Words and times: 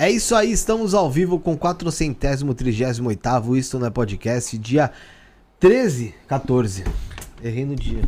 É 0.00 0.10
isso 0.10 0.34
aí, 0.34 0.50
estamos 0.50 0.94
ao 0.94 1.10
vivo 1.10 1.38
com 1.38 1.54
438 1.54 3.58
Isto 3.58 3.78
não 3.78 3.86
é 3.86 3.90
podcast, 3.90 4.56
dia 4.56 4.90
13, 5.58 6.14
14. 6.26 6.84
Errei 7.44 7.66
no 7.66 7.76
dia. 7.76 8.00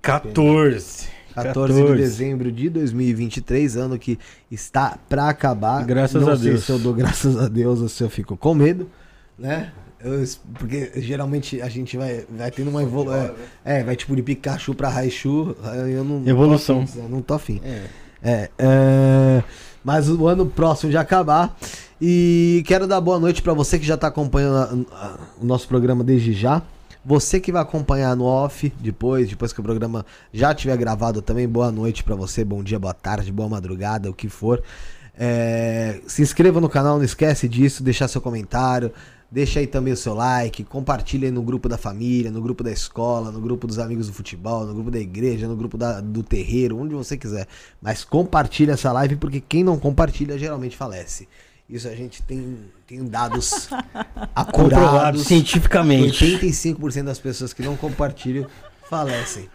14. 0.00 1.08
14, 1.34 1.84
de 1.84 1.94
dezembro 1.94 2.50
de 2.50 2.70
2023, 2.70 3.76
ano 3.76 3.98
que 3.98 4.18
está 4.50 4.96
pra 5.10 5.28
acabar. 5.28 5.84
Graças 5.84 6.22
Não 6.22 6.32
a 6.32 6.36
sei 6.38 6.52
Deus. 6.52 6.64
se 6.64 6.72
eu 6.72 6.78
dou 6.78 6.94
graças 6.94 7.36
a 7.36 7.48
Deus 7.48 7.82
ou 7.82 7.88
se 7.90 8.02
eu 8.02 8.08
fico 8.08 8.34
com 8.34 8.54
medo, 8.54 8.88
né? 9.38 9.72
Eu- 10.00 10.24
porque 10.54 10.90
geralmente 11.02 11.60
a 11.60 11.68
gente 11.68 11.98
vai, 11.98 12.24
vai 12.30 12.50
tendo 12.50 12.70
uma 12.70 12.82
evolução. 12.82 13.34
É, 13.62 13.80
é, 13.80 13.84
vai 13.84 13.94
tipo 13.94 14.16
de 14.16 14.22
Pikachu 14.22 14.74
pra 14.74 14.88
Raichu. 14.88 15.54
Eu 15.86 16.02
não, 16.02 16.26
Evolução. 16.26 16.80
Não 16.80 16.86
tô 16.86 16.92
afim, 16.94 17.02
eu 17.02 17.08
não 17.10 17.20
tô 17.20 17.34
afim. 17.34 17.60
É, 18.22 18.48
é, 18.58 19.42
mas 19.86 20.10
o 20.10 20.26
ano 20.26 20.44
próximo 20.46 20.90
de 20.90 20.96
acabar. 20.96 21.56
E 22.02 22.64
quero 22.66 22.88
dar 22.88 23.00
boa 23.00 23.20
noite 23.20 23.40
pra 23.40 23.54
você 23.54 23.78
que 23.78 23.86
já 23.86 23.96
tá 23.96 24.08
acompanhando 24.08 24.56
a- 24.92 24.96
a- 24.96 25.18
o 25.40 25.46
nosso 25.46 25.68
programa 25.68 26.02
desde 26.02 26.32
já. 26.32 26.60
Você 27.04 27.38
que 27.38 27.52
vai 27.52 27.62
acompanhar 27.62 28.16
no 28.16 28.24
off 28.24 28.72
depois, 28.80 29.28
depois 29.28 29.52
que 29.52 29.60
o 29.60 29.62
programa 29.62 30.04
já 30.32 30.52
tiver 30.52 30.76
gravado 30.76 31.22
também, 31.22 31.46
boa 31.48 31.70
noite 31.70 32.02
pra 32.02 32.16
você, 32.16 32.44
bom 32.44 32.64
dia, 32.64 32.80
boa 32.80 32.92
tarde, 32.92 33.30
boa 33.30 33.48
madrugada, 33.48 34.10
o 34.10 34.12
que 34.12 34.28
for. 34.28 34.60
É, 35.16 36.00
se 36.08 36.20
inscreva 36.20 36.60
no 36.60 36.68
canal, 36.68 36.96
não 36.98 37.04
esquece 37.04 37.48
disso, 37.48 37.82
deixar 37.84 38.08
seu 38.08 38.20
comentário, 38.20 38.92
deixa 39.30 39.60
aí 39.60 39.66
também 39.66 39.92
o 39.92 39.96
seu 39.96 40.14
like, 40.14 40.64
compartilha 40.64 41.26
aí 41.28 41.32
no 41.32 41.42
grupo 41.42 41.68
da 41.68 41.76
família, 41.76 42.30
no 42.30 42.40
grupo 42.40 42.62
da 42.64 42.70
escola, 42.72 43.30
no 43.30 43.40
grupo 43.40 43.66
dos 43.66 43.78
amigos 43.78 44.06
do 44.06 44.12
futebol, 44.12 44.64
no 44.66 44.74
grupo 44.74 44.90
da 44.90 44.98
igreja, 44.98 45.46
no 45.48 45.56
grupo 45.56 45.76
da- 45.76 46.00
do 46.00 46.22
terreiro, 46.22 46.78
onde 46.78 46.94
você 46.94 47.16
quiser. 47.16 47.46
Mas 47.82 48.04
compartilha 48.04 48.72
essa 48.72 48.92
live 48.92 49.16
porque 49.16 49.40
quem 49.40 49.62
não 49.64 49.78
compartilha 49.78 50.38
geralmente 50.38 50.76
falece. 50.76 51.28
Isso 51.68 51.88
a 51.88 51.94
gente 51.96 52.22
tem, 52.22 52.58
tem 52.86 53.04
dados 53.04 53.68
acurados. 54.34 55.26
cientificamente. 55.26 56.24
85% 56.24 57.02
das 57.04 57.18
pessoas 57.18 57.52
que 57.52 57.62
não 57.62 57.76
compartilham 57.76 58.46
falecem. 58.88 59.48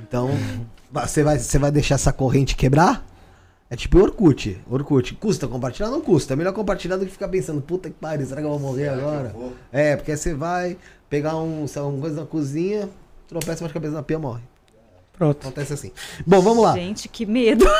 Então, 0.00 0.30
você 0.90 1.22
vai, 1.22 1.38
você 1.38 1.58
vai 1.58 1.70
deixar 1.70 1.96
essa 1.96 2.12
corrente 2.12 2.56
quebrar? 2.56 3.06
É 3.70 3.76
tipo 3.76 4.00
Orkut. 4.00 4.60
Orkut. 4.68 5.14
Custa 5.14 5.46
compartilhar? 5.46 5.90
Não 5.90 6.00
custa. 6.00 6.32
É 6.34 6.36
melhor 6.36 6.52
compartilhar 6.52 6.96
do 6.96 7.06
que 7.06 7.12
ficar 7.12 7.28
pensando, 7.28 7.62
puta 7.62 7.88
que 7.88 7.94
pariu, 7.94 8.26
será 8.26 8.40
que 8.40 8.46
eu 8.46 8.50
vou 8.50 8.58
morrer 8.58 8.88
agora? 8.88 9.32
É, 9.70 9.94
porque 9.94 10.10
aí 10.10 10.16
você 10.16 10.34
vai 10.34 10.76
pegar 11.08 11.36
um, 11.36 11.68
sei 11.68 11.80
lá, 11.80 11.88
uma 11.88 12.00
coisa 12.00 12.20
na 12.20 12.26
cozinha, 12.26 12.88
tropeça, 13.28 13.64
a 13.64 13.68
cabeça 13.68 13.94
na 13.94 14.02
pia 14.02 14.18
morre. 14.18 14.42
Pronto. 15.20 15.36
Acontece 15.46 15.74
assim. 15.74 15.90
Bom, 16.26 16.40
vamos 16.40 16.64
lá. 16.64 16.72
Gente, 16.72 17.06
que 17.06 17.26
medo. 17.26 17.66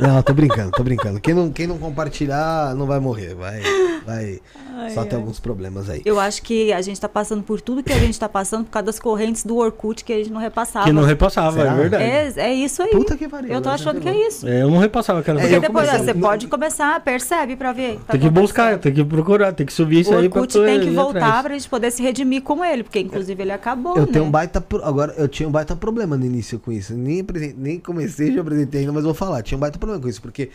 Não, 0.00 0.22
tô 0.22 0.32
brincando, 0.32 0.70
tô 0.70 0.84
brincando. 0.84 1.18
Quem 1.20 1.34
não, 1.34 1.50
quem 1.50 1.66
não 1.66 1.76
compartilhar 1.76 2.72
não 2.76 2.86
vai 2.86 3.00
morrer. 3.00 3.34
Vai, 3.34 3.60
vai 4.06 4.40
Ai, 4.76 4.90
só 4.90 5.02
ter 5.04 5.16
ai. 5.16 5.20
alguns 5.20 5.40
problemas 5.40 5.90
aí. 5.90 6.02
Eu 6.04 6.20
acho 6.20 6.40
que 6.40 6.72
a 6.72 6.80
gente 6.80 7.00
tá 7.00 7.08
passando 7.08 7.42
por 7.42 7.60
tudo 7.60 7.82
que 7.82 7.92
a 7.92 7.98
gente 7.98 8.16
tá 8.16 8.28
passando 8.28 8.64
por 8.64 8.70
causa 8.70 8.86
das 8.86 9.00
correntes 9.00 9.42
do 9.44 9.56
Orkut 9.56 10.04
que 10.04 10.12
a 10.12 10.18
gente 10.18 10.30
não 10.30 10.40
repassava. 10.40 10.86
Que 10.86 10.92
não 10.92 11.02
repassava, 11.02 11.56
Será? 11.58 11.72
é 11.72 11.76
verdade. 11.76 12.04
é, 12.04 12.32
é 12.36 12.54
isso 12.54 12.80
aí. 12.80 12.90
Puta 12.90 13.16
que 13.16 13.28
pariu. 13.28 13.48
eu 13.52 13.60
tô 13.60 13.68
agora 13.70 13.74
achando 13.74 14.00
que 14.00 14.08
é 14.08 14.28
isso. 14.28 14.46
É, 14.46 14.62
eu 14.62 14.70
não 14.70 14.78
repassava 14.78 15.18
aquela 15.18 15.40
É, 15.40 15.42
Porque 15.42 15.56
eu 15.56 15.60
depois 15.62 15.86
comecei- 15.88 16.06
você 16.06 16.14
não- 16.14 16.20
pode 16.20 16.46
começar, 16.46 17.00
percebe 17.00 17.56
pra 17.56 17.72
ver. 17.72 17.98
tá 18.06 18.12
Tem 18.12 18.20
que 18.20 18.30
buscar, 18.30 18.78
tem 18.78 18.94
que 18.94 19.04
procurar, 19.04 19.52
tem 19.52 19.66
que 19.66 19.72
subir 19.72 20.02
isso 20.02 20.12
O 20.14 20.16
aí 20.16 20.28
pra 20.28 20.42
Orkut 20.42 20.52
tu 20.60 20.64
tem 20.64 20.78
que 20.78 20.90
voltar 20.90 21.18
atrás. 21.26 21.42
pra 21.42 21.54
gente 21.54 21.68
poder 21.68 21.90
se 21.90 22.00
redimir 22.04 22.42
com 22.42 22.64
ele, 22.64 22.84
porque 22.84 23.00
inclusive 23.00 23.42
ele 23.42 23.50
acabou, 23.50 23.96
Eu 23.96 24.06
né? 24.06 24.12
tenho 24.12 24.24
um 24.26 24.30
baita. 24.30 24.60
pro- 24.60 24.84
Agora, 24.84 25.12
eu 25.18 25.26
tinha 25.26 25.48
um 25.48 25.52
baita 25.52 25.74
problema 25.74 26.16
no 26.16 26.24
início 26.24 26.56
com 26.60 26.70
isso. 26.70 26.77
Nem, 26.90 27.20
apresen- 27.20 27.54
nem 27.56 27.78
comecei, 27.80 28.32
já 28.34 28.40
apresentei 28.40 28.80
ainda, 28.80 28.92
mas 28.92 29.04
vou 29.04 29.14
falar. 29.14 29.42
Tinha 29.42 29.56
um 29.56 29.60
baita 29.60 29.78
problema 29.78 30.00
com 30.02 30.08
isso, 30.08 30.20
porque 30.22 30.50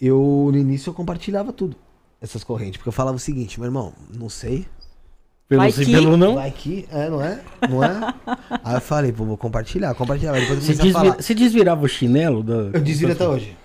eu, 0.00 0.48
no 0.52 0.58
início, 0.58 0.90
eu 0.90 0.94
compartilhava 0.94 1.52
tudo. 1.52 1.76
Essas 2.20 2.42
correntes. 2.44 2.76
Porque 2.78 2.88
eu 2.88 2.92
falava 2.92 3.16
o 3.16 3.20
seguinte, 3.20 3.58
meu 3.60 3.66
irmão, 3.66 3.92
não 4.16 4.28
sei. 4.28 4.66
Pelo 5.46 5.60
Vai 5.60 5.70
sim, 5.72 5.84
que- 5.84 5.92
pelo 5.92 6.16
não. 6.16 6.36
Vai 6.36 6.50
que. 6.50 6.86
É, 6.90 7.10
não 7.10 7.20
é? 7.22 7.40
Não 7.68 7.84
é? 7.84 8.14
Aí 8.64 8.74
eu 8.76 8.80
falei, 8.80 9.12
pô, 9.12 9.24
vou 9.24 9.36
compartilhar, 9.36 9.94
compartilhar. 9.94 10.32
Depois 10.32 10.58
Você, 10.60 10.72
comecei 10.72 10.90
a 10.90 10.92
falar. 10.92 11.04
desvira, 11.04 11.22
você 11.22 11.34
desvirava 11.34 11.84
o 11.84 11.88
chinelo? 11.88 12.42
Da... 12.42 12.54
Eu 12.54 12.80
desviro 12.80 13.12
até 13.12 13.28
hoje. 13.28 13.56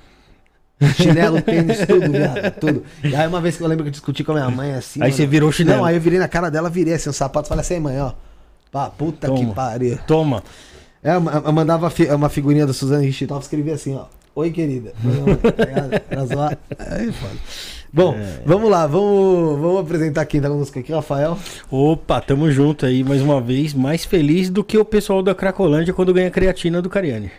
Chinelo, 0.96 1.42
tênis, 1.42 1.80
tudo, 1.86 2.10
viado, 2.12 2.52
tudo. 2.60 2.84
E 3.04 3.14
aí 3.14 3.28
uma 3.28 3.42
vez 3.42 3.58
que 3.58 3.64
eu 3.64 3.68
lembro 3.68 3.84
que 3.84 3.90
eu 3.90 3.92
discuti 3.92 4.24
com 4.24 4.32
a 4.32 4.36
minha 4.36 4.50
mãe 4.50 4.74
assim. 4.74 5.02
Aí 5.02 5.10
mano, 5.10 5.14
você 5.18 5.26
virou 5.28 5.50
o 5.50 5.52
chinelo. 5.52 5.80
Não, 5.80 5.86
aí 5.86 5.96
eu 5.96 6.02
virei 6.02 6.18
na 6.20 6.28
cara 6.30 6.50
dela, 6.50 6.70
virei 6.70 6.94
assim, 6.94 7.10
o 7.10 7.14
sapato 7.14 7.50
falei 7.50 7.62
assim, 7.62 7.74
"Ei, 7.76 7.80
mãe, 7.82 8.00
ó. 8.00 8.14
Pá, 8.72 8.90
puta 8.90 9.28
que 9.30 9.36
Toma. 9.42 9.54
pariu. 9.54 9.98
Toma. 10.08 10.44
É, 11.04 11.16
eu 11.16 11.54
mandava 11.54 11.90
uma 12.16 12.30
figurinha 12.30 12.68
da 12.68 12.74
Suzana 12.74 13.02
Richthofen, 13.04 13.40
escrevia 13.40 13.74
assim, 13.74 13.96
ó. 13.96 14.06
Oi, 14.36 14.52
querida. 14.52 14.94
Tá? 15.42 16.02
Era 16.10 16.26
zoar. 16.26 16.58
Aí, 16.78 17.12
foda. 17.12 17.34
Bom, 17.92 18.16
vamos 18.46 18.70
lá, 18.70 18.86
vamos, 18.86 19.60
vamos 19.60 19.80
apresentar 19.82 20.26
quem 20.26 20.40
tá 20.40 20.48
conosco 20.48 20.78
aqui, 20.78 20.92
Rafael. 20.94 21.38
Opa, 21.72 22.22
tamo 22.22 22.52
junto 22.52 22.86
aí 22.86 23.04
mais 23.04 23.22
uma 23.22 23.42
vez. 23.42 23.74
Mais 23.74 24.06
feliz 24.06 24.50
do 24.50 24.64
que 24.64 24.78
o 24.78 24.86
pessoal 24.86 25.24
da 25.24 25.34
Cracolândia 25.34 25.94
quando 25.94 26.14
ganha 26.14 26.30
creatina 26.30 26.82
do 26.82 26.90
Cariani. 26.90 27.32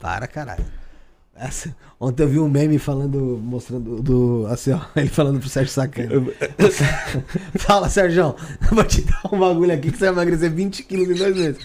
Para, 0.00 0.26
caralho. 0.26 0.64
Essa- 1.38 1.74
ontem 2.00 2.22
eu 2.22 2.28
vi 2.28 2.38
um 2.38 2.48
meme 2.48 2.78
falando, 2.78 3.40
mostrando 3.42 4.02
do. 4.02 4.46
Assim, 4.48 4.72
ó, 4.72 4.80
ele 4.96 5.08
falando 5.08 5.40
pro 5.40 5.48
Sérgio 5.48 5.72
Sacani. 5.72 6.08
Fala, 7.56 7.88
Sérgio, 7.88 8.34
vou 8.70 8.84
te 8.84 9.02
dar 9.02 9.22
um 9.32 9.38
bagulho 9.38 9.72
aqui 9.72 9.90
que 9.90 9.98
você 9.98 10.06
vai 10.06 10.24
emagrecer 10.24 10.50
20 10.50 10.82
quilos 10.84 11.10
em 11.10 11.14
dois 11.14 11.36
meses. 11.36 11.58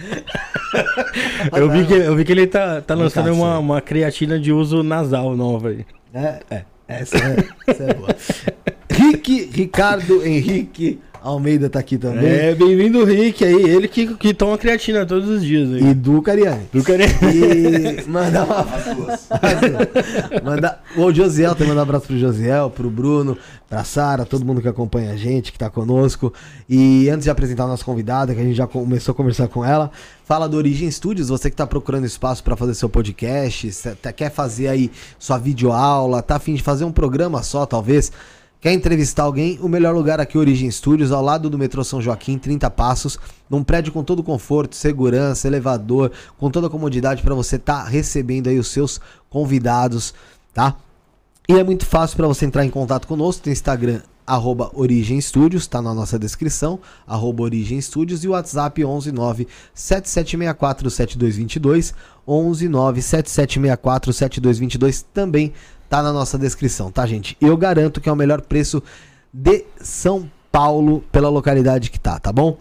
Eu 1.55 1.69
vi 1.69 1.85
que, 1.85 1.93
eu 1.93 2.15
vi 2.15 2.25
que 2.25 2.31
ele 2.31 2.47
tá, 2.47 2.81
tá 2.81 2.93
lançando 2.93 3.33
uma, 3.33 3.59
uma 3.59 3.81
creatina 3.81 4.39
de 4.39 4.51
uso 4.51 4.83
nasal 4.83 5.35
nova 5.35 5.69
aí. 5.69 5.85
É, 6.13 6.39
é. 6.49 6.65
Essa 6.87 7.17
é, 7.17 7.47
essa 7.67 7.83
é 7.83 7.93
boa. 7.93 8.15
Rick, 8.91 9.49
Ricardo 9.53 10.25
Henrique 10.25 10.99
Almeida 11.23 11.69
tá 11.69 11.77
aqui 11.77 11.99
também. 11.99 12.25
É, 12.25 12.55
bem-vindo 12.55 12.97
o 12.99 13.05
Rick 13.05 13.45
aí, 13.45 13.53
ele 13.69 13.87
que, 13.87 14.15
que 14.15 14.33
toma 14.33 14.57
creatina 14.57 15.05
todos 15.05 15.29
os 15.29 15.43
dias 15.45 15.71
aí. 15.71 15.91
E 15.91 15.93
do 15.93 16.19
Cariani. 16.19 16.63
Do 16.73 16.81
Cariani. 16.83 17.13
E 17.21 18.09
mandar 18.09 18.43
uma 18.43 18.65
Manda 20.43 20.79
o 20.97 21.13
Josiel, 21.13 21.51
também 21.53 21.67
mandar 21.69 21.81
um 21.81 21.83
abraço 21.83 22.07
pro 22.07 22.17
Josiel, 22.17 22.71
pro 22.71 22.89
Bruno, 22.89 23.37
pra 23.69 23.83
Sara, 23.83 24.25
todo 24.25 24.43
mundo 24.43 24.61
que 24.63 24.67
acompanha 24.67 25.11
a 25.11 25.15
gente, 25.15 25.51
que 25.51 25.59
tá 25.59 25.69
conosco. 25.69 26.33
E 26.67 27.07
antes 27.09 27.25
de 27.25 27.29
apresentar 27.29 27.65
a 27.65 27.67
nossa 27.67 27.85
convidada, 27.85 28.33
que 28.33 28.41
a 28.41 28.43
gente 28.43 28.55
já 28.55 28.65
começou 28.65 29.11
a 29.11 29.15
conversar 29.15 29.47
com 29.47 29.63
ela, 29.63 29.91
fala 30.25 30.49
do 30.49 30.57
Origem 30.57 30.89
Studios, 30.89 31.29
você 31.29 31.51
que 31.51 31.55
tá 31.55 31.67
procurando 31.67 32.03
espaço 32.05 32.43
pra 32.43 32.55
fazer 32.55 32.73
seu 32.73 32.89
podcast, 32.89 33.71
tá- 34.01 34.11
quer 34.11 34.31
fazer 34.31 34.69
aí 34.69 34.89
sua 35.19 35.37
videoaula, 35.37 36.21
tá 36.23 36.37
afim 36.37 36.55
de 36.55 36.63
fazer 36.63 36.83
um 36.83 36.91
programa 36.91 37.43
só, 37.43 37.63
talvez. 37.67 38.11
Quer 38.61 38.73
entrevistar 38.73 39.23
alguém? 39.23 39.57
O 39.59 39.67
melhor 39.67 39.91
lugar 39.95 40.19
aqui, 40.19 40.37
Origem 40.37 40.69
Studios, 40.69 41.11
ao 41.11 41.23
lado 41.23 41.49
do 41.49 41.57
metrô 41.57 41.83
São 41.83 41.99
Joaquim, 41.99 42.37
30 42.37 42.69
passos, 42.69 43.17
num 43.49 43.63
prédio 43.63 43.91
com 43.91 44.03
todo 44.03 44.21
conforto, 44.21 44.75
segurança, 44.75 45.47
elevador, 45.47 46.11
com 46.37 46.51
toda 46.51 46.67
a 46.67 46.69
comodidade 46.69 47.23
para 47.23 47.33
você 47.33 47.55
estar 47.55 47.85
recebendo 47.85 48.49
aí 48.49 48.59
os 48.59 48.67
seus 48.67 49.01
convidados, 49.31 50.13
tá? 50.53 50.75
E 51.49 51.53
é 51.53 51.63
muito 51.63 51.87
fácil 51.87 52.15
para 52.15 52.27
você 52.27 52.45
entrar 52.45 52.63
em 52.63 52.69
contato 52.69 53.07
conosco, 53.07 53.41
tem 53.41 53.51
Instagram 53.51 54.01
arroba 54.27 54.69
Origem 54.75 55.19
Studios, 55.19 55.65
tá 55.65 55.81
na 55.81 55.93
nossa 55.95 56.19
descrição, 56.19 56.79
arroba 57.07 57.41
Origem 57.41 57.81
Studios 57.81 58.23
e 58.23 58.27
o 58.27 58.31
WhatsApp 58.31 58.79
119 58.79 59.47
7764 59.73 60.89
7222, 60.91 61.95
119 62.27 63.01
7764 63.01 64.13
7222 64.13 65.01
também 65.11 65.51
tá 65.91 66.01
na 66.01 66.13
nossa 66.13 66.37
descrição, 66.37 66.89
tá 66.89 67.05
gente? 67.05 67.35
Eu 67.41 67.57
garanto 67.57 67.99
que 67.99 68.07
é 68.07 68.11
o 68.13 68.15
melhor 68.15 68.39
preço 68.39 68.81
de 69.33 69.65
São 69.81 70.31
Paulo 70.49 71.03
pela 71.11 71.27
localidade 71.27 71.91
que 71.91 71.99
tá, 71.99 72.17
tá 72.17 72.31
bom? 72.31 72.57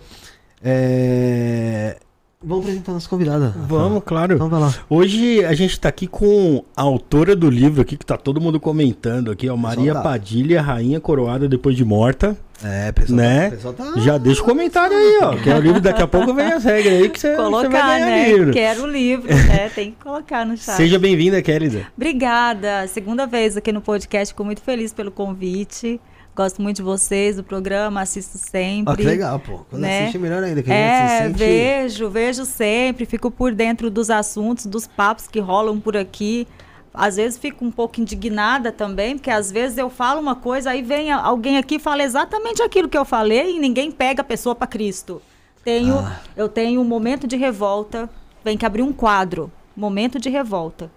É... 0.61 1.97
Vamos 2.43 2.65
apresentar 2.65 2.93
a 2.93 2.95
nossa 2.95 3.07
convidada. 3.07 3.55
Vamos, 3.69 4.03
claro. 4.03 4.33
Então 4.37 4.49
vai 4.49 4.61
lá. 4.61 4.75
Hoje 4.89 5.45
a 5.45 5.53
gente 5.53 5.79
tá 5.79 5.91
aqui 5.91 6.07
com 6.07 6.65
a 6.75 6.81
autora 6.81 7.37
do 7.37 7.51
livro 7.51 7.83
aqui, 7.83 7.99
que 7.99 8.07
tá 8.07 8.17
todo 8.17 8.41
mundo 8.41 8.59
comentando 8.59 9.31
aqui, 9.31 9.47
ó. 9.51 9.57
Maria 9.59 9.93
tá. 9.93 10.01
Padilha, 10.01 10.63
Rainha 10.63 10.99
Coroada 11.01 11.47
Depois 11.47 11.77
de 11.77 11.85
Morta. 11.85 12.35
É, 12.65 12.93
pessoal, 12.93 13.19
Né? 13.19 13.45
tá, 13.51 13.57
pessoal 13.57 13.75
tá... 13.75 13.93
Já 14.01 14.17
deixa 14.17 14.41
o 14.41 14.45
comentário 14.47 14.97
aí, 14.97 15.19
ó. 15.23 15.37
Que 15.37 15.51
é 15.51 15.55
o 15.55 15.61
livro, 15.61 15.83
daqui 15.83 16.01
a 16.01 16.07
pouco 16.07 16.33
vem 16.33 16.47
as 16.47 16.65
regras 16.65 16.95
aí 16.95 17.11
que 17.11 17.21
você 17.21 17.29
você 17.37 17.37
vai 17.37 17.51
Colocar, 17.51 17.69
ganhar 17.69 18.07
né? 18.07 18.33
livro. 18.33 18.53
Quero 18.55 18.83
o 18.85 18.87
livro, 18.87 19.29
né? 19.29 19.69
Tem 19.77 19.91
que 19.91 20.03
colocar 20.03 20.47
no 20.47 20.57
chat. 20.57 20.77
Seja 20.77 20.99
bem-vinda, 20.99 21.43
Kélida. 21.43 21.89
Obrigada. 21.95 22.87
Segunda 22.89 23.27
vez 23.27 23.55
aqui 23.59 23.71
no 23.71 23.83
podcast. 23.83 24.33
Fico 24.33 24.45
muito 24.47 24.63
feliz 24.63 24.95
pelo 24.95 25.11
convite. 25.11 26.01
Gosto 26.35 26.63
muito 26.63 26.77
de 26.77 26.83
vocês, 26.83 27.37
do 27.37 27.45
programa, 27.45 28.01
assisto 28.03 28.39
sempre. 28.39 28.93
Ó, 28.93 28.97
que 28.97 29.03
legal, 29.03 29.39
pô. 29.41 29.61
Quando 29.69 29.83
né? 29.83 30.03
assiste 30.03 30.17
é 30.17 30.21
melhor 30.21 30.43
ainda, 30.43 30.63
que 30.63 30.71
a 30.71 30.75
gente 30.75 30.83
É, 30.85 31.09
se 31.09 31.25
sente... 31.25 31.39
vejo, 31.39 32.09
vejo 32.11 32.45
sempre, 32.45 33.05
fico 33.05 33.31
por 33.31 33.53
dentro 33.53 33.91
dos 33.91 34.11
assuntos, 34.11 34.67
dos 34.67 34.87
papos 34.87 35.27
que 35.27 35.41
rolam 35.41 35.79
por 35.81 35.97
aqui. 35.97 36.47
Às 36.95 37.17
vezes 37.17 37.39
fico 37.39 37.65
um 37.65 37.71
pouco 37.71 38.01
indignada 38.01 38.73
também, 38.73 39.17
porque 39.17 39.31
às 39.31 39.51
vezes 39.51 39.79
eu 39.79 39.89
falo 39.91 40.21
uma 40.21 40.35
coisa, 40.35 40.71
aí 40.71 40.83
vem 40.83 41.13
alguém 41.13 41.57
aqui 41.57 41.77
e 41.77 41.79
fala 41.79 42.03
exatamente 42.03 42.63
aquilo 42.63 42.89
que 42.89 42.99
eu 42.99 43.05
falei 43.05 43.57
e 43.57 43.61
ninguém 43.61 43.91
pega 43.93 44.23
a 44.23 44.25
pessoa 44.25 44.55
para 44.55 44.67
Cristo. 44.67 45.23
Tenho, 45.65 45.95
Eu 46.37 46.49
tenho 46.49 46.81
um 46.81 46.85
momento 46.85 47.27
de 47.27 47.37
revolta, 47.37 48.09
vem 48.43 48.57
que 48.57 48.65
abrir 48.65 48.83
um 48.83 48.93
quadro, 48.93 49.53
momento 49.77 50.19
de 50.19 50.31
revolta. 50.31 50.91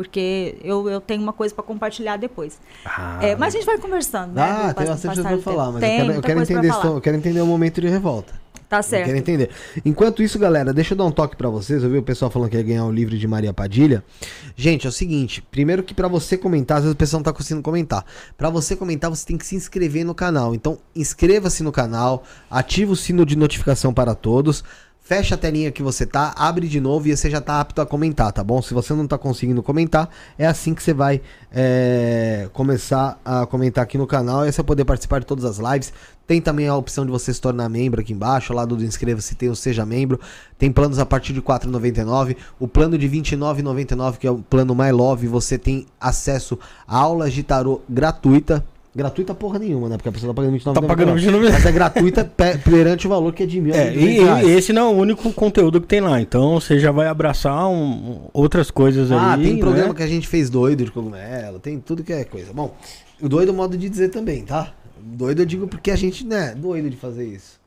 Porque 0.00 0.56
eu, 0.64 0.88
eu 0.88 0.98
tenho 0.98 1.20
uma 1.22 1.32
coisa 1.34 1.54
para 1.54 1.62
compartilhar 1.62 2.16
depois. 2.16 2.58
Ah, 2.86 3.18
É, 3.20 3.36
mas 3.36 3.54
a 3.54 3.58
gente 3.58 3.66
vai 3.66 3.76
conversando, 3.76 4.32
né? 4.32 4.40
Ah, 4.42 4.72
tem 4.72 4.86
bastante 4.86 5.14
coisa 5.22 5.36
do 5.36 5.42
falar, 5.42 5.72
mas 5.72 5.82
eu 5.82 5.88
quero, 5.90 6.12
eu 6.12 6.22
quero 6.22 6.40
entender, 6.40 6.68
esse- 6.68 6.84
eu 6.86 7.00
quero 7.02 7.16
entender 7.18 7.40
o 7.42 7.46
momento 7.46 7.82
de 7.82 7.88
revolta. 7.88 8.32
Tá 8.66 8.78
Eu 8.78 8.82
certo. 8.84 9.06
quero 9.06 9.18
entender. 9.18 9.50
Enquanto 9.84 10.22
isso, 10.22 10.38
galera, 10.38 10.72
deixa 10.72 10.94
eu 10.94 10.98
dar 10.98 11.04
um 11.04 11.10
toque 11.10 11.36
pra 11.36 11.50
vocês. 11.50 11.82
Eu 11.82 11.90
vi 11.90 11.98
o 11.98 12.02
pessoal 12.02 12.30
falando 12.30 12.48
que 12.48 12.56
ia 12.56 12.62
ganhar 12.62 12.84
o 12.86 12.90
livro 12.92 13.18
de 13.18 13.26
Maria 13.28 13.52
Padilha. 13.52 14.02
Gente, 14.56 14.86
é 14.86 14.88
o 14.88 14.92
seguinte, 14.92 15.42
primeiro 15.50 15.82
que 15.82 15.92
pra 15.92 16.08
você 16.08 16.34
comentar, 16.38 16.78
às 16.78 16.84
vezes 16.84 16.94
o 16.94 16.96
pessoal 16.96 17.18
não 17.18 17.24
tá 17.24 17.32
conseguindo 17.32 17.62
comentar. 17.62 18.06
Pra 18.38 18.48
você 18.48 18.74
comentar, 18.76 19.10
você 19.10 19.26
tem 19.26 19.36
que 19.36 19.44
se 19.44 19.54
inscrever 19.56 20.04
no 20.04 20.14
canal. 20.14 20.54
Então, 20.54 20.78
inscreva-se 20.96 21.62
no 21.62 21.72
canal, 21.72 22.22
ativa 22.50 22.92
o 22.92 22.96
sino 22.96 23.26
de 23.26 23.36
notificação 23.36 23.92
para 23.92 24.14
todos. 24.14 24.64
Fecha 25.10 25.34
a 25.34 25.38
telinha 25.38 25.72
que 25.72 25.82
você 25.82 26.06
tá, 26.06 26.32
abre 26.36 26.68
de 26.68 26.80
novo 26.80 27.08
e 27.08 27.16
você 27.16 27.28
já 27.28 27.40
tá 27.40 27.60
apto 27.60 27.80
a 27.80 27.84
comentar, 27.84 28.30
tá 28.30 28.44
bom? 28.44 28.62
Se 28.62 28.72
você 28.72 28.94
não 28.94 29.08
tá 29.08 29.18
conseguindo 29.18 29.60
comentar, 29.60 30.08
é 30.38 30.46
assim 30.46 30.72
que 30.72 30.80
você 30.80 30.94
vai 30.94 31.20
é, 31.52 32.48
começar 32.52 33.20
a 33.24 33.44
comentar 33.44 33.82
aqui 33.82 33.98
no 33.98 34.06
canal. 34.06 34.46
E 34.46 34.52
você 34.52 34.58
vai 34.58 34.66
poder 34.66 34.84
participar 34.84 35.18
de 35.18 35.26
todas 35.26 35.44
as 35.44 35.58
lives. 35.58 35.92
Tem 36.28 36.40
também 36.40 36.68
a 36.68 36.76
opção 36.76 37.04
de 37.04 37.10
você 37.10 37.34
se 37.34 37.40
tornar 37.40 37.68
membro 37.68 38.00
aqui 38.00 38.12
embaixo. 38.12 38.52
Ao 38.52 38.56
lado 38.56 38.76
do 38.76 38.84
inscreva-se 38.84 39.34
tem 39.34 39.48
o 39.48 39.56
Seja 39.56 39.84
Membro. 39.84 40.20
Tem 40.56 40.70
planos 40.70 41.00
a 41.00 41.04
partir 41.04 41.32
de 41.32 41.40
R$ 41.40 41.44
4,99. 41.44 42.36
O 42.60 42.68
plano 42.68 42.96
de 42.96 43.08
R$ 43.08 43.20
29,99, 43.20 44.16
que 44.16 44.28
é 44.28 44.30
o 44.30 44.38
plano 44.38 44.76
My 44.76 44.92
Love, 44.92 45.26
você 45.26 45.58
tem 45.58 45.88
acesso 46.00 46.56
a 46.86 46.96
aulas 46.96 47.32
de 47.32 47.42
tarô 47.42 47.80
gratuita. 47.88 48.64
Gratuita 48.94 49.32
porra 49.34 49.58
nenhuma, 49.60 49.88
né? 49.88 49.96
Porque 49.96 50.08
a 50.08 50.12
pessoa 50.12 50.34
tá 50.34 50.42
pagando 50.42 50.52
R$29,99. 50.54 50.74
Tá 50.74 50.82
pagando 50.82 51.12
R$29,99. 51.14 51.52
Mas 51.52 51.66
é 51.66 51.72
gratuita 51.72 52.24
pe- 52.24 52.58
perante 52.58 53.06
o 53.06 53.10
valor 53.10 53.32
que 53.32 53.44
é 53.44 53.46
de 53.46 53.60
mil. 53.60 53.72
É, 53.72 53.94
e, 53.94 54.18
e 54.20 54.50
esse 54.50 54.72
não 54.72 54.82
é 54.90 54.94
o 54.94 54.96
único 54.98 55.32
conteúdo 55.32 55.80
que 55.80 55.86
tem 55.86 56.00
lá. 56.00 56.20
Então 56.20 56.58
você 56.60 56.76
já 56.78 56.90
vai 56.90 57.06
abraçar 57.06 57.68
um- 57.68 58.22
outras 58.32 58.68
coisas 58.68 59.12
Ah, 59.12 59.34
aí. 59.34 59.44
tem 59.44 59.58
programa 59.58 59.90
né? 59.90 59.94
que 59.94 60.02
a 60.02 60.06
gente 60.08 60.26
fez 60.26 60.50
doido 60.50 60.84
de 60.84 60.90
cogumelo, 60.90 61.60
tem 61.60 61.78
tudo 61.78 62.02
que 62.02 62.12
é 62.12 62.24
coisa. 62.24 62.52
Bom, 62.52 62.74
o 63.22 63.28
doido 63.28 63.50
é 63.50 63.52
o 63.52 63.56
modo 63.56 63.76
de 63.78 63.88
dizer 63.88 64.08
também, 64.08 64.42
tá? 64.44 64.72
Doido 65.00 65.42
eu 65.42 65.46
digo 65.46 65.68
porque 65.68 65.92
a 65.92 65.96
gente, 65.96 66.26
né, 66.26 66.52
doido 66.56 66.90
de 66.90 66.96
fazer 66.96 67.24
isso. 67.24 67.60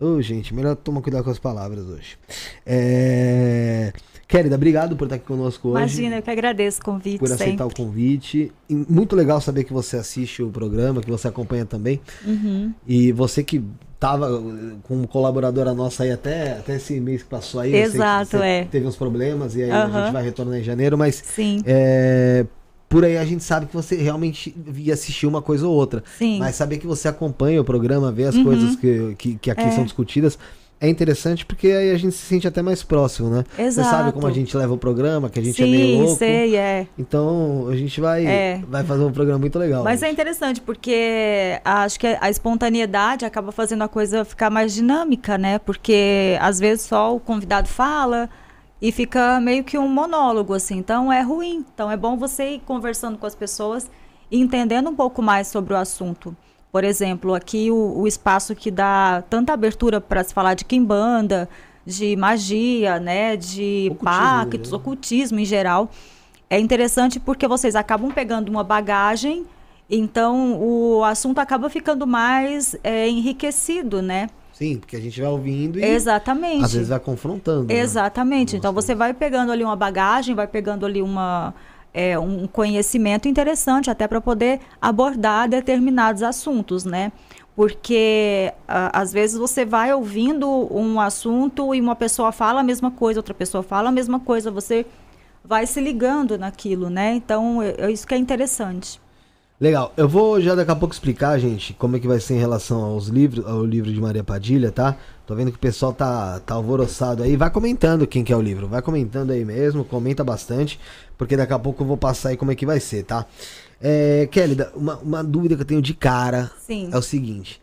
Ô, 0.00 0.22
gente, 0.22 0.54
melhor 0.54 0.74
tomar 0.74 1.02
cuidado 1.02 1.22
com 1.22 1.30
as 1.30 1.38
palavras 1.38 1.84
hoje. 1.86 2.16
É... 2.64 3.92
Querida, 4.28 4.54
obrigado 4.54 4.96
por 4.96 5.04
estar 5.04 5.16
aqui 5.16 5.26
conosco 5.26 5.68
hoje. 5.68 5.78
Imagina, 5.78 6.16
eu 6.16 6.22
que 6.22 6.30
agradeço 6.30 6.80
o 6.80 6.84
convite 6.84 7.18
Por 7.18 7.30
aceitar 7.30 7.64
sempre. 7.64 7.82
o 7.82 7.86
convite. 7.86 8.50
E 8.68 8.74
muito 8.74 9.14
legal 9.14 9.40
saber 9.40 9.64
que 9.64 9.72
você 9.72 9.96
assiste 9.98 10.42
o 10.42 10.48
programa, 10.50 11.02
que 11.02 11.10
você 11.10 11.28
acompanha 11.28 11.66
também. 11.66 12.00
Uhum. 12.24 12.72
E 12.86 13.12
você 13.12 13.42
que 13.42 13.62
tava 14.00 14.26
eh, 14.28 14.76
com 14.84 15.06
colaboradora 15.06 15.74
nossa 15.74 16.02
aí 16.04 16.10
até, 16.10 16.52
até 16.52 16.76
esse 16.76 16.98
mês 16.98 17.22
que 17.22 17.28
passou 17.28 17.60
aí. 17.60 17.74
Exato, 17.74 18.38
é. 18.38 18.64
Teve 18.64 18.86
uns 18.86 18.96
problemas 18.96 19.54
e 19.54 19.62
aí 19.64 19.70
a 19.70 19.84
Aham. 19.84 20.04
gente 20.04 20.12
vai 20.12 20.22
retornar 20.24 20.58
em 20.58 20.62
janeiro, 20.64 20.96
mas 20.96 21.16
Sim, 21.24 21.60
é, 21.66 22.44
por 22.88 23.04
aí 23.04 23.16
a 23.18 23.24
gente 23.24 23.44
sabe 23.44 23.66
que 23.66 23.74
você 23.74 23.96
realmente 23.96 24.54
ia 24.76 24.94
assistir 24.94 25.26
uma 25.26 25.40
coisa 25.42 25.66
ou 25.68 25.74
outra. 25.74 26.02
sim. 26.18 26.38
Mas 26.38 26.56
saber 26.56 26.78
que 26.78 26.86
você 26.86 27.06
acompanha 27.06 27.60
o 27.60 27.64
programa, 27.64 28.10
vê 28.10 28.24
as 28.24 28.34
Uhum. 28.34 28.44
coisas 28.44 28.76
que, 28.76 29.14
que, 29.18 29.34
que 29.36 29.50
aqui 29.50 29.62
É. 29.62 29.70
são 29.70 29.84
discutidas, 29.84 30.38
é 30.82 30.88
interessante 30.88 31.46
porque 31.46 31.68
aí 31.68 31.92
a 31.92 31.96
gente 31.96 32.14
se 32.16 32.26
sente 32.26 32.46
até 32.48 32.60
mais 32.60 32.82
próximo, 32.82 33.30
né? 33.30 33.44
Você 33.54 33.62
Exato. 33.62 33.88
sabe 33.88 34.12
como 34.12 34.26
a 34.26 34.32
gente 34.32 34.56
leva 34.56 34.74
o 34.74 34.76
programa, 34.76 35.30
que 35.30 35.38
a 35.38 35.42
gente 35.42 35.62
é 35.62 35.66
meio 35.66 35.86
Sim, 35.86 36.02
louco. 36.02 36.16
sei, 36.18 36.56
é. 36.56 36.86
Então 36.98 37.68
a 37.68 37.76
gente 37.76 38.00
vai, 38.00 38.26
É. 38.26 38.60
vai 38.68 38.82
fazer 38.82 39.04
um 39.04 39.12
programa 39.12 39.38
muito 39.38 39.56
legal. 39.58 39.84
Mas 39.84 40.02
é 40.02 40.06
hoje. 40.06 40.12
interessante 40.12 40.60
porque 40.60 41.60
acho 41.64 42.00
que 42.00 42.06
a 42.20 42.28
espontaneidade 42.28 43.24
acaba 43.24 43.52
fazendo 43.52 43.82
a 43.82 43.88
coisa 43.88 44.24
ficar 44.24 44.50
mais 44.50 44.74
dinâmica, 44.74 45.38
né? 45.38 45.58
Porque 45.60 46.36
às 46.40 46.58
vezes 46.58 46.84
só 46.84 47.14
o 47.14 47.20
convidado 47.20 47.68
fala 47.68 48.28
e 48.80 48.90
fica 48.90 49.40
meio 49.40 49.62
que 49.62 49.78
um 49.78 49.86
monólogo, 49.86 50.52
assim. 50.52 50.76
Então 50.78 51.12
é 51.12 51.22
ruim. 51.22 51.64
Então 51.72 51.88
é 51.88 51.96
bom 51.96 52.16
você 52.16 52.54
ir 52.56 52.60
conversando 52.66 53.16
com 53.16 53.26
as 53.26 53.34
pessoas 53.36 53.88
e 54.30 54.40
entendendo 54.40 54.90
um 54.90 54.96
pouco 54.96 55.22
mais 55.22 55.46
sobre 55.46 55.74
o 55.74 55.76
assunto. 55.76 56.36
Por 56.72 56.84
exemplo, 56.84 57.34
aqui 57.34 57.70
o, 57.70 57.98
o 58.00 58.06
espaço 58.08 58.54
que 58.54 58.70
dá 58.70 59.22
tanta 59.28 59.52
abertura 59.52 60.00
para 60.00 60.24
se 60.24 60.32
falar 60.32 60.54
de 60.54 60.64
quimbanda, 60.64 61.46
de 61.84 62.16
magia, 62.16 62.98
né? 62.98 63.36
De 63.36 63.88
Ocultismo, 63.90 64.04
pactos, 64.04 64.70
né? 64.70 64.76
ocultismo 64.78 65.38
em 65.38 65.44
geral. 65.44 65.90
É 66.48 66.58
interessante 66.58 67.20
porque 67.20 67.46
vocês 67.46 67.76
acabam 67.76 68.10
pegando 68.10 68.48
uma 68.48 68.64
bagagem, 68.64 69.44
então 69.88 70.58
o 70.62 71.04
assunto 71.04 71.38
acaba 71.40 71.68
ficando 71.68 72.06
mais 72.06 72.74
é, 72.82 73.06
enriquecido, 73.06 74.00
né? 74.00 74.30
Sim, 74.54 74.78
porque 74.78 74.96
a 74.96 75.00
gente 75.00 75.20
vai 75.20 75.28
ouvindo 75.30 75.78
e 75.78 75.84
Exatamente. 75.84 76.64
às 76.64 76.72
vezes 76.72 76.88
vai 76.88 77.00
confrontando. 77.00 77.66
né? 77.66 77.80
Exatamente. 77.80 78.56
Então 78.56 78.72
Nossa. 78.72 78.86
você 78.86 78.94
vai 78.94 79.12
pegando 79.12 79.52
ali 79.52 79.62
uma 79.62 79.76
bagagem, 79.76 80.34
vai 80.34 80.46
pegando 80.46 80.86
ali 80.86 81.02
uma, 81.02 81.52
é, 81.94 82.18
um 82.18 82.46
conhecimento 82.46 83.28
interessante 83.28 83.90
até 83.90 84.08
para 84.08 84.20
poder 84.20 84.60
abordar 84.80 85.48
determinados 85.48 86.22
assuntos, 86.22 86.84
né? 86.84 87.12
Porque 87.54 88.50
às 88.66 89.12
vezes 89.12 89.36
você 89.36 89.62
vai 89.64 89.92
ouvindo 89.92 90.48
um 90.74 90.98
assunto 90.98 91.74
e 91.74 91.80
uma 91.80 91.94
pessoa 91.94 92.32
fala 92.32 92.60
a 92.60 92.64
mesma 92.64 92.90
coisa, 92.90 93.20
outra 93.20 93.34
pessoa 93.34 93.62
fala 93.62 93.90
a 93.90 93.92
mesma 93.92 94.18
coisa, 94.18 94.50
você 94.50 94.86
vai 95.44 95.66
se 95.66 95.78
ligando 95.80 96.38
naquilo, 96.38 96.88
né? 96.88 97.14
Então 97.14 97.60
é, 97.60 97.74
é 97.76 97.90
isso 97.90 98.06
que 98.06 98.14
é 98.14 98.16
interessante. 98.16 99.00
Legal, 99.62 99.92
eu 99.96 100.08
vou 100.08 100.40
já 100.40 100.56
daqui 100.56 100.72
a 100.72 100.74
pouco 100.74 100.92
explicar, 100.92 101.38
gente, 101.38 101.72
como 101.74 101.96
é 101.96 102.00
que 102.00 102.08
vai 102.08 102.18
ser 102.18 102.34
em 102.34 102.38
relação 102.38 102.82
aos 102.82 103.06
livros, 103.06 103.46
ao 103.46 103.64
livro 103.64 103.92
de 103.92 104.00
Maria 104.00 104.24
Padilha, 104.24 104.72
tá? 104.72 104.96
Tô 105.24 105.36
vendo 105.36 105.52
que 105.52 105.56
o 105.56 105.60
pessoal 105.60 105.92
tá, 105.92 106.40
tá 106.40 106.54
alvoroçado 106.54 107.22
aí. 107.22 107.36
Vai 107.36 107.48
comentando 107.48 108.04
quem 108.04 108.24
que 108.24 108.32
é 108.32 108.36
o 108.36 108.42
livro, 108.42 108.66
vai 108.66 108.82
comentando 108.82 109.30
aí 109.30 109.44
mesmo, 109.44 109.84
comenta 109.84 110.24
bastante, 110.24 110.80
porque 111.22 111.36
daqui 111.36 111.52
a 111.52 111.58
pouco 111.58 111.84
eu 111.84 111.86
vou 111.86 111.96
passar 111.96 112.30
aí 112.30 112.36
como 112.36 112.50
é 112.50 112.56
que 112.56 112.66
vai 112.66 112.80
ser, 112.80 113.04
tá? 113.04 113.24
É, 113.80 114.26
Kelly, 114.28 114.56
uma, 114.74 114.96
uma 114.98 115.22
dúvida 115.22 115.54
que 115.54 115.62
eu 115.62 115.66
tenho 115.66 115.80
de 115.80 115.94
cara 115.94 116.50
Sim, 116.58 116.90
é 116.92 116.98
o 116.98 117.02
seguinte. 117.02 117.62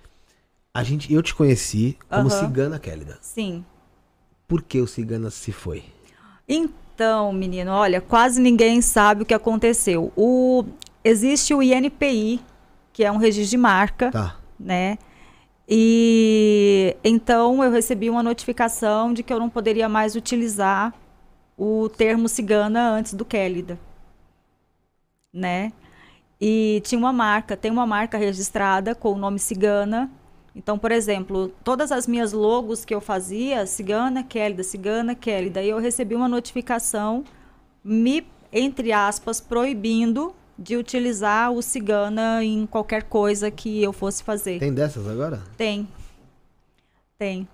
A 0.74 0.82
gente, 0.82 1.14
eu 1.14 1.22
te 1.22 1.36
conheci 1.36 1.98
como 2.10 2.30
Aham. 2.30 2.40
cigana, 2.48 2.80
Kélida. 2.80 3.18
sim. 3.22 3.66
Por 4.48 4.62
que 4.62 4.80
o 4.80 4.88
cigana 4.88 5.30
se 5.30 5.52
foi? 5.52 5.84
Então, 6.48 7.34
menino, 7.34 7.72
olha, 7.72 8.00
quase 8.00 8.40
ninguém 8.42 8.82
sabe 8.82 9.24
o 9.24 9.26
que 9.26 9.34
aconteceu. 9.34 10.10
O, 10.16 10.64
existe 11.04 11.54
o 11.54 11.62
INPI, 11.62 12.40
que 12.94 13.04
é 13.04 13.12
um 13.12 13.18
registro 13.18 13.50
de 13.52 13.58
marca, 13.58 14.10
Tá. 14.10 14.38
né? 14.58 14.98
E 15.68 16.96
então 17.04 17.62
eu 17.62 17.72
recebi 17.72 18.10
uma 18.10 18.24
notificação 18.24 19.14
de 19.14 19.22
que 19.22 19.34
eu 19.34 19.40
não 19.40 19.50
poderia 19.50 19.90
mais 19.90 20.16
utilizar 20.16 20.94
o 21.60 21.90
termo 21.90 22.30
cigana 22.30 22.90
antes 22.90 23.14
do 23.14 23.26
Kélida, 23.26 23.78
né? 25.34 25.74
E 26.40 26.82
tinha 26.86 26.98
uma 26.98 27.12
marca, 27.12 27.58
tem 27.58 27.70
uma 27.70 27.86
marca 27.86 28.18
registrada 28.18 28.96
com 28.96 29.12
o 29.12 29.18
nome 29.18 29.40
cigana. 29.40 30.10
Então, 30.56 30.80
por 30.80 30.90
exemplo, 30.90 31.50
todas 31.62 31.92
as 31.92 32.08
minhas 32.08 32.32
logos 32.32 32.86
que 32.86 32.96
eu 32.96 33.02
fazia, 33.02 33.66
cigana, 33.66 34.24
Kélida, 34.24 34.64
cigana, 34.64 35.14
Kélida, 35.14 35.62
e 35.62 35.68
eu 35.68 35.80
recebi 35.80 36.16
uma 36.16 36.30
notificação 36.30 37.26
me, 37.84 38.26
entre 38.54 38.94
aspas, 38.94 39.42
proibindo 39.42 40.34
de 40.58 40.78
utilizar 40.78 41.52
o 41.52 41.62
cigana 41.62 42.42
em 42.42 42.66
qualquer 42.66 43.04
coisa 43.04 43.52
que 43.52 43.84
eu 43.84 43.92
fosse 43.92 44.24
fazer. 44.24 44.60
Tem 44.60 44.74
dessas 44.74 45.06
agora? 45.08 45.44
Tem. 45.58 45.88
Tem. 47.18 47.48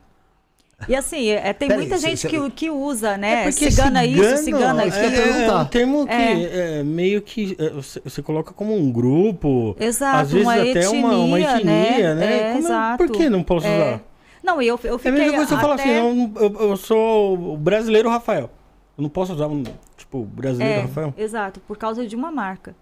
E 0.89 0.95
assim, 0.95 1.29
é, 1.29 1.53
tem 1.53 1.67
Peraí, 1.69 1.85
muita 1.85 1.97
cê- 1.97 2.09
gente 2.09 2.19
cê- 2.19 2.27
que, 2.29 2.49
que 2.51 2.69
usa, 2.69 3.17
né? 3.17 3.33
É 3.33 3.43
porque 3.49 3.71
cigana, 3.71 4.05
isso, 4.05 4.37
cigana 4.43 4.85
isso 4.85 4.97
eu 4.97 5.07
aquilo. 5.07 5.23
perguntar. 5.23 5.53
É 5.53 5.61
um 5.61 5.65
termo 5.65 6.05
que 6.05 6.13
É. 6.13 6.79
é, 6.79 6.83
meio 6.83 7.21
que 7.21 7.55
é, 7.57 7.69
você, 7.69 8.21
coloca 8.21 8.53
como 8.53 8.75
um 8.75 8.91
grupo. 8.91 9.75
Exato, 9.79 10.17
às 10.17 10.31
vezes 10.31 10.45
uma 10.45 10.53
até 10.55 10.69
etnia, 10.71 10.89
uma, 10.91 11.17
uma 11.17 11.39
etnia, 11.39 12.15
né? 12.15 12.25
É, 12.25 12.53
Como- 12.53 12.65
exato. 12.65 12.97
Por 12.97 13.11
que 13.15 13.29
não 13.29 13.41
posso 13.41 13.65
É. 13.65 13.75
usar? 13.77 14.01
Não, 14.43 14.61
eu, 14.61 14.79
eu 14.83 14.95
É 14.95 14.97
fiquei 14.99 15.11
a 15.11 15.13
mesma 15.15 15.35
coisa 15.37 15.47
que 15.49 15.55
você 15.55 15.61
fala 15.61 15.75
assim, 15.75 15.89
até- 15.89 15.99
eu, 15.99 16.31
eu, 16.61 16.69
eu 16.69 16.77
sou 16.77 17.53
o 17.53 17.57
brasileiro 17.57 18.09
Rafael. 18.09 18.49
Eu 18.97 19.01
não 19.01 19.09
posso 19.09 19.33
usar 19.33 19.47
um, 19.47 19.63
tipo, 19.97 20.23
brasileiro 20.23 20.79
É, 20.79 20.81
Rafael. 20.83 21.13
exato, 21.17 21.59
por 21.61 21.77
causa 21.77 22.05
de 22.05 22.15
uma 22.15 22.31
marca. 22.31 22.75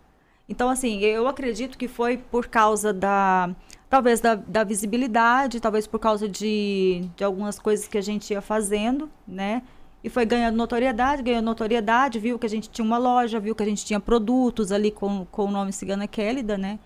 Então, 0.50 0.70
assim, 0.70 1.00
eu 1.00 1.28
acredito 1.28 1.78
que 1.78 1.88
foi 1.88 2.18
por 2.18 2.48
causa 2.48 2.92
da. 2.92 3.50
Talvez 3.94 4.20
da, 4.20 4.34
da 4.34 4.64
visibilidade, 4.64 5.60
talvez 5.60 5.86
por 5.86 6.00
causa 6.00 6.28
de, 6.28 7.08
de 7.16 7.24
algumas 7.24 7.60
coisas 7.60 7.88
que 7.88 7.96
a 7.96 8.02
gente 8.02 8.34
ia 8.34 8.42
fazendo, 8.42 9.08
né? 9.28 9.62
E 10.04 10.10
foi 10.10 10.26
ganhando 10.26 10.56
notoriedade, 10.56 11.22
ganhando 11.22 11.46
notoriedade, 11.46 12.18
viu 12.18 12.40
que 12.40 12.46
a 12.48 12.50
gente 12.50 12.72
tinha 12.72 12.84
uma 12.84 12.98
loja, 12.98 13.40
viu 13.40 13.54
que 13.54 13.62
a 13.62 13.66
gente 13.68 13.86
tinha 13.86 14.00
produtos 14.00 14.72
ali 14.72 14.90
com, 14.90 15.28
com 15.30 15.46
o 15.46 15.52
nome 15.52 15.72
Cigana 15.72 16.08
Kélida, 16.08 16.58
né? 16.58 16.80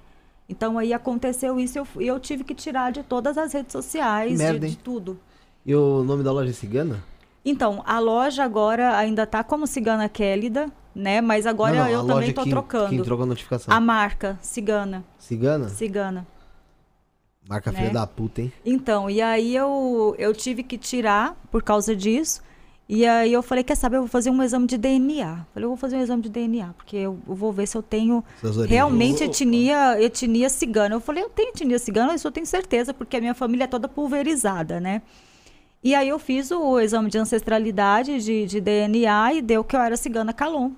Então 0.49 0.77
aí 0.77 0.91
aconteceu 0.91 1.57
isso 1.57 1.77
e 1.77 1.79
eu, 1.79 1.87
eu 2.15 2.19
tive 2.19 2.43
que 2.43 2.53
tirar 2.53 2.91
de 2.91 3.01
todas 3.03 3.37
as 3.37 3.53
redes 3.53 3.71
sociais, 3.71 4.31
de, 4.31 4.37
merda, 4.37 4.65
hein? 4.65 4.73
de 4.73 4.77
tudo. 4.77 5.17
E 5.65 5.73
o 5.73 6.03
nome 6.03 6.23
da 6.23 6.31
loja 6.33 6.49
é 6.49 6.53
cigana? 6.53 7.01
Então, 7.45 7.81
a 7.85 7.99
loja 7.99 8.43
agora 8.43 8.97
ainda 8.97 9.25
tá 9.25 9.45
como 9.45 9.65
Cigana 9.65 10.09
Kélida, 10.09 10.69
né? 10.93 11.21
Mas 11.21 11.45
agora 11.45 11.73
Não, 11.73 11.83
não, 11.85 11.89
eu 11.89 12.05
também 12.05 12.33
tô 12.33 12.43
que- 12.43 12.49
trocando. 12.49 12.89
Que 12.89 13.01
trocou 13.01 13.23
a 13.23 13.27
notificação. 13.27 13.73
A 13.73 13.79
marca, 13.79 14.37
Cigana. 14.41 15.05
Cigana? 15.17 15.69
Cigana. 15.69 16.27
Marca 17.47 17.71
né? 17.71 17.79
filha 17.79 17.91
da 17.91 18.05
puta, 18.05 18.41
hein? 18.41 18.51
Então, 18.65 19.09
e 19.09 19.21
aí 19.21 19.55
eu, 19.55 20.15
eu 20.17 20.33
tive 20.33 20.63
que 20.63 20.77
tirar 20.77 21.35
por 21.51 21.63
causa 21.63 21.95
disso. 21.95 22.41
E 22.89 23.05
aí 23.05 23.33
eu 23.33 23.43
falei, 23.43 23.65
quer 23.65 23.75
saber, 23.75 23.97
eu 23.97 24.01
vou 24.01 24.09
fazer 24.09 24.29
um 24.29 24.41
exame 24.41 24.65
de 24.65 24.77
DNA. 24.77 25.45
Falei, 25.53 25.65
eu 25.65 25.69
vou 25.69 25.77
fazer 25.77 25.97
um 25.97 26.01
exame 26.01 26.21
de 26.21 26.29
DNA, 26.29 26.73
porque 26.73 26.95
eu, 26.95 27.19
eu 27.27 27.35
vou 27.35 27.51
ver 27.51 27.67
se 27.67 27.77
eu 27.77 27.83
tenho 27.83 28.23
realmente 28.65 29.23
etnia, 29.25 30.01
etnia 30.01 30.49
cigana. 30.49 30.95
Eu 30.95 31.01
falei, 31.01 31.21
eu 31.23 31.29
tenho 31.29 31.49
etnia 31.49 31.77
cigana, 31.79 32.15
isso 32.15 32.25
eu 32.25 32.31
tenho 32.31 32.45
certeza, 32.45 32.93
porque 32.93 33.17
a 33.17 33.19
minha 33.19 33.33
família 33.33 33.65
é 33.65 33.67
toda 33.67 33.89
pulverizada, 33.89 34.79
né? 34.79 35.01
E 35.83 35.93
aí 35.93 36.07
eu 36.07 36.17
fiz 36.17 36.49
o 36.49 36.79
exame 36.79 37.09
de 37.09 37.17
ancestralidade 37.17 38.23
de, 38.23 38.45
de 38.45 38.61
DNA 38.61 39.33
e 39.33 39.41
deu 39.41 39.63
que 39.63 39.75
eu 39.75 39.81
era 39.81 39.97
cigana 39.97 40.31
Calon. 40.31 40.71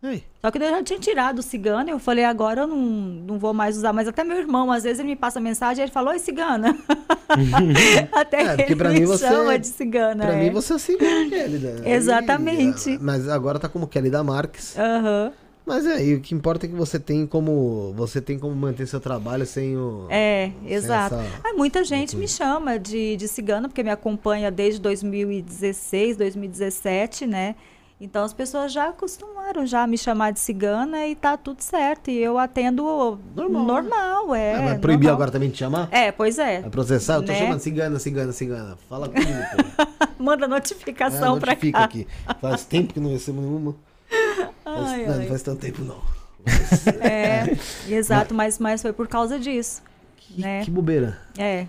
Ei, 0.00 0.22
Só 0.40 0.48
que 0.52 0.58
eu 0.58 0.62
já 0.70 0.80
tinha 0.82 0.98
tirado 1.00 1.40
o 1.40 1.42
cigana, 1.42 1.90
eu 1.90 1.98
falei, 1.98 2.24
agora 2.24 2.60
eu 2.60 2.66
não, 2.68 2.76
não 2.76 3.38
vou 3.38 3.52
mais 3.52 3.76
usar. 3.76 3.92
Mas 3.92 4.06
até 4.06 4.22
meu 4.22 4.36
irmão, 4.38 4.70
às 4.70 4.84
vezes 4.84 5.00
ele 5.00 5.08
me 5.08 5.16
passa 5.16 5.40
mensagem, 5.40 5.82
ele 5.82 5.90
fala, 5.90 6.10
oi, 6.12 6.20
cigana. 6.20 6.76
até 8.12 8.42
É, 8.42 8.62
ele 8.62 8.76
pra 8.76 8.90
mim 8.90 9.04
você- 9.04 9.26
chama 9.26 9.58
de 9.58 9.66
cigana. 9.66 10.24
Pra 10.26 10.34
é. 10.36 10.44
mim 10.44 10.50
você 10.52 10.74
é 10.74 10.78
cigana, 10.78 11.28
Kélida. 11.28 11.82
Exatamente. 11.88 12.90
E, 12.90 12.98
mas 12.98 13.28
agora 13.28 13.58
tá 13.58 13.68
como 13.68 13.86
Kélida 13.88 14.22
Marques. 14.22 14.76
Aham. 14.78 15.32
Mas 15.66 15.84
é, 15.84 16.02
e 16.02 16.14
o 16.14 16.20
que 16.20 16.34
importa 16.34 16.64
é 16.64 16.68
que 16.68 16.74
você 16.74 16.98
tem 16.98 17.26
como. 17.26 17.92
Você 17.94 18.22
tem 18.22 18.38
como 18.38 18.54
manter 18.54 18.86
seu 18.86 19.00
trabalho 19.00 19.44
sem 19.44 19.76
o. 19.76 20.06
É, 20.08 20.50
exato. 20.66 21.16
essa 21.16 21.40
Ah, 21.44 21.52
muita 21.54 21.84
gente 21.84 22.16
me 22.16 22.26
chama 22.26 22.78
de, 22.78 23.16
de 23.16 23.28
cigana, 23.28 23.68
porque 23.68 23.82
me 23.82 23.90
acompanha 23.90 24.50
desde 24.50 24.80
2016, 24.80 26.16
2017, 26.16 27.26
né? 27.26 27.54
Então 28.00 28.22
as 28.24 28.32
pessoas 28.32 28.72
já 28.72 28.90
acostumaram 28.90 29.66
já 29.66 29.82
a 29.82 29.86
me 29.86 29.98
chamar 29.98 30.30
de 30.32 30.38
cigana 30.38 31.06
e 31.08 31.16
tá 31.16 31.36
tudo 31.36 31.60
certo. 31.62 32.10
E 32.10 32.16
eu 32.18 32.38
atendo 32.38 33.18
Normal, 33.34 33.64
normal, 33.64 34.28
né? 34.28 34.40
é. 34.52 34.54
Ah, 34.54 34.62
vai 34.66 34.78
proibir 34.78 35.04
normal. 35.06 35.14
agora 35.16 35.30
também 35.32 35.50
te 35.50 35.58
chamar? 35.58 35.88
É, 35.90 36.12
pois 36.12 36.38
é. 36.38 36.60
Vai 36.60 36.70
processar? 36.70 37.14
Eu 37.16 37.22
tô 37.24 37.32
Né? 37.32 37.38
chamando 37.38 37.58
cigana, 37.60 37.98
cigana, 37.98 38.32
cigana. 38.32 38.78
Fala 38.88 39.08
comigo. 39.08 39.32
Manda 40.16 40.44
É, 40.44 40.48
notificação 40.48 41.40
pra 41.40 41.52
notifica 41.52 41.78
cá. 41.78 41.84
aqui. 41.84 42.06
Faz 42.40 42.64
tempo 42.64 42.94
que 42.94 43.00
não 43.00 43.10
recebo 43.10 43.40
nenhuma. 43.40 43.74
Faz, 44.64 44.88
Ai, 44.88 45.04
não, 45.06 45.12
ai. 45.14 45.18
não 45.20 45.26
faz 45.26 45.42
tanto 45.42 45.60
tempo, 45.60 45.82
não. 45.82 46.00
É, 47.00 47.56
exato, 47.92 48.32
mas, 48.32 48.58
mas 48.60 48.80
foi 48.80 48.92
por 48.92 49.08
causa 49.08 49.38
disso. 49.40 49.82
Que, 50.16 50.40
né? 50.40 50.64
que 50.64 50.70
bobeira. 50.70 51.18
É. 51.36 51.66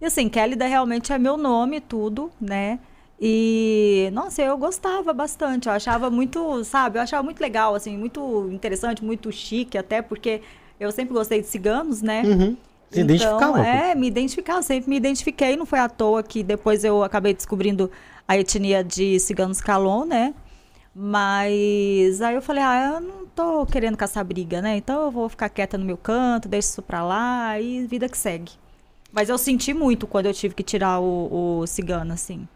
E 0.00 0.06
assim, 0.06 0.28
Kélida 0.28 0.66
realmente 0.66 1.12
é 1.12 1.18
meu 1.18 1.36
nome, 1.36 1.80
tudo, 1.80 2.30
né? 2.40 2.78
E, 3.20 4.10
nossa, 4.12 4.42
eu 4.42 4.56
gostava 4.56 5.12
bastante. 5.12 5.68
Eu 5.68 5.74
achava 5.74 6.08
muito, 6.08 6.62
sabe? 6.64 6.98
Eu 6.98 7.02
achava 7.02 7.22
muito 7.22 7.40
legal, 7.40 7.74
assim, 7.74 7.96
muito 7.96 8.48
interessante, 8.52 9.04
muito 9.04 9.30
chique, 9.32 9.76
até 9.76 10.00
porque 10.00 10.40
eu 10.78 10.92
sempre 10.92 11.14
gostei 11.14 11.40
de 11.40 11.46
ciganos, 11.48 12.00
né? 12.00 12.22
Uhum. 12.24 12.56
Se 12.90 13.00
identificava. 13.00 13.66
É, 13.66 13.94
me 13.94 14.06
identificava, 14.06 14.62
sempre 14.62 14.88
me 14.88 14.96
identifiquei. 14.96 15.56
Não 15.56 15.66
foi 15.66 15.78
à 15.78 15.88
toa 15.88 16.22
que 16.22 16.42
depois 16.42 16.84
eu 16.84 17.02
acabei 17.02 17.34
descobrindo 17.34 17.90
a 18.26 18.38
etnia 18.38 18.82
de 18.84 19.18
ciganos 19.18 19.60
Calon, 19.60 20.04
né? 20.04 20.34
Mas 20.94 22.20
aí 22.22 22.34
eu 22.34 22.42
falei, 22.42 22.62
ah, 22.62 22.94
eu 22.94 23.00
não 23.00 23.26
tô 23.26 23.66
querendo 23.66 23.96
caçar 23.96 24.24
briga, 24.24 24.62
né? 24.62 24.76
Então 24.76 25.02
eu 25.02 25.10
vou 25.10 25.28
ficar 25.28 25.48
quieta 25.48 25.76
no 25.76 25.84
meu 25.84 25.96
canto, 25.96 26.48
deixa 26.48 26.68
isso 26.68 26.82
pra 26.82 27.04
lá 27.04 27.60
e 27.60 27.86
vida 27.86 28.08
que 28.08 28.16
segue. 28.16 28.52
Mas 29.12 29.28
eu 29.28 29.38
senti 29.38 29.72
muito 29.72 30.06
quando 30.06 30.26
eu 30.26 30.34
tive 30.34 30.54
que 30.54 30.62
tirar 30.62 31.00
o, 31.00 31.60
o 31.60 31.66
cigano, 31.66 32.12
assim. 32.12 32.48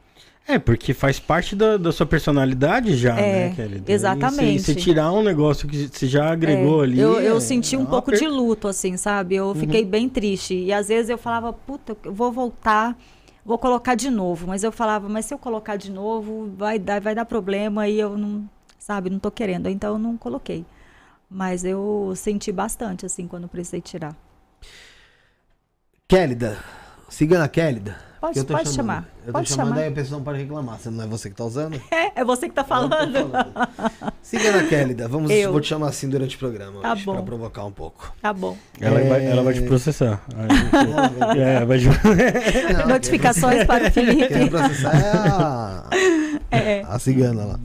É, 0.47 0.59
porque 0.59 0.93
faz 0.93 1.21
parte 1.21 1.55
da, 1.55 1.77
da 1.77 1.93
sua 1.93 2.05
personalidade 2.05 2.97
já, 2.97 3.19
É, 3.19 3.49
né, 3.51 3.55
Kelly? 3.55 3.83
exatamente. 3.87 4.57
E 4.57 4.59
Você 4.59 4.75
tirar 4.75 5.13
um 5.13 5.23
negócio 5.23 5.69
que 5.69 5.89
você 5.89 6.07
já 6.07 6.31
agregou 6.33 6.81
É, 6.81 6.85
ali. 6.85 7.01
Eu, 7.01 7.21
eu 7.21 7.37
é- 7.37 7.41
senti 7.41 7.77
é 7.77 7.79
um 7.79 7.87
pouco 7.87 8.11
perda. 8.11 8.25
de 8.27 8.31
luto, 8.31 8.67
assim, 8.69 8.97
sabe? 8.97 9.37
Eu 9.37 9.55
fiquei 9.55 9.85
bem 9.85 10.09
triste. 10.09 10.55
E 10.55 10.73
às 10.73 10.89
vezes 10.89 11.09
eu 11.11 11.17
falava, 11.17 11.53
puta, 11.53 11.97
eu 12.05 12.13
vou 12.13 12.33
voltar, 12.33 12.99
vou 13.47 13.57
colocar 13.57 13.95
de 13.95 14.11
novo. 14.11 14.47
Mas 14.49 14.65
eu 14.65 14.73
falava, 14.73 15.09
mas 15.09 15.27
se 15.27 15.33
eu 15.33 15.39
colocar 15.39 15.77
de 15.77 15.91
novo, 15.93 16.53
vai 16.59 16.77
dar, 16.79 17.01
vai 17.01 17.15
dar 17.15 17.25
problema 17.25 17.89
e 17.89 17.99
eu 18.01 18.19
não, 18.19 18.45
sabe, 18.79 19.09
não 19.11 19.21
tô 19.21 19.31
querendo. 19.31 19.69
Então 19.69 19.93
eu 19.95 19.99
não 19.99 20.17
coloquei. 20.17 20.65
Mas 21.31 21.65
eu 21.65 22.13
senti 22.17 22.51
bastante, 22.53 23.07
assim, 23.07 23.27
quando 23.29 23.47
precisei 23.49 23.81
tirar. 23.81 24.15
Kélida. 26.09 26.59
Cigana 27.09 27.49
Kélida. 27.49 27.97
Pode- 28.23 28.39
eu 28.39 28.45
tô 28.45 28.55
pode 28.55 28.69
chamando. 28.71 28.77
chamar, 28.77 29.09
Eu 29.27 29.33
pode 29.33 29.49
tô 29.49 29.55
chamando, 29.57 29.69
chamar. 29.75 29.81
aí 29.83 29.89
a 29.89 29.93
pessoa 29.93 30.19
não 30.19 30.25
pode 30.25 30.39
reclamar. 30.39 30.79
Se 30.79 30.91
não 30.91 31.03
é 31.03 31.07
você 31.09 31.29
que 31.29 31.35
tá 31.35 31.45
usando. 31.45 31.81
É, 31.91 32.21
é 32.21 32.25
você 32.25 32.49
que 32.49 32.55
tá 32.55 32.61
eu 32.61 32.65
tô 32.65 32.69
falando. 32.69 33.31
falando. 33.31 34.13
Cigana 34.23 34.63
Kélida. 34.69 35.09
Vamos, 35.09 35.29
Eu. 35.33 35.51
vou 35.51 35.61
te 35.61 35.67
chamar 35.67 35.89
assim 35.89 36.09
durante 36.09 36.37
o 36.37 36.39
programa. 36.39 36.81
Tá 36.83 36.93
hoje, 36.93 37.05
bom. 37.05 37.15
Pra 37.15 37.23
provocar 37.23 37.65
um 37.65 37.73
pouco. 37.73 38.15
Tá 38.23 38.33
bom. 38.33 38.57
Ela, 38.81 39.01
É. 39.01 39.09
vai, 39.09 39.27
ela 39.27 39.43
vai 39.43 39.55
te 39.55 39.63
processar. 39.63 40.23
Aí, 40.39 41.41
é, 41.41 41.65
vai 41.65 41.79
te... 41.81 41.87
Não, 41.87 42.89
Notificações 42.89 43.65
para 43.65 43.89
o 43.89 43.91
Quem 43.93 44.07
vai 44.07 44.17
Felipe. 44.29 44.51
processar 44.51 44.95
é 44.97 45.29
a, 45.29 45.89
É. 46.57 46.83
a 46.89 46.99
cigana 47.01 47.45
lá. 47.45 47.61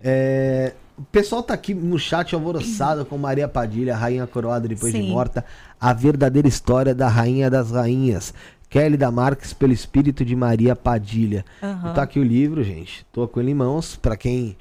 É, 0.00 0.72
o 0.98 1.02
pessoal 1.04 1.42
tá 1.42 1.54
aqui 1.54 1.74
no 1.74 1.98
chat 1.98 2.34
alvoroçado 2.34 3.04
com 3.04 3.16
Maria 3.16 3.46
Padilha, 3.48 3.94
rainha 3.96 4.26
coroada 4.26 4.66
depois 4.66 4.92
de 4.92 4.98
Sim. 5.00 5.10
morta. 5.10 5.44
A 5.80 5.92
verdadeira 5.92 6.48
história 6.48 6.94
da 6.94 7.08
rainha 7.08 7.48
das 7.48 7.70
rainhas. 7.70 8.34
Kelly 8.72 8.96
da 8.96 9.10
Marques 9.10 9.52
pelo 9.52 9.70
espírito 9.70 10.24
de 10.24 10.34
Maria 10.34 10.74
Padilha. 10.74 11.44
Aham. 11.62 11.92
Tá 11.92 12.04
aqui 12.04 12.18
o 12.18 12.24
livro, 12.24 12.64
gente. 12.64 13.04
Tô 13.12 13.28
com 13.28 13.38
ele 13.38 13.50
em 13.50 13.54
mãos. 13.54 13.96
Pra 13.96 14.16
quem, 14.16 14.56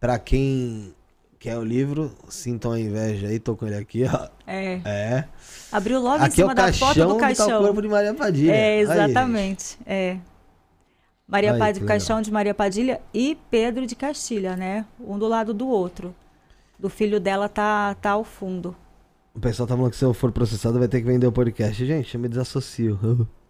pra 0.00 0.18
quem 0.18 0.92
quer 1.38 1.56
o 1.56 1.62
livro, 1.62 2.10
sintam 2.28 2.72
a 2.72 2.80
inveja 2.80 3.28
aí. 3.28 3.38
Tô 3.38 3.54
com 3.54 3.64
ele 3.64 3.76
aqui, 3.76 4.02
ó. 4.12 4.28
É. 4.44 4.80
É. 4.84 5.24
Abriu 5.70 6.00
logo 6.00 6.16
em 6.16 6.26
Aqui 6.26 6.42
é 6.42 6.44
o 6.44 6.48
cima 6.48 6.54
da 6.56 6.72
foto 6.72 6.94
do 7.06 7.14
tá 7.14 7.20
caixão. 7.20 7.60
o 7.60 7.64
corpo 7.64 7.80
de 7.80 7.86
Maria 7.86 8.12
Padilha. 8.12 8.52
É, 8.52 8.72
Aí, 8.72 8.80
exatamente. 8.80 9.78
é. 9.86 10.16
Maria 11.28 11.52
Aí, 11.52 11.58
Padilha, 11.58 11.86
Caixão 11.86 12.20
de 12.20 12.32
Maria 12.32 12.54
Padilha 12.54 13.00
e 13.14 13.38
Pedro 13.52 13.86
de 13.86 13.94
Castilha, 13.94 14.56
né? 14.56 14.84
Um 15.00 15.16
do 15.16 15.28
lado 15.28 15.54
do 15.54 15.68
outro. 15.68 16.12
Do 16.76 16.90
filho 16.90 17.20
dela 17.20 17.48
tá, 17.48 17.94
tá 17.94 18.10
ao 18.10 18.24
fundo. 18.24 18.74
O 19.32 19.38
pessoal 19.38 19.66
tá 19.68 19.76
falando 19.76 19.92
que 19.92 19.96
se 19.96 20.04
eu 20.04 20.12
for 20.12 20.32
processado 20.32 20.76
vai 20.76 20.88
ter 20.88 21.00
que 21.00 21.06
vender 21.06 21.26
o 21.28 21.32
podcast. 21.32 21.86
Gente, 21.86 22.16
eu 22.16 22.20
me 22.20 22.28
desassocio. 22.28 22.98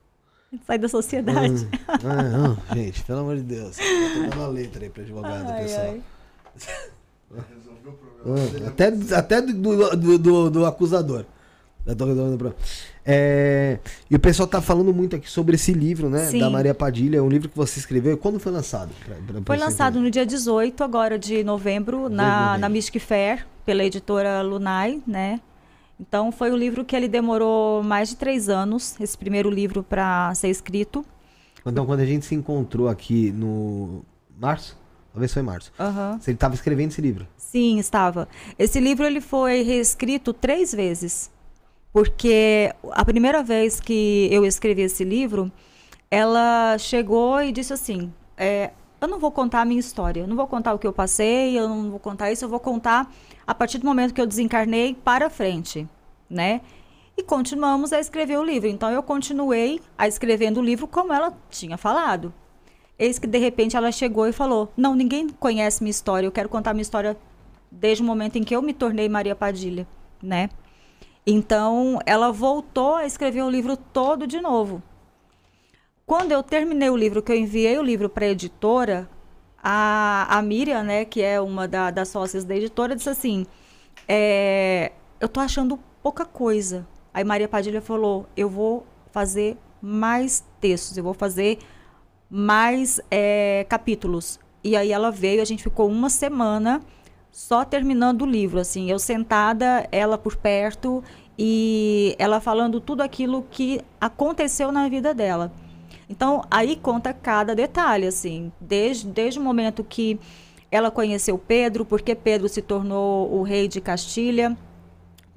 Sai 0.67 0.79
da 0.79 0.89
sociedade. 0.89 1.69
Ah, 1.89 2.23
não, 2.23 2.59
gente, 2.75 3.03
pelo 3.05 3.21
amor 3.21 3.37
de 3.37 3.43
Deus. 3.43 3.77
Eu 3.79 4.15
tô 4.15 4.31
dando 4.31 4.43
a 4.43 4.49
letra 4.49 4.83
aí 4.85 4.91
pra 4.91 5.03
advogado, 5.03 5.49
Ai, 5.51 5.63
pessoal. 5.63 5.87
ai. 5.87 6.01
Ah, 8.27 8.69
até 8.69 8.89
até 9.17 9.43
do, 9.43 9.97
do, 9.97 10.19
do- 10.19 10.51
do 10.51 10.67
acusador. 10.67 11.25
O 11.87 11.95
problema. 11.95 12.55
É, 13.05 13.79
e 14.11 14.17
o 14.17 14.19
pessoal 14.19 14.47
tá 14.49 14.63
falando 14.63 14.95
muito 14.95 15.15
aqui 15.17 15.31
sobre 15.31 15.57
esse 15.57 15.71
livro, 15.75 16.09
né? 16.09 16.25
Sim. 16.31 16.39
Da 16.39 16.49
Maria 16.49 16.75
Padilha, 16.75 17.23
um 17.23 17.29
livro 17.29 17.51
que 17.51 17.57
você 17.57 17.79
escreveu. 17.79 18.17
Quando 18.17 18.41
foi 18.41 18.51
lançado? 18.51 18.91
Pra- 19.05 19.17
pra- 19.17 19.43
Foi 19.45 19.57
lançado 19.59 20.01
no 20.01 20.11
dia 20.11 20.25
18 20.25 20.83
agora 20.83 21.19
de 21.19 21.45
novembro 21.45 22.09
de 22.09 22.15
na, 22.15 22.41
novembro. 22.41 22.61
na 22.61 22.69
Mystic 22.71 23.03
Fair, 23.03 23.47
pela 23.67 23.85
editora 23.85 24.41
Lunai, 24.41 25.03
né? 25.07 25.41
Então 25.99 26.33
foi 26.33 26.51
o 26.51 26.57
livro 26.57 26.85
que 26.85 26.95
ele 26.95 27.09
demorou 27.09 27.83
mais 27.83 28.09
de 28.09 28.17
três 28.17 28.49
anos, 28.49 28.99
esse 29.01 29.17
primeiro 29.17 29.49
livro 29.49 29.83
para 29.83 30.35
ser 30.35 30.49
escrito. 30.49 31.05
Então, 31.67 31.87
quando 31.87 32.01
a 32.01 32.07
gente 32.07 32.27
se 32.27 32.35
encontrou 32.35 32.89
aqui 32.89 33.33
no 33.33 34.05
março, 34.39 34.77
talvez 35.13 35.33
foi 35.33 35.43
março, 35.43 35.73
Aham. 35.79 36.19
você 36.21 36.33
estava 36.33 36.55
escrevendo 36.55 36.91
esse 36.91 37.01
livro. 37.01 37.27
Sim, 37.39 37.79
estava. 37.79 38.29
Esse 38.59 38.81
livro 38.81 39.07
ele 39.07 39.21
foi 39.21 39.63
reescrito 39.63 40.35
três 40.35 40.73
vezes, 40.73 41.31
porque 41.93 42.71
a 42.91 43.05
primeira 43.05 43.43
vez 43.43 43.81
que 43.81 44.29
eu 44.31 44.45
escrevi 44.45 44.83
esse 44.83 45.05
livro, 45.05 45.51
ela 46.11 46.77
chegou 46.77 47.41
e 47.41 47.51
disse 47.51 47.73
assim: 47.73 48.13
é, 48.37 48.73
eu 49.01 49.09
não 49.09 49.19
vou 49.19 49.31
contar 49.31 49.63
a 49.63 49.65
minha 49.65 49.81
história, 49.81 50.21
eu 50.21 50.27
não 50.27 50.37
vou 50.37 50.47
contar 50.47 50.75
o 50.75 50.79
que 50.79 50.87
eu 50.87 50.93
passei, 50.93 51.59
eu 51.59 51.69
não 51.69 51.91
vou 51.91 52.01
contar 52.01 52.31
isso, 52.31 52.45
eu 52.45 52.49
vou 52.49 52.61
contar 52.61 53.11
a 53.47 53.55
partir 53.55 53.79
do 53.79 53.87
momento 53.87 54.15
que 54.15 54.21
eu 54.21 54.27
desencarnei 54.27 54.95
para 54.95 55.31
frente, 55.31 55.89
né? 56.29 56.61
E 57.17 57.23
continuamos 57.23 57.93
a 57.93 58.01
escrever 58.01 58.39
o 58.39 58.45
livro. 58.45 58.69
Então 58.69 58.91
eu 58.91 59.03
continuei 59.03 59.81
a 59.97 60.09
escrevendo 60.09 60.59
o 60.59 60.65
livro 60.65 60.87
como 60.89 61.13
ela 61.13 61.33
tinha 61.51 61.77
falado. 61.77 62.33
Eis 62.99 63.19
que 63.19 63.27
de 63.27 63.39
repente 63.39 63.77
ela 63.77 63.93
chegou 63.93 64.27
e 64.27 64.33
falou: 64.33 64.73
Não, 64.77 64.95
ninguém 64.95 65.29
conhece 65.29 65.83
minha 65.83 65.91
história, 65.91 66.27
eu 66.27 66.33
quero 66.33 66.49
contar 66.49 66.73
minha 66.73 66.83
história 66.83 67.17
desde 67.71 68.03
o 68.03 68.07
momento 68.07 68.37
em 68.37 68.45
que 68.45 68.55
eu 68.55 68.63
me 68.63 68.73
tornei 68.73 69.09
Maria 69.09 69.35
Padilha, 69.35 69.87
né? 70.23 70.49
Então 71.27 71.99
ela 72.05 72.31
voltou 72.31 72.97
a 72.97 73.07
escrever 73.07 73.43
o 73.43 73.51
livro 73.51 73.77
todo 73.77 74.27
de 74.27 74.41
novo. 74.41 74.83
Quando 76.07 76.33
eu 76.33 76.43
terminei 76.43 76.91
o 76.91 76.97
livro, 76.97 77.23
que 77.23 77.33
eu 77.33 77.37
enviei 77.37 77.79
o 77.79 77.83
livro 77.83 78.11
para 78.11 78.27
a 78.27 78.29
editora, 78.29 79.09
a, 79.65 80.27
a 80.39 80.43
Miriam, 80.43 80.83
né, 80.83 81.05
que 81.07 81.23
é 81.23 81.41
uma 81.41 81.67
da- 81.67 81.91
das 81.91 82.09
sócias 82.09 82.45
da 82.45 82.55
editora, 82.55 82.95
disse 82.95 83.09
assim: 83.09 83.47
é, 84.07 84.93
Eu 85.21 85.29
tô 85.29 85.41
achando 85.41 85.79
pouca 86.03 86.25
coisa. 86.27 86.87
Aí 87.13 87.25
Maria 87.25 87.49
Padilha 87.49 87.81
falou: 87.81 88.27
Eu 88.37 88.49
vou 88.51 88.87
fazer 89.11 89.57
mais 89.81 90.45
textos, 90.61 90.97
eu 90.99 91.05
vou 91.05 91.15
fazer 91.15 91.59
mais 92.29 93.01
é, 93.11 93.65
capítulos. 93.69 94.39
E 94.63 94.77
aí 94.77 94.93
ela 94.93 95.11
veio, 95.11 95.43
a 95.43 95.45
gente 95.45 95.63
ficou 95.63 95.89
uma 95.89 96.09
semana 96.11 96.81
só 97.31 97.65
terminando 97.65 98.23
o 98.23 98.27
livro, 98.27 98.61
assim, 98.61 98.91
eu 98.91 98.99
sentada, 98.99 99.87
ela 99.91 100.17
por 100.17 100.37
perto 100.37 101.03
e 101.39 102.15
ela 102.19 102.41
falando 102.41 102.81
tudo 102.81 103.03
aquilo 103.03 103.45
que 103.51 103.81
aconteceu 104.01 104.71
na 104.71 104.89
vida 104.89 105.13
dela. 105.13 105.53
Então, 106.09 106.43
aí 106.51 106.77
conta 106.77 107.13
cada 107.13 107.55
detalhe, 107.55 108.07
assim, 108.07 108.53
desde, 108.61 109.07
desde 109.07 109.39
o 109.39 109.43
momento 109.43 109.83
que 109.83 110.19
ela 110.71 110.91
conheceu 110.91 111.39
Pedro, 111.39 111.85
porque 111.85 112.15
Pedro 112.15 112.49
se 112.49 112.61
tornou 112.61 113.33
o 113.33 113.43
rei 113.43 113.69
de 113.69 113.81
Castilha, 113.81 114.57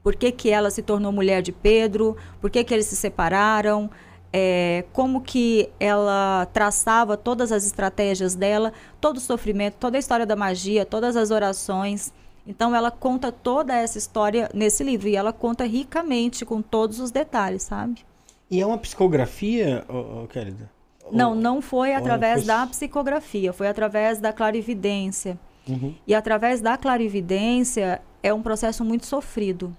por 0.03 0.15
que, 0.15 0.31
que 0.31 0.49
ela 0.49 0.69
se 0.69 0.81
tornou 0.81 1.11
mulher 1.11 1.41
de 1.41 1.51
Pedro, 1.51 2.15
por 2.41 2.49
que, 2.49 2.63
que 2.63 2.73
eles 2.73 2.85
se 2.85 2.95
separaram, 2.95 3.89
é, 4.31 4.85
como 4.93 5.21
que 5.21 5.69
ela 5.79 6.47
traçava 6.53 7.15
todas 7.17 7.51
as 7.51 7.65
estratégias 7.65 8.35
dela, 8.35 8.73
todo 8.99 9.17
o 9.17 9.21
sofrimento, 9.21 9.75
toda 9.75 9.97
a 9.97 9.99
história 9.99 10.25
da 10.25 10.35
magia, 10.35 10.85
todas 10.85 11.15
as 11.15 11.31
orações. 11.31 12.13
Então 12.45 12.75
ela 12.75 12.91
conta 12.91 13.31
toda 13.31 13.75
essa 13.75 13.97
história 13.97 14.49
nesse 14.53 14.83
livro 14.83 15.07
e 15.07 15.15
ela 15.15 15.33
conta 15.33 15.65
ricamente 15.65 16.45
com 16.45 16.61
todos 16.61 16.99
os 16.99 17.11
detalhes, 17.11 17.63
sabe? 17.63 18.05
E 18.49 18.61
é 18.61 18.65
uma 18.65 18.77
psicografia, 18.77 19.85
oh, 19.89 20.23
oh, 20.23 20.27
querida? 20.27 20.69
Não, 21.11 21.35
não 21.35 21.61
foi 21.61 21.93
através 21.93 22.39
foi... 22.39 22.47
da 22.47 22.67
psicografia, 22.67 23.53
foi 23.53 23.67
através 23.67 24.19
da 24.19 24.33
clarividência. 24.33 25.37
Uhum. 25.67 25.93
E 26.05 26.13
através 26.13 26.61
da 26.61 26.77
clarividência 26.77 28.01
é 28.23 28.33
um 28.33 28.41
processo 28.41 28.83
muito 28.83 29.05
sofrido. 29.05 29.75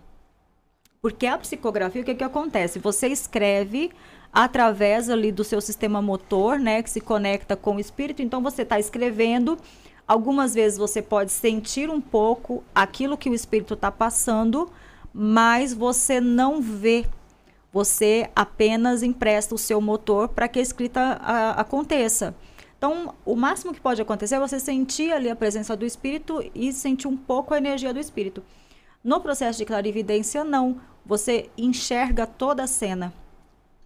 Porque 1.01 1.27
a 1.27 1.39
psicografia, 1.39 2.03
o 2.03 2.05
que, 2.05 2.15
que 2.15 2.25
acontece? 2.25 2.79
Você 2.79 3.09
escreve 3.09 3.91
através 4.33 5.09
ali 5.09 5.33
do 5.33 5.45
seu 5.45 5.61
sistema 5.61 6.03
motor, 6.03 6.59
né, 6.59 6.83
que 6.83 6.91
se 6.91 7.01
conecta 7.01 7.57
com 7.57 7.77
o 7.77 7.81
espírito. 7.81 8.23
Então 8.23 8.43
você 8.43 8.63
está 8.63 8.79
escrevendo. 8.79 9.57
Algumas 10.07 10.55
vezes 10.55 10.79
você 10.79 11.03
pode 11.03 11.33
sentir 11.33 11.91
um 11.91 12.01
pouco 12.01 12.63
aquilo 12.75 13.17
que 13.17 13.29
o 13.29 13.35
espírito 13.35 13.75
está 13.75 13.91
passando, 13.91 14.71
mas 15.13 15.73
você 15.75 16.21
não 16.21 16.61
vê. 16.61 17.05
Você 17.73 18.31
apenas 18.35 19.03
empresta 19.03 19.55
o 19.55 19.59
seu 19.59 19.81
motor 19.81 20.29
para 20.29 20.49
que 20.49 20.59
a 20.59 20.63
escrita 20.63 21.01
a, 21.01 21.61
aconteça. 21.61 22.35
Então, 22.77 23.15
o 23.25 23.35
máximo 23.35 23.75
que 23.75 23.81
pode 23.81 24.01
acontecer 24.01 24.37
é 24.37 24.41
você 24.41 24.61
sentir 24.61 25.13
ali 25.13 25.29
a 25.29 25.37
presença 25.37 25.77
do 25.77 25.85
espírito 25.85 26.43
e 26.55 26.73
sentir 26.73 27.09
um 27.09 27.17
pouco 27.17 27.53
a 27.53 27.59
energia 27.59 27.93
do 27.93 27.99
espírito. 27.99 28.43
No 29.03 29.21
processo 29.21 29.59
de 29.59 29.65
clarividência, 29.65 30.45
não. 30.45 30.81
Você 31.05 31.51
enxerga 31.59 32.27
toda 32.27 32.63
a 32.63 32.67
cena. 32.67 33.13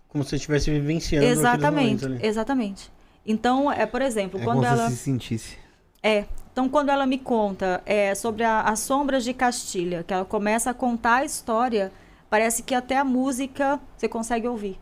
Como 0.09 0.23
se 0.23 0.31
você 0.31 0.37
estivesse 0.37 0.71
vivenciando 0.71 1.27
Exatamente, 1.27 2.05
exatamente. 2.21 2.93
Então, 3.25 3.73
é, 3.73 3.87
por 3.87 4.03
exemplo, 4.03 4.39
é 4.39 4.45
quando 4.45 4.57
como 4.59 4.67
ela. 4.67 4.91
Se 4.91 4.97
sentisse. 4.97 5.57
É. 6.03 6.27
Então, 6.53 6.69
quando 6.69 6.91
ela 6.91 7.07
me 7.07 7.17
conta 7.17 7.83
é, 7.87 8.15
sobre 8.15 8.45
a, 8.45 8.61
as 8.61 8.81
sombras 8.81 9.25
de 9.25 9.33
Castilha, 9.33 10.03
que 10.03 10.13
ela 10.13 10.25
começa 10.25 10.71
a 10.71 10.75
contar 10.75 11.17
a 11.17 11.25
história, 11.25 11.91
parece 12.33 12.63
que 12.63 12.75
até 12.75 12.97
a 12.97 13.05
música 13.05 13.79
você 13.95 14.09
consegue 14.09 14.49
ouvir. 14.49 14.81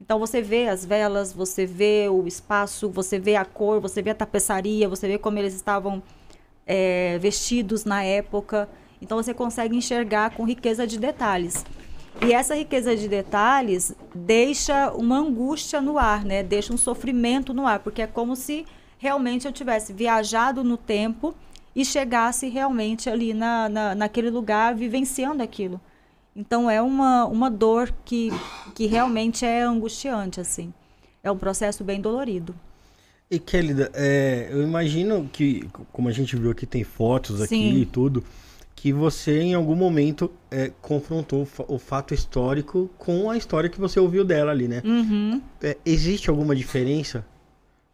Então 0.00 0.16
você 0.16 0.40
vê 0.40 0.68
as 0.68 0.84
velas, 0.84 1.32
você 1.32 1.66
vê 1.66 2.06
o 2.08 2.24
espaço, 2.24 2.88
você 2.88 3.18
vê 3.18 3.34
a 3.34 3.44
cor, 3.44 3.80
você 3.80 4.00
vê 4.00 4.10
a 4.10 4.14
tapeçaria, 4.14 4.88
você 4.88 5.08
vê 5.08 5.18
como 5.18 5.40
eles 5.40 5.54
estavam 5.54 6.00
é, 6.64 7.18
vestidos 7.18 7.84
na 7.84 8.04
época. 8.04 8.68
Então 9.00 9.20
você 9.20 9.34
consegue 9.34 9.76
enxergar 9.76 10.36
com 10.36 10.44
riqueza 10.44 10.86
de 10.86 11.00
detalhes. 11.00 11.66
E 12.24 12.32
essa 12.32 12.54
riqueza 12.54 12.94
de 12.94 13.08
detalhes 13.08 13.92
deixa 14.14 14.92
uma 14.92 15.18
angústia 15.18 15.80
no 15.80 15.98
ar, 15.98 16.24
né? 16.24 16.44
Deixa 16.44 16.72
um 16.72 16.78
sofrimento 16.78 17.52
no 17.52 17.66
ar, 17.66 17.80
porque 17.80 18.02
é 18.02 18.06
como 18.06 18.36
se 18.36 18.64
realmente 18.98 19.48
eu 19.48 19.52
tivesse 19.52 19.92
viajado 19.92 20.62
no 20.62 20.76
tempo 20.76 21.34
e 21.74 21.84
chegasse 21.84 22.48
realmente 22.48 23.10
ali 23.10 23.34
na, 23.34 23.68
na, 23.68 23.94
naquele 23.96 24.30
lugar 24.30 24.76
vivenciando 24.76 25.42
aquilo. 25.42 25.80
Então 26.34 26.70
é 26.70 26.80
uma, 26.80 27.26
uma 27.26 27.50
dor 27.50 27.92
que, 28.04 28.30
que 28.74 28.86
realmente 28.86 29.44
é 29.44 29.62
angustiante, 29.62 30.40
assim. 30.40 30.72
É 31.22 31.30
um 31.30 31.36
processo 31.36 31.84
bem 31.84 32.00
dolorido. 32.00 32.54
E 33.30 33.38
Kelly, 33.38 33.74
é, 33.94 34.48
eu 34.50 34.62
imagino 34.62 35.28
que, 35.32 35.68
como 35.92 36.08
a 36.08 36.12
gente 36.12 36.36
viu 36.36 36.50
aqui, 36.50 36.66
tem 36.66 36.84
fotos 36.84 37.40
aqui 37.40 37.54
Sim. 37.54 37.80
e 37.80 37.86
tudo 37.86 38.22
que 38.74 38.92
você 38.92 39.40
em 39.40 39.54
algum 39.54 39.76
momento 39.76 40.30
é, 40.50 40.72
confrontou 40.82 41.46
o 41.68 41.78
fato 41.78 42.12
histórico 42.12 42.90
com 42.98 43.30
a 43.30 43.36
história 43.36 43.70
que 43.70 43.78
você 43.78 44.00
ouviu 44.00 44.24
dela 44.24 44.50
ali, 44.50 44.66
né? 44.66 44.82
Uhum. 44.84 45.40
É, 45.62 45.76
existe 45.86 46.28
alguma 46.28 46.54
diferença 46.56 47.24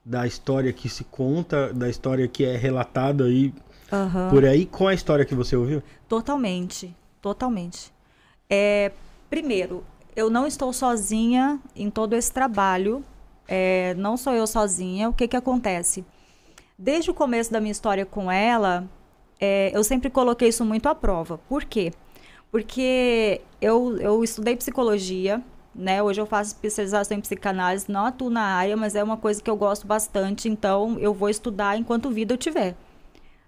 da 0.03 0.27
história 0.27 0.73
que 0.73 0.89
se 0.89 1.05
conta, 1.05 1.73
da 1.75 1.91
história 1.91 2.27
que 2.27 2.43
é 2.43 2.57
relatada 2.57 3.25
aí 3.25 3.53
uhum. 3.93 4.31
por 4.31 4.47
aí 4.47 4.65
com 4.65 4.89
a 4.89 4.95
história 4.95 5.27
que 5.27 5.35
você 5.35 5.55
ouviu? 5.55 5.83
Totalmente, 6.09 6.97
totalmente. 7.21 7.93
É, 8.49 8.93
primeiro, 9.29 9.85
eu 10.17 10.31
não 10.31 10.47
estou 10.47 10.73
sozinha 10.73 11.61
em 11.77 11.91
todo 11.91 12.15
esse 12.15 12.33
trabalho. 12.33 13.05
É, 13.47 13.95
não 13.95 14.17
sou 14.17 14.33
eu 14.35 14.47
sozinha. 14.47 15.09
O 15.09 15.13
que 15.13 15.29
que 15.29 15.37
acontece? 15.37 16.05
Desde 16.79 17.11
o 17.11 17.15
começo 17.15 17.53
da 17.53 17.61
minha 17.61 17.73
história 17.73 18.07
com 18.07 18.31
ela, 18.31 18.89
é, 19.41 19.71
eu 19.75 19.85
sempre 19.85 20.11
coloquei 20.11 20.49
isso 20.49 20.65
muito 20.65 20.89
à 20.89 20.95
prova. 20.95 21.39
Por 21.49 21.65
quê? 21.65 21.93
Porque 22.51 23.41
eu, 23.61 23.99
eu 23.99 24.25
estudei 24.25 24.57
psicologia, 24.57 25.43
né? 25.75 26.03
Hoje 26.03 26.21
eu 26.21 26.27
faço 26.27 26.55
especialização 26.55 27.17
em 27.17 27.21
psicanálise, 27.21 27.87
não 27.89 28.07
atuo 28.07 28.31
na 28.31 28.43
área, 28.43 28.77
mas 28.77 28.95
é 28.95 29.03
uma 29.03 29.17
coisa 29.17 29.43
que 29.43 29.51
eu 29.51 29.57
gosto 29.57 29.87
bastante, 29.87 30.49
então 30.49 30.99
eu 30.99 31.15
vou 31.15 31.29
estudar 31.29 31.79
enquanto 31.79 32.11
vida 32.11 32.35
eu 32.35 32.39
tiver. 32.39 32.75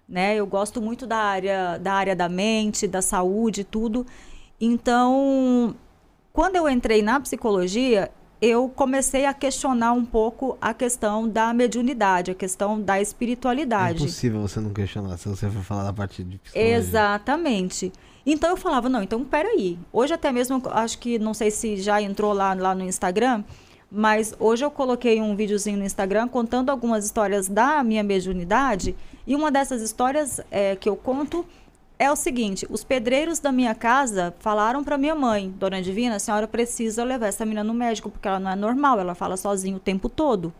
Né? 0.07 0.35
Eu 0.35 0.45
gosto 0.45 0.81
muito 0.81 1.07
da 1.07 1.17
área 1.17 1.77
da 1.77 1.93
área 1.93 2.15
da 2.15 2.29
mente, 2.29 2.87
da 2.87 3.01
saúde, 3.01 3.63
tudo. 3.63 4.05
Então, 4.61 5.75
quando 6.31 6.55
eu 6.55 6.69
entrei 6.69 7.01
na 7.01 7.19
psicologia, 7.19 8.11
eu 8.39 8.69
comecei 8.69 9.25
a 9.25 9.33
questionar 9.33 9.93
um 9.93 10.05
pouco 10.05 10.57
a 10.61 10.73
questão 10.73 11.27
da 11.27 11.51
mediunidade, 11.51 12.31
a 12.31 12.35
questão 12.35 12.79
da 12.79 13.01
espiritualidade. 13.01 13.99
É 13.99 14.03
impossível 14.03 14.41
você 14.41 14.59
não 14.59 14.71
questionar 14.71 15.17
se 15.17 15.27
você 15.27 15.49
for 15.49 15.63
falar 15.63 15.83
da 15.83 15.93
parte 15.93 16.23
de 16.23 16.37
psicologia. 16.37 16.75
Exatamente. 16.75 17.91
Então 18.25 18.51
eu 18.51 18.57
falava, 18.57 18.87
não, 18.87 19.01
então 19.01 19.23
peraí. 19.23 19.79
Hoje 19.91 20.13
até 20.13 20.31
mesmo, 20.31 20.61
acho 20.71 20.99
que, 20.99 21.17
não 21.17 21.33
sei 21.33 21.49
se 21.49 21.77
já 21.77 22.01
entrou 22.01 22.33
lá, 22.33 22.53
lá 22.53 22.75
no 22.75 22.83
Instagram, 22.83 23.43
mas 23.91 24.33
hoje 24.39 24.63
eu 24.63 24.71
coloquei 24.71 25.19
um 25.21 25.35
videozinho 25.35 25.77
no 25.77 25.85
Instagram 25.85 26.27
contando 26.27 26.69
algumas 26.69 27.03
histórias 27.03 27.47
da 27.47 27.83
minha 27.83 28.03
mediunidade. 28.03 28.95
E 29.25 29.35
uma 29.35 29.51
dessas 29.51 29.81
histórias 29.81 30.39
é, 30.49 30.75
que 30.75 30.87
eu 30.87 30.95
conto 30.95 31.45
é 32.01 32.11
o 32.11 32.15
seguinte: 32.15 32.65
os 32.67 32.83
pedreiros 32.83 33.37
da 33.37 33.51
minha 33.51 33.75
casa 33.75 34.33
falaram 34.39 34.83
para 34.83 34.97
minha 34.97 35.13
mãe, 35.13 35.51
Dona 35.51 35.79
Divina, 35.81 36.15
a 36.15 36.19
senhora 36.19 36.47
precisa 36.47 37.03
levar 37.03 37.27
essa 37.27 37.45
menina 37.45 37.63
no 37.63 37.75
médico 37.75 38.09
porque 38.09 38.27
ela 38.27 38.39
não 38.39 38.49
é 38.49 38.55
normal, 38.55 38.99
ela 38.99 39.13
fala 39.13 39.37
sozinha 39.37 39.77
o 39.77 39.79
tempo 39.79 40.09
todo. 40.09 40.51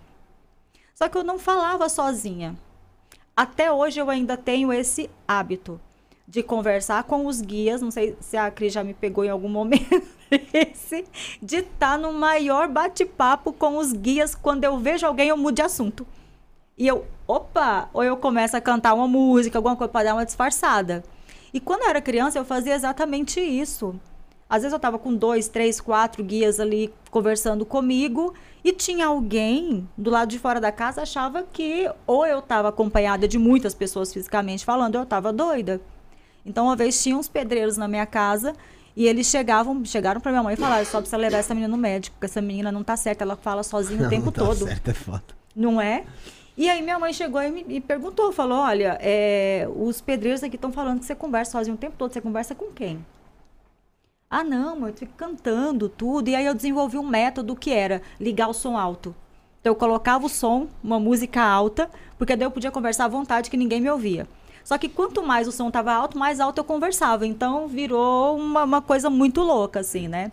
Só 0.94 1.10
que 1.10 1.18
eu 1.18 1.24
não 1.24 1.40
falava 1.40 1.90
sozinha. 1.90 2.56
Até 3.36 3.72
hoje 3.72 4.00
eu 4.00 4.08
ainda 4.12 4.38
tenho 4.38 4.72
esse 4.72 5.10
hábito 5.28 5.82
de 6.28 6.44
conversar 6.44 7.06
com 7.06 7.26
os 7.26 7.42
guias, 7.42 7.82
não 7.82 7.90
sei 7.90 8.16
se 8.22 8.38
a 8.38 8.52
Cris 8.52 8.72
já 8.72 8.84
me 8.84 8.94
pegou 8.94 9.26
em 9.26 9.30
algum 9.30 9.50
momento 9.50 10.04
esse, 10.54 11.04
de 11.42 11.58
estar 11.58 11.94
tá 11.94 11.98
no 11.98 12.14
maior 12.14 12.68
bate-papo 12.68 13.52
com 13.52 13.78
os 13.78 13.92
guias 13.94 14.36
quando 14.36 14.64
eu 14.64 14.78
vejo 14.78 15.08
alguém 15.08 15.30
eu 15.30 15.38
mudo 15.38 15.56
de 15.56 15.64
assunto. 15.64 16.06
E 16.78 16.88
eu, 16.88 17.06
opa, 17.28 17.90
ou 17.92 18.04
eu 18.04 18.16
começo 18.16 18.56
a 18.56 18.62
cantar 18.62 18.94
uma 18.94 19.08
música, 19.08 19.58
alguma 19.58 19.76
coisa 19.76 19.92
para 19.92 20.06
dar 20.06 20.14
uma 20.14 20.26
disfarçada. 20.26 21.04
E 21.54 21.60
quando 21.60 21.84
eu 21.84 21.90
era 21.90 22.02
criança, 22.02 22.40
eu 22.40 22.46
fazia 22.46 22.74
exatamente 22.74 23.40
isso. 23.40 24.00
Às 24.50 24.64
vezes 24.64 24.74
eu 24.74 24.78
estava 24.78 25.00
com 25.00 25.16
dois, 25.16 25.48
três, 25.48 25.80
quatro 25.80 26.24
guias 26.24 26.60
ali 26.60 26.94
conversando 27.10 27.66
comigo 27.66 28.34
e 28.64 28.74
tinha 28.74 29.08
alguém 29.08 29.88
do 29.98 30.10
lado 30.10 30.28
de 30.28 30.38
fora 30.38 30.60
da 30.60 30.74
casa 30.74 31.04
achava 31.04 31.44
que 31.44 31.90
ou 32.06 32.26
eu 32.26 32.40
estava 32.40 32.68
acompanhada 32.68 33.28
de 33.30 33.38
muitas 33.38 33.74
pessoas 33.74 34.12
fisicamente 34.12 34.66
falando, 34.66 34.96
eu 34.96 35.04
estava 35.04 35.32
doida. 35.32 35.80
Então 36.46 36.66
uma 36.66 36.76
vez 36.76 37.02
tinha 37.02 37.16
uns 37.16 37.30
pedreiros 37.30 37.78
na 37.78 37.88
minha 37.88 38.06
casa 38.06 38.54
e 38.94 39.08
eles 39.08 39.28
chegavam, 39.28 39.86
chegaram 39.86 40.20
para 40.20 40.32
minha 40.32 40.44
mãe 40.44 40.56
e 40.56 40.58
falaram: 40.58 40.84
"Só 40.84 40.98
precisa 41.00 41.16
levar 41.16 41.38
essa 41.38 41.54
menina 41.54 41.72
no 41.72 41.78
médico, 41.78 42.16
porque 42.16 42.26
essa 42.26 42.42
menina 42.42 42.74
não 42.74 42.84
tá 42.84 42.98
certa, 42.98 43.24
ela 43.24 43.38
fala 43.38 43.64
sozinha 43.64 44.06
o 44.06 44.10
tempo 44.10 44.26
não 44.26 44.32
tá 44.34 44.44
todo". 44.44 44.66
Certo, 44.66 44.90
é 44.90 44.94
foda. 44.94 45.24
Não 45.56 45.80
é? 45.80 46.04
E 46.62 46.70
aí 46.70 46.80
minha 46.80 47.00
mãe 47.00 47.12
chegou 47.12 47.42
e 47.42 47.50
me 47.50 47.82
perguntou, 47.82 48.32
falou, 48.32 48.60
olha, 48.60 48.96
é, 49.02 49.68
os 49.76 50.00
pedreiros 50.00 50.44
aqui 50.44 50.58
estão 50.58 50.72
falando 50.72 51.00
que 51.00 51.06
você 51.08 51.16
conversa 51.16 51.54
sozinho 51.54 51.74
o 51.74 51.80
tempo 51.80 51.96
todo, 51.98 52.14
você 52.14 52.22
conversa 52.22 52.54
com 52.54 52.68
quem? 52.68 53.04
Ah, 54.30 54.44
não, 54.44 54.80
mãe, 54.80 54.92
eu 54.92 54.96
fico 54.96 55.12
cantando 55.18 55.90
tudo. 55.90 56.28
E 56.28 56.36
aí 56.36 56.46
eu 56.46 56.54
desenvolvi 56.54 57.00
um 57.00 57.08
método 57.08 57.56
que 57.56 57.72
era 57.72 58.04
ligar 58.20 58.48
o 58.48 58.54
som 58.54 58.78
alto. 58.78 59.16
Então 59.60 59.72
eu 59.72 59.76
colocava 59.76 60.28
o 60.28 60.30
som, 60.30 60.68
uma 60.84 61.00
música 61.00 61.42
alta, 61.42 61.90
porque 62.16 62.36
daí 62.36 62.46
eu 62.46 62.52
podia 62.52 62.70
conversar 62.70 63.06
à 63.06 63.08
vontade 63.08 63.50
que 63.50 63.58
ninguém 63.58 63.82
me 63.82 63.90
ouvia. 63.90 64.28
Só 64.64 64.78
que 64.78 64.88
quanto 64.88 65.24
mais 65.24 65.48
o 65.48 65.52
som 65.52 65.70
estava 65.70 65.92
alto, 65.92 66.16
mais 66.16 66.40
alto 66.40 66.60
eu 66.60 66.64
conversava. 66.64 67.26
Então 67.26 67.68
virou 67.68 68.38
uma, 68.38 68.66
uma 68.66 68.82
coisa 68.84 69.10
muito 69.10 69.42
louca, 69.42 69.80
assim, 69.80 70.08
né? 70.08 70.32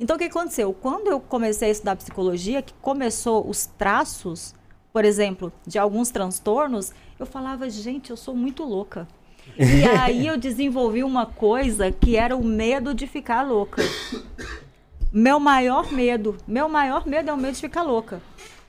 Então 0.00 0.16
o 0.16 0.18
que 0.18 0.24
aconteceu? 0.24 0.72
Quando 0.72 1.06
eu 1.06 1.20
comecei 1.20 1.68
a 1.68 1.70
estudar 1.70 1.94
psicologia, 1.94 2.60
que 2.60 2.74
começou 2.82 3.48
os 3.48 3.66
traços, 3.66 4.52
por 4.92 5.04
exemplo, 5.04 5.52
de 5.66 5.78
alguns 5.78 6.10
transtornos, 6.10 6.92
eu 7.18 7.26
falava, 7.26 7.68
gente, 7.70 8.10
eu 8.10 8.16
sou 8.16 8.34
muito 8.34 8.64
louca. 8.64 9.06
E 9.58 9.84
aí 9.84 10.26
eu 10.26 10.36
desenvolvi 10.36 11.02
uma 11.02 11.26
coisa 11.26 11.90
que 11.90 12.16
era 12.16 12.36
o 12.36 12.44
medo 12.44 12.94
de 12.94 13.06
ficar 13.06 13.42
louca. 13.42 13.82
Meu 15.12 15.40
maior 15.40 15.90
medo, 15.90 16.36
meu 16.46 16.68
maior 16.68 17.06
medo 17.06 17.30
é 17.30 17.32
o 17.32 17.36
medo 17.36 17.54
de 17.54 17.60
ficar 17.60 17.82
louca. 17.82 18.22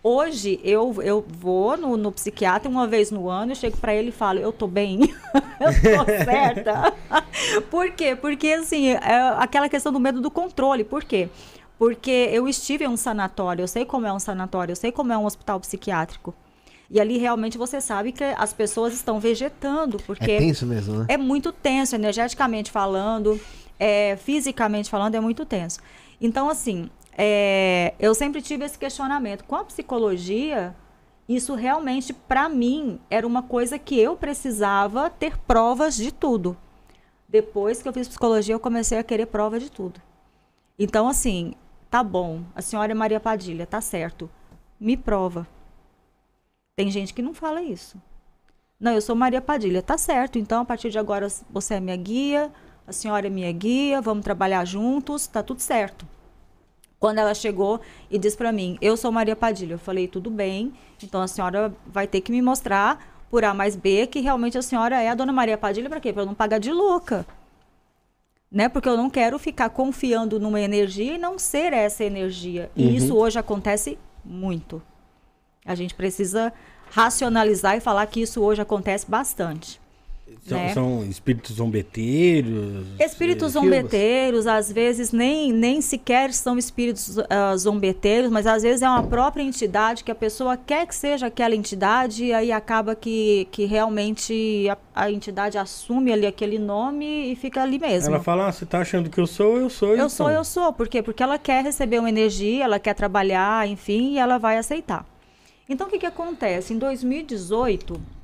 Hoje 0.04 0.60
eu, 0.64 0.96
eu 1.04 1.24
vou 1.28 1.78
no, 1.78 1.96
no 1.96 2.12
psiquiatra 2.12 2.68
uma 2.68 2.88
vez 2.88 3.12
no 3.12 3.30
ano, 3.30 3.52
eu 3.52 3.56
chego 3.56 3.78
para 3.78 3.94
ele 3.94 4.10
e 4.10 4.12
falo, 4.12 4.40
eu 4.40 4.52
tô 4.52 4.66
bem, 4.66 5.02
eu 5.62 5.72
tô 5.72 6.06
certa. 6.26 6.92
Por 7.70 7.92
quê? 7.92 8.16
Porque 8.16 8.48
assim, 8.48 8.88
é 8.88 9.36
aquela 9.38 9.70
questão 9.70 9.94
do 9.94 10.00
medo 10.00 10.20
do 10.20 10.32
controle. 10.32 10.84
Por 10.84 11.04
quê? 11.04 11.30
Porque 11.82 12.30
eu 12.32 12.48
estive 12.48 12.86
em 12.86 12.88
um 12.88 12.96
sanatório, 12.96 13.64
eu 13.64 13.68
sei 13.68 13.86
como 13.86 14.06
é 14.06 14.14
um 14.14 14.20
sanatório, 14.20 14.72
eu 14.72 14.76
sei 14.76 14.92
como 14.92 15.12
é 15.14 15.18
um 15.18 15.26
hospital 15.26 15.60
psiquiátrico. 15.60 16.32
E 16.92 17.02
ali 17.02 17.18
realmente 17.18 17.58
você 17.58 17.82
sabe 17.82 18.12
que 18.12 18.24
as 18.24 18.54
pessoas 18.54 18.94
estão 18.94 19.20
vegetando, 19.20 19.98
porque 20.06 20.30
é 20.30 20.38
tenso 20.38 20.68
mesmo, 20.68 20.98
né? 20.98 21.06
É 21.10 21.18
muito 21.18 21.52
tenso, 21.52 21.96
energeticamente 21.96 22.70
falando, 22.70 23.42
é, 23.80 24.16
fisicamente 24.16 24.92
falando, 24.92 25.16
é 25.16 25.20
muito 25.20 25.44
tenso. 25.44 25.80
Então, 26.22 26.52
assim, 26.52 26.88
é, 27.18 27.96
eu 28.00 28.14
sempre 28.14 28.44
tive 28.44 28.64
esse 28.64 28.78
questionamento. 28.78 29.44
Com 29.46 29.56
a 29.56 29.64
psicologia, 29.64 30.76
isso 31.28 31.56
realmente, 31.56 32.14
para 32.14 32.48
mim, 32.48 33.00
era 33.10 33.26
uma 33.26 33.42
coisa 33.42 33.80
que 33.80 34.00
eu 34.00 34.16
precisava 34.16 35.10
ter 35.10 35.36
provas 35.36 35.96
de 35.96 36.12
tudo. 36.12 36.56
Depois 37.28 37.82
que 37.82 37.90
eu 37.90 37.94
fiz 37.94 38.08
psicologia, 38.08 38.54
eu 38.54 38.60
comecei 38.60 39.00
a 39.00 39.04
querer 39.04 39.26
prova 39.26 39.60
de 39.60 39.72
tudo. 39.72 40.00
Então, 40.78 41.08
assim, 41.08 41.56
tá 41.92 42.02
bom, 42.02 42.42
a 42.56 42.62
senhora 42.62 42.94
é 42.94 42.96
Maria 42.96 43.20
Padilha, 43.20 43.68
tá 43.68 43.82
certo. 43.82 44.30
Me 44.80 44.96
prova. 44.96 45.46
Tem 46.76 46.90
gente 46.90 47.14
que 47.14 47.22
não 47.22 47.34
fala 47.34 47.62
isso. 47.62 48.02
Não, 48.80 48.94
eu 48.94 49.02
sou 49.02 49.14
Maria 49.14 49.42
Padilha, 49.42 49.84
tá 49.84 49.98
certo. 49.98 50.40
Então, 50.40 50.62
a 50.62 50.66
partir 50.66 50.90
de 50.90 50.98
agora, 50.98 51.28
você 51.50 51.76
é 51.76 51.80
minha 51.82 51.98
guia, 51.98 52.50
a 52.88 52.94
senhora 52.94 53.28
é 53.28 53.30
minha 53.30 53.52
guia, 53.52 54.02
vamos 54.02 54.24
trabalhar 54.24 54.64
juntos, 54.66 55.28
tá 55.28 55.44
tudo 55.44 55.60
certo. 55.60 56.08
Quando 56.98 57.18
ela 57.18 57.34
chegou 57.34 57.82
e 58.10 58.18
disse 58.18 58.38
para 58.38 58.54
mim, 58.54 58.78
eu 58.82 58.96
sou 58.96 59.12
Maria 59.12 59.36
Padilha, 59.36 59.74
eu 59.74 59.80
falei, 59.80 60.08
tudo 60.08 60.32
bem, 60.32 60.74
então 61.04 61.22
a 61.22 61.28
senhora 61.28 61.76
vai 61.86 62.08
ter 62.08 62.22
que 62.22 62.32
me 62.32 62.42
mostrar 62.42 63.26
por 63.30 63.44
A 63.44 63.54
mais 63.54 63.76
B 63.76 64.08
que 64.08 64.22
realmente 64.22 64.58
a 64.58 64.62
senhora 64.62 65.02
é 65.02 65.10
a 65.10 65.16
dona 65.16 65.34
Maria 65.34 65.58
Padilha, 65.58 65.90
para 65.90 66.00
quê? 66.00 66.14
Para 66.14 66.26
não 66.26 66.34
pagar 66.34 66.60
de 66.60 66.72
louca. 66.72 67.26
Né? 68.52 68.68
Porque 68.70 68.90
eu 68.90 68.98
não 68.98 69.10
quero 69.10 69.40
ficar 69.40 69.70
confiando 69.70 70.40
numa 70.40 70.60
energia 70.60 71.16
e 71.16 71.18
não 71.18 71.40
ser 71.40 71.74
essa 71.74 72.04
energia. 72.04 72.70
E 72.76 72.86
uhum. 72.86 72.94
isso 72.94 73.16
hoje 73.16 73.40
acontece 73.40 73.98
muito. 74.24 74.82
A 75.66 75.74
gente 75.74 75.96
precisa 75.96 76.54
racionalizar 76.92 77.78
e 77.78 77.80
falar 77.80 78.06
que 78.08 78.22
isso 78.22 78.42
hoje 78.42 78.62
acontece 78.62 79.10
bastante. 79.10 79.81
São, 80.44 80.58
né? 80.58 80.74
são 80.74 81.06
espíritos 81.06 81.56
zombeteiros? 81.56 82.88
Espíritos 83.00 83.54
zombeteiros, 83.54 84.48
às 84.48 84.72
vezes 84.72 85.12
nem, 85.12 85.52
nem 85.52 85.82
sequer 85.82 86.34
são 86.34 86.58
espíritos 86.58 87.18
uh, 87.18 87.58
zombeteiros, 87.58 88.32
mas 88.32 88.48
às 88.48 88.64
vezes 88.64 88.82
é 88.82 88.90
uma 88.90 89.04
própria 89.04 89.44
entidade 89.44 90.04
que 90.04 90.12
a 90.12 90.16
pessoa 90.16 90.58
quer 90.58 90.88
que 90.88 90.96
seja 90.96 91.28
aquela 91.28 91.56
entidade 91.56 92.26
e 92.26 92.34
aí 92.34 92.52
acaba 92.52 92.96
que, 92.96 93.48
que 93.52 93.66
realmente 93.66 94.68
a, 94.70 94.78
a 95.04 95.12
entidade 95.12 95.58
assume 95.58 96.12
ali 96.12 96.26
aquele 96.26 96.58
nome 96.58 97.32
e 97.32 97.36
fica 97.36 97.62
ali 97.62 97.80
mesmo. 97.80 98.14
Ela 98.14 98.24
fala, 98.24 98.48
ah, 98.48 98.52
você 98.52 98.64
está 98.64 98.80
achando 98.80 99.10
que 99.10 99.20
eu 99.20 99.28
sou, 99.28 99.58
eu 99.58 99.70
sou. 99.70 99.90
Eu 99.90 99.96
então. 99.96 100.10
sou, 100.10 100.30
eu 100.30 100.44
sou. 100.44 100.74
Por 100.74 100.88
quê? 100.88 101.02
Porque 101.02 101.22
ela 101.22 101.38
quer 101.38 101.64
receber 101.64 102.00
uma 102.00 102.10
energia, 102.10 102.64
ela 102.64 102.80
quer 102.80 102.94
trabalhar, 102.94 103.68
enfim, 103.68 104.14
e 104.14 104.18
ela 104.18 104.38
vai 104.38 104.58
aceitar. 104.58 105.06
Então, 105.70 105.88
o 105.88 105.90
que, 105.90 106.00
que 106.00 106.06
acontece? 106.06 106.74
Em 106.74 106.78
2018 106.78 108.21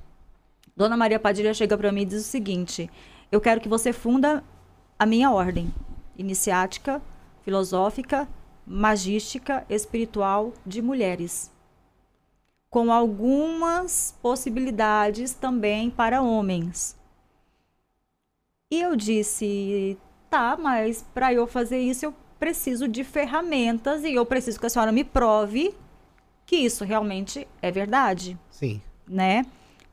Dona 0.78 0.96
Maria 0.96 1.20
Padilha 1.20 1.56
chega 1.56 1.76
para 1.76 1.92
mim 1.92 2.02
e 2.02 2.06
diz 2.06 2.22
o 2.22 2.30
seguinte: 2.30 2.88
eu 3.32 3.42
quero 3.42 3.60
que 3.60 3.68
você 3.68 3.92
funda 3.92 4.44
a 4.98 5.08
minha 5.08 5.32
ordem 5.32 5.74
iniciática, 6.16 7.02
filosófica, 7.42 8.28
magística, 8.66 9.66
espiritual 9.68 10.54
de 10.64 10.80
mulheres. 10.80 11.52
Com 12.70 12.94
algumas 12.94 14.16
possibilidades 14.22 15.34
também 15.34 15.90
para 15.90 16.22
homens. 16.22 16.96
E 18.70 18.80
eu 18.80 18.96
disse: 18.96 19.98
tá, 20.30 20.56
mas 20.56 21.04
para 21.12 21.34
eu 21.34 21.48
fazer 21.48 21.80
isso 21.80 22.06
eu 22.06 22.14
preciso 22.38 22.88
de 22.88 23.04
ferramentas 23.04 24.04
e 24.04 24.14
eu 24.14 24.28
preciso 24.28 24.60
que 24.60 24.68
a 24.68 24.70
senhora 24.70 24.92
me 24.92 25.04
prove 25.04 25.74
que 26.46 26.56
isso 26.56 26.86
realmente 26.86 27.48
é 27.64 27.72
verdade. 27.72 28.38
Sim. 28.52 28.80
Né? 29.08 29.44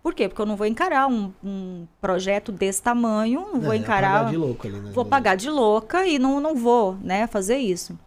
Por 0.04 0.12
quê? 0.12 0.28
Porque 0.28 0.42
eu 0.42 0.44
não 0.44 0.54
vou 0.54 0.66
encarar 0.66 1.06
um, 1.06 1.32
um 1.42 1.86
projeto 1.98 2.52
desse 2.52 2.82
tamanho, 2.82 3.40
não, 3.40 3.52
não 3.54 3.60
vou 3.62 3.72
encarar. 3.72 4.18
Pagar 4.18 4.30
de 4.30 4.36
louca 4.36 4.68
ali, 4.68 4.78
né? 4.78 4.90
Vou 4.92 5.04
pagar 5.06 5.34
de 5.34 5.48
louca 5.48 6.06
e 6.06 6.18
não, 6.18 6.40
não 6.40 6.54
vou, 6.54 6.96
né, 6.96 7.26
fazer 7.26 7.56
isso. 7.56 7.98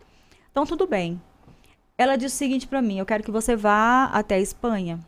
Então, 0.51 0.63
tudo 0.63 0.85
bem. 0.85 1.19
Ela 1.97 2.15
disse 2.15 2.35
o 2.35 2.37
seguinte 2.37 2.67
para 2.67 2.83
mim: 2.83 2.99
eu 2.99 3.05
quero 3.05 3.23
que 3.23 3.31
você 3.31 3.55
vá 3.55 4.11
até 4.13 4.35
a 4.35 4.39
Espanha. 4.39 4.99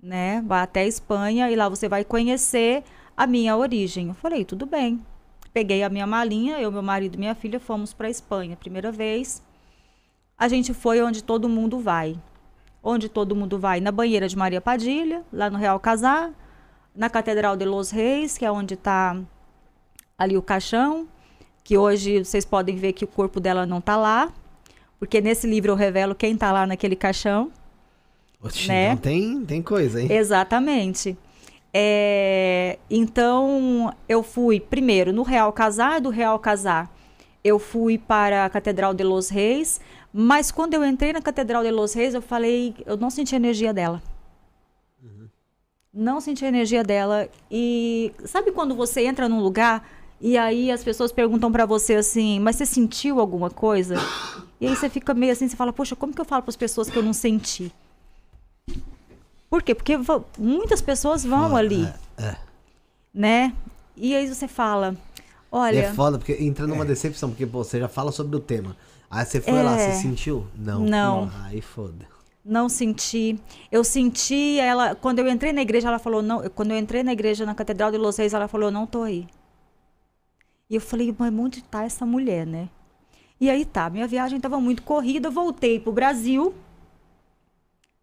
Né? 0.00 0.40
Vá 0.46 0.62
até 0.62 0.82
a 0.82 0.86
Espanha 0.86 1.50
e 1.50 1.56
lá 1.56 1.68
você 1.68 1.88
vai 1.88 2.04
conhecer 2.04 2.84
a 3.16 3.26
minha 3.26 3.56
origem. 3.56 4.06
Eu 4.06 4.14
falei, 4.14 4.44
tudo 4.44 4.66
bem. 4.66 5.04
Peguei 5.52 5.82
a 5.82 5.88
minha 5.88 6.06
malinha, 6.06 6.60
eu, 6.60 6.70
meu 6.70 6.80
marido 6.80 7.16
e 7.16 7.18
minha 7.18 7.34
filha 7.34 7.58
fomos 7.58 7.92
para 7.92 8.06
a 8.06 8.10
Espanha. 8.10 8.56
Primeira 8.56 8.92
vez. 8.92 9.42
A 10.38 10.46
gente 10.46 10.72
foi 10.72 11.02
onde 11.02 11.24
todo 11.24 11.48
mundo 11.48 11.80
vai 11.80 12.16
onde 12.82 13.08
todo 13.08 13.36
mundo 13.36 13.58
vai, 13.58 13.80
na 13.80 13.92
banheira 13.92 14.28
de 14.28 14.36
Maria 14.36 14.60
Padilha, 14.60 15.22
lá 15.32 15.50
no 15.50 15.58
Real 15.58 15.78
Casar, 15.78 16.30
na 16.94 17.08
Catedral 17.10 17.56
de 17.56 17.64
Los 17.64 17.90
Reis, 17.90 18.36
que 18.38 18.44
é 18.44 18.50
onde 18.50 18.74
está 18.74 19.16
ali 20.18 20.36
o 20.36 20.42
caixão, 20.42 21.06
que 21.62 21.76
hoje 21.76 22.24
vocês 22.24 22.44
podem 22.44 22.76
ver 22.76 22.92
que 22.92 23.04
o 23.04 23.08
corpo 23.08 23.40
dela 23.40 23.66
não 23.66 23.78
está 23.78 23.96
lá, 23.96 24.32
porque 24.98 25.20
nesse 25.20 25.46
livro 25.46 25.72
eu 25.72 25.76
revelo 25.76 26.14
quem 26.14 26.34
está 26.34 26.52
lá 26.52 26.66
naquele 26.66 26.96
caixão. 26.96 27.50
Oxi, 28.42 28.68
né? 28.68 28.92
Então 28.92 28.96
tem, 28.96 29.44
tem 29.44 29.62
coisa, 29.62 30.00
hein? 30.00 30.10
Exatamente. 30.10 31.16
É, 31.72 32.78
então, 32.90 33.94
eu 34.08 34.22
fui 34.22 34.58
primeiro 34.58 35.12
no 35.12 35.22
Real 35.22 35.52
Casar, 35.52 36.00
do 36.00 36.10
Real 36.10 36.38
Casar, 36.38 36.90
eu 37.44 37.58
fui 37.58 37.96
para 37.96 38.44
a 38.44 38.50
Catedral 38.50 38.92
de 38.92 39.04
Los 39.04 39.28
Reis, 39.28 39.80
mas 40.12 40.50
quando 40.50 40.74
eu 40.74 40.84
entrei 40.84 41.12
na 41.12 41.22
Catedral 41.22 41.62
de 41.62 41.70
Los 41.70 41.92
Reis, 41.92 42.14
eu 42.14 42.22
falei, 42.22 42.74
eu 42.84 42.96
não 42.96 43.10
senti 43.10 43.34
a 43.34 43.38
energia 43.38 43.72
dela. 43.72 44.02
Uhum. 45.02 45.28
Não 45.92 46.20
senti 46.20 46.44
a 46.44 46.48
energia 46.48 46.82
dela. 46.82 47.28
E 47.50 48.12
sabe 48.24 48.50
quando 48.50 48.74
você 48.74 49.04
entra 49.04 49.28
num 49.28 49.40
lugar 49.40 49.88
e 50.20 50.36
aí 50.36 50.70
as 50.70 50.82
pessoas 50.82 51.12
perguntam 51.12 51.50
para 51.50 51.64
você 51.64 51.94
assim, 51.94 52.40
mas 52.40 52.56
você 52.56 52.66
sentiu 52.66 53.20
alguma 53.20 53.50
coisa? 53.50 53.96
E 54.60 54.66
aí 54.66 54.76
você 54.76 54.90
fica 54.90 55.14
meio 55.14 55.32
assim, 55.32 55.48
você 55.48 55.56
fala, 55.56 55.72
poxa, 55.72 55.96
como 55.96 56.12
que 56.12 56.20
eu 56.20 56.24
falo 56.24 56.42
para 56.42 56.50
as 56.50 56.56
pessoas 56.56 56.90
que 56.90 56.96
eu 56.98 57.02
não 57.02 57.12
senti? 57.12 57.72
Por 59.48 59.62
quê? 59.62 59.74
Porque 59.74 59.96
muitas 60.38 60.82
pessoas 60.82 61.24
vão 61.24 61.56
ali, 61.56 61.84
é, 62.18 62.24
é. 62.24 62.36
né? 63.12 63.54
E 63.96 64.14
aí 64.14 64.28
você 64.28 64.46
fala, 64.46 64.94
olha... 65.50 65.78
é 65.78 65.92
foda, 65.92 66.18
porque 66.18 66.36
entra 66.40 66.66
numa 66.66 66.84
é. 66.84 66.86
decepção, 66.86 67.30
porque 67.30 67.46
pô, 67.46 67.64
você 67.64 67.80
já 67.80 67.88
fala 67.88 68.12
sobre 68.12 68.36
o 68.36 68.40
tema. 68.40 68.76
Aí 69.10 69.26
você 69.26 69.40
foi 69.40 69.58
é... 69.58 69.62
lá, 69.62 69.76
você 69.76 69.88
é. 69.88 69.92
sentiu? 69.94 70.46
Não. 70.56 70.80
Não. 70.80 71.26
não. 71.26 71.44
Aí 71.44 71.60
foda. 71.60 72.08
Não 72.44 72.68
senti. 72.68 73.38
Eu 73.70 73.82
senti 73.82 74.58
ela. 74.60 74.94
Quando 74.94 75.18
eu 75.18 75.28
entrei 75.28 75.52
na 75.52 75.60
igreja, 75.60 75.88
ela 75.88 75.98
falou, 75.98 76.22
não. 76.22 76.48
Quando 76.50 76.70
eu 76.70 76.78
entrei 76.78 77.02
na 77.02 77.12
igreja 77.12 77.44
na 77.44 77.54
Catedral 77.54 77.90
de 77.90 77.98
Los 77.98 78.16
Reis, 78.16 78.32
ela 78.32 78.48
falou, 78.48 78.70
não 78.70 78.86
tô 78.86 79.02
aí. 79.02 79.26
E 80.70 80.76
eu 80.76 80.80
falei, 80.80 81.14
mas 81.18 81.34
onde 81.34 81.62
tá 81.64 81.82
essa 81.82 82.06
mulher, 82.06 82.46
né? 82.46 82.68
E 83.40 83.50
aí 83.50 83.64
tá, 83.64 83.90
minha 83.90 84.06
viagem 84.06 84.36
estava 84.36 84.60
muito 84.60 84.82
corrida, 84.82 85.30
voltei 85.30 85.80
pro 85.80 85.90
Brasil. 85.90 86.54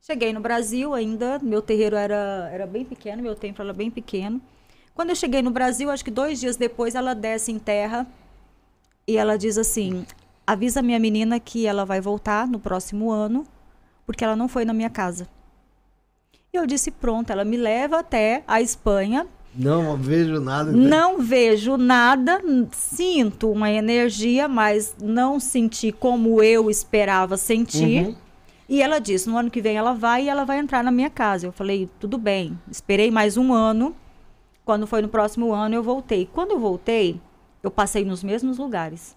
Cheguei 0.01 0.33
no 0.33 0.39
Brasil 0.39 0.93
ainda, 0.93 1.39
meu 1.39 1.61
terreiro 1.61 1.95
era, 1.95 2.49
era 2.51 2.65
bem 2.65 2.83
pequeno, 2.83 3.21
meu 3.21 3.35
templo 3.35 3.63
era 3.63 3.73
bem 3.73 3.91
pequeno. 3.91 4.41
Quando 4.93 5.11
eu 5.11 5.15
cheguei 5.15 5.41
no 5.41 5.51
Brasil, 5.51 5.91
acho 5.91 6.03
que 6.03 6.11
dois 6.11 6.39
dias 6.39 6.57
depois, 6.57 6.95
ela 6.95 7.13
desce 7.13 7.51
em 7.51 7.59
terra 7.59 8.07
e 9.07 9.15
ela 9.15 9.37
diz 9.37 9.57
assim: 9.57 10.05
avisa 10.47 10.81
minha 10.81 10.97
menina 10.97 11.37
que 11.41 11.67
ela 11.67 11.83
vai 11.83 11.99
voltar 11.99 12.47
no 12.47 12.57
próximo 12.57 13.11
ano, 13.11 13.45
porque 14.05 14.23
ela 14.23 14.35
não 14.35 14.47
foi 14.47 14.63
na 14.63 14.73
minha 14.73 14.89
casa. 14.89 15.27
E 16.53 16.57
eu 16.57 16.65
disse: 16.65 16.89
pronto, 16.89 17.29
ela 17.29 17.43
me 17.43 17.57
leva 17.57 17.99
até 17.99 18.43
a 18.47 18.61
Espanha. 18.61 19.27
Não 19.53 19.97
vejo 19.97 20.39
nada. 20.39 20.71
Né? 20.71 20.87
Não 20.87 21.19
vejo 21.19 21.75
nada, 21.77 22.41
sinto 22.71 23.51
uma 23.51 23.69
energia, 23.69 24.47
mas 24.47 24.95
não 25.01 25.39
senti 25.39 25.91
como 25.91 26.41
eu 26.41 26.69
esperava 26.69 27.35
sentir. 27.35 28.05
Uhum. 28.05 28.15
E 28.69 28.81
ela 28.81 28.99
disse: 28.99 29.29
no 29.29 29.37
ano 29.37 29.51
que 29.51 29.61
vem 29.61 29.75
ela 29.75 29.93
vai 29.93 30.25
e 30.25 30.29
ela 30.29 30.45
vai 30.45 30.59
entrar 30.59 30.83
na 30.83 30.91
minha 30.91 31.09
casa. 31.09 31.45
Eu 31.45 31.51
falei: 31.51 31.89
tudo 31.99 32.17
bem. 32.17 32.57
Esperei 32.71 33.11
mais 33.11 33.35
um 33.35 33.51
ano. 33.51 33.93
Quando 34.63 34.87
foi 34.87 35.01
no 35.01 35.07
próximo 35.07 35.53
ano, 35.53 35.75
eu 35.75 35.83
voltei. 35.83 36.29
Quando 36.31 36.51
eu 36.51 36.59
voltei, 36.59 37.19
eu 37.63 37.71
passei 37.71 38.03
nos 38.05 38.21
mesmos 38.21 38.57
lugares. 38.57 39.16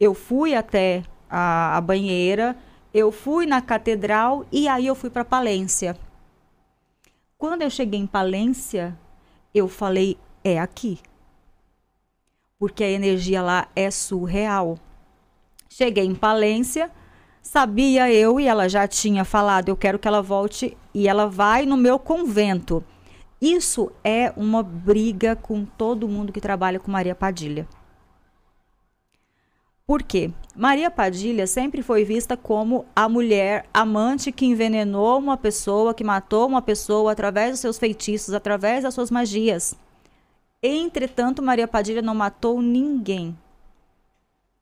Eu 0.00 0.14
fui 0.14 0.54
até 0.54 1.02
a, 1.28 1.76
a 1.76 1.80
banheira, 1.82 2.56
eu 2.92 3.12
fui 3.12 3.44
na 3.44 3.60
catedral 3.60 4.46
e 4.50 4.66
aí 4.66 4.86
eu 4.86 4.94
fui 4.94 5.10
para 5.10 5.26
Palência. 5.26 5.94
Quando 7.36 7.62
eu 7.62 7.70
cheguei 7.70 8.00
em 8.00 8.06
Palência, 8.06 8.98
eu 9.54 9.68
falei: 9.68 10.16
é 10.42 10.58
aqui. 10.58 10.98
Porque 12.58 12.82
a 12.82 12.90
energia 12.90 13.42
lá 13.42 13.68
é 13.76 13.90
surreal. 13.90 14.78
Cheguei 15.68 16.04
em 16.04 16.14
Palência, 16.14 16.90
sabia 17.42 18.12
eu 18.12 18.40
e 18.40 18.46
ela 18.46 18.68
já 18.68 18.88
tinha 18.88 19.24
falado, 19.24 19.68
eu 19.68 19.76
quero 19.76 19.98
que 19.98 20.08
ela 20.08 20.20
volte 20.20 20.76
e 20.92 21.08
ela 21.08 21.26
vai 21.26 21.64
no 21.64 21.76
meu 21.76 21.98
convento. 21.98 22.82
Isso 23.40 23.92
é 24.02 24.32
uma 24.36 24.62
briga 24.62 25.36
com 25.36 25.64
todo 25.64 26.08
mundo 26.08 26.32
que 26.32 26.40
trabalha 26.40 26.80
com 26.80 26.90
Maria 26.90 27.14
Padilha. 27.14 27.66
Por 29.90 30.04
quê? 30.04 30.30
Maria 30.54 30.88
Padilha 30.88 31.48
sempre 31.48 31.82
foi 31.82 32.04
vista 32.04 32.36
como 32.36 32.86
a 32.94 33.08
mulher 33.08 33.66
amante 33.74 34.30
que 34.30 34.46
envenenou 34.46 35.18
uma 35.18 35.36
pessoa, 35.36 35.92
que 35.92 36.04
matou 36.04 36.46
uma 36.46 36.62
pessoa 36.62 37.10
através 37.10 37.50
dos 37.50 37.58
seus 37.58 37.76
feitiços, 37.76 38.32
através 38.32 38.84
das 38.84 38.94
suas 38.94 39.10
magias. 39.10 39.74
Entretanto, 40.62 41.42
Maria 41.42 41.66
Padilha 41.66 42.00
não 42.00 42.14
matou 42.14 42.62
ninguém. 42.62 43.36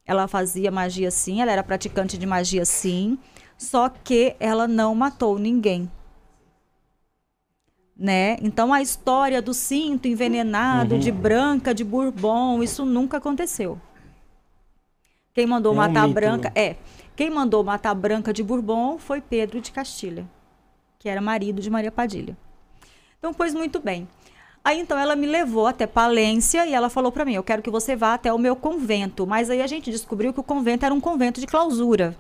Ela 0.07 0.27
fazia 0.27 0.71
magia 0.71 1.11
sim, 1.11 1.43
ela 1.43 1.53
era 1.53 1.63
praticante 1.63 2.17
de 2.17 2.25
magia 2.25 2.65
sim, 2.65 3.19
só 3.59 3.91
que 3.91 4.35
ela 4.41 4.67
não 4.67 4.95
matou 4.95 5.39
ninguém. 5.39 5.91
Né? 7.95 8.39
Então 8.41 8.73
a 8.73 8.81
história 8.81 9.43
do 9.43 9.53
cinto 9.53 10.09
envenenado 10.09 10.95
uhum. 10.95 11.01
de 11.01 11.13
Branca 11.13 11.75
de 11.75 11.85
Bourbon, 11.85 12.63
isso 12.63 12.87
nunca 12.87 13.19
aconteceu. 13.19 13.79
Quem 15.39 15.47
mandou 15.47 15.73
é 15.73 15.77
matar 15.77 16.05
um 16.05 16.11
a 16.11 16.13
Branca. 16.13 16.53
É. 16.53 16.75
Quem 17.15 17.31
mandou 17.31 17.63
matar 17.63 17.95
Branca 17.95 18.33
de 18.33 18.43
Bourbon 18.43 18.99
foi 18.99 19.21
Pedro 19.21 19.61
de 19.61 19.71
Castilha, 19.71 20.27
que 20.99 21.09
era 21.09 21.21
marido 21.21 21.63
de 21.63 21.71
Maria 21.71 21.93
Padilha. 21.93 22.37
Então, 23.21 23.33
pois 23.33 23.55
muito 23.55 23.79
bem. 23.79 24.09
Aí 24.65 24.81
então 24.81 24.99
ela 24.99 25.15
me 25.15 25.29
levou 25.29 25.69
até 25.69 25.87
Palência 25.87 26.67
e 26.67 26.75
ela 26.75 26.91
falou 26.91 27.13
para 27.13 27.25
mim: 27.25 27.35
"Eu 27.35 27.45
quero 27.45 27.63
que 27.63 27.71
você 27.71 27.95
vá 27.95 28.15
até 28.15 28.33
o 28.33 28.39
meu 28.39 28.57
convento". 28.57 29.29
Mas 29.29 29.49
aí 29.49 29.63
a 29.63 29.69
gente 29.69 29.93
descobriu 29.93 30.33
que 30.33 30.41
o 30.41 30.43
convento 30.43 30.85
era 30.85 30.93
um 30.93 31.01
convento 31.01 31.41
de 31.41 31.47
clausura. 31.47 32.17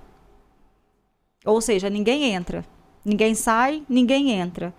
Ou 1.44 1.60
seja, 1.60 1.90
ninguém 1.90 2.22
entra. 2.22 2.64
Ninguém 3.04 3.34
sai, 3.34 3.82
ninguém 3.88 4.30
entra. 4.30 4.72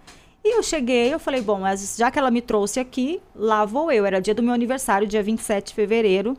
E 0.45 0.55
eu 0.55 0.63
cheguei, 0.63 1.13
eu 1.13 1.19
falei: 1.19 1.41
"Bom, 1.41 1.59
mas 1.59 1.97
já 1.97 2.09
que 2.09 2.17
ela 2.17 2.31
me 2.31 2.41
trouxe 2.41 2.79
aqui, 2.79 3.21
lá 3.35 3.65
vou 3.65 3.91
eu". 3.91 4.05
Era 4.05 4.21
dia 4.21 4.33
do 4.33 4.41
meu 4.41 4.53
aniversário, 4.53 5.05
dia 5.05 5.21
27 5.21 5.67
de 5.67 5.73
fevereiro. 5.73 6.37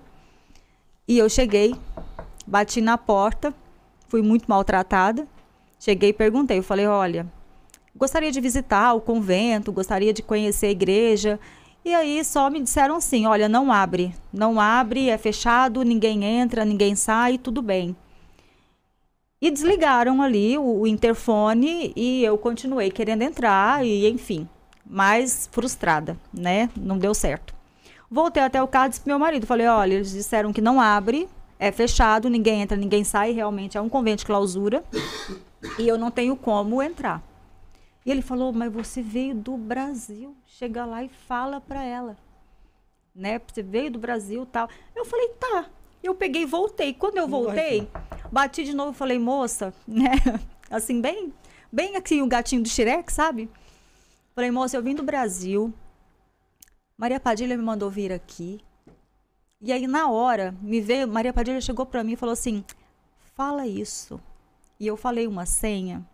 E 1.11 1.19
eu 1.19 1.29
cheguei, 1.29 1.75
bati 2.47 2.81
na 2.81 2.97
porta, 2.97 3.53
fui 4.07 4.23
muito 4.23 4.45
maltratada. 4.47 5.27
Cheguei 5.77 6.11
e 6.11 6.13
perguntei, 6.13 6.59
eu 6.59 6.63
falei, 6.63 6.87
olha, 6.87 7.27
gostaria 7.97 8.31
de 8.31 8.41
visitar 8.41 8.95
o 8.95 9.01
convento, 9.01 9.73
gostaria 9.73 10.13
de 10.13 10.23
conhecer 10.23 10.67
a 10.67 10.71
igreja. 10.71 11.41
E 11.85 11.93
aí 11.93 12.25
só 12.25 12.49
me 12.49 12.63
disseram 12.63 12.95
assim, 12.95 13.27
olha, 13.27 13.49
não 13.49 13.73
abre, 13.73 14.15
não 14.33 14.61
abre, 14.61 15.09
é 15.09 15.19
fechado, 15.19 15.83
ninguém 15.83 16.23
entra, 16.23 16.65
ninguém 16.65 16.95
sai, 16.95 17.39
tudo 17.39 17.61
bem. 17.61 17.97
E 19.43 19.51
desligaram 19.51 20.23
ali 20.23 20.57
o, 20.59 20.83
o 20.83 20.87
interfone 20.87 21.93
e 21.97 22.23
eu 22.23 22.39
continuei 22.39 22.89
querendo 22.89 23.23
entrar 23.23 23.85
e 23.85 24.09
enfim, 24.09 24.49
mais 24.87 25.49
frustrada, 25.51 26.17
né? 26.33 26.71
Não 26.77 26.97
deu 26.97 27.13
certo. 27.15 27.60
Voltei 28.11 28.43
até 28.43 28.61
o 28.61 28.67
carro 28.67 28.87
e 28.87 28.89
disse 28.89 29.01
pro 29.01 29.11
meu 29.11 29.19
marido, 29.21 29.47
falei, 29.47 29.69
olha, 29.69 29.95
eles 29.95 30.11
disseram 30.11 30.53
que 30.53 30.61
não 30.61 30.81
abre, 30.81 31.29
é 31.61 31.71
fechado, 31.71 32.29
ninguém 32.29 32.61
entra, 32.61 32.77
ninguém 32.77 33.05
sai, 33.05 33.31
realmente 33.31 33.79
é 33.79 33.81
um 33.81 33.89
convento 33.89 34.21
de 34.21 34.27
clausura 34.27 34.83
e 35.79 35.87
eu 35.87 35.97
não 35.97 36.11
tenho 36.11 36.35
como 36.35 36.83
entrar. 36.83 37.23
E 38.05 38.11
ele 38.11 38.23
falou, 38.23 38.53
mas 38.53 38.73
você 38.73 39.01
veio 39.01 39.35
do 39.35 39.57
Brasil, 39.57 40.35
chega 40.45 40.85
lá 40.85 41.05
e 41.05 41.09
fala 41.09 41.61
para 41.61 41.85
ela, 41.85 42.17
né? 43.15 43.41
Você 43.47 43.63
veio 43.63 43.93
do 43.93 43.99
Brasil 43.99 44.45
tal. 44.45 44.69
Eu 44.97 45.05
falei, 45.05 45.29
tá. 45.39 45.67
Eu 46.03 46.15
peguei 46.15 46.43
e 46.43 46.47
voltei. 46.47 46.95
Quando 46.95 47.19
eu 47.19 47.29
voltei, 47.29 47.89
bati 48.33 48.65
de 48.65 48.75
novo, 48.75 48.93
falei, 48.93 49.19
moça, 49.19 49.73
né? 49.87 50.13
Assim, 50.71 51.01
bem, 51.01 51.33
bem 51.71 51.95
aqui 51.95 52.23
o 52.23 52.27
gatinho 52.27 52.63
do 52.63 52.69
Shrek, 52.69 53.13
sabe? 53.13 53.51
Falei, 54.35 54.51
moça, 54.51 54.77
eu 54.77 54.83
vim 54.83 54.95
do 54.95 55.03
Brasil, 55.03 55.73
Maria 57.01 57.19
Padilha 57.19 57.57
me 57.57 57.63
mandou 57.63 57.89
vir 57.89 58.13
aqui. 58.13 58.61
E 59.59 59.73
aí, 59.73 59.87
na 59.87 60.11
hora, 60.11 60.55
me 60.61 60.83
veio, 60.83 61.09
Maria 61.09 61.33
Padilha 61.33 61.59
chegou 61.59 61.87
para 61.87 62.05
mim 62.05 62.13
e 62.13 62.17
falou 62.17 62.35
assim: 62.35 62.63
fala 63.35 63.67
isso. 63.67 64.21
E 64.79 64.87
eu 64.87 64.99
falei 64.99 65.27
uma 65.27 65.47
senha 65.47 66.07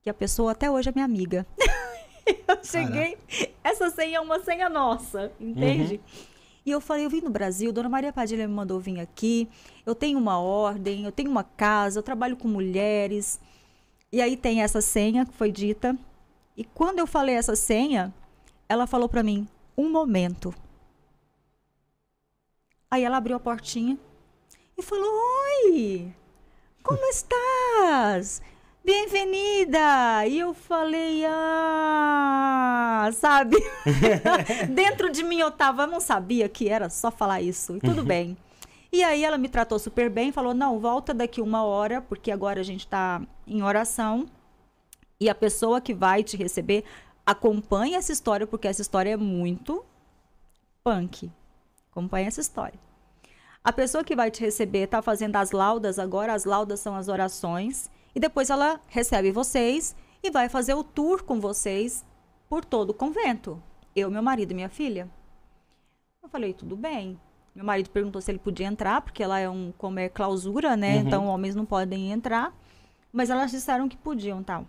que 0.00 0.08
a 0.08 0.14
pessoa 0.14 0.52
até 0.52 0.70
hoje 0.70 0.88
é 0.88 0.92
minha 0.92 1.04
amiga. 1.04 1.46
eu 2.48 2.64
cheguei, 2.64 3.16
Caraca. 3.16 3.52
essa 3.62 3.90
senha 3.90 4.16
é 4.16 4.20
uma 4.20 4.40
senha 4.42 4.70
nossa, 4.70 5.30
entende? 5.38 5.96
Uhum. 5.96 6.20
E 6.64 6.70
eu 6.70 6.80
falei, 6.80 7.04
eu 7.04 7.10
vim 7.10 7.20
no 7.20 7.30
Brasil, 7.30 7.70
Dona 7.70 7.90
Maria 7.90 8.14
Padilha 8.14 8.48
me 8.48 8.54
mandou 8.54 8.80
vir 8.80 8.98
aqui, 8.98 9.46
eu 9.84 9.94
tenho 9.94 10.18
uma 10.18 10.38
ordem, 10.38 11.04
eu 11.04 11.12
tenho 11.12 11.30
uma 11.30 11.44
casa, 11.44 11.98
eu 11.98 12.02
trabalho 12.02 12.34
com 12.34 12.48
mulheres. 12.48 13.38
E 14.10 14.22
aí 14.22 14.38
tem 14.38 14.62
essa 14.62 14.80
senha 14.80 15.26
que 15.26 15.34
foi 15.34 15.52
dita. 15.52 15.94
E 16.56 16.64
quando 16.64 16.98
eu 16.98 17.06
falei 17.06 17.34
essa 17.34 17.54
senha, 17.54 18.10
ela 18.70 18.86
falou 18.86 19.08
para 19.08 19.24
mim: 19.24 19.48
um 19.76 19.90
momento. 19.90 20.54
Aí 22.88 23.02
ela 23.02 23.16
abriu 23.16 23.36
a 23.36 23.40
portinha 23.40 23.98
e 24.78 24.82
falou: 24.82 25.10
Oi, 25.66 26.14
como 26.80 27.04
estás? 27.06 28.40
Bem-vinda! 28.84 30.24
E 30.26 30.38
eu 30.38 30.54
falei, 30.54 31.22
ah, 31.26 33.10
sabe? 33.12 33.56
Dentro 34.72 35.10
de 35.10 35.22
mim 35.22 35.38
eu 35.40 35.50
tava, 35.50 35.82
eu 35.82 35.86
não 35.86 36.00
sabia 36.00 36.48
que 36.48 36.68
era 36.68 36.88
só 36.88 37.10
falar 37.10 37.42
isso. 37.42 37.76
E 37.76 37.80
tudo 37.80 37.98
uhum. 37.98 38.06
bem. 38.06 38.36
E 38.92 39.02
aí 39.02 39.22
ela 39.24 39.36
me 39.36 39.48
tratou 39.48 39.80
super 39.80 40.08
bem, 40.08 40.30
falou: 40.30 40.54
não, 40.54 40.78
volta 40.78 41.12
daqui 41.12 41.42
uma 41.42 41.64
hora, 41.64 42.00
porque 42.00 42.30
agora 42.30 42.60
a 42.60 42.64
gente 42.64 42.86
tá 42.86 43.20
em 43.48 43.64
oração. 43.64 44.26
E 45.18 45.28
a 45.28 45.34
pessoa 45.34 45.80
que 45.80 45.92
vai 45.92 46.22
te 46.22 46.36
receber 46.36 46.84
acompanhe 47.30 47.94
essa 47.94 48.12
história, 48.12 48.46
porque 48.46 48.66
essa 48.66 48.82
história 48.82 49.10
é 49.10 49.16
muito 49.16 49.84
punk. 50.82 51.30
Acompanhe 51.90 52.26
essa 52.26 52.40
história. 52.40 52.78
A 53.62 53.72
pessoa 53.72 54.02
que 54.02 54.16
vai 54.16 54.30
te 54.30 54.40
receber 54.40 54.84
está 54.84 55.00
fazendo 55.00 55.36
as 55.36 55.52
laudas 55.52 55.98
agora, 55.98 56.32
as 56.34 56.44
laudas 56.44 56.80
são 56.80 56.96
as 56.96 57.08
orações, 57.08 57.88
e 58.14 58.18
depois 58.18 58.50
ela 58.50 58.80
recebe 58.88 59.30
vocês 59.30 59.94
e 60.22 60.30
vai 60.30 60.48
fazer 60.48 60.74
o 60.74 60.82
tour 60.82 61.22
com 61.22 61.38
vocês 61.38 62.04
por 62.48 62.64
todo 62.64 62.90
o 62.90 62.94
convento. 62.94 63.62
Eu, 63.94 64.10
meu 64.10 64.22
marido 64.22 64.50
e 64.50 64.54
minha 64.54 64.68
filha. 64.68 65.08
Eu 66.22 66.28
falei, 66.28 66.52
tudo 66.52 66.76
bem. 66.76 67.20
Meu 67.54 67.64
marido 67.64 67.90
perguntou 67.90 68.20
se 68.20 68.30
ele 68.30 68.38
podia 68.38 68.66
entrar, 68.66 69.02
porque 69.02 69.24
lá 69.24 69.38
é 69.38 69.48
um 69.48 69.72
como 69.78 70.00
é 70.00 70.08
clausura, 70.08 70.76
né? 70.76 70.96
Uhum. 70.96 71.00
Então 71.06 71.26
homens 71.26 71.54
não 71.54 71.64
podem 71.64 72.10
entrar. 72.10 72.52
Mas 73.12 73.30
elas 73.30 73.50
disseram 73.50 73.88
que 73.88 73.96
podiam, 73.96 74.42
tal. 74.42 74.66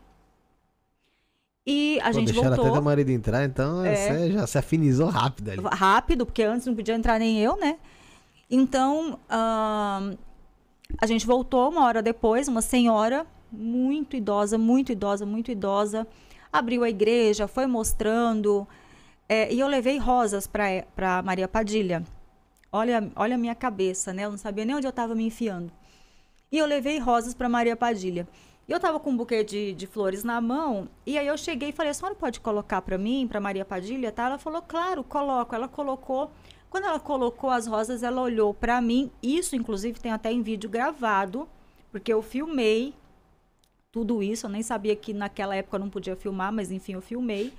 E 1.65 1.99
a 2.01 2.07
Pô, 2.07 2.13
gente 2.13 2.33
voltou. 2.33 2.53
até 2.53 2.71
teu 2.71 2.81
marido 2.81 3.09
entrar, 3.11 3.45
então 3.45 3.85
é. 3.85 3.95
você 3.95 4.31
já 4.31 4.47
se 4.47 4.57
afinizou 4.57 5.07
rápido 5.09 5.51
ali. 5.51 5.61
Rápido, 5.63 6.25
porque 6.25 6.41
antes 6.41 6.65
não 6.65 6.75
podia 6.75 6.95
entrar 6.95 7.19
nem 7.19 7.39
eu, 7.39 7.55
né? 7.57 7.77
Então, 8.49 9.13
uh, 9.13 10.17
a 10.97 11.05
gente 11.05 11.25
voltou 11.25 11.69
uma 11.69 11.85
hora 11.85 12.01
depois, 12.01 12.47
uma 12.47 12.61
senhora 12.61 13.25
muito 13.51 14.15
idosa, 14.15 14.57
muito 14.57 14.91
idosa, 14.91 15.25
muito 15.25 15.51
idosa, 15.51 16.07
abriu 16.51 16.83
a 16.83 16.89
igreja, 16.89 17.47
foi 17.47 17.67
mostrando, 17.67 18.67
é, 19.29 19.53
e 19.53 19.59
eu 19.59 19.67
levei 19.67 19.97
rosas 19.97 20.47
para 20.47 21.21
Maria 21.23 21.47
Padilha. 21.47 22.03
Olha, 22.71 23.11
olha 23.15 23.35
a 23.35 23.37
minha 23.37 23.55
cabeça, 23.55 24.13
né? 24.13 24.25
Eu 24.25 24.31
não 24.31 24.37
sabia 24.37 24.65
nem 24.65 24.75
onde 24.75 24.87
eu 24.87 24.91
estava 24.91 25.13
me 25.13 25.25
enfiando. 25.25 25.71
E 26.51 26.57
eu 26.57 26.65
levei 26.65 26.99
rosas 26.99 27.33
para 27.33 27.47
Maria 27.47 27.75
Padilha. 27.75 28.27
Eu 28.71 28.79
tava 28.79 29.01
com 29.01 29.09
um 29.09 29.17
buquê 29.17 29.43
de, 29.43 29.73
de 29.73 29.85
flores 29.85 30.23
na 30.23 30.39
mão, 30.39 30.87
e 31.05 31.17
aí 31.17 31.27
eu 31.27 31.37
cheguei 31.37 31.69
e 31.69 31.71
falei, 31.73 31.91
a 31.91 31.93
senhora 31.93 32.15
pode 32.15 32.39
colocar 32.39 32.81
para 32.81 32.97
mim, 32.97 33.27
para 33.27 33.41
Maria 33.41 33.65
Padilha, 33.65 34.13
tá? 34.13 34.27
Ela 34.27 34.37
falou, 34.37 34.61
claro, 34.61 35.03
coloco. 35.03 35.53
Ela 35.53 35.67
colocou. 35.67 36.31
Quando 36.69 36.85
ela 36.85 36.97
colocou 36.97 37.49
as 37.49 37.67
rosas, 37.67 38.01
ela 38.01 38.21
olhou 38.21 38.53
para 38.53 38.79
mim. 38.79 39.11
Isso, 39.21 39.57
inclusive, 39.57 39.99
tem 39.99 40.13
até 40.13 40.31
em 40.31 40.41
vídeo 40.41 40.69
gravado, 40.69 41.49
porque 41.91 42.13
eu 42.13 42.21
filmei 42.21 42.93
tudo 43.91 44.23
isso. 44.23 44.45
Eu 44.45 44.49
nem 44.49 44.63
sabia 44.63 44.95
que 44.95 45.13
naquela 45.13 45.53
época 45.53 45.75
eu 45.75 45.81
não 45.81 45.89
podia 45.89 46.15
filmar, 46.15 46.53
mas 46.53 46.71
enfim, 46.71 46.93
eu 46.93 47.01
filmei. 47.01 47.51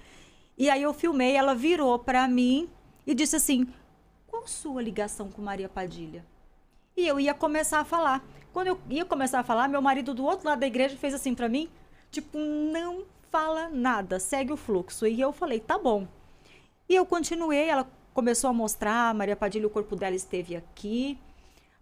E 0.56 0.70
aí 0.70 0.82
eu 0.82 0.94
filmei, 0.94 1.36
ela 1.36 1.54
virou 1.54 1.98
para 1.98 2.26
mim 2.26 2.70
e 3.06 3.14
disse 3.14 3.36
assim: 3.36 3.66
qual 4.26 4.46
sua 4.46 4.80
ligação 4.80 5.30
com 5.30 5.42
Maria 5.42 5.68
Padilha? 5.68 6.24
E 6.96 7.06
eu 7.06 7.18
ia 7.18 7.34
começar 7.34 7.80
a 7.80 7.84
falar. 7.84 8.24
Quando 8.52 8.66
eu 8.68 8.80
ia 8.90 9.04
começar 9.04 9.40
a 9.40 9.44
falar, 9.44 9.68
meu 9.68 9.80
marido 9.80 10.12
do 10.12 10.24
outro 10.24 10.48
lado 10.48 10.60
da 10.60 10.66
igreja 10.66 10.96
fez 10.96 11.14
assim 11.14 11.34
para 11.34 11.48
mim, 11.48 11.70
tipo, 12.10 12.38
não 12.38 13.04
fala 13.30 13.68
nada, 13.70 14.20
segue 14.20 14.52
o 14.52 14.56
fluxo. 14.56 15.06
E 15.06 15.20
eu 15.20 15.32
falei, 15.32 15.58
tá 15.58 15.78
bom. 15.78 16.06
E 16.88 16.94
eu 16.94 17.06
continuei, 17.06 17.68
ela 17.68 17.88
começou 18.12 18.50
a 18.50 18.52
mostrar, 18.52 19.14
Maria 19.14 19.34
Padilha, 19.34 19.66
o 19.66 19.70
corpo 19.70 19.96
dela 19.96 20.14
esteve 20.14 20.54
aqui. 20.54 21.18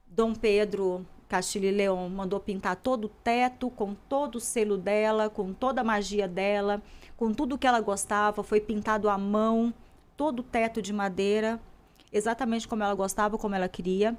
Dom 0.07 0.33
Pedro 0.33 1.05
Castilho 1.29 1.67
e 1.67 1.71
Leão 1.71 2.09
mandou 2.09 2.41
pintar 2.41 2.77
todo 2.77 3.05
o 3.05 3.09
teto, 3.09 3.71
com 3.71 3.95
todo 3.95 4.37
o 4.37 4.41
selo 4.41 4.77
dela, 4.77 5.31
com 5.31 5.53
toda 5.53 5.81
a 5.81 5.85
magia 5.85 6.27
dela, 6.27 6.83
com 7.17 7.33
tudo 7.33 7.57
que 7.57 7.67
ela 7.67 7.81
gostava, 7.81 8.43
foi 8.43 8.61
pintado 8.61 9.09
à 9.09 9.17
mão, 9.17 9.73
todo 10.17 10.41
o 10.41 10.43
teto 10.43 10.83
de 10.83 10.93
madeira, 10.93 11.61
exatamente 12.13 12.67
como 12.67 12.83
ela 12.83 12.95
gostava, 12.95 13.39
como 13.39 13.55
ela 13.55 13.69
queria. 13.69 14.17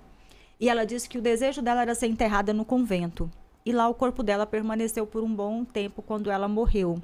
E 0.62 0.70
ela 0.70 0.86
disse 0.86 1.10
que 1.10 1.18
o 1.18 1.22
desejo 1.22 1.60
dela 1.60 1.82
era 1.82 1.96
ser 1.96 2.06
enterrada 2.06 2.54
no 2.54 2.64
convento. 2.64 3.32
E 3.66 3.72
lá 3.72 3.90
o 3.90 3.96
corpo 3.96 4.22
dela 4.22 4.46
permaneceu 4.46 5.08
por 5.08 5.24
um 5.24 5.36
bom 5.36 5.66
tempo 5.66 6.04
quando 6.04 6.30
ela 6.30 6.48
morreu. 6.48 7.02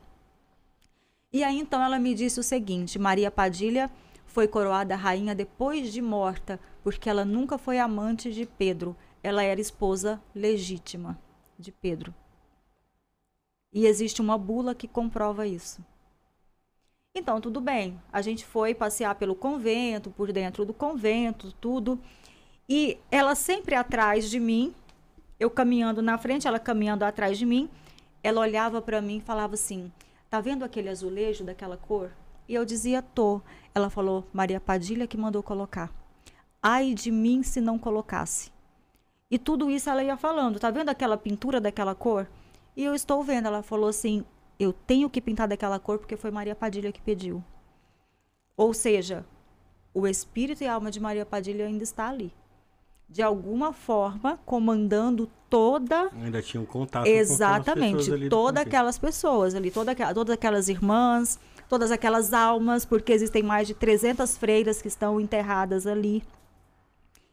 E 1.33 1.43
aí 1.43 1.57
então 1.57 1.81
ela 1.83 1.97
me 1.97 2.13
disse 2.13 2.39
o 2.39 2.43
seguinte: 2.43 2.99
Maria 2.99 3.31
Padilha 3.31 3.89
foi 4.27 4.47
coroada 4.47 4.95
rainha 4.95 5.33
depois 5.33 5.91
de 5.91 6.03
morta, 6.03 6.59
porque 6.83 7.09
ela 7.09 7.25
nunca 7.25 7.57
foi 7.57 7.79
amante 7.79 8.31
de 8.31 8.45
Pedro. 8.45 8.95
Ela 9.23 9.41
era 9.41 9.59
esposa 9.59 10.21
legítima 10.35 11.19
de 11.57 11.71
Pedro. 11.71 12.13
E 13.73 13.87
existe 13.87 14.21
uma 14.21 14.37
bula 14.37 14.75
que 14.75 14.87
comprova 14.87 15.47
isso. 15.47 15.83
Então, 17.15 17.41
tudo 17.41 17.59
bem. 17.59 17.99
A 18.13 18.21
gente 18.21 18.45
foi 18.45 18.75
passear 18.75 19.15
pelo 19.15 19.33
convento, 19.35 20.11
por 20.11 20.31
dentro 20.31 20.63
do 20.63 20.73
convento, 20.73 21.51
tudo. 21.53 21.99
E 22.69 22.97
ela 23.09 23.33
sempre 23.33 23.75
atrás 23.75 24.29
de 24.29 24.41
mim, 24.41 24.75
eu 25.39 25.49
caminhando 25.49 26.01
na 26.01 26.17
frente, 26.17 26.47
ela 26.47 26.59
caminhando 26.59 27.03
atrás 27.03 27.37
de 27.37 27.45
mim. 27.45 27.69
Ela 28.21 28.41
olhava 28.41 28.81
para 28.81 29.01
mim 29.01 29.17
e 29.17 29.21
falava 29.21 29.53
assim: 29.53 29.91
Tá 30.29 30.41
vendo 30.41 30.65
aquele 30.65 30.89
azulejo 30.89 31.45
daquela 31.45 31.77
cor? 31.77 32.11
E 32.47 32.53
eu 32.53 32.65
dizia: 32.65 33.01
Tô. 33.01 33.41
Ela 33.73 33.89
falou: 33.89 34.27
Maria 34.33 34.59
Padilha 34.59 35.07
que 35.07 35.15
mandou 35.15 35.41
colocar. 35.41 35.89
Ai 36.61 36.93
de 36.93 37.09
mim 37.09 37.41
se 37.41 37.61
não 37.61 37.79
colocasse. 37.79 38.51
E 39.31 39.39
tudo 39.39 39.69
isso 39.69 39.89
ela 39.89 40.03
ia 40.03 40.17
falando: 40.17 40.59
Tá 40.59 40.69
vendo 40.69 40.89
aquela 40.89 41.17
pintura 41.17 41.61
daquela 41.61 41.95
cor? 41.95 42.27
E 42.75 42.83
eu 42.83 42.93
estou 42.93 43.23
vendo. 43.23 43.45
Ela 43.45 43.63
falou 43.63 43.87
assim: 43.87 44.25
Eu 44.59 44.73
tenho 44.73 45.09
que 45.09 45.21
pintar 45.21 45.47
daquela 45.47 45.79
cor 45.79 45.99
porque 45.99 46.17
foi 46.17 46.31
Maria 46.31 46.55
Padilha 46.55 46.91
que 46.91 47.01
pediu. 47.01 47.41
Ou 48.57 48.73
seja, 48.73 49.25
o 49.93 50.05
espírito 50.05 50.63
e 50.63 50.67
a 50.67 50.73
alma 50.73 50.91
de 50.91 50.99
Maria 50.99 51.25
Padilha 51.25 51.65
ainda 51.65 51.83
está 51.83 52.09
ali 52.09 52.33
de 53.09 53.21
alguma 53.21 53.71
forma 53.71 54.39
comandando 54.45 55.29
toda 55.49 56.09
ainda 56.21 56.41
tinha 56.41 56.61
um 56.61 56.65
contato 56.65 57.07
exatamente 57.07 58.29
todas 58.29 58.63
aquelas 58.63 58.97
pessoas 58.97 59.55
ali 59.55 59.71
toda, 59.71 59.95
todas 60.13 60.33
aquelas 60.33 60.67
irmãs 60.67 61.39
todas 61.67 61.91
aquelas 61.91 62.33
almas 62.33 62.85
porque 62.85 63.11
existem 63.11 63.43
mais 63.43 63.67
de 63.67 63.73
300 63.73 64.37
freiras 64.37 64.81
que 64.81 64.87
estão 64.87 65.19
enterradas 65.19 65.85
ali. 65.85 66.23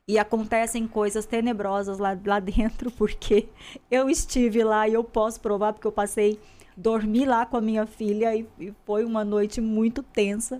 E 0.06 0.18
acontecem 0.18 0.86
coisas 0.86 1.24
tenebrosas 1.24 1.98
lá, 1.98 2.18
lá 2.24 2.38
dentro 2.38 2.90
porque 2.92 3.48
eu 3.90 4.10
estive 4.10 4.62
lá 4.62 4.86
e 4.86 4.94
eu 4.94 5.02
posso 5.02 5.40
provar 5.40 5.72
porque 5.72 5.86
eu 5.86 5.92
passei 5.92 6.38
dormi 6.76 7.24
lá 7.24 7.46
com 7.46 7.56
a 7.56 7.60
minha 7.60 7.86
filha 7.86 8.34
e, 8.34 8.46
e 8.58 8.74
foi 8.84 9.04
uma 9.04 9.24
noite 9.24 9.60
muito 9.60 10.02
tensa. 10.02 10.58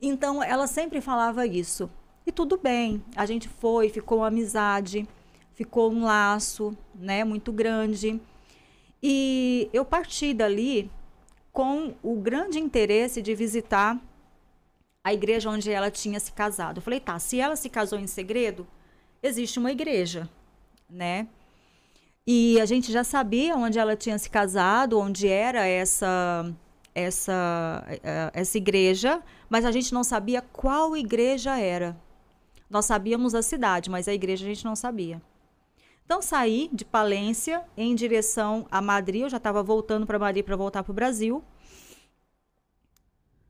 Então 0.00 0.42
ela 0.42 0.66
sempre 0.66 1.00
falava 1.00 1.46
isso 1.46 1.90
e 2.28 2.32
tudo 2.32 2.58
bem, 2.58 3.02
a 3.16 3.24
gente 3.24 3.48
foi, 3.48 3.88
ficou 3.88 4.18
uma 4.18 4.26
amizade, 4.26 5.08
ficou 5.54 5.90
um 5.90 6.04
laço, 6.04 6.76
né, 6.94 7.24
muito 7.24 7.50
grande. 7.50 8.20
E 9.02 9.70
eu 9.72 9.82
parti 9.82 10.34
dali 10.34 10.90
com 11.50 11.94
o 12.02 12.16
grande 12.16 12.58
interesse 12.58 13.22
de 13.22 13.34
visitar 13.34 13.98
a 15.02 15.14
igreja 15.14 15.48
onde 15.48 15.70
ela 15.70 15.90
tinha 15.90 16.20
se 16.20 16.30
casado. 16.30 16.76
Eu 16.78 16.82
falei, 16.82 17.00
tá, 17.00 17.18
se 17.18 17.40
ela 17.40 17.56
se 17.56 17.70
casou 17.70 17.98
em 17.98 18.06
segredo, 18.06 18.66
existe 19.22 19.58
uma 19.58 19.72
igreja, 19.72 20.28
né? 20.88 21.26
E 22.26 22.60
a 22.60 22.66
gente 22.66 22.92
já 22.92 23.02
sabia 23.02 23.56
onde 23.56 23.78
ela 23.78 23.96
tinha 23.96 24.18
se 24.18 24.28
casado, 24.28 25.00
onde 25.00 25.26
era 25.26 25.66
essa 25.66 26.54
essa 26.94 27.86
eh, 28.02 28.30
essa 28.34 28.58
igreja, 28.58 29.22
mas 29.48 29.64
a 29.64 29.72
gente 29.72 29.94
não 29.94 30.04
sabia 30.04 30.42
qual 30.42 30.94
igreja 30.94 31.58
era. 31.58 31.96
Nós 32.68 32.84
sabíamos 32.84 33.34
a 33.34 33.42
cidade, 33.42 33.90
mas 33.90 34.08
a 34.08 34.12
igreja 34.12 34.44
a 34.44 34.48
gente 34.48 34.64
não 34.64 34.76
sabia. 34.76 35.22
Então 36.04 36.22
saí 36.22 36.70
de 36.72 36.84
Palência 36.84 37.64
em 37.76 37.94
direção 37.94 38.66
a 38.70 38.80
Madrid, 38.80 39.22
eu 39.22 39.28
já 39.28 39.36
estava 39.36 39.62
voltando 39.62 40.06
para 40.06 40.18
Madrid 40.18 40.44
para 40.44 40.56
voltar 40.56 40.82
para 40.82 40.90
o 40.90 40.94
Brasil. 40.94 41.44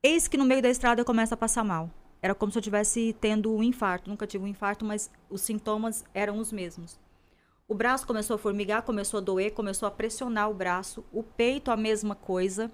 Eis 0.03 0.29
que 0.29 0.37
no 0.37 0.45
meio 0.45 0.63
da 0.63 0.69
estrada 0.69 1.01
eu 1.01 1.05
começo 1.05 1.35
a 1.35 1.37
passar 1.37 1.65
mal. 1.65 1.91
Era 2.21 2.35
como 2.35 2.51
se 2.51 2.59
eu 2.59 2.63
tivesse 2.63 3.15
tendo 3.21 3.53
um 3.55 3.63
infarto. 3.63 4.11
Nunca 4.11 4.27
tive 4.27 4.45
um 4.45 4.49
infarto, 4.49 4.85
mas 4.85 5.11
os 5.31 5.41
sintomas 5.41 6.05
eram 6.13 6.39
os 6.39 6.53
mesmos. 6.53 6.99
O 7.67 7.75
braço 7.75 8.07
começou 8.07 8.35
a 8.35 8.39
formigar, 8.39 8.83
começou 8.83 9.19
a 9.19 9.21
doer, 9.21 9.53
começou 9.53 9.87
a 9.87 9.91
pressionar 9.91 10.51
o 10.51 10.55
braço, 10.55 11.05
o 11.13 11.23
peito 11.23 11.71
a 11.71 11.77
mesma 11.77 12.15
coisa. 12.15 12.71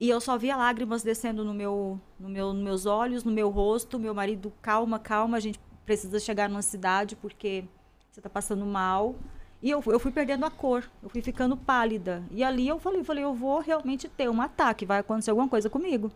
E 0.00 0.08
eu 0.08 0.18
só 0.18 0.38
via 0.38 0.56
lágrimas 0.56 1.02
descendo 1.02 1.44
no 1.44 1.52
meu, 1.52 2.00
no 2.18 2.28
meu, 2.28 2.54
nos 2.54 2.62
meus 2.64 2.86
olhos, 2.86 3.22
no 3.22 3.30
meu 3.30 3.50
rosto. 3.50 3.98
Meu 3.98 4.14
marido, 4.14 4.50
calma, 4.62 4.98
calma, 4.98 5.36
a 5.36 5.40
gente 5.40 5.60
precisa 5.84 6.18
chegar 6.18 6.48
numa 6.48 6.62
cidade 6.62 7.14
porque 7.14 7.64
você 8.10 8.20
está 8.20 8.30
passando 8.30 8.64
mal. 8.64 9.14
E 9.62 9.70
eu, 9.70 9.82
eu 9.86 10.00
fui 10.00 10.10
perdendo 10.10 10.46
a 10.46 10.50
cor, 10.50 10.90
eu 11.02 11.10
fui 11.10 11.20
ficando 11.20 11.54
pálida. 11.54 12.24
E 12.30 12.42
ali 12.42 12.66
eu 12.66 12.78
falei, 12.78 13.04
falei, 13.04 13.24
eu 13.24 13.34
vou 13.34 13.60
realmente 13.60 14.08
ter 14.08 14.30
um 14.30 14.40
ataque, 14.40 14.86
vai 14.86 15.00
acontecer 15.00 15.30
alguma 15.30 15.50
coisa 15.50 15.68
comigo. 15.68 16.10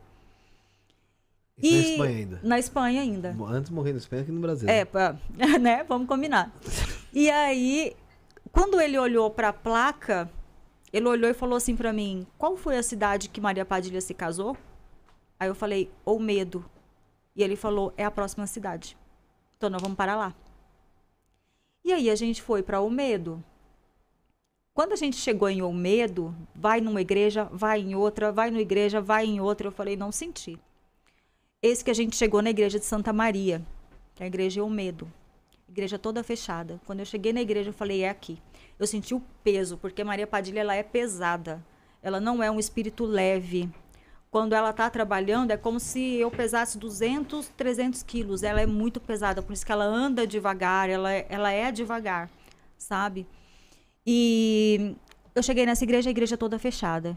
E, 1.62 1.68
e 1.68 1.72
na 1.72 1.80
Espanha 1.80 2.16
ainda? 2.16 2.40
Na 2.42 2.58
Espanha 2.58 3.00
ainda. 3.02 3.36
Antes 3.50 3.70
morrer 3.70 3.92
na 3.92 3.98
Espanha 3.98 4.24
que 4.24 4.32
no 4.32 4.40
Brasil. 4.40 4.66
É, 4.66 4.86
pra, 4.86 5.16
né? 5.60 5.84
Vamos 5.84 6.08
combinar. 6.08 6.50
e 7.12 7.30
aí, 7.30 7.94
quando 8.50 8.80
ele 8.80 8.98
olhou 8.98 9.30
para 9.30 9.50
a 9.50 9.52
placa, 9.52 10.30
ele 10.94 11.08
olhou 11.08 11.28
e 11.28 11.34
falou 11.34 11.56
assim 11.56 11.74
para 11.74 11.92
mim: 11.92 12.24
Qual 12.38 12.56
foi 12.56 12.78
a 12.78 12.82
cidade 12.82 13.28
que 13.28 13.40
Maria 13.40 13.64
Padilha 13.64 14.00
se 14.00 14.14
casou? 14.14 14.56
Aí 15.40 15.48
eu 15.48 15.54
falei: 15.54 15.90
Olmedo. 16.04 16.64
E 17.34 17.42
ele 17.42 17.56
falou: 17.56 17.92
É 17.96 18.04
a 18.04 18.12
próxima 18.12 18.46
cidade. 18.46 18.96
Então 19.56 19.68
nós 19.68 19.82
vamos 19.82 19.96
para 19.96 20.14
lá. 20.14 20.32
E 21.84 21.92
aí 21.92 22.08
a 22.08 22.14
gente 22.14 22.40
foi 22.40 22.62
para 22.62 22.80
Olmedo. 22.80 23.42
Quando 24.72 24.92
a 24.92 24.96
gente 24.96 25.16
chegou 25.16 25.48
em 25.48 25.62
Olmedo, 25.62 26.32
vai 26.54 26.80
numa 26.80 27.00
igreja, 27.00 27.48
vai 27.50 27.80
em 27.80 27.96
outra, 27.96 28.30
vai 28.30 28.52
numa 28.52 28.62
igreja, 28.62 29.00
vai 29.00 29.26
em 29.26 29.40
outra, 29.40 29.66
eu 29.66 29.72
falei: 29.72 29.96
Não 29.96 30.12
senti. 30.12 30.56
Esse 31.60 31.82
que 31.82 31.90
a 31.90 31.94
gente 31.94 32.14
chegou 32.14 32.40
na 32.40 32.50
igreja 32.50 32.78
de 32.78 32.84
Santa 32.84 33.12
Maria, 33.12 33.60
que 34.14 34.22
é 34.22 34.26
a 34.26 34.28
igreja 34.28 34.62
Olmedo. 34.62 35.12
Igreja 35.68 35.98
toda 35.98 36.22
fechada. 36.22 36.80
Quando 36.86 37.00
eu 37.00 37.04
cheguei 37.04 37.32
na 37.32 37.42
igreja, 37.42 37.70
eu 37.70 37.74
falei: 37.74 38.02
É 38.02 38.10
aqui 38.10 38.38
eu 38.78 38.86
senti 38.86 39.14
o 39.14 39.22
peso, 39.42 39.76
porque 39.78 40.02
Maria 40.02 40.26
Padilha 40.26 40.60
ela 40.60 40.74
é 40.74 40.82
pesada. 40.82 41.64
Ela 42.02 42.20
não 42.20 42.42
é 42.42 42.50
um 42.50 42.58
espírito 42.58 43.04
leve. 43.04 43.68
Quando 44.30 44.52
ela 44.52 44.70
está 44.70 44.90
trabalhando, 44.90 45.52
é 45.52 45.56
como 45.56 45.78
se 45.78 46.16
eu 46.16 46.30
pesasse 46.30 46.76
200, 46.76 47.48
300 47.56 48.02
quilos. 48.02 48.42
Ela 48.42 48.60
é 48.60 48.66
muito 48.66 49.00
pesada, 49.00 49.40
por 49.40 49.52
isso 49.52 49.64
que 49.64 49.72
ela 49.72 49.84
anda 49.84 50.26
devagar, 50.26 50.90
ela, 50.90 51.12
ela 51.12 51.52
é 51.52 51.70
devagar, 51.70 52.28
sabe? 52.76 53.26
E 54.04 54.96
eu 55.34 55.42
cheguei 55.42 55.64
nessa 55.64 55.84
igreja, 55.84 56.10
a 56.10 56.12
igreja 56.12 56.36
toda 56.36 56.58
fechada. 56.58 57.16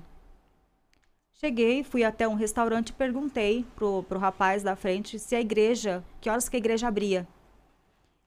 Cheguei, 1.34 1.84
fui 1.84 2.04
até 2.04 2.28
um 2.28 2.34
restaurante 2.34 2.90
e 2.90 2.94
perguntei 2.94 3.66
pro, 3.76 4.04
pro 4.04 4.18
rapaz 4.18 4.64
da 4.64 4.76
frente 4.76 5.20
se 5.20 5.36
a 5.36 5.42
igreja, 5.42 6.04
que 6.22 6.30
horas 6.30 6.48
que 6.48 6.56
a 6.56 6.60
igreja 6.60 6.88
abria. 6.88 7.28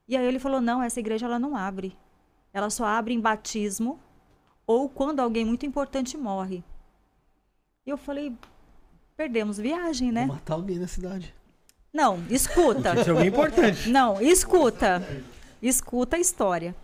E 0.06 0.16
aí 0.16 0.26
ele 0.26 0.38
falou: 0.38 0.60
"Não, 0.60 0.82
essa 0.82 1.00
igreja 1.00 1.26
ela 1.26 1.38
não 1.38 1.56
abre. 1.56 1.96
Ela 2.52 2.70
só 2.70 2.84
abre 2.84 3.14
em 3.14 3.20
batismo 3.20 3.98
ou 4.66 4.88
quando 4.88 5.20
alguém 5.20 5.44
muito 5.44 5.66
importante 5.66 6.16
morre. 6.16 6.62
E 7.86 7.90
eu 7.90 7.96
falei, 7.96 8.32
perdemos 9.16 9.58
viagem, 9.58 10.12
né? 10.12 10.26
Vou 10.26 10.36
matar 10.36 10.54
alguém 10.54 10.78
na 10.78 10.86
cidade. 10.86 11.34
Não, 11.92 12.22
escuta. 12.30 12.94
Isso 13.00 13.08
é 13.08 13.12
alguém 13.12 13.28
importante. 13.28 13.88
Não, 13.88 14.20
escuta. 14.20 15.02
Escuta 15.60 16.16
a 16.16 16.20
história. 16.20 16.74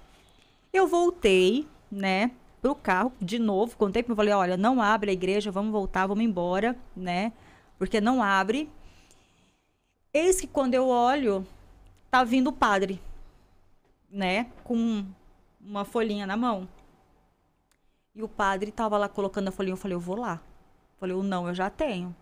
Eu 0.72 0.86
voltei, 0.86 1.66
né, 1.90 2.30
pro 2.60 2.74
carro 2.74 3.12
de 3.20 3.38
novo, 3.38 3.76
contei 3.76 4.02
para 4.02 4.16
falei, 4.16 4.34
olha, 4.34 4.56
não 4.56 4.82
abre 4.82 5.10
a 5.10 5.14
igreja, 5.14 5.50
vamos 5.52 5.70
voltar, 5.70 6.06
vamos 6.06 6.24
embora, 6.24 6.76
né? 6.96 7.32
Porque 7.78 8.00
não 8.00 8.22
abre. 8.22 8.68
Eis 10.12 10.40
que 10.40 10.46
quando 10.46 10.74
eu 10.74 10.88
olho, 10.88 11.46
tá 12.10 12.24
vindo 12.24 12.48
o 12.48 12.52
padre, 12.52 13.00
né, 14.10 14.46
com 14.64 15.04
uma 15.66 15.84
folhinha 15.84 16.26
na 16.26 16.36
mão. 16.36 16.68
E 18.14 18.22
o 18.22 18.28
padre 18.28 18.70
tava 18.70 18.96
lá 18.96 19.08
colocando 19.08 19.48
a 19.48 19.52
folhinha, 19.52 19.74
eu 19.74 19.76
falei, 19.76 19.94
eu 19.94 20.00
vou 20.00 20.16
lá. 20.16 20.40
Eu 20.94 20.98
falei, 21.00 21.16
não, 21.22 21.48
eu 21.48 21.54
já 21.54 21.68
tenho. 21.68 22.14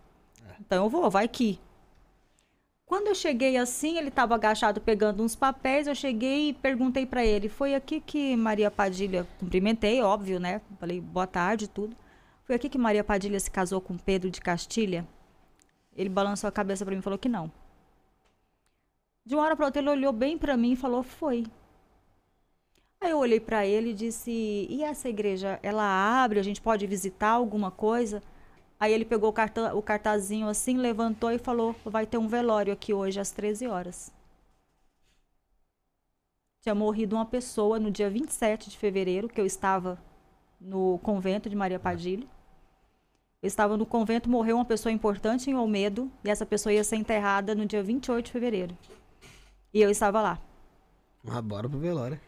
É. 0.45 0.55
Então 0.59 0.83
eu 0.83 0.89
vou, 0.89 1.09
vai 1.09 1.27
que. 1.27 1.59
Quando 2.85 3.07
eu 3.07 3.15
cheguei 3.15 3.57
assim, 3.57 3.97
ele 3.97 4.09
estava 4.09 4.35
agachado 4.35 4.79
pegando 4.81 5.23
uns 5.23 5.35
papéis, 5.35 5.87
eu 5.87 5.95
cheguei 5.95 6.49
e 6.49 6.53
perguntei 6.53 7.05
para 7.05 7.25
ele, 7.25 7.49
foi 7.49 7.73
aqui 7.73 7.99
que 7.99 8.35
Maria 8.35 8.69
Padilha, 8.69 9.25
cumprimentei, 9.39 10.01
óbvio, 10.03 10.39
né? 10.39 10.61
Falei, 10.79 11.01
boa 11.01 11.25
tarde, 11.25 11.67
tudo. 11.67 11.95
Foi 12.43 12.55
aqui 12.55 12.69
que 12.69 12.77
Maria 12.77 13.03
Padilha 13.03 13.39
se 13.39 13.49
casou 13.49 13.81
com 13.81 13.97
Pedro 13.97 14.29
de 14.29 14.39
Castilha? 14.39 15.07
Ele 15.95 16.09
balançou 16.09 16.47
a 16.47 16.51
cabeça 16.51 16.85
para 16.85 16.93
mim 16.93 16.99
e 16.99 17.03
falou 17.03 17.17
que 17.17 17.29
não. 17.29 17.51
De 19.25 19.33
uma 19.33 19.43
hora 19.43 19.55
para 19.55 19.65
outra 19.65 19.81
ele 19.81 19.89
olhou 19.89 20.13
bem 20.13 20.37
para 20.37 20.55
mim 20.55 20.73
e 20.73 20.75
falou, 20.75 21.01
foi. 21.01 21.45
Aí 23.05 23.11
eu 23.11 23.19
olhei 23.19 23.39
para 23.39 23.67
ele 23.67 23.91
e 23.91 23.93
disse: 23.93 24.31
"E 24.67 24.83
essa 24.83 25.07
igreja, 25.07 25.59
ela 25.61 25.83
abre? 26.23 26.39
A 26.39 26.43
gente 26.43 26.59
pode 26.59 26.87
visitar 26.87 27.29
alguma 27.29 27.69
coisa?" 27.69 28.21
Aí 28.79 28.91
ele 28.91 29.05
pegou 29.05 29.29
o, 29.29 29.77
o 29.77 29.81
cartazinho 29.81 30.47
assim, 30.47 30.75
levantou 30.77 31.31
e 31.31 31.37
falou: 31.37 31.75
"Vai 31.85 32.07
ter 32.07 32.17
um 32.17 32.27
velório 32.27 32.73
aqui 32.73 32.93
hoje 32.93 33.19
às 33.19 33.29
13 33.29 33.67
horas." 33.67 34.11
tinha 36.63 36.73
morrido 36.73 37.15
uma 37.15 37.27
pessoa 37.27 37.77
no 37.77 37.91
dia 37.91 38.09
27 38.09 38.71
de 38.71 38.77
fevereiro, 38.79 39.29
que 39.29 39.39
eu 39.39 39.45
estava 39.45 39.99
no 40.59 40.97
convento 41.03 41.47
de 41.47 41.55
Maria 41.55 41.77
Padilha. 41.77 42.25
Eu 43.39 43.45
estava 43.47 43.77
no 43.77 43.85
convento, 43.85 44.27
morreu 44.27 44.55
uma 44.55 44.65
pessoa 44.65 44.91
importante 44.91 45.47
em 45.47 45.53
Olmedo, 45.53 46.11
e 46.23 46.29
essa 46.31 46.43
pessoa 46.43 46.73
ia 46.73 46.83
ser 46.83 46.95
enterrada 46.95 47.53
no 47.53 47.67
dia 47.67 47.83
28 47.83 48.25
de 48.25 48.31
fevereiro. 48.31 48.75
E 49.71 49.79
eu 49.79 49.91
estava 49.91 50.19
lá. 50.23 50.39
Ah, 51.27 51.39
bora 51.39 51.69
pro 51.69 51.77
velório. 51.77 52.19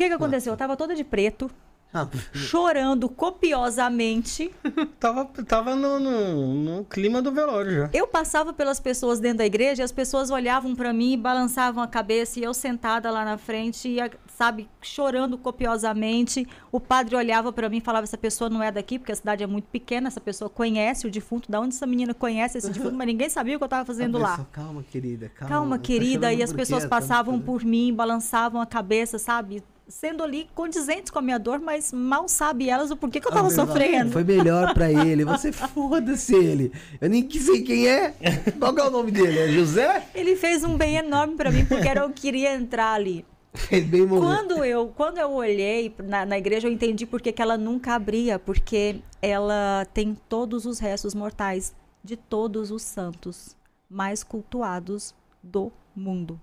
O 0.00 0.02
que 0.02 0.08
que 0.08 0.14
aconteceu? 0.14 0.52
Eu 0.52 0.54
estava 0.54 0.78
toda 0.78 0.94
de 0.94 1.04
preto, 1.04 1.50
ah, 1.92 2.08
chorando 2.32 3.06
copiosamente. 3.06 4.50
tava 4.98 5.26
tava 5.26 5.76
no, 5.76 6.00
no, 6.00 6.54
no, 6.54 6.84
clima 6.84 7.20
do 7.20 7.30
velório 7.30 7.70
já. 7.70 7.90
Eu 7.92 8.06
passava 8.06 8.50
pelas 8.50 8.80
pessoas 8.80 9.20
dentro 9.20 9.38
da 9.38 9.44
igreja 9.44 9.82
e 9.82 9.84
as 9.84 9.92
pessoas 9.92 10.30
olhavam 10.30 10.74
para 10.74 10.90
mim 10.90 11.12
e 11.12 11.16
balançavam 11.18 11.82
a 11.82 11.86
cabeça 11.86 12.40
e 12.40 12.44
eu 12.44 12.54
sentada 12.54 13.10
lá 13.10 13.26
na 13.26 13.36
frente, 13.36 13.94
sabe, 14.28 14.70
chorando 14.80 15.36
copiosamente. 15.36 16.48
O 16.72 16.80
padre 16.80 17.14
olhava 17.14 17.52
para 17.52 17.68
mim 17.68 17.76
e 17.76 17.82
falava: 17.82 18.04
essa 18.04 18.16
pessoa 18.16 18.48
não 18.48 18.62
é 18.62 18.72
daqui 18.72 18.98
porque 18.98 19.12
a 19.12 19.16
cidade 19.16 19.44
é 19.44 19.46
muito 19.46 19.66
pequena, 19.66 20.08
essa 20.08 20.20
pessoa 20.20 20.48
conhece 20.48 21.06
o 21.06 21.10
defunto, 21.10 21.52
da 21.52 21.60
onde 21.60 21.74
essa 21.74 21.86
menina 21.86 22.14
conhece 22.14 22.56
esse 22.56 22.70
defunto, 22.70 22.94
mas 22.94 23.06
ninguém 23.06 23.28
sabia 23.28 23.56
o 23.56 23.58
que 23.58 23.64
eu 23.64 23.66
estava 23.66 23.84
fazendo 23.84 24.18
pessoa, 24.18 24.38
lá. 24.38 24.46
Calma, 24.50 24.82
querida, 24.82 25.28
calma. 25.28 25.54
Calma, 25.54 25.76
tá 25.78 25.84
querida, 25.84 26.32
e 26.32 26.42
as 26.42 26.54
pessoas 26.54 26.86
passavam 26.86 27.38
por 27.38 27.64
mim, 27.64 27.92
balançavam 27.92 28.62
a 28.62 28.66
cabeça, 28.66 29.18
sabe? 29.18 29.62
Sendo 29.90 30.22
ali 30.22 30.48
condizentes 30.54 31.10
com 31.10 31.18
a 31.18 31.22
minha 31.22 31.38
dor, 31.38 31.58
mas 31.58 31.92
mal 31.92 32.28
sabe 32.28 32.70
elas 32.70 32.90
o 32.90 32.96
porquê 32.96 33.20
que 33.20 33.26
eu 33.26 33.32
tava 33.32 33.48
ah, 33.48 33.50
sofrendo. 33.50 34.12
Foi 34.12 34.24
melhor 34.24 34.72
para 34.72 34.90
ele. 35.06 35.24
Você 35.24 35.52
foda-se 35.52 36.34
ele. 36.34 36.72
Eu 37.00 37.10
nem 37.10 37.28
sei 37.28 37.62
quem 37.62 37.88
é. 37.88 38.14
Qual 38.58 38.76
é 38.76 38.86
o 38.86 38.90
nome 38.90 39.10
dele? 39.10 39.38
É 39.38 39.48
José? 39.48 40.08
Ele 40.14 40.36
fez 40.36 40.64
um 40.64 40.76
bem 40.76 40.96
enorme 40.96 41.36
para 41.36 41.50
mim 41.50 41.64
porque 41.64 41.88
era 41.88 42.00
eu 42.00 42.10
queria 42.10 42.54
entrar 42.54 42.92
ali. 42.92 43.24
bem 43.70 44.06
quando 44.06 44.64
eu 44.64 44.92
quando 44.96 45.18
eu 45.18 45.32
olhei 45.32 45.92
na, 46.04 46.24
na 46.24 46.38
igreja 46.38 46.68
eu 46.68 46.72
entendi 46.72 47.04
porque 47.04 47.32
que 47.32 47.42
ela 47.42 47.58
nunca 47.58 47.94
abria 47.94 48.38
porque 48.38 49.00
ela 49.20 49.84
tem 49.92 50.16
todos 50.28 50.66
os 50.66 50.78
restos 50.78 51.14
mortais 51.14 51.74
de 52.02 52.16
todos 52.16 52.70
os 52.70 52.82
santos 52.82 53.56
mais 53.88 54.22
cultuados 54.22 55.12
do 55.42 55.72
mundo. 55.96 56.40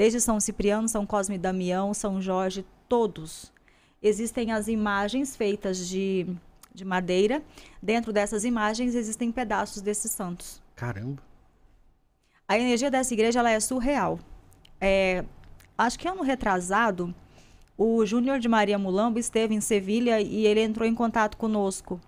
Desde 0.00 0.18
São 0.18 0.40
Cipriano, 0.40 0.88
São 0.88 1.04
Cosme 1.04 1.34
e 1.34 1.38
Damião, 1.38 1.92
São 1.92 2.22
Jorge, 2.22 2.64
todos. 2.88 3.52
Existem 4.02 4.50
as 4.50 4.66
imagens 4.66 5.36
feitas 5.36 5.86
de, 5.86 6.26
de 6.74 6.86
madeira. 6.86 7.42
Dentro 7.82 8.10
dessas 8.10 8.46
imagens 8.46 8.94
existem 8.94 9.30
pedaços 9.30 9.82
desses 9.82 10.10
santos. 10.10 10.62
Caramba! 10.74 11.22
A 12.48 12.58
energia 12.58 12.90
dessa 12.90 13.12
igreja 13.12 13.40
ela 13.40 13.50
é 13.50 13.60
surreal. 13.60 14.18
É, 14.80 15.22
acho 15.76 15.98
que 15.98 16.08
ano 16.08 16.22
retrasado, 16.22 17.14
o 17.76 18.06
Júnior 18.06 18.38
de 18.38 18.48
Maria 18.48 18.78
Mulambo 18.78 19.18
esteve 19.18 19.54
em 19.54 19.60
Sevilha 19.60 20.18
e 20.18 20.46
ele 20.46 20.62
entrou 20.62 20.88
em 20.88 20.94
contato 20.94 21.36
conosco. 21.36 22.00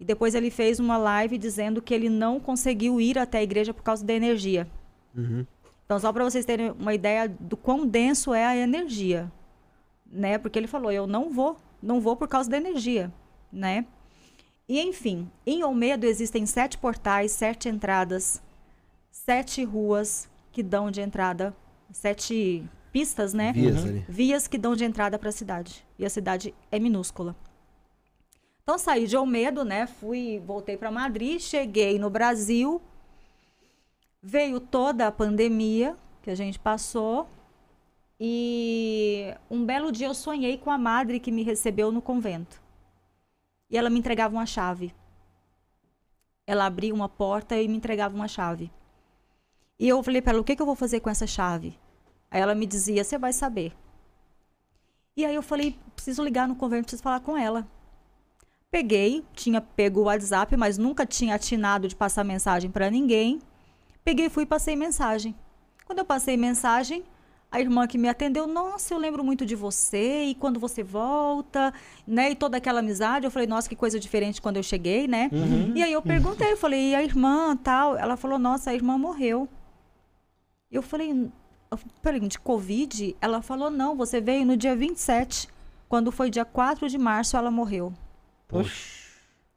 E 0.00 0.04
depois 0.04 0.34
ele 0.34 0.50
fez 0.50 0.80
uma 0.80 0.96
live 0.96 1.38
dizendo 1.38 1.80
que 1.80 1.94
ele 1.94 2.08
não 2.08 2.40
conseguiu 2.40 3.00
ir 3.00 3.16
até 3.16 3.38
a 3.38 3.42
igreja 3.44 3.72
por 3.72 3.84
causa 3.84 4.04
da 4.04 4.12
energia. 4.12 4.66
Uhum. 5.16 5.46
Então, 5.88 5.98
só 5.98 6.12
para 6.12 6.22
vocês 6.22 6.44
terem 6.44 6.70
uma 6.72 6.92
ideia 6.92 7.26
do 7.26 7.56
quão 7.56 7.86
denso 7.86 8.34
é 8.34 8.44
a 8.44 8.54
energia, 8.54 9.32
né? 10.04 10.36
Porque 10.36 10.58
ele 10.58 10.66
falou, 10.66 10.92
eu 10.92 11.06
não 11.06 11.30
vou, 11.30 11.56
não 11.82 11.98
vou 11.98 12.14
por 12.14 12.28
causa 12.28 12.50
da 12.50 12.58
energia, 12.58 13.10
né? 13.50 13.86
E 14.68 14.78
enfim, 14.82 15.30
em 15.46 15.64
Olmedo 15.64 16.04
existem 16.04 16.44
sete 16.44 16.76
portais, 16.76 17.32
sete 17.32 17.70
entradas, 17.70 18.42
sete 19.10 19.64
ruas 19.64 20.28
que 20.52 20.62
dão 20.62 20.90
de 20.90 21.00
entrada, 21.00 21.56
sete 21.90 22.68
pistas, 22.92 23.32
né? 23.32 23.54
Vias, 23.54 23.82
uhum. 23.82 24.04
Vias 24.06 24.46
que 24.46 24.58
dão 24.58 24.76
de 24.76 24.84
entrada 24.84 25.18
para 25.18 25.30
a 25.30 25.32
cidade. 25.32 25.86
E 25.98 26.04
a 26.04 26.10
cidade 26.10 26.54
é 26.70 26.78
minúscula. 26.78 27.34
Então 28.62 28.76
saí 28.76 29.06
de 29.06 29.16
Olmedo, 29.16 29.64
né? 29.64 29.86
Fui, 29.86 30.38
voltei 30.44 30.76
para 30.76 30.90
Madrid, 30.90 31.40
cheguei 31.40 31.98
no 31.98 32.10
Brasil 32.10 32.78
Veio 34.22 34.58
toda 34.60 35.06
a 35.06 35.12
pandemia 35.12 35.96
que 36.22 36.30
a 36.30 36.34
gente 36.34 36.58
passou 36.58 37.28
e 38.20 39.32
um 39.48 39.64
belo 39.64 39.92
dia 39.92 40.08
eu 40.08 40.14
sonhei 40.14 40.58
com 40.58 40.70
a 40.70 40.78
madre 40.78 41.20
que 41.20 41.30
me 41.30 41.44
recebeu 41.44 41.92
no 41.92 42.02
convento. 42.02 42.60
E 43.70 43.76
ela 43.76 43.88
me 43.88 43.98
entregava 43.98 44.34
uma 44.34 44.46
chave. 44.46 44.92
Ela 46.46 46.66
abria 46.66 46.92
uma 46.92 47.08
porta 47.08 47.56
e 47.60 47.68
me 47.68 47.76
entregava 47.76 48.14
uma 48.14 48.26
chave. 48.26 48.70
E 49.78 49.86
eu 49.88 50.02
falei 50.02 50.20
para 50.20 50.32
ela: 50.32 50.40
o 50.40 50.44
que, 50.44 50.56
que 50.56 50.62
eu 50.62 50.66
vou 50.66 50.74
fazer 50.74 51.00
com 51.00 51.10
essa 51.10 51.26
chave? 51.26 51.78
Aí 52.30 52.40
ela 52.40 52.54
me 52.54 52.66
dizia: 52.66 53.04
você 53.04 53.18
vai 53.18 53.32
saber. 53.32 53.72
E 55.16 55.24
aí 55.24 55.34
eu 55.34 55.42
falei: 55.42 55.78
preciso 55.94 56.24
ligar 56.24 56.48
no 56.48 56.56
convento, 56.56 56.84
preciso 56.84 57.02
falar 57.02 57.20
com 57.20 57.36
ela. 57.36 57.68
Peguei, 58.70 59.24
tinha 59.32 59.60
pego 59.60 60.00
o 60.00 60.04
WhatsApp, 60.04 60.56
mas 60.56 60.76
nunca 60.76 61.06
tinha 61.06 61.34
atinado 61.34 61.86
de 61.86 61.94
passar 61.94 62.24
mensagem 62.24 62.70
para 62.70 62.90
ninguém. 62.90 63.40
Peguei 64.08 64.24
e 64.24 64.30
fui 64.30 64.44
e 64.44 64.46
passei 64.46 64.74
mensagem. 64.74 65.34
Quando 65.84 65.98
eu 65.98 66.04
passei 66.06 66.34
mensagem, 66.34 67.04
a 67.52 67.60
irmã 67.60 67.86
que 67.86 67.98
me 67.98 68.08
atendeu, 68.08 68.46
nossa, 68.46 68.94
eu 68.94 68.98
lembro 68.98 69.22
muito 69.22 69.44
de 69.44 69.54
você 69.54 70.22
e 70.22 70.34
quando 70.34 70.58
você 70.58 70.82
volta, 70.82 71.74
né? 72.06 72.30
E 72.30 72.34
toda 72.34 72.56
aquela 72.56 72.78
amizade. 72.78 73.26
Eu 73.26 73.30
falei, 73.30 73.46
nossa, 73.46 73.68
que 73.68 73.76
coisa 73.76 74.00
diferente 74.00 74.40
quando 74.40 74.56
eu 74.56 74.62
cheguei, 74.62 75.06
né? 75.06 75.28
Uhum. 75.30 75.76
E 75.76 75.82
aí 75.82 75.92
eu 75.92 76.00
perguntei, 76.00 76.52
eu 76.52 76.56
falei, 76.56 76.92
e 76.92 76.94
a 76.94 77.02
irmã 77.02 77.54
tal? 77.54 77.98
Ela 77.98 78.16
falou, 78.16 78.38
nossa, 78.38 78.70
a 78.70 78.74
irmã 78.74 78.96
morreu. 78.96 79.46
Eu 80.70 80.80
falei, 80.80 81.30
falei, 82.02 82.20
de 82.20 82.38
Covid? 82.38 83.14
Ela 83.20 83.42
falou, 83.42 83.68
não, 83.68 83.94
você 83.94 84.22
veio 84.22 84.46
no 84.46 84.56
dia 84.56 84.74
27. 84.74 85.48
Quando 85.86 86.10
foi 86.10 86.30
dia 86.30 86.46
4 86.46 86.88
de 86.88 86.96
março, 86.96 87.36
ela 87.36 87.50
morreu. 87.50 87.92
Poxa. 88.48 89.04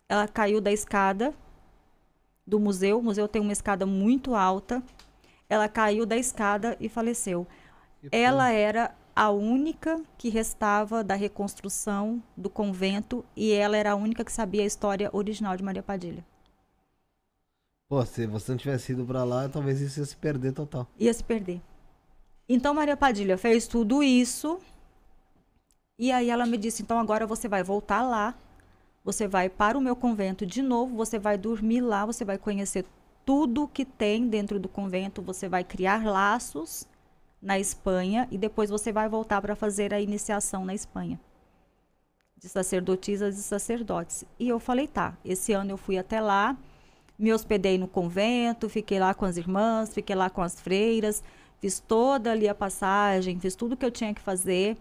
Ela 0.10 0.28
caiu 0.28 0.60
da 0.60 0.74
escada 0.74 1.34
do 2.46 2.60
museu. 2.60 3.00
O 3.00 3.04
museu 3.04 3.28
tem 3.28 3.42
uma 3.42 3.54
escada 3.54 3.86
muito 3.86 4.36
alta. 4.36 4.82
Ela 5.50 5.68
caiu 5.68 6.06
da 6.06 6.18
escada 6.18 6.78
e 6.80 6.88
faleceu. 6.88 7.46
Ela 8.12 8.52
era 8.52 8.96
a 9.16 9.30
única 9.30 10.02
que 10.18 10.30
restava 10.30 11.04
da 11.04 11.16
reconstrução 11.16 12.24
do 12.36 12.50
convento 12.50 13.24
e 13.36 13.52
ela 13.52 13.78
era 13.78 13.92
a 13.92 13.96
única 13.96 14.24
que 14.24 14.32
sabia 14.32 14.64
a 14.64 14.66
história 14.66 15.10
original 15.14 15.56
de 15.58 15.64
Maria 15.64 15.84
Padilha. 15.84 16.26
Pô, 17.88 18.04
se 18.06 18.26
você 18.26 18.52
não 18.52 18.58
tivesse 18.58 18.94
ido 18.94 19.06
para 19.06 19.24
lá, 19.24 19.50
talvez 19.50 19.82
isso 19.82 20.00
ia 20.00 20.06
se 20.06 20.16
perder 20.16 20.54
total. 20.54 20.88
Ia 20.98 21.14
se 21.14 21.24
perder. 21.24 21.62
Então 22.48 22.74
Maria 22.74 22.96
Padilha 22.96 23.38
fez 23.38 23.68
tudo 23.68 24.02
isso. 24.02 24.60
E 26.00 26.12
aí 26.12 26.30
ela 26.30 26.46
me 26.46 26.58
disse: 26.58 26.82
então 26.82 26.98
agora 26.98 27.28
você 27.28 27.50
vai 27.50 27.64
voltar 27.64 28.02
lá 28.02 28.34
você 29.04 29.28
vai 29.28 29.50
para 29.50 29.78
o 29.78 29.82
meu 29.82 29.96
convento 29.96 30.46
de 30.46 30.62
novo, 30.62 30.96
você 30.96 31.18
vai 31.18 31.38
dormir 31.38 31.82
lá, 31.82 32.06
você 32.06 32.24
vai 32.24 32.38
conhecer 32.38 32.86
tudo 33.26 33.68
que 33.68 33.86
tem 33.86 34.28
dentro 34.28 34.60
do 34.60 34.68
convento, 34.68 35.22
você 35.22 35.48
vai 35.48 35.64
criar 35.64 36.06
laços 36.06 36.88
na 37.42 37.58
Espanha 37.58 38.28
e 38.32 38.38
depois 38.38 38.70
você 38.70 38.92
vai 38.92 39.10
voltar 39.10 39.42
para 39.42 39.56
fazer 39.56 39.94
a 39.94 40.00
iniciação 40.00 40.64
na 40.64 40.74
Espanha 40.74 41.20
de 42.38 42.50
sacerdotisas 42.50 43.38
e 43.38 43.44
sacerdotes. 43.44 44.26
E 44.40 44.50
eu 44.50 44.60
falei, 44.60 44.88
tá, 44.88 45.16
esse 45.24 45.54
ano 45.54 45.72
eu 45.72 45.78
fui 45.78 45.98
até 46.00 46.20
lá, 46.20 46.58
me 47.18 47.32
hospedei 47.32 47.78
no 47.78 47.88
convento, 47.88 48.68
fiquei 48.68 49.00
lá 49.00 49.14
com 49.14 49.26
as 49.26 49.38
irmãs, 49.38 49.94
fiquei 49.94 50.16
lá 50.16 50.28
com 50.28 50.42
as 50.42 50.60
freiras, 50.60 51.24
fiz 51.60 51.80
toda 51.80 52.32
ali 52.32 52.50
a 52.50 52.56
passagem, 52.56 53.40
fiz 53.40 53.56
tudo 53.56 53.78
que 53.78 53.86
eu 53.86 53.92
tinha 53.92 54.12
que 54.12 54.22
fazer, 54.22 54.76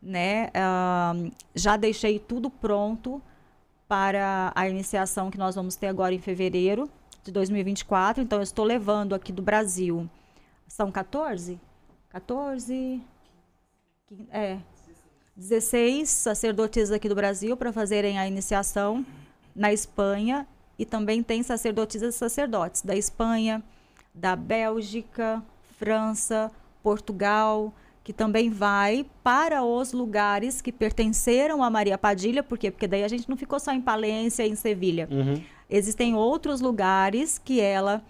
né? 0.00 0.46
Uh, 0.48 1.30
já 1.54 1.76
deixei 1.76 2.18
tudo 2.18 2.48
pronto 2.48 3.20
para 3.92 4.50
a 4.54 4.66
iniciação 4.66 5.30
que 5.30 5.36
nós 5.36 5.54
vamos 5.54 5.76
ter 5.76 5.88
agora 5.88 6.14
em 6.14 6.18
fevereiro 6.18 6.88
de 7.22 7.30
2024. 7.30 8.22
Então, 8.22 8.38
eu 8.38 8.42
estou 8.42 8.64
levando 8.64 9.14
aqui 9.14 9.30
do 9.30 9.42
Brasil. 9.42 10.08
São 10.66 10.90
14? 10.90 11.60
14. 12.08 13.02
É. 14.30 14.56
16 15.36 16.08
sacerdotes 16.08 16.90
aqui 16.90 17.06
do 17.06 17.14
Brasil 17.14 17.54
para 17.54 17.70
fazerem 17.70 18.18
a 18.18 18.26
iniciação 18.26 19.04
na 19.54 19.74
Espanha. 19.74 20.48
E 20.78 20.86
também 20.86 21.22
tem 21.22 21.42
sacerdotisas 21.42 22.14
e 22.14 22.18
sacerdotes 22.18 22.80
da 22.80 22.96
Espanha, 22.96 23.62
da 24.14 24.34
Bélgica, 24.34 25.42
França, 25.76 26.50
Portugal, 26.82 27.74
que 28.04 28.12
também 28.12 28.50
vai 28.50 29.06
para 29.22 29.62
os 29.62 29.92
lugares 29.92 30.60
que 30.60 30.72
pertenceram 30.72 31.62
a 31.62 31.70
Maria 31.70 31.96
Padilha, 31.96 32.42
por 32.42 32.58
quê? 32.58 32.70
Porque 32.70 32.88
daí 32.88 33.04
a 33.04 33.08
gente 33.08 33.28
não 33.28 33.36
ficou 33.36 33.60
só 33.60 33.72
em 33.72 33.80
Palência 33.80 34.44
e 34.46 34.50
em 34.50 34.56
Sevilha. 34.56 35.08
Uhum. 35.10 35.42
Existem 35.70 36.14
outros 36.14 36.60
lugares 36.60 37.38
que 37.38 37.60
ela 37.60 38.02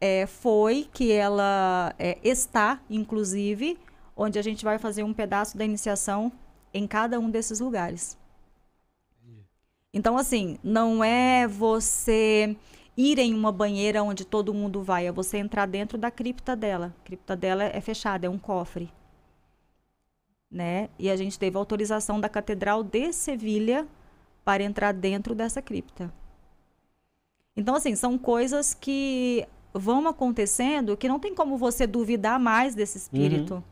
é, 0.00 0.26
foi, 0.26 0.88
que 0.92 1.12
ela 1.12 1.94
é, 1.98 2.18
está, 2.24 2.80
inclusive, 2.88 3.78
onde 4.16 4.38
a 4.38 4.42
gente 4.42 4.64
vai 4.64 4.78
fazer 4.78 5.02
um 5.02 5.12
pedaço 5.12 5.56
da 5.56 5.64
iniciação 5.64 6.32
em 6.72 6.86
cada 6.86 7.20
um 7.20 7.30
desses 7.30 7.60
lugares. 7.60 8.16
Então, 9.92 10.16
assim, 10.16 10.58
não 10.62 11.04
é 11.04 11.46
você 11.46 12.56
ir 12.96 13.18
em 13.18 13.32
uma 13.32 13.52
banheira 13.52 14.02
onde 14.02 14.24
todo 14.24 14.52
mundo 14.52 14.82
vai, 14.82 15.06
é 15.06 15.12
você 15.12 15.38
entrar 15.38 15.66
dentro 15.66 15.96
da 15.96 16.10
cripta 16.10 16.56
dela. 16.56 16.92
A 17.00 17.04
cripta 17.04 17.36
dela 17.36 17.62
é 17.62 17.80
fechada, 17.80 18.26
é 18.26 18.30
um 18.30 18.38
cofre. 18.38 18.90
Né? 20.54 20.88
E 20.96 21.10
a 21.10 21.16
gente 21.16 21.36
teve 21.36 21.56
autorização 21.58 22.20
da 22.20 22.28
Catedral 22.28 22.84
de 22.84 23.12
Sevilha 23.12 23.86
para 24.44 24.62
entrar 24.62 24.92
dentro 24.92 25.34
dessa 25.34 25.60
cripta. 25.60 26.12
Então, 27.56 27.74
assim, 27.74 27.96
são 27.96 28.16
coisas 28.16 28.72
que 28.72 29.44
vão 29.72 30.06
acontecendo 30.06 30.96
que 30.96 31.08
não 31.08 31.18
tem 31.18 31.34
como 31.34 31.58
você 31.58 31.86
duvidar 31.86 32.38
mais 32.38 32.74
desse 32.74 32.96
espírito. 32.96 33.54
Uhum. 33.54 33.62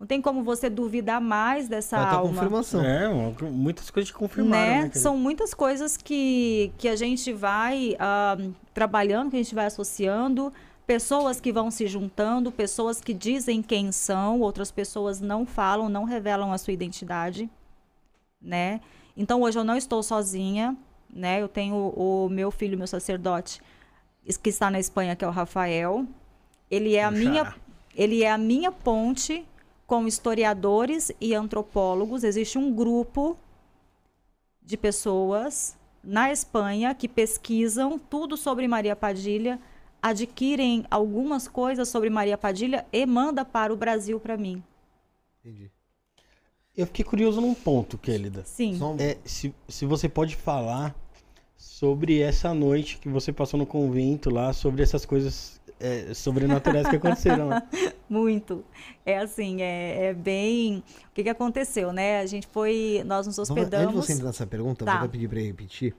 Não 0.00 0.06
tem 0.08 0.20
como 0.20 0.42
você 0.42 0.68
duvidar 0.68 1.20
mais 1.20 1.68
dessa 1.68 1.96
Vai 1.96 2.14
alma. 2.14 2.28
confirmação. 2.28 2.84
É, 2.84 3.08
muitas 3.50 3.90
coisas 3.90 4.08
de 4.08 4.12
confirmar. 4.12 4.50
Né? 4.50 4.82
né 4.82 4.90
São 4.92 5.16
muitas 5.16 5.54
coisas 5.54 5.96
que, 5.96 6.72
que 6.76 6.88
a 6.88 6.96
gente 6.96 7.32
vai 7.32 7.94
uh, 7.94 8.52
trabalhando, 8.74 9.30
que 9.30 9.36
a 9.36 9.42
gente 9.42 9.54
vai 9.54 9.66
associando. 9.66 10.52
Pessoas 10.86 11.40
que 11.40 11.52
vão 11.52 11.70
se 11.70 11.86
juntando, 11.86 12.52
pessoas 12.52 13.00
que 13.00 13.14
dizem 13.14 13.62
quem 13.62 13.90
são, 13.90 14.40
outras 14.40 14.70
pessoas 14.70 15.20
não 15.20 15.46
falam, 15.46 15.88
não 15.88 16.04
revelam 16.04 16.52
a 16.52 16.58
sua 16.58 16.74
identidade, 16.74 17.48
né? 18.40 18.80
Então 19.16 19.42
hoje 19.42 19.58
eu 19.58 19.64
não 19.64 19.76
estou 19.76 20.02
sozinha, 20.02 20.76
né? 21.08 21.40
Eu 21.40 21.48
tenho 21.48 21.74
o, 21.74 22.28
meu 22.28 22.50
filho, 22.50 22.76
meu 22.76 22.86
sacerdote, 22.86 23.62
que 24.42 24.50
está 24.50 24.70
na 24.70 24.78
Espanha, 24.78 25.16
que 25.16 25.24
é 25.24 25.28
o 25.28 25.30
Rafael. 25.30 26.06
Ele 26.70 26.96
é 26.96 27.04
a 27.04 27.10
minha 27.10 27.54
ele 27.96 28.24
é 28.24 28.30
a 28.30 28.36
minha 28.36 28.72
ponte 28.72 29.46
com 29.86 30.06
historiadores 30.06 31.12
e 31.20 31.34
antropólogos. 31.34 32.24
Existe 32.24 32.58
um 32.58 32.72
grupo 32.74 33.36
de 34.60 34.76
pessoas 34.76 35.76
na 36.02 36.32
Espanha 36.32 36.94
que 36.94 37.08
pesquisam 37.08 37.98
tudo 37.98 38.36
sobre 38.36 38.66
Maria 38.66 38.96
Padilha, 38.96 39.60
adquirem 40.04 40.84
algumas 40.90 41.48
coisas 41.48 41.88
sobre 41.88 42.10
Maria 42.10 42.36
Padilha 42.36 42.84
e 42.92 43.06
manda 43.06 43.42
para 43.42 43.72
o 43.72 43.76
Brasil 43.76 44.20
para 44.20 44.36
mim. 44.36 44.62
Entendi. 45.40 45.70
Eu 46.76 46.84
fiquei 46.86 47.02
curioso 47.06 47.40
num 47.40 47.54
ponto, 47.54 47.96
Kélida. 47.96 48.42
Sim. 48.44 48.78
É, 48.98 49.16
se, 49.24 49.54
se 49.66 49.86
você 49.86 50.06
pode 50.06 50.36
falar 50.36 50.94
sobre 51.56 52.20
essa 52.20 52.52
noite 52.52 52.98
que 52.98 53.08
você 53.08 53.32
passou 53.32 53.56
no 53.56 53.64
convento 53.64 54.28
lá, 54.28 54.52
sobre 54.52 54.82
essas 54.82 55.06
coisas 55.06 55.58
é, 55.80 56.12
sobrenaturais 56.12 56.86
que 56.86 56.96
aconteceram 56.96 57.48
lá. 57.48 57.62
Muito. 58.06 58.62
É 59.06 59.16
assim, 59.16 59.62
é, 59.62 60.08
é, 60.08 60.12
bem. 60.12 60.82
O 61.08 61.14
que, 61.14 61.22
que 61.22 61.30
aconteceu, 61.30 61.94
né? 61.94 62.20
A 62.20 62.26
gente 62.26 62.46
foi. 62.48 63.02
Nós 63.06 63.26
nos 63.26 63.38
hospedamos. 63.38 63.86
Antes 63.86 64.00
de 64.00 64.06
você 64.06 64.12
entrar 64.12 64.26
nessa 64.26 64.46
pergunta, 64.46 64.84
tá. 64.84 65.00
vou 65.00 65.08
pedir 65.08 65.28
para 65.28 65.40
repetir. 65.40 65.94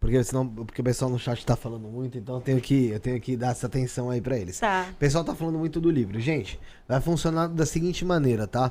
Porque 0.00 0.22
senão, 0.22 0.46
porque 0.46 0.80
o 0.80 0.84
pessoal 0.84 1.10
no 1.10 1.18
chat 1.18 1.44
tá 1.44 1.56
falando 1.56 1.88
muito, 1.88 2.16
então 2.16 2.36
eu 2.36 2.40
tenho 2.40 2.60
que, 2.60 2.88
eu 2.90 3.00
tenho 3.00 3.20
que 3.20 3.36
dar 3.36 3.50
essa 3.50 3.66
atenção 3.66 4.10
aí 4.10 4.20
para 4.20 4.38
eles. 4.38 4.60
Tá. 4.60 4.88
O 4.92 4.94
pessoal 4.94 5.24
tá 5.24 5.34
falando 5.34 5.58
muito 5.58 5.80
do 5.80 5.90
livro. 5.90 6.20
Gente, 6.20 6.58
vai 6.86 7.00
funcionar 7.00 7.48
da 7.48 7.66
seguinte 7.66 8.04
maneira, 8.04 8.46
tá? 8.46 8.70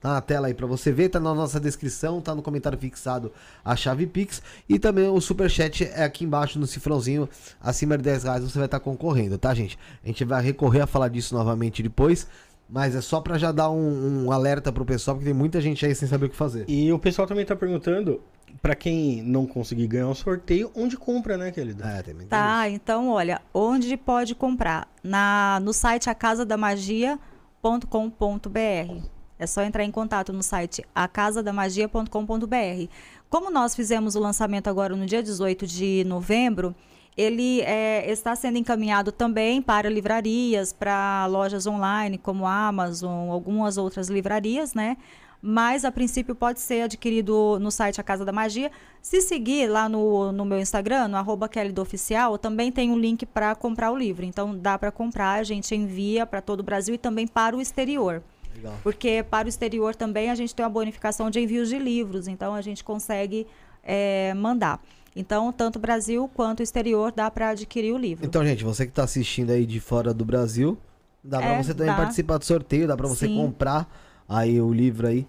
Tá 0.00 0.14
na 0.14 0.20
tela 0.22 0.46
aí 0.46 0.54
para 0.54 0.66
você 0.66 0.90
ver, 0.90 1.10
tá 1.10 1.20
na 1.20 1.34
nossa 1.34 1.60
descrição, 1.60 2.22
tá 2.22 2.34
no 2.34 2.40
comentário 2.40 2.78
fixado 2.78 3.30
a 3.62 3.76
chave 3.76 4.06
Pix 4.06 4.42
e 4.66 4.78
também 4.78 5.06
o 5.06 5.20
super 5.20 5.50
chat 5.50 5.84
é 5.84 6.04
aqui 6.04 6.24
embaixo 6.24 6.58
no 6.58 6.66
cifrãozinho, 6.66 7.28
acima 7.60 7.98
de 7.98 8.04
10 8.04 8.24
reais 8.24 8.42
você 8.42 8.56
vai 8.56 8.64
estar 8.64 8.78
tá 8.78 8.84
concorrendo, 8.84 9.36
tá, 9.36 9.52
gente? 9.52 9.78
A 10.02 10.06
gente 10.06 10.24
vai 10.24 10.42
recorrer 10.42 10.80
a 10.80 10.86
falar 10.86 11.08
disso 11.08 11.34
novamente 11.34 11.82
depois, 11.82 12.26
mas 12.70 12.94
é 12.94 13.00
só 13.00 13.20
para 13.20 13.36
já 13.36 13.50
dar 13.50 13.70
um, 13.70 14.26
um 14.26 14.32
alerta 14.32 14.72
pro 14.72 14.84
pessoal, 14.84 15.16
porque 15.16 15.28
tem 15.28 15.34
muita 15.34 15.60
gente 15.60 15.84
aí 15.84 15.94
sem 15.94 16.08
saber 16.08 16.26
o 16.26 16.30
que 16.30 16.36
fazer. 16.36 16.64
E 16.68 16.92
o 16.92 16.98
pessoal 16.98 17.26
também 17.26 17.44
tá 17.44 17.56
perguntando, 17.56 18.20
para 18.62 18.74
quem 18.74 19.22
não 19.22 19.46
conseguir 19.46 19.86
ganhar 19.86 20.06
o 20.06 20.10
um 20.10 20.14
sorteio, 20.14 20.70
onde 20.74 20.96
compra, 20.96 21.36
né, 21.36 21.50
querida? 21.50 21.84
É, 21.88 22.02
tem 22.02 22.14
Tá, 22.28 22.68
isso. 22.68 22.76
então 22.76 23.10
olha, 23.10 23.40
onde 23.52 23.96
pode 23.96 24.34
comprar? 24.34 24.88
Na, 25.02 25.58
no 25.62 25.72
site 25.72 26.10
acasadamagia.com.br. 26.10 29.08
É 29.38 29.46
só 29.46 29.62
entrar 29.62 29.84
em 29.84 29.90
contato 29.90 30.32
no 30.32 30.42
site 30.42 30.84
acasadamagia.com.br. 30.94 32.88
Como 33.28 33.50
nós 33.50 33.74
fizemos 33.74 34.14
o 34.14 34.20
lançamento 34.20 34.68
agora 34.68 34.94
no 34.94 35.06
dia 35.06 35.22
18 35.22 35.66
de 35.66 36.04
novembro, 36.04 36.74
ele 37.16 37.60
é, 37.62 38.10
está 38.10 38.34
sendo 38.36 38.58
encaminhado 38.58 39.12
também 39.12 39.60
para 39.60 39.88
livrarias, 39.88 40.72
para 40.72 41.26
lojas 41.26 41.66
online 41.66 42.18
como 42.18 42.46
Amazon, 42.46 43.30
algumas 43.30 43.76
outras 43.76 44.08
livrarias, 44.08 44.74
né? 44.74 44.96
Mas 45.42 45.86
a 45.86 45.92
princípio 45.92 46.34
pode 46.34 46.60
ser 46.60 46.82
adquirido 46.82 47.58
no 47.60 47.70
site 47.70 48.00
A 48.00 48.04
Casa 48.04 48.24
da 48.24 48.32
Magia. 48.32 48.70
Se 49.00 49.22
seguir 49.22 49.68
lá 49.68 49.88
no, 49.88 50.32
no 50.32 50.44
meu 50.44 50.60
Instagram, 50.60 51.08
no 51.08 51.16
arroba 51.16 51.48
Oficial, 51.80 52.36
também 52.36 52.70
tem 52.70 52.90
um 52.90 52.98
link 52.98 53.24
para 53.24 53.54
comprar 53.54 53.90
o 53.90 53.96
livro. 53.96 54.24
Então 54.24 54.56
dá 54.56 54.78
para 54.78 54.92
comprar, 54.92 55.40
a 55.40 55.42
gente 55.42 55.74
envia 55.74 56.26
para 56.26 56.42
todo 56.42 56.60
o 56.60 56.62
Brasil 56.62 56.94
e 56.94 56.98
também 56.98 57.26
para 57.26 57.56
o 57.56 57.60
exterior. 57.60 58.22
Legal. 58.54 58.74
Porque 58.82 59.24
para 59.30 59.46
o 59.46 59.48
exterior 59.48 59.94
também 59.94 60.30
a 60.30 60.34
gente 60.34 60.54
tem 60.54 60.62
uma 60.62 60.70
bonificação 60.70 61.30
de 61.30 61.40
envios 61.40 61.70
de 61.70 61.78
livros, 61.78 62.28
então 62.28 62.54
a 62.54 62.60
gente 62.60 62.84
consegue 62.84 63.46
é, 63.82 64.34
mandar. 64.34 64.78
Então, 65.14 65.52
tanto 65.52 65.76
o 65.76 65.78
Brasil 65.80 66.30
quanto 66.34 66.60
o 66.60 66.62
exterior 66.62 67.12
dá 67.12 67.30
para 67.30 67.50
adquirir 67.50 67.92
o 67.92 67.98
livro. 67.98 68.24
Então, 68.24 68.44
gente, 68.44 68.62
você 68.62 68.84
que 68.84 68.92
está 68.92 69.04
assistindo 69.04 69.50
aí 69.50 69.66
de 69.66 69.80
fora 69.80 70.14
do 70.14 70.24
Brasil, 70.24 70.78
dá 71.22 71.38
é, 71.38 71.40
para 71.40 71.62
você 71.62 71.74
também 71.74 71.92
dá. 71.92 71.96
participar 71.96 72.38
do 72.38 72.44
sorteio, 72.44 72.86
dá 72.86 72.96
para 72.96 73.08
você 73.08 73.26
Sim. 73.26 73.36
comprar 73.36 73.90
aí 74.28 74.60
o 74.60 74.72
livro 74.72 75.06
aí 75.06 75.26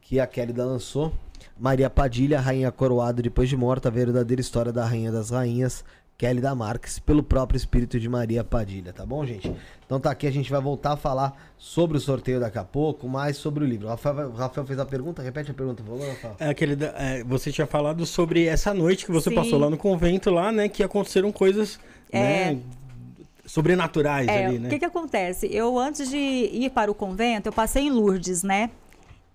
que 0.00 0.18
a 0.18 0.26
Kelly 0.26 0.54
lançou. 0.54 1.12
Maria 1.58 1.90
Padilha, 1.90 2.40
Rainha 2.40 2.70
Coroada 2.72 3.20
depois 3.20 3.48
de 3.48 3.56
morta, 3.56 3.88
a 3.88 3.92
verdadeira 3.92 4.40
história 4.40 4.72
da 4.72 4.84
Rainha 4.84 5.12
das 5.12 5.30
Rainhas. 5.30 5.84
Kelly 6.18 6.40
da 6.40 6.52
Marques, 6.52 6.98
pelo 6.98 7.22
próprio 7.22 7.56
espírito 7.56 8.00
de 8.00 8.08
Maria 8.08 8.42
Padilha, 8.42 8.92
tá 8.92 9.06
bom, 9.06 9.24
gente? 9.24 9.54
Então 9.86 10.00
tá 10.00 10.10
aqui, 10.10 10.26
a 10.26 10.32
gente 10.32 10.50
vai 10.50 10.60
voltar 10.60 10.94
a 10.94 10.96
falar 10.96 11.52
sobre 11.56 11.96
o 11.96 12.00
sorteio 12.00 12.40
daqui 12.40 12.58
a 12.58 12.64
pouco, 12.64 13.06
mais 13.08 13.36
sobre 13.36 13.62
o 13.62 13.66
livro. 13.66 13.86
O 13.86 13.90
Rafael, 13.90 14.28
o 14.30 14.32
Rafael 14.32 14.66
fez 14.66 14.80
a 14.80 14.84
pergunta, 14.84 15.22
repete 15.22 15.52
a 15.52 15.54
pergunta, 15.54 15.80
por 15.80 15.96
favor, 15.96 16.08
Rafael. 16.08 16.34
É, 16.40 16.48
aquele, 16.48 16.76
é, 16.96 17.22
você 17.22 17.52
tinha 17.52 17.68
falado 17.68 18.04
sobre 18.04 18.46
essa 18.46 18.74
noite 18.74 19.06
que 19.06 19.12
você 19.12 19.30
Sim. 19.30 19.36
passou 19.36 19.60
lá 19.60 19.70
no 19.70 19.78
convento, 19.78 20.28
lá, 20.28 20.50
né, 20.50 20.68
que 20.68 20.82
aconteceram 20.82 21.30
coisas, 21.30 21.78
é... 22.10 22.20
né, 22.52 22.60
sobrenaturais 23.46 24.26
é, 24.26 24.46
ali, 24.46 24.58
né? 24.58 24.66
O 24.66 24.70
que 24.70 24.80
que 24.80 24.84
acontece? 24.84 25.48
Eu, 25.52 25.78
antes 25.78 26.10
de 26.10 26.18
ir 26.18 26.70
para 26.70 26.90
o 26.90 26.94
convento, 26.96 27.48
eu 27.48 27.52
passei 27.52 27.84
em 27.84 27.90
Lourdes, 27.90 28.42
né? 28.42 28.70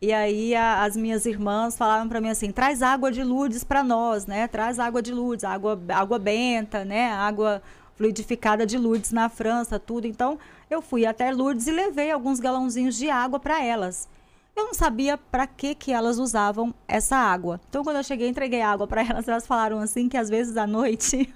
E 0.04 0.12
aí 0.12 0.54
a, 0.54 0.84
as 0.84 0.98
minhas 0.98 1.26
irmãs 1.26 1.78
falavam 1.78 2.10
para 2.10 2.20
mim 2.20 2.28
assim: 2.28 2.52
traz 2.52 2.82
água 2.82 3.10
de 3.10 3.24
Lourdes 3.24 3.64
para 3.64 3.82
nós, 3.82 4.26
né? 4.26 4.50
Traz 4.50 4.78
água 4.78 5.02
de 5.02 5.14
Lourdes, 5.14 5.46
água, 5.46 5.82
água 5.88 6.20
benta, 6.20 6.84
né? 6.84 7.10
Água 7.14 7.62
fluidificada 7.96 8.66
de 8.66 8.78
Lourdes 8.78 9.14
na 9.14 9.30
França, 9.30 9.80
tudo. 9.80 10.06
Então 10.06 10.38
eu 10.70 10.82
fui 10.82 11.06
até 11.06 11.32
Lourdes 11.32 11.68
e 11.68 11.72
levei 11.72 12.12
alguns 12.12 12.42
galãozinhos 12.42 12.98
de 12.98 13.10
água 13.10 13.40
para 13.40 13.64
elas. 13.64 14.10
Eu 14.54 14.66
não 14.66 14.74
sabia 14.74 15.18
para 15.18 15.48
que 15.48 15.74
que 15.74 15.94
elas 15.94 16.20
usavam 16.20 16.76
essa 16.86 17.16
água. 17.16 17.62
Então 17.70 17.82
quando 17.82 17.96
eu 17.96 18.04
cheguei, 18.04 18.28
entreguei 18.28 18.62
água 18.62 18.86
para 18.86 19.04
elas, 19.08 19.26
elas 19.26 19.48
falaram 19.48 19.80
assim 19.80 20.10
que 20.10 20.18
às 20.18 20.28
vezes 20.28 20.58
à 20.58 20.68
noite 20.68 21.34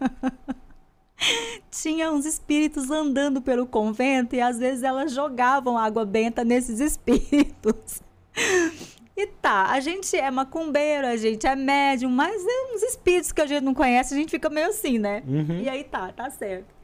tinha 1.72 2.11
uns 2.11 2.26
espíritos 2.26 2.91
andando 2.91 3.41
pelo 3.41 3.65
convento 3.65 4.36
e 4.36 4.41
às 4.41 4.59
vezes 4.59 4.84
elas 4.84 5.13
jogavam 5.13 5.78
água 5.78 6.03
benta 6.03 6.43
nesses 6.43 6.82
espíritos. 6.84 8.05
E 9.16 9.26
tá, 9.26 9.72
a 9.72 9.80
gente 9.80 10.16
é 10.16 10.30
macumbeiro, 10.30 11.08
a 11.08 11.18
gente 11.18 11.48
é 11.48 11.56
médium, 11.56 12.12
mas 12.12 12.46
é 12.46 12.76
uns 12.76 12.84
espíritos 12.84 13.32
que 13.32 13.42
a 13.42 13.48
gente 13.48 13.64
não 13.64 13.74
conhece, 13.74 14.14
a 14.14 14.18
gente 14.18 14.30
fica 14.30 14.48
meio 14.48 14.68
assim, 14.68 15.00
né? 15.00 15.24
Uhum. 15.28 15.62
E 15.62 15.68
aí 15.68 15.84
tá, 15.84 16.12
tá 16.12 16.30
certo. 16.30 16.78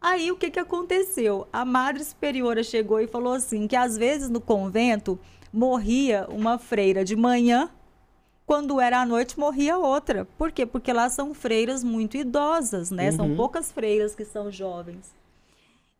Aí 0.00 0.32
o 0.32 0.36
que 0.36 0.50
que 0.50 0.58
aconteceu? 0.58 1.46
A 1.52 1.64
Madre 1.64 2.02
Superiora 2.02 2.64
chegou 2.64 3.00
e 3.00 3.06
falou 3.06 3.32
assim, 3.32 3.68
que 3.68 3.76
às 3.76 3.96
vezes 3.96 4.28
no 4.28 4.40
convento 4.40 5.18
morria 5.52 6.26
uma 6.28 6.58
freira 6.58 7.04
de 7.04 7.14
manhã, 7.14 7.70
quando 8.44 8.80
era 8.80 9.00
à 9.00 9.06
noite 9.06 9.38
morria 9.38 9.78
outra. 9.78 10.26
Por 10.36 10.50
quê? 10.50 10.66
Porque 10.66 10.92
lá 10.92 11.08
são 11.08 11.32
freiras 11.32 11.84
muito 11.84 12.16
idosas, 12.16 12.90
né? 12.90 13.10
Uhum. 13.10 13.16
São 13.16 13.36
poucas 13.36 13.70
freiras 13.70 14.16
que 14.16 14.24
são 14.24 14.50
jovens. 14.50 15.14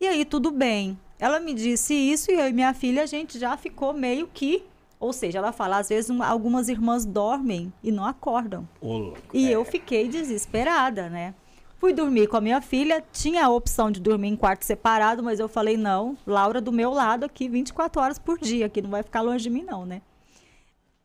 E 0.01 0.07
aí 0.07 0.25
tudo 0.25 0.51
bem. 0.51 0.99
Ela 1.21 1.39
me 1.39 1.53
disse 1.55 1.95
isso 1.95 2.33
e 2.33 2.35
eu 2.35 2.49
e 2.49 2.53
minha 2.53 2.75
filha 2.75 3.03
a 3.03 3.07
gente 3.07 3.39
já 3.39 3.57
ficou 3.57 3.93
meio 3.93 4.29
que 4.33 4.65
ou 5.01 5.13
seja, 5.13 5.39
ela 5.39 5.53
fala, 5.53 5.79
às 5.79 5.89
vezes 5.89 6.11
algumas 6.21 6.69
irmãs 6.69 7.05
dormem 7.05 7.73
e 7.83 7.93
não 7.93 8.05
acordam. 8.05 8.69
Oh, 8.81 9.13
e 9.33 9.49
é. 9.49 9.53
eu 9.53 9.65
fiquei 9.65 10.09
desesperada, 10.09 11.09
né? 11.09 11.35
Fui 11.79 11.93
dormir 11.93 12.27
com 12.27 12.37
a 12.37 12.41
minha 12.41 12.61
filha, 12.61 13.05
tinha 13.13 13.47
a 13.47 13.49
opção 13.49 13.89
de 13.89 14.01
dormir 14.01 14.29
em 14.29 14.37
quarto 14.37 14.65
separado, 14.65 15.23
mas 15.23 15.39
eu 15.39 15.49
falei, 15.49 15.77
não, 15.77 16.19
Laura 16.27 16.61
do 16.61 16.73
meu 16.73 16.91
lado 16.91 17.25
aqui 17.25 17.49
24 17.49 18.03
horas 18.03 18.19
por 18.19 18.39
dia, 18.39 18.69
que 18.69 18.83
não 18.83 18.91
vai 18.91 19.05
ficar 19.05 19.21
longe 19.21 19.45
de 19.45 19.51
mim 19.51 19.63
não, 19.63 19.87
né? 19.87 20.03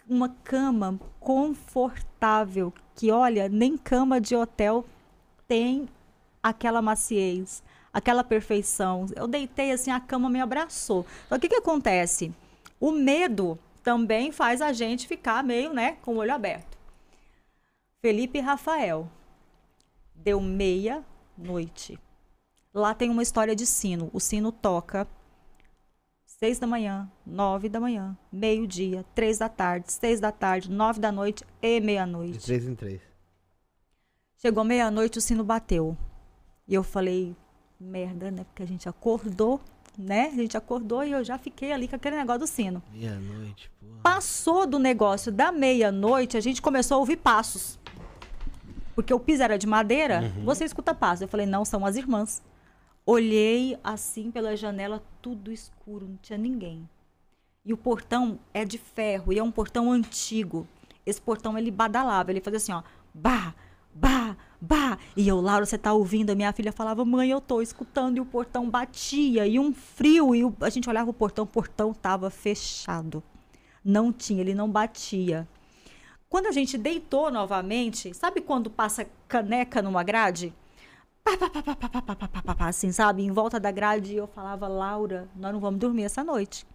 Uma 0.10 0.30
cama 0.44 1.00
confortável, 1.20 2.74
que 2.96 3.12
olha, 3.12 3.48
nem 3.48 3.78
cama 3.78 4.20
de 4.20 4.36
hotel 4.36 4.84
tem 5.48 5.88
aquela 6.42 6.82
maciez, 6.82 7.62
aquela 7.94 8.24
perfeição. 8.24 9.06
Eu 9.16 9.28
deitei 9.28 9.72
assim, 9.72 9.92
a 9.92 10.00
cama 10.00 10.28
me 10.28 10.42
abraçou. 10.42 11.06
Então 11.28 11.38
o 11.38 11.42
que 11.42 11.50
que 11.50 11.56
acontece? 11.56 12.34
O 12.80 12.92
medo 12.92 13.60
também 13.84 14.32
faz 14.32 14.62
a 14.62 14.72
gente 14.72 15.08
ficar 15.08 15.44
meio, 15.44 15.74
né, 15.74 15.98
com 16.02 16.16
o 16.16 16.18
olho 16.18 16.34
aberto. 16.34 16.78
Felipe 18.02 18.40
Rafael, 18.40 19.10
deu 20.16 20.40
meia-noite. 20.40 22.00
Lá 22.74 22.94
tem 22.96 23.10
uma 23.10 23.22
história 23.22 23.56
de 23.56 23.66
sino. 23.66 24.10
O 24.14 24.20
sino 24.20 24.52
toca 24.52 25.08
seis 26.26 26.60
da 26.60 26.68
manhã, 26.68 27.10
nove 27.26 27.70
da 27.70 27.80
manhã, 27.80 28.18
meio-dia, 28.32 29.06
três 29.14 29.38
da 29.38 29.48
tarde, 29.48 29.92
seis 29.92 30.20
da 30.20 30.32
tarde, 30.32 30.70
nove 30.70 31.00
da 31.00 31.12
noite 31.12 31.46
e 31.62 31.80
meia-noite. 31.80 32.40
De 32.40 32.46
três 32.46 32.68
em 32.68 32.76
três. 32.76 33.02
Chegou 34.38 34.64
meia-noite, 34.64 35.20
o 35.20 35.22
sino 35.22 35.44
bateu. 35.44 35.98
E 36.68 36.74
eu 36.74 36.84
falei, 36.84 37.36
merda, 37.80 38.30
né? 38.32 38.44
Porque 38.44 38.64
a 38.64 38.68
gente 38.68 38.90
acordou, 38.90 39.62
né? 39.98 40.32
A 40.34 40.36
gente 40.36 40.58
acordou 40.58 41.04
e 41.04 41.12
eu 41.12 41.24
já 41.24 41.38
fiquei 41.38 41.72
ali 41.72 41.88
com 41.88 41.96
aquele 41.96 42.16
negócio 42.16 42.42
do 42.42 42.48
sino. 42.48 42.82
Meia-noite, 42.92 43.70
porra. 43.80 44.00
Passou 44.02 44.66
do 44.68 44.80
negócio 44.80 45.32
da 45.32 45.52
meia-noite, 45.52 46.38
a 46.38 46.42
gente 46.42 46.62
começou 46.62 46.96
a 46.96 47.00
ouvir 47.00 47.18
passos. 47.18 47.80
Porque 48.96 49.14
o 49.14 49.20
piso 49.20 49.42
era 49.42 49.58
de 49.58 49.66
madeira, 49.66 50.22
uhum. 50.38 50.46
você 50.46 50.66
escuta 50.66 50.94
passos. 50.94 51.22
Eu 51.22 51.28
falei, 51.28 51.46
não, 51.46 51.66
são 51.66 51.86
as 51.86 51.96
irmãs. 51.96 52.42
Olhei 53.06 53.78
assim 53.84 54.32
pela 54.32 54.56
janela, 54.56 55.04
tudo 55.22 55.52
escuro, 55.52 56.08
não 56.08 56.18
tinha 56.18 56.38
ninguém. 56.38 56.88
E 57.66 57.74
o 57.74 57.78
portão 57.78 58.40
é 58.54 58.64
de 58.64 58.78
ferro 58.78 59.34
e 59.34 59.40
é 59.40 59.44
um 59.44 59.52
portão 59.52 59.92
antigo. 59.92 60.68
Esse 61.06 61.22
portão 61.22 61.58
ele 61.58 61.72
badalava, 61.72 62.32
ele 62.32 62.42
fazia 62.42 62.58
assim, 62.58 62.72
ó, 62.72 62.84
bah, 63.14 63.54
bah, 63.94 64.38
bah. 64.64 64.98
E 65.16 65.28
eu, 65.28 65.42
Laura, 65.42 65.66
você 65.66 65.78
tá 65.78 65.94
ouvindo? 65.94 66.30
A 66.30 66.36
minha 66.36 66.54
filha 66.54 66.72
falava, 66.72 67.04
mãe, 67.04 67.30
eu 67.30 67.42
tô 67.42 67.62
escutando. 67.62 68.18
E 68.18 68.22
o 68.22 68.26
portão 68.26 68.70
batia, 68.70 69.46
e 69.46 69.60
um 69.60 69.74
frio. 69.74 70.34
E 70.34 70.44
o, 70.44 70.56
a 70.62 70.70
gente 70.70 70.90
olhava 70.90 71.10
o 71.10 71.14
portão, 71.14 71.44
o 71.44 71.48
portão 71.48 71.94
tava 71.94 72.30
fechado. 72.30 73.22
Não 73.84 74.12
tinha, 74.12 74.42
ele 74.42 74.56
não 74.56 74.70
batia. 74.70 75.48
Quando 76.30 76.48
a 76.48 76.52
gente 76.52 76.78
deitou 76.78 77.30
novamente, 77.30 78.14
sabe 78.14 78.42
quando 78.42 78.70
passa 78.70 79.06
caneca 79.28 79.82
numa 79.82 80.04
grade? 80.04 80.54
Pá, 81.24 81.38
pá, 81.38 82.56
pá, 82.56 82.68
assim, 82.68 82.92
sabe? 82.92 83.24
Em 83.24 83.32
volta 83.32 83.60
da 83.60 83.72
grade, 83.72 84.16
eu 84.16 84.28
falava, 84.28 84.68
Laura, 84.68 85.28
nós 85.36 85.54
não 85.54 85.60
vamos 85.60 85.80
dormir 85.80 86.04
essa 86.04 86.24
noite. 86.24 86.66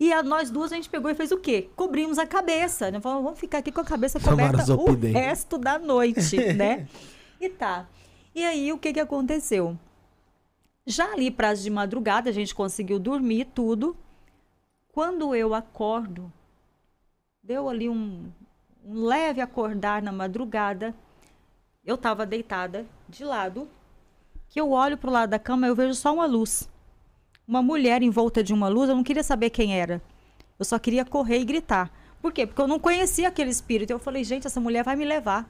E 0.00 0.12
a, 0.12 0.22
nós 0.22 0.50
duas, 0.50 0.72
a 0.72 0.76
gente 0.76 0.88
pegou 0.88 1.10
e 1.10 1.14
fez 1.14 1.32
o 1.32 1.38
quê? 1.38 1.68
Cobrimos 1.76 2.18
a 2.18 2.26
cabeça. 2.26 2.90
Né? 2.90 3.00
Falamos, 3.00 3.24
vamos 3.24 3.38
ficar 3.38 3.58
aqui 3.58 3.72
com 3.72 3.80
a 3.80 3.84
cabeça 3.84 4.18
coberta 4.20 4.74
o 4.74 4.94
resto 4.94 5.58
da 5.58 5.78
noite, 5.78 6.36
né? 6.54 6.86
E 7.40 7.48
tá. 7.48 7.86
E 8.34 8.44
aí, 8.44 8.72
o 8.72 8.78
que 8.78 8.92
que 8.92 9.00
aconteceu? 9.00 9.78
Já 10.86 11.12
ali 11.12 11.30
para 11.30 11.54
de 11.54 11.68
madrugada, 11.70 12.30
a 12.30 12.32
gente 12.32 12.54
conseguiu 12.54 12.98
dormir 12.98 13.46
tudo. 13.54 13.96
Quando 14.92 15.34
eu 15.34 15.54
acordo, 15.54 16.32
deu 17.42 17.68
ali 17.68 17.88
um, 17.88 18.32
um 18.84 19.04
leve 19.04 19.40
acordar 19.40 20.02
na 20.02 20.10
madrugada. 20.10 20.94
Eu 21.84 21.94
estava 21.94 22.26
deitada 22.26 22.86
de 23.08 23.24
lado, 23.24 23.68
que 24.48 24.60
eu 24.60 24.70
olho 24.70 24.96
para 24.96 25.10
o 25.10 25.12
lado 25.12 25.30
da 25.30 25.38
cama 25.38 25.66
e 25.66 25.70
eu 25.70 25.74
vejo 25.74 25.94
só 25.94 26.12
uma 26.12 26.26
luz. 26.26 26.68
Uma 27.46 27.62
mulher 27.62 28.02
em 28.02 28.10
volta 28.10 28.42
de 28.42 28.52
uma 28.52 28.68
luz, 28.68 28.88
eu 28.88 28.96
não 28.96 29.04
queria 29.04 29.22
saber 29.22 29.50
quem 29.50 29.78
era. 29.78 30.02
Eu 30.58 30.64
só 30.64 30.78
queria 30.78 31.04
correr 31.04 31.38
e 31.38 31.44
gritar. 31.44 31.90
Por 32.20 32.32
quê? 32.32 32.46
Porque 32.46 32.60
eu 32.60 32.66
não 32.66 32.78
conhecia 32.78 33.28
aquele 33.28 33.50
espírito. 33.50 33.90
Eu 33.90 33.98
falei, 33.98 34.24
gente, 34.24 34.46
essa 34.46 34.60
mulher 34.60 34.84
vai 34.84 34.96
me 34.96 35.04
levar. 35.04 35.48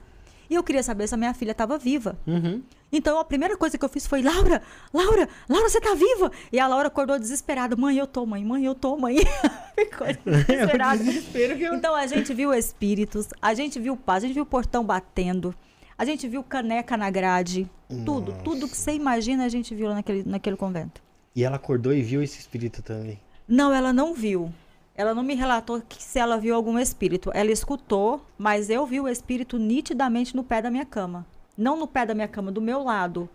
E 0.49 0.55
eu 0.55 0.63
queria 0.63 0.81
saber 0.81 1.07
se 1.07 1.13
a 1.13 1.17
minha 1.17 1.33
filha 1.33 1.51
estava 1.51 1.77
viva. 1.77 2.17
Uhum. 2.25 2.63
Então 2.91 3.19
a 3.19 3.25
primeira 3.25 3.55
coisa 3.55 3.77
que 3.77 3.85
eu 3.85 3.89
fiz 3.89 4.07
foi: 4.07 4.21
Laura, 4.21 4.61
Laura, 4.91 5.29
Laura, 5.47 5.69
você 5.69 5.79
tá 5.79 5.93
viva? 5.93 6.31
E 6.51 6.59
a 6.59 6.67
Laura 6.67 6.87
acordou 6.87 7.19
desesperada: 7.19 7.75
Mãe, 7.75 7.97
eu 7.97 8.07
tô, 8.07 8.25
mãe, 8.25 8.43
mãe, 8.43 8.65
eu 8.65 8.73
tô, 8.73 8.97
mãe. 8.97 9.17
Ficou 9.77 10.07
desesperada. 10.25 11.03
É 11.03 11.67
eu... 11.67 11.75
Então 11.75 11.93
a 11.93 12.07
gente 12.07 12.33
viu 12.33 12.53
espíritos, 12.53 13.27
a 13.41 13.53
gente 13.53 13.79
viu 13.79 13.95
paz, 13.95 14.23
a 14.23 14.27
gente 14.27 14.35
viu 14.35 14.43
o 14.43 14.47
portão 14.47 14.83
batendo, 14.83 15.53
a 15.97 16.03
gente 16.03 16.27
viu 16.27 16.43
caneca 16.43 16.97
na 16.97 17.11
grade. 17.11 17.69
Nossa. 17.87 18.05
Tudo, 18.05 18.33
tudo 18.43 18.67
que 18.67 18.77
você 18.77 18.93
imagina 18.93 19.45
a 19.45 19.49
gente 19.49 19.75
viu 19.75 19.89
naquele, 19.89 20.23
naquele 20.25 20.55
convento. 20.55 21.01
E 21.35 21.43
ela 21.43 21.57
acordou 21.57 21.93
e 21.93 22.01
viu 22.01 22.23
esse 22.23 22.39
espírito 22.39 22.81
também? 22.81 23.19
Não, 23.47 23.73
ela 23.73 23.93
não 23.93 24.13
viu. 24.13 24.51
Ela 24.99 25.15
não 25.15 25.23
me 25.23 25.33
relatou 25.33 25.81
que 25.87 26.03
se 26.03 26.19
ela 26.19 26.37
viu 26.37 26.53
algum 26.53 26.77
espírito. 26.77 27.31
Ela 27.33 27.51
escutou, 27.51 28.21
mas 28.37 28.69
eu 28.69 28.85
vi 28.85 28.99
o 28.99 29.07
espírito 29.07 29.57
nitidamente 29.57 30.35
no 30.35 30.43
pé 30.43 30.61
da 30.61 30.69
minha 30.69 30.85
cama. 30.85 31.25
Não 31.57 31.77
no 31.77 31.87
pé 31.87 32.05
da 32.05 32.13
minha 32.13 32.27
cama, 32.27 32.51
do 32.51 32.59
meu 32.59 32.83
lado. 32.83 33.29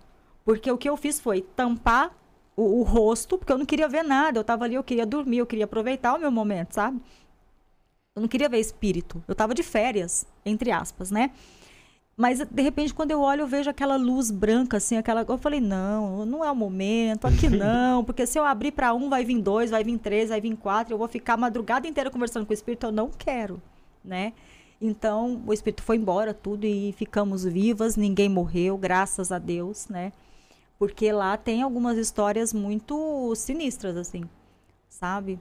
Porque 0.45 0.71
o 0.71 0.77
que 0.77 0.87
eu 0.87 0.95
fiz 0.95 1.19
foi 1.19 1.41
tampar 1.41 2.15
o, 2.55 2.81
o 2.81 2.83
rosto, 2.83 3.39
porque 3.39 3.51
eu 3.51 3.57
não 3.57 3.65
queria 3.65 3.89
ver 3.89 4.03
nada. 4.03 4.37
Eu 4.37 4.43
estava 4.43 4.67
ali, 4.67 4.75
eu 4.75 4.85
queria 4.85 5.07
dormir, 5.07 5.39
eu 5.39 5.47
queria 5.47 5.65
aproveitar 5.65 6.15
o 6.15 6.19
meu 6.19 6.31
momento, 6.31 6.75
sabe? 6.75 7.01
Eu 8.15 8.21
não 8.21 8.29
queria 8.29 8.51
ver 8.51 8.59
espírito. 8.59 9.25
Eu 9.27 9.33
estava 9.33 9.55
de 9.55 9.63
férias, 9.63 10.27
entre 10.45 10.71
aspas, 10.71 11.11
né? 11.11 11.31
Mas 12.17 12.39
de 12.39 12.63
repente, 12.63 12.95
quando 12.95 13.11
eu 13.11 13.21
olho, 13.21 13.43
eu 13.43 13.47
vejo 13.47 13.69
aquela 13.69 13.97
luz 13.97 14.31
branca, 14.31 14.77
assim, 14.77 14.97
aquela. 14.97 15.25
Eu 15.29 15.37
falei, 15.37 15.61
não, 15.61 16.25
não 16.25 16.45
é 16.45 16.51
o 16.51 16.55
momento, 16.55 17.27
aqui 17.27 17.49
não, 17.51 18.05
porque 18.05 18.25
se 18.27 18.39
eu 18.39 18.45
abrir 18.45 18.71
para 18.71 18.95
um, 18.95 19.09
vai 19.09 19.25
vir 19.25 19.41
dois, 19.41 19.71
vai 19.71 19.83
vir 19.83 19.99
três, 19.99 20.29
vai 20.29 20.41
vir 20.41 20.57
quatro, 20.57 20.95
eu 20.95 20.99
vou 20.99 21.09
ficar 21.09 21.35
a 21.35 21.37
madrugada 21.37 21.89
inteira 21.89 22.11
conversando 22.11 22.47
com 22.47 22.53
o 22.53 22.55
espírito, 22.55 22.87
eu 22.87 22.93
não 22.93 23.11
quero, 23.11 23.61
né? 24.05 24.33
Então, 24.81 25.43
o 25.47 25.53
espírito 25.53 25.83
foi 25.83 25.97
embora, 25.97 26.33
tudo, 26.33 26.67
e 26.67 26.93
ficamos 26.93 27.45
vivas, 27.45 27.97
ninguém 27.97 28.29
morreu, 28.29 28.77
graças 28.77 29.33
a 29.33 29.39
Deus, 29.39 29.89
né? 29.89 30.13
Porque 30.79 31.11
lá 31.11 31.37
tem 31.37 31.63
algumas 31.63 31.97
histórias 31.97 32.53
muito 32.53 33.35
sinistras, 33.35 33.97
assim, 33.97 34.25
sabe? 34.89 35.41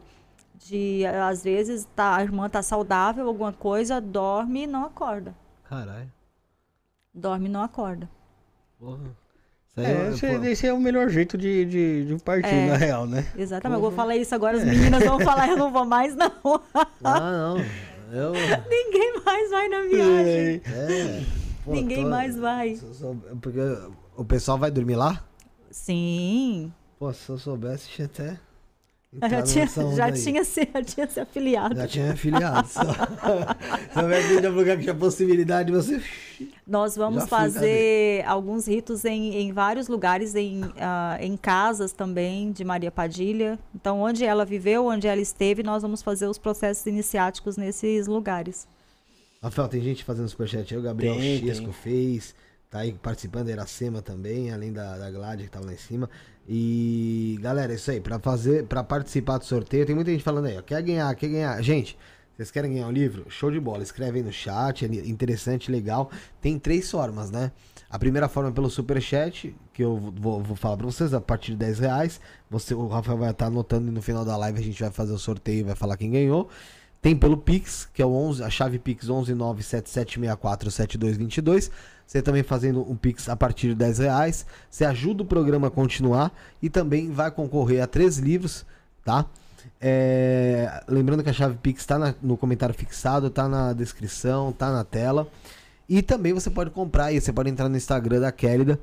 De, 0.55 1.05
às 1.05 1.43
vezes, 1.43 1.87
tá, 1.95 2.15
a 2.15 2.23
irmã 2.23 2.49
tá 2.49 2.63
saudável, 2.63 3.27
alguma 3.27 3.51
coisa, 3.51 3.99
dorme 3.99 4.63
e 4.63 4.67
não 4.67 4.85
acorda. 4.85 5.35
Caralho. 5.63 6.09
Dorme 7.13 7.47
e 7.47 7.51
não 7.51 7.61
acorda. 7.61 8.09
Porra. 8.79 9.23
É, 9.75 10.09
esse, 10.09 10.25
esse, 10.25 10.67
é 10.67 10.73
o 10.73 10.79
melhor 10.79 11.09
jeito 11.09 11.35
de, 11.35 11.65
de, 11.65 12.05
de 12.05 12.23
partir, 12.23 12.53
é, 12.53 12.67
na 12.67 12.77
real, 12.77 13.07
né? 13.07 13.25
Exatamente. 13.35 13.61
Porra. 13.61 13.75
Eu 13.75 13.81
vou 13.81 13.91
falar 13.91 14.15
isso 14.15 14.35
agora, 14.35 14.57
as 14.57 14.63
meninas 14.63 15.03
vão 15.03 15.19
falar, 15.19 15.49
eu 15.49 15.57
não 15.57 15.71
vou 15.71 15.85
mais, 15.85 16.15
não. 16.15 16.31
Ah, 17.03 17.19
não. 17.19 17.57
Eu... 18.11 18.33
Ninguém 18.69 19.21
mais 19.25 19.49
vai 19.49 19.67
na 19.67 19.81
viagem. 19.81 20.61
É. 20.65 21.23
Pô, 21.65 21.71
Ninguém 21.71 22.03
tô... 22.03 22.09
mais 22.09 22.37
vai. 22.37 22.79
Porque 23.41 23.59
o 24.15 24.23
pessoal 24.23 24.59
vai 24.59 24.69
dormir 24.69 24.95
lá? 24.95 25.23
Sim. 25.71 26.71
Pô, 26.99 27.11
se 27.11 27.27
eu 27.29 27.39
soubesse, 27.39 27.89
tinha 27.89 28.05
até. 28.05 28.37
Já, 29.21 29.41
tinha, 29.43 29.67
já, 29.95 30.11
tinha 30.11 30.43
se, 30.43 30.67
já 30.71 30.83
tinha 30.83 31.07
se 31.07 31.19
afiliado. 31.19 31.75
Já 31.75 31.87
tinha 31.87 32.13
afiliado. 32.13 32.67
Só. 32.67 32.81
Vai 33.93 34.21
ver 34.21 34.49
lugar 34.49 34.77
que 34.77 34.83
tinha 34.83 34.95
possibilidade 34.95 35.71
de 35.71 35.77
você. 35.77 36.01
Nós 36.65 36.95
vamos 36.95 37.25
fazer 37.25 38.23
alguns 38.25 38.67
ritos 38.67 39.05
em, 39.05 39.35
em 39.35 39.51
vários 39.51 39.87
lugares, 39.87 40.35
em, 40.35 40.63
uh, 40.63 40.71
em 41.19 41.35
casas 41.37 41.91
também 41.91 42.51
de 42.51 42.63
Maria 42.63 42.91
Padilha. 42.91 43.59
Então, 43.73 44.01
onde 44.01 44.25
ela 44.25 44.45
viveu, 44.45 44.85
onde 44.87 45.07
ela 45.07 45.21
esteve, 45.21 45.63
nós 45.63 45.81
vamos 45.81 46.01
fazer 46.01 46.27
os 46.27 46.37
processos 46.37 46.85
iniciáticos 46.85 47.57
nesses 47.57 48.07
lugares. 48.07 48.67
Rafael, 49.41 49.67
tem 49.67 49.81
gente 49.81 50.03
fazendo 50.03 50.29
superchat 50.29 50.73
aí, 50.73 50.79
o 50.79 50.83
Gabriel 50.83 51.15
tem, 51.15 51.39
Chesco 51.39 51.65
tem. 51.65 51.73
fez 51.73 52.35
tá 52.73 52.79
aí 52.79 52.91
participando, 52.91 53.49
Iracema 53.49 54.01
também, 54.01 54.51
além 54.51 54.73
da, 54.73 54.97
da 54.97 55.11
Gládia 55.11 55.45
que 55.45 55.51
tava 55.51 55.67
lá 55.67 55.73
em 55.73 55.77
cima. 55.77 56.09
E 56.49 57.37
galera, 57.39 57.71
é 57.71 57.75
isso 57.75 57.91
aí, 57.91 58.01
para 58.01 58.17
fazer, 58.17 58.65
para 58.65 58.83
participar 58.83 59.37
do 59.37 59.45
sorteio, 59.45 59.85
tem 59.85 59.93
muita 59.93 60.09
gente 60.09 60.23
falando 60.23 60.45
aí, 60.45 60.57
ó, 60.57 60.61
quer 60.63 60.81
ganhar, 60.81 61.15
quer 61.15 61.27
ganhar. 61.27 61.61
Gente, 61.61 61.95
vocês 62.35 62.49
querem 62.49 62.73
ganhar 62.73 62.87
um 62.87 62.91
livro? 62.91 63.27
Show 63.29 63.51
de 63.51 63.59
bola, 63.59 63.83
escreve 63.83 64.17
aí 64.17 64.23
no 64.23 64.33
chat, 64.33 64.85
é 64.85 64.87
interessante, 65.07 65.71
legal. 65.71 66.09
Tem 66.41 66.57
três 66.57 66.89
formas, 66.89 67.29
né? 67.29 67.51
A 67.87 67.99
primeira 67.99 68.27
forma 68.27 68.49
é 68.49 68.51
pelo 68.51 68.71
super 68.71 68.99
chat, 68.99 69.55
que 69.71 69.83
eu 69.83 70.11
vou, 70.15 70.41
vou 70.41 70.55
falar 70.55 70.77
para 70.77 70.87
vocês, 70.87 71.13
a 71.13 71.21
partir 71.21 71.51
de 71.51 71.57
10 71.57 71.77
reais. 71.77 72.19
Você, 72.49 72.73
o 72.73 72.87
Rafael 72.87 73.19
vai 73.19 73.29
estar 73.29 73.45
anotando 73.45 73.87
e 73.87 73.91
no 73.91 74.01
final 74.01 74.25
da 74.25 74.35
live 74.35 74.59
a 74.59 74.63
gente 74.63 74.81
vai 74.81 74.89
fazer 74.89 75.13
o 75.13 75.19
sorteio 75.19 75.59
e 75.59 75.63
vai 75.63 75.75
falar 75.75 75.95
quem 75.95 76.09
ganhou. 76.09 76.49
Tem 77.03 77.15
pelo 77.15 77.37
Pix, 77.37 77.87
que 77.93 78.01
é 78.01 78.05
o 78.05 78.11
11, 78.11 78.43
a 78.43 78.49
chave 78.49 78.79
Pix 78.79 79.07
11977647222. 79.07 81.69
Você 82.07 82.19
também 82.19 82.41
fazendo 82.41 82.81
um 82.89 82.95
Pix 82.95 83.29
a 83.29 83.35
partir 83.35 83.67
de 83.67 83.75
10 83.75 83.99
reais. 83.99 84.43
Você 84.71 84.85
ajuda 84.85 85.21
o 85.21 85.25
programa 85.25 85.67
a 85.67 85.71
continuar 85.71 86.35
e 86.63 86.69
também 86.71 87.11
vai 87.11 87.29
concorrer 87.29 87.83
a 87.83 87.87
três 87.87 88.17
livros, 88.17 88.65
tá? 89.05 89.27
É, 89.85 90.81
lembrando 90.87 91.21
que 91.21 91.29
a 91.29 91.33
chave 91.33 91.57
Pix 91.61 91.81
está 91.81 92.15
no 92.21 92.37
comentário 92.37 92.73
fixado, 92.73 93.27
está 93.27 93.49
na 93.49 93.73
descrição, 93.73 94.51
está 94.51 94.71
na 94.71 94.85
tela. 94.85 95.27
E 95.89 96.01
também 96.01 96.31
você 96.31 96.49
pode 96.49 96.69
comprar 96.69 97.05
aí, 97.05 97.19
você 97.19 97.33
pode 97.33 97.49
entrar 97.49 97.67
no 97.67 97.75
Instagram 97.75 98.21
da 98.21 98.31
Kélida 98.31 98.79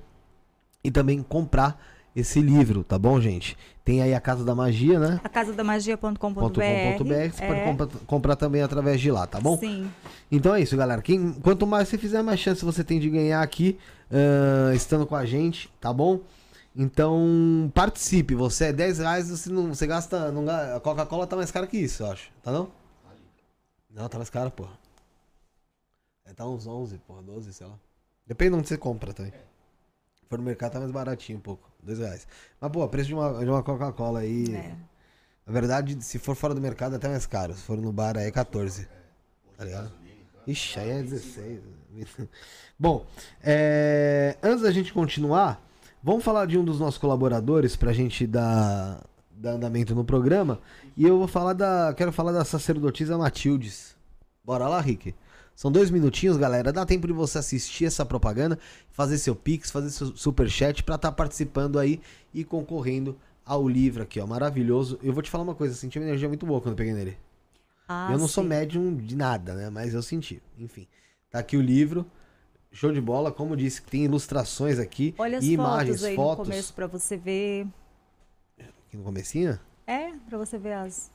e 0.84 0.90
também 0.90 1.22
comprar 1.22 1.80
esse 2.14 2.42
livro, 2.42 2.84
tá 2.84 2.98
bom, 2.98 3.18
gente? 3.18 3.56
Tem 3.82 4.02
aí 4.02 4.12
a 4.12 4.20
Casa 4.20 4.44
da 4.44 4.54
Magia, 4.54 4.98
né? 4.98 5.20
A 5.24 5.28
casa 5.28 5.54
da 5.54 5.64
magia.com.br. 5.64 6.52
Você 6.52 6.62
é. 6.62 6.98
pode 6.98 7.64
comprar, 7.64 7.88
comprar, 8.06 8.36
também 8.36 8.60
através 8.60 9.00
de 9.00 9.10
lá, 9.10 9.26
tá 9.26 9.40
bom? 9.40 9.56
Sim. 9.56 9.90
Então 10.30 10.54
é 10.54 10.60
isso, 10.60 10.76
galera. 10.76 11.00
Quem, 11.00 11.32
quanto 11.32 11.66
mais 11.66 11.88
você 11.88 11.96
fizer, 11.96 12.22
mais 12.22 12.40
chance 12.40 12.62
você 12.62 12.84
tem 12.84 13.00
de 13.00 13.08
ganhar 13.08 13.40
aqui, 13.40 13.78
uh, 14.10 14.74
estando 14.74 15.06
com 15.06 15.16
a 15.16 15.24
gente, 15.24 15.72
tá 15.80 15.92
bom? 15.94 16.20
Então, 16.82 17.70
participe. 17.74 18.34
Você 18.34 18.68
é 18.68 18.72
10 18.72 19.00
reais, 19.00 19.28
você, 19.28 19.50
não, 19.50 19.74
você 19.74 19.86
gasta. 19.86 20.32
Não, 20.32 20.48
a 20.48 20.80
Coca-Cola 20.80 21.26
tá 21.26 21.36
mais 21.36 21.50
cara 21.50 21.66
que 21.66 21.76
isso, 21.76 22.02
eu 22.02 22.10
acho. 22.10 22.32
Tá 22.42 22.50
não? 22.50 22.72
Não, 23.90 24.08
tá 24.08 24.16
mais 24.16 24.30
cara, 24.30 24.50
porra. 24.50 24.72
É, 26.24 26.32
tá 26.32 26.46
uns 26.46 26.66
11, 26.66 26.96
porra, 27.06 27.20
12, 27.20 27.52
sei 27.52 27.66
lá. 27.66 27.78
Depende 28.26 28.52
de 28.52 28.56
onde 28.56 28.68
você 28.68 28.78
compra 28.78 29.12
também. 29.12 29.30
Se 29.30 30.24
for 30.26 30.38
no 30.38 30.44
mercado, 30.46 30.72
tá 30.72 30.80
mais 30.80 30.90
baratinho 30.90 31.36
um 31.36 31.42
pouco. 31.42 31.70
2 31.82 31.98
reais. 31.98 32.26
Mas, 32.58 32.72
pô, 32.72 32.88
preço 32.88 33.08
de 33.08 33.14
uma, 33.14 33.44
de 33.44 33.50
uma 33.50 33.62
Coca-Cola 33.62 34.20
aí. 34.20 34.54
É. 34.54 34.74
Na 35.44 35.52
verdade, 35.52 36.02
se 36.02 36.18
for 36.18 36.34
fora 36.34 36.54
do 36.54 36.62
mercado, 36.62 36.94
é 36.94 36.96
até 36.96 37.10
mais 37.10 37.26
caro. 37.26 37.52
Se 37.52 37.60
for 37.60 37.76
no 37.76 37.92
bar, 37.92 38.16
aí 38.16 38.28
é 38.28 38.30
14. 38.30 38.88
Tá 39.54 39.64
ligado? 39.66 39.92
Ixi, 40.46 40.80
aí 40.80 40.88
é 40.88 41.02
16. 41.02 41.60
Bom, 42.80 43.04
é... 43.42 44.38
antes 44.42 44.62
da 44.62 44.70
gente 44.70 44.94
continuar. 44.94 45.68
Vamos 46.02 46.24
falar 46.24 46.46
de 46.46 46.58
um 46.58 46.64
dos 46.64 46.80
nossos 46.80 46.96
colaboradores 46.96 47.76
pra 47.76 47.92
gente 47.92 48.26
dar, 48.26 49.04
dar 49.30 49.52
andamento 49.52 49.94
no 49.94 50.02
programa. 50.02 50.58
E 50.96 51.06
eu 51.06 51.18
vou 51.18 51.28
falar 51.28 51.52
da. 51.52 51.92
Quero 51.94 52.10
falar 52.10 52.32
da 52.32 52.42
sacerdotisa 52.42 53.18
Matildes. 53.18 53.94
Bora 54.42 54.66
lá, 54.66 54.80
Rick? 54.80 55.14
São 55.54 55.70
dois 55.70 55.90
minutinhos, 55.90 56.38
galera. 56.38 56.72
Dá 56.72 56.86
tempo 56.86 57.06
de 57.06 57.12
você 57.12 57.36
assistir 57.36 57.84
essa 57.84 58.06
propaganda, 58.06 58.58
fazer 58.90 59.18
seu 59.18 59.36
pix, 59.36 59.70
fazer 59.70 59.90
seu 59.90 60.16
superchat 60.16 60.82
pra 60.82 60.94
estar 60.94 61.10
tá 61.10 61.14
participando 61.14 61.78
aí 61.78 62.00
e 62.32 62.44
concorrendo 62.44 63.14
ao 63.44 63.68
livro 63.68 64.02
aqui, 64.02 64.18
ó. 64.18 64.26
Maravilhoso. 64.26 64.98
Eu 65.02 65.12
vou 65.12 65.22
te 65.22 65.28
falar 65.28 65.44
uma 65.44 65.54
coisa, 65.54 65.74
senti 65.74 65.98
uma 65.98 66.06
energia 66.06 66.28
muito 66.28 66.46
boa 66.46 66.62
quando 66.62 66.72
eu 66.72 66.76
peguei 66.78 66.94
nele. 66.94 67.18
Ah, 67.86 68.08
eu 68.10 68.18
não 68.18 68.26
sim. 68.26 68.32
sou 68.34 68.44
médium 68.44 68.96
de 68.96 69.14
nada, 69.14 69.52
né? 69.52 69.68
Mas 69.68 69.92
eu 69.92 70.02
senti. 70.02 70.42
Enfim. 70.58 70.86
Tá 71.30 71.40
aqui 71.40 71.58
o 71.58 71.60
livro. 71.60 72.06
Show 72.72 72.92
de 72.92 73.00
bola, 73.00 73.32
como 73.32 73.56
disse, 73.56 73.82
tem 73.82 74.04
ilustrações 74.04 74.78
aqui 74.78 75.14
Olha 75.18 75.38
as 75.38 75.44
e 75.44 75.56
fotos 75.56 75.64
imagens, 75.70 76.04
aí 76.04 76.16
fotos. 76.16 76.46
no 76.46 76.52
começo 76.52 76.74
para 76.74 76.86
você 76.86 77.16
ver. 77.16 77.66
Aqui 78.58 78.96
no 78.96 79.02
comecinho? 79.02 79.58
É, 79.86 80.12
para 80.28 80.38
você 80.38 80.56
ver 80.56 80.74
as 80.74 81.10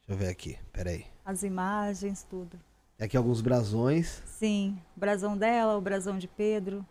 Deixa 0.00 0.12
eu 0.12 0.16
ver 0.16 0.28
aqui, 0.32 0.58
peraí. 0.72 1.04
As 1.24 1.42
imagens, 1.42 2.26
tudo. 2.28 2.58
É 2.98 3.04
aqui 3.04 3.16
alguns 3.16 3.40
brasões. 3.40 4.22
Sim, 4.26 4.78
o 4.96 5.00
brasão 5.00 5.36
dela, 5.36 5.76
o 5.76 5.80
brasão 5.80 6.18
de 6.18 6.26
Pedro. 6.26 6.84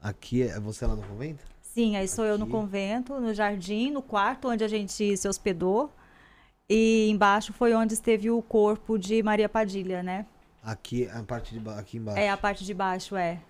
Aqui 0.00 0.42
é 0.42 0.58
você 0.58 0.86
lá 0.86 0.96
no 0.96 1.02
convento? 1.02 1.44
Sim, 1.60 1.96
aí 1.96 2.08
sou 2.08 2.24
aqui. 2.24 2.32
eu 2.32 2.38
no 2.38 2.46
convento, 2.46 3.20
no 3.20 3.34
jardim, 3.34 3.90
no 3.90 4.02
quarto 4.02 4.48
onde 4.48 4.64
a 4.64 4.68
gente 4.68 5.16
se 5.16 5.28
hospedou. 5.28 5.90
E 6.68 7.08
embaixo 7.10 7.52
foi 7.52 7.74
onde 7.74 7.94
esteve 7.94 8.30
o 8.30 8.40
corpo 8.40 8.98
de 8.98 9.22
Maria 9.22 9.48
Padilha, 9.48 10.02
né? 10.02 10.26
Aqui, 10.62 11.08
a 11.08 11.22
parte 11.24 11.58
de 11.58 11.68
aqui 11.70 11.96
embaixo. 11.96 12.20
É, 12.20 12.30
a 12.30 12.36
parte 12.36 12.64
de 12.64 12.72
baixo, 12.72 13.16
é. 13.16 13.40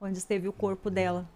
Onde 0.00 0.16
esteve 0.16 0.48
o 0.48 0.52
corpo 0.52 0.88
dela. 0.88 1.28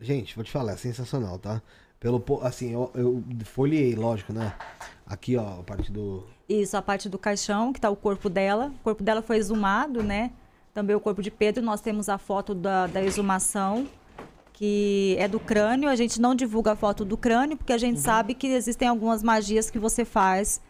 Gente, 0.00 0.34
vou 0.34 0.44
te 0.44 0.50
falar, 0.50 0.72
é 0.72 0.76
sensacional, 0.76 1.38
tá? 1.38 1.62
Pelo, 2.00 2.22
assim, 2.42 2.72
eu, 2.72 2.90
eu 2.94 3.24
folhei, 3.44 3.94
lógico, 3.94 4.32
né? 4.32 4.54
Aqui, 5.06 5.36
ó, 5.36 5.60
a 5.60 5.62
parte 5.62 5.90
do... 5.90 6.26
Isso, 6.48 6.76
a 6.76 6.82
parte 6.82 7.08
do 7.08 7.18
caixão, 7.18 7.72
que 7.72 7.80
tá 7.80 7.88
o 7.88 7.96
corpo 7.96 8.28
dela. 8.28 8.72
O 8.80 8.82
corpo 8.82 9.02
dela 9.02 9.22
foi 9.22 9.36
exumado, 9.36 10.02
né? 10.02 10.32
Também 10.74 10.94
o 10.94 11.00
corpo 11.00 11.22
de 11.22 11.30
Pedro. 11.30 11.64
Nós 11.64 11.80
temos 11.80 12.08
a 12.08 12.18
foto 12.18 12.54
da, 12.54 12.86
da 12.86 13.02
exumação, 13.02 13.88
que 14.52 15.16
é 15.18 15.26
do 15.26 15.40
crânio. 15.40 15.88
A 15.88 15.96
gente 15.96 16.20
não 16.20 16.34
divulga 16.34 16.72
a 16.72 16.76
foto 16.76 17.04
do 17.04 17.16
crânio, 17.16 17.56
porque 17.56 17.72
a 17.72 17.78
gente 17.78 17.96
uhum. 17.96 18.02
sabe 18.02 18.34
que 18.34 18.48
existem 18.48 18.88
algumas 18.88 19.22
magias 19.22 19.70
que 19.70 19.78
você 19.78 20.04
faz 20.04 20.60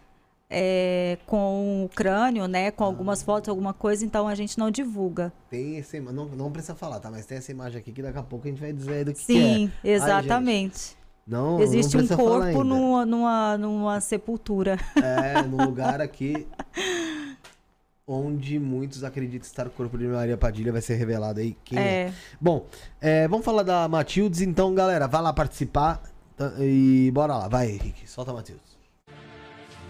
é, 0.49 1.18
com 1.26 1.84
o 1.84 1.88
crânio, 1.88 2.47
né? 2.47 2.70
Com 2.70 2.84
algumas 2.84 3.22
ah. 3.22 3.24
fotos, 3.24 3.49
alguma 3.49 3.72
coisa, 3.72 4.05
então 4.05 4.28
a 4.28 4.34
gente 4.34 4.59
não 4.59 4.70
divulga. 4.70 5.32
Tem 5.51 5.76
esse, 5.76 6.01
não, 6.01 6.26
não 6.26 6.51
precisa 6.51 6.74
falar, 6.74 7.01
tá? 7.01 7.11
Mas 7.11 7.26
tem 7.26 7.38
essa 7.38 7.51
imagem 7.51 7.78
aqui 7.78 7.92
que 7.92 8.03
daqui 8.03 8.18
a 8.18 8.22
pouco 8.22 8.47
a 8.47 8.51
gente 8.51 8.61
vai 8.61 8.72
dizer 8.72 9.05
do 9.05 9.12
que, 9.12 9.20
Sim, 9.20 9.70
que 9.82 9.88
é. 9.88 9.92
exatamente. 9.92 10.97
Ai, 10.99 11.07
não, 11.26 11.61
Existe 11.61 11.97
não 11.97 12.05
um 12.05 12.09
corpo 12.09 12.62
numa, 12.62 13.05
numa, 13.05 13.59
numa 13.59 14.01
sepultura. 14.01 14.78
É, 14.94 15.42
num 15.42 15.64
lugar 15.64 16.01
aqui 16.01 16.47
onde 18.07 18.61
muitos 18.61 19.03
acreditam 19.03 19.44
estar 19.44 19.66
o 19.66 19.70
corpo 19.70 19.99
de 19.99 20.07
Maria 20.07 20.36
Padilha 20.36 20.70
vai 20.70 20.80
ser 20.80 20.94
revelado 20.94 21.40
aí 21.40 21.57
quem 21.64 21.78
é. 21.78 21.82
é. 21.82 22.12
Bom, 22.40 22.66
é, 23.01 23.26
vamos 23.26 23.44
falar 23.44 23.64
da 23.64 23.88
Matildes, 23.88 24.40
então, 24.40 24.72
galera, 24.72 25.09
vai 25.09 25.20
lá 25.20 25.32
participar 25.32 26.01
tá, 26.36 26.53
e 26.61 27.11
bora 27.12 27.36
lá, 27.36 27.49
vai, 27.49 27.70
Henrique, 27.70 28.09
solta 28.09 28.30
a 28.30 28.34
Matildes. 28.34 28.66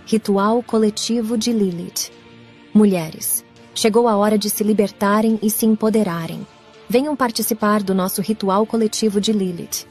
Ritual 0.09 0.62
coletivo 0.62 1.36
de 1.36 1.52
Lilith. 1.52 2.12
Mulheres, 2.72 3.44
chegou 3.74 4.07
a 4.07 4.16
hora 4.16 4.38
de 4.38 4.48
se 4.48 4.62
libertarem 4.62 5.36
e 5.42 5.50
se 5.50 5.66
empoderarem. 5.66 6.46
Venham 6.88 7.16
participar 7.16 7.82
do 7.82 7.92
nosso 7.92 8.22
ritual 8.22 8.64
coletivo 8.64 9.20
de 9.20 9.32
Lilith. 9.32 9.84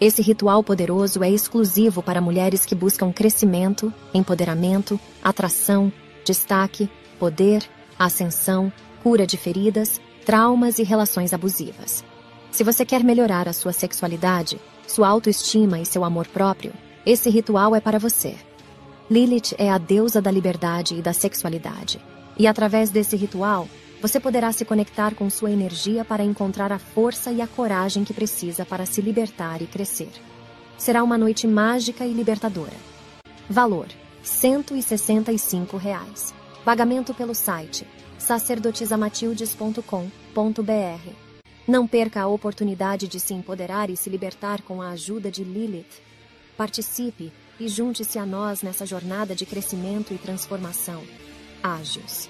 Esse 0.00 0.22
ritual 0.22 0.64
poderoso 0.64 1.22
é 1.22 1.30
exclusivo 1.30 2.02
para 2.02 2.20
mulheres 2.20 2.66
que 2.66 2.74
buscam 2.74 3.12
crescimento, 3.12 3.94
empoderamento, 4.12 4.98
atração, 5.22 5.92
destaque, 6.24 6.90
poder, 7.16 7.62
ascensão, 7.96 8.72
cura 9.04 9.24
de 9.24 9.36
feridas, 9.36 10.00
traumas 10.26 10.80
e 10.80 10.82
relações 10.82 11.32
abusivas. 11.32 12.02
Se 12.50 12.64
você 12.64 12.84
quer 12.84 13.04
melhorar 13.04 13.48
a 13.48 13.52
sua 13.52 13.72
sexualidade, 13.72 14.60
sua 14.88 15.06
autoestima 15.06 15.78
e 15.78 15.86
seu 15.86 16.02
amor 16.02 16.26
próprio, 16.26 16.72
esse 17.06 17.30
ritual 17.30 17.76
é 17.76 17.80
para 17.80 18.00
você. 18.00 18.34
Lilith 19.10 19.54
é 19.58 19.68
a 19.68 19.76
deusa 19.76 20.22
da 20.22 20.30
liberdade 20.30 20.94
e 20.94 21.02
da 21.02 21.12
sexualidade. 21.12 22.00
E 22.38 22.46
através 22.46 22.90
desse 22.90 23.16
ritual, 23.16 23.68
você 24.00 24.20
poderá 24.20 24.52
se 24.52 24.64
conectar 24.64 25.16
com 25.16 25.28
sua 25.28 25.50
energia 25.50 26.04
para 26.04 26.22
encontrar 26.22 26.70
a 26.70 26.78
força 26.78 27.32
e 27.32 27.42
a 27.42 27.48
coragem 27.48 28.04
que 28.04 28.14
precisa 28.14 28.64
para 28.64 28.86
se 28.86 29.02
libertar 29.02 29.60
e 29.60 29.66
crescer. 29.66 30.12
Será 30.78 31.02
uma 31.02 31.18
noite 31.18 31.48
mágica 31.48 32.06
e 32.06 32.12
libertadora. 32.12 32.76
Valor: 33.48 33.88
165 34.22 35.76
reais. 35.76 36.32
Pagamento 36.64 37.12
pelo 37.12 37.34
site 37.34 37.84
sacerdotisamatildes.com.br. 38.16 41.12
Não 41.66 41.84
perca 41.84 42.22
a 42.22 42.28
oportunidade 42.28 43.08
de 43.08 43.18
se 43.18 43.34
empoderar 43.34 43.90
e 43.90 43.96
se 43.96 44.08
libertar 44.08 44.62
com 44.62 44.80
a 44.80 44.90
ajuda 44.90 45.32
de 45.32 45.42
Lilith. 45.42 46.00
Participe 46.56 47.32
e 47.60 47.68
junte-se 47.68 48.18
a 48.18 48.24
nós 48.24 48.62
nessa 48.62 48.86
jornada 48.86 49.34
de 49.34 49.44
crescimento 49.44 50.14
e 50.14 50.18
transformação. 50.18 51.02
Ágios. 51.62 52.28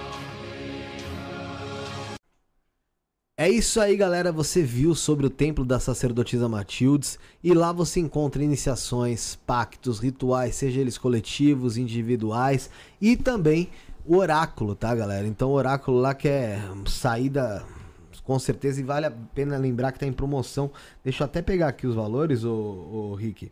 É 3.36 3.50
isso 3.50 3.80
aí, 3.80 3.96
galera. 3.96 4.30
Você 4.30 4.62
viu 4.62 4.94
sobre 4.94 5.26
o 5.26 5.30
templo 5.30 5.64
da 5.64 5.80
sacerdotisa 5.80 6.48
Matildes 6.48 7.18
e 7.42 7.52
lá 7.52 7.72
você 7.72 7.98
encontra 7.98 8.44
iniciações, 8.44 9.36
pactos, 9.44 9.98
rituais, 9.98 10.54
seja 10.54 10.80
eles 10.80 10.96
coletivos, 10.96 11.76
individuais 11.76 12.70
e 13.00 13.16
também 13.16 13.68
o 14.06 14.16
oráculo, 14.18 14.76
tá, 14.76 14.94
galera? 14.94 15.26
Então, 15.26 15.50
o 15.50 15.54
oráculo 15.54 15.98
lá 15.98 16.14
que 16.14 16.28
é 16.28 16.62
saída 16.86 17.66
Com 18.26 18.38
certeza, 18.38 18.80
e 18.80 18.82
vale 18.84 19.06
a 19.06 19.10
pena 19.10 19.56
lembrar 19.56 19.92
que 19.92 20.00
tá 20.00 20.06
em 20.06 20.12
promoção. 20.12 20.70
Deixa 21.04 21.22
eu 21.22 21.26
até 21.26 21.40
pegar 21.40 21.68
aqui 21.68 21.86
os 21.86 21.94
valores, 21.94 22.44
ô, 22.44 22.52
ô 22.52 23.14
Rick. 23.14 23.50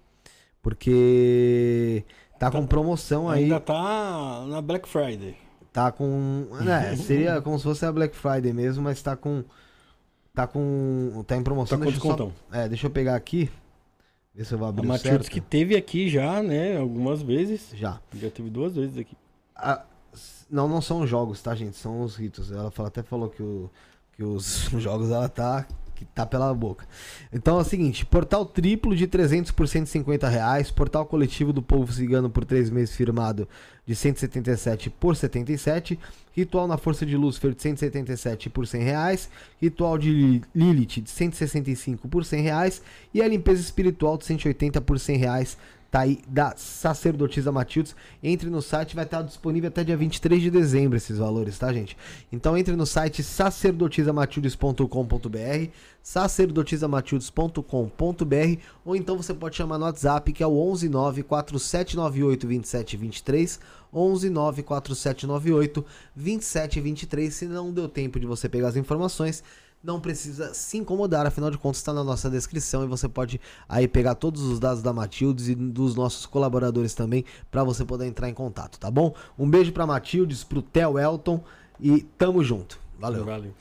Porque 0.60 2.04
tá, 2.38 2.50
com 2.50 2.66
promoção 2.66 3.28
aí. 3.28 3.44
Ainda 3.44 3.60
tá 3.60 4.44
na 4.48 4.60
Black 4.60 4.88
Friday. 4.88 5.36
Tá 5.72 5.92
com. 5.92 6.46
É, 6.68 6.96
seria 6.96 7.40
como 7.42 7.56
se 7.58 7.64
fosse 7.64 7.84
a 7.86 7.92
Black 7.92 8.16
Friday 8.16 8.52
mesmo, 8.52 8.82
mas 8.82 9.00
tá 9.02 9.16
com. 9.16 9.44
Tá 10.34 10.46
com. 10.46 11.22
Tá 11.26 11.36
em 11.36 11.42
promoção. 11.42 11.78
Tá 11.78 11.84
com 11.84 11.90
deixa 11.90 12.06
só, 12.06 12.30
É, 12.52 12.68
deixa 12.68 12.86
eu 12.86 12.90
pegar 12.90 13.14
aqui. 13.14 13.50
Ver 14.34 14.44
se 14.44 14.52
eu 14.54 14.58
vou 14.58 14.66
A 14.66 14.70
abrir 14.70 14.84
o 14.84 14.88
Matildes 14.88 15.10
certo. 15.26 15.30
que 15.30 15.40
teve 15.40 15.76
aqui 15.76 16.08
já, 16.08 16.42
né? 16.42 16.76
Algumas 16.76 17.22
vezes. 17.22 17.70
Já. 17.74 18.00
Já 18.14 18.30
teve 18.30 18.50
duas 18.50 18.74
vezes 18.74 18.98
aqui. 18.98 19.16
Ah, 19.54 19.84
s- 20.12 20.44
não, 20.50 20.66
não 20.68 20.80
são 20.80 21.06
jogos, 21.06 21.40
tá, 21.40 21.54
gente? 21.54 21.76
São 21.76 22.02
os 22.02 22.16
ritos. 22.16 22.50
Ela 22.50 22.70
fala- 22.72 22.88
até 22.88 23.00
falou 23.04 23.28
que, 23.28 23.40
o, 23.40 23.70
que 24.16 24.22
os 24.24 24.68
jogos 24.78 25.10
ela 25.10 25.28
tá. 25.28 25.66
Que 25.96 26.04
tá 26.06 26.26
pela 26.26 26.52
boca. 26.52 26.84
Então 27.32 27.56
é 27.56 27.60
o 27.60 27.64
seguinte: 27.64 28.04
portal 28.04 28.44
triplo 28.44 28.96
de 28.96 29.06
300 29.06 29.52
por 29.52 29.68
150 29.68 30.28
reais. 30.28 30.68
Portal 30.68 31.06
coletivo 31.06 31.52
do 31.52 31.62
povo 31.62 31.92
cigano 31.92 32.28
por 32.28 32.44
3 32.44 32.68
meses 32.68 32.96
firmado 32.96 33.48
de 33.86 33.94
177 33.94 34.90
por 34.90 35.14
77. 35.14 35.96
Ritual 36.32 36.66
na 36.66 36.76
força 36.76 37.06
de 37.06 37.16
Lúcifer 37.16 37.54
de 37.54 37.62
177 37.62 38.50
por 38.50 38.66
100 38.66 38.82
reais. 38.82 39.30
Ritual 39.62 39.96
de 39.96 40.10
Li- 40.10 40.42
Lilith 40.52 41.00
de 41.00 41.10
165 41.10 42.08
por 42.08 42.24
100 42.24 42.42
reais. 42.42 42.82
E 43.14 43.22
a 43.22 43.28
limpeza 43.28 43.60
espiritual 43.60 44.18
de 44.18 44.24
180 44.24 44.80
por 44.80 44.98
100 44.98 45.16
reais 45.16 45.56
tá 45.95 46.01
aí 46.01 46.18
da 46.26 46.53
sacerdotisa 46.57 47.53
Matildes. 47.53 47.95
Entre 48.20 48.51
no 48.51 48.61
site, 48.61 48.97
vai 48.97 49.05
estar 49.05 49.22
disponível 49.22 49.68
até 49.68 49.84
dia 49.84 49.97
23 49.97 50.42
de 50.42 50.51
dezembro 50.51 50.97
esses 50.97 51.18
valores, 51.18 51.57
tá, 51.57 51.72
gente? 51.72 51.97
Então 52.32 52.59
entre 52.59 52.74
no 52.74 52.84
site 52.84 53.22
sacerdotisamatildes.com.br, 53.22 55.70
sacerdotisamatildes.com.br, 56.03 58.61
ou 58.84 58.97
então 58.97 59.16
você 59.16 59.32
pode 59.32 59.55
chamar 59.55 59.78
no 59.78 59.84
WhatsApp 59.84 60.32
que 60.32 60.42
é 60.42 60.47
o 60.49 60.76
119 60.76 61.22
4798 61.22 62.45
2723, 62.45 63.61
119 63.92 64.64
4798 64.64 65.84
2723. 66.16 67.32
Se 67.32 67.47
não 67.47 67.72
deu 67.72 67.88
tempo 67.88 68.18
de 68.18 68.26
você 68.26 68.49
pegar 68.49 68.66
as 68.66 68.76
informações, 68.76 69.45
não 69.85 70.01
precisa 70.01 70.55
se 70.55 70.78
incomodar, 70.78 71.26
afinal 71.26 71.51
de 71.51 71.59
contas 71.59 71.78
está 71.78 71.93
na 71.93 72.03
nossa 72.03 72.30
descrição 72.30 72.82
e 72.82 72.87
você 72.87 73.07
pode 73.07 73.39
aí 73.68 73.87
pegar 73.87 74.14
todos 74.14 74.41
os 74.43 74.59
dados 74.59 74.82
da 74.82 74.95
Matildes 74.95 75.49
e 75.49 75.55
dos 75.55 75.95
nossos 75.95 76.24
colaboradores 76.24 76.95
também 76.95 77.22
para 77.51 77.62
você 77.62 77.85
poder 77.85 78.07
entrar 78.07 78.30
em 78.30 78.35
contato, 78.35 78.78
tá 78.80 78.91
bom? 78.91 79.14
Um 79.39 79.49
beijo 79.49 79.72
para 79.72 79.87
Matildes, 79.87 80.43
pro 80.43 80.62
Theo 80.62 80.99
Elton 80.99 81.45
e 81.78 82.01
tamo 82.16 82.43
junto. 82.43 82.80
Valeu. 82.99 83.24
Valeu. 83.26 83.55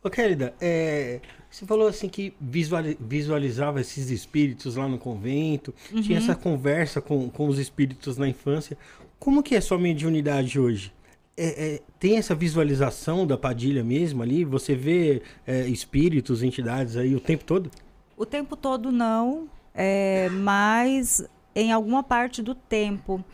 Ô, 0.00 0.08
querida, 0.08 0.54
é, 0.60 1.20
você 1.50 1.66
falou 1.66 1.88
assim 1.88 2.08
que 2.08 2.34
visuali- 2.40 2.96
visualizava 3.00 3.80
esses 3.80 4.10
espíritos 4.10 4.76
lá 4.76 4.86
no 4.86 4.98
convento, 4.98 5.74
tinha 6.02 6.18
essa 6.18 6.36
conversa 6.36 7.00
com, 7.00 7.28
com 7.28 7.48
os 7.48 7.58
espíritos 7.58 8.16
na 8.16 8.28
infância. 8.28 8.78
Como 9.18 9.42
que 9.42 9.56
é 9.56 9.60
sua 9.60 9.78
mediunidade 9.78 10.60
hoje? 10.60 10.92
É, 11.36 11.74
é, 11.74 11.82
tem 11.98 12.16
essa 12.16 12.34
visualização 12.34 13.26
da 13.26 13.36
Padilha 13.36 13.82
mesmo 13.82 14.22
ali? 14.22 14.44
Você 14.44 14.74
vê 14.74 15.22
é, 15.46 15.66
espíritos, 15.66 16.42
entidades 16.42 16.96
aí 16.96 17.14
o 17.14 17.20
tempo 17.20 17.44
todo? 17.44 17.70
O 18.16 18.24
tempo 18.24 18.56
todo 18.56 18.92
não, 18.92 19.48
é, 19.74 20.28
mas 20.28 21.28
em 21.54 21.72
alguma 21.72 22.02
parte 22.02 22.42
do 22.42 22.54
tempo. 22.54 23.24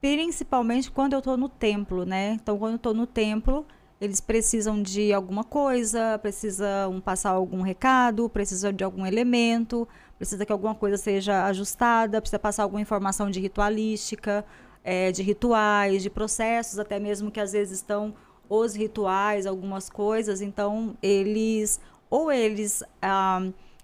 Principalmente 0.00 0.90
quando 0.90 1.14
eu 1.14 1.20
estou 1.20 1.36
no 1.36 1.48
templo, 1.48 2.04
né? 2.04 2.32
Então, 2.32 2.58
quando 2.58 2.72
eu 2.72 2.76
estou 2.76 2.92
no 2.92 3.06
templo, 3.06 3.64
eles 4.00 4.20
precisam 4.20 4.82
de 4.82 5.12
alguma 5.12 5.44
coisa, 5.44 6.18
precisam 6.18 7.00
passar 7.00 7.30
algum 7.30 7.62
recado, 7.62 8.28
precisam 8.28 8.72
de 8.72 8.84
algum 8.84 9.06
elemento, 9.06 9.88
precisa 10.18 10.44
que 10.44 10.52
alguma 10.52 10.74
coisa 10.74 10.96
seja 10.96 11.46
ajustada, 11.46 12.20
precisa 12.20 12.38
passar 12.38 12.64
alguma 12.64 12.82
informação 12.82 13.30
de 13.30 13.40
ritualística, 13.40 14.44
é, 14.84 15.10
de 15.10 15.22
rituais, 15.22 16.02
de 16.02 16.10
processos, 16.10 16.78
até 16.78 17.00
mesmo 17.00 17.30
que 17.30 17.40
às 17.40 17.52
vezes 17.52 17.78
estão 17.78 18.14
os 18.48 18.74
rituais, 18.74 19.46
algumas 19.46 19.88
coisas. 19.88 20.42
Então, 20.42 20.96
eles, 21.02 21.80
ou 22.10 22.30
eles 22.30 22.84
ah, 23.00 23.40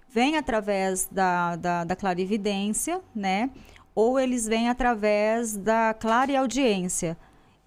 vêm 0.07 0.37
através 0.37 1.09
da, 1.11 1.55
da, 1.55 1.83
da 1.83 1.95
clarividência, 1.95 3.01
né? 3.13 3.49
Ou 3.95 4.19
eles 4.19 4.47
vêm 4.47 4.69
através 4.69 5.57
da 5.57 5.93
clareaudiência. 5.93 7.17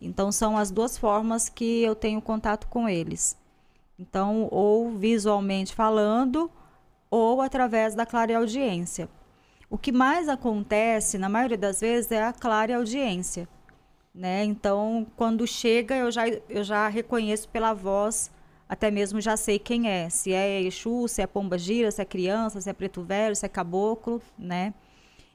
Então, 0.00 0.30
são 0.30 0.56
as 0.56 0.70
duas 0.70 0.96
formas 0.96 1.48
que 1.48 1.82
eu 1.82 1.94
tenho 1.94 2.22
contato 2.22 2.68
com 2.68 2.88
eles. 2.88 3.36
Então, 3.98 4.48
ou 4.50 4.90
visualmente 4.92 5.74
falando, 5.74 6.50
ou 7.10 7.40
através 7.40 7.94
da 7.94 8.06
clareaudiência. 8.06 9.08
O 9.68 9.78
que 9.78 9.90
mais 9.92 10.28
acontece, 10.28 11.18
na 11.18 11.28
maioria 11.28 11.58
das 11.58 11.80
vezes, 11.80 12.12
é 12.12 12.22
a 12.22 12.32
clareaudiência. 12.32 13.48
Né? 14.14 14.44
Então, 14.44 15.06
quando 15.16 15.46
chega, 15.46 15.96
eu 15.96 16.10
já, 16.10 16.28
eu 16.28 16.62
já 16.62 16.86
reconheço 16.88 17.48
pela 17.48 17.72
voz, 17.74 18.30
até 18.68 18.90
mesmo 18.90 19.20
já 19.20 19.36
sei 19.36 19.58
quem 19.58 19.88
é. 19.88 20.08
Se 20.08 20.32
é 20.32 20.62
Exu, 20.62 21.08
se 21.08 21.20
é 21.20 21.26
Pomba 21.26 21.58
Gira, 21.58 21.90
se 21.90 22.00
é 22.00 22.04
criança, 22.04 22.60
se 22.60 22.70
é 22.70 22.72
preto 22.72 23.02
velho, 23.02 23.34
se 23.34 23.44
é 23.44 23.48
caboclo, 23.48 24.22
né? 24.38 24.72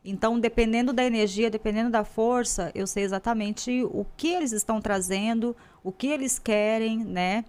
Então, 0.04 0.40
dependendo 0.40 0.94
da 0.94 1.04
energia, 1.04 1.50
dependendo 1.50 1.90
da 1.90 2.06
força, 2.06 2.72
eu 2.74 2.88
sei 2.88 3.04
exatamente 3.04 3.84
o 3.84 4.06
que 4.16 4.30
eles 4.30 4.54
estão 4.54 4.80
trazendo, 4.80 5.56
o 5.84 5.92
que 5.92 6.08
eles 6.08 6.40
querem, 6.40 7.04
né? 7.04 7.44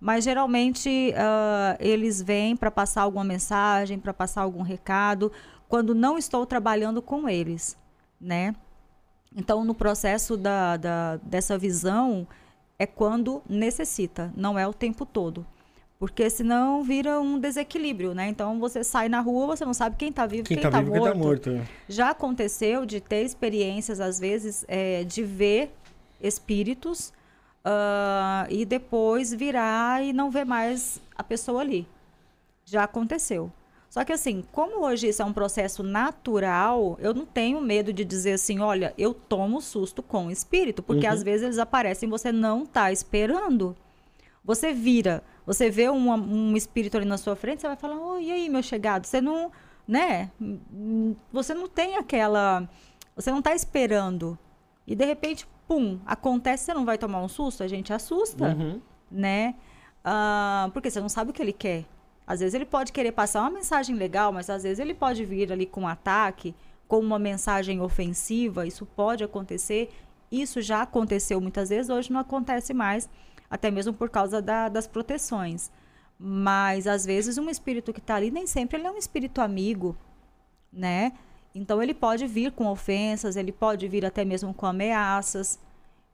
Mas 0.00 0.24
geralmente 0.24 1.12
ah, 1.16 1.76
eles 1.80 2.22
vêm 2.22 2.56
para 2.56 2.70
passar 2.70 3.02
alguma 3.02 3.24
mensagem, 3.24 3.98
para 3.98 4.14
passar 4.14 4.42
algum 4.42 4.62
recado, 4.62 5.32
quando 5.68 5.94
não 5.94 6.16
estou 6.16 6.44
trabalhando 6.46 7.00
com 7.02 7.28
eles, 7.28 7.76
né? 8.20 8.54
Então, 9.34 9.64
no 9.64 9.74
processo 9.74 10.36
da, 10.36 10.76
da, 10.76 11.16
dessa 11.16 11.58
visão, 11.58 12.26
é 12.78 12.86
quando 12.86 13.42
necessita, 13.48 14.32
não 14.36 14.58
é 14.58 14.66
o 14.66 14.72
tempo 14.72 15.04
todo. 15.04 15.46
Porque 15.98 16.28
senão 16.28 16.82
vira 16.82 17.18
um 17.20 17.38
desequilíbrio, 17.38 18.14
né? 18.14 18.28
Então 18.28 18.60
você 18.60 18.84
sai 18.84 19.08
na 19.08 19.20
rua, 19.20 19.46
você 19.46 19.64
não 19.64 19.72
sabe 19.72 19.96
quem 19.96 20.12
tá 20.12 20.26
vivo, 20.26 20.44
Quem, 20.44 20.56
quem, 20.58 20.62
tá, 20.62 20.70
tá, 20.70 20.80
vivo, 20.80 20.92
quem 20.92 21.00
morto. 21.00 21.12
tá 21.14 21.18
morto. 21.18 21.50
né? 21.50 21.66
Já 21.88 22.10
aconteceu 22.10 22.84
de 22.84 23.00
ter 23.00 23.22
experiências, 23.22 23.98
às 23.98 24.18
vezes, 24.20 24.62
é, 24.68 25.04
de 25.04 25.22
ver 25.22 25.74
espíritos 26.20 27.14
ah, 27.64 28.46
e 28.50 28.66
depois 28.66 29.32
virar 29.32 30.04
e 30.04 30.12
não 30.12 30.30
ver 30.30 30.44
mais 30.44 31.00
a 31.16 31.24
pessoa 31.24 31.62
ali. 31.62 31.88
Já 32.66 32.84
aconteceu. 32.84 33.50
Só 33.96 34.04
que 34.04 34.12
assim, 34.12 34.44
como 34.52 34.84
hoje 34.84 35.08
isso 35.08 35.22
é 35.22 35.24
um 35.24 35.32
processo 35.32 35.82
natural, 35.82 36.98
eu 37.00 37.14
não 37.14 37.24
tenho 37.24 37.62
medo 37.62 37.94
de 37.94 38.04
dizer 38.04 38.32
assim, 38.34 38.60
olha, 38.60 38.92
eu 38.98 39.14
tomo 39.14 39.58
susto 39.62 40.02
com 40.02 40.26
o 40.26 40.30
espírito, 40.30 40.82
porque 40.82 41.06
Uhum. 41.06 41.12
às 41.14 41.22
vezes 41.22 41.44
eles 41.44 41.58
aparecem 41.58 42.06
e 42.06 42.10
você 42.10 42.30
não 42.30 42.66
tá 42.66 42.92
esperando. 42.92 43.74
Você 44.44 44.70
vira, 44.74 45.22
você 45.46 45.70
vê 45.70 45.88
um, 45.88 46.10
um 46.12 46.54
espírito 46.54 46.98
ali 46.98 47.06
na 47.06 47.16
sua 47.16 47.34
frente, 47.34 47.62
você 47.62 47.68
vai 47.68 47.76
falar, 47.76 47.96
oi, 47.98 48.24
e 48.24 48.32
aí, 48.32 48.48
meu 48.50 48.62
chegado? 48.62 49.06
Você 49.06 49.18
não, 49.18 49.50
né? 49.88 50.30
Você 51.32 51.54
não 51.54 51.66
tem 51.66 51.96
aquela. 51.96 52.68
Você 53.16 53.30
não 53.30 53.40
tá 53.40 53.54
esperando. 53.54 54.38
E 54.86 54.94
de 54.94 55.06
repente, 55.06 55.48
pum, 55.66 55.98
acontece, 56.04 56.64
você 56.66 56.74
não 56.74 56.84
vai 56.84 56.98
tomar 56.98 57.22
um 57.22 57.28
susto? 57.28 57.62
A 57.62 57.66
gente 57.66 57.94
assusta, 57.94 58.44
Uhum. 58.48 58.78
né? 59.10 59.54
Ah, 60.04 60.68
porque 60.74 60.90
você 60.90 61.00
não 61.00 61.08
sabe 61.08 61.30
o 61.30 61.32
que 61.32 61.40
ele 61.42 61.54
quer. 61.54 61.86
Às 62.26 62.40
vezes 62.40 62.54
ele 62.54 62.64
pode 62.64 62.92
querer 62.92 63.12
passar 63.12 63.42
uma 63.42 63.50
mensagem 63.50 63.94
legal, 63.94 64.32
mas 64.32 64.50
às 64.50 64.64
vezes 64.64 64.78
ele 64.78 64.94
pode 64.94 65.24
vir 65.24 65.52
ali 65.52 65.64
com 65.64 65.82
um 65.82 65.88
ataque, 65.88 66.54
com 66.88 66.98
uma 66.98 67.18
mensagem 67.18 67.80
ofensiva. 67.80 68.66
Isso 68.66 68.84
pode 68.84 69.22
acontecer. 69.22 69.90
Isso 70.30 70.60
já 70.60 70.82
aconteceu 70.82 71.40
muitas 71.40 71.68
vezes, 71.68 71.88
hoje 71.88 72.12
não 72.12 72.20
acontece 72.20 72.74
mais, 72.74 73.08
até 73.48 73.70
mesmo 73.70 73.92
por 73.92 74.10
causa 74.10 74.42
da- 74.42 74.68
das 74.68 74.86
proteções. 74.86 75.70
Mas 76.18 76.86
às 76.86 77.04
vezes 77.04 77.38
um 77.38 77.48
espírito 77.48 77.92
que 77.92 78.00
está 78.00 78.16
ali, 78.16 78.30
nem 78.30 78.46
sempre 78.46 78.76
ele 78.78 78.86
é 78.86 78.90
um 78.90 78.96
espírito 78.96 79.40
amigo, 79.40 79.96
né? 80.72 81.12
Então 81.54 81.82
ele 81.82 81.94
pode 81.94 82.26
vir 82.26 82.52
com 82.52 82.66
ofensas, 82.66 83.36
ele 83.36 83.52
pode 83.52 83.86
vir 83.86 84.04
até 84.04 84.24
mesmo 84.24 84.52
com 84.52 84.66
ameaças. 84.66 85.58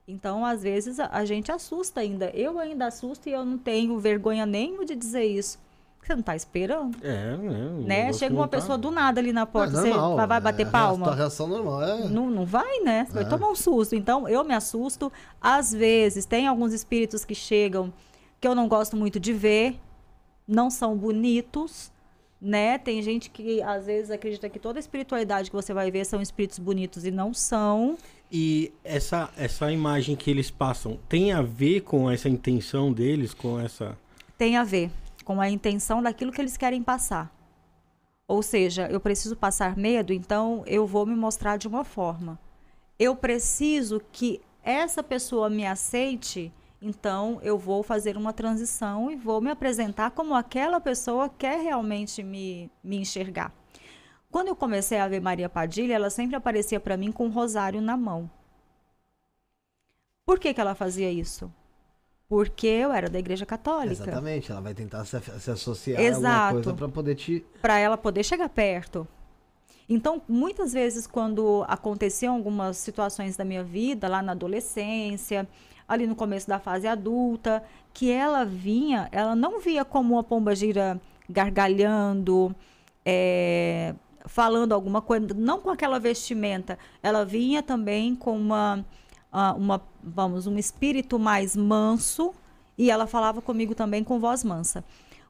Então, 0.06 0.44
às 0.44 0.62
vezes, 0.62 0.98
a, 0.98 1.24
gente 1.24 1.51
assusta 1.51 2.01
ainda. 2.01 2.26
Eu 2.30 2.59
ainda 2.59 2.86
assusto 2.86 3.28
e 3.28 3.32
eu 3.32 3.44
não 3.44 3.56
tenho 3.56 3.98
vergonha 3.98 4.44
nenhuma 4.44 4.84
de 4.84 4.97
dizer 4.97 5.24
isso. 5.24 5.59
Você 6.03 6.15
não 6.15 6.20
está 6.20 6.35
esperando, 6.35 6.97
É, 7.01 7.37
né? 7.37 7.70
né? 8.07 8.12
Chega 8.12 8.35
uma 8.35 8.49
tá- 8.49 8.57
pessoa 8.59 8.77
do 8.77 8.91
nada 8.91 9.20
ali 9.20 9.33
na 9.33 9.47
porta, 9.47 9.73
É 9.79 9.81
você 9.83 9.89
normal, 9.91 10.16
vai, 10.16 10.27
vai 10.27 10.41
bater 10.41 10.66
é, 10.66 10.70
palma? 10.70 11.09
A 11.11 11.15
reação 11.15 11.47
normal 11.47 11.83
é. 11.85 12.09
Não, 12.09 12.29
não 12.29 12.45
vai, 12.45 12.81
né? 12.81 13.05
Você 13.09 13.12
É. 13.19 13.23
vai 13.23 13.29
tomar 13.31 13.49
um 13.49 13.55
susto. 13.55 13.95
Então, 13.95 14.29
eu 14.29 14.43
me 14.43 14.53
assusto. 14.53 15.12
Às 15.41 15.73
vezes, 15.73 16.27
tem 16.27 16.49
alguns 16.49 16.73
espíritos 16.73 17.24
que 17.24 17.37
chegam 17.37 17.93
que 18.41 18.49
eu 18.49 18.55
não 18.55 18.66
gosto 18.66 18.97
muito 18.97 19.20
de 19.20 19.33
ver, 19.33 19.79
não 20.47 20.70
são 20.70 20.97
bonitos, 20.97 21.93
né? 22.41 22.79
Tem 22.79 23.01
gente 23.01 23.31
que 23.31 23.62
às 23.62 23.87
vezes 23.87 24.11
acredita 24.11 24.49
que 24.49 24.59
toda 24.59 24.81
espiritualidade 24.81 25.49
que 25.51 25.55
você 25.55 25.73
vai 25.73 25.89
ver 25.93 26.05
são 26.05 26.20
espíritos 26.20 26.59
bonitos 26.59 27.05
e 27.05 27.12
não 27.12 27.33
são. 27.33 27.97
E 28.31 28.73
essa, 28.83 29.31
essa 29.37 29.70
imagem 29.70 30.16
que 30.16 30.29
eles 30.29 30.51
passam 30.51 30.99
tem 31.09 31.33
a 31.33 31.41
ver 31.43 31.83
com 31.83 32.11
essa 32.11 32.29
intenção 32.29 32.93
deles, 32.93 33.33
com 33.33 33.61
essa. 33.61 33.97
Tem 34.37 34.57
a 34.57 34.65
ver. 34.65 34.91
Com 35.23 35.40
a 35.40 35.49
intenção 35.49 36.03
daquilo 36.03 36.32
que 36.32 36.40
eles 36.40 36.57
querem 36.57 36.82
passar. 36.82 37.32
Ou 38.27 38.43
seja, 38.43 38.86
eu 38.89 39.01
preciso 39.01 39.36
passar 39.36 39.77
medo, 39.77 40.12
então 40.12 40.62
eu 40.66 40.86
vou 40.86 41.05
me 41.05 41.15
mostrar 41.15 41.57
de 41.57 41.69
uma 41.69 41.85
forma. 41.85 42.39
Eu 42.99 43.16
preciso 43.16 44.01
que 44.12 44.40
essa 44.62 45.03
pessoa 45.03 45.51
me 45.51 45.66
aceite, 45.66 46.53
então 46.81 47.39
eu 47.43 47.59
vou 47.59 47.82
fazer 47.82 48.16
uma 48.16 48.32
transição 48.32 49.11
e 49.11 49.16
vou 49.16 49.40
me 49.40 49.51
apresentar 49.51 50.12
como 50.12 50.35
aquela 50.35 50.81
pessoa 50.81 51.28
quer 51.28 51.61
realmente 51.61 52.23
me, 52.23 52.70
me 52.82 52.97
enxergar. 52.97 53.53
Quando 54.31 54.49
eu 54.49 54.57
comecei 54.57 54.99
a 54.99 55.09
ver 55.09 55.20
Maria 55.20 55.49
Padilha, 55.49 55.94
ela 55.94 56.09
sempre 56.09 56.36
aparecia 56.36 56.81
para 56.81 56.97
mim 56.97 57.12
com 57.12 57.27
um 57.27 57.31
rosário 57.31 57.82
na 57.82 57.97
mão. 57.97 58.31
Por 60.24 60.39
que, 60.39 60.55
que 60.55 60.61
ela 60.61 60.74
fazia 60.74 61.11
isso? 61.11 61.53
Porque 62.33 62.67
eu 62.67 62.91
era 62.91 63.11
da 63.11 63.19
igreja 63.19 63.45
católica. 63.45 64.05
Exatamente, 64.05 64.51
ela 64.51 64.63
vai 64.63 64.73
tentar 64.73 65.05
se, 65.05 65.21
se 65.39 65.51
associar 65.51 66.01
Exato. 66.01 66.27
a 66.27 66.47
alguma 66.47 66.63
coisa 66.63 66.73
para 66.79 66.89
poder 66.89 67.15
te. 67.15 67.45
Para 67.61 67.79
ela 67.79 67.99
poder 67.99 68.25
chegar 68.25 68.49
perto. 68.49 69.07
Então, 69.87 70.23
muitas 70.27 70.73
vezes, 70.73 71.07
quando 71.07 71.63
aconteciam 71.69 72.35
algumas 72.35 72.79
situações 72.79 73.37
da 73.37 73.45
minha 73.45 73.63
vida, 73.63 74.09
lá 74.09 74.23
na 74.23 74.33
adolescência, 74.33 75.47
ali 75.87 76.07
no 76.07 76.17
começo 76.17 76.49
da 76.49 76.59
fase 76.59 76.87
adulta, 76.87 77.63
que 77.93 78.11
ela 78.11 78.47
vinha, 78.47 79.11
ela 79.13 79.37
não 79.37 79.61
via 79.61 79.85
como 79.85 80.15
uma 80.15 80.25
pomba 80.25 80.57
gira 80.57 80.99
gargalhando, 81.29 82.57
é, 83.05 83.95
falando 84.25 84.73
alguma 84.73 85.03
coisa, 85.03 85.27
não 85.37 85.61
com 85.61 85.69
aquela 85.69 86.01
vestimenta. 86.01 86.79
Ela 87.03 87.27
vinha 87.27 87.63
também 87.63 88.17
com 88.17 88.35
uma 88.35 88.83
uh, 89.33 89.57
uma, 89.57 89.83
vamos, 90.03 90.47
um 90.47 90.59
espírito 90.59 91.19
mais 91.19 91.57
manso 91.57 92.35
e 92.77 92.91
ela 92.91 93.07
falava 93.07 93.41
comigo 93.41 93.74
também 93.74 94.03
com 94.03 94.19
voz 94.19 94.43
mansa. 94.43 94.85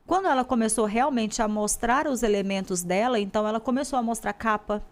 Quando 0.07 0.27
ela 0.27 0.44
começou 0.44 0.85
realmente 0.85 1.40
a 1.40 1.49
mostrar 1.49 2.07
os 2.07 2.23
elementos 2.23 2.82
dela, 2.82 3.20
então 3.20 3.47
ela 3.47 3.61
começou 3.61 3.99
a 3.99 4.03
mostrar 4.03 4.32
capa, 4.32 4.82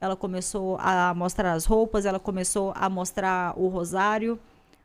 ela 0.00 0.16
começou 0.16 0.76
a 0.78 1.12
mostrar 1.14 1.52
as 1.52 1.64
roupas, 1.64 2.06
ela 2.06 2.18
começou 2.20 2.72
a 2.74 2.88
mostrar 2.88 3.58
o 3.58 3.68
rosário, 3.68 4.38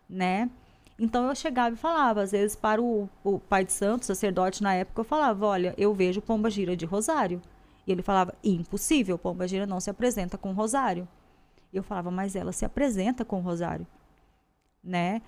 né? 0.09 0.49
Então 0.97 1.27
eu 1.27 1.35
chegava 1.35 1.75
e 1.75 1.77
falava, 1.77 2.21
às 2.21 2.31
vezes 2.31 2.55
para 2.55 2.81
o, 2.81 3.09
o 3.23 3.39
pai 3.39 3.65
de 3.65 3.73
santo, 3.73 4.05
sacerdote 4.05 4.63
na 4.63 4.73
época, 4.73 5.01
eu 5.01 5.05
falava, 5.05 5.45
olha, 5.45 5.73
eu 5.77 5.93
vejo 5.93 6.21
pomba 6.21 6.49
gira 6.49 6.75
de 6.75 6.85
rosário. 6.85 7.41
E 7.85 7.91
ele 7.91 8.01
falava, 8.01 8.33
impossível, 8.43 9.17
pomba 9.17 9.47
gira 9.47 9.67
não 9.67 9.79
se 9.79 9.89
apresenta 9.89 10.37
com 10.37 10.51
rosário. 10.53 11.07
Eu 11.71 11.83
falava, 11.83 12.09
mas 12.09 12.35
ela 12.35 12.51
se 12.51 12.65
apresenta 12.65 13.23
com 13.23 13.39
rosário, 13.41 13.85
né? 14.85 15.21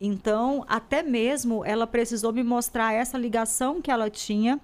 Então, 0.00 0.64
até 0.68 1.02
mesmo 1.02 1.64
ela 1.64 1.86
precisou 1.86 2.32
me 2.32 2.42
mostrar 2.42 2.92
essa 2.92 3.16
ligação 3.16 3.80
que 3.80 3.90
ela 3.90 4.10
tinha 4.10 4.60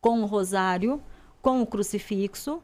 com 0.00 0.22
o 0.22 0.26
rosário, 0.26 1.00
com 1.42 1.60
o 1.60 1.66
crucifixo, 1.66 2.62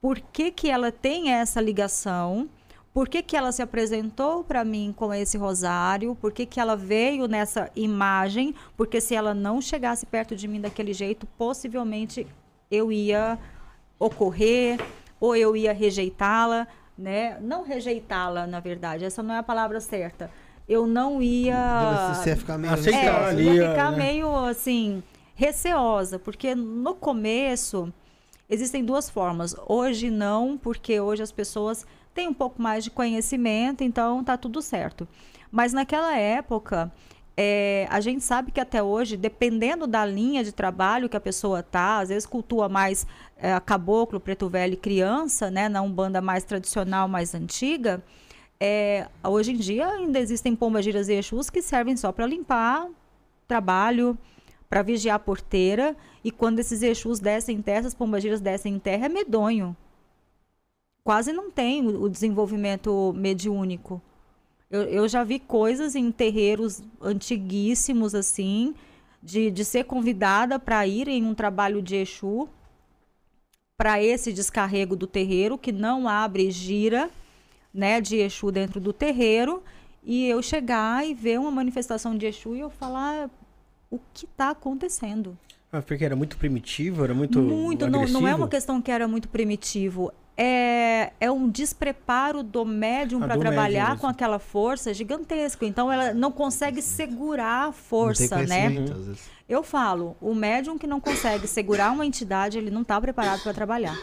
por 0.00 0.18
que, 0.18 0.50
que 0.50 0.68
ela 0.68 0.90
tem 0.90 1.30
essa 1.30 1.60
ligação, 1.60 2.50
por 2.92 3.08
que, 3.08 3.22
que 3.22 3.36
ela 3.36 3.52
se 3.52 3.62
apresentou 3.62 4.44
para 4.44 4.64
mim 4.64 4.92
com 4.94 5.14
esse 5.14 5.38
rosário, 5.38 6.14
por 6.20 6.32
que, 6.32 6.44
que 6.44 6.60
ela 6.60 6.76
veio 6.76 7.26
nessa 7.26 7.70
imagem, 7.74 8.54
porque 8.76 9.00
se 9.00 9.14
ela 9.14 9.32
não 9.32 9.60
chegasse 9.60 10.04
perto 10.04 10.36
de 10.36 10.46
mim 10.46 10.60
daquele 10.60 10.92
jeito, 10.92 11.26
possivelmente 11.38 12.26
eu 12.70 12.92
ia 12.92 13.38
ocorrer 13.98 14.78
ou 15.20 15.36
eu 15.36 15.56
ia 15.56 15.72
rejeitá-la, 15.72 16.66
né? 17.02 17.36
Não 17.40 17.64
rejeitá-la, 17.64 18.46
na 18.46 18.60
verdade, 18.60 19.04
essa 19.04 19.22
não 19.22 19.34
é 19.34 19.38
a 19.38 19.42
palavra 19.42 19.80
certa. 19.80 20.30
Eu 20.68 20.86
não 20.86 21.20
ia. 21.20 22.14
Você 22.14 22.30
ia 22.30 22.36
ficar 22.36 22.56
meio. 22.56 22.72
Aceitar 22.72 23.22
é, 23.22 23.28
ali, 23.28 23.44
ia 23.56 23.70
ficar 23.70 23.90
né? 23.90 23.98
meio 23.98 24.34
assim, 24.44 25.02
receosa, 25.34 26.18
porque 26.18 26.54
no 26.54 26.94
começo 26.94 27.92
existem 28.48 28.84
duas 28.84 29.10
formas. 29.10 29.56
Hoje 29.66 30.10
não, 30.10 30.56
porque 30.56 31.00
hoje 31.00 31.22
as 31.22 31.32
pessoas 31.32 31.84
têm 32.14 32.28
um 32.28 32.34
pouco 32.34 32.62
mais 32.62 32.84
de 32.84 32.90
conhecimento, 32.90 33.82
então 33.82 34.22
tá 34.22 34.36
tudo 34.36 34.62
certo. 34.62 35.08
Mas 35.50 35.72
naquela 35.72 36.16
época, 36.16 36.92
é, 37.36 37.86
a 37.90 38.00
gente 38.00 38.22
sabe 38.22 38.52
que 38.52 38.60
até 38.60 38.82
hoje, 38.82 39.16
dependendo 39.16 39.86
da 39.86 40.04
linha 40.04 40.44
de 40.44 40.52
trabalho 40.52 41.08
que 41.08 41.16
a 41.16 41.20
pessoa 41.20 41.62
tá, 41.62 41.98
às 42.00 42.10
vezes 42.10 42.26
cultua 42.26 42.68
mais 42.68 43.06
é, 43.38 43.58
caboclo, 43.60 44.20
preto 44.20 44.48
velho 44.48 44.74
e 44.74 44.76
criança, 44.76 45.50
né, 45.50 45.68
na 45.68 45.80
umbanda 45.80 46.20
mais 46.20 46.44
tradicional, 46.44 47.08
mais 47.08 47.34
antiga, 47.34 48.02
é, 48.60 49.08
hoje 49.24 49.52
em 49.52 49.56
dia 49.56 49.88
ainda 49.88 50.18
existem 50.18 50.54
pombas 50.54 50.84
giras 50.84 51.08
e 51.08 51.14
exus 51.14 51.50
que 51.50 51.62
servem 51.62 51.96
só 51.96 52.12
para 52.12 52.26
limpar 52.26 52.88
trabalho, 53.48 54.16
para 54.68 54.82
vigiar 54.82 55.16
a 55.16 55.18
porteira, 55.18 55.96
e 56.24 56.30
quando 56.30 56.58
esses 56.58 56.82
exus 56.82 57.18
descem 57.18 57.56
em 57.56 57.62
terra, 57.62 57.80
essas 57.80 57.94
pombas 57.94 58.22
giras 58.22 58.40
descem 58.40 58.74
em 58.74 58.78
terra, 58.78 59.06
é 59.06 59.08
medonho. 59.08 59.76
Quase 61.04 61.32
não 61.32 61.50
tem 61.50 61.86
o, 61.86 62.04
o 62.04 62.08
desenvolvimento 62.08 63.12
mediúnico. 63.14 64.00
Eu, 64.72 64.84
eu 64.84 65.06
já 65.06 65.22
vi 65.22 65.38
coisas 65.38 65.94
em 65.94 66.10
terreiros 66.10 66.82
antiguíssimos, 66.98 68.14
assim, 68.14 68.74
de, 69.22 69.50
de 69.50 69.66
ser 69.66 69.84
convidada 69.84 70.58
para 70.58 70.86
ir 70.86 71.08
em 71.08 71.26
um 71.26 71.34
trabalho 71.34 71.82
de 71.82 71.96
Exu, 71.96 72.48
para 73.76 74.02
esse 74.02 74.32
descarrego 74.32 74.96
do 74.96 75.06
terreiro, 75.06 75.58
que 75.58 75.70
não 75.70 76.08
abre 76.08 76.50
gira, 76.50 77.10
né, 77.72 78.00
de 78.00 78.16
Exu 78.16 78.50
dentro 78.50 78.80
do 78.80 78.94
terreiro, 78.94 79.62
e 80.02 80.26
eu 80.26 80.42
chegar 80.42 81.06
e 81.06 81.12
ver 81.12 81.38
uma 81.38 81.50
manifestação 81.50 82.16
de 82.16 82.24
Exu 82.24 82.56
e 82.56 82.60
eu 82.60 82.70
falar 82.70 83.28
o 83.90 84.00
que 84.14 84.24
está 84.24 84.50
acontecendo. 84.50 85.36
Ah, 85.70 85.82
porque 85.82 86.02
era 86.02 86.16
muito 86.16 86.38
primitivo, 86.38 87.04
era 87.04 87.12
muito. 87.12 87.40
Muito, 87.40 87.88
não, 87.90 88.06
não, 88.06 88.26
é 88.26 88.34
uma 88.34 88.48
questão 88.48 88.80
que 88.80 88.90
era 88.90 89.06
muito 89.06 89.28
primitivo 89.28 90.12
é, 90.36 91.12
é 91.20 91.30
um 91.30 91.48
despreparo 91.48 92.42
do 92.42 92.64
médium 92.64 93.20
para 93.20 93.36
trabalhar 93.36 93.90
médium, 93.90 94.00
com 94.00 94.06
aquela 94.06 94.38
força 94.38 94.94
gigantesco. 94.94 95.64
Então 95.64 95.92
ela 95.92 96.14
não 96.14 96.32
consegue 96.32 96.80
segurar 96.80 97.68
a 97.68 97.72
força, 97.72 98.42
né? 98.42 98.68
Eu 99.48 99.62
falo, 99.62 100.16
o 100.20 100.34
médium 100.34 100.78
que 100.78 100.86
não 100.86 101.00
consegue 101.00 101.46
segurar 101.46 101.92
uma 101.92 102.06
entidade, 102.06 102.56
ele 102.56 102.70
não 102.70 102.82
está 102.82 103.00
preparado 103.00 103.42
para 103.42 103.52
trabalhar. 103.52 103.98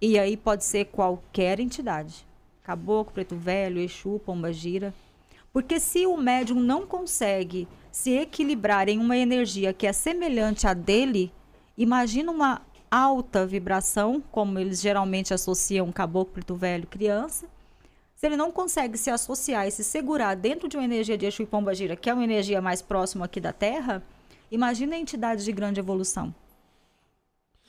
E 0.00 0.18
aí 0.18 0.36
pode 0.36 0.64
ser 0.64 0.86
qualquer 0.86 1.60
entidade. 1.60 2.26
Caboclo, 2.64 3.12
preto 3.12 3.36
velho, 3.36 3.80
Exu, 3.80 4.20
pomba 4.24 4.52
gira. 4.52 4.94
Porque 5.52 5.78
se 5.78 6.06
o 6.06 6.16
médium 6.16 6.58
não 6.58 6.86
consegue 6.86 7.68
se 7.90 8.12
equilibrar 8.12 8.88
em 8.88 8.98
uma 8.98 9.16
energia 9.16 9.72
que 9.72 9.86
é 9.86 9.92
semelhante 9.92 10.66
à 10.66 10.72
dele, 10.72 11.30
imagina 11.76 12.32
uma 12.32 12.62
alta 12.92 13.46
vibração, 13.46 14.22
como 14.30 14.58
eles 14.58 14.78
geralmente 14.78 15.32
associam 15.32 15.90
caboclo, 15.90 16.34
preto 16.34 16.54
velho, 16.54 16.86
criança. 16.86 17.46
Se 18.14 18.26
ele 18.26 18.36
não 18.36 18.52
consegue 18.52 18.98
se 18.98 19.08
associar 19.08 19.66
e 19.66 19.70
se 19.70 19.82
segurar 19.82 20.36
dentro 20.36 20.68
de 20.68 20.76
uma 20.76 20.84
energia 20.84 21.16
de 21.16 21.24
Exu 21.24 21.42
e 21.42 21.46
Pomba 21.46 21.74
Gira, 21.74 21.96
que 21.96 22.10
é 22.10 22.14
uma 22.14 22.22
energia 22.22 22.60
mais 22.60 22.82
próxima 22.82 23.24
aqui 23.24 23.40
da 23.40 23.50
Terra, 23.50 24.02
imagina 24.50 24.94
a 24.94 24.98
entidade 24.98 25.42
de 25.42 25.52
grande 25.52 25.80
evolução. 25.80 26.34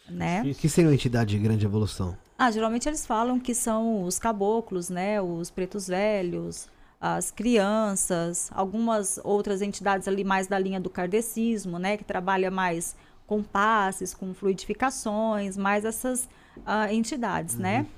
Né? 0.09 0.41
O 0.41 0.53
que 0.53 0.67
seria 0.67 0.89
uma 0.89 0.93
entidade 0.93 1.31
de 1.31 1.41
grande 1.41 1.65
evolução? 1.65 2.17
Ah, 2.37 2.51
geralmente 2.51 2.89
eles 2.89 3.05
falam 3.05 3.39
que 3.39 3.55
são 3.55 4.03
os 4.03 4.19
caboclos, 4.19 4.89
né? 4.89 5.21
Os 5.21 5.49
pretos 5.49 5.87
velhos, 5.87 6.67
as 6.99 7.31
crianças, 7.31 8.51
algumas 8.53 9.17
outras 9.23 9.61
entidades 9.61 10.09
ali 10.09 10.25
mais 10.25 10.47
da 10.47 10.59
linha 10.59 10.79
do 10.79 10.89
kardecismo, 10.89 11.79
né? 11.79 11.95
Que 11.95 12.03
trabalha 12.03 12.51
mais 12.51 12.95
com 13.33 13.41
passes, 13.41 14.13
com 14.13 14.31
fluidificações, 14.31 15.57
mais 15.57 15.83
essas 15.85 16.29
uh, 16.57 16.91
entidades, 16.91 17.57
né? 17.57 17.77
uhum. 17.77 17.83
né? 17.83 17.89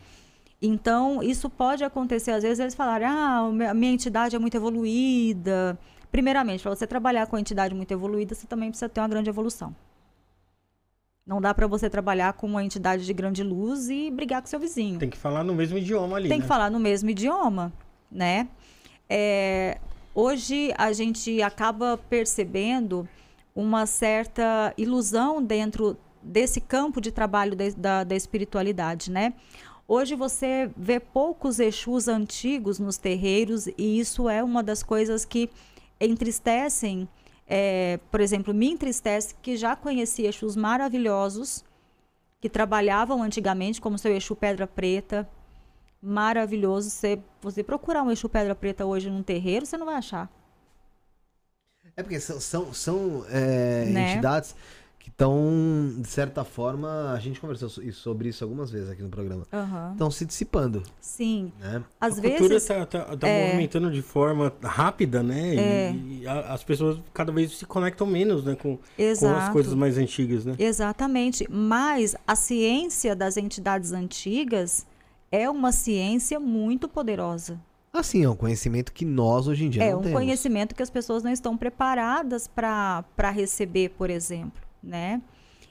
Então, 0.62 1.22
isso 1.22 1.50
pode 1.50 1.84
acontecer, 1.84 2.32
às 2.32 2.42
vezes 2.42 2.60
eles 2.60 2.74
falarem, 2.74 3.06
ah, 3.06 3.50
a 3.70 3.74
minha 3.74 3.92
entidade 3.92 4.36
é 4.36 4.40
muito 4.40 4.56
evoluída. 4.56 5.78
Primeiramente, 6.10 6.62
para 6.62 6.74
você 6.74 6.88
trabalhar 6.88 7.28
com 7.28 7.36
a 7.36 7.40
entidade 7.40 7.76
muito 7.76 7.92
evoluída, 7.92 8.34
você 8.34 8.48
também 8.48 8.70
precisa 8.70 8.88
ter 8.88 9.02
uma 9.02 9.10
grande 9.10 9.30
evolução. 9.30 9.76
Não 11.28 11.42
dá 11.42 11.54
para 11.54 11.68
você 11.68 11.90
trabalhar 11.90 12.34
com 12.34 12.48
uma 12.48 12.64
entidade 12.64 13.06
de 13.06 13.14
grande 13.14 13.44
luz 13.44 13.90
e 13.90 14.10
brigar 14.10 14.42
com 14.42 14.48
seu 14.48 14.60
vizinho. 14.60 14.98
Tem 14.98 15.10
que 15.10 15.18
falar 15.18 15.44
no 15.44 15.54
mesmo 15.54 15.78
idioma 15.78 16.16
ali. 16.16 16.30
Tem 16.30 16.38
né? 16.38 16.42
que 16.44 16.48
falar 16.48 16.72
no 16.72 16.80
mesmo 16.80 17.10
idioma, 17.10 17.74
né? 18.10 18.48
É, 19.10 19.78
hoje 20.14 20.74
a 20.78 20.94
gente 20.94 21.42
acaba 21.42 22.00
percebendo 22.10 23.08
uma 23.56 23.86
certa 23.86 24.74
ilusão 24.78 25.42
dentro 25.42 25.98
desse 26.22 26.60
campo 26.60 27.00
de 27.00 27.12
trabalho 27.12 27.56
de, 27.56 27.72
da, 27.72 28.04
da 28.04 28.16
espiritualidade, 28.16 29.10
né? 29.10 29.34
Hoje 29.88 30.16
você 30.16 30.70
vê 30.76 31.00
poucos 31.00 31.60
Exus 31.60 32.08
antigos 32.08 32.80
nos 32.80 32.98
terreiros 32.98 33.68
e 33.78 34.00
isso 34.00 34.28
é 34.28 34.44
uma 34.44 34.62
das 34.62 34.84
coisas 34.84 35.24
que 35.24 35.50
entristecem, 36.00 37.08
é, 37.48 38.00
por 38.12 38.20
exemplo, 38.20 38.54
me 38.54 38.72
entristece 38.72 39.36
que 39.42 39.56
já 39.56 39.76
conheci 39.76 40.26
Exus 40.26 40.56
maravilhosos 40.56 41.64
que 42.42 42.50
trabalhavam 42.50 43.24
antigamente, 43.24 43.82
como 43.82 43.98
seu 43.98 44.16
Exu 44.16 44.36
Pedra 44.36 44.68
Preta, 44.68 45.28
maravilhoso. 46.02 46.90
Você, 46.90 47.20
você 47.42 47.64
procurar 47.64 48.04
um 48.04 48.12
Exu 48.12 48.30
Pedra 48.30 48.54
Preta 48.54 48.86
hoje 48.86 49.10
num 49.10 49.24
terreiro, 49.24 49.66
você 49.66 49.78
não 49.78 49.86
vai 49.86 49.96
achar. 49.96 50.30
É 51.98 52.04
porque 52.04 52.20
são, 52.20 52.40
são, 52.40 52.74
são 52.74 53.26
é, 53.30 53.86
né? 53.86 54.14
entidades 54.14 54.56
que 55.06 55.10
estão, 55.10 55.94
de 56.00 56.08
certa 56.10 56.44
forma, 56.44 57.14
a 57.14 57.20
gente 57.20 57.40
conversou 57.40 57.70
sobre 57.70 58.30
isso 58.30 58.44
algumas 58.44 58.72
vezes 58.72 58.90
aqui 58.90 59.04
no 59.04 59.10
programa, 59.10 59.44
estão 59.44 60.08
uhum. 60.08 60.12
se 60.12 60.26
dissipando. 60.26 60.82
Sim. 61.00 61.54
Né? 61.60 61.84
Às 62.02 62.18
a 62.18 62.22
vezes. 62.22 62.36
A 62.36 62.40
cultura 62.40 62.56
está 62.56 62.86
tá, 62.88 63.16
tá 63.16 63.28
é... 63.28 63.46
movimentando 63.46 63.92
de 63.92 64.02
forma 64.02 64.52
rápida, 64.64 65.22
né? 65.22 65.56
É... 65.56 65.92
E, 65.92 66.22
e 66.22 66.28
a, 66.28 66.54
as 66.54 66.64
pessoas 66.64 66.98
cada 67.14 67.32
vez 67.32 67.56
se 67.56 67.68
conectam 67.68 68.08
menos 68.08 68.44
né? 68.44 68.56
com, 68.56 68.78
com 68.78 69.36
as 69.38 69.50
coisas 69.50 69.76
mais 69.76 69.96
antigas, 70.00 70.44
né? 70.44 70.56
Exatamente. 70.58 71.48
Mas 71.52 72.16
a 72.26 72.36
ciência 72.36 73.16
das 73.16 73.38
entidades 73.38 73.92
antigas 73.92 74.88
é 75.32 75.48
uma 75.48 75.72
ciência 75.72 76.40
muito 76.40 76.90
poderosa. 76.90 77.60
Assim, 78.00 78.24
é 78.24 78.30
um 78.30 78.36
conhecimento 78.36 78.92
que 78.94 79.06
nós 79.06 79.48
hoje 79.48 79.66
em 79.66 79.70
dia 79.70 79.84
é 79.84 79.92
não 79.92 80.00
um 80.00 80.02
temos. 80.02 80.20
conhecimento 80.20 80.76
que 80.76 80.84
as 80.84 80.90
pessoas 80.90 81.24
não 81.24 81.32
estão 81.32 81.56
preparadas 81.58 82.48
para 82.48 83.32
receber, 83.32 83.90
por 83.90 84.10
exemplo 84.10 84.66
né? 84.86 85.22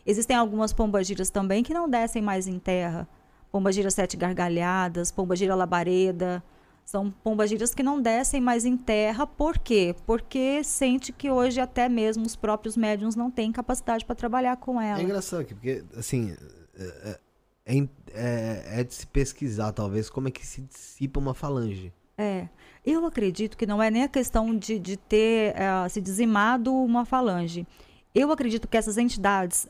Existem 0.04 0.36
algumas 0.36 0.72
pombagiras 0.72 1.30
também 1.30 1.62
que 1.62 1.72
não 1.72 1.88
descem 1.88 2.20
mais 2.20 2.46
em 2.46 2.58
terra. 2.58 3.08
Pombagira 3.50 3.90
sete 3.90 4.16
gargalhadas, 4.16 5.10
pombagira 5.10 5.54
labareda. 5.54 6.42
São 6.84 7.10
pombagiras 7.10 7.74
que 7.74 7.82
não 7.82 8.02
descem 8.02 8.40
mais 8.40 8.66
em 8.66 8.76
terra. 8.76 9.26
Por 9.26 9.56
quê? 9.56 9.94
Porque 10.04 10.62
sente 10.62 11.12
que 11.12 11.30
hoje 11.30 11.60
até 11.60 11.88
mesmo 11.88 12.26
os 12.26 12.36
próprios 12.36 12.76
médiums 12.76 13.16
não 13.16 13.30
têm 13.30 13.50
capacidade 13.50 14.04
para 14.04 14.14
trabalhar 14.14 14.56
com 14.58 14.78
ela. 14.78 15.00
É 15.00 15.02
engraçado 15.02 15.40
aqui, 15.40 15.54
porque 15.54 15.84
assim... 15.96 16.36
É, 16.76 17.18
é, 17.66 17.88
é, 18.12 18.80
é 18.80 18.84
de 18.84 18.92
se 18.92 19.06
pesquisar, 19.06 19.72
talvez, 19.72 20.10
como 20.10 20.28
é 20.28 20.30
que 20.30 20.44
se 20.44 20.60
dissipa 20.60 21.18
uma 21.18 21.32
falange. 21.32 21.94
É. 22.16 22.48
Eu 22.84 23.06
acredito 23.06 23.56
que 23.56 23.66
não 23.66 23.82
é 23.82 23.90
nem 23.90 24.02
a 24.02 24.08
questão 24.08 24.56
de, 24.56 24.78
de 24.78 24.96
ter 24.96 25.54
uh, 25.54 25.88
se 25.88 26.00
dizimado 26.00 26.72
uma 26.72 27.04
falange. 27.04 27.66
Eu 28.14 28.30
acredito 28.30 28.68
que 28.68 28.76
essas 28.76 28.98
entidades 28.98 29.66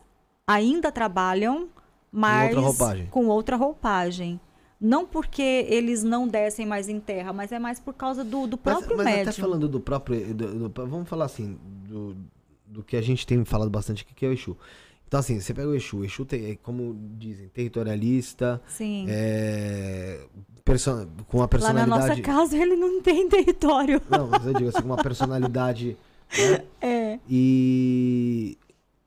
ainda 0.47 0.91
trabalham, 0.91 1.69
mas 2.11 2.51
com 2.51 2.57
outra 2.57 2.61
roupagem. 2.61 3.07
Com 3.07 3.27
outra 3.27 3.57
roupagem. 3.57 4.41
Não 4.81 5.07
porque 5.07 5.65
eles 5.69 6.03
não 6.03 6.29
descem 6.29 6.67
mais 6.67 6.89
em 6.89 7.01
terra, 7.01 7.33
mas 7.33 7.53
é 7.53 7.59
mais 7.59 7.81
por 7.81 7.95
causa 7.95 8.23
do, 8.23 8.47
do 8.47 8.59
próprio 8.59 8.97
mas 8.97 9.07
médium. 9.07 9.23
até 9.23 9.33
falando 9.33 9.69
do 9.69 9.81
próprio... 9.81 10.35
Do, 10.35 10.69
do, 10.69 10.87
vamos 10.87 11.09
falar 11.09 11.25
assim, 11.25 11.57
do, 11.89 12.17
do 12.67 12.83
que 12.83 12.97
a 12.97 13.01
gente 13.01 13.27
tem 13.27 13.43
falado 13.45 13.71
bastante 13.71 14.03
aqui, 14.03 14.13
que 14.13 14.27
é 14.27 14.29
o 14.29 14.33
Exu. 14.33 14.57
Então, 15.07 15.21
assim, 15.21 15.41
você 15.41 15.55
pega 15.55 15.69
o 15.69 15.75
Exu, 15.75 15.99
o 15.99 16.05
Exu 16.05 16.25
tem, 16.25 16.51
é, 16.51 16.57
como 16.57 16.95
dizem, 17.17 17.49
territorialista. 17.49 18.61
Sim. 18.67 19.07
É, 19.09 20.27
perso 20.65 21.09
com 21.29 21.39
uma 21.39 21.49
personalidade. 21.49 21.91
Lá 21.91 21.99
na 21.99 22.09
nossa 22.09 22.21
casa 22.23 22.57
ele 22.57 22.77
não 22.77 23.03
tem 23.03 23.27
território. 23.31 24.01
Não, 24.11 24.29
mas 24.29 24.47
eu 24.47 24.55
digo 24.55 24.69
assim, 24.69 24.81
com 24.81 24.89
uma 24.89 25.03
personalidade 25.03 25.97
né? 26.39 26.65
É. 26.81 27.19
E 27.29 28.59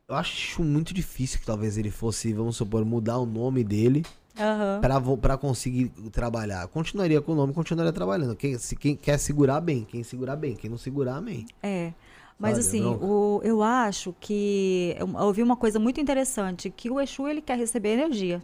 eu 0.08 0.16
acho 0.16 0.64
muito 0.64 0.94
difícil 0.94 1.40
que 1.40 1.46
talvez 1.46 1.78
ele 1.78 1.92
fosse, 1.92 2.34
vamos 2.34 2.58
supor, 2.58 2.86
mudar 2.86 3.18
o 3.18 3.26
nome 3.26 3.64
dele 3.64 4.06
uhum. 4.38 5.18
para 5.18 5.38
conseguir 5.38 5.90
trabalhar. 6.12 6.68
Continuaria 6.68 7.22
com 7.22 7.34
o 7.34 7.36
nome, 7.36 7.54
continuaria 7.54 7.92
trabalhando. 7.92 8.36
Quem, 8.36 8.58
se, 8.58 8.76
quem 8.76 8.96
quer 8.96 9.18
segurar 9.18 9.60
bem, 9.62 9.84
quem 9.84 10.04
segurar 10.04 10.36
bem, 10.36 10.56
quem 10.56 10.70
não 10.70 10.78
segurar, 10.78 11.18
amém. 11.18 11.46
É. 11.62 11.94
Mas 12.40 12.60
assim, 12.60 12.86
o, 12.86 13.42
eu 13.44 13.64
acho 13.64 14.14
que 14.20 14.96
eu 15.00 15.10
ouvi 15.26 15.42
uma 15.42 15.56
coisa 15.56 15.80
muito 15.80 16.00
interessante, 16.00 16.70
que 16.70 16.88
o 16.88 17.02
Exu 17.02 17.28
ele 17.28 17.42
quer 17.42 17.58
receber 17.58 17.94
energia. 17.94 18.44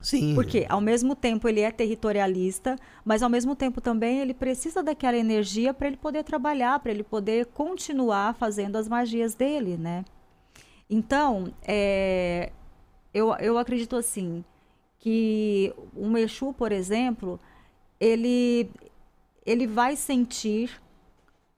Sim. 0.00 0.34
Porque 0.34 0.64
ao 0.68 0.80
mesmo 0.80 1.14
tempo 1.14 1.46
ele 1.48 1.60
é 1.60 1.70
territorialista, 1.70 2.76
mas 3.04 3.22
ao 3.22 3.28
mesmo 3.28 3.54
tempo 3.54 3.80
também 3.80 4.20
ele 4.20 4.32
precisa 4.32 4.82
daquela 4.82 5.16
energia 5.16 5.74
para 5.74 5.88
ele 5.88 5.96
poder 5.96 6.24
trabalhar, 6.24 6.80
para 6.80 6.90
ele 6.90 7.02
poder 7.02 7.46
continuar 7.46 8.34
fazendo 8.34 8.76
as 8.76 8.88
magias 8.88 9.34
dele, 9.34 9.76
né? 9.76 10.04
Então, 10.88 11.52
é, 11.62 12.50
eu, 13.12 13.34
eu 13.36 13.58
acredito 13.58 13.94
assim 13.94 14.42
que 14.98 15.72
um 15.94 16.16
Exu, 16.16 16.52
por 16.52 16.72
exemplo, 16.72 17.38
ele 17.98 18.70
ele 19.44 19.66
vai 19.66 19.96
sentir 19.96 20.80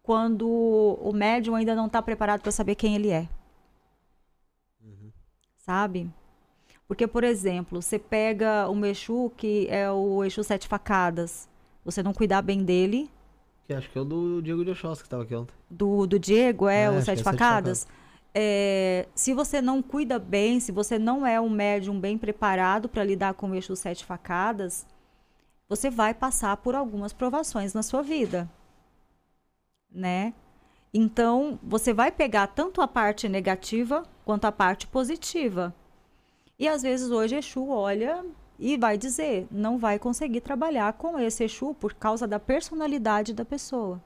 quando 0.02 0.48
o 0.48 1.12
médium 1.12 1.55
ainda 1.55 1.74
não 1.74 1.86
está 1.86 2.01
preparado 2.02 2.40
para 2.40 2.51
saber 2.51 2.74
quem 2.74 2.94
ele 2.94 3.10
é. 3.10 3.28
Uhum. 4.82 5.12
Sabe? 5.56 6.10
Porque, 6.93 7.06
por 7.06 7.24
exemplo, 7.24 7.81
você 7.81 7.98
pega 7.98 8.69
um 8.69 8.85
Exu 8.85 9.32
que 9.35 9.66
é 9.70 9.90
o 9.90 10.23
Exu 10.23 10.44
Sete 10.44 10.69
Facadas, 10.69 11.48
você 11.82 12.02
não 12.02 12.12
cuidar 12.12 12.43
bem 12.43 12.62
dele. 12.62 13.10
Que 13.66 13.73
acho 13.73 13.89
que 13.89 13.97
é 13.97 14.02
o 14.02 14.05
do 14.05 14.43
Diego 14.43 14.62
de 14.62 14.73
Oxóssi 14.73 15.01
que 15.01 15.06
estava 15.06 15.23
aqui 15.23 15.35
ontem. 15.35 15.55
Do, 15.70 16.06
do 16.06 16.19
Diego, 16.19 16.69
é, 16.69 16.82
é 16.82 16.90
o 16.90 17.01
Sete 17.01 17.20
é 17.20 17.24
Facadas. 17.24 17.78
Sete 17.78 17.89
facadas. 17.89 18.28
É, 18.35 19.09
se 19.14 19.32
você 19.32 19.62
não 19.62 19.81
cuida 19.81 20.19
bem, 20.19 20.60
se 20.60 20.70
você 20.70 20.98
não 20.98 21.27
é 21.27 21.40
um 21.40 21.48
médium 21.48 21.98
bem 21.98 22.19
preparado 22.19 22.90
para 22.90 23.02
lidar 23.02 23.32
com 23.32 23.52
o 23.52 23.55
Exu 23.55 23.74
Sete 23.74 24.05
Facadas, 24.05 24.86
você 25.70 25.89
vai 25.89 26.12
passar 26.12 26.59
por 26.59 26.74
algumas 26.74 27.14
provações 27.14 27.73
na 27.73 27.82
sua 27.82 28.02
vida. 28.02 28.47
Né? 29.90 30.35
Então, 30.93 31.59
você 31.62 31.94
vai 31.94 32.12
pegar 32.12 32.48
tanto 32.48 32.82
a 32.82 32.86
parte 32.86 33.31
negativa 33.31 34.02
quanto 34.27 34.44
a 34.44 34.52
parte 34.52 34.86
positiva. 34.86 35.74
E 36.63 36.69
às 36.69 36.81
vezes 36.81 37.11
hoje 37.11 37.35
Exu 37.35 37.71
olha 37.71 38.25
e 38.57 38.77
vai 38.79 38.97
dizer, 38.97 39.49
não 39.51 39.79
vai 39.79 39.99
conseguir 39.99 40.41
trabalhar 40.41 40.93
com 40.93 41.19
esse 41.19 41.43
Exu 41.43 41.75
por 41.75 41.93
causa 41.93 42.25
da 42.25 42.39
personalidade 42.39 43.35
da 43.35 43.45
pessoa, 43.45 44.01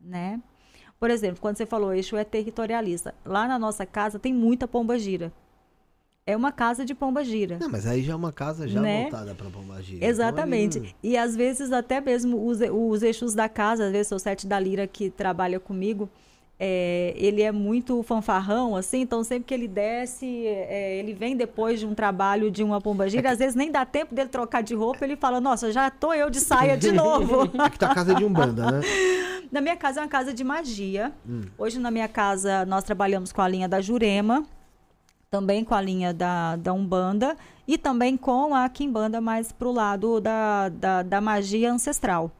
né? 0.00 0.40
Por 0.98 1.10
exemplo, 1.10 1.38
quando 1.38 1.58
você 1.58 1.66
falou 1.66 1.92
Exu 1.92 2.16
é 2.16 2.24
territorialista, 2.24 3.14
lá 3.22 3.46
na 3.46 3.58
nossa 3.58 3.84
casa 3.84 4.18
tem 4.18 4.32
muita 4.32 4.66
pomba 4.66 4.98
gira. 4.98 5.30
É 6.24 6.34
uma 6.34 6.50
casa 6.50 6.82
de 6.82 6.94
pomba 6.94 7.22
gira. 7.22 7.58
Não, 7.60 7.68
mas 7.68 7.86
aí 7.86 8.02
já 8.02 8.14
é 8.14 8.16
uma 8.16 8.32
casa 8.32 8.66
já 8.66 8.80
né? 8.80 9.02
voltada 9.02 9.34
para 9.34 9.50
pomba 9.50 9.82
gira. 9.82 9.98
Então, 9.98 10.08
Exatamente. 10.08 10.78
Então, 10.78 10.90
E 11.02 11.14
às 11.14 11.36
vezes 11.36 11.72
até 11.72 12.00
mesmo 12.00 12.42
os, 12.46 12.60
os 12.72 13.02
Exus 13.02 13.34
da 13.34 13.50
casa, 13.50 13.84
às 13.84 13.92
vezes 13.92 14.10
o 14.12 14.18
Sete 14.18 14.46
da 14.46 14.58
Lira 14.58 14.86
que 14.86 15.10
trabalha 15.10 15.60
comigo, 15.60 16.08
é, 16.58 17.12
ele 17.16 17.42
é 17.42 17.52
muito 17.52 18.02
fanfarrão, 18.02 18.74
assim, 18.74 19.02
então 19.02 19.22
sempre 19.22 19.44
que 19.44 19.52
ele 19.52 19.68
desce, 19.68 20.26
é, 20.46 20.96
ele 20.98 21.12
vem 21.12 21.36
depois 21.36 21.78
de 21.78 21.86
um 21.86 21.94
trabalho 21.94 22.50
de 22.50 22.62
uma 22.62 22.80
pombagira, 22.80 23.28
é 23.28 23.32
às 23.32 23.38
vezes 23.38 23.54
nem 23.54 23.70
dá 23.70 23.84
tempo 23.84 24.14
dele 24.14 24.30
trocar 24.30 24.62
de 24.62 24.74
roupa, 24.74 25.04
ele 25.04 25.16
fala, 25.16 25.38
nossa, 25.38 25.70
já 25.70 25.90
tô 25.90 26.14
eu 26.14 26.30
de 26.30 26.40
saia 26.40 26.76
de 26.76 26.90
novo. 26.92 27.42
É 27.62 27.70
que 27.70 27.78
tua 27.78 27.94
casa 27.94 28.14
de 28.14 28.24
Umbanda, 28.24 28.70
né? 28.70 28.80
Na 29.52 29.60
minha 29.60 29.76
casa 29.76 30.00
é 30.00 30.02
uma 30.02 30.08
casa 30.08 30.34
de 30.34 30.42
magia. 30.42 31.12
Hum. 31.28 31.42
Hoje 31.56 31.78
na 31.78 31.88
minha 31.90 32.08
casa 32.08 32.66
nós 32.66 32.82
trabalhamos 32.82 33.32
com 33.32 33.40
a 33.40 33.48
linha 33.48 33.68
da 33.68 33.80
Jurema, 33.80 34.44
também 35.30 35.64
com 35.64 35.74
a 35.74 35.80
linha 35.80 36.12
da, 36.12 36.56
da 36.56 36.72
Umbanda 36.72 37.36
e 37.66 37.78
também 37.78 38.16
com 38.16 38.54
a 38.54 38.68
Kimbanda 38.68 39.20
mais 39.20 39.52
pro 39.52 39.70
lado 39.70 40.20
da, 40.20 40.68
da, 40.68 41.02
da 41.02 41.20
magia 41.20 41.72
ancestral 41.72 42.32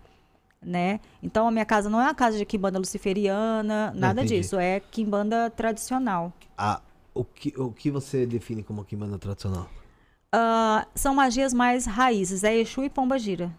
né? 0.67 1.01
Então 1.23 1.47
a 1.47 1.51
minha 1.51 1.65
casa 1.65 1.89
não 1.89 2.01
é 2.01 2.05
uma 2.05 2.15
casa 2.15 2.37
de 2.37 2.45
quimbanda 2.45 2.79
luciferiana, 2.79 3.93
nada 3.95 4.23
não, 4.23 4.27
disso, 4.27 4.59
é 4.59 4.81
quimbanda 4.81 5.49
tradicional. 5.49 6.33
Ah, 6.59 6.83
o 7.15 7.25
que, 7.25 7.55
o 7.57 7.71
que 7.71 7.91
você 7.91 8.27
define 8.27 8.63
como 8.65 8.85
quimbanda 8.85 9.17
tradicional? 9.17 9.71
Uh, 10.35 10.85
são 10.95 11.15
magias 11.15 11.55
mais 11.55 11.87
raízes, 11.87 12.43
é 12.43 12.55
Exu 12.57 12.83
e 12.83 12.91
Pomba 12.91 13.19
Gira. 13.19 13.55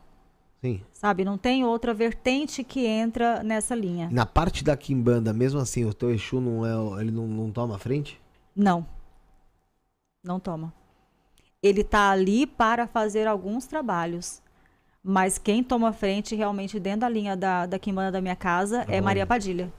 Sim. 0.62 0.82
Sabe, 0.92 1.24
não 1.24 1.38
tem 1.38 1.64
outra 1.64 1.94
vertente 1.94 2.64
que 2.64 2.86
entra 2.86 3.42
nessa 3.42 3.74
linha. 3.74 4.10
Na 4.12 4.26
parte 4.26 4.64
da 4.64 4.76
quimbanda, 4.76 5.32
mesmo 5.32 5.60
assim, 5.60 5.86
o 5.86 5.94
teu 5.94 6.12
Exu 6.12 6.42
não 6.42 6.66
é, 6.66 7.02
ele 7.02 7.12
não, 7.12 7.26
não 7.26 7.52
toma 7.52 7.80
frente? 7.80 8.20
Não. 8.56 8.86
Não 10.24 10.40
toma. 10.40 10.74
Ele 11.64 11.84
tá 11.84 12.12
ali 12.12 12.46
para 12.46 12.86
fazer 12.86 13.28
alguns 13.28 13.66
trabalhos. 13.66 14.42
Mas 15.10 15.38
quem 15.38 15.64
toma 15.64 15.94
frente 15.94 16.36
realmente 16.36 16.78
dentro 16.82 17.00
da 17.00 17.10
linha 17.10 17.34
da, 17.34 17.66
da 17.66 17.80
Quimbanda 17.80 18.12
da 18.12 18.20
minha 18.20 18.36
casa 18.36 18.84
é 18.90 19.00
Maria 19.00 19.26
Padilha. 19.26 19.72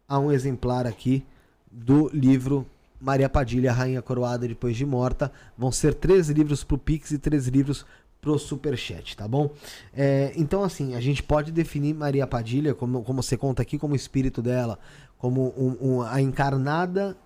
a 0.09 0.19
um 0.19 0.33
exemplar 0.33 0.87
aqui 0.87 1.23
do 1.71 2.09
livro 2.15 2.67
Maria 2.99 3.29
Padilha, 3.29 3.75
Rainha 3.75 4.01
Coroada 4.01 4.49
Depois 4.49 4.75
de 4.75 4.87
Morta. 4.87 5.31
Vão 5.59 5.71
ser 5.71 5.93
três 5.93 6.31
livros 6.31 6.65
pro 6.65 6.79
Pix 6.79 7.11
e 7.11 7.19
três 7.19 7.47
livros 7.47 7.85
pro 8.23 8.39
Superchat, 8.39 9.19
tá 9.19 9.29
bom? 9.29 9.51
É, 9.93 10.33
então, 10.35 10.65
assim, 10.65 10.95
a 10.95 11.01
gente 11.01 11.23
pode 11.23 11.53
definir 11.53 11.93
Maria 11.93 12.27
Padilha, 12.27 12.75
como, 12.75 13.03
como 13.03 13.23
você 13.23 13.37
conta 13.37 13.61
aqui, 13.61 13.79
como 13.79 13.93
o 13.93 13.97
espírito 13.97 14.41
dela, 14.41 14.79
como 15.19 15.53
um, 15.59 15.97
um, 15.97 16.01
a 16.01 16.23
encarnada. 16.23 17.19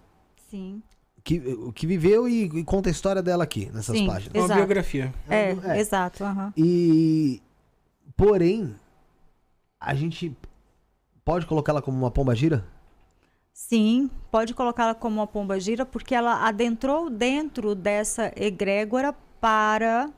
Sim. 0.54 0.80
Que, 1.24 1.40
que 1.72 1.84
viveu 1.84 2.28
e, 2.28 2.44
e, 2.44 2.64
conta 2.64 2.88
a 2.88 2.92
história 2.92 3.20
dela 3.20 3.42
aqui, 3.42 3.68
nessas 3.72 3.96
Sim, 3.96 4.06
páginas. 4.06 4.44
Uma 4.44 4.54
biografia. 4.54 5.12
É, 5.28 5.50
é, 5.50 5.58
é. 5.64 5.80
exato. 5.80 6.22
Uhum. 6.22 6.52
E. 6.56 7.42
Porém, 8.16 8.72
a 9.80 9.94
gente 9.94 10.36
pode 11.24 11.46
colocá-la 11.46 11.82
como 11.82 11.98
uma 11.98 12.10
pomba 12.10 12.36
gira? 12.36 12.64
Sim, 13.52 14.08
pode 14.30 14.54
colocá-la 14.54 14.94
como 14.94 15.16
uma 15.16 15.26
pomba 15.26 15.58
gira, 15.58 15.84
porque 15.84 16.14
ela 16.14 16.46
adentrou 16.46 17.10
dentro 17.10 17.74
dessa 17.74 18.30
egrégora 18.36 19.12
para 19.40 20.10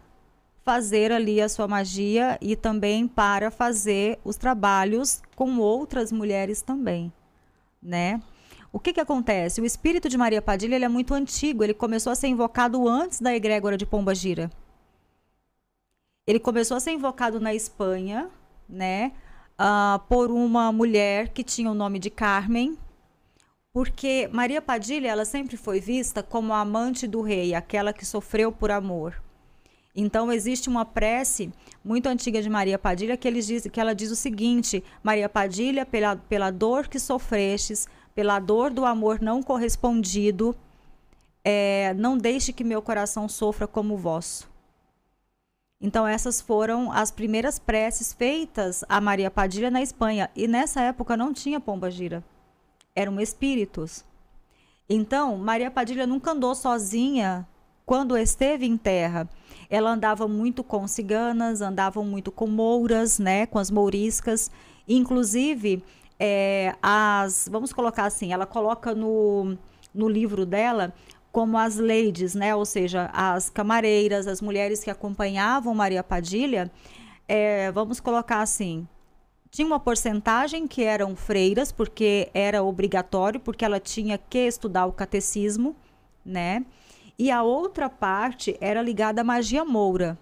fazer 0.62 1.12
ali 1.12 1.40
a 1.40 1.48
sua 1.48 1.66
magia 1.66 2.36
e 2.42 2.54
também 2.56 3.08
para 3.08 3.50
fazer 3.50 4.18
os 4.22 4.36
trabalhos 4.36 5.22
com 5.34 5.58
outras 5.58 6.12
mulheres 6.12 6.60
também, 6.60 7.10
né? 7.82 8.20
O 8.72 8.78
que 8.78 8.92
que 8.92 9.00
acontece? 9.00 9.60
O 9.60 9.64
espírito 9.64 10.08
de 10.08 10.18
Maria 10.18 10.42
Padilha 10.42 10.76
é 10.84 10.88
muito 10.88 11.14
antigo, 11.14 11.64
ele 11.64 11.74
começou 11.74 12.12
a 12.12 12.16
ser 12.16 12.28
invocado 12.28 12.88
antes 12.88 13.20
da 13.20 13.34
egrégora 13.34 13.76
de 13.76 13.86
Pomba 13.86 14.14
Gira. 14.14 14.50
Ele 16.26 16.40
começou 16.40 16.76
a 16.76 16.80
ser 16.80 16.92
invocado 16.92 17.38
na 17.38 17.54
Espanha, 17.54 18.28
né? 18.68 19.12
Uh, 19.58 19.98
por 20.08 20.30
uma 20.30 20.70
mulher 20.70 21.28
que 21.28 21.42
tinha 21.42 21.70
o 21.70 21.74
nome 21.74 21.98
de 21.98 22.10
Carmen, 22.10 22.76
porque 23.72 24.28
Maria 24.32 24.60
Padilha 24.60 25.08
ela 25.08 25.24
sempre 25.24 25.56
foi 25.56 25.80
vista 25.80 26.22
como 26.22 26.52
a 26.52 26.60
amante 26.60 27.06
do 27.06 27.22
rei, 27.22 27.54
aquela 27.54 27.92
que 27.92 28.04
sofreu 28.04 28.50
por 28.50 28.70
amor. 28.70 29.22
Então 29.94 30.30
existe 30.30 30.68
uma 30.68 30.84
prece 30.84 31.50
muito 31.82 32.06
antiga 32.06 32.42
de 32.42 32.50
Maria 32.50 32.78
Padilha 32.78 33.16
que, 33.16 33.30
diz, 33.30 33.66
que 33.70 33.80
ela 33.80 33.94
diz 33.94 34.10
o 34.10 34.16
seguinte: 34.16 34.84
Maria 35.02 35.28
Padilha, 35.28 35.86
pela, 35.86 36.16
pela 36.16 36.50
dor 36.50 36.86
que 36.86 36.98
sofrestes, 36.98 37.88
pela 38.16 38.40
dor 38.40 38.72
do 38.72 38.84
amor 38.84 39.20
não 39.20 39.40
correspondido, 39.40 40.56
é, 41.44 41.94
não 41.94 42.18
deixe 42.18 42.52
que 42.52 42.64
meu 42.64 42.82
coração 42.82 43.28
sofra 43.28 43.68
como 43.68 43.94
o 43.94 43.98
vosso. 43.98 44.50
Então 45.80 46.04
essas 46.04 46.40
foram 46.40 46.90
as 46.90 47.12
primeiras 47.12 47.60
preces 47.60 48.12
feitas 48.12 48.82
a 48.88 49.00
Maria 49.00 49.30
Padilha 49.30 49.70
na 49.70 49.80
Espanha 49.80 50.28
e 50.34 50.48
nessa 50.48 50.80
época 50.80 51.16
não 51.16 51.32
tinha 51.32 51.60
pomba 51.60 51.88
gira 51.88 52.24
eram 52.96 53.20
espíritos. 53.20 54.02
Então, 54.88 55.36
Maria 55.36 55.70
Padilha 55.70 56.06
nunca 56.06 56.32
andou 56.32 56.54
sozinha 56.54 57.46
quando 57.84 58.16
esteve 58.16 58.64
em 58.64 58.76
terra. 58.76 59.28
Ela 59.68 59.90
andava 59.90 60.26
muito 60.26 60.64
com 60.64 60.88
ciganas, 60.88 61.60
andava 61.60 62.02
muito 62.02 62.32
com 62.32 62.46
mouras, 62.46 63.18
né, 63.18 63.46
com 63.46 63.58
as 63.58 63.70
mouriscas. 63.70 64.50
Inclusive, 64.88 65.84
é, 66.18 66.74
as, 66.82 67.48
vamos 67.50 67.72
colocar 67.72 68.04
assim, 68.04 68.32
ela 68.32 68.46
coloca 68.46 68.94
no, 68.94 69.56
no 69.94 70.08
livro 70.08 70.46
dela 70.46 70.92
como 71.30 71.58
as 71.58 71.76
ladies, 71.76 72.34
né, 72.34 72.54
ou 72.54 72.64
seja, 72.64 73.10
as 73.12 73.50
camareiras, 73.50 74.26
as 74.26 74.40
mulheres 74.40 74.82
que 74.82 74.90
acompanhavam 74.90 75.74
Maria 75.74 76.02
Padilha, 76.02 76.70
é, 77.28 77.70
vamos 77.72 78.00
colocar 78.00 78.40
assim, 78.40 78.88
tinha 79.50 79.66
uma 79.66 79.80
porcentagem 79.80 80.66
que 80.66 80.82
eram 80.82 81.16
freiras, 81.16 81.72
porque 81.72 82.30
era 82.34 82.62
obrigatório, 82.62 83.40
porque 83.40 83.64
ela 83.64 83.80
tinha 83.80 84.18
que 84.18 84.38
estudar 84.38 84.86
o 84.86 84.92
catecismo, 84.92 85.74
né? 86.24 86.64
E 87.18 87.30
a 87.30 87.42
outra 87.42 87.88
parte 87.88 88.56
era 88.60 88.82
ligada 88.82 89.22
à 89.22 89.24
magia 89.24 89.64
moura. 89.64 90.18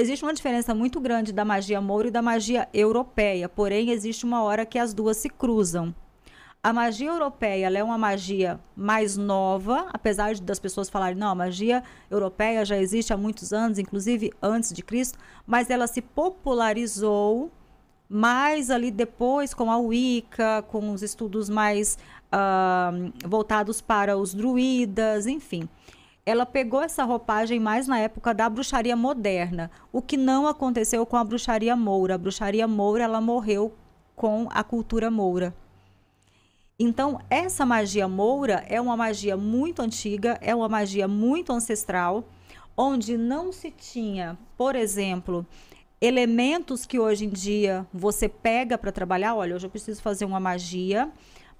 Existe 0.00 0.24
uma 0.24 0.32
diferença 0.32 0.72
muito 0.72 1.00
grande 1.00 1.32
da 1.32 1.44
magia 1.44 1.80
moura 1.80 2.06
e 2.06 2.10
da 2.12 2.22
magia 2.22 2.68
europeia, 2.72 3.48
porém 3.48 3.90
existe 3.90 4.24
uma 4.24 4.44
hora 4.44 4.64
que 4.64 4.78
as 4.78 4.94
duas 4.94 5.16
se 5.16 5.28
cruzam. 5.28 5.92
A 6.62 6.72
magia 6.72 7.08
europeia 7.08 7.68
é 7.76 7.82
uma 7.82 7.98
magia 7.98 8.60
mais 8.76 9.16
nova, 9.16 9.88
apesar 9.92 10.36
das 10.36 10.60
pessoas 10.60 10.88
falarem, 10.88 11.18
não, 11.18 11.30
a 11.30 11.34
magia 11.34 11.82
europeia 12.08 12.64
já 12.64 12.78
existe 12.78 13.12
há 13.12 13.16
muitos 13.16 13.52
anos, 13.52 13.76
inclusive 13.76 14.32
antes 14.40 14.72
de 14.72 14.84
Cristo, 14.84 15.18
mas 15.44 15.68
ela 15.68 15.88
se 15.88 16.00
popularizou 16.00 17.50
mais 18.08 18.70
ali 18.70 18.92
depois 18.92 19.52
com 19.52 19.68
a 19.68 19.78
Wicca, 19.78 20.62
com 20.68 20.92
os 20.92 21.02
estudos 21.02 21.50
mais 21.50 21.98
uh, 22.32 23.12
voltados 23.28 23.80
para 23.80 24.16
os 24.16 24.32
druidas, 24.32 25.26
enfim. 25.26 25.68
Ela 26.28 26.44
pegou 26.44 26.82
essa 26.82 27.04
roupagem 27.04 27.58
mais 27.58 27.88
na 27.88 27.98
época 27.98 28.34
da 28.34 28.50
bruxaria 28.50 28.94
moderna, 28.94 29.70
o 29.90 30.02
que 30.02 30.14
não 30.14 30.46
aconteceu 30.46 31.06
com 31.06 31.16
a 31.16 31.24
bruxaria 31.24 31.74
moura. 31.74 32.16
A 32.16 32.18
bruxaria 32.18 32.68
moura 32.68 33.04
ela 33.04 33.18
morreu 33.18 33.74
com 34.14 34.46
a 34.50 34.62
cultura 34.62 35.10
moura. 35.10 35.56
Então, 36.78 37.18
essa 37.30 37.64
magia 37.64 38.06
moura 38.06 38.62
é 38.68 38.78
uma 38.78 38.94
magia 38.94 39.38
muito 39.38 39.80
antiga, 39.80 40.38
é 40.42 40.54
uma 40.54 40.68
magia 40.68 41.08
muito 41.08 41.50
ancestral, 41.50 42.28
onde 42.76 43.16
não 43.16 43.50
se 43.50 43.70
tinha, 43.70 44.36
por 44.54 44.76
exemplo, 44.76 45.46
elementos 45.98 46.84
que 46.84 46.98
hoje 46.98 47.24
em 47.24 47.30
dia 47.30 47.86
você 47.90 48.28
pega 48.28 48.76
para 48.76 48.92
trabalhar. 48.92 49.34
Olha, 49.34 49.56
hoje 49.56 49.64
eu 49.64 49.70
preciso 49.70 50.02
fazer 50.02 50.26
uma 50.26 50.38
magia 50.38 51.10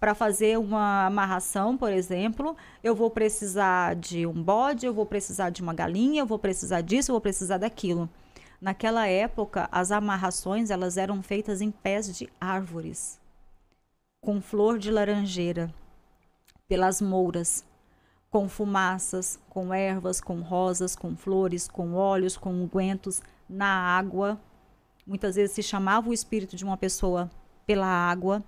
para 0.00 0.14
fazer 0.14 0.58
uma 0.58 1.06
amarração, 1.06 1.76
por 1.76 1.92
exemplo, 1.92 2.56
eu 2.82 2.94
vou 2.94 3.10
precisar 3.10 3.96
de 3.96 4.26
um 4.26 4.42
bode, 4.42 4.86
eu 4.86 4.94
vou 4.94 5.04
precisar 5.04 5.50
de 5.50 5.60
uma 5.60 5.74
galinha, 5.74 6.22
eu 6.22 6.26
vou 6.26 6.38
precisar 6.38 6.82
disso, 6.82 7.10
eu 7.10 7.14
vou 7.14 7.20
precisar 7.20 7.58
daquilo. 7.58 8.08
Naquela 8.60 9.06
época, 9.06 9.68
as 9.72 9.90
amarrações 9.90 10.70
elas 10.70 10.96
eram 10.96 11.22
feitas 11.22 11.60
em 11.60 11.70
pés 11.70 12.16
de 12.16 12.28
árvores, 12.40 13.20
com 14.20 14.40
flor 14.40 14.78
de 14.78 14.90
laranjeira, 14.90 15.72
pelas 16.68 17.00
mouras, 17.00 17.64
com 18.30 18.48
fumaças, 18.48 19.38
com 19.48 19.72
ervas, 19.72 20.20
com 20.20 20.40
rosas, 20.40 20.94
com 20.94 21.16
flores, 21.16 21.66
com 21.66 21.94
óleos, 21.94 22.36
com 22.36 22.50
ungüentos 22.50 23.22
na 23.48 23.66
água. 23.66 24.38
Muitas 25.06 25.36
vezes 25.36 25.54
se 25.54 25.62
chamava 25.62 26.10
o 26.10 26.12
espírito 26.12 26.54
de 26.54 26.64
uma 26.64 26.76
pessoa 26.76 27.30
pela 27.66 27.86
água. 27.86 28.44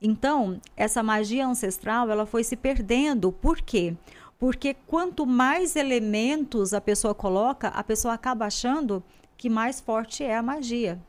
Então, 0.00 0.60
essa 0.76 1.02
magia 1.02 1.46
ancestral, 1.46 2.10
ela 2.10 2.26
foi 2.26 2.44
se 2.44 2.56
perdendo. 2.56 3.32
Por 3.32 3.60
quê? 3.60 3.96
Porque 4.38 4.74
quanto 4.86 5.26
mais 5.26 5.76
elementos 5.76 6.74
a 6.74 6.80
pessoa 6.80 7.14
coloca, 7.14 7.68
a 7.68 7.82
pessoa 7.82 8.14
acaba 8.14 8.46
achando 8.46 9.02
que 9.36 9.48
mais 9.48 9.80
forte 9.80 10.22
é 10.22 10.36
a 10.36 10.42
magia. 10.42 11.00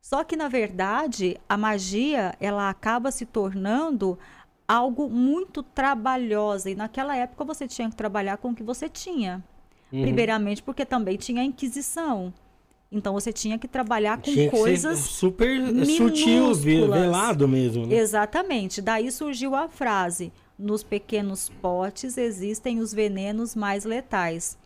Só 0.00 0.24
que 0.24 0.36
na 0.36 0.48
verdade, 0.48 1.38
a 1.48 1.56
magia, 1.56 2.34
ela 2.40 2.70
acaba 2.70 3.10
se 3.10 3.26
tornando 3.26 4.18
algo 4.66 5.08
muito 5.08 5.62
trabalhosa 5.62 6.70
e 6.70 6.74
naquela 6.74 7.16
época 7.16 7.44
você 7.44 7.66
tinha 7.66 7.88
que 7.88 7.96
trabalhar 7.96 8.36
com 8.36 8.50
o 8.50 8.54
que 8.54 8.62
você 8.62 8.88
tinha. 8.88 9.42
Uhum. 9.90 10.02
Primeiramente 10.02 10.62
porque 10.62 10.84
também 10.84 11.16
tinha 11.16 11.40
a 11.40 11.44
Inquisição. 11.44 12.32
Então 12.90 13.12
você 13.12 13.32
tinha 13.32 13.58
que 13.58 13.68
trabalhar 13.68 14.16
com 14.16 14.22
tinha 14.22 14.50
coisas 14.50 14.98
super 14.98 15.60
sutil, 15.84 16.54
velado 16.54 17.46
mesmo. 17.46 17.86
Né? 17.86 17.96
Exatamente. 17.96 18.80
Daí 18.80 19.10
surgiu 19.12 19.54
a 19.54 19.68
frase: 19.68 20.32
nos 20.58 20.82
pequenos 20.82 21.50
potes 21.60 22.16
existem 22.16 22.80
os 22.80 22.92
venenos 22.92 23.54
mais 23.54 23.84
letais, 23.84 24.56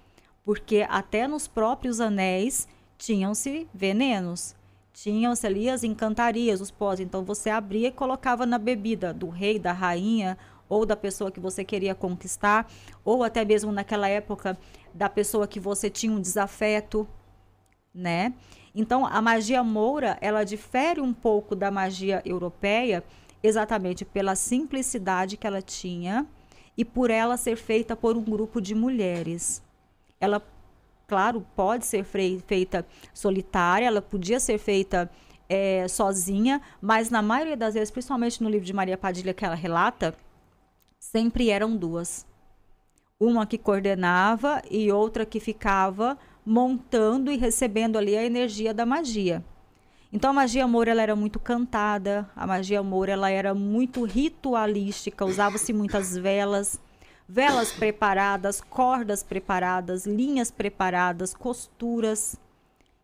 porque 0.45 0.87
até 0.89 1.27
nos 1.27 1.49
próprios 1.49 2.01
anéis 2.01 2.69
tinham-se 2.97 3.67
venenos. 3.75 4.55
Tinham-se 4.95 5.47
ali 5.47 5.69
as 5.69 5.83
encantarias, 5.83 6.61
os 6.61 6.71
potes. 6.71 7.05
Então 7.05 7.25
você 7.25 7.51
abria 7.51 7.89
e 7.89 7.93
colocava 7.93 8.47
na 8.47 8.59
bebida 8.59 9.13
do 9.13 9.29
rei, 9.29 9.59
da 9.59 9.73
rainha 9.73 10.39
ou 10.69 10.87
da 10.87 10.97
pessoa 10.97 11.31
que 11.31 11.39
você 11.39 11.65
queria 11.65 11.95
conquistar, 11.95 12.67
ou 13.05 13.23
até 13.23 13.45
mesmo 13.45 13.71
naquela 13.71 14.09
época 14.09 14.57
da 14.95 15.07
pessoa 15.07 15.47
que 15.47 15.61
você 15.61 15.91
tinha 15.91 16.11
um 16.11 16.21
desafeto, 16.21 17.07
né? 17.95 18.35
Então 18.75 19.07
a 19.07 19.21
magia 19.21 19.63
moura, 19.63 20.17
ela 20.21 20.45
difere 20.45 21.01
um 21.01 21.13
pouco 21.13 21.55
da 21.55 21.71
magia 21.71 22.23
europeia, 22.25 23.05
exatamente 23.43 24.05
pela 24.05 24.35
simplicidade 24.35 25.37
que 25.37 25.47
ela 25.47 25.61
tinha 25.61 26.27
e 26.77 26.85
por 26.85 27.11
ela 27.11 27.37
ser 27.37 27.57
feita 27.57 27.95
por 27.95 28.17
um 28.17 28.23
grupo 28.23 28.61
de 28.61 28.75
mulheres. 28.75 29.63
Ela 30.21 30.41
claro, 31.13 31.47
pode 31.55 31.85
ser 31.85 32.05
feita 32.05 32.87
solitária, 33.13 33.85
ela 33.85 34.01
podia 34.01 34.41
ser 34.41 34.57
feita 34.57 35.11
é, 35.47 35.87
sozinha, 35.87 36.63
mas 36.81 37.11
na 37.11 37.21
maioria 37.21 37.55
das 37.55 37.75
vezes, 37.75 37.91
principalmente 37.91 38.43
no 38.43 38.49
livro 38.49 38.65
de 38.65 38.73
Maria 38.73 38.97
Padilha 38.97 39.35
que 39.35 39.45
ela 39.45 39.55
relata, 39.55 40.15
sempre 40.99 41.51
eram 41.51 41.77
duas. 41.77 42.27
Uma 43.21 43.47
que 43.47 43.59
coordenava 43.59 44.63
e 44.71 44.91
outra 44.91 45.27
que 45.27 45.39
ficava 45.39 46.17
montando 46.45 47.31
e 47.31 47.37
recebendo 47.37 47.97
ali 47.97 48.17
a 48.17 48.25
energia 48.25 48.75
da 48.75 48.85
magia. 48.85 49.45
Então 50.13 50.31
a 50.31 50.35
magia 50.35 50.67
Moura 50.67 50.91
ela 50.91 51.03
era 51.03 51.17
muito 51.17 51.41
cantada, 51.41 52.29
a 52.37 52.47
magia 52.47 52.83
Moura 52.83 53.13
ela 53.13 53.31
era 53.31 53.55
muito 53.55 54.05
ritualística, 54.05 55.25
usava-se 55.25 55.73
muitas 55.73 56.15
velas, 56.17 56.79
velas 57.27 57.73
preparadas, 57.73 58.61
cordas 58.61 59.23
preparadas, 59.23 60.05
linhas 60.05 60.51
preparadas, 60.51 61.33
costuras. 61.33 62.37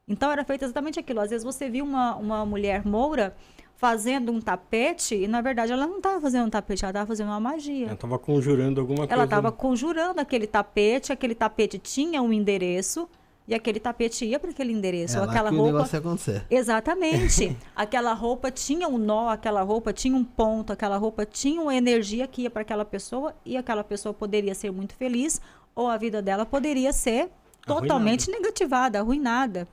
Então 0.06 0.30
era 0.30 0.44
feito 0.44 0.64
exatamente 0.64 1.00
aquilo. 1.00 1.20
Às 1.20 1.30
vezes 1.30 1.44
você 1.44 1.70
viu 1.70 1.84
uma, 1.84 2.14
uma 2.16 2.44
mulher 2.44 2.84
moura 2.84 3.34
fazendo 3.78 4.30
um 4.30 4.40
tapete 4.40 5.14
e 5.14 5.28
na 5.28 5.40
verdade 5.40 5.72
ela 5.72 5.86
não 5.86 5.98
estava 5.98 6.20
fazendo 6.20 6.46
um 6.46 6.50
tapete, 6.50 6.84
ela 6.84 6.90
estava 6.90 7.06
fazendo 7.06 7.28
uma 7.28 7.40
magia. 7.40 7.86
Ela 7.86 7.94
estava 7.94 8.18
conjurando 8.18 8.80
alguma 8.80 9.04
ela 9.04 9.06
coisa. 9.06 9.14
Ela 9.14 9.24
estava 9.24 9.52
conjurando 9.52 10.20
aquele 10.20 10.46
tapete, 10.46 11.10
aquele 11.10 11.34
tapete 11.34 11.78
tinha 11.78 12.20
um 12.20 12.32
endereço 12.32 13.08
e 13.48 13.54
aquele 13.54 13.80
tapete 13.80 14.26
ia 14.26 14.38
para 14.38 14.50
aquele 14.50 14.74
endereço. 14.74 15.18
É 15.18 15.22
aquela 15.22 15.48
que 15.48 15.56
roupa. 15.56 15.70
O 15.70 15.72
negócio 15.72 15.96
ia 15.96 16.00
acontecer. 16.00 16.44
Exatamente. 16.50 17.56
aquela 17.74 18.12
roupa 18.12 18.50
tinha 18.50 18.86
um 18.86 18.98
nó, 18.98 19.30
aquela 19.30 19.62
roupa 19.62 19.90
tinha 19.90 20.14
um 20.14 20.22
ponto, 20.22 20.70
aquela 20.70 20.98
roupa 20.98 21.24
tinha 21.24 21.58
uma 21.58 21.74
energia 21.74 22.26
que 22.26 22.42
ia 22.42 22.50
para 22.50 22.60
aquela 22.60 22.84
pessoa 22.84 23.34
e 23.46 23.56
aquela 23.56 23.82
pessoa 23.82 24.12
poderia 24.12 24.54
ser 24.54 24.70
muito 24.70 24.94
feliz 24.94 25.40
ou 25.74 25.88
a 25.88 25.96
vida 25.96 26.20
dela 26.20 26.44
poderia 26.44 26.92
ser 26.92 27.30
totalmente 27.66 28.30
negativada, 28.30 28.98
arruinada. 28.98 29.66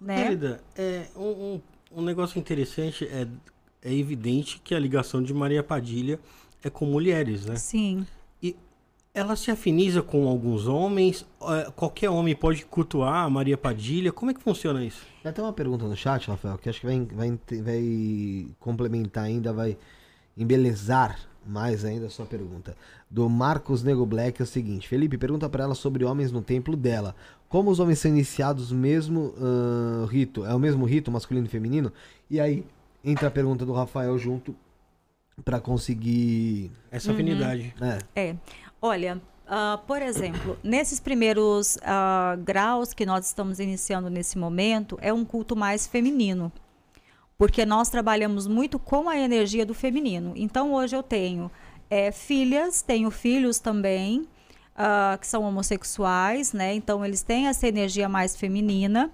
Né? 0.00 0.22
Querida, 0.22 0.62
é, 0.74 1.04
um, 1.14 1.28
um, 1.28 1.60
um 1.96 2.02
negócio 2.02 2.38
interessante 2.38 3.06
é, 3.06 3.26
é 3.82 3.92
evidente 3.92 4.58
que 4.64 4.74
a 4.74 4.78
ligação 4.78 5.22
de 5.22 5.34
Maria 5.34 5.62
Padilha 5.62 6.18
é 6.64 6.70
com 6.70 6.86
mulheres, 6.86 7.44
né? 7.44 7.56
Sim. 7.56 8.06
Ela 9.12 9.34
se 9.34 9.50
afiniza 9.50 10.02
com 10.02 10.28
alguns 10.28 10.68
homens? 10.68 11.26
É, 11.42 11.70
qualquer 11.72 12.08
homem 12.10 12.34
pode 12.34 12.64
cultuar 12.64 13.24
a 13.24 13.30
Maria 13.30 13.58
Padilha? 13.58 14.12
Como 14.12 14.30
é 14.30 14.34
que 14.34 14.40
funciona 14.40 14.84
isso? 14.84 15.04
Já 15.24 15.32
tem 15.32 15.44
uma 15.44 15.52
pergunta 15.52 15.84
no 15.84 15.96
chat, 15.96 16.28
Rafael, 16.28 16.56
que 16.56 16.68
acho 16.68 16.80
que 16.80 16.86
vai, 16.86 17.00
vai, 17.12 17.38
vai 17.60 18.46
complementar 18.60 19.24
ainda, 19.24 19.52
vai 19.52 19.76
embelezar 20.36 21.18
mais 21.44 21.84
ainda 21.84 22.06
a 22.06 22.10
sua 22.10 22.24
pergunta. 22.24 22.76
Do 23.10 23.28
Marcos 23.28 23.82
Nego 23.82 24.06
Black 24.06 24.40
é 24.40 24.44
o 24.44 24.46
seguinte: 24.46 24.86
Felipe, 24.86 25.18
pergunta 25.18 25.48
para 25.48 25.64
ela 25.64 25.74
sobre 25.74 26.04
homens 26.04 26.30
no 26.30 26.40
templo 26.40 26.76
dela. 26.76 27.16
Como 27.48 27.68
os 27.68 27.80
homens 27.80 27.98
são 27.98 28.10
iniciados 28.12 28.70
no 28.70 28.78
mesmo 28.78 29.34
uh, 29.36 30.04
rito? 30.06 30.44
É 30.46 30.54
o 30.54 30.58
mesmo 30.58 30.84
rito, 30.84 31.10
masculino 31.10 31.46
e 31.46 31.50
feminino? 31.50 31.92
E 32.30 32.38
aí 32.38 32.64
entra 33.04 33.26
a 33.26 33.30
pergunta 33.30 33.66
do 33.66 33.72
Rafael 33.72 34.16
junto 34.16 34.54
para 35.44 35.58
conseguir 35.58 36.70
essa 36.90 37.12
afinidade. 37.12 37.74
Uhum. 37.80 37.86
É. 37.86 37.98
é. 38.14 38.36
Olha, 38.82 39.20
uh, 39.46 39.78
por 39.86 40.00
exemplo, 40.00 40.58
nesses 40.62 40.98
primeiros 40.98 41.76
uh, 41.76 42.40
graus 42.42 42.94
que 42.94 43.04
nós 43.04 43.26
estamos 43.26 43.60
iniciando 43.60 44.08
nesse 44.08 44.38
momento, 44.38 44.98
é 45.02 45.12
um 45.12 45.24
culto 45.24 45.54
mais 45.54 45.86
feminino. 45.86 46.50
Porque 47.36 47.66
nós 47.66 47.88
trabalhamos 47.88 48.46
muito 48.46 48.78
com 48.78 49.08
a 49.08 49.18
energia 49.18 49.66
do 49.66 49.74
feminino. 49.74 50.32
Então, 50.36 50.72
hoje 50.72 50.96
eu 50.96 51.02
tenho 51.02 51.50
é, 51.90 52.10
filhas, 52.12 52.82
tenho 52.82 53.10
filhos 53.10 53.58
também, 53.58 54.28
uh, 54.76 55.18
que 55.18 55.26
são 55.26 55.42
homossexuais, 55.42 56.52
né? 56.52 56.74
Então, 56.74 57.04
eles 57.04 57.22
têm 57.22 57.48
essa 57.48 57.66
energia 57.66 58.08
mais 58.08 58.36
feminina. 58.36 59.10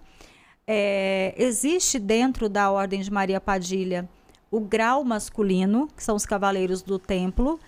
É, 0.67 1.35
existe 1.37 1.99
dentro 1.99 2.49
da 2.49 2.71
Ordem 2.71 3.01
de 3.01 3.11
Maria 3.13 3.41
Padilha 3.41 4.09
o 4.51 4.61
grau 4.61 5.05
masculino, 5.05 5.89
que 5.97 6.03
são 6.03 6.17
os 6.17 6.27
cavaleiros 6.27 6.83
do 6.83 6.99
templo, 6.99 7.59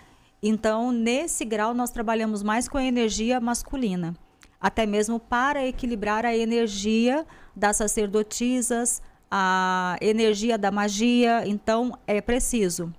então, 0.43 0.93
nesse 0.93 1.45
grau, 1.45 1.75
nós 1.75 1.91
trabalhamos 1.91 2.43
mais 2.43 2.69
com 2.69 2.79
a 2.79 2.85
energia 2.85 3.41
masculina, 3.41 4.15
até 4.61 4.87
mesmo 4.87 5.19
para 5.19 5.67
equilibrar 5.67 6.25
a 6.25 6.37
energia 6.37 7.27
das 7.57 7.77
sacerdotisas, 7.77 9.03
a 9.29 9.97
energia 10.01 10.57
da 10.57 10.71
magia. 10.71 11.43
Então, 11.47 11.99
é 12.07 12.21
preciso. 12.21 12.95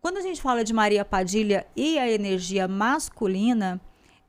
Quando 0.00 0.16
a 0.16 0.22
gente 0.22 0.40
fala 0.40 0.64
de 0.64 0.72
Maria 0.72 1.04
Padilha 1.04 1.66
e 1.76 1.98
a 1.98 2.10
energia 2.10 2.66
masculina, 2.66 3.78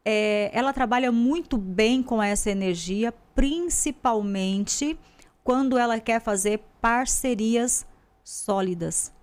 é, 0.03 0.49
ela 0.53 0.73
trabalha 0.73 1.11
muito 1.11 1.57
bem 1.57 2.03
com 2.03 2.21
essa 2.21 2.49
energia, 2.49 3.13
principalmente 3.33 4.99
quando 5.43 5.77
ela 5.77 5.97
quer 5.99 6.19
fazer 6.19 6.59
parcerias 6.81 7.85
sólidas 8.21 9.15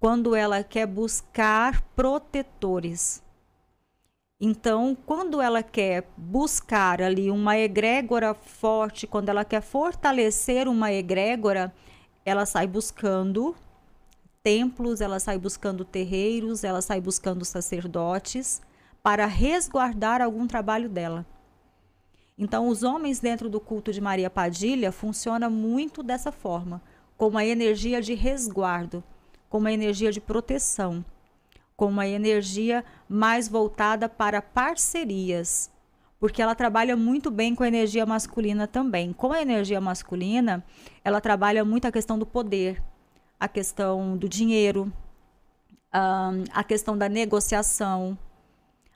quando 0.00 0.34
ela 0.34 0.64
quer 0.64 0.86
buscar 0.86 1.82
protetores. 1.94 3.22
Então, 4.40 4.96
quando 5.04 5.42
ela 5.42 5.62
quer 5.62 6.08
buscar 6.16 7.02
ali 7.02 7.30
uma 7.30 7.58
egrégora 7.58 8.32
forte, 8.32 9.06
quando 9.06 9.28
ela 9.28 9.44
quer 9.44 9.60
fortalecer 9.60 10.66
uma 10.66 10.90
egrégora, 10.90 11.70
ela 12.24 12.46
sai 12.46 12.66
buscando 12.66 13.54
templos, 14.42 15.02
ela 15.02 15.20
sai 15.20 15.38
buscando 15.38 15.84
terreiros, 15.84 16.64
ela 16.64 16.80
sai 16.80 16.98
buscando 16.98 17.44
sacerdotes 17.44 18.62
para 19.02 19.26
resguardar 19.26 20.22
algum 20.22 20.46
trabalho 20.46 20.88
dela. 20.88 21.26
Então, 22.38 22.68
os 22.68 22.82
homens 22.82 23.20
dentro 23.20 23.50
do 23.50 23.60
culto 23.60 23.92
de 23.92 24.00
Maria 24.00 24.30
Padilha 24.30 24.90
funciona 24.90 25.50
muito 25.50 26.02
dessa 26.02 26.32
forma, 26.32 26.80
com 27.18 27.28
uma 27.28 27.44
energia 27.44 28.00
de 28.00 28.14
resguardo 28.14 29.04
com 29.50 29.58
uma 29.58 29.72
energia 29.72 30.12
de 30.12 30.20
proteção, 30.20 31.04
com 31.76 31.86
uma 31.86 32.06
energia 32.06 32.84
mais 33.08 33.48
voltada 33.48 34.08
para 34.08 34.40
parcerias, 34.40 35.70
porque 36.20 36.40
ela 36.40 36.54
trabalha 36.54 36.96
muito 36.96 37.30
bem 37.30 37.54
com 37.54 37.64
a 37.64 37.68
energia 37.68 38.06
masculina 38.06 38.66
também. 38.68 39.12
Com 39.12 39.32
a 39.32 39.42
energia 39.42 39.80
masculina, 39.80 40.64
ela 41.04 41.20
trabalha 41.20 41.64
muito 41.64 41.86
a 41.86 41.92
questão 41.92 42.18
do 42.18 42.24
poder, 42.24 42.80
a 43.40 43.48
questão 43.48 44.16
do 44.16 44.28
dinheiro, 44.28 44.92
a 45.92 46.62
questão 46.62 46.96
da 46.96 47.08
negociação, 47.08 48.16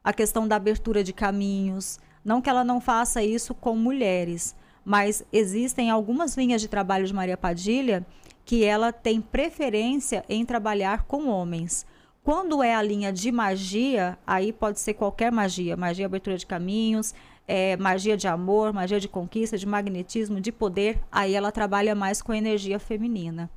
a 0.05 0.13
questão 0.13 0.47
da 0.47 0.55
abertura 0.55 1.03
de 1.03 1.13
caminhos. 1.13 1.99
Não 2.25 2.41
que 2.41 2.49
ela 2.49 2.63
não 2.63 2.81
faça 2.81 3.23
isso 3.23 3.55
com 3.55 3.75
mulheres, 3.75 4.55
mas 4.85 5.25
existem 5.33 5.91
algumas 5.91 6.37
linhas 6.37 6.61
de 6.61 6.69
trabalho 6.69 7.07
de 7.07 7.13
Maria 7.13 7.37
Padilha 7.37 8.07
que 8.45 8.65
ela 8.65 8.93
tem 8.93 9.21
preferência 9.21 10.25
em 10.29 10.45
trabalhar 10.45 11.05
com 11.05 11.29
homens. 11.29 11.87
Quando 12.23 12.63
é 12.63 12.75
a 12.75 12.83
linha 12.83 13.13
de 13.13 13.31
magia, 13.31 14.19
aí 14.27 14.53
pode 14.53 14.81
ser 14.81 14.95
qualquer 14.95 15.31
magia, 15.31 15.77
magia 15.77 16.07
abertura 16.07 16.37
de 16.37 16.47
caminhos, 16.47 17.15
é, 17.47 17.77
magia 17.77 18.17
de 18.17 18.27
amor, 18.27 18.73
magia 18.73 18.99
de 18.99 19.09
conquista, 19.09 19.59
de 19.59 19.67
magnetismo, 19.67 20.41
de 20.41 20.51
poder, 20.51 21.01
aí 21.13 21.35
ela 21.35 21.53
trabalha 21.53 21.95
mais 21.95 22.23
com 22.23 22.33
energia 22.33 22.79
feminina, 22.79 23.51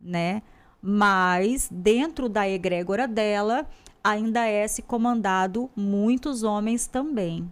né? 0.00 0.42
Mas 0.80 1.68
dentro 1.70 2.28
da 2.28 2.48
egrégora 2.48 3.06
dela 3.06 3.68
ainda 4.02 4.46
é 4.46 4.66
se 4.66 4.82
comandado 4.82 5.70
muitos 5.76 6.42
homens 6.42 6.86
também. 6.86 7.48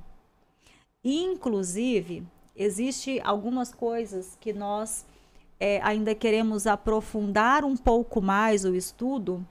Inclusive, 1.04 2.26
existe 2.56 3.20
algumas 3.22 3.72
coisas 3.72 4.36
que 4.40 4.52
nós 4.52 5.06
é, 5.60 5.78
ainda 5.82 6.14
queremos 6.14 6.66
aprofundar 6.66 7.64
um 7.64 7.76
pouco 7.76 8.22
mais 8.22 8.64
o 8.64 8.74
estudo, 8.74 9.46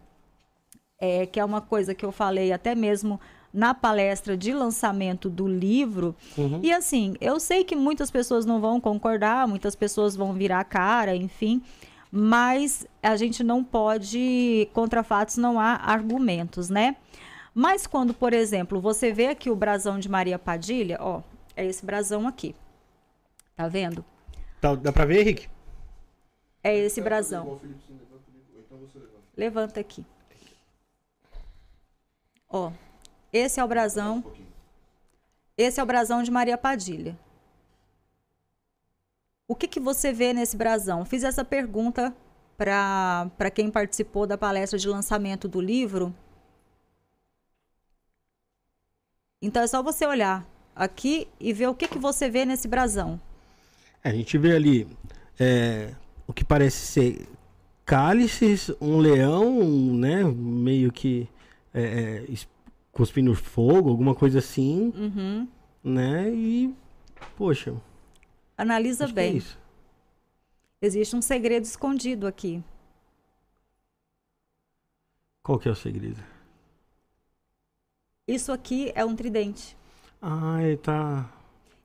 é, 0.99 1.27
que 1.27 1.39
é 1.39 1.45
uma 1.45 1.61
coisa 1.61 1.93
que 1.93 2.03
eu 2.03 2.11
falei 2.11 2.51
até 2.51 2.73
mesmo 2.73 3.21
na 3.53 3.73
palestra 3.73 4.35
de 4.35 4.51
lançamento 4.51 5.29
do 5.29 5.47
livro. 5.47 6.15
Uhum. 6.35 6.59
E 6.63 6.73
assim, 6.73 7.15
eu 7.21 7.39
sei 7.39 7.63
que 7.63 7.75
muitas 7.75 8.09
pessoas 8.09 8.45
não 8.45 8.59
vão 8.59 8.81
concordar, 8.81 9.47
muitas 9.47 9.75
pessoas 9.75 10.15
vão 10.15 10.33
virar 10.33 10.59
a 10.59 10.63
cara, 10.63 11.15
enfim, 11.15 11.61
mas 12.11 12.87
a 13.03 13.15
gente 13.15 13.43
não 13.43 13.63
pode, 13.63 14.67
contra 14.73 15.03
fatos 15.03 15.37
não 15.37 15.59
há 15.59 15.75
argumentos, 15.75 16.69
né? 16.69 16.95
Mas 17.53 17.85
quando, 17.85 18.13
por 18.13 18.33
exemplo, 18.33 18.79
você 18.79 19.11
vê 19.11 19.27
aqui 19.27 19.49
o 19.49 19.55
brasão 19.55 19.99
de 19.99 20.09
Maria 20.09 20.39
Padilha, 20.39 20.97
ó, 20.99 21.21
é 21.55 21.65
esse 21.65 21.85
brasão 21.85 22.27
aqui. 22.27 22.55
Tá 23.55 23.67
vendo? 23.67 24.05
Tá, 24.61 24.75
dá 24.75 24.91
pra 24.91 25.05
ver, 25.05 25.21
Henrique? 25.21 25.47
É 26.63 26.75
esse 26.75 27.01
brasão. 27.01 27.59
Então 27.63 28.87
levanta 29.35 29.79
aqui. 29.79 30.05
Ó, 32.49 32.71
esse 33.31 33.59
é 33.59 33.63
o 33.63 33.67
brasão. 33.67 34.23
Esse 35.57 35.79
é 35.79 35.83
o 35.83 35.85
brasão 35.85 36.23
de 36.23 36.31
Maria 36.31 36.57
Padilha. 36.57 37.17
O 39.47 39.55
que, 39.55 39.67
que 39.67 39.79
você 39.79 40.13
vê 40.13 40.33
nesse 40.33 40.55
brasão? 40.55 41.05
Fiz 41.05 41.23
essa 41.23 41.43
pergunta 41.43 42.15
para 42.57 43.49
quem 43.53 43.71
participou 43.71 44.27
da 44.27 44.37
palestra 44.37 44.77
de 44.77 44.87
lançamento 44.87 45.47
do 45.47 45.61
livro. 45.61 46.13
Então 49.41 49.63
é 49.63 49.67
só 49.67 49.81
você 49.81 50.05
olhar 50.05 50.45
aqui 50.75 51.27
e 51.39 51.53
ver 51.53 51.67
o 51.67 51.75
que, 51.75 51.87
que 51.87 51.97
você 51.97 52.29
vê 52.29 52.45
nesse 52.45 52.67
brasão. 52.67 53.19
É, 54.03 54.09
a 54.09 54.13
gente 54.13 54.37
vê 54.37 54.55
ali 54.55 54.87
é, 55.39 55.95
o 56.29 56.33
que 56.33 56.45
parece 56.45 56.85
ser 56.85 57.27
cálices, 57.83 58.69
um 58.79 58.99
leão, 58.99 59.63
né? 59.95 60.23
Meio 60.23 60.91
que 60.91 61.27
é, 61.73 62.23
é 62.29 62.35
cuspindo 62.91 63.33
fogo, 63.33 63.89
alguma 63.89 64.13
coisa 64.13 64.37
assim. 64.37 64.93
Uhum. 64.95 65.47
Né? 65.83 66.29
E, 66.29 66.75
poxa. 67.35 67.73
Analisa 68.55 69.05
é 69.05 69.11
bem. 69.11 69.39
É 69.39 70.85
Existe 70.85 71.15
um 71.15 71.21
segredo 71.21 71.63
escondido 71.63 72.27
aqui. 72.27 72.63
Qual 75.41 75.57
que 75.57 75.67
é 75.67 75.71
o 75.71 75.75
segredo? 75.75 76.23
Isso 78.27 78.51
aqui 78.51 78.91
é 78.93 79.03
um 79.03 79.15
tridente. 79.15 79.75
Ah, 80.21 80.59
tá. 80.83 81.33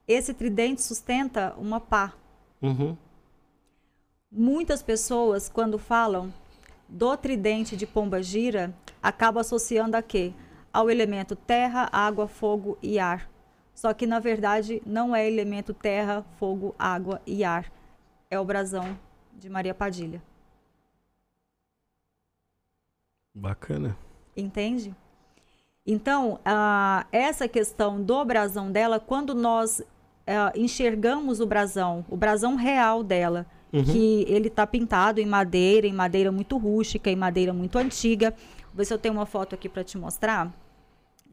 Esse 0.06 0.34
tridente 0.34 0.82
sustenta 0.82 1.54
uma 1.56 1.80
pá. 1.80 2.12
Uhum. 2.60 2.94
Muitas 4.36 4.82
pessoas, 4.82 5.48
quando 5.48 5.78
falam 5.78 6.34
do 6.88 7.16
tridente 7.16 7.76
de 7.76 7.86
pomba 7.86 8.20
gira, 8.20 8.74
acabam 9.00 9.40
associando 9.40 9.96
a 9.96 10.02
quê? 10.02 10.32
Ao 10.72 10.90
elemento 10.90 11.36
terra, 11.36 11.88
água, 11.92 12.26
fogo 12.26 12.76
e 12.82 12.98
ar. 12.98 13.30
Só 13.72 13.94
que 13.94 14.08
na 14.08 14.18
verdade 14.18 14.82
não 14.84 15.14
é 15.14 15.24
elemento 15.24 15.72
terra, 15.72 16.24
fogo, 16.36 16.74
água 16.76 17.22
e 17.24 17.44
ar. 17.44 17.70
É 18.28 18.36
o 18.40 18.44
brasão 18.44 18.98
de 19.34 19.48
Maria 19.48 19.72
Padilha. 19.72 20.20
Bacana. 23.32 23.96
Entende? 24.36 24.92
Então, 25.86 26.40
essa 27.12 27.46
questão 27.46 28.02
do 28.02 28.24
brasão 28.24 28.72
dela, 28.72 28.98
quando 28.98 29.32
nós 29.32 29.78
uh, 29.78 30.58
enxergamos 30.58 31.38
o 31.38 31.46
brasão, 31.46 32.04
o 32.08 32.16
brasão 32.16 32.56
real 32.56 33.04
dela, 33.04 33.46
uhum. 33.74 33.84
que 33.84 34.24
ele 34.28 34.48
está 34.48 34.66
pintado 34.66 35.20
em 35.20 35.26
madeira, 35.26 35.86
em 35.86 35.92
madeira 35.92 36.30
muito 36.30 36.56
rústica, 36.56 37.10
em 37.10 37.16
madeira 37.16 37.52
muito 37.52 37.76
antiga. 37.76 38.30
Vou 38.66 38.76
ver 38.76 38.84
se 38.84 38.94
eu 38.94 38.98
tenho 38.98 39.14
uma 39.14 39.26
foto 39.26 39.54
aqui 39.54 39.68
para 39.68 39.82
te 39.82 39.98
mostrar. 39.98 40.52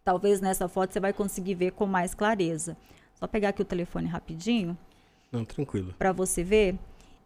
Talvez 0.04 0.42
nessa 0.42 0.68
foto 0.68 0.92
você 0.92 1.00
vai 1.00 1.14
conseguir 1.14 1.54
ver 1.54 1.72
com 1.72 1.86
mais 1.86 2.16
clareza. 2.16 2.76
Só 3.14 3.28
pegar 3.28 3.50
aqui 3.50 3.62
o 3.62 3.66
telefone 3.66 4.08
rapidinho. 4.08 4.76
Não, 5.32 5.46
tranquilo. 5.46 5.94
Para 5.98 6.12
você 6.12 6.44
ver. 6.44 6.76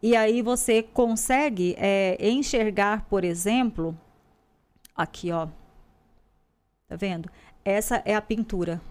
E 0.04 0.16
aí 0.16 0.42
você 0.42 0.84
consegue 0.84 1.74
é, 1.78 2.18
enxergar, 2.20 3.06
por 3.06 3.24
exemplo, 3.24 3.98
aqui, 4.94 5.32
ó. 5.32 5.48
Tá 6.88 6.96
vendo? 6.96 7.30
Essa 7.64 8.04
é 8.06 8.14
a 8.14 8.22
pintura. 8.22 8.82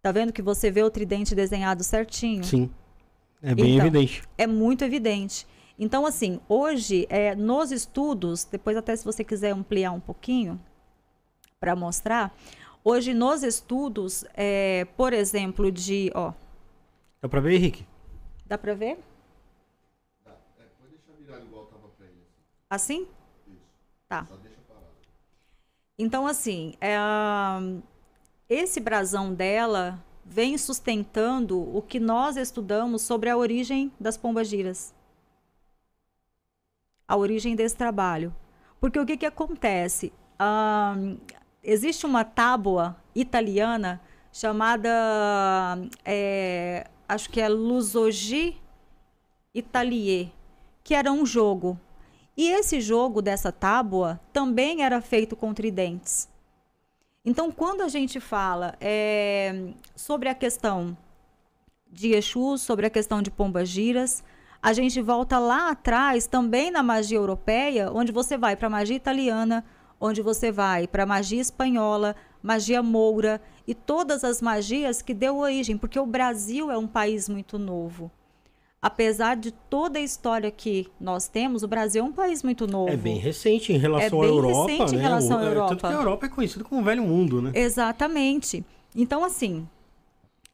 Tá 0.00 0.10
vendo 0.10 0.32
que 0.32 0.40
você 0.40 0.70
vê 0.70 0.82
o 0.82 0.90
tridente 0.90 1.34
desenhado 1.34 1.84
certinho? 1.84 2.42
Sim. 2.44 2.70
É 3.42 3.54
bem 3.56 3.74
então, 3.74 3.86
evidente. 3.86 4.22
É 4.38 4.46
muito 4.46 4.84
evidente. 4.84 5.46
Então, 5.76 6.06
assim, 6.06 6.40
hoje, 6.48 7.06
é, 7.10 7.34
nos 7.34 7.72
estudos, 7.72 8.44
depois 8.44 8.76
até 8.76 8.94
se 8.94 9.04
você 9.04 9.24
quiser 9.24 9.50
ampliar 9.50 9.90
um 9.90 9.98
pouquinho 9.98 10.60
para 11.58 11.74
mostrar, 11.74 12.32
hoje 12.84 13.12
nos 13.12 13.42
estudos, 13.42 14.24
é, 14.34 14.86
por 14.96 15.12
exemplo, 15.12 15.72
de, 15.72 16.12
ó... 16.14 16.32
Dá 17.20 17.28
para 17.28 17.40
ver, 17.40 17.54
Henrique? 17.54 17.84
Dá 18.46 18.56
para 18.56 18.74
ver? 18.74 18.98
Dá. 20.24 20.32
É, 20.58 20.64
pode 20.78 20.90
deixar 20.92 21.12
virado 21.18 21.44
igual 21.44 21.66
tava 21.66 21.88
pra 21.88 22.06
ele. 22.06 22.22
Assim. 22.70 23.02
assim? 23.02 23.08
Isso. 23.48 23.60
Tá. 24.08 24.24
Só 24.24 24.36
deixa 24.36 24.58
parado. 24.68 24.86
Então, 25.98 26.26
assim, 26.28 26.74
é, 26.80 26.96
esse 28.48 28.78
brasão 28.78 29.34
dela 29.34 29.98
vem 30.32 30.56
sustentando 30.56 31.60
o 31.76 31.82
que 31.82 32.00
nós 32.00 32.38
estudamos 32.38 33.02
sobre 33.02 33.28
a 33.28 33.36
origem 33.36 33.92
das 34.00 34.16
pombagiras. 34.16 34.94
A 37.06 37.16
origem 37.16 37.54
desse 37.54 37.76
trabalho. 37.76 38.34
Porque 38.80 38.98
o 38.98 39.04
que, 39.04 39.18
que 39.18 39.26
acontece? 39.26 40.12
existe 41.62 42.04
uma 42.04 42.24
tábua 42.24 42.96
italiana 43.14 44.00
chamada, 44.32 44.88
é, 46.04 46.88
acho 47.08 47.30
que 47.30 47.40
é 47.40 47.48
Lusogi 47.48 48.60
Italier, 49.54 50.32
que 50.82 50.94
era 50.94 51.12
um 51.12 51.24
jogo. 51.24 51.78
E 52.36 52.48
esse 52.48 52.80
jogo 52.80 53.22
dessa 53.22 53.52
tábua 53.52 54.18
também 54.32 54.82
era 54.82 55.00
feito 55.00 55.36
com 55.36 55.54
tridentes. 55.54 56.31
Então, 57.24 57.52
quando 57.52 57.82
a 57.82 57.88
gente 57.88 58.18
fala 58.18 58.74
é, 58.80 59.68
sobre 59.94 60.28
a 60.28 60.34
questão 60.34 60.96
de 61.88 62.14
Exu, 62.14 62.58
sobre 62.58 62.84
a 62.86 62.90
questão 62.90 63.22
de 63.22 63.30
pombagiras, 63.30 64.24
a 64.60 64.72
gente 64.72 65.00
volta 65.00 65.38
lá 65.38 65.70
atrás 65.70 66.26
também 66.26 66.68
na 66.68 66.82
magia 66.82 67.18
europeia, 67.18 67.92
onde 67.92 68.10
você 68.10 68.36
vai 68.36 68.56
para 68.56 68.66
a 68.66 68.70
magia 68.70 68.96
italiana, 68.96 69.64
onde 70.00 70.20
você 70.20 70.50
vai 70.50 70.88
para 70.88 71.04
a 71.04 71.06
magia 71.06 71.40
espanhola, 71.40 72.16
magia 72.42 72.82
moura 72.82 73.40
e 73.68 73.74
todas 73.74 74.24
as 74.24 74.42
magias 74.42 75.00
que 75.00 75.14
deu 75.14 75.36
origem, 75.36 75.78
porque 75.78 76.00
o 76.00 76.06
Brasil 76.06 76.72
é 76.72 76.78
um 76.78 76.88
país 76.88 77.28
muito 77.28 77.56
novo 77.56 78.10
apesar 78.82 79.36
de 79.36 79.52
toda 79.52 80.00
a 80.00 80.02
história 80.02 80.50
que 80.50 80.88
nós 81.00 81.28
temos, 81.28 81.62
o 81.62 81.68
Brasil 81.68 82.04
é 82.04 82.06
um 82.06 82.12
país 82.12 82.42
muito 82.42 82.66
novo. 82.66 82.90
É 82.90 82.96
bem 82.96 83.16
recente 83.16 83.72
em 83.72 83.78
relação 83.78 84.24
é 84.24 84.26
à 84.26 84.28
Europa, 84.28 84.70
recente 84.70 84.92
né? 84.92 84.98
Em 84.98 85.02
relação 85.02 85.38
à 85.38 85.44
Europa. 85.44 85.68
Tanto 85.68 85.80
que 85.80 85.86
a 85.86 85.92
Europa 85.92 86.26
é 86.26 86.28
conhecida 86.28 86.64
como 86.64 86.80
o 86.80 86.84
velho 86.84 87.04
mundo, 87.04 87.40
né? 87.40 87.52
Exatamente. 87.54 88.64
Então, 88.96 89.24
assim, 89.24 89.68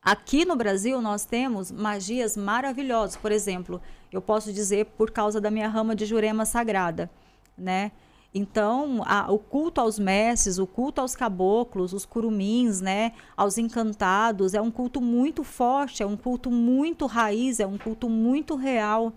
aqui 0.03 0.45
no 0.45 0.55
Brasil 0.55 1.01
nós 1.01 1.25
temos 1.25 1.73
magias 1.73 2.37
maravilhosas. 2.37 3.17
Por 3.17 3.33
exemplo, 3.33 3.81
eu 4.13 4.21
posso 4.21 4.53
dizer 4.53 4.85
por 4.99 5.11
causa 5.11 5.41
da 5.41 5.51
minha 5.51 5.69
rama 5.69 5.97
de 5.97 6.05
Jurema 6.05 6.45
Sagrada, 6.45 7.11
né? 7.57 7.93
Então, 8.35 9.03
a, 9.07 9.33
o 9.33 9.39
culto 9.39 9.81
aos 9.81 9.99
mestres, 9.99 10.59
o 10.59 10.67
culto 10.67 11.01
aos 11.01 11.17
caboclos, 11.17 11.93
os 11.93 12.05
curumins, 12.05 12.81
né, 12.81 13.13
aos 13.37 13.57
encantados, 13.57 14.53
é 14.55 14.61
um 14.61 14.71
culto 14.71 15.01
muito 15.01 15.43
forte, 15.43 16.03
é 16.03 16.07
um 16.07 16.17
culto 16.17 16.51
muito 16.51 17.07
raiz, 17.07 17.59
é 17.59 17.67
um 17.67 17.79
culto 17.79 18.09
muito 18.09 18.55
real. 18.55 19.13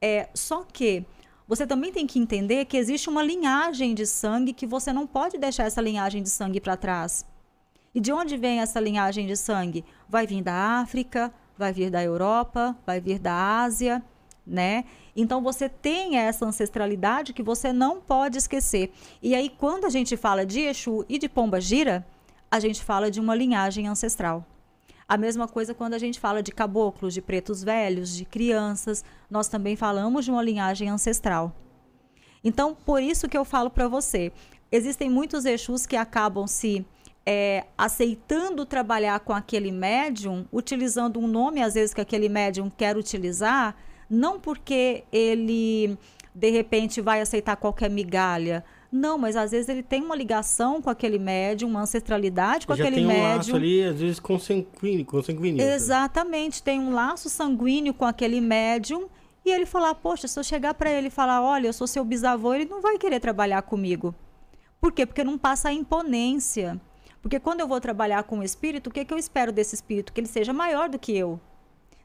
É, 0.00 0.28
só 0.32 0.62
que 0.62 1.04
você 1.48 1.66
também 1.66 1.92
tem 1.92 2.06
que 2.06 2.18
entender 2.18 2.64
que 2.64 2.76
existe 2.76 3.08
uma 3.08 3.22
linhagem 3.22 3.94
de 3.94 4.06
sangue 4.06 4.52
que 4.52 4.66
você 4.66 4.92
não 4.92 5.06
pode 5.06 5.38
deixar 5.38 5.64
essa 5.64 5.80
linhagem 5.80 6.22
de 6.22 6.30
sangue 6.30 6.60
para 6.60 6.76
trás. 6.76 7.24
E 7.94 8.00
de 8.00 8.12
onde 8.12 8.36
vem 8.36 8.60
essa 8.60 8.78
linhagem 8.78 9.26
de 9.26 9.36
sangue? 9.36 9.84
Vai 10.08 10.26
vir 10.26 10.42
da 10.42 10.80
África, 10.80 11.32
vai 11.56 11.72
vir 11.72 11.90
da 11.90 12.02
Europa, 12.02 12.76
vai 12.84 13.00
vir 13.00 13.18
da 13.18 13.62
Ásia, 13.62 14.02
né? 14.46 14.84
Então 15.16 15.42
você 15.42 15.68
tem 15.68 16.18
essa 16.18 16.44
ancestralidade 16.44 17.32
que 17.32 17.42
você 17.42 17.72
não 17.72 18.00
pode 18.00 18.36
esquecer. 18.36 18.92
E 19.22 19.34
aí 19.34 19.48
quando 19.48 19.86
a 19.86 19.90
gente 19.90 20.16
fala 20.16 20.44
de 20.44 20.60
Exu 20.60 21.04
e 21.08 21.18
de 21.18 21.28
Pomba 21.28 21.58
Gira, 21.60 22.06
a 22.50 22.60
gente 22.60 22.84
fala 22.84 23.10
de 23.10 23.18
uma 23.18 23.34
linhagem 23.34 23.88
ancestral. 23.88 24.44
A 25.08 25.16
mesma 25.16 25.48
coisa 25.48 25.72
quando 25.72 25.94
a 25.94 25.98
gente 25.98 26.20
fala 26.20 26.42
de 26.42 26.52
caboclos, 26.52 27.14
de 27.14 27.22
pretos 27.22 27.62
velhos, 27.62 28.14
de 28.14 28.24
crianças, 28.24 29.04
nós 29.30 29.48
também 29.48 29.76
falamos 29.76 30.24
de 30.24 30.30
uma 30.30 30.42
linhagem 30.42 30.90
ancestral. 30.90 31.54
Então, 32.42 32.74
por 32.74 33.02
isso 33.02 33.28
que 33.28 33.38
eu 33.38 33.44
falo 33.44 33.70
para 33.70 33.88
você, 33.88 34.32
existem 34.70 35.08
muitos 35.08 35.44
Exus 35.44 35.86
que 35.86 35.96
acabam 35.96 36.46
se 36.46 36.84
é, 37.24 37.64
aceitando 37.76 38.64
trabalhar 38.66 39.18
com 39.20 39.32
aquele 39.32 39.72
médium, 39.72 40.44
utilizando 40.52 41.18
um 41.18 41.26
nome 41.26 41.62
às 41.62 41.74
vezes 41.74 41.94
que 41.94 42.00
aquele 42.00 42.28
médium 42.28 42.70
quer 42.70 42.96
utilizar, 42.96 43.76
não 44.08 44.38
porque 44.38 45.04
ele 45.12 45.98
de 46.34 46.50
repente 46.50 47.00
vai 47.00 47.20
aceitar 47.22 47.56
qualquer 47.56 47.88
migalha. 47.88 48.62
Não, 48.92 49.16
mas 49.16 49.36
às 49.36 49.50
vezes 49.50 49.68
ele 49.68 49.82
tem 49.82 50.02
uma 50.02 50.14
ligação 50.14 50.82
com 50.82 50.90
aquele 50.90 51.18
médium, 51.18 51.70
uma 51.70 51.80
ancestralidade 51.80 52.66
com 52.66 52.76
Já 52.76 52.84
aquele 52.84 52.96
tem 52.96 53.06
um 53.06 53.08
médium. 53.08 53.36
Laço 53.36 53.56
ali, 53.56 53.82
às 53.82 54.00
vezes 54.00 54.20
consanguíneo, 54.20 55.04
consanguíneo. 55.04 55.64
Exatamente, 55.64 56.62
tem 56.62 56.78
um 56.78 56.92
laço 56.92 57.28
sanguíneo 57.30 57.94
com 57.94 58.04
aquele 58.04 58.40
médium. 58.40 59.08
E 59.44 59.50
ele 59.50 59.64
falar, 59.64 59.94
poxa, 59.94 60.26
se 60.26 60.38
eu 60.38 60.42
chegar 60.42 60.74
para 60.74 60.90
ele 60.90 61.06
e 61.06 61.10
falar, 61.10 61.40
olha, 61.40 61.68
eu 61.68 61.72
sou 61.72 61.86
seu 61.86 62.04
bisavô, 62.04 62.52
ele 62.52 62.64
não 62.64 62.80
vai 62.80 62.98
querer 62.98 63.20
trabalhar 63.20 63.62
comigo. 63.62 64.14
Por 64.80 64.92
quê? 64.92 65.06
Porque 65.06 65.22
não 65.22 65.38
passa 65.38 65.68
a 65.68 65.72
imponência. 65.72 66.80
Porque 67.22 67.38
quando 67.38 67.60
eu 67.60 67.68
vou 67.68 67.80
trabalhar 67.80 68.24
com 68.24 68.40
o 68.40 68.42
espírito, 68.42 68.88
o 68.88 68.92
que, 68.92 69.04
que 69.04 69.14
eu 69.14 69.18
espero 69.18 69.52
desse 69.52 69.74
espírito? 69.74 70.12
Que 70.12 70.20
ele 70.20 70.28
seja 70.28 70.52
maior 70.52 70.88
do 70.88 70.98
que 70.98 71.16
eu 71.16 71.40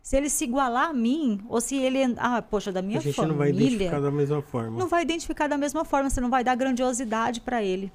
se 0.01 0.17
ele 0.17 0.29
se 0.29 0.43
igualar 0.43 0.89
a 0.89 0.93
mim, 0.93 1.39
ou 1.47 1.61
se 1.61 1.77
ele. 1.77 1.99
Ah, 2.17 2.41
poxa, 2.41 2.71
da 2.71 2.81
minha 2.81 2.99
família. 2.99 3.11
A 3.11 3.13
gente 3.13 3.15
família, 3.15 3.33
não 3.33 3.37
vai 3.37 3.49
identificar 3.49 3.99
da 3.99 4.11
mesma 4.11 4.41
forma. 4.41 4.79
Não 4.79 4.87
vai 4.87 5.01
identificar 5.03 5.47
da 5.47 5.57
mesma 5.57 5.85
forma, 5.85 6.09
você 6.09 6.21
não 6.21 6.29
vai 6.29 6.43
dar 6.43 6.55
grandiosidade 6.55 7.41
para 7.41 7.63
ele. 7.63 7.91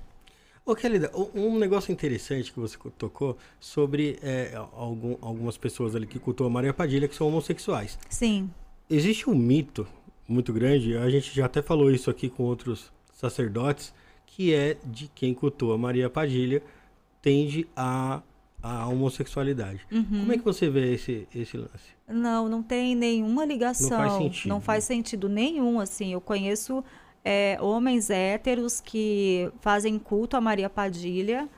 Ô, 0.64 0.74
Kelida, 0.74 1.12
um 1.32 1.56
negócio 1.58 1.92
interessante 1.92 2.52
que 2.52 2.58
você 2.58 2.76
tocou 2.98 3.36
sobre 3.60 4.18
é, 4.20 4.52
algum, 4.72 5.16
algumas 5.20 5.56
pessoas 5.56 5.94
ali 5.94 6.08
que 6.08 6.18
cultuam 6.18 6.48
a 6.48 6.50
Maria 6.50 6.74
Padilha 6.74 7.06
que 7.06 7.14
são 7.14 7.28
homossexuais. 7.28 7.96
Sim. 8.08 8.50
Existe 8.90 9.30
um 9.30 9.34
mito 9.34 9.86
muito 10.28 10.52
grande, 10.52 10.96
a 10.96 11.08
gente 11.08 11.32
já 11.32 11.46
até 11.46 11.62
falou 11.62 11.88
isso 11.88 12.10
aqui 12.10 12.28
com 12.28 12.42
outros 12.42 12.90
sacerdotes, 13.12 13.94
que 14.26 14.52
é 14.52 14.76
de 14.84 15.08
quem 15.14 15.32
cultua 15.32 15.78
Maria 15.78 16.10
Padilha 16.10 16.60
tende 17.22 17.66
a 17.76 18.20
a 18.62 18.88
homossexualidade. 18.88 19.86
Uhum. 19.90 20.20
Como 20.20 20.32
é 20.32 20.38
que 20.38 20.44
você 20.44 20.68
vê 20.68 20.94
esse, 20.94 21.28
esse 21.34 21.56
lance? 21.56 21.96
Não, 22.08 22.48
não 22.48 22.62
tem 22.62 22.94
nenhuma 22.94 23.44
ligação. 23.44 23.90
Não 23.90 23.98
faz 23.98 24.12
sentido. 24.12 24.48
Não 24.48 24.60
faz 24.60 24.84
sentido 24.84 25.28
nenhum, 25.28 25.80
assim. 25.80 26.12
Eu 26.12 26.20
conheço 26.20 26.82
é, 27.24 27.58
homens 27.60 28.08
héteros 28.10 28.80
que 28.80 29.50
fazem 29.60 29.98
culto 29.98 30.36
a 30.36 30.40
Maria 30.40 30.70
Padilha 30.70 31.48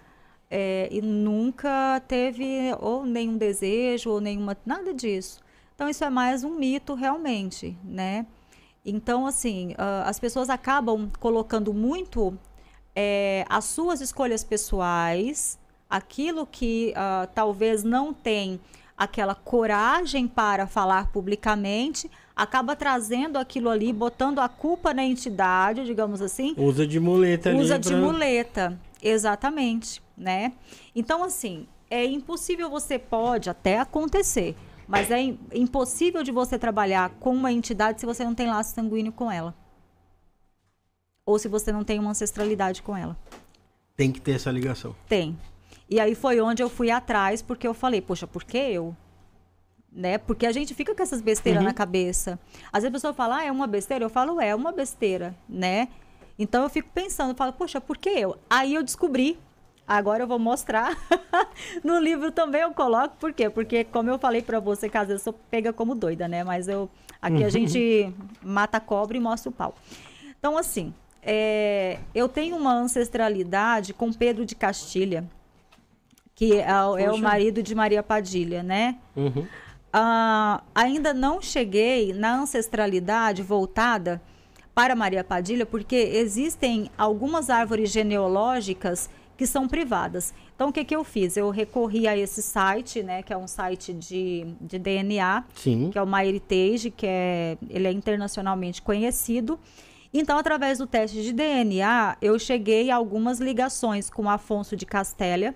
é, 0.50 0.88
e 0.90 1.02
nunca 1.02 2.00
teve 2.08 2.74
ou 2.80 3.04
nenhum 3.04 3.36
desejo 3.36 4.10
ou 4.10 4.20
nenhuma 4.20 4.56
nada 4.64 4.94
disso. 4.94 5.40
Então 5.74 5.88
isso 5.88 6.02
é 6.02 6.10
mais 6.10 6.42
um 6.42 6.58
mito 6.58 6.94
realmente, 6.94 7.76
né? 7.84 8.26
Então 8.84 9.26
assim 9.26 9.72
uh, 9.72 10.06
as 10.06 10.18
pessoas 10.18 10.48
acabam 10.48 11.10
colocando 11.20 11.74
muito 11.74 12.36
é, 12.96 13.44
as 13.48 13.66
suas 13.66 14.00
escolhas 14.00 14.42
pessoais 14.42 15.58
aquilo 15.88 16.46
que 16.46 16.92
uh, 16.92 17.28
talvez 17.34 17.82
não 17.82 18.12
tem 18.12 18.60
aquela 18.96 19.34
coragem 19.34 20.26
para 20.26 20.66
falar 20.66 21.10
publicamente, 21.12 22.10
acaba 22.34 22.74
trazendo 22.74 23.38
aquilo 23.38 23.70
ali, 23.70 23.92
botando 23.92 24.40
a 24.40 24.48
culpa 24.48 24.92
na 24.92 25.04
entidade, 25.04 25.84
digamos 25.84 26.20
assim. 26.20 26.54
Usa 26.56 26.86
de 26.86 26.98
muleta. 26.98 27.54
Usa 27.54 27.78
de 27.78 27.90
pra... 27.90 27.98
muleta, 27.98 28.80
exatamente, 29.00 30.02
né? 30.16 30.52
Então, 30.94 31.22
assim, 31.22 31.66
é 31.88 32.04
impossível, 32.04 32.68
você 32.68 32.98
pode 32.98 33.48
até 33.48 33.78
acontecer, 33.78 34.56
mas 34.86 35.10
é 35.10 35.20
impossível 35.54 36.22
de 36.24 36.32
você 36.32 36.58
trabalhar 36.58 37.10
com 37.20 37.34
uma 37.34 37.52
entidade 37.52 38.00
se 38.00 38.06
você 38.06 38.24
não 38.24 38.34
tem 38.34 38.48
laço 38.48 38.74
sanguíneo 38.74 39.12
com 39.12 39.30
ela. 39.30 39.54
Ou 41.24 41.38
se 41.38 41.46
você 41.46 41.70
não 41.70 41.84
tem 41.84 41.98
uma 41.98 42.10
ancestralidade 42.10 42.82
com 42.82 42.96
ela. 42.96 43.16
Tem 43.94 44.10
que 44.10 44.20
ter 44.20 44.32
essa 44.32 44.50
ligação. 44.50 44.96
Tem. 45.08 45.36
E 45.88 45.98
aí 45.98 46.14
foi 46.14 46.40
onde 46.40 46.62
eu 46.62 46.68
fui 46.68 46.90
atrás, 46.90 47.40
porque 47.40 47.66
eu 47.66 47.72
falei, 47.72 48.00
poxa, 48.00 48.26
por 48.26 48.44
que 48.44 48.58
eu? 48.58 48.94
Né? 49.90 50.18
Porque 50.18 50.46
a 50.46 50.52
gente 50.52 50.74
fica 50.74 50.94
com 50.94 51.02
essas 51.02 51.22
besteiras 51.22 51.62
uhum. 51.62 51.68
na 51.68 51.72
cabeça. 51.72 52.38
Às 52.70 52.82
vezes 52.82 52.88
a 52.88 52.96
pessoa 52.96 53.14
fala, 53.14 53.38
ah, 53.38 53.44
é 53.44 53.50
uma 53.50 53.66
besteira? 53.66 54.04
Eu 54.04 54.10
falo, 54.10 54.40
é, 54.40 54.48
é 54.48 54.54
uma 54.54 54.70
besteira, 54.70 55.34
né? 55.48 55.88
Então 56.38 56.62
eu 56.62 56.68
fico 56.68 56.90
pensando, 56.94 57.30
eu 57.30 57.34
falo, 57.34 57.52
poxa, 57.52 57.80
por 57.80 57.96
que 57.96 58.10
eu? 58.10 58.36
Aí 58.50 58.74
eu 58.74 58.82
descobri, 58.82 59.38
agora 59.86 60.24
eu 60.24 60.26
vou 60.26 60.38
mostrar. 60.38 60.94
no 61.82 61.98
livro 61.98 62.30
também 62.30 62.60
eu 62.60 62.72
coloco, 62.72 63.16
por 63.16 63.32
quê? 63.32 63.48
Porque 63.48 63.82
como 63.84 64.10
eu 64.10 64.18
falei 64.18 64.42
para 64.42 64.60
você, 64.60 64.90
vezes 64.90 65.10
eu 65.10 65.18
sou 65.18 65.32
pega 65.32 65.72
como 65.72 65.94
doida, 65.94 66.28
né? 66.28 66.44
Mas 66.44 66.68
eu 66.68 66.88
aqui 67.20 67.42
a 67.42 67.48
gente 67.48 68.12
mata 68.42 68.76
a 68.76 68.80
cobra 68.80 69.16
e 69.16 69.20
mostra 69.20 69.48
o 69.48 69.52
pau. 69.52 69.74
Então 70.38 70.56
assim, 70.56 70.94
é, 71.22 71.98
eu 72.14 72.28
tenho 72.28 72.56
uma 72.56 72.74
ancestralidade 72.74 73.94
com 73.94 74.12
Pedro 74.12 74.44
de 74.44 74.54
Castilha 74.54 75.28
que 76.38 76.52
é, 76.52 76.68
é 77.00 77.10
o 77.10 77.18
marido 77.18 77.60
de 77.64 77.74
Maria 77.74 78.00
Padilha, 78.00 78.62
né? 78.62 78.96
Uhum. 79.16 79.40
Uh, 79.40 80.62
ainda 80.72 81.12
não 81.12 81.42
cheguei 81.42 82.12
na 82.12 82.42
ancestralidade 82.42 83.42
voltada 83.42 84.22
para 84.72 84.94
Maria 84.94 85.24
Padilha, 85.24 85.66
porque 85.66 85.96
existem 85.96 86.92
algumas 86.96 87.50
árvores 87.50 87.90
genealógicas 87.90 89.10
que 89.36 89.48
são 89.48 89.66
privadas. 89.66 90.32
Então, 90.54 90.68
o 90.68 90.72
que, 90.72 90.84
que 90.84 90.94
eu 90.94 91.02
fiz? 91.02 91.36
Eu 91.36 91.50
recorri 91.50 92.06
a 92.06 92.16
esse 92.16 92.40
site, 92.40 93.02
né, 93.02 93.20
que 93.20 93.32
é 93.32 93.36
um 93.36 93.48
site 93.48 93.92
de, 93.92 94.46
de 94.60 94.78
DNA, 94.78 95.42
Sim. 95.56 95.90
que 95.90 95.98
é 95.98 96.02
o 96.02 96.06
MyHeritage, 96.06 96.92
que 96.92 97.04
é, 97.04 97.58
ele 97.68 97.88
é 97.88 97.90
internacionalmente 97.90 98.80
conhecido. 98.80 99.58
Então, 100.14 100.38
através 100.38 100.78
do 100.78 100.86
teste 100.86 101.20
de 101.20 101.32
DNA, 101.32 102.16
eu 102.22 102.38
cheguei 102.38 102.92
a 102.92 102.96
algumas 102.96 103.40
ligações 103.40 104.08
com 104.08 104.30
Afonso 104.30 104.76
de 104.76 104.86
Castélia, 104.86 105.52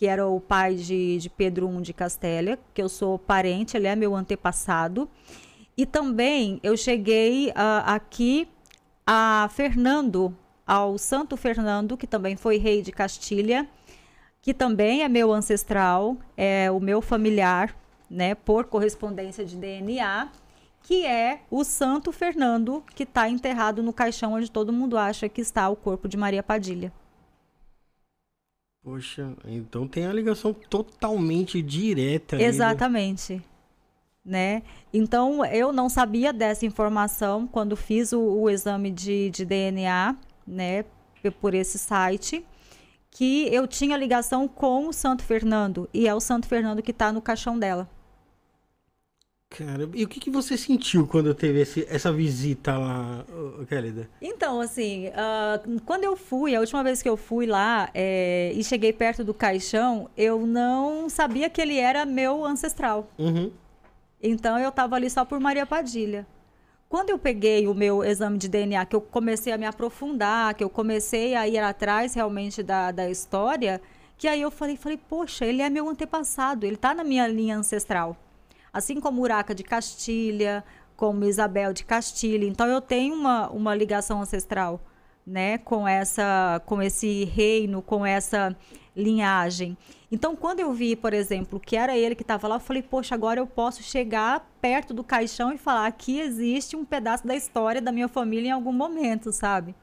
que 0.00 0.06
era 0.06 0.26
o 0.26 0.40
pai 0.40 0.76
de, 0.76 1.18
de 1.18 1.28
Pedro 1.28 1.70
I 1.78 1.82
de 1.82 1.92
Castélia, 1.92 2.58
que 2.72 2.80
eu 2.80 2.88
sou 2.88 3.18
parente, 3.18 3.76
ele 3.76 3.86
é 3.86 3.94
meu 3.94 4.16
antepassado. 4.16 5.06
E 5.76 5.84
também 5.84 6.58
eu 6.62 6.74
cheguei 6.74 7.50
uh, 7.50 7.84
aqui 7.84 8.48
a 9.06 9.50
Fernando, 9.52 10.34
ao 10.66 10.96
Santo 10.96 11.36
Fernando, 11.36 11.98
que 11.98 12.06
também 12.06 12.34
foi 12.34 12.56
rei 12.56 12.80
de 12.80 12.90
Castilha, 12.90 13.68
que 14.40 14.54
também 14.54 15.02
é 15.02 15.08
meu 15.08 15.34
ancestral, 15.34 16.16
é 16.34 16.70
o 16.70 16.80
meu 16.80 17.02
familiar, 17.02 17.76
né, 18.08 18.34
por 18.34 18.64
correspondência 18.64 19.44
de 19.44 19.54
DNA, 19.54 20.30
que 20.82 21.04
é 21.04 21.42
o 21.50 21.62
Santo 21.62 22.10
Fernando, 22.10 22.82
que 22.94 23.02
está 23.02 23.28
enterrado 23.28 23.82
no 23.82 23.92
caixão 23.92 24.32
onde 24.32 24.50
todo 24.50 24.72
mundo 24.72 24.96
acha 24.96 25.28
que 25.28 25.42
está 25.42 25.68
o 25.68 25.76
corpo 25.76 26.08
de 26.08 26.16
Maria 26.16 26.42
Padilha. 26.42 26.90
Poxa, 28.82 29.34
então 29.46 29.86
tem 29.86 30.06
a 30.06 30.12
ligação 30.12 30.54
totalmente 30.54 31.60
direta. 31.60 32.40
Exatamente. 32.40 33.42
Né? 34.24 34.62
Então 34.92 35.44
eu 35.44 35.72
não 35.72 35.88
sabia 35.88 36.32
dessa 36.32 36.64
informação 36.64 37.46
quando 37.46 37.76
fiz 37.76 38.12
o, 38.12 38.20
o 38.20 38.50
exame 38.50 38.90
de, 38.90 39.30
de 39.30 39.44
DNA, 39.44 40.16
né, 40.46 40.84
por 41.40 41.54
esse 41.54 41.78
site, 41.78 42.44
que 43.10 43.48
eu 43.52 43.66
tinha 43.66 43.96
ligação 43.96 44.46
com 44.46 44.88
o 44.88 44.92
Santo 44.92 45.22
Fernando 45.22 45.88
e 45.92 46.06
é 46.06 46.14
o 46.14 46.20
Santo 46.20 46.46
Fernando 46.46 46.82
que 46.82 46.90
está 46.90 47.12
no 47.12 47.20
caixão 47.20 47.58
dela. 47.58 47.88
Cara, 49.50 49.90
e 49.94 50.04
o 50.04 50.08
que, 50.08 50.20
que 50.20 50.30
você 50.30 50.56
sentiu 50.56 51.08
quando 51.08 51.34
teve 51.34 51.62
esse, 51.62 51.84
essa 51.90 52.12
visita 52.12 52.78
lá, 52.78 53.24
Kélida? 53.68 54.08
Então, 54.22 54.60
assim, 54.60 55.08
uh, 55.08 55.80
quando 55.84 56.04
eu 56.04 56.16
fui, 56.16 56.54
a 56.54 56.60
última 56.60 56.84
vez 56.84 57.02
que 57.02 57.08
eu 57.08 57.16
fui 57.16 57.46
lá 57.46 57.90
é, 57.92 58.52
e 58.54 58.62
cheguei 58.62 58.92
perto 58.92 59.24
do 59.24 59.34
caixão, 59.34 60.08
eu 60.16 60.46
não 60.46 61.08
sabia 61.08 61.50
que 61.50 61.60
ele 61.60 61.76
era 61.76 62.06
meu 62.06 62.44
ancestral. 62.44 63.10
Uhum. 63.18 63.50
Então 64.22 64.56
eu 64.56 64.70
tava 64.70 64.94
ali 64.94 65.10
só 65.10 65.24
por 65.24 65.40
Maria 65.40 65.66
Padilha. 65.66 66.24
Quando 66.88 67.10
eu 67.10 67.18
peguei 67.18 67.66
o 67.66 67.74
meu 67.74 68.04
exame 68.04 68.38
de 68.38 68.48
DNA, 68.48 68.86
que 68.86 68.94
eu 68.94 69.00
comecei 69.00 69.52
a 69.52 69.58
me 69.58 69.66
aprofundar, 69.66 70.54
que 70.54 70.62
eu 70.62 70.70
comecei 70.70 71.34
a 71.34 71.48
ir 71.48 71.58
atrás 71.58 72.14
realmente 72.14 72.62
da, 72.62 72.92
da 72.92 73.10
história, 73.10 73.80
que 74.16 74.28
aí 74.28 74.42
eu 74.42 74.50
falei, 74.50 74.76
falei, 74.76 74.98
poxa, 75.08 75.44
ele 75.44 75.60
é 75.60 75.68
meu 75.68 75.88
antepassado, 75.88 76.64
ele 76.64 76.76
tá 76.76 76.94
na 76.94 77.02
minha 77.02 77.26
linha 77.26 77.56
ancestral 77.56 78.16
assim 78.72 79.00
como 79.00 79.22
Uraca 79.22 79.54
de 79.54 79.62
Castilha, 79.62 80.64
como 80.96 81.24
Isabel 81.24 81.72
de 81.72 81.84
Castilha. 81.84 82.46
Então 82.46 82.66
eu 82.66 82.80
tenho 82.80 83.14
uma, 83.14 83.48
uma 83.50 83.74
ligação 83.74 84.20
ancestral, 84.20 84.80
né, 85.26 85.58
com 85.58 85.86
essa 85.86 86.60
com 86.66 86.82
esse 86.82 87.24
reino, 87.24 87.80
com 87.82 88.04
essa 88.04 88.56
linhagem. 88.94 89.76
Então 90.12 90.36
quando 90.36 90.60
eu 90.60 90.72
vi, 90.72 90.94
por 90.94 91.14
exemplo, 91.14 91.58
que 91.58 91.76
era 91.76 91.96
ele 91.96 92.14
que 92.14 92.22
estava 92.22 92.46
lá, 92.48 92.56
eu 92.56 92.60
falei, 92.60 92.82
poxa, 92.82 93.14
agora 93.14 93.40
eu 93.40 93.46
posso 93.46 93.82
chegar 93.82 94.46
perto 94.60 94.92
do 94.92 95.02
caixão 95.02 95.52
e 95.52 95.58
falar 95.58 95.86
aqui 95.86 96.20
existe 96.20 96.76
um 96.76 96.84
pedaço 96.84 97.26
da 97.26 97.34
história 97.34 97.80
da 97.80 97.92
minha 97.92 98.08
família 98.08 98.48
em 98.48 98.52
algum 98.52 98.72
momento, 98.72 99.32
sabe? 99.32 99.74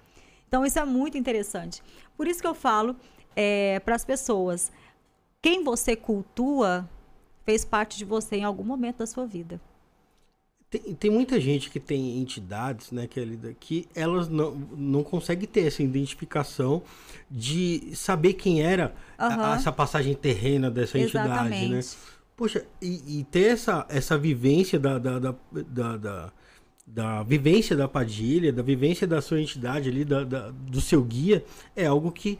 Então 0.47 0.65
isso 0.65 0.79
é 0.79 0.85
muito 0.85 1.17
interessante. 1.17 1.81
Por 2.15 2.27
isso 2.27 2.41
que 2.41 2.47
eu 2.47 2.55
falo 2.55 2.95
é, 3.35 3.79
para 3.79 3.95
as 3.95 4.05
pessoas, 4.05 4.71
quem 5.41 5.63
você 5.63 5.95
cultua 5.95 6.89
fez 7.47 7.63
parte 7.63 7.97
de 7.97 8.03
você 8.03 8.35
em 8.35 8.43
algum 8.43 8.63
momento 8.65 8.97
da 8.97 9.07
sua 9.07 9.25
vida. 9.25 9.57
Tem, 10.69 10.81
tem 10.95 11.09
muita 11.09 11.39
gente 11.39 11.69
que 11.69 11.79
tem 11.79 12.17
entidades, 12.19 12.91
né, 12.91 13.07
que, 13.07 13.55
que 13.57 13.87
elas 13.95 14.27
não, 14.27 14.51
não 14.75 15.01
conseguem 15.01 15.47
ter 15.47 15.65
essa 15.65 15.81
identificação 15.81 16.83
de 17.31 17.95
saber 17.95 18.33
quem 18.33 18.61
era 18.61 18.93
uhum. 19.17 19.27
a, 19.27 19.55
essa 19.55 19.71
passagem 19.71 20.13
terrena 20.13 20.69
dessa 20.69 20.99
Exatamente. 20.99 21.55
entidade, 21.55 21.69
né? 21.69 21.79
Poxa, 22.35 22.65
e, 22.81 23.19
e, 23.19 23.23
ter 23.23 23.53
essa, 23.53 23.85
essa 23.87 24.17
vivência 24.17 24.77
da, 24.77 24.99
da, 24.99 25.17
da, 25.17 25.35
da, 25.51 25.97
da 25.97 26.33
da 26.89 27.21
vivência 27.21 27.75
da 27.75 27.85
Padilha, 27.85 28.53
da 28.53 28.63
vivência 28.63 29.05
da 29.05 29.21
sua 29.21 29.41
entidade 29.41 29.89
ali, 29.89 30.05
da, 30.05 30.23
da, 30.23 30.51
do 30.51 30.79
seu 30.79 31.03
guia, 31.03 31.43
é 31.75 31.85
algo 31.85 32.13
que 32.13 32.39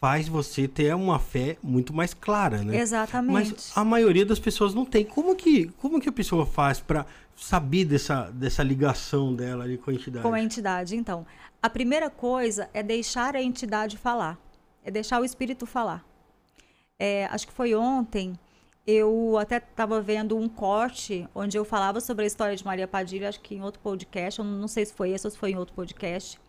faz 0.00 0.26
você 0.26 0.66
ter 0.66 0.94
uma 0.94 1.18
fé 1.18 1.58
muito 1.62 1.92
mais 1.92 2.14
clara, 2.14 2.64
né? 2.64 2.78
Exatamente. 2.78 3.32
Mas 3.32 3.72
a 3.76 3.84
maioria 3.84 4.24
das 4.24 4.38
pessoas 4.38 4.74
não 4.74 4.86
tem. 4.86 5.04
Como 5.04 5.36
que, 5.36 5.66
como 5.78 6.00
que 6.00 6.08
a 6.08 6.12
pessoa 6.12 6.46
faz 6.46 6.80
para 6.80 7.04
saber 7.36 7.84
dessa, 7.84 8.30
dessa 8.30 8.62
ligação 8.62 9.34
dela 9.34 9.64
ali 9.64 9.76
com 9.76 9.90
a 9.90 9.94
entidade? 9.94 10.22
Com 10.22 10.32
a 10.32 10.40
entidade, 10.40 10.96
então. 10.96 11.26
A 11.62 11.68
primeira 11.68 12.08
coisa 12.08 12.70
é 12.72 12.82
deixar 12.82 13.36
a 13.36 13.42
entidade 13.42 13.98
falar. 13.98 14.38
É 14.82 14.90
deixar 14.90 15.20
o 15.20 15.24
espírito 15.24 15.66
falar. 15.66 16.02
É, 16.98 17.26
acho 17.26 17.46
que 17.46 17.52
foi 17.52 17.74
ontem, 17.74 18.38
eu 18.86 19.36
até 19.38 19.58
estava 19.58 20.00
vendo 20.00 20.36
um 20.36 20.48
corte 20.48 21.28
onde 21.34 21.58
eu 21.58 21.64
falava 21.64 22.00
sobre 22.00 22.24
a 22.24 22.26
história 22.26 22.56
de 22.56 22.64
Maria 22.64 22.88
Padilha, 22.88 23.28
acho 23.28 23.40
que 23.40 23.54
em 23.54 23.62
outro 23.62 23.80
podcast, 23.80 24.40
eu 24.40 24.44
não 24.44 24.68
sei 24.68 24.86
se 24.86 24.94
foi 24.94 25.10
esse 25.10 25.26
ou 25.26 25.30
se 25.30 25.38
foi 25.38 25.50
em 25.50 25.56
outro 25.56 25.74
podcast, 25.74 26.40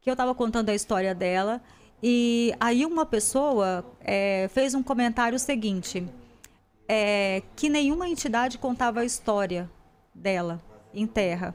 que 0.00 0.08
eu 0.08 0.12
estava 0.12 0.34
contando 0.34 0.70
a 0.70 0.74
história 0.74 1.14
dela 1.14 1.62
e 2.02 2.54
aí 2.58 2.86
uma 2.86 3.04
pessoa 3.04 3.84
é, 4.00 4.48
fez 4.52 4.74
um 4.74 4.82
comentário 4.82 5.38
seguinte, 5.38 6.06
é, 6.88 7.42
que 7.54 7.68
nenhuma 7.68 8.08
entidade 8.08 8.58
contava 8.58 9.00
a 9.00 9.04
história 9.04 9.70
dela 10.14 10.60
em 10.94 11.06
terra, 11.06 11.54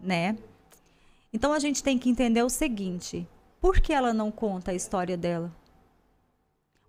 né? 0.00 0.36
Então 1.32 1.52
a 1.52 1.58
gente 1.58 1.82
tem 1.82 1.98
que 1.98 2.08
entender 2.08 2.42
o 2.42 2.48
seguinte: 2.48 3.28
por 3.60 3.80
que 3.80 3.92
ela 3.92 4.14
não 4.14 4.30
conta 4.30 4.70
a 4.70 4.74
história 4.74 5.16
dela? 5.16 5.52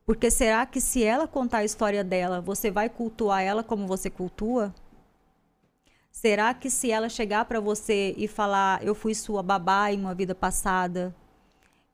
Porque 0.05 0.31
será 0.31 0.65
que 0.65 0.79
se 0.79 1.03
ela 1.03 1.27
contar 1.27 1.57
a 1.57 1.65
história 1.65 2.01
dela, 2.01 2.39
você 2.39 2.71
vai 2.71 2.87
cultuar 2.87 3.41
ela 3.41 3.61
como 3.61 3.85
você 3.85 4.09
cultua? 4.09 4.73
Será 6.09 6.53
que 6.53 6.69
se 6.69 6.89
ela 6.89 7.09
chegar 7.09 7.43
para 7.43 7.59
você 7.59 8.15
e 8.17 8.25
falar, 8.27 8.81
eu 8.81 8.95
fui 8.95 9.13
sua 9.13 9.43
babá 9.43 9.91
em 9.91 9.99
uma 9.99 10.15
vida 10.15 10.33
passada, 10.33 11.13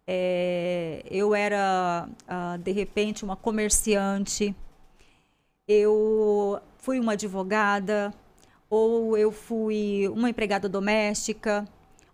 é, 0.07 1.03
eu 1.09 1.33
era 1.33 2.07
uh, 2.07 2.57
de 2.57 2.71
repente 2.71 3.23
uma 3.23 3.35
comerciante, 3.35 4.55
eu 5.67 6.59
fui 6.77 6.99
uma 6.99 7.13
advogada, 7.13 8.13
ou 8.69 9.17
eu 9.17 9.31
fui 9.31 10.07
uma 10.09 10.29
empregada 10.29 10.67
doméstica, 10.67 11.67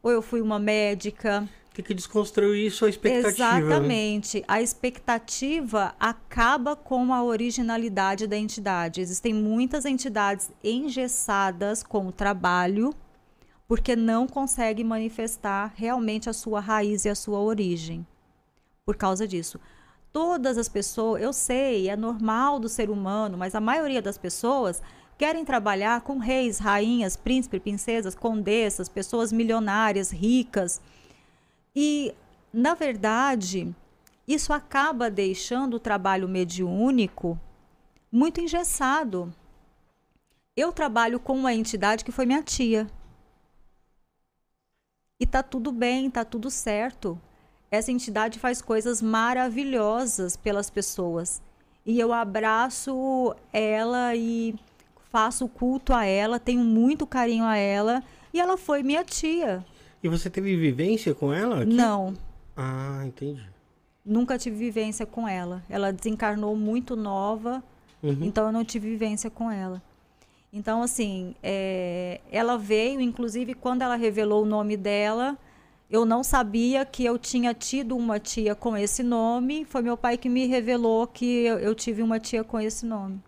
ou 0.03 0.11
eu 0.11 0.21
fui 0.21 0.41
uma 0.41 0.59
médica, 0.59 1.47
tem 1.79 1.85
que 1.85 1.93
desconstruir 1.93 2.67
isso 2.67 2.83
a 2.83 2.89
expectativa. 2.89 3.29
Né? 3.29 3.59
Exatamente. 3.59 4.37
Né? 4.39 4.43
A 4.47 4.61
expectativa 4.61 5.95
acaba 5.97 6.75
com 6.75 7.13
a 7.13 7.23
originalidade 7.23 8.27
da 8.27 8.35
entidade. 8.35 8.99
Existem 8.99 9.33
muitas 9.33 9.85
entidades 9.85 10.51
engessadas 10.61 11.81
com 11.81 12.07
o 12.07 12.11
trabalho 12.11 12.93
porque 13.69 13.95
não 13.95 14.25
conseguem 14.25 14.83
manifestar 14.83 15.71
realmente 15.75 16.27
a 16.27 16.33
sua 16.33 16.59
raiz 16.59 17.05
e 17.05 17.09
a 17.09 17.13
sua 17.13 17.39
origem. 17.39 18.03
Por 18.83 18.97
causa 18.97 19.27
disso. 19.27 19.59
Todas 20.11 20.57
as 20.57 20.67
pessoas, 20.67 21.21
eu 21.21 21.31
sei, 21.31 21.87
é 21.87 21.95
normal 21.95 22.59
do 22.59 22.67
ser 22.67 22.89
humano, 22.89 23.37
mas 23.37 23.53
a 23.53 23.61
maioria 23.61 24.01
das 24.01 24.17
pessoas 24.17 24.81
querem 25.19 25.45
trabalhar 25.45 26.01
com 26.01 26.17
reis, 26.17 26.57
rainhas, 26.57 27.15
príncipes, 27.15 27.61
princesas, 27.61 28.15
condessas, 28.15 28.89
pessoas 28.89 29.31
milionárias, 29.31 30.09
ricas 30.09 30.81
e, 31.75 32.11
na 32.51 32.73
verdade, 32.73 33.71
isso 34.27 34.51
acaba 34.51 35.11
deixando 35.11 35.75
o 35.75 35.79
trabalho 35.79 36.27
mediúnico 36.27 37.39
muito 38.11 38.41
engessado. 38.41 39.31
Eu 40.57 40.71
trabalho 40.71 41.19
com 41.19 41.33
uma 41.33 41.53
entidade 41.53 42.03
que 42.03 42.11
foi 42.11 42.25
minha 42.25 42.41
tia. 42.41 42.87
E 45.19 45.25
tá 45.25 45.43
tudo 45.43 45.71
bem, 45.71 46.09
tá 46.09 46.23
tudo 46.23 46.49
certo. 46.49 47.19
Essa 47.69 47.91
entidade 47.91 48.39
faz 48.39 48.61
coisas 48.61 49.01
maravilhosas 49.01 50.37
pelas 50.37 50.69
pessoas. 50.69 51.41
E 51.85 51.99
eu 51.99 52.13
abraço 52.13 53.35
ela 53.51 54.15
e 54.15 54.55
faço 55.11 55.47
culto 55.49 55.93
a 55.93 56.05
ela, 56.05 56.39
tenho 56.39 56.63
muito 56.63 57.05
carinho 57.05 57.43
a 57.43 57.57
ela. 57.57 58.01
E 58.33 58.39
ela 58.39 58.55
foi 58.55 58.81
minha 58.81 59.03
tia. 59.03 59.65
E 60.01 60.07
você 60.07 60.29
teve 60.29 60.55
vivência 60.55 61.13
com 61.13 61.33
ela? 61.33 61.63
Aqui? 61.63 61.73
Não. 61.73 62.13
Ah, 62.55 63.03
entendi. 63.05 63.45
Nunca 64.05 64.37
tive 64.37 64.55
vivência 64.55 65.05
com 65.05 65.27
ela. 65.27 65.61
Ela 65.69 65.91
desencarnou 65.91 66.55
muito 66.55 66.95
nova, 66.95 67.61
uhum. 68.01 68.19
então 68.21 68.45
eu 68.45 68.53
não 68.53 68.63
tive 68.63 68.89
vivência 68.89 69.29
com 69.29 69.51
ela. 69.51 69.81
Então, 70.51 70.81
assim, 70.81 71.35
é, 71.43 72.21
ela 72.31 72.57
veio, 72.57 72.99
inclusive, 72.99 73.53
quando 73.53 73.83
ela 73.83 73.95
revelou 73.95 74.43
o 74.43 74.47
nome 74.47 74.75
dela, 74.75 75.37
eu 75.89 76.05
não 76.05 76.23
sabia 76.23 76.85
que 76.85 77.03
eu 77.05 77.17
tinha 77.19 77.53
tido 77.53 77.95
uma 77.95 78.19
tia 78.19 78.55
com 78.55 78.75
esse 78.75 79.03
nome. 79.03 79.65
Foi 79.65 79.81
meu 79.81 79.97
pai 79.97 80.17
que 80.17 80.29
me 80.29 80.47
revelou 80.47 81.07
que 81.07 81.25
eu, 81.45 81.59
eu 81.59 81.75
tive 81.75 82.01
uma 82.01 82.19
tia 82.19 82.43
com 82.43 82.59
esse 82.59 82.85
nome. 82.85 83.21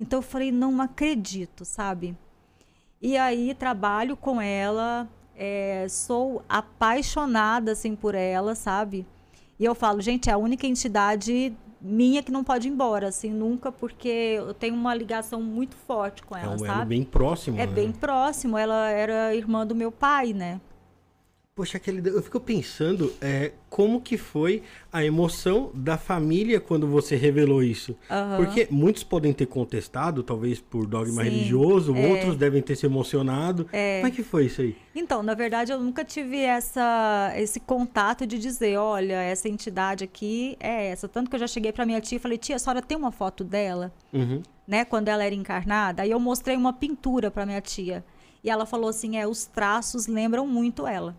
Então 0.00 0.18
eu 0.18 0.22
falei, 0.22 0.52
não 0.52 0.80
acredito, 0.80 1.64
sabe? 1.64 2.16
E 3.00 3.16
aí 3.16 3.54
trabalho 3.54 4.16
com 4.16 4.40
ela, 4.40 5.08
é, 5.36 5.86
sou 5.88 6.42
apaixonada 6.48 7.72
assim 7.72 7.94
por 7.94 8.14
ela, 8.14 8.54
sabe? 8.54 9.06
E 9.58 9.64
eu 9.64 9.74
falo, 9.74 10.00
gente, 10.00 10.28
é 10.28 10.32
a 10.32 10.38
única 10.38 10.66
entidade 10.66 11.56
minha 11.80 12.22
que 12.22 12.32
não 12.32 12.42
pode 12.42 12.68
ir 12.68 12.70
embora, 12.70 13.08
assim, 13.08 13.30
nunca, 13.30 13.70
porque 13.70 14.08
eu 14.08 14.54
tenho 14.54 14.74
uma 14.74 14.94
ligação 14.94 15.40
muito 15.40 15.76
forte 15.76 16.22
com 16.22 16.36
ela, 16.36 16.52
é 16.52 16.56
um 16.56 16.58
sabe? 16.58 16.82
É 16.82 16.84
bem 16.84 17.04
próximo. 17.04 17.58
É 17.58 17.66
né? 17.66 17.72
bem 17.72 17.92
próximo. 17.92 18.58
Ela 18.58 18.90
era 18.90 19.34
irmã 19.34 19.66
do 19.66 19.74
meu 19.74 19.92
pai, 19.92 20.32
né? 20.32 20.60
Poxa, 21.58 21.76
aquele, 21.76 22.08
eu 22.08 22.22
fico 22.22 22.38
pensando 22.38 23.12
é, 23.20 23.50
como 23.68 24.00
que 24.00 24.16
foi 24.16 24.62
a 24.92 25.04
emoção 25.04 25.72
da 25.74 25.98
família 25.98 26.60
quando 26.60 26.86
você 26.86 27.16
revelou 27.16 27.64
isso. 27.64 27.96
Uhum. 28.08 28.36
Porque 28.36 28.68
muitos 28.70 29.02
podem 29.02 29.32
ter 29.32 29.46
contestado, 29.46 30.22
talvez 30.22 30.60
por 30.60 30.86
dogma 30.86 31.24
Sim, 31.24 31.30
religioso, 31.30 31.96
é. 31.96 32.06
outros 32.06 32.36
devem 32.36 32.62
ter 32.62 32.76
se 32.76 32.86
emocionado. 32.86 33.66
É. 33.72 33.96
Como 33.96 34.06
é 34.06 34.14
que 34.14 34.22
foi 34.22 34.46
isso 34.46 34.60
aí? 34.60 34.76
Então, 34.94 35.20
na 35.20 35.34
verdade, 35.34 35.72
eu 35.72 35.80
nunca 35.80 36.04
tive 36.04 36.38
essa, 36.38 37.32
esse 37.36 37.58
contato 37.58 38.24
de 38.24 38.38
dizer, 38.38 38.78
olha, 38.78 39.20
essa 39.20 39.48
entidade 39.48 40.04
aqui 40.04 40.56
é 40.60 40.90
essa. 40.90 41.08
Tanto 41.08 41.28
que 41.28 41.34
eu 41.34 41.40
já 41.40 41.48
cheguei 41.48 41.72
para 41.72 41.84
minha 41.84 42.00
tia 42.00 42.18
e 42.18 42.20
falei, 42.20 42.38
tia, 42.38 42.54
a 42.54 42.58
senhora 42.60 42.80
tem 42.80 42.96
uma 42.96 43.10
foto 43.10 43.42
dela? 43.42 43.92
Uhum. 44.12 44.44
Né, 44.64 44.84
quando 44.84 45.08
ela 45.08 45.24
era 45.24 45.34
encarnada. 45.34 46.04
Aí 46.04 46.10
eu 46.12 46.20
mostrei 46.20 46.56
uma 46.56 46.72
pintura 46.72 47.32
para 47.32 47.44
minha 47.44 47.60
tia. 47.60 48.04
E 48.44 48.48
ela 48.48 48.64
falou 48.64 48.88
assim, 48.88 49.16
é, 49.16 49.26
os 49.26 49.44
traços 49.44 50.06
lembram 50.06 50.46
muito 50.46 50.86
ela 50.86 51.16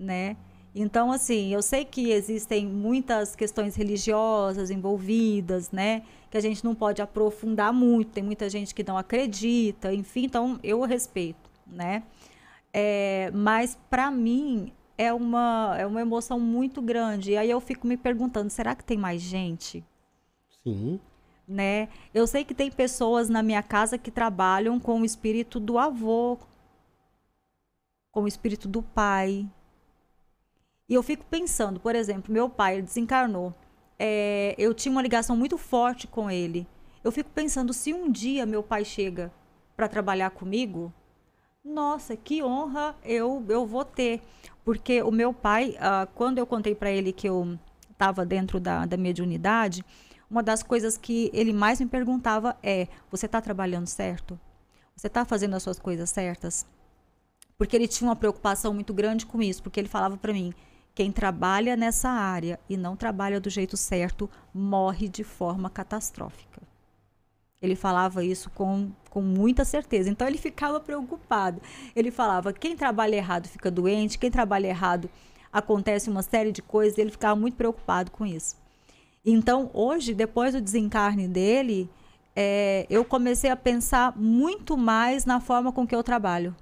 né? 0.00 0.36
Então, 0.74 1.10
assim, 1.12 1.52
eu 1.52 1.62
sei 1.62 1.84
que 1.84 2.10
existem 2.10 2.66
muitas 2.66 3.34
questões 3.34 3.74
religiosas 3.74 4.70
envolvidas, 4.70 5.70
né? 5.70 6.02
Que 6.30 6.38
a 6.38 6.40
gente 6.40 6.64
não 6.64 6.74
pode 6.74 7.02
aprofundar 7.02 7.72
muito. 7.72 8.12
Tem 8.12 8.22
muita 8.22 8.48
gente 8.48 8.74
que 8.74 8.84
não 8.84 8.96
acredita, 8.96 9.92
enfim, 9.92 10.24
então 10.24 10.58
eu 10.62 10.80
respeito, 10.82 11.50
né? 11.66 12.04
É, 12.72 13.32
mas 13.34 13.76
para 13.90 14.10
mim 14.12 14.72
é 14.96 15.12
uma, 15.12 15.76
é 15.76 15.84
uma 15.86 16.00
emoção 16.00 16.38
muito 16.38 16.80
grande. 16.80 17.32
E 17.32 17.36
aí 17.36 17.50
eu 17.50 17.60
fico 17.60 17.86
me 17.86 17.96
perguntando, 17.96 18.48
será 18.48 18.74
que 18.76 18.84
tem 18.84 18.96
mais 18.96 19.20
gente? 19.20 19.84
Sim. 20.62 21.00
Né? 21.48 21.88
Eu 22.14 22.28
sei 22.28 22.44
que 22.44 22.54
tem 22.54 22.70
pessoas 22.70 23.28
na 23.28 23.42
minha 23.42 23.62
casa 23.62 23.98
que 23.98 24.10
trabalham 24.10 24.78
com 24.78 25.00
o 25.00 25.04
espírito 25.04 25.58
do 25.58 25.78
avô, 25.78 26.38
com 28.12 28.22
o 28.22 28.28
espírito 28.28 28.68
do 28.68 28.82
pai, 28.82 29.48
e 30.90 30.94
eu 30.94 31.04
fico 31.04 31.24
pensando, 31.26 31.78
por 31.78 31.94
exemplo, 31.94 32.34
meu 32.34 32.48
pai 32.48 32.82
desencarnou. 32.82 33.54
É, 33.96 34.56
eu 34.58 34.74
tinha 34.74 34.90
uma 34.90 35.00
ligação 35.00 35.36
muito 35.36 35.56
forte 35.56 36.08
com 36.08 36.28
ele. 36.28 36.66
Eu 37.04 37.12
fico 37.12 37.30
pensando, 37.30 37.72
se 37.72 37.94
um 37.94 38.10
dia 38.10 38.44
meu 38.44 38.60
pai 38.60 38.84
chega 38.84 39.32
para 39.76 39.86
trabalhar 39.86 40.30
comigo, 40.30 40.92
nossa, 41.64 42.16
que 42.16 42.42
honra 42.42 42.96
eu, 43.04 43.44
eu 43.48 43.64
vou 43.64 43.84
ter. 43.84 44.20
Porque 44.64 45.00
o 45.00 45.12
meu 45.12 45.32
pai, 45.32 45.76
uh, 45.76 46.10
quando 46.12 46.38
eu 46.38 46.46
contei 46.46 46.74
para 46.74 46.90
ele 46.90 47.12
que 47.12 47.28
eu 47.28 47.56
estava 47.88 48.26
dentro 48.26 48.58
da, 48.58 48.84
da 48.84 48.96
mediunidade, 48.96 49.84
uma 50.28 50.42
das 50.42 50.60
coisas 50.60 50.96
que 50.96 51.30
ele 51.32 51.52
mais 51.52 51.78
me 51.78 51.86
perguntava 51.86 52.56
é: 52.64 52.88
você 53.08 53.26
está 53.26 53.40
trabalhando 53.40 53.86
certo? 53.86 54.38
Você 54.96 55.06
está 55.06 55.24
fazendo 55.24 55.54
as 55.54 55.62
suas 55.62 55.78
coisas 55.78 56.10
certas? 56.10 56.66
Porque 57.56 57.76
ele 57.76 57.86
tinha 57.86 58.08
uma 58.08 58.16
preocupação 58.16 58.74
muito 58.74 58.92
grande 58.92 59.24
com 59.24 59.40
isso, 59.40 59.62
porque 59.62 59.78
ele 59.78 59.88
falava 59.88 60.16
para 60.16 60.32
mim: 60.32 60.52
quem 61.00 61.10
trabalha 61.10 61.78
nessa 61.78 62.10
área 62.10 62.60
e 62.68 62.76
não 62.76 62.94
trabalha 62.94 63.40
do 63.40 63.48
jeito 63.48 63.74
certo 63.74 64.28
morre 64.52 65.08
de 65.08 65.24
forma 65.24 65.70
catastrófica. 65.70 66.60
Ele 67.62 67.74
falava 67.74 68.22
isso 68.22 68.50
com, 68.50 68.92
com 69.08 69.22
muita 69.22 69.64
certeza. 69.64 70.10
Então 70.10 70.28
ele 70.28 70.36
ficava 70.36 70.78
preocupado. 70.78 71.62
Ele 71.96 72.10
falava: 72.10 72.52
quem 72.52 72.76
trabalha 72.76 73.16
errado 73.16 73.48
fica 73.48 73.70
doente, 73.70 74.18
quem 74.18 74.30
trabalha 74.30 74.66
errado 74.66 75.08
acontece 75.50 76.10
uma 76.10 76.20
série 76.20 76.52
de 76.52 76.60
coisas. 76.60 76.98
Ele 76.98 77.10
ficava 77.10 77.34
muito 77.34 77.56
preocupado 77.56 78.10
com 78.10 78.26
isso. 78.26 78.58
Então 79.24 79.70
hoje, 79.72 80.12
depois 80.12 80.52
do 80.52 80.60
desencarne 80.60 81.26
dele, 81.26 81.88
é, 82.36 82.86
eu 82.90 83.06
comecei 83.06 83.48
a 83.48 83.56
pensar 83.56 84.14
muito 84.18 84.76
mais 84.76 85.24
na 85.24 85.40
forma 85.40 85.72
com 85.72 85.86
que 85.86 85.96
eu 85.96 86.02
trabalho. 86.02 86.54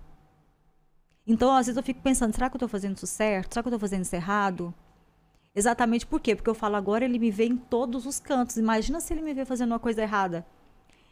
Então, 1.29 1.55
às 1.55 1.67
vezes 1.67 1.77
eu 1.77 1.83
fico 1.83 2.01
pensando, 2.01 2.35
será 2.35 2.49
que 2.49 2.57
eu 2.57 2.59
estou 2.59 2.69
fazendo 2.69 2.97
isso 2.97 3.07
certo? 3.07 3.53
Será 3.53 3.63
que 3.63 3.69
eu 3.69 3.71
estou 3.71 3.79
fazendo 3.79 4.03
isso 4.03 4.17
errado? 4.17 4.75
Exatamente 5.55 6.07
por 6.07 6.21
quê? 6.21 6.35
Porque 6.35 6.49
eu 6.49 6.55
falo, 6.55 6.77
agora 6.77 7.05
ele 7.05 7.19
me 7.19 7.31
vê 7.31 7.45
em 7.45 7.57
todos 7.57 8.07
os 8.07 8.19
cantos. 8.19 8.57
Imagina 8.57 8.99
se 8.99 9.13
ele 9.13 9.21
me 9.21 9.35
vê 9.35 9.45
fazendo 9.45 9.73
uma 9.73 9.79
coisa 9.79 10.01
errada. 10.01 10.47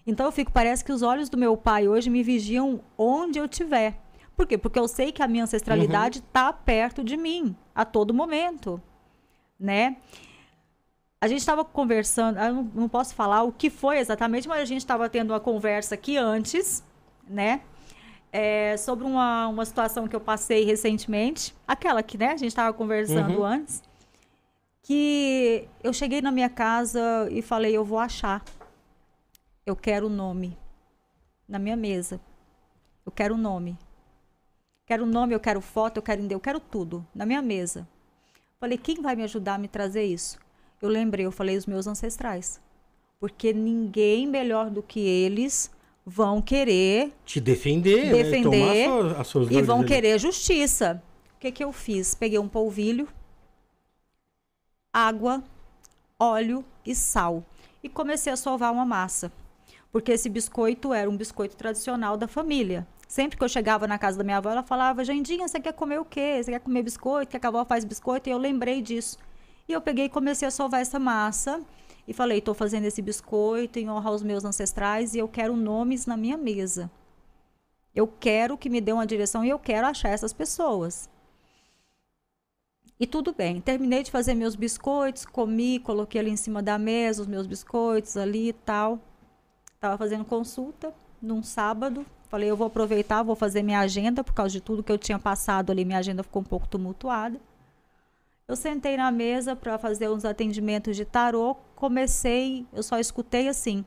Então 0.06 0.24
eu 0.24 0.32
fico, 0.32 0.50
parece 0.50 0.82
que 0.82 0.90
os 0.90 1.02
olhos 1.02 1.28
do 1.28 1.36
meu 1.36 1.54
pai 1.54 1.86
hoje 1.86 2.08
me 2.08 2.22
vigiam 2.22 2.80
onde 2.96 3.38
eu 3.38 3.44
estiver. 3.44 4.00
Por 4.34 4.46
quê? 4.46 4.56
Porque 4.56 4.78
eu 4.78 4.88
sei 4.88 5.12
que 5.12 5.22
a 5.22 5.28
minha 5.28 5.44
ancestralidade 5.44 6.20
está 6.20 6.48
uhum. 6.48 6.56
perto 6.64 7.04
de 7.04 7.16
mim 7.16 7.54
a 7.74 7.84
todo 7.84 8.14
momento, 8.14 8.80
né? 9.60 9.96
A 11.20 11.28
gente 11.28 11.40
estava 11.40 11.64
conversando, 11.64 12.38
eu 12.38 12.54
não, 12.54 12.70
não 12.74 12.88
posso 12.88 13.14
falar 13.14 13.42
o 13.42 13.52
que 13.52 13.68
foi 13.68 13.98
exatamente, 13.98 14.48
mas 14.48 14.60
a 14.60 14.64
gente 14.64 14.80
estava 14.80 15.08
tendo 15.08 15.32
uma 15.32 15.40
conversa 15.40 15.94
aqui 15.94 16.16
antes, 16.16 16.84
né? 17.28 17.60
É, 18.36 18.76
sobre 18.76 19.06
uma, 19.06 19.48
uma 19.48 19.64
situação 19.64 20.06
que 20.06 20.14
eu 20.14 20.20
passei 20.20 20.62
recentemente, 20.62 21.54
aquela 21.66 22.02
que 22.02 22.18
né, 22.18 22.32
a 22.32 22.36
gente 22.36 22.48
estava 22.48 22.70
conversando 22.70 23.38
uhum. 23.38 23.44
antes, 23.44 23.82
que 24.82 25.66
eu 25.82 25.90
cheguei 25.90 26.20
na 26.20 26.30
minha 26.30 26.50
casa 26.50 27.26
e 27.30 27.40
falei, 27.40 27.74
eu 27.74 27.82
vou 27.82 27.98
achar. 27.98 28.44
Eu 29.64 29.74
quero 29.74 30.08
o 30.08 30.10
nome 30.10 30.54
na 31.48 31.58
minha 31.58 31.76
mesa. 31.76 32.20
Eu 33.06 33.10
quero 33.10 33.36
o 33.36 33.38
nome. 33.38 33.78
Quero 34.84 35.04
o 35.04 35.06
nome, 35.06 35.34
eu 35.34 35.40
quero 35.40 35.62
foto, 35.62 35.96
eu 35.96 36.02
quero 36.02 36.22
eu 36.30 36.38
quero 36.38 36.60
tudo 36.60 37.06
na 37.14 37.24
minha 37.24 37.40
mesa. 37.40 37.88
Falei, 38.60 38.76
quem 38.76 39.00
vai 39.00 39.16
me 39.16 39.22
ajudar 39.22 39.54
a 39.54 39.58
me 39.58 39.66
trazer 39.66 40.04
isso? 40.04 40.38
Eu 40.82 40.90
lembrei, 40.90 41.24
eu 41.24 41.32
falei 41.32 41.56
os 41.56 41.64
meus 41.64 41.86
ancestrais. 41.86 42.60
Porque 43.18 43.54
ninguém 43.54 44.26
melhor 44.26 44.68
do 44.68 44.82
que 44.82 45.00
eles 45.00 45.70
vão 46.06 46.40
querer 46.40 47.12
te 47.24 47.40
defender, 47.40 48.12
defender 48.12 48.88
né? 48.88 49.16
as 49.18 49.26
suas 49.26 49.50
e 49.50 49.60
vão 49.60 49.84
querer 49.84 50.20
justiça. 50.20 51.02
O 51.34 51.40
que, 51.40 51.50
que 51.50 51.64
eu 51.64 51.72
fiz? 51.72 52.14
Peguei 52.14 52.38
um 52.38 52.48
polvilho, 52.48 53.08
água, 54.92 55.42
óleo 56.18 56.64
e 56.86 56.94
sal 56.94 57.44
e 57.82 57.88
comecei 57.88 58.32
a 58.32 58.36
sovar 58.36 58.72
uma 58.72 58.86
massa. 58.86 59.32
Porque 59.90 60.12
esse 60.12 60.28
biscoito 60.28 60.94
era 60.94 61.10
um 61.10 61.16
biscoito 61.16 61.56
tradicional 61.56 62.16
da 62.16 62.28
família. 62.28 62.86
Sempre 63.08 63.36
que 63.36 63.44
eu 63.44 63.48
chegava 63.48 63.86
na 63.86 63.98
casa 63.98 64.18
da 64.18 64.24
minha 64.24 64.36
avó, 64.36 64.50
ela 64.50 64.62
falava: 64.62 65.04
Jandinha, 65.04 65.48
você 65.48 65.58
quer 65.60 65.72
comer 65.72 65.98
o 65.98 66.04
quê? 66.04 66.40
Você 66.42 66.52
quer 66.52 66.60
comer 66.60 66.82
biscoito? 66.82 67.30
Que 67.30 67.46
a 67.46 67.48
avó 67.48 67.64
faz 67.64 67.84
biscoito? 67.84 68.28
E 68.28 68.32
eu 68.32 68.38
lembrei 68.38 68.80
disso. 68.80 69.18
E 69.68 69.72
eu 69.72 69.80
peguei 69.80 70.04
e 70.06 70.08
comecei 70.08 70.46
a 70.46 70.50
sovar 70.50 70.80
essa 70.80 70.98
massa. 70.98 71.62
E 72.06 72.12
falei: 72.12 72.38
estou 72.38 72.54
fazendo 72.54 72.84
esse 72.84 73.02
biscoito 73.02 73.78
em 73.78 73.90
honra 73.90 74.10
aos 74.10 74.22
meus 74.22 74.44
ancestrais 74.44 75.14
e 75.14 75.18
eu 75.18 75.28
quero 75.28 75.56
nomes 75.56 76.06
na 76.06 76.16
minha 76.16 76.36
mesa. 76.36 76.90
Eu 77.94 78.06
quero 78.06 78.58
que 78.58 78.68
me 78.68 78.80
dê 78.80 78.92
uma 78.92 79.06
direção 79.06 79.44
e 79.44 79.48
eu 79.48 79.58
quero 79.58 79.86
achar 79.86 80.10
essas 80.10 80.32
pessoas. 80.32 81.08
E 82.98 83.06
tudo 83.06 83.34
bem. 83.34 83.60
Terminei 83.60 84.02
de 84.02 84.10
fazer 84.10 84.34
meus 84.34 84.54
biscoitos, 84.54 85.26
comi, 85.26 85.78
coloquei 85.80 86.20
ali 86.20 86.30
em 86.30 86.36
cima 86.36 86.62
da 86.62 86.78
mesa 86.78 87.22
os 87.22 87.28
meus 87.28 87.46
biscoitos 87.46 88.16
ali 88.16 88.48
e 88.48 88.52
tal. 88.52 88.98
Estava 89.74 89.98
fazendo 89.98 90.24
consulta 90.24 90.94
num 91.20 91.42
sábado. 91.42 92.06
Falei, 92.28 92.50
eu 92.50 92.56
vou 92.56 92.66
aproveitar, 92.66 93.22
vou 93.22 93.36
fazer 93.36 93.62
minha 93.62 93.80
agenda, 93.80 94.24
por 94.24 94.32
causa 94.32 94.52
de 94.52 94.60
tudo 94.60 94.82
que 94.82 94.90
eu 94.90 94.98
tinha 94.98 95.18
passado 95.18 95.70
ali, 95.70 95.84
minha 95.84 95.98
agenda 95.98 96.22
ficou 96.22 96.42
um 96.42 96.44
pouco 96.44 96.66
tumultuada. 96.66 97.38
Eu 98.48 98.54
sentei 98.56 98.96
na 98.96 99.10
mesa 99.10 99.56
para 99.56 99.78
fazer 99.78 100.08
uns 100.08 100.24
atendimentos 100.24 100.96
de 100.96 101.04
tarô, 101.04 101.56
comecei, 101.74 102.66
eu 102.72 102.82
só 102.82 102.98
escutei 102.98 103.48
assim, 103.48 103.84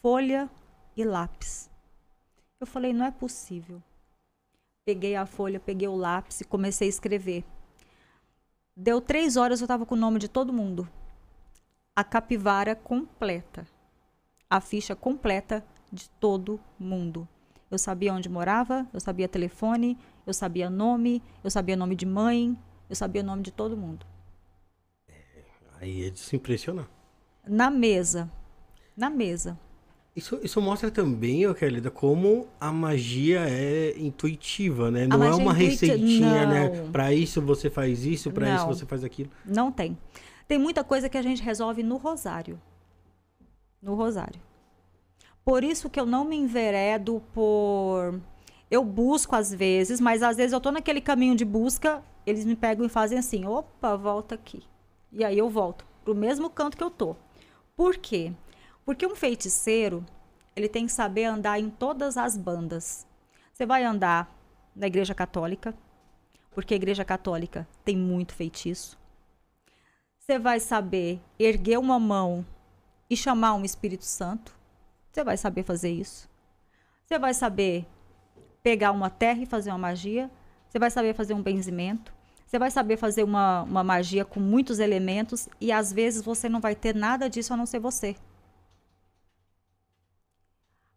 folha 0.00 0.48
e 0.96 1.04
lápis. 1.04 1.68
Eu 2.60 2.66
falei, 2.66 2.92
não 2.92 3.04
é 3.04 3.10
possível. 3.10 3.82
Peguei 4.84 5.16
a 5.16 5.26
folha, 5.26 5.58
peguei 5.58 5.88
o 5.88 5.96
lápis 5.96 6.40
e 6.40 6.44
comecei 6.44 6.86
a 6.86 6.90
escrever. 6.90 7.44
Deu 8.76 9.00
três 9.00 9.36
horas, 9.36 9.60
eu 9.60 9.64
estava 9.64 9.84
com 9.84 9.94
o 9.94 9.98
nome 9.98 10.18
de 10.18 10.28
todo 10.28 10.52
mundo. 10.52 10.88
A 11.94 12.04
capivara 12.04 12.74
completa 12.74 13.66
a 14.52 14.60
ficha 14.60 14.94
completa 14.94 15.64
de 15.90 16.10
todo 16.20 16.60
mundo. 16.78 17.26
Eu 17.70 17.78
sabia 17.78 18.12
onde 18.12 18.28
morava, 18.28 18.86
eu 18.92 19.00
sabia 19.00 19.26
telefone, 19.26 19.96
eu 20.26 20.34
sabia 20.34 20.68
nome, 20.68 21.22
eu 21.42 21.50
sabia 21.50 21.74
nome 21.74 21.96
de 21.96 22.04
mãe, 22.04 22.54
eu 22.92 22.96
sabia 22.96 23.22
o 23.22 23.24
nome 23.24 23.42
de 23.42 23.50
todo 23.50 23.76
mundo. 23.76 24.06
É, 25.08 25.14
aí 25.80 26.06
é 26.06 26.10
de 26.10 26.18
se 26.18 26.36
impressionar. 26.36 26.88
Na 27.46 27.70
mesa. 27.70 28.30
Na 28.96 29.10
mesa. 29.10 29.58
Isso, 30.14 30.38
isso 30.42 30.60
mostra 30.60 30.90
também, 30.90 31.52
Kelly, 31.54 31.80
como 31.90 32.46
a 32.60 32.70
magia 32.70 33.48
é 33.48 33.98
intuitiva, 33.98 34.90
né? 34.90 35.06
Não 35.06 35.24
é 35.24 35.34
uma 35.34 35.54
receitinha, 35.54 36.46
né? 36.46 36.68
não. 36.68 36.84
né? 36.84 36.90
Para 36.92 37.14
isso 37.14 37.40
você 37.40 37.70
faz 37.70 38.04
isso, 38.04 38.30
para 38.30 38.54
isso 38.54 38.66
você 38.66 38.84
faz 38.84 39.02
aquilo. 39.02 39.30
Não 39.44 39.72
tem. 39.72 39.96
Tem 40.46 40.58
muita 40.58 40.84
coisa 40.84 41.08
que 41.08 41.16
a 41.16 41.22
gente 41.22 41.42
resolve 41.42 41.82
no 41.82 41.96
rosário 41.96 42.60
no 43.82 43.94
rosário. 43.94 44.40
Por 45.44 45.64
isso 45.64 45.90
que 45.90 45.98
eu 45.98 46.06
não 46.06 46.24
me 46.24 46.36
enveredo 46.36 47.20
por. 47.34 48.20
Eu 48.70 48.84
busco 48.84 49.34
às 49.34 49.52
vezes, 49.52 50.00
mas 50.00 50.22
às 50.22 50.36
vezes 50.36 50.52
eu 50.52 50.60
tô 50.60 50.70
naquele 50.70 51.00
caminho 51.00 51.34
de 51.34 51.44
busca, 51.44 52.02
eles 52.26 52.44
me 52.44 52.56
pegam 52.56 52.84
e 52.84 52.88
fazem 52.88 53.18
assim: 53.18 53.46
opa, 53.46 53.96
volta 53.96 54.34
aqui. 54.34 54.62
E 55.10 55.24
aí 55.24 55.38
eu 55.38 55.48
volto 55.48 55.84
pro 56.04 56.14
mesmo 56.14 56.50
canto 56.50 56.76
que 56.76 56.84
eu 56.84 56.90
tô. 56.90 57.16
Por 57.76 57.96
quê? 57.96 58.32
Porque 58.84 59.06
um 59.06 59.14
feiticeiro, 59.14 60.04
ele 60.56 60.68
tem 60.68 60.86
que 60.86 60.92
saber 60.92 61.24
andar 61.24 61.58
em 61.58 61.70
todas 61.70 62.16
as 62.16 62.36
bandas. 62.36 63.06
Você 63.52 63.66
vai 63.66 63.84
andar 63.84 64.34
na 64.74 64.86
igreja 64.86 65.14
católica, 65.14 65.74
porque 66.50 66.74
a 66.74 66.76
igreja 66.76 67.04
católica 67.04 67.66
tem 67.84 67.96
muito 67.96 68.34
feitiço. 68.34 68.98
Você 70.18 70.38
vai 70.38 70.60
saber 70.60 71.20
erguer 71.38 71.78
uma 71.78 71.98
mão 71.98 72.46
e 73.10 73.16
chamar 73.16 73.54
um 73.54 73.64
Espírito 73.64 74.04
Santo. 74.04 74.56
Você 75.10 75.22
vai 75.22 75.36
saber 75.36 75.62
fazer 75.62 75.90
isso. 75.90 76.30
Você 77.04 77.18
vai 77.18 77.34
saber 77.34 77.86
pegar 78.62 78.92
uma 78.92 79.10
terra 79.10 79.42
e 79.42 79.46
fazer 79.46 79.70
uma 79.70 79.78
magia. 79.78 80.30
Você 80.72 80.78
vai 80.78 80.90
saber 80.90 81.12
fazer 81.12 81.34
um 81.34 81.42
benzimento. 81.42 82.10
Você 82.46 82.58
vai 82.58 82.70
saber 82.70 82.96
fazer 82.96 83.24
uma, 83.24 83.60
uma 83.64 83.84
magia 83.84 84.24
com 84.24 84.40
muitos 84.40 84.78
elementos 84.78 85.46
e 85.60 85.70
às 85.70 85.92
vezes 85.92 86.22
você 86.22 86.48
não 86.48 86.60
vai 86.60 86.74
ter 86.74 86.94
nada 86.94 87.28
disso 87.28 87.52
a 87.52 87.58
não 87.58 87.66
ser 87.66 87.78
você. 87.78 88.16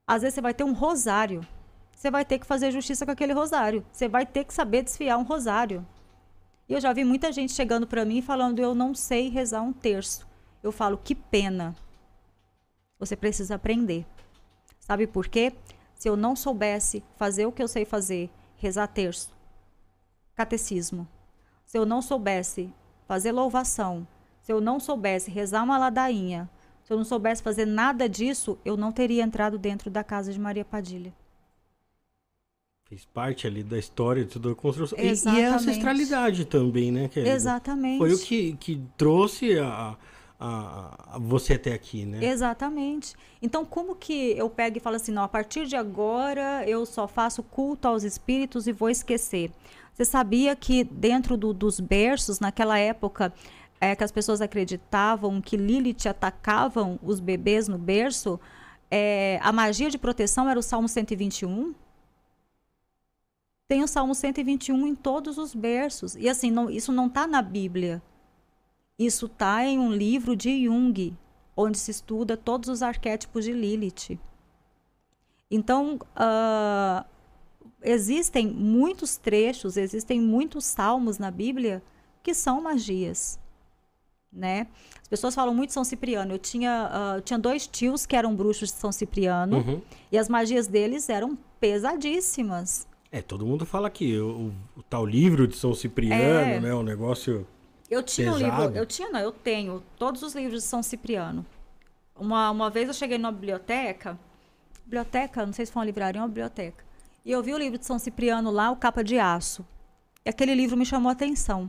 Às 0.07 0.21
vezes 0.21 0.35
você 0.35 0.39
vai 0.39 0.53
ter 0.53 0.63
um 0.63 0.71
rosário. 0.71 1.45
Você 1.93 2.09
vai 2.09 2.23
ter 2.23 2.39
que 2.39 2.45
fazer 2.45 2.71
justiça 2.71 3.05
com 3.05 3.11
aquele 3.11 3.33
rosário. 3.33 3.85
Você 3.91 4.07
vai 4.07 4.25
ter 4.25 4.45
que 4.45 4.53
saber 4.53 4.81
desfiar 4.81 5.17
um 5.17 5.23
rosário. 5.23 5.85
E 6.69 6.73
eu 6.73 6.79
já 6.79 6.93
vi 6.93 7.03
muita 7.03 7.29
gente 7.33 7.51
chegando 7.51 7.85
para 7.85 8.05
mim 8.05 8.21
falando: 8.21 8.59
eu 8.59 8.73
não 8.73 8.95
sei 8.95 9.27
rezar 9.27 9.61
um 9.61 9.73
terço. 9.73 10.25
Eu 10.63 10.71
falo: 10.71 10.97
que 11.03 11.13
pena. 11.13 11.75
Você 12.97 13.17
precisa 13.17 13.55
aprender. 13.55 14.05
Sabe 14.79 15.05
por 15.05 15.27
quê? 15.27 15.51
Se 15.95 16.07
eu 16.07 16.15
não 16.15 16.33
soubesse 16.33 17.03
fazer 17.17 17.45
o 17.45 17.51
que 17.51 17.61
eu 17.61 17.67
sei 17.67 17.83
fazer, 17.83 18.29
rezar 18.55 18.87
terço, 18.87 19.34
catecismo, 20.35 21.07
se 21.65 21.77
eu 21.77 21.85
não 21.85 22.01
soubesse 22.01 22.71
fazer 23.07 23.31
louvação, 23.31 24.07
se 24.41 24.51
eu 24.51 24.61
não 24.61 24.79
soubesse 24.79 25.31
rezar 25.31 25.63
uma 25.63 25.77
ladainha, 25.77 26.49
se 26.83 26.93
eu 26.93 26.97
não 26.97 27.03
soubesse 27.03 27.41
fazer 27.41 27.65
nada 27.65 28.07
disso, 28.07 28.59
eu 28.63 28.77
não 28.77 28.91
teria 28.91 29.23
entrado 29.23 29.57
dentro 29.57 29.89
da 29.89 30.03
casa 30.03 30.31
de 30.31 30.39
Maria 30.39 30.63
Padilha. 30.63 31.13
Fez 32.87 33.03
parte 33.03 33.47
ali 33.47 33.63
da 33.63 33.79
história 33.79 34.23
de 34.23 34.29
toda 34.29 34.51
a 34.51 34.55
construção. 34.55 34.95
E, 34.99 35.07
e, 35.07 35.43
a 35.43 35.55
ancestralidade 35.55 36.45
também, 36.45 36.91
né? 36.91 37.09
Exatamente. 37.15 37.97
Foi 37.97 38.13
o 38.13 38.19
que, 38.19 38.53
que 38.57 38.79
trouxe 38.95 39.57
a, 39.57 39.97
a, 40.39 41.15
a, 41.15 41.19
você 41.19 41.53
até 41.53 41.73
aqui, 41.73 42.05
né? 42.05 42.23
Exatamente. 42.23 43.15
Então, 43.41 43.65
como 43.65 43.95
que 43.95 44.37
eu 44.37 44.47
pego 44.47 44.77
e 44.77 44.79
falo 44.79 44.97
assim, 44.97 45.11
não, 45.11 45.23
a 45.23 45.27
partir 45.27 45.65
de 45.65 45.75
agora 45.75 46.63
eu 46.69 46.85
só 46.85 47.07
faço 47.07 47.41
culto 47.41 47.87
aos 47.87 48.03
espíritos 48.03 48.67
e 48.67 48.71
vou 48.71 48.91
esquecer? 48.91 49.51
Você 49.95 50.03
sabia 50.03 50.53
que 50.57 50.83
dentro 50.83 51.37
do, 51.37 51.53
dos 51.53 51.79
berços, 51.79 52.41
naquela 52.41 52.77
época, 52.77 53.33
é, 53.79 53.95
que 53.95 54.03
as 54.03 54.11
pessoas 54.11 54.41
acreditavam 54.41 55.41
que 55.41 55.55
Lilith 55.55 56.09
atacavam 56.09 56.99
os 57.01 57.21
bebês 57.21 57.69
no 57.69 57.77
berço, 57.77 58.37
é, 58.91 59.39
a 59.41 59.53
magia 59.53 59.89
de 59.89 59.97
proteção 59.97 60.49
era 60.49 60.59
o 60.59 60.61
Salmo 60.61 60.89
121? 60.89 61.73
Tem 63.69 63.83
o 63.83 63.87
Salmo 63.87 64.13
121 64.13 64.85
em 64.85 64.93
todos 64.93 65.37
os 65.37 65.55
berços. 65.55 66.13
E 66.17 66.27
assim, 66.27 66.51
não, 66.51 66.69
isso 66.69 66.91
não 66.91 67.07
está 67.07 67.25
na 67.25 67.41
Bíblia. 67.41 68.03
Isso 68.99 69.27
está 69.27 69.65
em 69.65 69.79
um 69.79 69.93
livro 69.93 70.35
de 70.35 70.65
Jung, 70.65 71.15
onde 71.55 71.77
se 71.77 71.91
estuda 71.91 72.35
todos 72.35 72.67
os 72.67 72.83
arquétipos 72.83 73.45
de 73.45 73.53
Lilith. 73.53 74.19
Então, 75.49 75.95
uh, 76.17 77.05
existem 77.85 78.47
muitos 78.47 79.17
trechos, 79.17 79.77
existem 79.77 80.19
muitos 80.19 80.65
salmos 80.65 81.17
na 81.17 81.31
Bíblia 81.31 81.81
que 82.23 82.33
são 82.33 82.61
magias. 82.61 83.39
Né? 84.33 84.67
As 85.01 85.07
pessoas 85.07 85.33
falam 85.33 85.53
muito 85.53 85.69
de 85.69 85.73
São 85.73 85.83
Cipriano. 85.85 86.33
Eu 86.33 86.39
tinha, 86.39 87.17
uh, 87.17 87.21
tinha 87.21 87.39
dois 87.39 87.67
tios 87.67 88.05
que 88.05 88.15
eram 88.15 88.35
bruxos 88.35 88.69
de 88.69 88.75
São 88.75 88.91
Cipriano 88.91 89.57
uhum. 89.57 89.81
e 90.11 90.17
as 90.17 90.27
magias 90.27 90.67
deles 90.67 91.07
eram 91.07 91.37
pesadíssimas. 91.59 92.85
É, 93.11 93.21
todo 93.21 93.45
mundo 93.45 93.65
fala 93.65 93.89
que 93.89 94.17
o, 94.19 94.51
o 94.75 94.83
tal 94.83 95.05
livro 95.05 95.47
de 95.47 95.55
São 95.55 95.73
Cipriano, 95.73 96.21
é, 96.21 96.59
né, 96.59 96.73
um 96.73 96.83
negócio 96.83 97.47
eu 97.89 98.01
tinha 98.01 98.33
Pesado. 98.33 98.43
um 98.43 98.65
livro, 98.65 98.77
eu 98.77 98.85
tinha 98.85 99.09
não, 99.09 99.19
eu 99.19 99.31
tenho 99.31 99.83
todos 99.97 100.23
os 100.23 100.33
livros 100.33 100.63
de 100.63 100.67
São 100.67 100.81
Cipriano. 100.81 101.45
Uma, 102.17 102.49
uma 102.49 102.69
vez 102.69 102.87
eu 102.87 102.93
cheguei 102.93 103.17
numa 103.17 103.31
biblioteca, 103.31 104.17
biblioteca, 104.83 105.45
não 105.45 105.53
sei 105.53 105.65
se 105.65 105.71
foi 105.71 105.81
uma 105.81 105.85
livraria 105.85 106.19
ou 106.19 106.23
uma 106.23 106.27
biblioteca, 106.27 106.83
e 107.25 107.31
eu 107.31 107.41
vi 107.41 107.53
o 107.53 107.57
livro 107.57 107.79
de 107.79 107.85
São 107.85 107.97
Cipriano 107.97 108.51
lá, 108.51 108.69
o 108.69 108.75
capa 108.75 109.03
de 109.03 109.17
aço. 109.17 109.65
E 110.23 110.29
aquele 110.29 110.53
livro 110.53 110.77
me 110.77 110.85
chamou 110.85 111.09
a 111.09 111.13
atenção. 111.13 111.67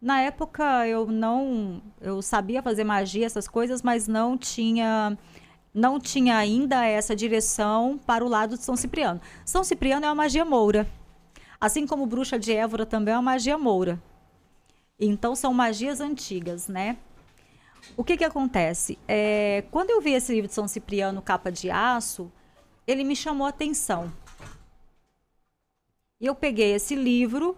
Na 0.00 0.20
época 0.20 0.86
eu 0.86 1.06
não, 1.06 1.82
eu 2.00 2.20
sabia 2.20 2.62
fazer 2.62 2.84
magia, 2.84 3.24
essas 3.24 3.48
coisas, 3.48 3.82
mas 3.82 4.06
não 4.06 4.36
tinha 4.36 5.16
não 5.74 5.98
tinha 5.98 6.36
ainda 6.36 6.84
essa 6.84 7.16
direção 7.16 7.98
para 8.04 8.22
o 8.22 8.28
lado 8.28 8.58
de 8.58 8.62
São 8.62 8.76
Cipriano. 8.76 9.18
São 9.42 9.64
Cipriano 9.64 10.04
é 10.04 10.08
uma 10.10 10.14
magia 10.14 10.44
moura. 10.44 10.86
Assim 11.58 11.86
como 11.86 12.04
Bruxa 12.04 12.38
de 12.38 12.52
Évora 12.52 12.84
também 12.84 13.14
é 13.14 13.16
uma 13.16 13.22
magia 13.22 13.56
moura. 13.56 14.02
Então 15.00 15.34
são 15.34 15.54
magias 15.54 16.00
antigas, 16.00 16.68
né? 16.68 16.98
O 17.96 18.04
que 18.04 18.18
que 18.18 18.24
acontece? 18.24 18.98
É, 19.08 19.64
quando 19.70 19.90
eu 19.90 20.00
vi 20.02 20.12
esse 20.12 20.34
livro 20.34 20.48
de 20.48 20.54
São 20.54 20.68
Cipriano, 20.68 21.22
capa 21.22 21.50
de 21.50 21.70
aço, 21.70 22.30
ele 22.86 23.02
me 23.02 23.16
chamou 23.16 23.46
a 23.46 23.50
atenção. 23.50 24.12
E 26.22 26.26
eu 26.26 26.34
peguei 26.34 26.72
esse 26.72 26.94
livro 26.94 27.54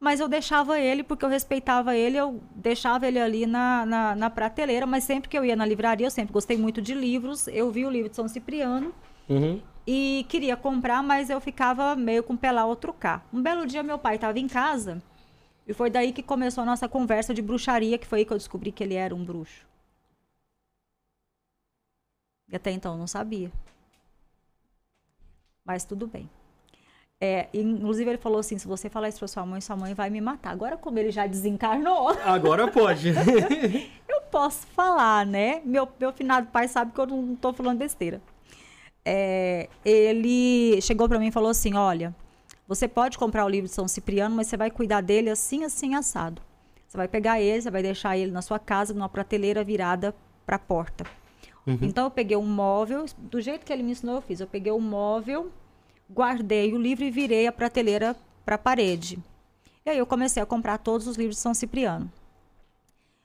mas 0.00 0.20
eu 0.20 0.28
deixava 0.28 0.78
ele, 0.78 1.02
porque 1.02 1.24
eu 1.24 1.28
respeitava 1.28 1.96
ele, 1.96 2.16
eu 2.16 2.40
deixava 2.54 3.08
ele 3.08 3.18
ali 3.18 3.46
na, 3.46 3.84
na, 3.84 4.14
na, 4.14 4.30
prateleira, 4.30 4.86
mas 4.86 5.02
sempre 5.02 5.28
que 5.28 5.36
eu 5.36 5.44
ia 5.44 5.56
na 5.56 5.66
livraria, 5.66 6.06
eu 6.06 6.10
sempre 6.10 6.32
gostei 6.32 6.56
muito 6.56 6.80
de 6.80 6.94
livros, 6.94 7.48
eu 7.48 7.70
vi 7.70 7.84
o 7.84 7.90
livro 7.90 8.08
de 8.08 8.14
São 8.14 8.28
Cipriano 8.28 8.94
uhum. 9.28 9.60
e 9.86 10.24
queria 10.28 10.56
comprar, 10.56 11.02
mas 11.02 11.30
eu 11.30 11.40
ficava 11.40 11.96
meio 11.96 12.22
com 12.22 12.36
pelar 12.36 12.66
ou 12.66 12.76
trucar. 12.76 13.26
Um 13.32 13.42
belo 13.42 13.66
dia 13.66 13.82
meu 13.82 13.98
pai 13.98 14.14
estava 14.14 14.38
em 14.38 14.46
casa 14.46 15.02
e 15.66 15.74
foi 15.74 15.90
daí 15.90 16.12
que 16.12 16.22
começou 16.22 16.62
a 16.62 16.66
nossa 16.66 16.88
conversa 16.88 17.34
de 17.34 17.42
bruxaria, 17.42 17.98
que 17.98 18.06
foi 18.06 18.20
aí 18.20 18.24
que 18.24 18.32
eu 18.32 18.38
descobri 18.38 18.70
que 18.70 18.84
ele 18.84 18.94
era 18.94 19.14
um 19.14 19.24
bruxo. 19.24 19.66
E 22.48 22.54
até 22.54 22.70
então 22.70 22.92
eu 22.92 22.98
não 22.98 23.06
sabia. 23.06 23.50
Mas 25.64 25.84
tudo 25.84 26.06
bem. 26.06 26.30
É, 27.20 27.48
inclusive 27.52 28.08
ele 28.08 28.18
falou 28.18 28.38
assim, 28.38 28.58
se 28.58 28.68
você 28.68 28.88
falar 28.88 29.08
isso 29.08 29.18
pra 29.18 29.26
sua 29.26 29.44
mãe, 29.44 29.60
sua 29.60 29.76
mãe 29.76 29.92
vai 29.92 30.08
me 30.08 30.20
matar. 30.20 30.50
Agora 30.50 30.76
como 30.76 30.98
ele 30.98 31.10
já 31.10 31.26
desencarnou... 31.26 32.10
Agora 32.24 32.68
pode. 32.68 33.08
eu 34.08 34.20
posso 34.30 34.66
falar, 34.68 35.26
né? 35.26 35.60
Meu, 35.64 35.88
meu 35.98 36.12
finado 36.12 36.46
pai 36.48 36.68
sabe 36.68 36.92
que 36.92 37.00
eu 37.00 37.06
não 37.06 37.34
tô 37.34 37.52
falando 37.52 37.78
besteira. 37.78 38.20
É, 39.04 39.68
ele 39.84 40.80
chegou 40.80 41.08
para 41.08 41.18
mim 41.18 41.28
e 41.28 41.32
falou 41.32 41.50
assim, 41.50 41.74
olha, 41.74 42.14
você 42.68 42.86
pode 42.86 43.18
comprar 43.18 43.44
o 43.44 43.48
livro 43.48 43.68
de 43.68 43.74
São 43.74 43.88
Cipriano, 43.88 44.36
mas 44.36 44.46
você 44.46 44.56
vai 44.56 44.70
cuidar 44.70 45.00
dele 45.00 45.30
assim, 45.30 45.64
assim, 45.64 45.94
assado. 45.94 46.40
Você 46.86 46.96
vai 46.96 47.08
pegar 47.08 47.40
ele, 47.40 47.60
você 47.60 47.70
vai 47.70 47.82
deixar 47.82 48.16
ele 48.16 48.30
na 48.30 48.42
sua 48.42 48.58
casa, 48.58 48.94
numa 48.94 49.08
prateleira 49.08 49.64
virada 49.64 50.14
para 50.46 50.56
a 50.56 50.58
porta. 50.58 51.04
Uhum. 51.66 51.78
Então 51.82 52.04
eu 52.04 52.10
peguei 52.10 52.36
um 52.36 52.46
móvel, 52.46 53.06
do 53.18 53.40
jeito 53.40 53.66
que 53.66 53.72
ele 53.72 53.82
me 53.82 53.92
ensinou, 53.92 54.16
eu 54.16 54.22
fiz. 54.22 54.40
Eu 54.40 54.46
peguei 54.46 54.72
um 54.72 54.80
móvel 54.80 55.50
guardei 56.10 56.72
o 56.72 56.78
livro 56.78 57.04
e 57.04 57.10
virei 57.10 57.46
a 57.46 57.52
prateleira 57.52 58.16
para 58.44 58.54
a 58.54 58.58
parede. 58.58 59.18
E 59.84 59.90
aí 59.90 59.98
eu 59.98 60.06
comecei 60.06 60.42
a 60.42 60.46
comprar 60.46 60.78
todos 60.78 61.06
os 61.06 61.16
livros 61.16 61.36
de 61.36 61.42
São 61.42 61.54
Cipriano. 61.54 62.10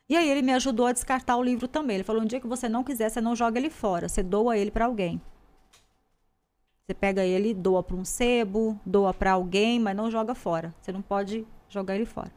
E 0.10 0.16
aí 0.16 0.30
ele 0.30 0.42
me 0.42 0.54
ajudou 0.54 0.86
a 0.86 0.92
descartar 0.92 1.38
o 1.38 1.44
livro 1.44 1.68
também. 1.68 1.96
Ele 1.96 2.04
falou: 2.04 2.22
um 2.22 2.26
dia 2.26 2.40
que 2.40 2.48
você 2.48 2.68
não 2.68 2.84
quiser, 2.84 3.10
você 3.10 3.22
não 3.22 3.36
joga 3.36 3.58
ele 3.58 3.70
fora, 3.70 4.10
você 4.10 4.22
doa 4.22 4.58
ele 4.58 4.72
para 4.72 4.86
alguém. 4.86 5.22
Você 6.86 6.94
pega 6.94 7.24
ele, 7.24 7.54
doa 7.54 7.82
para 7.82 7.96
um 7.96 8.04
sebo, 8.04 8.80
doa 8.86 9.14
para 9.14 9.32
alguém, 9.32 9.80
mas 9.80 9.96
não 9.96 10.12
joga 10.12 10.36
fora. 10.36 10.76
Você 10.82 10.92
não 10.92 11.02
pode 11.02 11.48
jogar 11.70 11.96
ele 11.96 12.06
fora. 12.06 12.32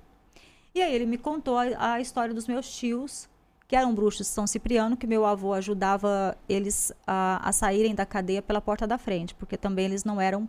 E 0.73 0.81
aí 0.81 0.95
ele 0.95 1.07
me 1.07 1.19
contou 1.19 1.59
a, 1.59 1.95
a 1.95 2.01
história 2.01 2.33
dos 2.33 2.47
meus 2.47 2.71
tios 2.77 3.29
que 3.69 3.75
eram 3.75 3.95
bruxos 3.95 4.27
de 4.27 4.33
São 4.33 4.47
Cipriano, 4.47 4.97
que 4.97 5.07
meu 5.07 5.25
avô 5.27 5.53
ajudava 5.53 6.37
eles 6.49 6.93
a, 7.07 7.49
a 7.49 7.53
saírem 7.53 7.95
da 7.95 8.07
cadeia 8.07 8.41
pela 8.41 8.61
porta 8.61 8.87
da 8.87 8.97
frente, 8.97 9.35
porque 9.35 9.57
também 9.57 9.87
eles 9.87 10.05
não 10.05 10.21
eram 10.21 10.49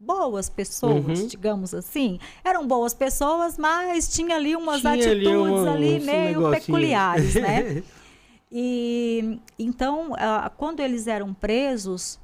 boas 0.00 0.48
pessoas, 0.48 1.20
uhum. 1.20 1.26
digamos 1.26 1.72
assim. 1.74 2.18
Eram 2.44 2.66
boas 2.66 2.92
pessoas, 2.92 3.56
mas 3.56 4.08
tinha 4.08 4.36
ali 4.36 4.56
umas 4.56 4.80
tinha 4.80 4.94
atitudes 4.94 5.26
ali, 5.26 5.36
uma, 5.36 5.72
ali 5.72 6.00
meio 6.00 6.50
peculiares, 6.50 7.34
né? 7.34 7.82
E 8.50 9.38
então, 9.58 10.12
uh, 10.12 10.50
quando 10.56 10.80
eles 10.80 11.06
eram 11.06 11.34
presos, 11.34 12.18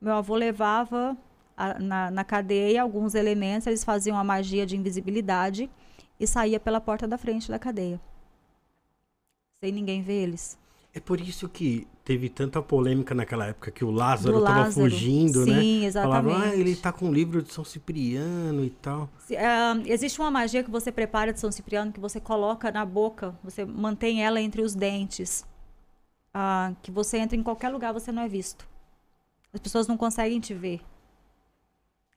meu 0.00 0.14
avô 0.14 0.34
levava 0.34 1.14
a, 1.54 1.78
na, 1.78 2.10
na 2.10 2.24
cadeia 2.24 2.80
alguns 2.80 3.14
elementos, 3.14 3.66
eles 3.66 3.84
faziam 3.84 4.16
a 4.16 4.24
magia 4.24 4.64
de 4.64 4.78
invisibilidade 4.78 5.68
e 6.18 6.26
saía 6.26 6.58
pela 6.58 6.80
porta 6.80 7.06
da 7.06 7.18
frente 7.18 7.50
da 7.50 7.58
cadeia 7.58 8.00
sem 9.60 9.72
ninguém 9.72 10.02
ver 10.02 10.22
eles. 10.22 10.58
É 10.94 11.00
por 11.00 11.20
isso 11.20 11.48
que 11.48 11.86
teve 12.04 12.28
tanta 12.28 12.62
polêmica 12.62 13.14
naquela 13.14 13.46
época 13.46 13.70
que 13.70 13.84
o 13.84 13.90
Lázaro 13.90 14.38
estava 14.38 14.70
fugindo, 14.70 15.44
Sim, 15.44 15.50
né? 15.50 15.60
Sim, 15.60 15.84
exatamente. 15.84 16.24
Falavam, 16.24 16.50
ah, 16.50 16.56
ele 16.56 16.70
está 16.70 16.92
com 16.92 17.08
o 17.08 17.12
livro 17.12 17.42
de 17.42 17.52
São 17.52 17.64
Cipriano 17.64 18.64
e 18.64 18.70
tal. 18.70 19.10
Uh, 19.30 19.82
existe 19.84 20.18
uma 20.18 20.30
magia 20.30 20.64
que 20.64 20.70
você 20.70 20.90
prepara 20.90 21.32
de 21.32 21.38
São 21.38 21.52
Cipriano 21.52 21.92
que 21.92 22.00
você 22.00 22.18
coloca 22.18 22.72
na 22.72 22.84
boca, 22.84 23.38
você 23.44 23.64
mantém 23.64 24.24
ela 24.24 24.40
entre 24.40 24.62
os 24.62 24.74
dentes. 24.74 25.44
Uh, 26.34 26.74
que 26.82 26.90
você 26.90 27.18
entra 27.18 27.36
em 27.36 27.42
qualquer 27.42 27.68
lugar, 27.68 27.92
você 27.92 28.10
não 28.10 28.22
é 28.22 28.28
visto. 28.28 28.66
As 29.52 29.60
pessoas 29.60 29.86
não 29.86 29.96
conseguem 29.96 30.40
te 30.40 30.54
ver. 30.54 30.80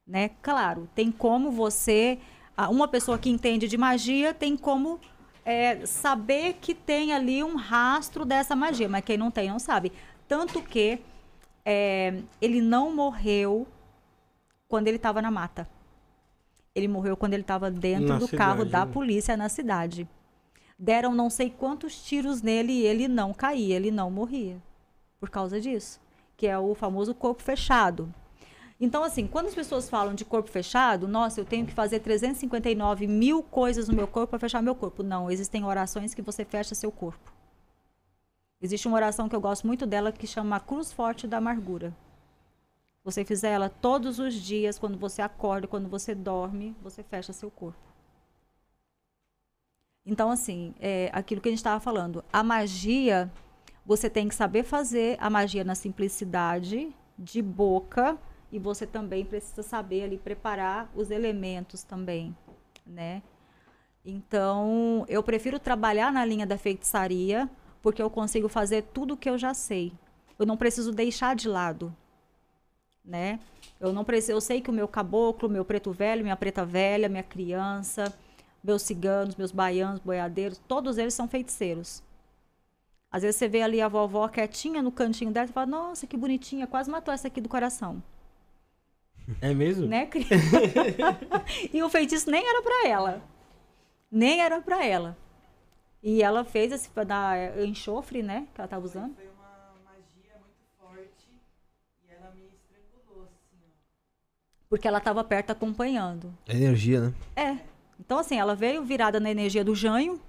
Né? 0.08 0.30
Claro, 0.42 0.90
tem 0.96 1.12
como 1.12 1.52
você. 1.52 2.20
Uh, 2.58 2.72
uma 2.72 2.88
pessoa 2.88 3.18
que 3.18 3.30
entende 3.30 3.68
de 3.68 3.78
magia 3.78 4.34
tem 4.34 4.56
como 4.56 5.00
é, 5.44 5.86
saber 5.86 6.54
que 6.62 6.74
tem 6.74 7.14
ali 7.14 7.44
um 7.44 7.56
rastro 7.56 8.26
dessa 8.26 8.56
magia, 8.56 8.88
mas 8.88 9.04
quem 9.04 9.18
não 9.18 9.32
tem 9.32 9.50
não 9.50 9.60
sabe. 9.60 9.92
Tanto 10.28 10.62
que 10.62 11.00
é, 11.66 12.22
ele 12.40 12.62
não 12.62 12.96
morreu 12.96 13.68
quando 14.68 14.88
ele 14.88 14.98
estava 14.98 15.22
na 15.22 15.32
mata. 15.32 15.68
Ele 16.74 16.88
morreu 16.88 17.18
quando 17.18 17.34
ele 17.34 17.44
estava 17.44 17.70
dentro 17.70 18.08
na 18.08 18.18
do 18.18 18.26
cidade, 18.26 18.38
carro 18.38 18.66
da 18.66 18.86
né? 18.86 18.92
polícia 18.92 19.36
na 19.36 19.50
cidade. 19.50 20.08
Deram 20.80 21.14
não 21.14 21.30
sei 21.30 21.50
quantos 21.50 22.02
tiros 22.02 22.42
nele 22.42 22.72
e 22.72 22.86
ele 22.86 23.08
não 23.08 23.34
caía, 23.34 23.76
ele 23.76 23.92
não 23.92 24.10
morria. 24.10 24.58
Por 25.20 25.30
causa 25.30 25.60
disso. 25.60 26.00
Que 26.38 26.48
é 26.48 26.58
o 26.58 26.74
famoso 26.74 27.14
corpo 27.14 27.44
fechado. 27.44 28.12
Então, 28.84 29.04
assim, 29.04 29.28
quando 29.28 29.46
as 29.46 29.54
pessoas 29.54 29.88
falam 29.88 30.16
de 30.16 30.26
corpo 30.26 30.50
fechado, 30.50 31.08
nossa, 31.08 31.40
eu 31.40 31.46
tenho 31.46 31.68
que 31.68 31.72
fazer 31.72 32.00
359 32.00 33.06
mil 33.06 33.44
coisas 33.44 33.88
no 33.88 33.96
meu 33.96 34.08
corpo 34.08 34.32
para 34.32 34.40
fechar 34.40 34.60
meu 34.60 34.74
corpo. 34.74 35.04
Não, 35.04 35.30
existem 35.30 35.64
orações 35.64 36.16
que 36.16 36.22
você 36.24 36.44
fecha 36.44 36.74
seu 36.74 36.92
corpo. 36.92 37.32
Existe 38.60 38.88
uma 38.88 38.98
oração 38.98 39.30
que 39.30 39.36
eu 39.36 39.40
gosto 39.40 39.68
muito 39.68 39.86
dela 39.86 40.12
que 40.12 40.26
chama 40.26 40.60
Cruz 40.60 40.92
Forte 40.92 41.28
da 41.28 41.38
Amargura. 41.38 41.96
Você 43.04 43.24
fizer 43.24 43.52
ela 43.52 43.70
todos 43.70 44.18
os 44.18 44.34
dias, 44.34 44.80
quando 44.80 44.98
você 44.98 45.22
acorda, 45.22 45.68
quando 45.68 45.88
você 45.88 46.16
dorme, 46.16 46.76
você 46.82 47.04
fecha 47.04 47.32
seu 47.32 47.52
corpo. 47.52 47.78
Então, 50.04 50.32
assim, 50.32 50.74
é 50.80 51.12
aquilo 51.14 51.40
que 51.40 51.50
a 51.50 51.52
gente 51.52 51.60
estava 51.60 51.80
falando. 51.80 52.26
A 52.34 52.42
magia, 52.42 53.32
você 53.86 54.10
tem 54.10 54.28
que 54.28 54.34
saber 54.34 54.64
fazer 54.64 55.18
a 55.20 55.30
magia 55.30 55.64
na 55.64 55.76
simplicidade, 55.76 56.92
de 57.18 57.44
boca, 57.44 58.18
e 58.52 58.60
você 58.60 58.86
também 58.86 59.24
precisa 59.24 59.64
saber 59.64 60.04
ali 60.04 60.18
preparar 60.18 60.92
os 60.96 61.10
elementos 61.10 61.84
também, 61.84 62.36
né? 62.86 63.22
Então, 64.06 65.06
eu 65.08 65.22
prefiro 65.22 65.60
trabalhar 65.60 66.12
na 66.12 66.26
linha 66.26 66.46
da 66.46 66.58
feitiçaria, 66.58 67.50
porque 67.82 68.02
eu 68.02 68.10
consigo 68.10 68.48
fazer 68.50 68.84
tudo 68.94 69.14
o 69.14 69.18
que 69.18 69.30
eu 69.30 69.38
já 69.38 69.54
sei. 69.54 69.94
Eu 70.38 70.46
não 70.46 70.58
preciso 70.58 70.92
deixar 70.92 71.36
de 71.36 71.48
lado, 71.48 71.96
né? 73.06 73.40
Eu 73.80 73.94
não 73.94 74.04
preciso, 74.04 74.34
eu 74.34 74.42
sei 74.42 74.60
que 74.60 74.70
o 74.70 74.74
meu 74.74 74.88
caboclo, 74.88 75.50
meu 75.50 75.64
preto 75.64 75.92
velho, 75.92 76.24
minha 76.24 76.36
preta 76.36 76.66
velha, 76.66 77.08
minha 77.08 77.24
criança, 77.24 78.14
meus 78.64 78.82
ciganos, 78.82 79.36
meus 79.36 79.52
baianos, 79.52 80.00
boiadeiros, 80.00 80.60
todos 80.68 80.98
eles 80.98 81.14
são 81.14 81.28
feiticeiros. 81.28 82.04
Às 83.12 83.24
vezes 83.24 83.36
você 83.36 83.48
vê 83.48 83.62
ali 83.62 83.82
a 83.82 83.88
vovó 83.88 84.28
quietinha 84.28 84.82
no 84.82 84.92
cantinho 84.92 85.32
dela 85.32 85.48
e 85.50 85.52
fala: 85.52 85.68
"Nossa, 85.68 86.08
que 86.08 86.18
bonitinha, 86.18 86.66
quase 86.66 86.90
matou 86.90 87.14
essa 87.14 87.28
aqui 87.28 87.42
do 87.42 87.50
coração". 87.50 88.02
É 89.42 89.54
mesmo? 89.54 89.88
Né, 89.88 90.10
E 91.74 91.82
o 91.82 91.90
feitiço 91.90 92.30
nem 92.30 92.46
era 92.48 92.62
para 92.62 92.88
ela. 92.88 93.22
Nem 94.12 94.42
era 94.42 94.62
para 94.62 94.86
ela. 94.86 95.18
E 96.04 96.22
ela 96.24 96.44
fez 96.44 96.72
esse 96.72 96.90
da 97.06 97.34
enxofre, 97.64 98.24
né? 98.24 98.48
Que 98.54 98.62
ela 98.62 98.68
tava 98.68 98.86
usando. 98.86 99.16
Foi 99.16 99.26
uma 99.28 99.74
magia 99.86 100.36
muito 100.40 100.66
forte 100.80 101.30
e 102.04 102.12
ela 102.12 102.32
me 102.34 102.42
estrangulou, 102.48 103.24
assim, 103.26 103.58
ó. 103.64 103.70
Porque 104.68 104.88
ela 104.88 105.00
tava 105.00 105.24
perto 105.24 105.52
acompanhando. 105.52 106.34
É 106.48 106.56
energia, 106.56 107.02
né? 107.02 107.14
É. 107.36 107.58
Então, 108.00 108.18
assim, 108.18 108.40
ela 108.40 108.56
veio 108.56 108.84
virada 108.84 109.20
na 109.20 109.30
energia 109.30 109.64
do 109.64 109.76
Janho, 109.76 110.20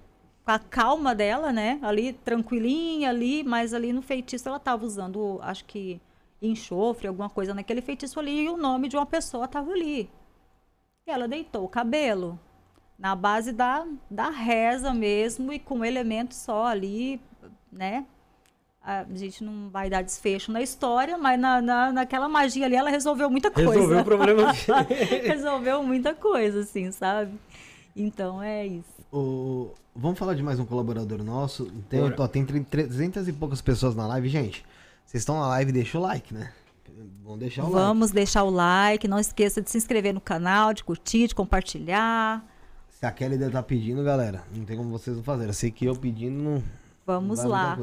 com 0.44 0.50
a 0.50 0.58
calma 0.58 1.14
dela, 1.14 1.52
né? 1.52 1.78
Ali, 1.82 2.12
tranquilinha 2.12 3.08
ali, 3.08 3.42
mas 3.42 3.72
ali 3.72 3.92
no 3.92 4.02
feitiço 4.02 4.48
ela 4.48 4.60
tava 4.60 4.84
usando, 4.84 5.38
acho 5.42 5.64
que 5.64 6.00
enxofre, 6.48 7.06
alguma 7.06 7.30
coisa 7.30 7.54
naquele 7.54 7.80
feitiço 7.80 8.18
ali, 8.18 8.44
e 8.44 8.50
o 8.50 8.56
nome 8.56 8.88
de 8.88 8.96
uma 8.96 9.06
pessoa 9.06 9.44
estava 9.44 9.70
ali. 9.70 10.10
E 11.06 11.10
ela 11.10 11.28
deitou 11.28 11.64
o 11.64 11.68
cabelo 11.68 12.38
na 12.98 13.16
base 13.16 13.52
da, 13.52 13.86
da 14.10 14.30
reza 14.30 14.92
mesmo 14.92 15.52
e 15.52 15.58
com 15.58 15.78
um 15.78 15.84
elemento 15.84 16.34
só 16.34 16.66
ali, 16.66 17.20
né? 17.70 18.06
A 18.84 19.04
gente 19.14 19.44
não 19.44 19.70
vai 19.70 19.88
dar 19.88 20.02
desfecho 20.02 20.50
na 20.50 20.60
história, 20.60 21.16
mas 21.16 21.38
na, 21.38 21.62
na, 21.62 21.92
naquela 21.92 22.28
magia 22.28 22.66
ali 22.66 22.74
ela 22.74 22.90
resolveu 22.90 23.30
muita 23.30 23.48
coisa. 23.50 23.70
Resolveu 23.70 24.00
o 24.00 24.04
problema. 24.04 24.52
resolveu 25.24 25.82
muita 25.84 26.14
coisa, 26.14 26.60
assim, 26.60 26.90
sabe? 26.90 27.32
Então 27.94 28.42
é 28.42 28.66
isso. 28.66 29.02
O... 29.12 29.70
Vamos 29.94 30.18
falar 30.18 30.34
de 30.34 30.42
mais 30.42 30.58
um 30.58 30.64
colaborador 30.64 31.22
nosso. 31.22 31.70
Tem, 31.88 32.00
ó, 32.00 32.26
tem 32.26 32.44
300 32.44 33.28
e 33.28 33.32
poucas 33.32 33.60
pessoas 33.60 33.94
na 33.94 34.06
live, 34.06 34.28
gente. 34.28 34.64
Vocês 35.04 35.22
estão 35.22 35.40
na 35.40 35.48
live, 35.48 35.72
deixa 35.72 35.98
o 35.98 36.00
like, 36.00 36.32
né? 36.32 36.50
Vamos 37.22 37.38
deixar 37.38 37.62
o 37.62 37.64
Vamos 37.64 37.76
like. 37.76 37.88
Vamos 37.88 38.10
deixar 38.10 38.42
o 38.44 38.50
like. 38.50 39.08
Não 39.08 39.18
esqueça 39.18 39.60
de 39.60 39.70
se 39.70 39.78
inscrever 39.78 40.12
no 40.12 40.20
canal, 40.20 40.72
de 40.72 40.84
curtir, 40.84 41.28
de 41.28 41.34
compartilhar. 41.34 42.44
Se 42.90 43.06
a 43.06 43.10
Kelly 43.10 43.36
deve 43.36 43.46
estar 43.46 43.62
tá 43.62 43.68
pedindo, 43.68 44.02
galera, 44.04 44.44
não 44.54 44.64
tem 44.64 44.76
como 44.76 44.90
vocês 44.90 45.16
não 45.16 45.24
fazerem. 45.24 45.48
Eu 45.48 45.54
sei 45.54 45.70
que 45.70 45.84
eu 45.84 45.96
pedindo 45.96 46.42
não. 46.42 46.62
Vamos 47.04 47.40
não 47.40 47.48
lá. 47.48 47.78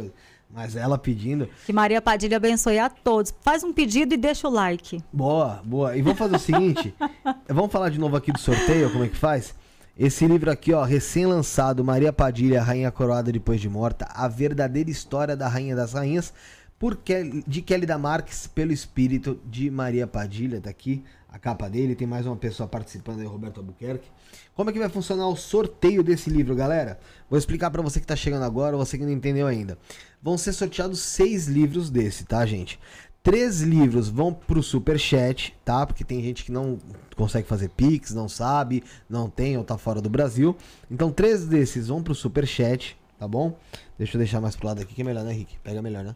Mas 0.50 0.76
ela 0.76 0.98
pedindo. 0.98 1.48
Que 1.66 1.74
Maria 1.74 2.02
Padilha 2.02 2.38
abençoe 2.38 2.80
a 2.80 2.90
todos. 2.90 3.34
Faz 3.42 3.64
um 3.64 3.72
pedido 3.72 4.14
e 4.14 4.18
deixa 4.18 4.48
o 4.48 4.52
like. 4.52 5.04
Boa, 5.14 5.62
boa. 5.64 5.96
E 5.96 6.02
vamos 6.02 6.18
fazer 6.18 6.36
o 6.36 6.40
seguinte: 6.40 6.96
vamos 7.48 7.72
falar 7.72 7.90
de 7.90 8.00
novo 8.00 8.16
aqui 8.16 8.32
do 8.32 8.40
sorteio, 8.40 8.92
como 8.92 9.04
é 9.04 9.08
que 9.08 9.18
faz? 9.18 9.54
Esse 9.98 10.26
livro 10.26 10.50
aqui, 10.50 10.74
ó, 10.74 10.82
recém-lançado, 10.84 11.84
Maria 11.84 12.14
Padilha, 12.14 12.64
Rainha 12.64 12.90
Coroada 12.90 13.34
Depois 13.34 13.60
de 13.60 13.68
Morta, 13.68 14.08
a 14.10 14.30
verdadeira 14.30 14.90
história 14.90 15.36
da 15.36 15.50
Rainha 15.50 15.76
das 15.76 15.92
Rainhas, 15.92 16.34
por 16.80 16.98
de 17.46 17.62
Kelly 17.62 17.86
da 17.86 17.98
Marques, 17.98 18.48
pelo 18.48 18.72
espírito 18.72 19.38
de 19.46 19.70
Maria 19.70 20.08
Padilha, 20.08 20.62
tá 20.62 20.70
aqui 20.70 21.04
a 21.28 21.38
capa 21.38 21.70
dele, 21.70 21.94
tem 21.94 22.08
mais 22.08 22.26
uma 22.26 22.38
pessoa 22.38 22.68
participando 22.68 23.20
aí, 23.20 23.26
Roberto 23.26 23.60
Albuquerque. 23.60 24.08
Como 24.56 24.70
é 24.70 24.74
que 24.74 24.80
vai 24.80 24.88
funcionar 24.88 25.28
o 25.28 25.36
sorteio 25.36 26.02
desse 26.02 26.30
livro, 26.30 26.56
galera? 26.56 26.98
Vou 27.30 27.38
explicar 27.38 27.70
para 27.70 27.82
você 27.82 28.00
que 28.00 28.08
tá 28.08 28.16
chegando 28.16 28.44
agora, 28.44 28.78
você 28.78 28.98
que 28.98 29.04
não 29.04 29.12
entendeu 29.12 29.46
ainda. 29.46 29.78
Vão 30.24 30.38
ser 30.38 30.54
sorteados 30.54 31.00
seis 31.02 31.48
livros 31.48 31.90
desse, 31.90 32.24
tá, 32.24 32.46
gente? 32.46 32.80
Três 33.22 33.62
livros 33.62 34.08
vão 34.08 34.34
pro 34.34 34.64
super 34.64 34.98
chat, 34.98 35.56
tá? 35.66 35.86
Porque 35.86 36.06
tem 36.06 36.24
gente 36.24 36.46
que 36.46 36.52
não 36.52 36.80
consegue 37.16 37.48
fazer 37.48 37.70
pix, 37.70 38.14
não 38.14 38.30
sabe, 38.30 38.84
não 39.10 39.30
tem 39.30 39.58
ou 39.58 39.66
tá 39.66 39.78
fora 39.78 40.02
do 40.02 40.10
Brasil. 40.10 40.56
Então, 40.90 41.12
três 41.12 41.46
desses 41.46 41.90
vão 41.90 42.02
pro 42.02 42.16
super 42.16 42.48
chat, 42.48 42.98
tá 43.20 43.28
bom? 43.28 43.58
Deixa 43.98 44.16
eu 44.16 44.20
deixar 44.20 44.40
mais 44.40 44.56
pro 44.56 44.68
lado 44.68 44.82
aqui 44.82 44.96
que 44.96 45.02
é 45.02 45.06
melhor, 45.06 45.26
né, 45.26 45.34
Rick? 45.34 45.60
Pega 45.62 45.82
melhor, 45.82 46.06
né? 46.06 46.16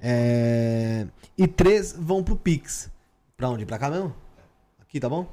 É... 0.00 1.06
E 1.36 1.46
três 1.46 1.92
vão 1.92 2.22
pro 2.22 2.36
pix. 2.36 2.90
Pra 3.36 3.48
onde? 3.48 3.64
Pra 3.64 3.78
cá 3.78 3.90
mesmo? 3.90 4.14
Aqui, 4.80 4.98
tá 4.98 5.08
bom? 5.08 5.26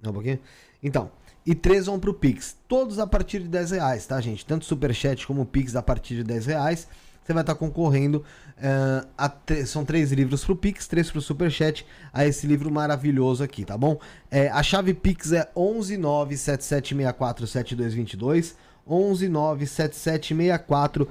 Não, 0.00 0.10
um 0.10 0.14
pouquinho? 0.14 0.38
Então, 0.82 1.10
e 1.44 1.54
três 1.54 1.86
vão 1.86 1.98
pro 1.98 2.14
Pix. 2.14 2.56
Todos 2.68 2.98
a 2.98 3.06
partir 3.06 3.40
de 3.40 3.48
10 3.48 3.70
reais, 3.70 4.06
tá, 4.06 4.20
gente? 4.20 4.44
Tanto 4.44 4.66
Superchat 4.66 5.26
como 5.26 5.46
Pix 5.46 5.74
a 5.74 5.82
partir 5.82 6.16
de 6.16 6.22
10 6.22 6.46
reais. 6.46 6.86
Você 7.24 7.32
vai 7.32 7.42
estar 7.42 7.54
tá 7.54 7.58
concorrendo. 7.58 8.22
Uh, 8.58 9.08
a 9.16 9.32
são 9.66 9.82
três 9.84 10.12
livros 10.12 10.44
pro 10.44 10.54
Pix, 10.54 10.86
três 10.86 11.10
pro 11.10 11.22
Superchat. 11.22 11.84
A 12.12 12.24
esse 12.26 12.46
livro 12.46 12.70
maravilhoso 12.70 13.42
aqui, 13.42 13.64
tá 13.64 13.76
bom? 13.76 13.98
É, 14.30 14.48
a 14.48 14.62
chave 14.62 14.94
Pix 14.94 15.32
é 15.32 15.50
11977647222. 15.56 18.54
11977647222. 18.86 21.08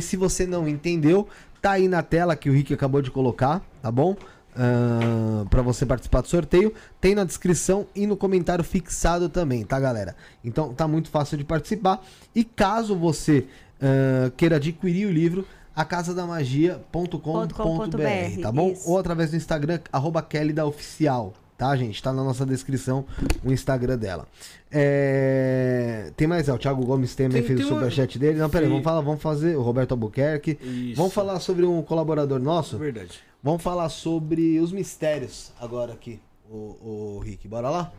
Se 0.00 0.16
você 0.16 0.46
não 0.46 0.68
entendeu, 0.68 1.28
tá 1.60 1.72
aí 1.72 1.88
na 1.88 2.02
tela 2.02 2.36
que 2.36 2.48
o 2.48 2.52
Rick 2.52 2.72
acabou 2.72 3.02
de 3.02 3.10
colocar, 3.10 3.60
tá 3.82 3.90
bom? 3.90 4.16
uh, 4.58 5.48
para 5.48 5.62
você 5.62 5.86
participar 5.86 6.20
do 6.20 6.28
sorteio. 6.28 6.74
Tem 7.00 7.14
na 7.14 7.24
descrição 7.24 7.86
e 7.94 8.06
no 8.06 8.16
comentário 8.16 8.64
fixado 8.64 9.28
também, 9.28 9.64
tá, 9.64 9.78
galera? 9.78 10.16
Então 10.44 10.74
tá 10.74 10.88
muito 10.88 11.10
fácil 11.10 11.38
de 11.38 11.44
participar. 11.44 12.04
E 12.34 12.42
caso 12.44 12.96
você 12.96 13.46
uh, 13.80 14.30
queira 14.32 14.56
adquirir 14.56 15.06
o 15.06 15.10
livro, 15.10 15.46
acasadamagia.com.br, 15.74 18.42
tá 18.42 18.52
bom? 18.52 18.72
Isso. 18.72 18.90
Ou 18.90 18.98
através 18.98 19.30
do 19.30 19.36
Instagram, 19.36 19.80
arroba 19.92 20.20
Kelly 20.22 20.52
da 20.52 20.66
Oficial 20.66 21.32
tá, 21.58 21.76
gente? 21.76 22.00
Tá 22.00 22.12
na 22.12 22.22
nossa 22.22 22.46
descrição 22.46 23.04
o 23.44 23.52
Instagram 23.52 23.98
dela. 23.98 24.26
É... 24.70 26.12
Tem 26.16 26.26
mais, 26.26 26.48
é, 26.48 26.52
o 26.52 26.58
Thiago 26.58 26.86
Gomes 26.86 27.14
também 27.14 27.42
fez 27.42 27.60
o 27.60 27.68
superchat 27.68 28.16
uma... 28.16 28.20
dele. 28.20 28.38
Não, 28.38 28.48
peraí, 28.48 28.68
vamos 28.68 28.84
falar, 28.84 29.00
vamos 29.00 29.20
fazer 29.20 29.56
o 29.56 29.62
Roberto 29.62 29.92
Albuquerque. 29.92 30.56
Isso. 30.62 30.96
Vamos 30.96 31.12
falar 31.12 31.40
sobre 31.40 31.66
um 31.66 31.82
colaborador 31.82 32.38
nosso. 32.38 32.78
Verdade. 32.78 33.18
Vamos 33.42 33.62
falar 33.62 33.88
sobre 33.88 34.58
os 34.60 34.72
mistérios 34.72 35.52
agora 35.60 35.92
aqui, 35.92 36.20
o, 36.48 37.16
o 37.16 37.22
Rick. 37.22 37.46
Bora 37.48 37.68
lá? 37.68 37.92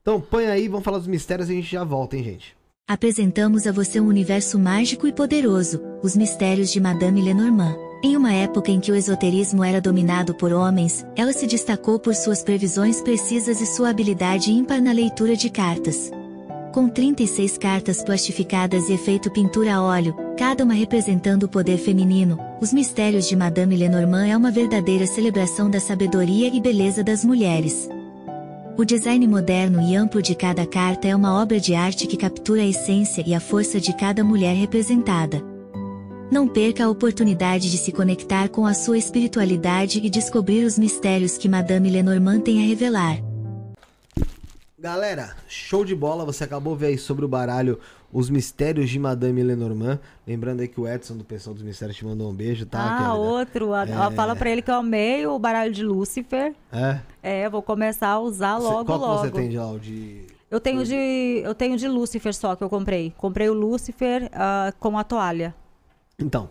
Então 0.00 0.20
põe 0.20 0.46
aí, 0.46 0.68
vamos 0.68 0.84
falar 0.84 0.98
dos 0.98 1.06
mistérios 1.06 1.48
e 1.48 1.52
a 1.52 1.56
gente 1.56 1.70
já 1.70 1.84
volta, 1.84 2.16
hein, 2.16 2.24
gente? 2.24 2.56
Apresentamos 2.88 3.66
a 3.66 3.72
você 3.72 4.00
um 4.00 4.06
universo 4.06 4.58
mágico 4.58 5.08
e 5.08 5.12
poderoso, 5.12 5.82
os 6.02 6.16
mistérios 6.16 6.70
de 6.70 6.80
Madame 6.80 7.20
Lenormand. 7.20 7.85
Em 8.02 8.16
uma 8.16 8.32
época 8.32 8.70
em 8.70 8.78
que 8.78 8.92
o 8.92 8.94
esoterismo 8.94 9.64
era 9.64 9.80
dominado 9.80 10.34
por 10.34 10.52
homens, 10.52 11.04
ela 11.16 11.32
se 11.32 11.46
destacou 11.46 11.98
por 11.98 12.14
suas 12.14 12.42
previsões 12.42 13.00
precisas 13.00 13.60
e 13.60 13.66
sua 13.66 13.88
habilidade 13.88 14.52
ímpar 14.52 14.82
na 14.82 14.92
leitura 14.92 15.34
de 15.34 15.48
cartas. 15.48 16.10
Com 16.74 16.90
36 16.90 17.56
cartas 17.56 18.04
plastificadas 18.04 18.90
e 18.90 18.92
efeito 18.92 19.30
pintura 19.30 19.76
a 19.76 19.82
óleo, 19.82 20.14
cada 20.36 20.62
uma 20.62 20.74
representando 20.74 21.44
o 21.44 21.48
poder 21.48 21.78
feminino, 21.78 22.38
Os 22.60 22.70
Mistérios 22.70 23.26
de 23.26 23.34
Madame 23.34 23.74
Lenormand 23.74 24.26
é 24.26 24.36
uma 24.36 24.50
verdadeira 24.50 25.06
celebração 25.06 25.70
da 25.70 25.80
sabedoria 25.80 26.48
e 26.54 26.60
beleza 26.60 27.02
das 27.02 27.24
mulheres. 27.24 27.88
O 28.76 28.84
design 28.84 29.26
moderno 29.26 29.80
e 29.80 29.96
amplo 29.96 30.20
de 30.20 30.34
cada 30.34 30.66
carta 30.66 31.08
é 31.08 31.16
uma 31.16 31.40
obra 31.40 31.58
de 31.58 31.74
arte 31.74 32.06
que 32.06 32.18
captura 32.18 32.60
a 32.60 32.66
essência 32.66 33.24
e 33.26 33.34
a 33.34 33.40
força 33.40 33.80
de 33.80 33.94
cada 33.94 34.22
mulher 34.22 34.54
representada. 34.54 35.55
Não 36.30 36.48
perca 36.48 36.84
a 36.84 36.90
oportunidade 36.90 37.70
de 37.70 37.78
se 37.78 37.92
conectar 37.92 38.48
com 38.48 38.66
a 38.66 38.74
sua 38.74 38.98
espiritualidade 38.98 40.00
e 40.02 40.10
descobrir 40.10 40.64
os 40.64 40.76
mistérios 40.76 41.38
que 41.38 41.48
Madame 41.48 41.88
Lenormand 41.88 42.40
tem 42.40 42.64
a 42.64 42.66
revelar. 42.66 43.18
Galera, 44.76 45.36
show 45.46 45.84
de 45.84 45.94
bola, 45.94 46.24
você 46.24 46.42
acabou 46.42 46.74
de 46.74 46.80
ver 46.80 46.86
aí 46.88 46.98
sobre 46.98 47.24
o 47.24 47.28
baralho 47.28 47.78
Os 48.12 48.28
Mistérios 48.28 48.90
de 48.90 48.98
Madame 48.98 49.40
Lenormand. 49.40 50.00
Lembrando 50.26 50.60
aí 50.60 50.68
que 50.68 50.80
o 50.80 50.88
Edson 50.88 51.16
do 51.16 51.24
Pessoal 51.24 51.54
dos 51.54 51.62
Mistérios 51.62 51.96
te 51.96 52.04
mandou 52.04 52.28
um 52.28 52.34
beijo, 52.34 52.66
tá? 52.66 53.06
Ah, 53.06 53.14
outro. 53.14 53.72
É... 53.72 53.86
Fala 54.10 54.34
pra 54.34 54.50
ele 54.50 54.62
que 54.62 54.70
eu 54.70 54.76
amei 54.76 55.26
o 55.28 55.38
baralho 55.38 55.72
de 55.72 55.84
Lúcifer. 55.84 56.54
É? 56.72 56.98
É, 57.22 57.48
vou 57.48 57.62
começar 57.62 58.08
a 58.08 58.18
usar 58.18 58.58
logo, 58.58 58.84
Qual 58.84 58.98
logo. 58.98 59.12
Qual 59.12 59.24
você 59.24 59.30
tem 59.30 59.48
de 59.48 59.58
lá? 59.58 59.78
De... 59.78 60.26
Eu 60.50 60.60
tenho 60.60 60.84
de, 60.84 61.40
eu 61.44 61.54
tenho 61.54 61.76
de 61.76 61.86
Lúcifer 61.86 62.34
só 62.34 62.56
que 62.56 62.64
eu 62.64 62.68
comprei. 62.68 63.12
Comprei 63.16 63.48
o 63.48 63.54
Lúcifer 63.54 64.24
uh, 64.24 64.74
com 64.80 64.98
a 64.98 65.04
toalha. 65.04 65.54
Então, 66.18 66.48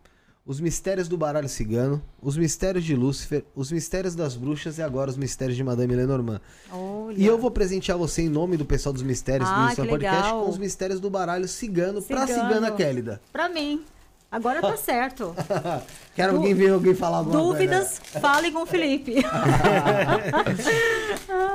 os 0.45 0.59
mistérios 0.59 1.07
do 1.07 1.17
baralho 1.17 1.49
cigano, 1.49 2.01
os 2.21 2.37
mistérios 2.37 2.83
de 2.83 2.95
Lúcifer, 2.95 3.43
os 3.55 3.71
mistérios 3.71 4.13
das 4.13 4.35
bruxas 4.35 4.77
e 4.77 4.81
agora 4.83 5.09
os 5.09 5.17
mistérios 5.17 5.57
de 5.57 5.63
Madame 5.63 5.95
Lenormand. 5.95 6.39
Olha. 6.71 7.17
E 7.17 7.25
eu 7.25 7.37
vou 7.37 7.49
presentear 7.49 7.97
você 7.97 8.21
em 8.21 8.29
nome 8.29 8.55
do 8.55 8.63
pessoal 8.63 8.93
dos 8.93 9.01
mistérios 9.01 9.49
ah, 9.51 9.73
do 9.75 9.87
Podcast 9.87 10.31
com 10.31 10.49
os 10.49 10.57
mistérios 10.59 10.99
do 10.99 11.09
baralho 11.09 11.47
cigano, 11.47 11.99
cigano. 11.99 12.25
pra 12.25 12.27
cigana 12.27 12.71
Kélida. 12.71 13.21
Pra 13.33 13.49
mim. 13.49 13.83
Agora 14.31 14.61
tá 14.61 14.75
certo. 14.75 15.33
Quero 16.15 16.33
du 16.33 16.37
alguém 16.37 16.53
ver 16.53 16.71
alguém 16.71 16.93
falar 16.93 17.17
alguma 17.19 17.37
Dúvidas, 17.37 17.99
coisa. 17.99 18.19
fale 18.19 18.51
com 18.51 18.63
o 18.63 18.65
Felipe. 18.65 19.15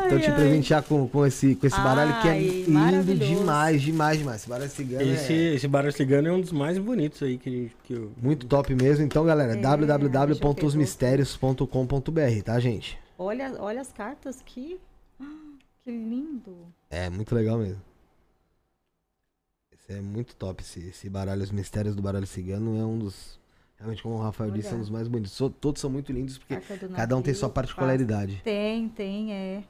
então 0.07 0.19
te 0.19 0.33
presentear 0.33 0.83
com, 0.83 1.07
com 1.09 1.27
esse, 1.27 1.55
com 1.55 1.67
esse 1.67 1.79
baralho 1.81 2.21
que 2.21 2.29
é 2.29 2.39
lindo 2.39 3.15
demais, 3.15 3.83
demais, 3.83 4.19
demais. 4.19 4.41
Esse 4.41 4.49
baralho 4.49 4.71
cigano 4.71 5.03
esse, 5.03 5.33
é... 5.33 5.55
esse 5.55 5.69
baralho 5.69 5.93
cigano 5.93 6.29
é 6.29 6.33
um 6.33 6.41
dos 6.41 6.53
mais 6.53 6.79
bonitos 6.79 7.23
aí 7.23 7.37
que, 7.39 7.71
que 7.85 7.93
eu... 7.95 8.13
Muito 8.21 8.47
top 8.47 8.75
mesmo. 8.75 9.05
Então, 9.05 9.25
galera, 9.25 9.53
é, 9.53 9.57
www.osmistérios.com.br, 9.57 12.43
tá, 12.45 12.61
gente? 12.61 12.99
Olha, 13.19 13.55
olha 13.59 13.81
as 13.81 13.91
cartas 13.93 14.43
que... 14.45 14.79
Que 15.83 15.91
lindo. 15.91 16.55
É, 16.91 17.09
muito 17.09 17.35
legal 17.35 17.57
mesmo. 17.59 17.81
É 19.91 20.01
muito 20.01 20.37
top 20.37 20.63
esse, 20.63 20.89
esse 20.89 21.11
baralho. 21.11 21.43
Os 21.43 21.51
mistérios 21.51 21.97
do 21.97 22.03
baralho 22.03 22.27
cigano 22.27 22.81
é 22.81 22.85
um 22.85 22.97
dos. 22.97 23.41
Realmente, 23.77 24.03
como 24.03 24.15
o 24.15 24.23
Rafael 24.23 24.51
disse, 24.53 24.73
é 24.73 24.77
um 24.77 24.79
dos 24.79 24.91
mais 24.91 25.09
bonitos. 25.09 25.33
So, 25.33 25.51
todos 25.51 25.81
são 25.81 25.91
muito 25.91 26.13
lindos 26.13 26.39
porque 26.39 26.57
cada 26.95 27.17
um 27.17 27.23
tem 27.23 27.35
sua 27.35 27.49
particularidade. 27.49 28.41
Tem, 28.45 28.89
tem, 28.89 29.33
é. 29.33 29.65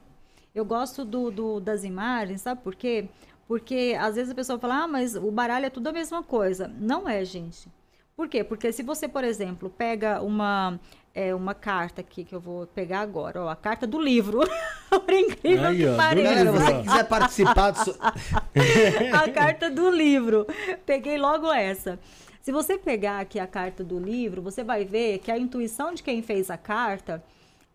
Eu 0.53 0.63
gosto 0.63 1.03
do, 1.03 1.31
do, 1.31 1.59
das 1.59 1.83
imagens, 1.83 2.41
sabe 2.41 2.61
por 2.61 2.75
quê? 2.75 3.07
Porque 3.47 3.97
às 3.99 4.15
vezes 4.15 4.31
a 4.31 4.35
pessoa 4.35 4.59
fala, 4.59 4.83
ah, 4.83 4.87
mas 4.87 5.15
o 5.15 5.31
baralho 5.31 5.65
é 5.65 5.69
tudo 5.69 5.87
a 5.87 5.93
mesma 5.93 6.21
coisa. 6.21 6.67
Não 6.67 7.07
é, 7.07 7.23
gente. 7.25 7.69
Por 8.15 8.27
quê? 8.27 8.43
Porque 8.43 8.71
se 8.71 8.83
você, 8.83 9.07
por 9.07 9.23
exemplo, 9.23 9.69
pega 9.69 10.21
uma, 10.21 10.79
é, 11.15 11.33
uma 11.33 11.55
carta 11.55 12.01
aqui 12.01 12.23
que 12.23 12.35
eu 12.35 12.39
vou 12.39 12.67
pegar 12.67 12.99
agora, 12.99 13.41
ó, 13.41 13.49
a 13.49 13.55
carta 13.55 13.87
do 13.87 13.99
livro. 13.99 14.41
por 14.99 15.13
incrível 15.13 15.67
Aí, 15.67 15.77
que 15.77 15.95
pareça. 15.95 16.29
Galera, 16.29 16.51
você 16.51 16.73
que 16.73 16.83
quiser 16.83 17.07
participar 17.07 17.71
do. 17.71 17.83
so- 17.83 17.97
a 19.13 19.29
carta 19.31 19.69
do 19.69 19.89
livro. 19.89 20.45
Peguei 20.85 21.17
logo 21.17 21.51
essa. 21.51 21.99
Se 22.41 22.51
você 22.51 22.77
pegar 22.77 23.19
aqui 23.19 23.39
a 23.39 23.47
carta 23.47 23.83
do 23.83 23.99
livro, 23.99 24.41
você 24.41 24.63
vai 24.63 24.83
ver 24.83 25.19
que 25.19 25.31
a 25.31 25.37
intuição 25.37 25.93
de 25.93 26.01
quem 26.01 26.21
fez 26.21 26.49
a 26.49 26.57
carta 26.57 27.23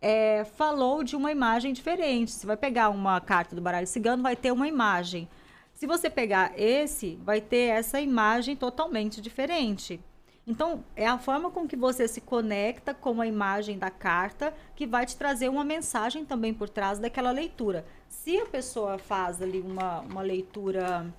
é, 0.03 0.45
falou 0.57 1.03
de 1.03 1.15
uma 1.17 1.31
imagem 1.31 1.73
diferente. 1.73 2.33
Você 2.33 2.47
vai 2.47 2.57
pegar 2.57 2.91
uma 2.91 3.21
carta 3.21 3.55
do 3.55 3.63
baralho 3.63 3.87
cigano, 3.87 4.23
vai 4.23 4.35
ter 4.37 4.53
uma 4.53 4.67
imagem. 4.67 5.29
Se 5.73 5.87
você 5.87 6.11
pegar 6.11 6.53
esse, 6.57 7.19
vai 7.23 7.41
ter 7.41 7.71
essa 7.71 8.01
imagem 8.01 8.57
totalmente 8.57 9.21
diferente. 9.21 10.01
Então, 10.47 10.85
é 10.95 11.05
a 11.05 11.19
forma 11.19 11.51
com 11.51 11.67
que 11.67 11.75
você 11.75 12.07
se 12.07 12.21
conecta 12.21 12.95
com 12.95 13.21
a 13.21 13.27
imagem 13.27 13.77
da 13.79 13.91
carta 13.91 14.55
que 14.77 14.87
vai 14.87 15.05
te 15.05 15.17
trazer 15.17 15.49
uma 15.49 15.65
mensagem 15.65 16.25
também 16.25 16.55
por 16.55 16.69
trás 16.69 17.01
daquela 17.01 17.33
leitura. 17.33 17.85
Se 18.09 18.39
a 18.39 18.47
pessoa 18.47 18.97
faz 18.97 19.43
ali 19.43 19.61
uma, 19.61 20.01
uma 20.03 20.23
leitura 20.23 21.13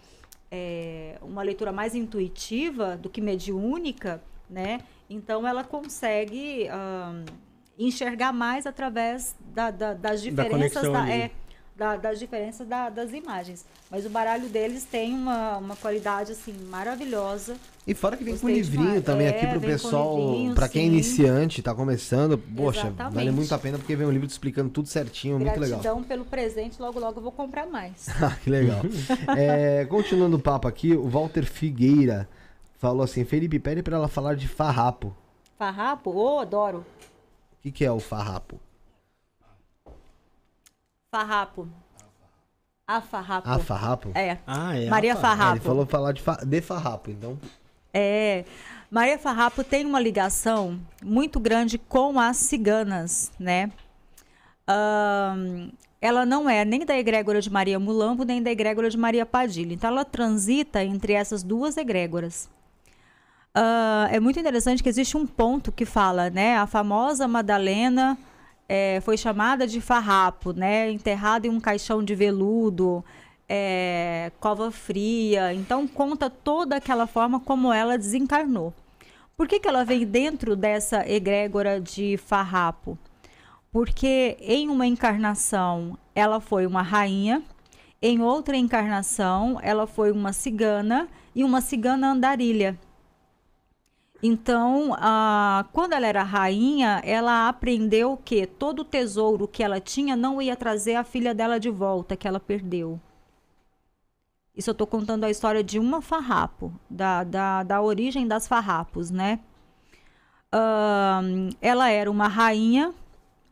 é, 0.49 1.17
uma 1.21 1.41
leitura 1.43 1.73
mais 1.73 1.93
intuitiva 1.93 2.95
do 2.95 3.09
que 3.09 3.19
mediúnica, 3.19 4.23
né? 4.49 4.79
Então 5.09 5.45
ela 5.45 5.61
consegue 5.61 6.69
enxergar 7.77 8.31
mais 8.31 8.65
através 8.65 9.35
da- 9.53 9.71
da- 9.71 9.93
das 9.93 10.21
diferenças 10.21 10.83
da- 10.89 11.01
ali. 11.03 11.11
é, 11.11 11.31
da- 11.77 11.95
das 11.95 12.17
diferenças 12.17 12.67
da- 12.67 12.89
das 12.89 13.13
imagens. 13.13 13.63
Mas 13.89 14.05
o 14.05 14.09
baralho 14.09 14.49
deles 14.49 14.83
tem 14.83 15.13
uma, 15.13 15.57
uma 15.57 15.75
qualidade 15.75 16.31
assim 16.31 16.53
maravilhosa. 16.69 17.55
E 17.85 17.93
fora 17.93 18.17
que 18.17 18.23
vem 18.23 18.33
com 18.33 18.41
Gostei 18.47 18.55
livrinho 18.61 18.83
demais. 18.87 19.03
também 19.05 19.27
É, 19.27 19.29
aqui 19.29 19.47
pro 19.47 19.61
com 19.61 19.65
pessoal, 19.67 20.17
livrinho, 20.17 20.55
pra 20.55 20.67
quem 20.67 20.81
é 20.83 20.85
iniciante, 20.87 21.61
tá 21.61 21.73
começando, 21.73 22.37
poxa, 22.37 22.87
Exatamente. 22.87 23.13
vale 23.15 23.31
muito 23.31 23.53
a 23.55 23.57
pena 23.59 23.77
porque 23.77 23.95
vem 23.95 24.05
um 24.07 24.11
livro 24.11 24.27
te 24.27 24.31
explicando 24.31 24.69
tudo 24.69 24.87
certinho, 24.87 25.37
muito 25.39 25.51
legal. 25.59 25.79
Gratidão 25.79 26.03
pelo 26.03 26.25
presente, 26.25 26.81
logo 26.81 26.99
logo 26.99 27.19
eu 27.19 27.23
vou 27.23 27.31
comprar 27.31 27.65
mais. 27.67 28.07
Ah, 28.21 28.35
que 28.43 28.49
legal. 28.49 28.81
É, 29.37 29.85
continuando 29.85 30.35
o 30.37 30.39
papo 30.39 30.67
aqui, 30.67 30.93
o 30.93 31.07
Walter 31.07 31.45
Figueira 31.45 32.27
falou 32.79 33.03
assim: 33.03 33.23
Felipe, 33.23 33.59
pede 33.59 33.81
pra 33.83 33.95
ela 33.97 34.07
falar 34.07 34.35
de 34.35 34.47
farrapo. 34.47 35.15
Farrapo? 35.57 36.11
Ô, 36.11 36.39
adoro. 36.39 36.79
O 36.79 37.61
que, 37.63 37.71
que 37.71 37.85
é 37.85 37.91
o 37.91 37.99
farrapo? 37.99 38.59
Farrapo. 41.17 41.67
A 42.87 43.01
farrapo. 43.01 43.49
Ah, 43.49 43.59
farrapo? 43.59 44.11
É. 44.13 44.37
Ah, 44.45 44.77
é. 44.77 44.87
Maria. 44.87 45.13
Ah, 45.13 45.17
Farrapo. 45.17 45.53
ele 45.57 45.59
falou 45.65 45.85
falar 45.85 46.11
de, 46.11 46.21
fa- 46.21 46.43
de 46.45 46.61
farrapo, 46.61 47.09
então. 47.09 47.37
É, 47.93 48.45
Maria 48.91 49.17
Farrapo 49.17 49.63
tem 49.63 49.83
uma 49.85 49.99
ligação 49.99 50.79
muito 51.03 51.39
grande 51.39 51.77
com 51.79 52.19
as 52.19 52.37
ciganas, 52.37 53.31
né? 53.39 53.71
Ahn, 54.67 55.71
ela 55.99 56.25
não 56.25 56.47
é 56.49 56.63
nem 56.63 56.85
da 56.85 56.95
egrégora 56.97 57.41
de 57.41 57.49
Maria 57.49 57.79
Mulambo, 57.79 58.23
nem 58.23 58.41
da 58.43 58.51
egrégora 58.51 58.89
de 58.89 58.97
Maria 58.97 59.25
Padilha. 59.25 59.73
Então, 59.73 59.89
ela 59.89 60.05
transita 60.05 60.83
entre 60.83 61.13
essas 61.13 61.41
duas 61.43 61.75
egrégoras. 61.77 62.47
Ah, 63.55 64.07
é 64.11 64.19
muito 64.19 64.39
interessante 64.39 64.83
que 64.83 64.89
existe 64.89 65.17
um 65.17 65.25
ponto 65.25 65.71
que 65.71 65.83
fala, 65.85 66.29
né? 66.29 66.55
A 66.57 66.67
famosa 66.67 67.27
Madalena 67.27 68.17
eh, 68.67 68.99
foi 69.01 69.17
chamada 69.17 69.65
de 69.67 69.79
farrapo, 69.81 70.53
né? 70.53 70.89
Enterrada 70.91 71.47
em 71.47 71.49
um 71.49 71.59
caixão 71.59 72.03
de 72.03 72.13
veludo, 72.15 73.03
eh, 73.47 74.31
cova 74.39 74.71
fria. 74.71 75.53
Então 75.53 75.87
conta 75.87 76.29
toda 76.29 76.75
aquela 76.75 77.07
forma 77.07 77.39
como 77.39 77.71
ela 77.71 77.97
desencarnou. 77.97 78.73
Por 79.35 79.47
que, 79.47 79.59
que 79.59 79.67
ela 79.67 79.85
vem 79.85 80.05
dentro 80.05 80.55
dessa 80.55 81.07
egrégora 81.07 81.79
de 81.79 82.17
farrapo? 82.17 82.97
Porque 83.71 84.37
em 84.41 84.69
uma 84.69 84.87
encarnação 84.87 85.97
ela 86.15 86.39
foi 86.39 86.65
uma 86.65 86.81
rainha, 86.81 87.43
em 88.01 88.21
outra 88.21 88.57
encarnação 88.57 89.59
ela 89.61 89.85
foi 89.85 90.11
uma 90.11 90.33
cigana 90.33 91.07
e 91.35 91.43
uma 91.43 91.61
cigana 91.61 92.11
andarilha. 92.11 92.77
Então, 94.21 94.95
ah, 94.97 95.65
quando 95.71 95.93
ela 95.93 96.07
era 96.07 96.23
rainha, 96.23 97.01
ela 97.03 97.47
aprendeu 97.47 98.17
que 98.17 98.45
todo 98.47 98.79
o 98.79 98.85
tesouro 98.85 99.47
que 99.47 99.63
ela 99.63 99.79
tinha 99.79 100.15
não 100.15 100.41
ia 100.41 100.55
trazer 100.55 100.95
a 100.95 101.03
filha 101.03 101.33
dela 101.35 101.59
de 101.59 101.69
volta, 101.69 102.15
que 102.15 102.27
ela 102.27 102.39
perdeu. 102.39 102.99
Isso 104.53 104.69
eu 104.69 104.73
estou 104.73 104.85
contando 104.85 105.23
a 105.23 105.29
história 105.29 105.63
de 105.63 105.79
uma 105.79 106.01
farrapo, 106.01 106.73
da, 106.89 107.23
da, 107.23 107.63
da 107.63 107.81
origem 107.81 108.27
das 108.27 108.45
farrapos, 108.45 109.09
né? 109.09 109.39
Ahn, 110.51 111.49
ela 111.61 111.89
era 111.89 112.09
uma 112.09 112.27
rainha, 112.27 112.93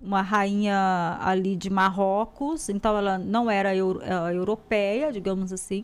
uma 0.02 0.22
rainha 0.22 1.18
ali 1.22 1.56
de 1.56 1.70
Marrocos, 1.70 2.70
então 2.70 2.98
ela 2.98 3.18
não 3.18 3.50
era 3.52 3.76
eu- 3.76 4.02
eh, 4.02 4.36
europeia, 4.36 5.12
digamos 5.12 5.52
assim. 5.54 5.84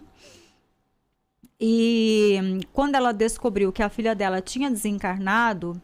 E 1.63 2.39
hum, 2.41 2.59
quando 2.73 2.95
ela 2.95 3.13
descobriu 3.13 3.71
que 3.71 3.83
a 3.83 3.89
filha 3.89 4.15
dela 4.15 4.41
tinha 4.41 4.71
desencarnado, 4.71 5.79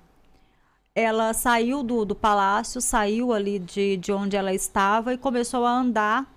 ela 0.95 1.31
saiu 1.35 1.83
do, 1.83 2.03
do 2.03 2.15
palácio, 2.15 2.81
saiu 2.81 3.31
ali 3.31 3.59
de, 3.59 3.95
de 3.97 4.11
onde 4.11 4.35
ela 4.35 4.51
estava 4.51 5.13
e 5.13 5.17
começou 5.19 5.63
a 5.67 5.71
andar 5.71 6.33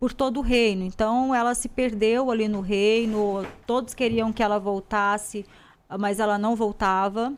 por 0.00 0.12
todo 0.12 0.38
o 0.38 0.42
reino. 0.42 0.82
Então 0.82 1.32
ela 1.32 1.54
se 1.54 1.68
perdeu 1.68 2.28
ali 2.28 2.48
no 2.48 2.60
reino, 2.60 3.46
todos 3.68 3.94
queriam 3.94 4.32
que 4.32 4.42
ela 4.42 4.58
voltasse, 4.58 5.46
mas 6.00 6.18
ela 6.18 6.36
não 6.36 6.56
voltava. 6.56 7.32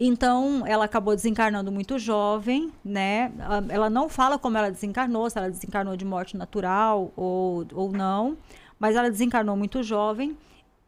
Então, 0.00 0.64
ela 0.64 0.84
acabou 0.84 1.14
desencarnando 1.14 1.72
muito 1.72 1.98
jovem, 1.98 2.72
né? 2.84 3.32
Ela 3.68 3.90
não 3.90 4.08
fala 4.08 4.38
como 4.38 4.56
ela 4.56 4.70
desencarnou, 4.70 5.28
se 5.28 5.36
ela 5.36 5.50
desencarnou 5.50 5.96
de 5.96 6.04
morte 6.04 6.36
natural 6.36 7.12
ou, 7.16 7.66
ou 7.74 7.90
não, 7.90 8.36
mas 8.78 8.96
ela 8.96 9.10
desencarnou 9.10 9.56
muito 9.56 9.82
jovem 9.82 10.36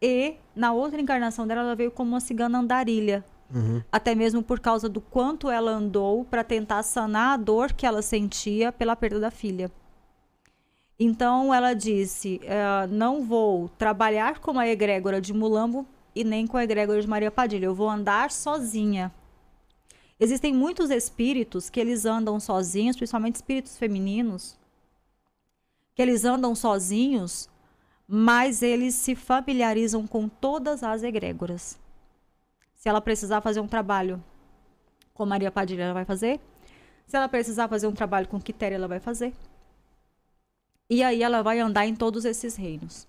e 0.01 0.35
na 0.55 0.73
outra 0.73 1.01
encarnação 1.01 1.47
dela 1.47 1.61
ela 1.63 1.75
veio 1.75 1.91
como 1.91 2.11
uma 2.11 2.21
cigana 2.21 2.59
andarilha. 2.59 3.25
Até 3.91 4.15
mesmo 4.15 4.45
por 4.45 4.61
causa 4.61 4.89
do 4.89 5.01
quanto 5.01 5.51
ela 5.51 5.73
andou 5.73 6.25
para 6.25 6.45
tentar 6.45 6.85
sanar 6.85 7.35
a 7.35 7.37
dor 7.37 7.73
que 7.73 7.85
ela 7.85 8.01
sentia 8.01 8.71
pela 8.71 8.95
perda 8.95 9.19
da 9.19 9.31
filha. 9.31 9.71
Então 10.97 11.53
ela 11.53 11.75
disse: 11.75 12.41
eh, 12.45 12.87
não 12.89 13.25
vou 13.25 13.69
trabalhar 13.71 14.39
com 14.39 14.57
a 14.57 14.69
egrégora 14.69 15.21
de 15.21 15.33
Mulambo 15.33 15.85
e 16.15 16.23
nem 16.23 16.47
com 16.47 16.57
a 16.57 16.63
egrégora 16.63 17.03
de 17.03 17.09
Maria 17.09 17.31
Padilha. 17.31 17.67
Eu 17.67 17.75
vou 17.75 17.91
andar 17.91 18.31
sozinha. 18.31 19.13
Existem 20.21 20.55
muitos 20.55 20.91
espíritos 20.91 21.69
que 21.69 21.81
eles 21.81 22.05
andam 22.05 22.39
sozinhos, 22.39 22.97
principalmente 22.97 23.37
espíritos 23.37 23.77
femininos, 23.77 24.57
que 25.93 26.03
eles 26.03 26.25
andam 26.25 26.55
sozinhos, 26.55 27.50
mas 28.13 28.61
eles 28.61 28.95
se 28.97 29.15
familiarizam 29.15 30.05
com 30.05 30.29
todas 30.29 30.83
as 30.83 31.05
egrégoras. 31.05 31.79
Se 32.75 32.89
ela 32.89 33.01
precisar 33.01 33.41
fazer 33.41 33.61
um 33.61 33.69
trabalho 33.69 34.21
com 35.15 35.25
Maria 35.25 35.51
Padilha, 35.53 35.85
ela 35.85 35.95
vai 35.95 36.05
fazer. 36.05 36.41
Se 37.07 37.17
ela 37.17 37.29
precisar 37.29 37.69
fazer 37.69 37.87
um 37.87 37.93
trabalho 37.93 38.27
com 38.27 38.41
Quitéria, 38.41 38.75
ela 38.75 38.89
vai 38.89 38.99
fazer. 38.99 39.33
E 40.89 41.05
aí 41.05 41.23
ela 41.23 41.41
vai 41.41 41.61
andar 41.61 41.87
em 41.87 41.95
todos 41.95 42.25
esses 42.25 42.57
reinos. 42.57 43.07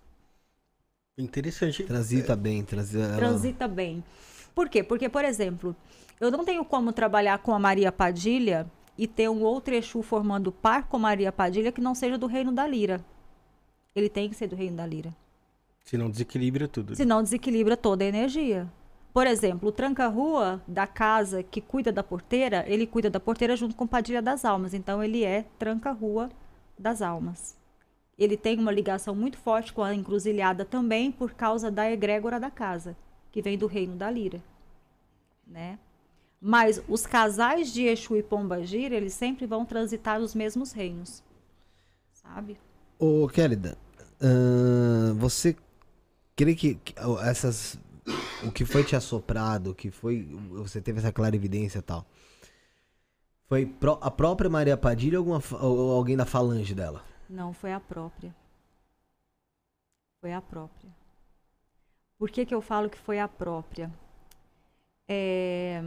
Interessante. 1.18 1.84
Transita 1.84 2.36
bem, 2.36 2.64
transita. 2.64 3.04
ela- 3.04 3.18
Transita 3.18 3.68
bem. 3.68 4.04
Por 4.54 4.70
quê? 4.70 4.84
Porque, 4.84 5.10
por 5.10 5.26
exemplo, 5.26 5.76
eu 6.20 6.30
não 6.30 6.46
tenho 6.46 6.64
como 6.64 6.94
trabalhar 6.94 7.40
com 7.40 7.54
a 7.54 7.60
Maria 7.60 7.92
Padilha 7.92 8.70
e 8.98 9.08
ter 9.08 9.30
um 9.30 9.42
outro 9.42 9.74
Exu 9.74 10.04
formando 10.04 10.52
par 10.52 10.88
com 10.88 11.00
Maria 11.00 11.32
Padilha 11.32 11.72
que 11.72 11.82
não 11.82 11.96
seja 11.96 12.20
do 12.20 12.28
reino 12.28 12.52
da 12.52 12.68
Lira. 12.68 13.04
Ele 13.96 14.10
tem 14.10 14.30
que 14.30 14.36
ser 14.36 14.48
do 14.48 14.56
reino 14.56 14.78
da 14.78 14.86
Lira. 14.86 15.14
Senão 15.84 16.10
desequilibra 16.10 16.68
tudo. 16.68 16.96
Senão 16.96 17.22
desequilibra 17.22 17.76
toda 17.76 18.04
a 18.04 18.08
energia. 18.08 18.72
Por 19.14 19.28
exemplo, 19.28 19.70
o 19.70 19.72
tranca-rua 19.72 20.62
da 20.66 20.88
casa 20.88 21.44
que 21.44 21.60
cuida 21.60 21.92
da 21.92 22.02
porteira, 22.02 22.64
ele 22.68 22.88
cuida 22.88 23.10
da 23.10 23.20
porteira 23.20 23.58
junto 23.58 23.76
com 23.76 23.86
Padilha 23.86 24.22
das 24.22 24.46
Almas. 24.46 24.74
Então, 24.74 25.04
ele 25.04 25.26
é 25.26 25.46
tranca-rua 25.60 26.30
das 26.80 27.02
almas. 27.02 27.58
Ele 28.18 28.38
tem 28.38 28.58
uma 28.58 28.72
ligação 28.72 29.14
muito 29.14 29.38
forte 29.38 29.74
com 29.74 29.84
a 29.84 29.94
encruzilhada 29.94 30.64
também 30.64 31.12
por 31.12 31.34
causa 31.34 31.70
da 31.70 31.92
egrégora 31.92 32.40
da 32.40 32.50
casa, 32.50 32.96
que 33.32 33.42
vem 33.42 33.58
do 33.58 33.68
reino 33.68 33.96
da 33.96 34.10
Lira. 34.10 34.42
Né? 35.46 35.78
Mas 36.40 36.82
os 36.88 37.06
casais 37.06 37.74
de 37.74 37.84
Exu 37.84 38.16
e 38.16 38.24
Pombagira, 38.24 38.96
eles 38.96 39.14
sempre 39.14 39.46
vão 39.46 39.66
transitar 39.66 40.22
os 40.22 40.34
mesmos 40.34 40.72
reinos. 40.72 41.22
Sabe? 42.14 42.58
Ô, 43.04 43.28
Kélida, 43.28 43.76
ahn, 44.22 45.18
você 45.18 45.56
crê 46.36 46.54
que, 46.54 46.76
que 46.76 46.94
essas. 47.24 47.80
O 48.44 48.52
que 48.52 48.64
foi 48.64 48.84
te 48.84 48.96
assoprado, 48.96 49.74
que 49.74 49.90
foi. 49.90 50.22
Você 50.52 50.80
teve 50.80 51.00
essa 51.00 51.12
clarividência 51.12 51.80
e 51.80 51.82
tal. 51.82 52.06
Foi 53.50 53.76
a 54.02 54.12
própria 54.12 54.52
Maria 54.52 54.78
Padilha 54.78 55.20
ou, 55.20 55.34
alguma, 55.34 55.64
ou 55.64 55.92
alguém 55.94 56.16
da 56.16 56.28
falange 56.28 56.76
dela? 56.76 57.04
Não, 57.28 57.52
foi 57.54 57.74
a 57.74 57.80
própria. 57.80 58.36
Foi 60.22 60.32
a 60.32 60.40
própria. 60.40 60.92
Por 62.20 62.30
que, 62.30 62.46
que 62.46 62.54
eu 62.54 62.62
falo 62.62 62.88
que 62.88 63.00
foi 63.00 63.20
a 63.20 63.28
própria? 63.28 63.92
É, 65.08 65.82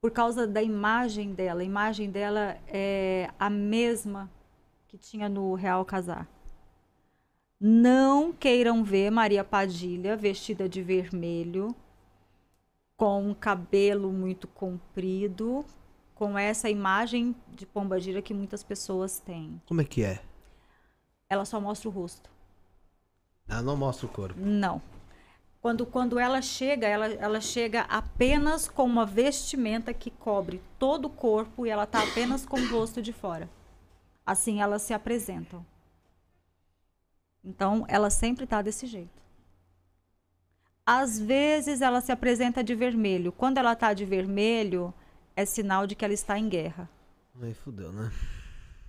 por 0.00 0.10
causa 0.10 0.44
da 0.44 0.60
imagem 0.60 1.32
dela. 1.34 1.60
A 1.60 1.64
imagem 1.64 2.10
dela 2.10 2.58
é 2.66 3.30
a 3.38 3.48
mesma 3.48 4.28
que 4.96 5.10
tinha 5.10 5.28
no 5.28 5.54
Real 5.54 5.84
Casar. 5.84 6.26
Não 7.60 8.32
queiram 8.32 8.82
ver 8.82 9.10
Maria 9.10 9.44
Padilha 9.44 10.16
vestida 10.16 10.66
de 10.66 10.82
vermelho, 10.82 11.74
com 12.96 13.28
um 13.28 13.34
cabelo 13.34 14.10
muito 14.10 14.48
comprido, 14.48 15.64
com 16.14 16.38
essa 16.38 16.70
imagem 16.70 17.36
de 17.54 17.66
pomba 17.66 18.00
gira 18.00 18.22
que 18.22 18.32
muitas 18.32 18.62
pessoas 18.62 19.20
têm. 19.20 19.60
Como 19.66 19.82
é 19.82 19.84
que 19.84 20.02
é? 20.02 20.22
Ela 21.28 21.44
só 21.44 21.60
mostra 21.60 21.90
o 21.90 21.92
rosto. 21.92 22.30
Ela 23.46 23.62
não 23.62 23.76
mostra 23.76 24.06
o 24.06 24.08
corpo. 24.08 24.40
Não. 24.40 24.80
Quando, 25.60 25.84
quando 25.84 26.18
ela 26.18 26.40
chega, 26.40 26.86
ela, 26.86 27.06
ela 27.06 27.40
chega 27.40 27.82
apenas 27.82 28.66
com 28.66 28.84
uma 28.84 29.04
vestimenta 29.04 29.92
que 29.92 30.10
cobre 30.10 30.62
todo 30.78 31.04
o 31.06 31.10
corpo 31.10 31.66
e 31.66 31.70
ela 31.70 31.84
tá 31.84 32.02
apenas 32.02 32.46
com 32.46 32.58
o 32.58 32.68
rosto 32.70 33.02
de 33.02 33.12
fora. 33.12 33.48
Assim 34.26 34.60
elas 34.60 34.82
se 34.82 34.92
apresentam. 34.92 35.64
Então, 37.44 37.84
ela 37.86 38.10
sempre 38.10 38.44
tá 38.44 38.60
desse 38.60 38.86
jeito. 38.86 39.22
Às 40.84 41.18
vezes 41.18 41.80
ela 41.80 42.00
se 42.00 42.10
apresenta 42.10 42.62
de 42.62 42.74
vermelho. 42.74 43.30
Quando 43.30 43.58
ela 43.58 43.76
tá 43.76 43.94
de 43.94 44.04
vermelho, 44.04 44.92
é 45.36 45.44
sinal 45.44 45.86
de 45.86 45.94
que 45.94 46.04
ela 46.04 46.14
está 46.14 46.36
em 46.38 46.48
guerra. 46.48 46.90
Aí 47.40 47.54
fudeu, 47.54 47.92
né? 47.92 48.10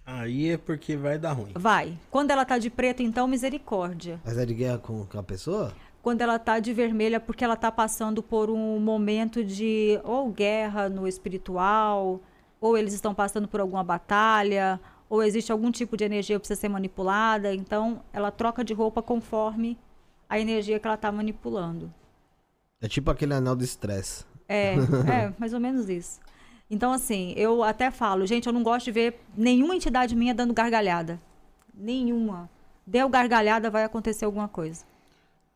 Aí 0.06 0.52
é 0.52 0.58
porque 0.58 0.96
vai 0.96 1.20
dar 1.20 1.34
ruim. 1.34 1.52
Vai. 1.56 1.98
Quando 2.10 2.32
ela 2.32 2.46
tá 2.46 2.58
de 2.58 2.70
preto, 2.70 3.04
então, 3.04 3.28
misericórdia. 3.28 4.20
Mas 4.26 4.38
é 4.38 4.46
de 4.46 4.54
guerra 4.54 4.78
com, 4.80 5.06
com 5.06 5.20
a 5.20 5.24
pessoa? 5.24 5.74
Quando 6.02 6.22
ela 6.22 6.40
tá 6.40 6.60
de 6.60 6.74
vermelho 6.74 7.16
é 7.16 7.20
porque 7.20 7.44
ela 7.44 7.58
tá 7.58 7.72
passando 7.72 8.24
por 8.24 8.50
um 8.50 8.80
momento 8.80 9.44
de 9.44 10.00
ou 10.04 10.32
guerra 10.32 10.88
no 10.88 11.08
espiritual, 11.08 12.22
ou 12.62 12.78
eles 12.78 12.94
estão 12.94 13.14
passando 13.14 13.48
por 13.48 13.60
alguma 13.60 13.84
batalha, 13.84 14.80
ou 15.10 15.24
existe 15.24 15.52
algum 15.52 15.72
tipo 15.72 15.96
de 15.96 16.04
energia 16.04 16.36
que 16.36 16.42
precisa 16.42 16.60
ser 16.60 16.70
manipulada. 16.70 17.54
Então, 17.54 18.02
ela 18.12 18.32
troca 18.32 18.64
de 18.64 18.74
roupa 18.74 19.02
conforme 19.02 19.78
a 20.30 20.40
energia 20.40 20.80
que 20.80 20.88
ela 20.88 20.98
tá 20.98 21.12
manipulando. 21.12 21.94
É 22.82 22.88
tipo 22.88 23.10
aquele 23.10 23.34
anel 23.34 23.56
do 23.56 23.64
estresse. 23.64 24.26
É, 24.48 24.74
é, 25.10 25.34
mais 25.38 25.54
ou 25.54 25.60
menos 25.60 25.90
isso. 25.90 26.20
Então, 26.70 26.92
assim, 26.92 27.34
eu 27.38 27.64
até 27.64 27.90
falo, 27.90 28.26
gente, 28.26 28.48
eu 28.48 28.54
não 28.54 28.62
gosto 28.62 28.86
de 28.86 28.92
ver 28.92 29.20
nenhuma 29.36 29.76
entidade 29.76 30.16
minha 30.16 30.34
dando 30.34 30.54
gargalhada. 30.54 31.20
Nenhuma. 31.74 32.50
Deu 32.86 33.08
gargalhada, 33.08 33.70
vai 33.70 33.84
acontecer 33.84 34.26
alguma 34.26 34.48
coisa. 34.48 34.86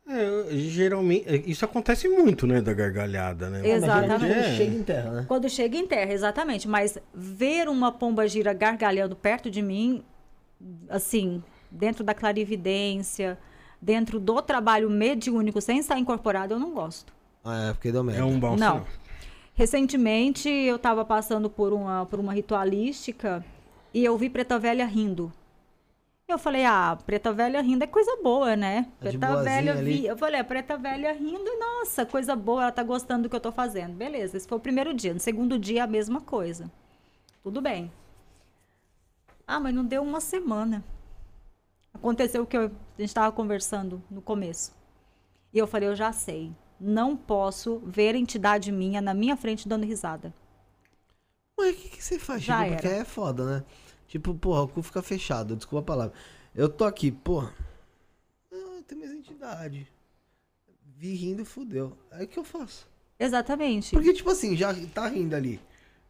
É, 0.06 0.48
geralmente, 0.50 1.24
é, 1.28 1.36
isso 1.46 1.64
acontece 1.64 2.08
muito, 2.08 2.46
né, 2.46 2.60
da 2.60 2.72
gargalhada, 2.72 3.48
né? 3.48 3.66
Exatamente. 3.66 4.32
É. 4.32 4.56
Chega 4.56 4.74
em 4.74 4.82
terra, 4.82 5.10
né? 5.10 5.24
Quando 5.28 5.48
chega 5.48 5.76
em 5.76 5.86
terra, 5.86 6.12
exatamente. 6.12 6.68
Mas 6.68 6.98
ver 7.14 7.68
uma 7.68 7.92
pomba 7.92 8.26
gira 8.26 8.52
gargalhando 8.52 9.14
perto 9.14 9.50
de 9.50 9.62
mim, 9.62 10.02
assim, 10.88 11.42
dentro 11.70 12.02
da 12.02 12.14
clarividência, 12.14 13.38
dentro 13.80 14.20
do 14.20 14.42
trabalho 14.42 14.90
mediúnico, 14.90 15.60
sem 15.60 15.78
estar 15.78 15.98
incorporado, 15.98 16.54
eu 16.54 16.58
não 16.58 16.72
gosto. 16.72 17.12
Ah, 17.44 17.70
é, 17.70 17.72
porque 17.72 17.90
deu 17.90 18.04
merda. 18.04 18.20
É 18.20 18.24
um 18.24 18.38
bom 18.38 18.50
Não. 18.50 18.56
sinal. 18.56 18.86
Recentemente 19.54 20.48
eu 20.48 20.76
estava 20.76 21.04
passando 21.04 21.50
por 21.50 21.72
uma, 21.72 22.06
por 22.06 22.18
uma 22.18 22.32
ritualística 22.32 23.44
e 23.92 24.04
eu 24.04 24.16
vi 24.16 24.30
Preta 24.30 24.58
Velha 24.58 24.86
rindo. 24.86 25.32
Eu 26.28 26.38
falei, 26.38 26.64
ah, 26.64 26.96
Preta 27.04 27.32
Velha 27.32 27.60
rindo 27.60 27.84
é 27.84 27.86
coisa 27.86 28.16
boa, 28.22 28.56
né? 28.56 28.84
Tá 28.84 29.08
Preta 29.10 29.42
Velha 29.42 29.74
vi. 29.76 30.06
Eu 30.06 30.16
falei, 30.16 30.40
a 30.40 30.44
Preta 30.44 30.78
Velha 30.78 31.12
rindo, 31.12 31.58
nossa, 31.58 32.06
coisa 32.06 32.34
boa, 32.34 32.62
ela 32.62 32.72
tá 32.72 32.82
gostando 32.82 33.24
do 33.24 33.28
que 33.28 33.36
eu 33.36 33.40
tô 33.40 33.52
fazendo. 33.52 33.94
Beleza, 33.94 34.36
esse 34.36 34.48
foi 34.48 34.56
o 34.56 34.60
primeiro 34.60 34.94
dia. 34.94 35.12
No 35.12 35.20
segundo 35.20 35.58
dia, 35.58 35.84
a 35.84 35.86
mesma 35.86 36.20
coisa. 36.20 36.70
Tudo 37.42 37.60
bem. 37.60 37.92
Ah, 39.46 39.60
mas 39.60 39.74
não 39.74 39.84
deu 39.84 40.02
uma 40.02 40.20
semana. 40.20 40.82
Aconteceu 41.92 42.44
o 42.44 42.46
que 42.46 42.56
eu- 42.56 42.66
a 42.66 43.00
gente 43.00 43.08
estava 43.10 43.30
conversando 43.32 44.02
no 44.10 44.22
começo. 44.22 44.72
E 45.52 45.58
eu 45.58 45.66
falei, 45.66 45.88
eu 45.88 45.96
já 45.96 46.12
sei. 46.12 46.50
Não 46.80 47.14
posso 47.16 47.78
ver 47.84 48.14
entidade 48.14 48.72
minha 48.72 49.02
na 49.02 49.12
minha 49.12 49.36
frente 49.36 49.68
dando 49.68 49.84
risada. 49.84 50.32
Mas 51.58 51.74
o 51.74 51.78
que, 51.78 51.88
que 51.90 52.02
você 52.02 52.18
faz? 52.18 52.42
Já 52.42 52.62
tipo, 52.64 52.74
porque 52.76 52.88
era. 52.88 52.96
é 52.98 53.04
foda, 53.04 53.44
né? 53.44 53.64
Tipo, 54.08 54.34
porra, 54.34 54.62
o 54.62 54.68
cu 54.68 54.82
fica 54.82 55.02
fechado, 55.02 55.56
desculpa 55.56 55.80
a 55.82 55.96
palavra. 55.96 56.14
Eu 56.54 56.68
tô 56.68 56.84
aqui, 56.84 57.10
porra. 57.10 57.52
Ah, 58.52 58.80
tem 58.86 58.98
mais 58.98 59.10
entidade. 59.12 59.86
Vi 60.98 61.14
rindo, 61.14 61.44
fudeu. 61.44 61.96
Aí 62.10 62.24
o 62.26 62.28
que 62.28 62.38
eu 62.38 62.44
faço? 62.44 62.86
Exatamente. 63.18 63.92
Porque, 63.92 64.12
tipo 64.12 64.30
assim, 64.30 64.56
já 64.56 64.74
tá 64.94 65.08
rindo 65.08 65.34
ali. 65.34 65.60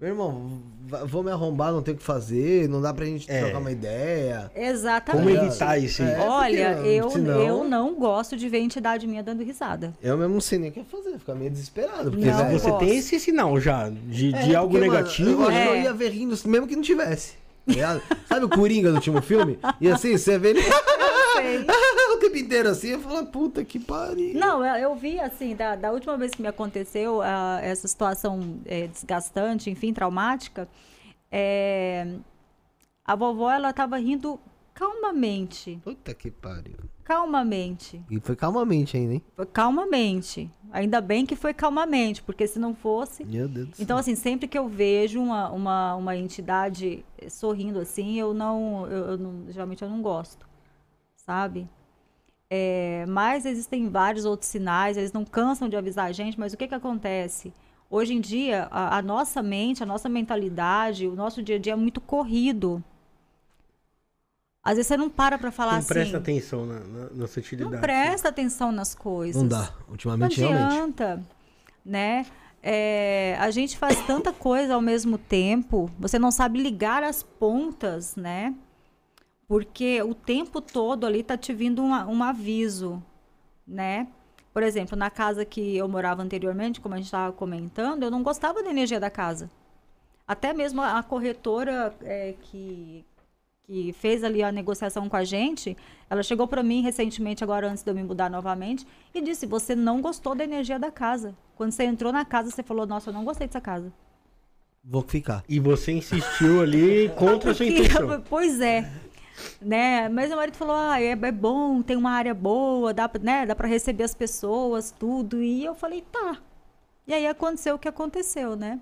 Meu 0.01 0.09
irmão, 0.11 0.61
vou 1.07 1.23
me 1.23 1.31
arrombar, 1.31 1.71
não 1.71 1.81
tem 1.81 1.95
o 1.95 1.97
que 1.97 2.03
fazer, 2.03 2.69
não 2.69 2.81
dá 2.83 2.93
pra 2.93 3.05
gente 3.05 3.31
É. 3.31 3.43
trocar 3.43 3.59
uma 3.59 3.71
ideia. 3.71 4.51
Exatamente. 4.57 5.25
Como 5.37 5.47
evitar 5.47 5.79
isso 5.79 6.03
aí? 6.03 6.11
É, 6.11 6.19
Olha, 6.19 6.75
porque, 6.75 6.89
eu, 6.89 7.11
senão- 7.11 7.41
eu 7.41 7.65
não 7.65 7.95
gosto 7.95 8.37
de 8.37 8.49
ver 8.49 8.59
entidade 8.59 9.07
minha 9.07 9.23
dando 9.23 9.45
risada. 9.45 9.95
Eu 10.03 10.19
mesmo 10.19 10.35
não 10.35 10.41
sei 10.41 10.59
nem 10.59 10.71
o 10.71 10.73
que 10.73 10.83
fazer, 10.83 11.17
ficar 11.21 11.37
meio 11.37 11.53
desesperado. 11.53 12.11
Porque, 12.11 12.27
Não, 12.27 12.51
Você 12.51 12.69
gosto. 12.71 12.85
tem 12.85 12.99
esse 12.99 13.21
sinal 13.21 13.61
já 13.61 13.89
de, 13.91 14.35
É, 14.35 14.43
de 14.43 14.57
algo 14.57 14.73
porque, 14.73 14.87
mano, 14.89 14.99
negativo. 14.99 15.31
eu 15.31 15.37
que 15.37 15.43
eu 15.55 15.75
É. 15.75 15.83
ia 15.85 15.95
ver 15.95 16.09
rindo 16.11 16.37
mesmo 16.49 16.67
que 16.67 16.75
não 16.75 16.83
tivesse. 16.83 17.35
Tá? 17.67 18.17
Sabe 18.27 18.45
o 18.45 18.49
Coringa 18.49 18.91
do 18.91 18.97
último 18.97 19.23
filme? 19.23 19.59
E 19.81 19.89
assim, 19.89 20.17
você 20.17 20.39
vê 20.39 20.51
ele 20.51 20.61
o 22.13 22.17
tempo 22.19 22.37
inteiro 22.37 22.69
assim, 22.69 22.89
eu 22.89 23.01
falo, 23.01 23.27
puta 23.27 23.65
que 23.65 23.79
pariu. 23.79 24.35
Não, 24.35 24.65
eu, 24.65 24.91
eu 24.91 24.95
vi 24.95 25.19
assim, 25.21 25.55
da, 25.55 25.77
da 25.77 25.93
última 25.93 26.17
vez 26.17 26.33
que 26.33 26.43
me 26.43 26.49
aconteceu 26.49 27.21
ah, 27.23 27.59
essa 27.63 27.87
situação 27.89 28.61
é, 28.65 28.87
desgastante, 28.87 29.71
enfim, 29.71 29.93
traumática, 29.93 30.69
é, 31.31 32.07
a 33.05 33.17
vovó 33.17 33.51
ela 33.51 33.73
tava 33.73 33.97
rindo 33.97 34.39
calmamente. 34.75 35.81
Puta 35.83 36.15
que 36.15 36.31
pariu. 36.31 36.77
Calmamente. 37.05 38.03
E 38.11 38.21
foi 38.21 38.37
calmamente 38.37 38.97
ainda, 38.97 39.15
hein? 39.15 39.23
Foi 39.35 39.47
Calmamente. 39.47 40.51
Ainda 40.71 41.01
bem 41.01 41.27
que 41.27 41.37
foi 41.37 41.53
calmamente, 41.53 42.23
porque 42.23 42.47
se 42.47 42.59
não 42.59 42.75
fosse. 42.75 43.25
Meu 43.25 43.47
Deus 43.47 43.69
do 43.69 43.77
céu. 43.77 43.85
Então, 43.85 43.99
assim, 43.99 44.15
sempre 44.15 44.49
que 44.49 44.59
eu 44.59 44.69
vejo 44.69 45.21
uma, 45.21 45.51
uma, 45.51 45.95
uma 45.97 46.17
entidade 46.17 47.05
eh, 47.19 47.29
sorrindo 47.29 47.79
assim, 47.79 48.19
eu 48.19 48.33
não, 48.33 48.87
eu, 48.87 49.05
eu 49.11 49.19
não. 49.19 49.53
Geralmente 49.53 49.83
eu 49.83 49.91
não 49.91 50.01
gosto. 50.01 50.47
Sabe? 51.15 51.69
É, 52.49 53.05
mas 53.09 53.47
existem 53.47 53.89
vários 53.89 54.25
outros 54.25 54.51
sinais, 54.51 54.97
eles 54.97 55.13
não 55.13 55.25
cansam 55.25 55.69
de 55.69 55.77
avisar 55.77 56.07
a 56.07 56.13
gente, 56.13 56.39
mas 56.39 56.53
o 56.53 56.57
que, 56.57 56.69
que 56.69 56.75
acontece? 56.75 57.53
Hoje 57.89 58.15
em 58.15 58.21
dia, 58.21 58.69
a, 58.71 58.99
a 58.99 59.03
nossa 59.03 59.43
mente, 59.43 59.83
a 59.83 59.87
nossa 59.87 60.09
mentalidade, 60.09 61.07
o 61.07 61.15
nosso 61.15 61.43
dia 61.43 61.57
a 61.57 61.59
dia 61.59 61.75
é 61.75 61.77
muito 61.77 62.01
corrido. 62.01 62.83
Às 64.65 64.77
vezes 64.77 64.87
você 64.87 64.97
não 64.97 65.11
para 65.11 65.39
pra 65.39 65.51
falar 65.51 65.73
não 65.73 65.79
assim. 65.81 65.89
presta 65.89 66.19
atenção 66.19 66.65
na, 66.67 66.79
na, 66.81 67.11
na 67.11 67.27
sutilidade. 67.27 67.75
Não 67.75 67.81
presta 67.81 68.29
atenção 68.29 68.71
nas 68.71 68.95
coisas. 68.95 69.41
Não 69.43 69.49
dá. 69.49 69.73
Não 69.87 69.91
Ultimamente, 69.91 70.39
realmente. 70.41 70.63
adianta, 70.63 71.23
né? 71.85 72.25
É, 72.63 73.37
a 73.41 73.51
gente 73.51 73.77
faz 73.77 74.01
tanta 74.07 74.33
coisa 74.33 74.75
ao 74.75 74.81
mesmo 74.81 75.19
tempo, 75.19 75.91
você 75.99 76.17
não 76.17 76.31
sabe 76.31 76.63
ligar 76.63 77.03
as 77.03 77.21
pontas, 77.23 78.15
né? 78.15 78.55
Porque 79.49 80.01
o 80.03 80.15
tempo 80.15 80.61
todo 80.61 81.05
ali 81.05 81.25
tá 81.25 81.37
te 81.37 81.53
vindo 81.53 81.83
uma- 81.83 82.07
um 82.07 82.23
aviso, 82.23 83.03
né? 83.67 84.07
Por 84.55 84.63
exemplo, 84.63 84.97
na 84.97 85.11
casa 85.11 85.45
que 85.45 85.77
eu 85.77 85.89
morava 85.89 86.23
anteriormente, 86.23 86.81
como 86.81 86.95
a 86.95 86.99
gente 86.99 87.07
estava 87.07 87.33
comentando, 87.33 88.05
eu 88.05 88.11
não 88.11 88.23
gostava 88.23 88.63
da 88.63 88.71
energia 88.71 89.01
da 89.01 89.11
casa. 89.11 89.51
Até 90.27 90.53
mesmo 90.53 90.81
a 90.81 90.99
a 90.99 91.03
corretora 91.03 91.93
é, 92.03 92.35
que, 92.43 93.05
que 93.65 93.93
fez 93.93 94.25
ali 94.25 94.43
a 94.43 94.51
negociação 94.51 95.09
com 95.09 95.17
a 95.17 95.25
gente, 95.25 95.77
ela 96.11 96.23
chegou 96.23 96.47
para 96.47 96.63
mim 96.63 96.83
recentemente, 96.83 97.45
agora 97.45 97.69
antes 97.69 97.83
de 97.83 97.91
eu 97.91 97.95
me 97.95 98.03
mudar 98.03 98.31
novamente, 98.31 98.87
e 99.15 99.21
disse: 99.21 99.47
Você 99.47 99.75
não 99.75 100.01
gostou 100.01 100.35
da 100.35 100.45
energia 100.45 100.79
da 100.79 100.91
casa. 100.91 101.35
Quando 101.57 101.73
você 101.73 101.85
entrou 101.85 102.13
na 102.13 102.25
casa, 102.25 102.51
você 102.51 102.63
falou: 102.63 102.87
Nossa, 102.87 103.11
eu 103.11 103.15
não 103.15 103.25
gostei 103.25 103.47
dessa 103.47 103.61
casa. 103.61 103.93
Vou 104.85 105.03
ficar. 105.03 105.45
E 105.49 105.61
você 105.61 105.93
insistiu 105.93 106.61
ali 106.61 107.09
contra 107.17 107.53
a 107.53 107.55
sua 107.55 107.67
intenção. 107.67 108.23
pois 108.29 108.61
é. 108.61 108.91
Né? 109.61 110.09
Mas 110.09 110.29
meu 110.29 110.37
marido 110.37 110.57
falou: 110.57 110.75
ah, 110.77 111.01
é, 111.01 111.13
é 111.13 111.33
bom, 111.33 111.83
tem 111.83 111.97
uma 111.97 112.11
área 112.11 112.35
boa, 112.35 112.93
dá, 112.93 113.09
pra- 113.09 113.23
né, 113.23 113.47
dá 113.47 113.55
para 113.55 113.69
receber 113.69 114.05
as 114.05 114.15
pessoas, 114.15 114.91
tudo. 114.91 115.41
E 115.41 115.65
eu 115.65 115.75
falei: 115.75 116.03
tá. 116.13 116.37
E 117.07 117.15
aí 117.15 117.27
aconteceu 117.27 117.77
o 117.77 117.79
que 117.79 117.89
aconteceu, 117.89 118.55
né? 118.57 118.79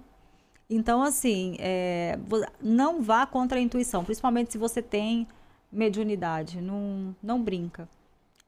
Então, 0.70 1.02
assim, 1.02 1.56
é, 1.58 2.16
não 2.62 3.02
vá 3.02 3.26
contra 3.26 3.58
a 3.58 3.60
intuição, 3.60 4.04
principalmente 4.04 4.52
se 4.52 4.58
você 4.58 4.80
tem 4.80 5.26
mediunidade. 5.72 6.60
Não, 6.60 7.14
não 7.20 7.42
brinca, 7.42 7.88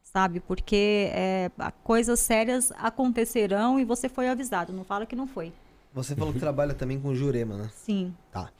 sabe? 0.05 0.39
Porque 0.39 1.11
é, 1.13 1.51
coisas 1.83 2.21
sérias 2.21 2.73
acontecerão 2.77 3.81
e 3.81 3.85
você 3.85 4.09
foi 4.09 4.29
avisado. 4.29 4.73
Não 4.73 4.85
fala 4.85 5.05
que 5.05 5.17
não 5.17 5.27
foi. 5.27 5.53
Você 5.93 6.15
falou 6.15 6.33
que 6.33 6.39
trabalha 6.39 6.75
também 6.75 6.99
com 6.99 7.13
Jurema, 7.13 7.57
né? 7.57 7.71
Sim. 7.75 8.15
Tá. 8.31 8.51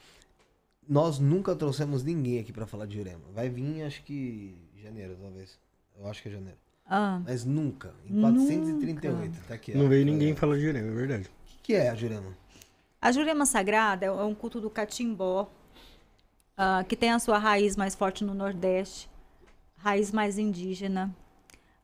Nós 0.87 1.17
nunca 1.17 1.55
trouxemos 1.55 2.03
ninguém 2.03 2.39
aqui 2.39 2.51
pra 2.51 2.67
falar 2.67 2.85
de 2.85 2.97
Jurema. 2.97 3.23
Vai 3.33 3.49
vir, 3.49 3.83
acho 3.83 4.03
que 4.03 4.55
janeiro, 4.83 5.17
talvez. 5.19 5.57
Eu 5.97 6.05
acho 6.07 6.21
que 6.21 6.27
é 6.27 6.31
janeiro. 6.33 6.57
Ah, 6.85 7.21
Mas 7.25 7.45
nunca. 7.45 7.93
Em 8.09 8.19
438. 8.19 9.39
Tá 9.47 9.53
aqui, 9.53 9.71
ó. 9.73 9.77
Não 9.77 9.87
veio 9.87 10.05
ninguém 10.05 10.35
falar 10.35 10.57
de 10.57 10.63
Jurema, 10.63 10.89
é 10.89 10.93
verdade. 10.93 11.23
O 11.23 11.45
que, 11.45 11.57
que 11.63 11.73
é 11.73 11.89
a 11.89 11.95
Jurema? 11.95 12.42
A 13.03 13.11
Jurema 13.11 13.45
Sagrada 13.45 14.05
é 14.05 14.11
um 14.11 14.33
culto 14.33 14.61
do 14.61 14.69
catimbó, 14.69 15.49
ah, 16.55 16.85
que 16.87 16.95
tem 16.95 17.11
a 17.11 17.19
sua 17.19 17.37
raiz 17.37 17.75
mais 17.75 17.93
forte 17.93 18.23
no 18.23 18.33
Nordeste, 18.33 19.09
raiz 19.75 20.09
mais 20.09 20.37
indígena. 20.37 21.13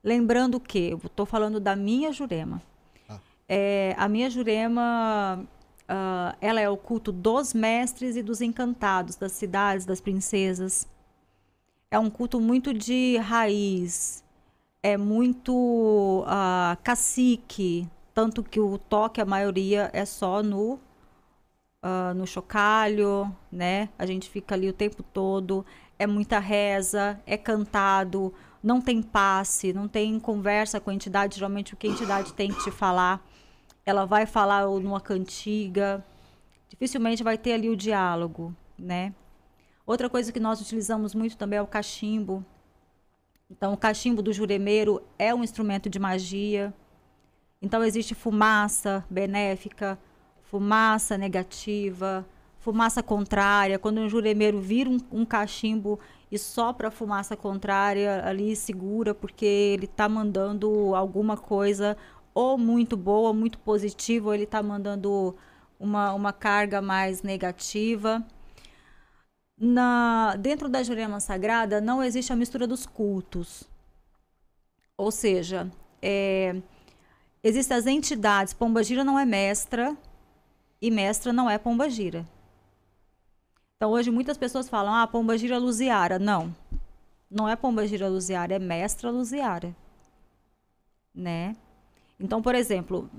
Lembrando 0.02 0.62
que, 0.62 0.92
eu 0.92 0.98
estou 1.04 1.26
falando 1.26 1.60
da 1.60 1.76
minha 1.76 2.14
Jurema. 2.14 2.62
Ah. 3.10 3.20
É, 3.50 3.94
a 3.98 4.08
minha 4.08 4.30
Jurema, 4.30 5.46
ah, 5.90 6.38
ela 6.40 6.62
é 6.62 6.70
o 6.70 6.78
culto 6.78 7.12
dos 7.12 7.54
mestres 7.54 8.16
e 8.16 8.24
dos 8.24 8.40
encantados, 8.40 9.18
das 9.18 9.34
cidades, 9.34 9.86
das 9.86 10.00
princesas. 10.00 10.88
É 11.92 12.00
um 12.00 12.10
culto 12.10 12.40
muito 12.40 12.74
de 12.74 13.18
raiz, 13.18 14.24
é 14.82 14.96
muito 14.96 16.24
ah, 16.28 16.78
cacique, 16.82 17.90
tanto 18.14 18.42
que 18.42 18.62
o 18.62 18.78
toque, 18.78 19.20
a 19.20 19.26
maioria, 19.26 19.90
é 19.92 20.06
só 20.06 20.42
no 20.42 20.80
ah, 21.82 22.14
no 22.14 22.28
chocalho, 22.28 23.34
né? 23.52 23.90
A 23.98 24.06
gente 24.06 24.30
fica 24.30 24.56
ali 24.56 24.70
o 24.70 24.74
tempo 24.74 25.02
todo. 25.04 25.66
É 25.98 26.08
muita 26.08 26.40
reza, 26.40 27.20
é 27.26 27.38
cantado, 27.38 28.34
não 28.64 28.82
tem 28.82 29.02
passe, 29.02 29.74
não 29.74 29.88
tem 29.88 30.20
conversa 30.20 30.80
com 30.80 30.90
a 30.90 30.94
entidade. 30.94 31.36
Geralmente 31.36 31.74
o 31.74 31.78
que 31.78 31.88
a 31.88 31.90
entidade 31.90 32.34
tem 32.34 32.52
que 32.52 32.64
te 32.64 32.72
falar, 32.72 33.26
ela 33.86 34.06
vai 34.06 34.26
falar 34.26 34.66
ou 34.68 34.80
numa 34.80 35.02
cantiga. 35.02 36.04
Dificilmente 36.70 37.24
vai 37.24 37.38
ter 37.38 37.54
ali 37.54 37.70
o 37.70 37.76
diálogo, 37.76 38.56
né? 38.78 39.14
Outra 39.86 40.10
coisa 40.10 40.32
que 40.32 40.40
nós 40.40 40.62
utilizamos 40.62 41.16
muito 41.16 41.36
também 41.36 41.58
é 41.58 41.62
o 41.62 41.68
cachimbo. 41.68 42.46
Então, 43.50 43.74
o 43.74 43.78
cachimbo 43.78 44.22
do 44.22 44.32
juremeiro 44.32 45.02
é 45.18 45.34
um 45.34 45.44
instrumento 45.44 45.90
de 45.90 45.98
magia. 45.98 46.72
Então, 47.60 47.84
existe 47.84 48.14
fumaça 48.14 49.04
benéfica, 49.10 49.98
fumaça 50.50 51.16
negativa, 51.16 52.26
fumaça 52.60 53.04
contrária. 53.04 53.78
Quando 53.78 54.00
um 54.00 54.10
juremeiro 54.10 54.60
vira 54.60 54.90
um, 54.90 54.98
um 55.12 55.26
cachimbo 55.26 56.00
e 56.32 56.40
sopra 56.40 56.88
a 56.88 56.92
fumaça 56.92 57.38
contrária, 57.38 58.26
ali 58.26 58.56
segura, 58.56 59.14
porque 59.14 59.46
ele 59.46 59.86
está 59.86 60.10
mandando 60.10 60.96
alguma 60.96 61.38
coisa 61.38 61.96
ou 62.34 62.58
muito 62.58 62.98
boa, 62.98 63.32
muito 63.32 63.60
positiva, 63.60 64.28
ou 64.28 64.34
ele 64.34 64.44
está 64.44 64.62
mandando 64.64 65.36
uma, 65.80 66.14
uma 66.14 66.34
carga 66.34 66.82
mais 66.82 67.22
negativa. 67.22 68.26
Na, 69.58 70.36
dentro 70.36 70.68
da 70.70 70.82
Jurema 70.82 71.20
Sagrada 71.20 71.80
não 71.82 72.04
existe 72.04 72.34
a 72.34 72.36
mistura 72.36 72.66
dos 72.66 72.86
cultos. 72.88 73.64
Ou 74.98 75.12
seja, 75.12 75.72
é, 76.02 76.56
existem 77.44 77.78
as 77.78 77.86
entidades. 77.86 78.54
Pombagira 78.54 79.04
não 79.04 79.20
é 79.20 79.26
mestra 79.26 79.96
e 80.82 80.90
mestra 80.90 81.34
não 81.34 81.50
é 81.50 81.58
Pombagira. 81.58 82.26
Então 83.76 83.92
hoje 83.92 84.12
muitas 84.12 84.38
pessoas 84.38 84.68
falam, 84.68 84.94
ah, 84.94 85.08
Pombagira 85.08 85.58
Luziara. 85.58 86.20
Não, 86.20 86.54
não 87.30 87.48
é 87.48 87.56
Pombagira 87.56 88.08
Luziara, 88.08 88.56
é 88.56 88.60
mestra 88.60 89.10
Luziara. 89.10 89.76
Né? 91.14 91.56
Então, 92.20 92.42
por 92.42 92.56
exemplo, 92.56 93.10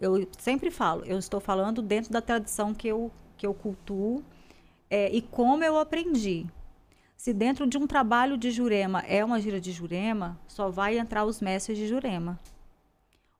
eu 0.00 0.28
sempre 0.38 0.70
falo, 0.70 1.04
eu 1.04 1.18
estou 1.18 1.40
falando 1.40 1.82
dentro 1.82 2.12
da 2.12 2.20
tradição 2.20 2.72
que 2.72 2.86
eu, 2.86 3.10
que 3.36 3.46
eu 3.46 3.52
cultuo 3.52 4.22
é, 4.88 5.10
e 5.10 5.20
como 5.20 5.64
eu 5.64 5.78
aprendi. 5.78 6.46
Se 7.16 7.32
dentro 7.32 7.66
de 7.66 7.76
um 7.76 7.86
trabalho 7.86 8.36
de 8.36 8.50
Jurema 8.50 9.00
é 9.00 9.24
uma 9.24 9.40
gira 9.40 9.60
de 9.60 9.72
Jurema, 9.72 10.38
só 10.46 10.68
vai 10.70 10.98
entrar 10.98 11.24
os 11.24 11.40
mestres 11.40 11.76
de 11.76 11.88
Jurema. 11.88 12.38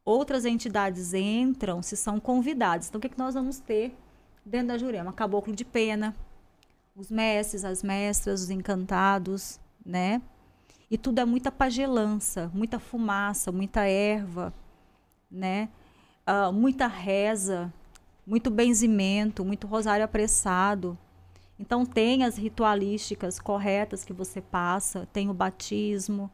Outras 0.07 0.45
entidades 0.45 1.13
entram 1.13 1.83
se 1.83 1.97
são 1.97 2.21
convidados. 2.21 2.87
Então, 2.87 3.01
o 3.01 3.03
que, 3.03 3.09
que 3.09 3.19
nós 3.19 3.35
vamos 3.35 3.59
ter 3.59 3.93
dentro 4.45 4.69
da 4.69 4.79
Jurema? 4.79 5.13
Caboclo 5.13 5.53
de 5.53 5.65
pena, 5.65 6.15
os 6.95 7.11
mestres, 7.11 7.65
as 7.65 7.83
mestras, 7.83 8.43
os 8.43 8.51
encantados, 8.51 9.59
né? 9.85 10.23
E 10.89 10.97
tudo 10.97 11.19
é 11.19 11.25
muita 11.25 11.51
pagelança, 11.51 12.49
muita 12.55 12.79
fumaça, 12.79 13.51
muita 13.51 13.85
erva, 13.85 14.55
né? 15.29 15.69
Ah, 16.25 16.53
muita 16.53 16.87
reza, 16.87 17.73
muito 18.25 18.49
benzimento, 18.49 19.45
muito 19.45 19.67
rosário 19.67 20.05
apressado. 20.05 20.97
Então 21.59 21.85
tem 21.85 22.23
as 22.23 22.37
ritualísticas 22.37 23.41
corretas 23.41 24.05
que 24.05 24.13
você 24.13 24.41
passa, 24.41 25.09
tem 25.13 25.29
o 25.29 25.35
batismo, 25.35 26.31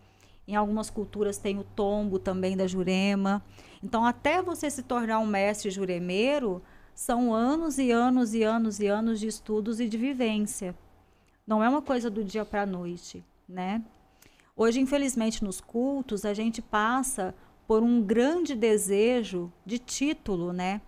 em 0.47 0.57
algumas 0.57 0.91
culturas 0.91 1.39
tem 1.39 1.59
o 1.59 1.65
tombo 1.65 2.19
também 2.19 2.57
da 2.57 2.67
jurema. 2.67 3.43
Então 3.83 4.05
até 4.05 4.43
você 4.43 4.71
se 4.71 4.83
tornar 4.83 5.19
um 5.19 5.27
mestre 5.27 5.71
juremeiro, 5.71 6.63
são 6.95 7.35
anos 7.35 7.79
e 7.79 7.91
anos 7.91 8.35
e 8.35 8.43
anos 8.43 8.81
e 8.81 8.87
anos 8.87 9.19
de 9.19 9.27
estudos 9.27 9.81
e 9.81 9.89
de 9.89 9.97
vivência. 9.97 10.75
Não 11.47 11.63
é 11.63 11.69
uma 11.69 11.83
coisa 11.83 12.11
do 12.11 12.23
dia 12.23 12.45
para 12.45 12.63
a 12.63 12.67
noite, 12.67 13.25
né? 13.49 13.83
Hoje, 14.55 14.81
infelizmente, 14.81 15.43
nos 15.43 15.61
cultos, 15.61 16.25
a 16.25 16.35
gente 16.35 16.61
passa 16.61 17.35
por 17.67 17.83
um 17.83 18.03
grande 18.03 18.55
desejo 18.55 19.51
de 19.65 19.79
título, 19.79 20.53
né? 20.53 20.81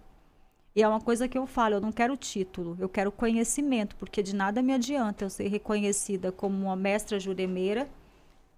E 0.77 0.83
é 0.83 0.89
uma 0.89 1.01
coisa 1.01 1.27
que 1.27 1.39
eu 1.39 1.47
falo, 1.47 1.77
eu 1.77 1.81
não 1.81 1.93
quero 1.93 2.17
título, 2.17 2.77
eu 2.81 2.89
quero 2.89 3.11
conhecimento, 3.11 3.97
porque 3.97 4.23
de 4.23 4.35
nada 4.35 4.61
me 4.61 4.73
adianta 4.73 5.25
eu 5.25 5.31
ser 5.31 5.49
reconhecida 5.49 6.31
como 6.31 6.67
uma 6.67 6.77
mestra 6.77 7.19
juremeira 7.19 7.89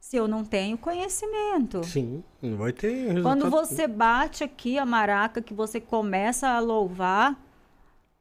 se 0.06 0.16
eu 0.16 0.28
não 0.28 0.44
tenho 0.44 0.78
conhecimento. 0.78 1.82
Sim, 1.82 2.22
não 2.40 2.56
vai 2.56 2.72
ter 2.72 2.90
resultado. 3.08 3.22
Quando 3.24 3.50
você 3.50 3.88
bate 3.88 4.44
aqui 4.44 4.78
a 4.78 4.86
maraca, 4.86 5.42
que 5.42 5.52
você 5.52 5.80
começa 5.80 6.46
a 6.46 6.60
louvar, 6.60 7.36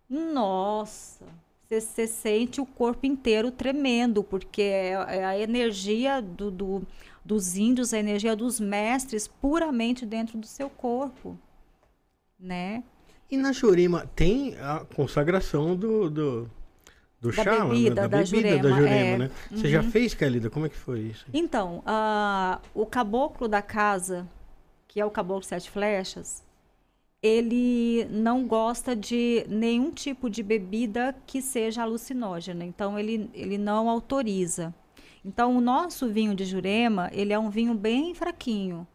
nossa, 0.10 1.24
você, 1.68 1.80
você 1.80 2.07
sente 2.07 2.60
o 2.60 2.66
corpo 2.66 3.06
inteiro 3.06 3.52
tremendo, 3.52 4.24
porque 4.24 4.64
é, 4.64 4.90
é 4.94 5.26
a 5.26 5.38
energia 5.40 6.24
do, 6.24 6.49
do- 6.49 6.88
dos 7.24 7.56
índios, 7.56 7.94
a 7.94 7.99
energia 7.99 8.36
dos 8.36 8.60
mestres 8.60 9.28
puramente 9.28 10.07
dentro 10.07 10.40
do 10.40 10.48
seu 10.48 10.72
corpo, 10.72 11.38
né? 12.40 12.84
E 13.30 13.38
na 13.38 13.52
Jurema 13.52 14.10
tem 14.16 14.56
a 14.57 14.84
consagração 14.95 15.76
do, 15.76 16.10
do, 16.10 16.49
do 17.30 17.36
Da 17.36 17.44
chá, 17.44 17.66
bebida, 17.66 18.02
né? 18.04 18.08
da 18.08 18.24
Jurema, 18.24 18.88
é. 18.88 19.18
né? 19.18 19.32
Você 19.52 19.68
já 19.68 19.84
fez, 19.84 20.14
Kelida? 20.14 20.50
Como 20.50 20.66
é 20.66 20.70
que 20.70 20.78
foi 20.78 21.00
isso? 21.00 21.26
Então, 21.34 21.82
ah, 21.86 22.60
o 22.74 22.86
caboclo 22.86 23.48
da 23.48 23.62
casa, 23.62 24.28
que 24.88 25.00
é 25.00 25.06
o 25.06 25.12
caboclo 25.12 25.44
sete 25.44 25.70
flechas, 25.70 26.44
ele 27.22 28.06
não 28.12 28.46
gosta 28.48 28.96
de 28.96 29.46
nenhum 29.50 29.92
tipo 29.92 30.30
de 30.30 30.44
bebida 30.44 31.16
que 31.26 31.42
seja 31.42 31.82
alucinógena. 31.82 32.64
Então, 32.64 33.00
ele, 33.00 33.30
ele 33.34 33.58
não 33.58 33.90
autoriza. 33.90 34.74
Então, 35.24 35.58
o 35.58 35.62
nosso 35.62 36.08
vinho 36.08 36.36
de 36.36 36.46
Jurema, 36.46 37.10
ele 37.12 37.34
é 37.34 37.40
um 37.40 37.50
vinho 37.50 37.74
bem 37.74 38.14
fraquinho. 38.14 38.86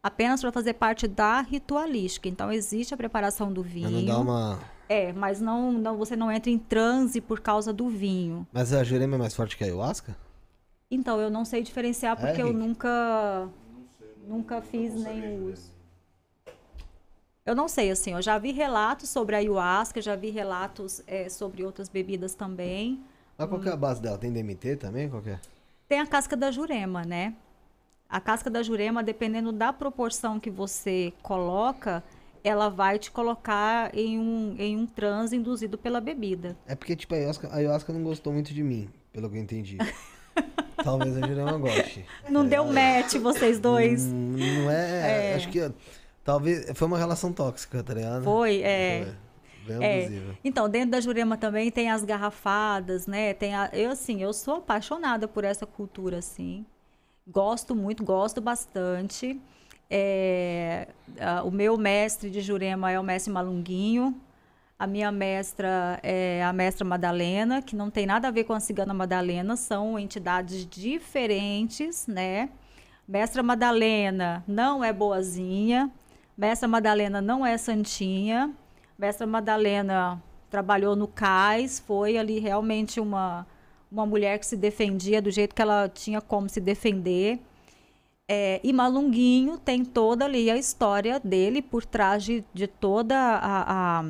Apenas 0.00 0.40
para 0.40 0.52
fazer 0.52 0.74
parte 0.74 1.08
da 1.08 1.40
ritualística. 1.40 2.28
Então, 2.28 2.52
existe 2.52 2.94
a 2.94 2.96
preparação 2.96 3.52
do 3.52 3.62
vinho. 3.62 3.90
Mas 3.90 4.04
não 4.04 4.04
dá 4.04 4.18
uma. 4.18 4.58
É, 4.90 5.12
mas 5.12 5.40
não, 5.40 5.70
não, 5.70 5.96
você 5.96 6.16
não 6.16 6.32
entra 6.32 6.50
em 6.50 6.58
transe 6.58 7.20
por 7.20 7.38
causa 7.38 7.72
do 7.72 7.88
vinho. 7.88 8.44
Mas 8.52 8.72
a 8.72 8.82
Jurema 8.82 9.14
é 9.14 9.18
mais 9.20 9.36
forte 9.36 9.56
que 9.56 9.62
a 9.62 9.68
ayahuasca? 9.68 10.16
Então, 10.90 11.20
eu 11.20 11.30
não 11.30 11.44
sei 11.44 11.62
diferenciar 11.62 12.18
É, 12.20 12.26
porque 12.26 12.42
eu 12.42 12.48
Rick? 12.48 12.58
nunca 12.58 13.48
nunca 14.26 14.60
fiz 14.60 14.92
nem 14.94 15.38
uso. 15.48 15.70
Eu 17.46 17.54
não 17.54 17.68
sei, 17.68 17.92
assim, 17.92 18.14
eu 18.14 18.20
já 18.20 18.36
vi 18.36 18.50
relatos 18.50 19.08
sobre 19.08 19.36
a 19.36 19.38
ayahuasca, 19.38 20.02
já 20.02 20.16
vi 20.16 20.30
relatos 20.30 21.00
é, 21.06 21.28
sobre 21.28 21.64
outras 21.64 21.88
bebidas 21.88 22.34
também. 22.34 23.00
Mas 23.38 23.48
qual 23.48 23.60
Hum. 23.60 23.64
é 23.68 23.70
a 23.72 23.76
base 23.76 24.02
dela? 24.02 24.18
Tem 24.18 24.32
DMT 24.32 24.74
também? 24.74 25.08
Qual 25.08 25.22
é? 25.24 25.38
Tem 25.88 26.00
a 26.00 26.06
casca 26.06 26.36
da 26.36 26.50
jurema, 26.50 27.04
né? 27.04 27.34
A 28.08 28.20
casca 28.20 28.50
da 28.50 28.60
jurema, 28.60 29.04
dependendo 29.04 29.52
da 29.52 29.72
proporção 29.72 30.40
que 30.40 30.50
você 30.50 31.12
coloca, 31.22 32.02
ela 32.42 32.68
vai 32.68 32.98
te 32.98 33.10
colocar 33.10 33.94
em 33.96 34.18
um, 34.18 34.54
em 34.58 34.76
um 34.76 34.86
transe 34.86 35.36
induzido 35.36 35.76
pela 35.76 36.00
bebida. 36.00 36.56
É 36.66 36.74
porque, 36.74 36.96
tipo, 36.96 37.14
a 37.14 37.18
ayahuasca, 37.18 37.48
a 37.48 37.56
ayahuasca 37.56 37.92
não 37.92 38.02
gostou 38.02 38.32
muito 38.32 38.52
de 38.54 38.62
mim, 38.62 38.88
pelo 39.12 39.28
que 39.28 39.36
eu 39.36 39.40
entendi. 39.40 39.78
Talvez 40.82 41.16
a 41.16 41.26
Jurema 41.26 41.58
goste. 41.58 42.04
Não 42.28 42.46
deu 42.46 42.64
match 42.64 43.16
vocês 43.16 43.58
dois? 43.58 44.04
Hum, 44.04 44.36
Não 44.36 44.70
é, 44.70 45.32
É. 45.32 45.34
Acho 45.34 45.48
que. 45.50 45.70
Talvez. 46.24 46.70
Foi 46.74 46.86
uma 46.86 46.98
relação 46.98 47.32
tóxica, 47.32 47.82
tá 47.82 47.92
ligado? 47.94 48.24
Foi, 48.24 48.62
é. 48.62 49.04
Foi. 49.04 49.30
É, 49.84 50.08
então, 50.42 50.68
dentro 50.68 50.90
da 50.92 51.00
Jurema 51.00 51.36
também 51.36 51.70
tem 51.70 51.90
as 51.90 52.02
garrafadas, 52.02 53.06
né? 53.06 53.34
Tem 53.34 53.54
a, 53.54 53.68
eu, 53.72 53.90
assim, 53.90 54.22
eu 54.22 54.32
sou 54.32 54.56
apaixonada 54.56 55.28
por 55.28 55.44
essa 55.44 55.66
cultura, 55.66 56.18
assim. 56.18 56.64
Gosto 57.28 57.74
muito, 57.74 58.02
gosto 58.02 58.40
bastante. 58.40 59.40
É, 59.90 60.86
o 61.44 61.50
meu 61.50 61.76
mestre 61.76 62.30
de 62.30 62.40
Jurema 62.40 62.90
é 62.90 63.00
o 63.00 63.02
mestre 63.02 63.32
Malunguinho. 63.32 64.14
A 64.78 64.86
minha 64.86 65.12
mestra 65.12 66.00
é 66.02 66.42
a 66.42 66.52
mestra 66.52 66.86
Madalena, 66.86 67.60
que 67.60 67.76
não 67.76 67.90
tem 67.90 68.06
nada 68.06 68.28
a 68.28 68.30
ver 68.30 68.44
com 68.44 68.54
a 68.54 68.60
cigana 68.60 68.94
Madalena, 68.94 69.54
são 69.54 69.98
entidades 69.98 70.64
diferentes, 70.64 72.06
né? 72.06 72.48
Mestra 73.06 73.42
Madalena 73.42 74.42
não 74.46 74.82
é 74.82 74.92
boazinha. 74.92 75.90
Mestra 76.38 76.66
Madalena 76.68 77.20
não 77.20 77.44
é 77.44 77.58
santinha. 77.58 78.54
Mestra 78.98 79.26
Madalena 79.26 80.22
trabalhou 80.48 80.96
no 80.96 81.06
CAIS, 81.06 81.80
foi 81.80 82.16
ali 82.16 82.38
realmente 82.38 83.00
uma, 83.00 83.46
uma 83.90 84.06
mulher 84.06 84.38
que 84.38 84.46
se 84.46 84.56
defendia 84.56 85.20
do 85.20 85.30
jeito 85.30 85.54
que 85.54 85.60
ela 85.60 85.88
tinha 85.88 86.20
como 86.20 86.48
se 86.48 86.60
defender. 86.60 87.38
É, 88.32 88.60
e 88.62 88.72
Malunguinho 88.72 89.58
tem 89.58 89.84
toda 89.84 90.24
ali 90.24 90.50
a 90.50 90.56
história 90.56 91.18
dele 91.18 91.60
por 91.60 91.84
trás 91.84 92.22
de, 92.22 92.44
de 92.54 92.68
toda 92.68 93.16
a, 93.16 94.00
a, 94.00 94.04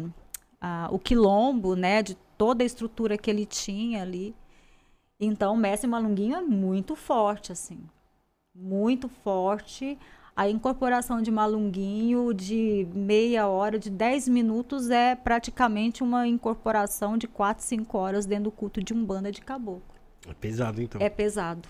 a, 0.61 0.89
o 0.93 0.99
quilombo, 0.99 1.75
né? 1.75 2.03
De 2.03 2.15
toda 2.37 2.63
a 2.63 2.67
estrutura 2.67 3.17
que 3.17 3.31
ele 3.31 3.47
tinha 3.47 4.03
ali. 4.03 4.35
Então, 5.19 5.55
o 5.55 5.57
Mestre 5.57 5.89
Malunguinho 5.89 6.37
é 6.37 6.43
muito 6.43 6.95
forte, 6.95 7.53
assim 7.53 7.81
muito 8.55 9.09
forte. 9.09 9.99
A 10.35 10.49
incorporação 10.49 11.21
de 11.21 11.31
malunguinho 11.31 12.33
de 12.33 12.87
meia 12.95 13.49
hora, 13.49 13.79
de 13.79 13.91
10 13.91 14.29
minutos, 14.29 14.91
é 14.91 15.15
praticamente 15.15 16.03
uma 16.03 16.27
incorporação 16.27 17.19
de 17.19 17.27
4, 17.27 17.65
5 17.65 17.99
horas 17.99 18.27
dentro 18.27 18.45
do 18.45 18.51
culto 18.51 18.83
de 18.83 18.95
Umbanda 18.95 19.31
de 19.31 19.41
caboclo. 19.41 19.83
É 20.29 20.35
pesado, 20.35 20.81
então. 20.81 21.01
É 21.01 21.09
pesado. 21.09 21.69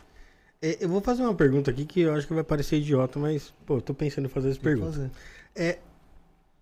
É, 0.62 0.76
eu 0.80 0.88
vou 0.88 1.00
fazer 1.00 1.22
uma 1.22 1.34
pergunta 1.34 1.70
aqui 1.70 1.84
que 1.86 2.00
eu 2.00 2.14
acho 2.14 2.26
que 2.26 2.34
vai 2.34 2.44
parecer 2.44 2.76
idiota, 2.76 3.18
mas, 3.18 3.52
pô, 3.64 3.76
eu 3.76 3.80
tô 3.80 3.94
pensando 3.94 4.26
em 4.26 4.28
fazer 4.28 4.50
essa 4.50 4.60
pergunta. 4.60 4.92
Fazer. 4.92 5.10
É 5.54 5.78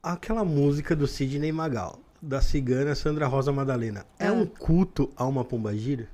aquela 0.02 0.44
música 0.44 0.94
do 0.94 1.06
Sidney 1.06 1.50
Magal, 1.50 1.98
da 2.22 2.40
cigana 2.40 2.94
Sandra 2.94 3.26
Rosa 3.26 3.52
Madalena. 3.52 4.06
É, 4.18 4.26
é 4.26 4.32
um 4.32 4.46
culto 4.46 5.10
a 5.16 5.26
uma 5.26 5.44
pombagira? 5.44 6.08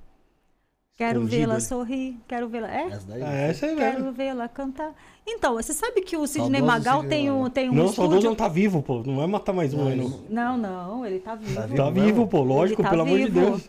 Quero 0.97 1.25
vê-la 1.27 1.59
sorrir, 1.59 2.17
quero 2.29 2.49
vê-la. 2.49 2.73
É? 2.73 2.87
Essa 2.87 3.07
daí. 3.09 3.23
É 3.23 3.51
essa 3.51 3.67
aí 3.67 3.75
Quero 3.75 4.13
vê-la 4.13 4.47
cantar. 4.47 4.95
Então, 5.27 5.55
você 5.55 5.73
sabe 5.73 6.03
que 6.03 6.17
o 6.17 6.25
Sidney 6.25 6.63
Magal 6.63 7.03
tem 7.03 7.33
um, 7.33 7.51
tem 7.51 7.69
um 7.69 7.75
não, 7.75 7.87
estúdio... 7.87 8.17
Não, 8.17 8.23
não 8.23 8.35
tá 8.37 8.47
vivo, 8.47 8.81
pô. 8.81 9.03
Não 9.05 9.21
é 9.21 9.27
matar 9.27 9.53
mais 9.53 9.75
um, 9.75 9.93
não. 9.93 10.21
Não, 10.31 10.57
não, 10.57 11.05
ele 11.05 11.19
tá 11.19 11.35
vivo. 11.35 11.55
Tá 11.57 11.67
vivo, 11.67 11.77
tá 11.77 11.91
vivo 11.91 12.27
pô. 12.29 12.43
Lógico, 12.43 12.81
tá 12.81 12.91
pelo 12.91 13.05
vivo. 13.07 13.17
amor 13.41 13.59
de 13.59 13.69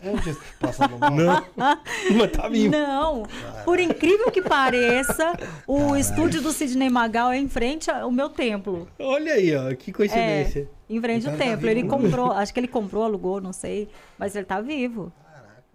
não, 1.56 2.14
mas 2.16 2.30
tá 2.30 2.48
vivo. 2.48 2.70
Não. 2.70 3.24
Por 3.64 3.80
incrível 3.80 4.30
que 4.30 4.42
pareça, 4.42 5.32
o 5.66 5.78
Caralho. 5.78 5.96
estúdio 5.96 6.42
do 6.42 6.52
Sidney 6.52 6.90
Magal 6.90 7.32
é 7.32 7.38
em 7.38 7.48
frente 7.48 7.90
ao 7.90 8.12
meu 8.12 8.28
templo. 8.28 8.86
Olha 9.00 9.32
aí, 9.32 9.52
ó. 9.56 9.74
Que 9.74 9.92
coincidência. 9.92 10.70
É, 10.88 10.94
em 10.94 11.00
frente 11.00 11.26
ao 11.26 11.32
tá 11.32 11.38
templo. 11.42 11.64
Tá 11.64 11.70
ele 11.72 11.82
comprou, 11.88 12.30
acho 12.30 12.54
que 12.54 12.60
ele 12.60 12.68
comprou, 12.68 13.02
alugou, 13.02 13.40
não 13.40 13.52
sei. 13.52 13.88
Mas 14.16 14.36
ele 14.36 14.44
tá 14.44 14.60
vivo. 14.60 15.12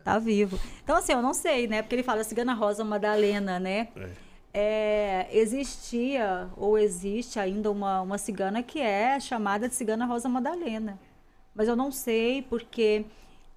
Tá 0.04 0.20
vivo. 0.20 0.60
Então, 0.84 0.96
assim, 0.98 1.14
eu 1.14 1.22
não 1.22 1.34
sei, 1.34 1.68
né? 1.68 1.82
Porque 1.82 1.96
ele 1.96 2.04
fala 2.04 2.24
Cigana 2.24 2.54
Rosa 2.54 2.84
Madalena, 2.84 3.60
né? 3.60 3.88
É. 3.96 4.32
É, 4.54 5.30
existia 5.32 6.50
ou 6.58 6.78
existe 6.78 7.40
ainda 7.40 7.72
uma, 7.72 8.02
uma 8.02 8.18
cigana 8.18 8.62
que 8.62 8.80
é 8.80 9.18
chamada 9.18 9.70
de 9.70 9.76
Cigana 9.76 10.06
Rosa 10.06 10.28
Madalena. 10.28 11.00
Mas 11.56 11.70
eu 11.70 11.76
não 11.76 11.92
sei 11.92 12.42
porque 12.42 13.06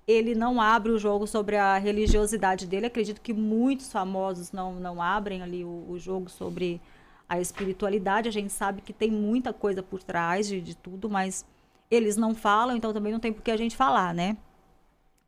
ele 0.07 0.35
não 0.35 0.61
abre 0.61 0.93
o 0.93 0.99
jogo 0.99 1.27
sobre 1.27 1.57
a 1.57 1.79
religiosidade 1.79 2.67
dele. 2.67 2.87
Acredito 2.87 3.21
que 3.21 3.33
muitos 3.33 3.91
famosos 3.91 4.53
não, 4.53 4.75
não 4.75 5.03
abrem 5.03 5.43
ali 5.43 5.65
o, 5.65 5.87
o 5.89 5.99
jogo 5.99 6.31
sobre 6.31 6.81
a 7.29 7.41
espiritualidade. 7.41 8.29
A 8.29 8.33
gente 8.33 8.53
sabe 8.53 8.81
que 8.83 8.93
tem 8.93 9.11
muita 9.11 9.53
coisa 9.53 9.83
por 9.83 10.03
trás 10.03 10.47
de, 10.47 10.61
de 10.61 10.77
tudo, 10.77 11.09
mas 11.09 11.45
eles 11.91 12.17
não 12.17 12.35
falam, 12.35 12.77
então 12.77 12.93
também 12.93 13.13
não 13.13 13.21
tem 13.21 13.33
por 13.33 13.43
que 13.43 13.51
a 13.51 13.57
gente 13.57 13.77
falar, 13.77 14.15
né? 14.15 14.37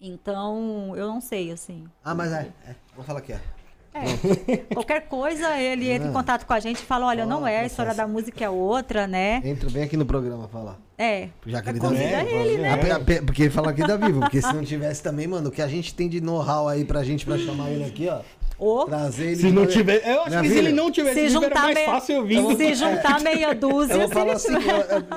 Então, 0.00 0.92
eu 0.96 1.06
não 1.06 1.20
sei, 1.20 1.50
assim. 1.50 1.84
Ah, 2.04 2.14
mas 2.14 2.32
é. 2.32 2.48
é. 2.68 2.74
Vou 2.94 3.04
falar 3.04 3.20
aqui, 3.20 3.32
é. 3.32 3.40
É. 3.94 4.56
Qualquer 4.74 5.08
coisa, 5.08 5.58
ele 5.58 5.88
entra 5.88 6.08
em 6.08 6.12
contato 6.12 6.44
com 6.44 6.52
a 6.52 6.60
gente 6.60 6.80
e 6.80 6.84
fala, 6.84 7.06
olha, 7.06 7.24
não 7.24 7.46
é, 7.46 7.60
a 7.60 7.66
história 7.66 7.94
da 7.94 8.06
música 8.06 8.44
é 8.44 8.50
outra, 8.50 9.06
né? 9.06 9.40
Entra 9.42 9.70
bem 9.70 9.84
aqui 9.84 9.96
no 9.96 10.04
programa 10.04 10.48
falar. 10.48 10.76
É. 10.98 11.28
Já 11.46 11.62
que 11.62 11.70
ele 11.70 11.80
tá 11.80 11.94
ele, 11.94 12.58
né? 12.58 12.76
Porque 13.24 13.44
ele 13.44 13.50
fala 13.50 13.70
aqui 13.70 13.86
da 13.86 13.96
Vivo, 13.96 14.20
porque 14.20 14.42
se 14.42 14.52
não 14.52 14.62
tivesse 14.62 15.02
também, 15.02 15.26
mano, 15.26 15.48
o 15.48 15.50
que 15.50 15.62
a 15.62 15.68
gente 15.68 15.94
tem 15.94 16.10
de 16.10 16.20
know-how 16.20 16.68
aí 16.68 16.84
pra 16.84 17.02
gente, 17.02 17.24
pra 17.24 17.38
chamar 17.38 17.70
ele 17.70 17.84
aqui, 17.84 18.06
ó. 18.08 18.20
Oh. 18.58 18.84
Trazer 18.84 19.28
ele. 19.28 19.36
Se 19.36 19.50
não 19.50 19.66
tiver. 19.66 20.06
Eu 20.06 20.22
acho 20.22 20.40
que 20.40 20.48
se 20.48 20.58
ele 20.58 20.72
não 20.72 20.90
tivesse 20.90 21.20
se 21.20 21.28
juntar 21.28 21.62
mais 21.62 21.78
fácil 21.80 22.16
eu 22.16 22.24
vim. 22.26 22.56
Se 22.56 22.74
juntar 22.74 23.20
meia 23.20 23.54
dúzia. 23.54 23.94
Eu 23.94 24.00
vou 24.00 24.08
falar 24.08 24.34
assim, 24.34 24.52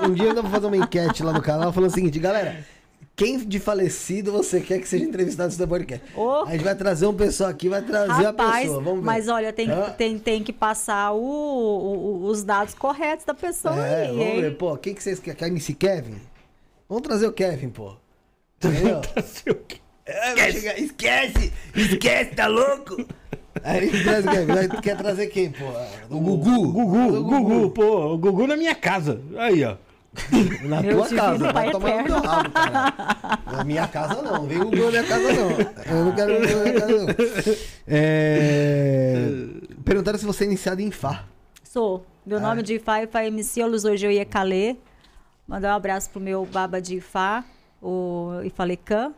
um 0.06 0.14
dia 0.14 0.30
eu 0.30 0.42
vou 0.42 0.52
fazer 0.52 0.68
uma 0.68 0.78
enquete 0.78 1.24
lá 1.24 1.34
no 1.34 1.42
canal 1.42 1.72
falando 1.72 1.90
o 1.90 1.94
seguinte, 1.94 2.20
galera. 2.20 2.66
Quem 3.20 3.38
de 3.38 3.60
falecido 3.60 4.32
você 4.32 4.62
quer 4.62 4.80
que 4.80 4.88
seja 4.88 5.04
entrevistado 5.04 5.50
no 5.50 5.54
seu 5.54 5.68
podcast? 5.68 6.06
Oh. 6.16 6.46
A 6.48 6.52
gente 6.54 6.64
vai 6.64 6.74
trazer 6.74 7.06
um 7.06 7.14
pessoal 7.14 7.50
aqui, 7.50 7.68
vai 7.68 7.82
trazer 7.82 8.24
Rapaz, 8.24 8.50
a 8.50 8.60
pessoa. 8.62 8.82
Vamos 8.82 9.00
ver. 9.02 9.06
Mas 9.06 9.28
olha, 9.28 9.52
tem, 9.52 9.70
ah. 9.70 9.90
tem, 9.90 10.18
tem 10.18 10.42
que 10.42 10.54
passar 10.54 11.12
o, 11.12 11.20
o, 11.20 12.24
os 12.28 12.46
dados 12.46 12.74
corretos 12.74 13.26
da 13.26 13.34
pessoa 13.34 13.76
é, 13.86 14.04
aí. 14.04 14.08
Vamos 14.08 14.26
hein? 14.26 14.42
ver, 14.42 14.58
pô, 14.58 14.78
quem 14.78 14.96
que 14.96 15.04
vocês 15.04 15.20
querem? 15.20 15.38
Quer 15.38 15.48
MC 15.48 15.74
Kevin? 15.74 16.16
Vamos 16.88 17.04
trazer 17.04 17.28
o 17.28 17.34
Kevin, 17.34 17.68
pô. 17.68 17.94
Entendeu? 18.56 19.02
trazer 19.14 19.52
o 19.52 19.56
Kevin. 19.56 19.82
É, 20.06 20.50
esquece. 20.50 20.84
esquece! 20.86 21.54
Esquece, 21.76 22.36
tá 22.36 22.48
louco? 22.48 23.06
Aí 23.62 23.86
ele 23.86 24.02
traz 24.02 24.26
o 24.26 24.30
Kevin. 24.30 24.82
Quer 24.82 24.96
trazer 24.96 25.28
quem, 25.28 25.52
pô? 25.52 25.66
O 26.10 26.22
Gugu. 26.22 26.72
Gugu, 26.72 27.18
o 27.18 27.24
Gugu, 27.26 27.70
pô. 27.72 28.14
O 28.14 28.18
Gugu 28.18 28.48
na 28.48 28.56
minha 28.56 28.76
casa. 28.76 29.22
Aí, 29.38 29.62
ó. 29.66 29.76
Na 30.64 30.82
Meu 30.82 30.98
tua 30.98 31.10
casa, 31.10 31.54
vai 31.54 31.72
tomar 31.72 31.98
no 31.98 32.04
teu 32.04 32.22
rabo, 32.22 32.50
cara. 32.52 32.94
Na 33.52 33.64
minha 33.64 33.88
casa 33.88 34.22
não, 34.22 34.46
vem 34.46 34.60
o 34.60 34.72
na 34.72 34.72
minha 34.72 35.04
casa 35.04 35.34
não. 35.34 35.52
Eu 35.98 36.06
não 36.06 36.16
quero 36.16 36.36
o 36.36 36.40
na 36.40 36.48
minha 36.48 36.80
casa 36.80 36.98
não. 36.98 37.08
É... 37.88 39.28
Perguntaram 39.84 40.20
se 40.20 40.26
você 40.26 40.44
é 40.44 40.48
iniciado 40.48 40.82
em 40.82 40.92
Fá. 40.92 41.26
Sou. 41.64 42.06
Meu 42.26 42.38
ah. 42.38 42.42
nome 42.42 42.62
de 42.62 42.76
Ifá 42.76 43.00
é 43.00 43.04
Ifá 43.04 43.26
MC 43.26 43.64
Olusojo 43.64 44.08
Iekale. 44.08 44.80
Mandar 45.48 45.74
um 45.74 45.76
abraço 45.76 46.10
pro 46.10 46.20
meu 46.20 46.46
baba 46.46 46.80
de 46.80 46.98
Ifá, 46.98 47.44
o 47.82 48.42
Ifalecan, 48.44 49.14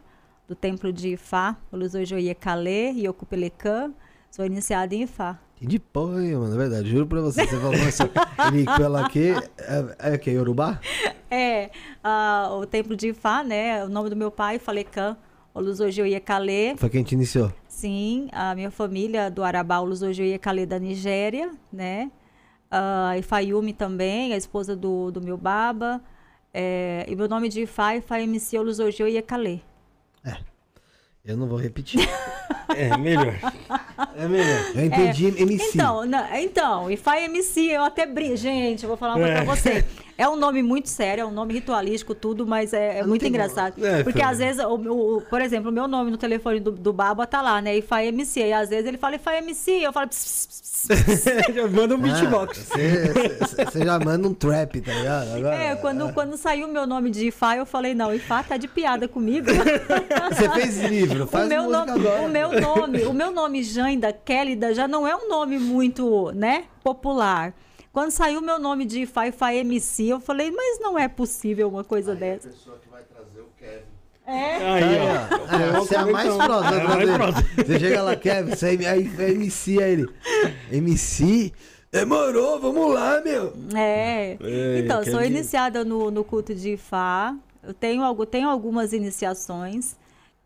do 0.48 0.56
templo 0.56 0.94
de 0.94 1.14
Ifá, 1.16 1.58
Olusojo 1.72 2.18
Iekale 2.18 2.94
e 2.94 3.10
Ocupelecan. 3.10 3.92
Sou 4.32 4.46
iniciada 4.46 4.96
em 4.96 5.04
Ifá. 5.04 5.38
De 5.60 5.78
põe, 5.78 6.34
mano, 6.34 6.56
é 6.56 6.58
verdade, 6.58 6.90
juro 6.90 7.06
pra 7.06 7.20
você. 7.20 7.46
Você 7.46 7.58
falou 7.60 7.76
isso. 7.76 8.04
Ele 8.48 8.66
pela 8.78 9.06
aqui. 9.06 9.32
É, 9.60 10.14
é 10.14 10.18
que? 10.18 10.32
Yorubá? 10.32 10.80
É, 11.34 11.72
uh, 12.04 12.56
o 12.56 12.66
templo 12.66 12.94
de 12.94 13.08
Ifá, 13.08 13.42
né? 13.42 13.86
O 13.86 13.88
nome 13.88 14.10
do 14.10 14.18
meu 14.18 14.30
pai, 14.30 14.60
Falecan, 14.60 15.16
Olusojo 15.54 16.06
Iekale. 16.06 16.76
Foi 16.76 16.90
quem 16.90 17.04
te 17.04 17.16
iniciou? 17.16 17.54
Sim, 17.70 18.28
a 18.34 18.54
minha 18.54 18.70
família 18.70 19.32
do 19.32 19.42
Arabá, 19.42 19.80
Olusojo 19.80 20.22
Iekale 20.22 20.66
da 20.66 20.78
Nigéria, 20.78 21.50
né? 21.72 22.12
Uh, 22.70 23.18
Ifayumi 23.18 23.72
também, 23.72 24.34
a 24.34 24.38
esposa 24.38 24.76
do, 24.76 25.10
do 25.10 25.22
meu 25.22 25.38
baba. 25.38 26.02
É, 26.54 27.06
e 27.08 27.16
meu 27.16 27.30
nome 27.30 27.48
de 27.48 27.62
Ifá, 27.62 27.96
Ifá 27.96 28.20
MC 28.20 28.60
Olusojo 28.60 29.08
Iekale. 29.08 29.64
Eu 31.24 31.38
não 31.38 31.48
vou 31.48 31.58
repetir. 31.58 32.00
é 32.76 32.98
melhor. 32.98 33.36
É 34.16 34.28
melhor. 34.28 34.72
Eu 34.76 34.86
entendi 34.86 35.28
é, 35.28 35.42
MC. 35.42 35.72
Então, 35.76 36.06
não, 36.06 36.36
então, 36.36 36.92
Ifai 36.92 37.26
MC, 37.26 37.62
eu 37.62 37.84
até 37.84 38.06
brinco. 38.06 38.38
Gente, 38.38 38.84
eu 38.84 38.88
vou 38.90 38.98
falar 38.98 39.16
uma 39.16 39.28
coisa 39.28 39.40
é. 39.40 39.44
pra 39.44 39.56
você. 39.56 39.86
É 40.18 40.28
um 40.28 40.36
nome 40.36 40.62
muito 40.62 40.90
sério, 40.90 41.22
é 41.22 41.26
um 41.26 41.32
nome 41.32 41.54
ritualístico, 41.54 42.14
tudo, 42.14 42.46
mas 42.46 42.74
é, 42.74 43.00
é 43.00 43.04
muito 43.04 43.26
engraçado. 43.26 43.84
É, 43.84 44.04
porque 44.04 44.22
às 44.22 44.38
vezes, 44.38 44.64
o, 44.64 44.76
o, 44.76 45.22
por 45.22 45.42
exemplo, 45.42 45.70
o 45.70 45.74
meu 45.74 45.88
nome 45.88 46.12
no 46.12 46.18
telefone 46.18 46.60
do, 46.60 46.72
do 46.72 46.94
Baba 46.94 47.26
tá 47.26 47.42
lá, 47.42 47.62
né? 47.62 47.78
Ifai 47.78 48.08
MC. 48.08 48.40
E 48.42 48.54
às 48.54 48.70
vezes 48.70 48.86
ele 48.86 48.98
fala 48.98 49.16
Ifai 49.16 49.40
MC, 49.40 49.72
eu 49.72 49.94
falo. 49.94 50.10
manda 51.72 51.96
um 51.96 52.00
ah, 52.00 52.02
beatbox. 52.02 52.58
Você 52.60 53.86
já 53.86 54.00
manda 54.00 54.28
um 54.28 54.34
trap, 54.34 54.82
tá 54.82 54.94
ligado? 54.94 55.36
Agora, 55.36 55.56
é, 55.56 55.76
quando, 55.76 56.10
é. 56.10 56.12
quando 56.12 56.38
saiu 56.38 56.68
o 56.68 56.72
meu 56.72 56.88
nome 56.88 57.10
de 57.10 57.28
Ifá, 57.28 57.56
eu 57.56 57.66
falei, 57.66 57.94
não, 57.94 58.14
Ifá 58.14 58.44
tá 58.44 58.58
de 58.58 58.68
piada 58.68 59.08
comigo. 59.08 59.48
Você 60.32 60.50
fez 60.50 60.78
livro, 60.84 61.28
faz 61.28 61.46
o 61.46 61.50
meu 61.50 61.70
nome, 61.70 61.92
agora. 61.92 62.22
O 62.22 62.30
meu 62.30 62.62
nome, 62.62 63.04
o 63.04 63.14
meu 63.14 63.32
nome 63.32 63.64
Janda 63.64 64.12
Kélida 64.12 64.74
já 64.74 64.88
não 64.88 65.08
é 65.08 65.16
um 65.16 65.30
nome 65.30 65.60
muito, 65.60 66.32
né, 66.34 66.66
popular. 66.84 67.54
Quando 67.92 68.12
saiu 68.12 68.40
o 68.40 68.42
meu 68.42 68.58
nome 68.58 68.86
de 68.86 69.02
Ifá 69.02 69.54
MC, 69.54 70.08
eu 70.08 70.20
falei, 70.20 70.50
mas 70.50 70.80
não 70.80 70.98
é 70.98 71.08
possível 71.08 71.68
uma 71.68 71.84
coisa 71.84 72.14
Aí 72.14 72.18
dessa. 72.18 72.48
A 72.48 72.52
pessoa 72.52 72.78
que 72.78 72.90
vai 72.90 73.04
trazer 73.04 73.42
o 73.42 73.50
Kevin. 73.60 73.92
É. 74.26 74.56
Aí, 74.56 74.84
ó. 75.02 75.56
É, 75.56 75.80
você 75.80 75.96
é 75.96 75.98
a 75.98 76.06
mais 76.06 76.34
próxima. 76.34 76.76
É 76.76 76.84
mais 76.88 77.10
próxima. 77.12 77.50
Você 77.66 77.80
chega 77.80 78.02
lá, 78.02 78.16
Kevin, 78.16 78.56
você 78.56 78.76
é, 78.76 78.90
aí, 78.90 79.12
é 79.20 79.32
MC, 79.32 79.84
aí 79.84 79.92
ele. 79.92 80.10
MC? 80.72 81.54
Demorou, 81.92 82.58
vamos 82.62 82.94
lá, 82.94 83.20
meu. 83.20 83.54
É. 83.76 84.38
é 84.40 84.80
então, 84.80 85.04
sou 85.04 85.22
iniciada 85.22 85.84
no, 85.84 86.10
no 86.10 86.24
culto 86.24 86.56
de 86.56 86.74
Ifá. 86.74 87.36
Eu 87.62 87.74
tenho, 87.74 88.04
algo, 88.04 88.26
tenho 88.26 88.48
algumas 88.48 88.94
iniciações. 88.94 89.98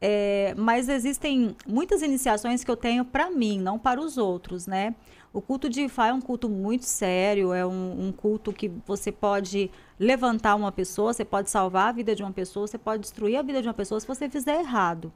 É, 0.01 0.53
mas 0.57 0.90
existem 0.90 1.56
muitas 1.67 2.01
iniciações 2.01 2.64
que 2.64 2.72
eu 2.72 2.75
tenho 2.75 3.06
para 3.06 3.30
mim, 3.30 3.59
não 3.59 3.77
para 3.77 4.01
os 4.01 4.17
outros, 4.17 4.65
né? 4.67 4.95
O 5.36 5.42
culto 5.42 5.68
de 5.70 5.82
Ifá 5.82 6.08
é 6.08 6.14
um 6.14 6.22
culto 6.22 6.48
muito 6.48 6.86
sério, 6.86 7.52
é 7.52 7.66
um, 7.66 8.08
um, 8.08 8.12
culto 8.14 8.54
que 8.54 8.72
você 8.88 9.12
pode 9.12 9.70
levantar 10.00 10.56
uma 10.56 10.72
pessoa, 10.72 11.12
você 11.12 11.26
pode 11.26 11.50
salvar 11.50 11.90
a 11.90 11.92
vida 11.92 12.16
de 12.16 12.24
uma 12.24 12.32
pessoa, 12.32 12.66
você 12.66 12.78
pode 12.78 13.02
destruir 13.02 13.36
a 13.36 13.42
vida 13.42 13.62
de 13.62 13.68
uma 13.68 13.74
pessoa 13.74 14.00
se 14.00 14.08
você 14.08 14.30
fizer 14.30 14.62
errado. 14.62 15.12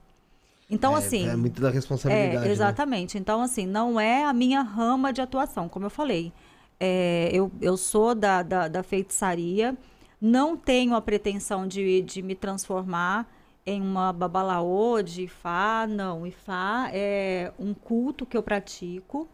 Então, 0.69 0.93
é, 0.93 0.99
assim. 0.99 1.25
É 1.25 1.37
muito 1.37 1.61
da 1.61 1.69
responsabilidade. 1.69 2.35
É, 2.35 2.39
né? 2.41 2.51
exatamente. 2.51 3.15
Né? 3.15 3.21
Então, 3.21 3.41
assim, 3.41 3.65
não 3.65 3.97
é 3.97 4.25
a 4.25 4.33
minha 4.33 4.61
rama 4.61 5.13
de 5.13 5.21
atuação, 5.21 5.69
como 5.69 5.85
eu 5.85 5.89
falei. 5.89 6.33
É, 6.77 7.29
eu, 7.31 7.49
eu 7.61 7.77
sou 7.77 8.13
da, 8.13 8.43
da, 8.43 8.67
da, 8.67 8.83
feitiçaria, 8.83 9.77
não 10.19 10.57
tenho 10.57 10.95
a 10.95 11.01
pretensão 11.01 11.65
de, 11.65 12.01
de 12.01 12.21
me 12.21 12.35
transformar 12.35 13.25
em 13.65 13.81
uma 13.81 14.11
babalaô 14.11 15.01
de 15.01 15.23
Ifá, 15.23 15.87
não. 15.87 16.27
Ifá 16.27 16.89
é 16.91 17.53
um 17.57 17.73
culto 17.73 18.25
que 18.25 18.35
eu 18.35 18.43
pratico, 18.43 19.25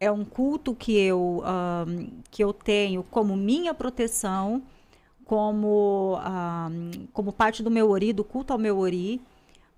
é 0.00 0.10
um 0.10 0.24
culto 0.24 0.74
que 0.74 0.96
eu, 0.96 1.42
que 2.30 2.42
eu 2.42 2.52
tenho 2.52 3.02
como 3.02 3.36
minha 3.36 3.74
proteção, 3.74 4.62
como, 5.24 6.18
como 7.12 7.32
parte 7.32 7.62
do 7.62 7.70
meu 7.70 7.90
ori, 7.90 8.12
do 8.12 8.24
culto 8.24 8.52
ao 8.52 8.58
meu 8.58 8.78
ori 8.78 9.20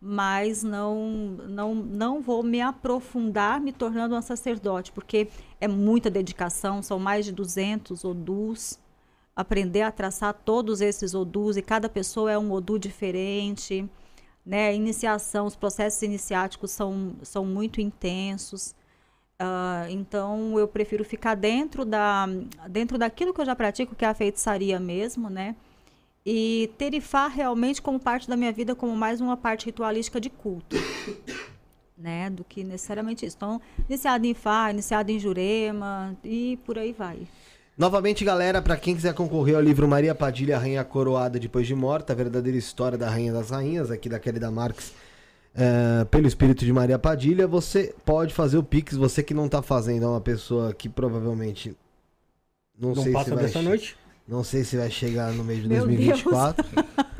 mas 0.00 0.62
não, 0.62 1.10
não, 1.46 1.74
não 1.74 2.22
vou 2.22 2.42
me 2.42 2.60
aprofundar 2.60 3.60
me 3.60 3.70
tornando 3.70 4.14
uma 4.14 4.22
sacerdote, 4.22 4.90
porque 4.92 5.28
é 5.60 5.68
muita 5.68 6.10
dedicação, 6.10 6.82
são 6.82 6.98
mais 6.98 7.26
de 7.26 7.32
200 7.32 8.02
odus, 8.04 8.78
aprender 9.36 9.82
a 9.82 9.92
traçar 9.92 10.32
todos 10.32 10.80
esses 10.80 11.14
odus, 11.14 11.58
e 11.58 11.62
cada 11.62 11.88
pessoa 11.88 12.32
é 12.32 12.38
um 12.38 12.50
odu 12.50 12.78
diferente, 12.78 13.86
né? 14.44 14.74
iniciação, 14.74 15.44
os 15.44 15.54
processos 15.54 16.00
iniciáticos 16.02 16.70
são, 16.70 17.16
são 17.22 17.44
muito 17.44 17.78
intensos, 17.80 18.74
uh, 19.40 19.90
então 19.90 20.58
eu 20.58 20.68
prefiro 20.68 21.04
ficar 21.04 21.34
dentro, 21.34 21.84
da, 21.84 22.28
dentro 22.68 22.98
daquilo 22.98 23.32
que 23.32 23.40
eu 23.40 23.46
já 23.46 23.56
pratico, 23.56 23.94
que 23.94 24.04
é 24.04 24.08
a 24.08 24.14
feitiçaria 24.14 24.78
mesmo, 24.78 25.30
né? 25.30 25.56
e 26.24 26.70
ter 26.76 26.94
Ifá 26.94 27.28
realmente 27.28 27.80
como 27.80 27.98
parte 27.98 28.28
da 28.28 28.36
minha 28.36 28.52
vida 28.52 28.74
como 28.74 28.94
mais 28.94 29.20
uma 29.20 29.36
parte 29.36 29.66
ritualística 29.66 30.20
de 30.20 30.28
culto, 30.28 30.76
né, 31.96 32.30
do 32.30 32.44
que 32.44 32.62
necessariamente 32.62 33.24
isso. 33.24 33.36
Então, 33.36 33.60
iniciado 33.88 34.26
em 34.26 34.30
Ifá, 34.30 34.70
iniciado 34.70 35.10
em 35.10 35.18
Jurema 35.18 36.16
e 36.22 36.58
por 36.64 36.78
aí 36.78 36.92
vai. 36.92 37.26
Novamente, 37.76 38.24
galera, 38.24 38.60
para 38.60 38.76
quem 38.76 38.94
quiser 38.94 39.14
concorrer 39.14 39.56
ao 39.56 39.62
livro 39.62 39.88
Maria 39.88 40.14
Padilha, 40.14 40.58
Rainha 40.58 40.84
Coroada 40.84 41.38
Depois 41.38 41.66
de 41.66 41.74
Morta, 41.74 42.12
a 42.12 42.16
verdadeira 42.16 42.58
história 42.58 42.98
da 42.98 43.08
Rainha 43.08 43.32
das 43.32 43.48
Rainhas, 43.48 43.90
aqui 43.90 44.08
da 44.08 44.18
Querida 44.18 44.50
Marques, 44.50 44.92
é, 45.54 46.04
pelo 46.04 46.26
espírito 46.26 46.64
de 46.64 46.72
Maria 46.72 46.98
Padilha, 46.98 47.46
você 47.46 47.94
pode 48.04 48.32
fazer 48.32 48.58
o 48.58 48.62
Pix, 48.62 48.96
você 48.96 49.22
que 49.22 49.34
não 49.34 49.48
tá 49.48 49.62
fazendo, 49.62 50.04
é 50.04 50.08
uma 50.08 50.20
pessoa 50.20 50.72
que 50.72 50.88
provavelmente 50.88 51.76
não, 52.78 52.94
não 52.94 53.02
sei 53.02 53.12
passa 53.12 53.30
se 53.30 53.34
vai 53.34 53.44
dessa 53.44 53.62
noite. 53.62 53.96
Não 54.26 54.44
sei 54.44 54.62
se 54.62 54.76
vai 54.76 54.88
chegar 54.88 55.32
no 55.32 55.42
mês 55.42 55.60
de 55.60 55.68
Meu 55.68 55.84
2024. 55.84 56.64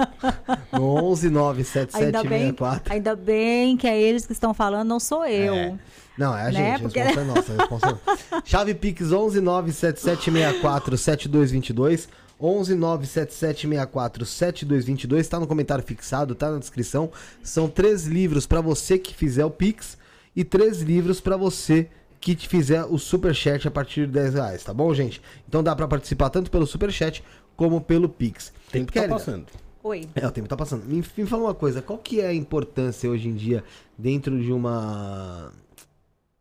no 0.73 0.94
11 1.10 1.28
97764. 1.28 2.92
Ainda 2.92 3.17
bem 3.17 3.76
que 3.76 3.86
é 3.89 4.00
eles 4.00 4.25
que 4.25 4.33
estão 4.33 4.55
falando, 4.55 4.86
não 4.86 5.00
sou 5.00 5.26
eu. 5.26 5.55
É. 5.55 5.78
Não, 6.17 6.36
é 6.36 6.42
a 6.42 6.52
né? 6.52 6.52
gente, 6.52 6.83
Porque... 6.83 7.00
a 7.00 7.05
resposta 7.05 7.20
é 7.20 7.34
nossa. 7.34 7.52
Resposta 7.57 8.00
é... 8.36 8.42
Chave 8.44 8.75
Pix 8.75 9.10
11 9.10 9.41
97764 9.41 10.97
7222. 10.97 12.09
11 12.41 12.75
97764 12.75 14.25
7222. 14.25 15.20
Está 15.20 15.39
no 15.39 15.47
comentário 15.47 15.85
fixado, 15.85 16.35
tá 16.35 16.51
na 16.51 16.59
descrição. 16.59 17.10
São 17.43 17.69
três 17.69 18.07
livros 18.07 18.47
para 18.47 18.60
você 18.60 18.99
que 18.99 19.15
fizer 19.15 19.44
o 19.44 19.51
Pix 19.51 19.99
e 20.35 20.44
três 20.44 20.81
livros 20.81 21.20
para 21.20 21.36
você 21.36 21.89
que 22.20 22.35
te 22.35 22.47
fizer 22.47 22.85
o 22.85 22.99
super 22.99 23.35
chat 23.35 23.67
a 23.67 23.70
partir 23.70 24.07
de 24.07 24.12
10 24.12 24.35
reais, 24.35 24.62
tá 24.62 24.75
bom, 24.75 24.93
gente? 24.93 25.23
Então 25.49 25.62
dá 25.62 25.75
para 25.75 25.89
participar 25.89 26.28
tanto 26.28 26.51
pelo 26.51 26.67
super 26.67 26.93
chat 26.93 27.25
como 27.57 27.81
pelo 27.81 28.09
Pix. 28.09 28.52
O 28.69 28.70
tempo 28.70 28.93
tá 28.93 29.09
passando. 29.09 29.47
Oi. 29.83 30.07
É, 30.15 30.27
o 30.27 30.31
tempo 30.31 30.47
tá 30.47 30.57
passando. 30.57 30.85
Me, 30.85 31.02
me 31.17 31.27
fala 31.27 31.44
uma 31.44 31.55
coisa, 31.55 31.81
qual 31.81 31.99
que 31.99 32.20
é 32.20 32.27
a 32.27 32.35
importância 32.35 33.09
hoje 33.09 33.28
em 33.28 33.35
dia 33.35 33.65
dentro 33.97 34.39
de 34.39 34.52
uma 34.52 35.51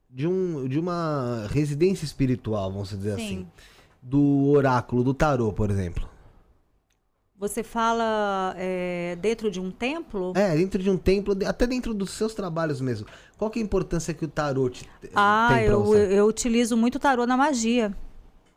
de 0.10 0.28
um 0.28 0.68
de 0.68 0.78
uma 0.78 1.48
residência 1.50 2.04
espiritual, 2.04 2.72
vamos 2.72 2.90
dizer 2.90 3.16
Sim. 3.16 3.26
assim, 3.26 3.48
do 4.10 4.50
oráculo, 4.50 5.04
do 5.04 5.14
tarô, 5.14 5.54
por 5.54 5.70
exemplo? 5.70 6.10
Você 7.38 7.64
fala 7.64 8.54
é, 8.58 9.16
dentro 9.22 9.50
de 9.50 9.62
um 9.62 9.72
templo? 9.72 10.34
É, 10.36 10.58
dentro 10.58 10.82
de 10.82 10.90
um 10.90 10.98
templo, 10.98 11.38
até 11.46 11.66
dentro 11.66 11.94
dos 11.94 12.10
seus 12.10 12.34
trabalhos 12.34 12.82
mesmo. 12.82 13.08
Qual 13.38 13.50
que 13.50 13.60
é 13.60 13.62
a 13.62 13.66
importância 13.66 14.14
que 14.14 14.26
o 14.26 14.28
tarô 14.28 14.70
te, 14.70 14.90
ah, 15.16 15.50
tem 15.54 15.66
eu, 15.66 15.84
você? 15.84 16.20
eu 16.20 16.26
utilizo 16.26 16.76
muito 16.76 16.96
o 16.96 17.00
tarô 17.00 17.26
na 17.26 17.38
magia. 17.38 17.96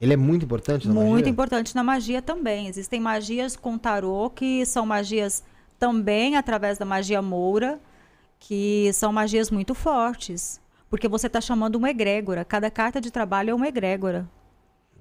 Ele 0.00 0.14
é 0.14 0.16
muito 0.16 0.44
importante 0.44 0.89
na 0.89 0.94
muito 0.94 1.05
magia? 1.05 1.14
Muito 1.14 1.28
importante 1.28 1.74
na 1.76 1.84
magia 1.84 2.20
também. 2.20 2.66
Existem 2.66 2.98
magias 2.98 3.55
com 3.55 3.78
tarô 3.78 4.31
que 4.31 4.66
são 4.66 4.84
magias 4.84 5.44
também 5.78 6.36
através 6.36 6.76
da 6.76 6.84
magia 6.84 7.22
moura, 7.22 7.78
que 8.40 8.90
são 8.94 9.12
magias 9.12 9.48
muito 9.48 9.76
fortes. 9.76 10.60
Porque 10.90 11.06
você 11.06 11.28
está 11.28 11.40
chamando 11.40 11.76
uma 11.76 11.90
egrégora. 11.90 12.44
Cada 12.44 12.68
carta 12.68 13.00
de 13.00 13.12
trabalho 13.12 13.50
é 13.50 13.55
uma 13.55 13.68
egrégora. 13.68 14.28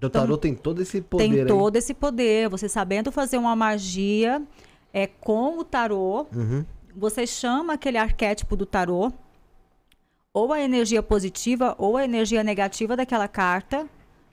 O 0.01 0.09
tarô 0.09 0.25
então, 0.25 0.37
tem 0.37 0.55
todo 0.55 0.81
esse 0.81 1.01
poder. 1.01 1.29
Tem 1.29 1.39
aí. 1.41 1.45
todo 1.45 1.75
esse 1.75 1.93
poder. 1.93 2.49
Você 2.49 2.67
sabendo 2.67 3.11
fazer 3.11 3.37
uma 3.37 3.55
magia 3.55 4.41
é, 4.93 5.07
com 5.07 5.59
o 5.59 5.63
tarô, 5.63 6.25
uhum. 6.35 6.65
você 6.95 7.27
chama 7.27 7.73
aquele 7.73 7.97
arquétipo 7.97 8.55
do 8.55 8.65
tarô, 8.65 9.11
ou 10.33 10.51
a 10.51 10.61
energia 10.61 11.03
positiva 11.03 11.75
ou 11.77 11.97
a 11.97 12.03
energia 12.03 12.43
negativa 12.43 12.95
daquela 12.95 13.27
carta, 13.27 13.87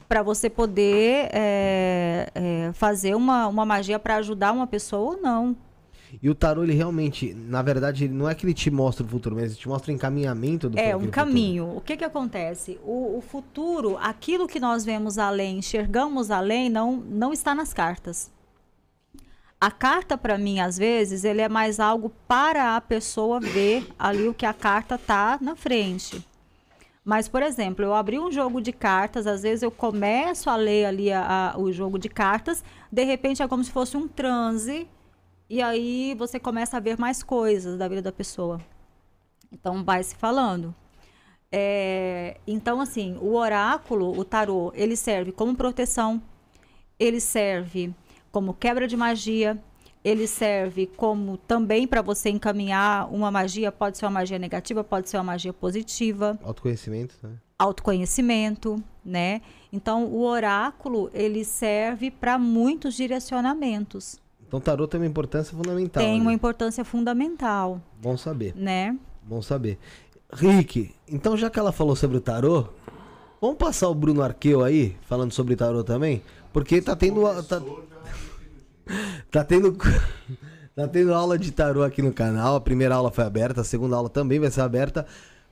para 0.08 0.22
você 0.22 0.48
poder 0.48 1.28
é, 1.32 2.30
é, 2.34 2.72
fazer 2.72 3.14
uma, 3.14 3.46
uma 3.46 3.66
magia 3.66 3.98
para 3.98 4.16
ajudar 4.16 4.52
uma 4.52 4.66
pessoa 4.66 5.16
ou 5.16 5.20
não. 5.20 5.56
E 6.22 6.28
o 6.28 6.34
tarô, 6.34 6.62
ele 6.62 6.72
realmente, 6.72 7.34
na 7.34 7.60
verdade, 7.62 8.08
não 8.08 8.28
é 8.28 8.34
que 8.34 8.46
ele 8.46 8.54
te 8.54 8.70
mostra 8.70 9.04
o 9.04 9.08
futuro, 9.08 9.36
mas 9.36 9.44
ele 9.46 9.54
te 9.54 9.68
mostra 9.68 9.92
o 9.92 9.94
encaminhamento 9.94 10.68
do 10.68 10.78
É, 10.78 10.96
um 10.96 11.08
caminho. 11.08 11.64
Futuro. 11.64 11.78
O 11.78 11.82
que 11.82 11.96
que 11.96 12.04
acontece? 12.04 12.78
O, 12.82 13.18
o, 13.18 13.20
futuro, 13.20 13.96
aquilo 13.98 14.46
que 14.46 14.58
nós 14.58 14.84
vemos 14.84 15.18
além, 15.18 15.58
enxergamos 15.58 16.30
além, 16.30 16.70
não, 16.70 16.96
não 16.96 17.32
está 17.32 17.54
nas 17.54 17.72
cartas. 17.72 18.30
A 19.60 19.70
carta, 19.70 20.16
para 20.16 20.38
mim, 20.38 20.60
às 20.60 20.78
vezes, 20.78 21.24
ele 21.24 21.40
é 21.40 21.48
mais 21.48 21.80
algo 21.80 22.10
para 22.26 22.76
a 22.76 22.80
pessoa 22.80 23.40
ver 23.40 23.86
ali 23.98 24.28
o 24.28 24.34
que 24.34 24.46
a 24.46 24.54
carta 24.54 24.96
tá 24.96 25.38
na 25.40 25.56
frente. 25.56 26.24
Mas, 27.04 27.26
por 27.26 27.42
exemplo, 27.42 27.84
eu 27.84 27.94
abri 27.94 28.18
um 28.18 28.30
jogo 28.30 28.60
de 28.60 28.72
cartas, 28.72 29.26
às 29.26 29.42
vezes 29.42 29.62
eu 29.62 29.70
começo 29.70 30.50
a 30.50 30.56
ler 30.56 30.84
ali 30.84 31.10
a, 31.10 31.54
a, 31.54 31.58
o 31.58 31.72
jogo 31.72 31.98
de 31.98 32.08
cartas, 32.08 32.62
de 32.92 33.02
repente 33.02 33.42
é 33.42 33.48
como 33.48 33.64
se 33.64 33.70
fosse 33.70 33.96
um 33.96 34.06
transe 34.06 34.86
e 35.48 35.62
aí 35.62 36.14
você 36.18 36.38
começa 36.38 36.76
a 36.76 36.80
ver 36.80 36.98
mais 36.98 37.22
coisas 37.22 37.78
da 37.78 37.88
vida 37.88 38.02
da 38.02 38.12
pessoa. 38.12 38.60
Então 39.52 39.82
vai 39.84 40.02
se 40.02 40.14
falando. 40.14 40.74
É, 41.50 42.36
então, 42.46 42.80
assim, 42.80 43.16
o 43.22 43.34
oráculo, 43.34 44.18
o 44.18 44.24
tarô, 44.24 44.70
ele 44.74 44.96
serve 44.96 45.32
como 45.32 45.56
proteção, 45.56 46.22
ele 46.98 47.20
serve 47.20 47.94
como 48.30 48.52
quebra 48.52 48.86
de 48.86 48.96
magia, 48.96 49.58
ele 50.04 50.26
serve 50.26 50.86
como 50.86 51.38
também 51.38 51.86
para 51.86 52.02
você 52.02 52.28
encaminhar 52.28 53.12
uma 53.12 53.30
magia, 53.30 53.72
pode 53.72 53.96
ser 53.96 54.04
uma 54.04 54.12
magia 54.12 54.38
negativa, 54.38 54.84
pode 54.84 55.08
ser 55.08 55.16
uma 55.16 55.24
magia 55.24 55.52
positiva. 55.52 56.38
Autoconhecimento, 56.42 57.16
né? 57.22 57.36
Autoconhecimento, 57.58 58.76
né? 59.04 59.40
Então, 59.72 60.04
o 60.04 60.22
oráculo, 60.22 61.10
ele 61.14 61.44
serve 61.44 62.10
para 62.10 62.38
muitos 62.38 62.94
direcionamentos. 62.94 64.20
Então, 64.48 64.60
tarô 64.60 64.88
tem 64.88 64.98
uma 64.98 65.06
importância 65.06 65.54
fundamental. 65.54 66.02
Tem 66.02 66.20
uma 66.20 66.32
importância 66.32 66.82
fundamental. 66.82 67.82
Bom 68.00 68.16
saber. 68.16 68.54
Né? 68.56 68.96
Bom 69.22 69.42
saber. 69.42 69.78
Rick, 70.32 70.94
então 71.06 71.36
já 71.36 71.50
que 71.50 71.58
ela 71.58 71.70
falou 71.70 71.94
sobre 71.94 72.16
o 72.16 72.20
tarô, 72.20 72.66
vamos 73.40 73.58
passar 73.58 73.88
o 73.88 73.94
Bruno 73.94 74.22
Arqueu 74.22 74.64
aí, 74.64 74.96
falando 75.02 75.32
sobre 75.32 75.54
tarô 75.54 75.84
também? 75.84 76.22
Porque 76.52 76.80
tá 76.80 76.96
tendo. 76.96 77.22
Tá, 77.44 77.60
tá 79.30 79.44
tendo. 79.44 79.76
Tá 80.78 80.86
tendo 80.86 81.12
aula 81.12 81.36
de 81.36 81.50
tarô 81.50 81.82
aqui 81.82 82.00
no 82.00 82.12
canal. 82.12 82.54
A 82.54 82.60
primeira 82.60 82.94
aula 82.94 83.10
foi 83.10 83.24
aberta, 83.24 83.62
a 83.62 83.64
segunda 83.64 83.96
aula 83.96 84.08
também 84.08 84.38
vai 84.38 84.48
ser 84.48 84.60
aberta. 84.60 85.04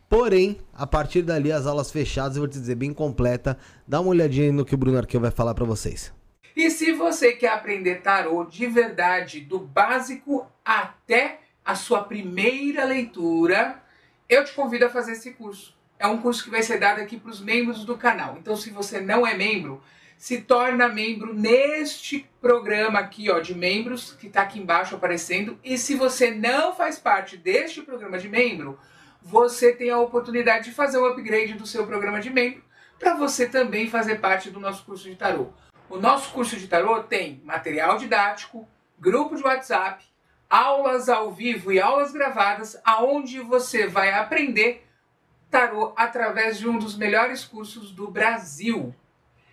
Porém, 0.09 0.57
a 0.73 0.87
partir 0.87 1.23
dali, 1.23 1.51
as 1.51 1.67
aulas 1.67 1.91
fechadas, 1.91 2.37
eu 2.37 2.43
vou 2.43 2.49
te 2.49 2.61
dizer, 2.61 2.77
bem 2.77 2.93
completa. 2.93 3.59
Dá 3.89 4.01
uma 4.01 4.11
olhadinha 4.11 4.53
no 4.53 4.65
que 4.65 4.77
o 4.77 4.79
Bruno 4.79 4.99
Arqueu 4.99 5.21
vai 5.21 5.33
falar 5.33 5.53
para 5.53 5.65
vocês. 5.65 6.13
E 6.57 6.71
se 6.71 6.91
você 6.91 7.33
quer 7.33 7.51
aprender 7.51 7.97
tarô 7.97 8.43
de 8.43 8.67
verdade, 8.67 9.41
do 9.41 9.59
básico 9.59 10.51
até 10.65 11.41
a 11.63 11.75
sua 11.75 12.05
primeira 12.05 12.83
leitura, 12.83 13.83
eu 14.27 14.43
te 14.43 14.55
convido 14.55 14.87
a 14.87 14.89
fazer 14.89 15.13
esse 15.13 15.33
curso. 15.33 15.77
É 15.99 16.07
um 16.07 16.17
curso 16.17 16.43
que 16.43 16.49
vai 16.49 16.63
ser 16.63 16.79
dado 16.79 16.99
aqui 17.03 17.19
para 17.19 17.31
os 17.31 17.43
membros 17.43 17.85
do 17.85 17.99
canal. 17.99 18.39
Então, 18.39 18.57
se 18.57 18.71
você 18.71 19.03
não 19.03 19.27
é 19.27 19.35
membro, 19.35 19.83
se 20.17 20.41
torna 20.41 20.89
membro 20.89 21.35
neste 21.35 22.27
programa 22.41 23.01
aqui, 23.01 23.31
ó, 23.31 23.39
de 23.39 23.55
membros, 23.55 24.13
que 24.13 24.27
está 24.27 24.41
aqui 24.41 24.59
embaixo 24.59 24.97
aparecendo. 24.97 25.59
E 25.63 25.77
se 25.77 25.95
você 25.95 26.31
não 26.31 26.75
faz 26.75 26.99
parte 26.99 27.37
deste 27.37 27.83
programa 27.83 28.17
de 28.17 28.31
membro, 28.31 28.79
você 29.21 29.75
tem 29.75 29.91
a 29.91 29.99
oportunidade 29.99 30.71
de 30.71 30.75
fazer 30.75 30.97
o 30.97 31.07
upgrade 31.07 31.53
do 31.53 31.67
seu 31.67 31.87
programa 31.87 32.19
de 32.19 32.31
membro 32.31 32.65
para 32.99 33.15
você 33.15 33.47
também 33.47 33.91
fazer 33.91 34.21
parte 34.21 34.51
do 34.51 34.59
nosso 34.59 34.87
curso 34.87 35.05
de 35.05 35.17
tarô. 35.17 35.53
O 35.89 35.99
nosso 35.99 36.33
curso 36.33 36.57
de 36.57 36.67
tarô 36.67 37.03
tem 37.05 37.41
material 37.45 37.97
didático, 37.97 38.69
grupo 38.99 39.37
de 39.37 39.43
WhatsApp, 39.45 40.05
aulas 40.51 41.09
ao 41.09 41.31
vivo 41.31 41.73
e 41.73 41.81
aulas 41.81 42.13
gravadas, 42.13 42.77
aonde 42.85 43.41
você 43.41 43.87
vai 43.87 44.13
aprender 44.13 44.85
tarô 45.49 45.93
através 45.97 46.59
de 46.59 46.69
um 46.69 46.77
dos 46.77 46.97
melhores 46.97 47.45
cursos 47.45 47.93
do 47.93 48.11
Brasil. 48.11 48.93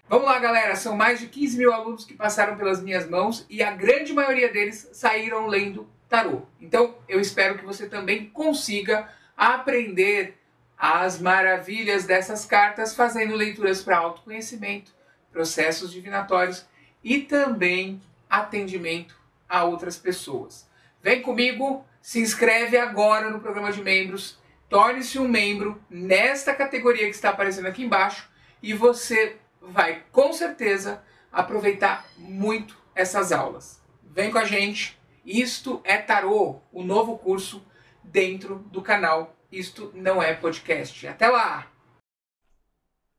Vamos 0.09 0.25
lá, 0.25 0.39
galera. 0.39 0.75
São 0.75 0.95
mais 0.95 1.19
de 1.19 1.27
15 1.27 1.57
mil 1.57 1.71
alunos 1.71 2.03
que 2.03 2.15
passaram 2.15 2.57
pelas 2.57 2.81
minhas 2.81 3.07
mãos 3.07 3.45
e 3.47 3.61
a 3.61 3.71
grande 3.71 4.11
maioria 4.11 4.51
deles 4.51 4.89
saíram 4.91 5.45
lendo 5.45 5.87
tarô. 6.09 6.41
Então, 6.59 6.95
eu 7.07 7.19
espero 7.19 7.59
que 7.59 7.65
você 7.65 7.87
também 7.87 8.29
consiga 8.29 9.07
aprender 9.37 10.37
as 10.77 11.19
maravilhas 11.19 12.05
dessas 12.05 12.43
cartas 12.43 12.95
fazendo 12.95 13.35
leituras 13.35 13.81
para 13.81 13.97
autoconhecimento, 13.97 14.91
processos 15.33 15.91
divinatórios 15.91 16.65
e 17.03 17.19
também 17.19 18.01
atendimento 18.29 19.19
a 19.49 19.65
outras 19.65 19.97
pessoas. 19.97 20.69
Vem 21.01 21.21
comigo, 21.21 21.85
se 22.01 22.19
inscreve 22.19 22.77
agora 22.77 23.29
no 23.29 23.41
programa 23.41 23.73
de 23.73 23.81
membros, 23.81 24.37
torne-se 24.69 25.19
um 25.19 25.27
membro 25.27 25.81
nesta 25.89 26.53
categoria 26.53 27.05
que 27.05 27.15
está 27.15 27.29
aparecendo 27.29 27.67
aqui 27.67 27.83
embaixo 27.83 28.29
e 28.61 28.73
você 28.73 29.35
vai 29.61 30.03
com 30.11 30.31
certeza 30.31 31.03
aproveitar 31.31 32.05
muito 32.17 32.77
essas 32.95 33.31
aulas. 33.31 33.81
Vem 34.03 34.31
com 34.31 34.37
a 34.37 34.45
gente. 34.45 34.97
Isto 35.25 35.81
é 35.83 35.97
Tarô, 35.97 36.61
o 36.71 36.83
novo 36.83 37.17
curso 37.17 37.65
dentro 38.03 38.59
do 38.71 38.81
canal 38.81 39.35
Isto 39.51 39.91
Não 39.95 40.21
É 40.21 40.33
Podcast. 40.33 41.07
Até 41.07 41.27
lá! 41.27 41.67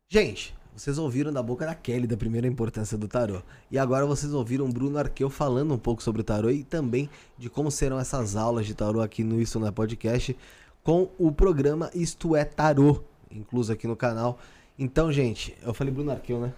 Gente, 0.08 0.54
vocês 0.74 0.98
ouviram 0.98 1.32
da 1.32 1.40
boca 1.40 1.64
da 1.64 1.74
Kelly 1.74 2.06
da 2.06 2.16
primeira 2.16 2.48
importância 2.48 2.98
do 2.98 3.06
tarô. 3.06 3.40
E 3.70 3.78
agora 3.78 4.04
vocês 4.04 4.34
ouviram 4.34 4.68
Bruno 4.68 4.98
Arqueu 4.98 5.30
falando 5.30 5.72
um 5.72 5.78
pouco 5.78 6.02
sobre 6.02 6.22
o 6.22 6.24
tarô 6.24 6.50
e 6.50 6.64
também 6.64 7.08
de 7.38 7.48
como 7.48 7.70
serão 7.70 7.98
essas 7.98 8.34
aulas 8.34 8.66
de 8.66 8.74
tarô 8.74 9.00
aqui 9.00 9.22
no 9.22 9.40
Isto 9.40 9.60
Não 9.60 9.68
É 9.68 9.70
Podcast 9.70 10.36
com 10.82 11.08
o 11.16 11.30
programa 11.30 11.90
Isto 11.94 12.34
É 12.34 12.44
Tarô, 12.44 13.02
incluso 13.30 13.72
aqui 13.72 13.86
no 13.86 13.94
canal. 13.94 14.38
Então, 14.76 15.12
gente, 15.12 15.56
eu 15.62 15.72
falei 15.72 15.94
Bruno 15.94 16.10
Arqueu, 16.10 16.40
né? 16.40 16.52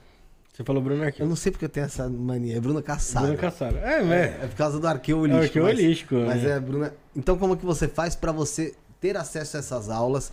Você 0.52 0.64
falou 0.64 0.82
Bruno 0.82 1.04
Arqueu. 1.04 1.26
Eu 1.26 1.28
não 1.28 1.36
sei 1.36 1.52
porque 1.52 1.66
eu 1.66 1.68
tenho 1.68 1.84
essa 1.84 2.08
mania. 2.08 2.56
É 2.56 2.60
Bruno 2.60 2.82
Cassaro. 2.82 3.26
Bruno 3.26 3.38
Cassaro. 3.38 3.76
É, 3.76 4.02
é, 4.02 4.40
é 4.44 4.46
por 4.46 4.56
causa 4.56 4.80
do 4.80 4.88
arqueu 4.88 5.18
holístico. 5.18 5.42
É 5.42 5.46
arqueu 5.46 5.62
mas, 5.64 5.78
holístico. 5.78 6.14
Mas 6.14 6.42
né? 6.42 6.50
é, 6.52 6.60
Bruno. 6.60 6.90
Então, 7.14 7.36
como 7.36 7.54
que 7.54 7.66
você 7.66 7.86
faz 7.86 8.16
para 8.16 8.32
você 8.32 8.74
ter 8.98 9.14
acesso 9.18 9.58
a 9.58 9.60
essas 9.60 9.90
aulas 9.90 10.32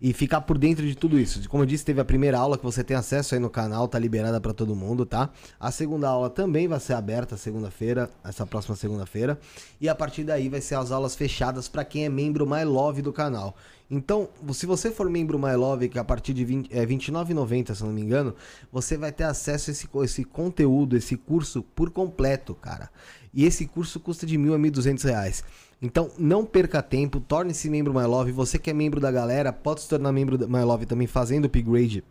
e 0.00 0.12
ficar 0.12 0.42
por 0.42 0.56
dentro 0.56 0.86
de 0.86 0.94
tudo 0.94 1.18
isso? 1.18 1.48
Como 1.48 1.62
eu 1.62 1.66
disse, 1.66 1.84
teve 1.84 2.00
a 2.00 2.04
primeira 2.04 2.38
aula 2.38 2.56
que 2.56 2.64
você 2.64 2.84
tem 2.84 2.96
acesso 2.96 3.34
aí 3.34 3.40
no 3.40 3.50
canal, 3.50 3.88
tá 3.88 3.98
liberada 3.98 4.40
para 4.40 4.52
todo 4.52 4.74
mundo, 4.74 5.04
tá? 5.04 5.30
A 5.58 5.70
segunda 5.70 6.08
aula 6.08 6.30
também 6.30 6.68
vai 6.68 6.78
ser 6.80 6.94
aberta 6.94 7.36
segunda-feira, 7.36 8.10
essa 8.24 8.46
próxima 8.46 8.76
segunda-feira. 8.76 9.38
E 9.80 9.88
a 9.88 9.94
partir 9.94 10.24
daí 10.24 10.48
vai 10.48 10.60
ser 10.60 10.76
as 10.76 10.90
aulas 10.90 11.14
fechadas 11.14 11.68
para 11.68 11.84
quem 11.84 12.04
é 12.04 12.08
membro 12.08 12.46
My 12.46 12.64
Love 12.64 13.02
do 13.02 13.12
canal. 13.12 13.56
Então, 13.90 14.28
se 14.52 14.66
você 14.66 14.90
for 14.90 15.08
membro 15.08 15.38
My 15.38 15.56
Love, 15.56 15.88
que 15.88 15.98
a 15.98 16.04
partir 16.04 16.34
de 16.34 16.44
20, 16.44 16.70
é, 16.70 16.80
R$29,90, 16.80 17.74
se 17.74 17.82
não 17.82 17.90
me 17.90 18.02
engano, 18.02 18.34
você 18.70 18.98
vai 18.98 19.10
ter 19.10 19.24
acesso 19.24 19.70
a 19.70 19.72
esse, 19.72 19.88
esse 20.04 20.24
conteúdo, 20.24 20.96
esse 20.96 21.16
curso 21.16 21.62
por 21.62 21.90
completo, 21.90 22.54
cara. 22.54 22.90
E 23.32 23.46
esse 23.46 23.66
curso 23.66 23.98
custa 23.98 24.26
de 24.26 24.36
mil 24.36 24.54
a 24.54 24.58
mil 24.58 24.70
duzentos 24.70 25.04
reais. 25.04 25.42
Então, 25.80 26.10
não 26.18 26.44
perca 26.44 26.82
tempo, 26.82 27.20
torne-se 27.20 27.70
membro 27.70 27.94
My 27.94 28.06
Love. 28.06 28.32
Você 28.32 28.58
que 28.58 28.70
é 28.70 28.72
membro 28.72 29.00
da 29.00 29.12
galera, 29.12 29.52
pode 29.52 29.82
se 29.82 29.88
tornar 29.88 30.12
membro 30.12 30.36
da 30.36 30.46
My 30.46 30.64
Love 30.64 30.86
também 30.86 31.06
fazendo 31.06 31.44
o 31.44 31.46
upgrade 31.46 32.02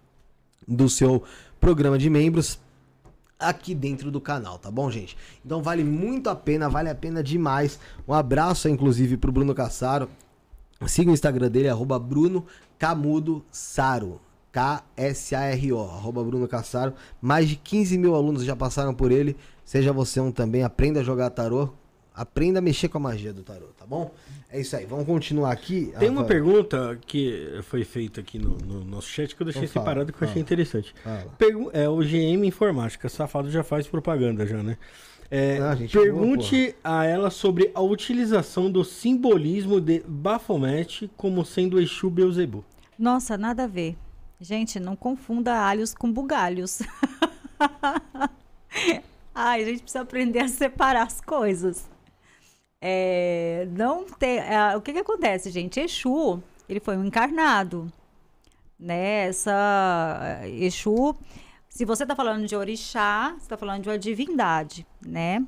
do 0.67 0.89
seu 0.89 1.23
programa 1.59 1.97
de 1.97 2.09
membros 2.09 2.59
aqui 3.39 3.75
dentro 3.75 4.09
do 4.09 4.19
canal, 4.19 4.57
tá 4.57 4.71
bom, 4.71 4.89
gente? 4.89 5.15
Então 5.45 5.61
vale 5.61 5.83
muito 5.83 6.29
a 6.29 6.35
pena, 6.35 6.69
vale 6.69 6.89
a 6.89 6.95
pena 6.95 7.23
demais. 7.23 7.79
Um 8.07 8.13
abraço, 8.13 8.67
inclusive, 8.67 9.17
pro 9.17 9.31
Bruno 9.31 9.53
Cassaro. 9.53 10.09
Siga 10.85 11.11
o 11.11 11.13
Instagram 11.13 11.49
dele, 11.49 11.69
arroba 11.69 11.99
Bruno 11.99 12.45
Camudo 12.77 13.43
Saro. 13.51 14.19
K-S-A-R-O, 14.51 15.79
arroba 15.79 16.23
Bruno 16.23 16.47
Cassaro. 16.47 16.93
Mais 17.21 17.47
de 17.47 17.55
15 17.55 17.97
mil 17.97 18.15
alunos 18.15 18.43
já 18.43 18.55
passaram 18.55 18.93
por 18.93 19.11
ele. 19.11 19.35
Seja 19.63 19.93
você 19.93 20.19
um 20.19 20.31
também, 20.31 20.63
aprenda 20.63 21.01
a 21.01 21.03
jogar 21.03 21.29
tarô. 21.29 21.69
Aprenda 22.17 22.57
a 22.57 22.61
mexer 22.63 22.87
com 22.89 22.97
a 22.97 23.01
magia 23.01 23.31
do 23.31 23.43
tarô, 23.43 23.67
tá 23.77 23.85
bom? 23.85 24.11
É 24.49 24.59
isso 24.59 24.75
aí, 24.75 24.87
vamos 24.87 25.05
continuar 25.05 25.51
aqui. 25.51 25.93
Tem 25.99 26.09
uma 26.09 26.23
pergunta 26.23 26.99
que 27.05 27.59
foi 27.61 27.83
feita 27.83 28.21
aqui 28.21 28.39
no, 28.39 28.57
no 28.57 28.83
nosso 28.83 29.07
chat 29.07 29.35
que 29.35 29.41
eu 29.43 29.45
deixei 29.45 29.65
Então 29.65 29.83
separado 29.83 30.11
que 30.11 30.23
eu 30.23 30.27
achei 30.27 30.41
interessante. 30.41 30.95
Fala. 31.03 31.31
É 31.73 31.87
o 31.87 31.97
GM 31.99 32.43
Informática, 32.43 33.07
safado 33.07 33.51
já 33.51 33.63
faz 33.63 33.87
propaganda 33.87 34.47
já, 34.47 34.63
né? 34.63 34.79
É, 35.29 35.59
Ah, 35.59 35.75
gente 35.75 35.95
pergunte 35.95 36.73
a 36.83 37.05
ela 37.05 37.29
sobre 37.29 37.69
a 37.75 37.81
utilização 37.81 38.71
do 38.71 38.83
simbolismo 38.83 39.79
de 39.79 40.01
Baphomet 40.07 41.11
como 41.15 41.45
sendo 41.45 41.79
Exu 41.79 42.09
Beelzebub. 42.09 42.63
Nossa, 42.97 43.37
nada 43.37 43.65
a 43.65 43.67
ver. 43.67 43.95
Gente, 44.41 44.79
não 44.79 44.95
confunda 44.95 45.53
alhos 45.53 45.93
com 45.93 46.11
bugalhos. 46.11 46.81
Ai, 49.35 49.61
a 49.61 49.65
gente 49.65 49.81
precisa 49.83 50.01
aprender 50.01 50.39
a 50.39 50.47
separar 50.47 51.03
as 51.03 51.21
coisas. 51.21 51.87
É, 52.79 53.67
não 53.71 54.05
tem, 54.05 54.37
é, 54.37 54.75
o 54.75 54.81
que 54.81 54.93
que 54.93 54.99
acontece, 54.99 55.49
gente? 55.49 55.79
Exu, 55.79 56.41
ele 56.69 56.79
foi 56.79 56.95
um 56.95 57.05
encarnado, 57.05 57.91
né? 58.79 59.27
Essa 59.27 60.41
Exu, 60.45 61.15
se 61.69 61.85
você 61.85 62.03
está 62.03 62.15
falando 62.15 62.45
de 62.45 62.55
orixá, 62.55 63.31
você 63.31 63.43
está 63.43 63.57
falando 63.57 63.83
de 63.83 63.89
uma 63.89 63.97
divindade, 63.97 64.85
né? 65.05 65.45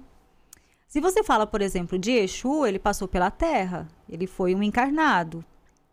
Se 0.88 1.00
você 1.00 1.24
fala, 1.24 1.46
por 1.46 1.62
exemplo, 1.62 2.00
de 2.00 2.12
Exu, 2.12 2.66
ele 2.66 2.80
passou 2.80 3.08
pela 3.08 3.30
Terra, 3.30 3.88
ele 4.10 4.26
foi 4.26 4.56
um 4.56 4.64
encarnado, 4.64 5.46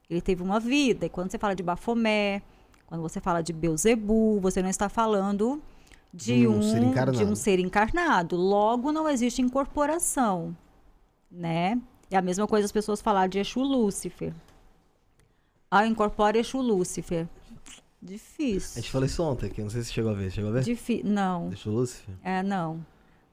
ele 0.08 0.22
teve 0.22 0.42
uma 0.42 0.58
vida. 0.58 1.04
E 1.04 1.10
quando 1.10 1.30
você 1.30 1.38
fala 1.38 1.54
de 1.54 1.62
Bafomé, 1.62 2.40
quando 2.86 3.02
você 3.02 3.20
fala 3.20 3.42
de 3.42 3.52
Beuzebu, 3.52 4.40
você 4.40 4.62
não 4.62 4.70
está 4.70 4.88
falando 4.88 5.60
de 6.14 6.40
De 6.40 6.48
um 6.48 6.58
um, 6.58 6.62
ser 6.62 7.10
de 7.10 7.24
um 7.24 7.34
ser 7.34 7.58
encarnado. 7.58 8.36
Logo, 8.36 8.90
não 8.90 9.06
existe 9.06 9.42
incorporação, 9.42 10.56
né? 11.30 11.80
É 12.10 12.16
a 12.16 12.22
mesma 12.22 12.46
coisa 12.46 12.64
as 12.66 12.72
pessoas 12.72 13.00
falar 13.00 13.28
de 13.28 13.38
Exu 13.38 13.60
Lúcifer. 13.60 14.32
Ah, 15.70 15.86
incorpora 15.86 16.38
Exu 16.38 16.58
Lúcifer. 16.60 17.26
A 17.26 18.06
Difícil. 18.06 18.80
gente 18.82 18.90
falou 18.92 19.06
isso 19.06 19.22
ontem 19.22 19.46
aqui, 19.46 19.60
não 19.62 19.70
sei 19.70 19.82
se 19.82 19.92
chegou 19.92 20.12
a 20.12 20.14
ver. 20.14 20.30
Chegou 20.30 20.50
a 20.50 20.54
ver? 20.54 20.62
Difí 20.62 21.02
não. 21.04 21.48
O 21.66 21.70
Lúcifer? 21.70 22.14
É, 22.22 22.42
não. 22.42 22.84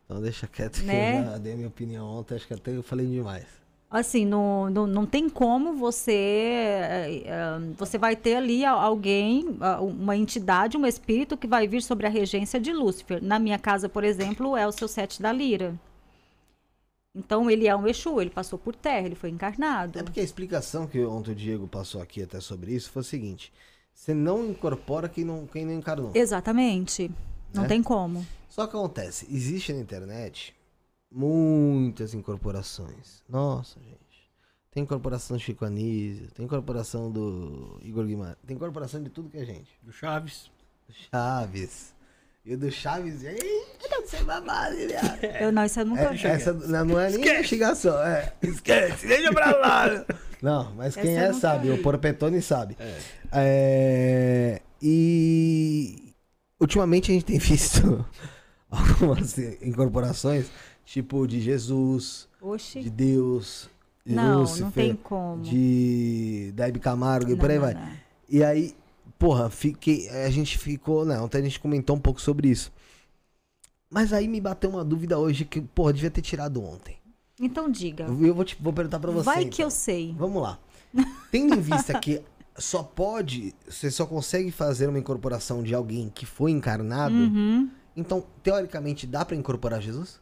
Então 0.06 0.22
deixa 0.22 0.48
quieto 0.48 0.80
que 0.80 0.86
Né? 0.86 1.20
eu 1.22 1.26
já 1.26 1.38
dei 1.38 1.54
a 1.54 1.56
minha 1.56 1.68
opinião 1.68 2.06
ontem, 2.08 2.36
acho 2.36 2.48
que 2.48 2.54
até 2.54 2.76
eu 2.76 2.82
falei 2.84 3.06
demais. 3.06 3.46
Assim, 3.92 4.26
não, 4.26 4.72
não, 4.72 4.88
não 4.88 5.06
tem 5.06 5.30
como 5.30 5.76
você. 5.76 6.12
eh, 6.12 7.24
eh, 7.26 7.60
Você 7.78 8.00
vai 8.00 8.16
ter 8.16 8.36
ali 8.38 8.66
a- 8.66 8.72
alguém, 8.72 9.46
uma 9.80 10.18
entidade, 10.18 10.76
um 10.76 10.86
espírito 10.88 11.38
que 11.38 11.46
vai 11.46 11.68
vir 11.68 11.84
sobre 11.84 12.08
a 12.08 12.10
regência 12.10 12.60
de 12.60 12.74
Lúcifer. 12.74 13.22
Na 13.24 13.38
minha 13.38 13.60
casa, 13.60 13.88
por 13.88 14.04
exemplo, 14.04 14.58
é 14.58 14.66
o 14.68 14.72
seu 14.72 14.88
sete 14.88 15.22
da 15.22 15.32
lira. 15.32 15.76
Então, 17.16 17.50
ele 17.50 17.68
é 17.68 17.76
um 17.76 17.88
Exu, 17.88 18.20
ele 18.20 18.30
passou 18.32 18.58
por 18.58 18.76
terra, 18.76 19.06
ele 19.06 19.16
foi 19.16 19.30
encarnado. 19.30 20.00
É 20.00 20.04
porque 20.04 20.20
a 20.20 20.24
explicação 20.24 20.88
que 20.88 21.00
ontem 21.06 21.32
o 21.32 21.36
Diego 21.36 21.68
passou 21.68 22.02
aqui 22.02 22.24
até 22.24 22.40
sobre 22.40 22.74
isso 22.74 22.90
foi 22.92 23.02
o 23.02 23.06
seguinte: 23.06 23.54
você 23.94 24.14
não 24.14 24.46
incorpora 24.50 25.08
quem 25.08 25.24
não, 25.24 25.46
quem 25.46 25.66
não 25.66 25.74
encarnou. 25.74 26.12
Exatamente. 26.16 27.12
Não 27.54 27.64
Né? 27.64 27.68
tem 27.70 27.84
como. 27.84 28.26
Só 28.50 28.66
que 28.66 28.76
acontece, 28.76 29.28
existe 29.32 29.72
na 29.74 29.80
internet 29.80 30.56
muitas 31.12 32.14
incorporações. 32.14 33.24
Nossa, 33.30 33.80
gente. 33.80 34.02
Tem 34.72 34.82
incorporação 34.82 35.38
do 35.38 35.40
Chico 35.44 35.64
Anísio, 35.66 36.32
tem 36.32 36.46
incorporação 36.46 37.12
do 37.12 37.80
Igor 37.84 38.06
Guimarães, 38.06 38.38
tem 38.46 38.56
incorporação 38.56 39.04
de 39.04 39.10
tudo 39.12 39.30
que 39.30 39.38
é 39.38 39.46
gente. 39.46 39.70
Do 39.84 39.92
Chaves. 39.92 40.50
Chaves. 41.12 41.93
E 42.46 42.56
o 42.56 42.58
do 42.58 42.70
Chaves, 42.70 43.24
eita, 43.24 44.02
você 44.06 44.18
é 44.18 44.24
babado, 44.24 44.76
viado. 44.76 45.24
Eu 45.40 45.52
não, 45.52 45.64
isso 45.66 45.80
eu 45.80 45.86
nunca 45.86 46.02
É, 46.02 46.14
vi. 46.14 46.28
essa 46.28 46.52
não, 46.52 46.84
não 46.86 47.00
é 47.00 47.10
nem 47.10 47.22
investigação, 47.22 47.98
é. 48.04 48.34
Esquece, 48.42 49.08
deixa 49.08 49.32
pra 49.32 49.56
lá. 49.58 50.06
Não, 50.44 50.74
mas 50.76 50.94
quem 50.94 51.16
Essa 51.18 51.38
é 51.38 51.40
sabe, 51.40 51.70
vi. 51.70 51.74
o 51.80 51.82
Porpetone 51.82 52.42
sabe. 52.42 52.76
É, 53.32 54.62
e 54.82 56.14
ultimamente 56.60 57.12
a 57.12 57.14
gente 57.14 57.24
tem 57.24 57.40
visto 57.40 58.06
algumas 58.70 59.38
incorporações, 59.38 60.48
tipo 60.84 61.26
de 61.26 61.40
Jesus, 61.40 62.28
Oxi. 62.42 62.82
de 62.82 62.90
Deus, 62.90 63.70
de 64.06 64.16
Não, 64.16 64.42
Lúcifer, 64.42 64.64
não 64.66 64.72
tem 64.72 64.96
como. 64.98 65.42
de 65.44 66.54
Camargo 66.82 67.30
e 67.30 67.36
Não, 67.36 67.40
por 67.40 67.50
aí 67.50 67.56
não, 67.58 67.64
vai. 67.66 67.74
não. 67.76 67.90
E 68.28 68.44
aí, 68.44 68.76
porra, 69.24 69.50
fiquei, 69.50 70.10
a 70.10 70.30
gente 70.30 70.58
ficou, 70.58 71.06
não, 71.06 71.24
ontem 71.24 71.38
a 71.38 71.42
gente 71.42 71.58
comentou 71.58 71.96
um 71.96 72.00
pouco 72.00 72.20
sobre 72.20 72.50
isso. 72.50 72.74
Mas 73.90 74.12
aí 74.12 74.28
me 74.28 74.42
bateu 74.42 74.70
uma 74.70 74.84
dúvida 74.84 75.18
hoje 75.18 75.46
que, 75.46 75.62
porra, 75.62 75.94
devia 75.94 76.12
ter 76.12 76.22
tirado 76.22 76.62
ontem. 76.62 76.98
Então 77.40 77.72
diga. 77.72 78.04
Eu 78.04 78.36
vou, 78.36 78.44
te, 78.44 78.58
vou 78.60 78.74
perguntar 78.74 79.00
pra 79.00 79.12
você. 79.12 79.24
Vai 79.24 79.44
então. 79.44 79.52
que 79.52 79.64
eu 79.64 79.72
sei. 79.72 80.14
Vamos 80.18 80.44
lá. 80.44 80.60
Tendo 81.32 81.56
em 81.56 81.62
vista 81.62 81.98
que 82.02 82.22
só 82.58 82.84
pode, 82.84 83.56
você 83.66 83.90
só 83.90 84.06
consegue 84.06 84.52
fazer 84.52 84.90
uma 84.90 85.00
incorporação 85.00 85.64
de 85.64 85.74
alguém 85.74 86.10
que 86.14 86.26
foi 86.26 86.52
encarnado, 86.52 87.16
Uhum. 87.16 87.70
então, 87.96 88.26
teoricamente, 88.44 89.08
dá 89.08 89.24
pra 89.24 89.38
incorporar 89.38 89.82
Jesus? 89.82 90.20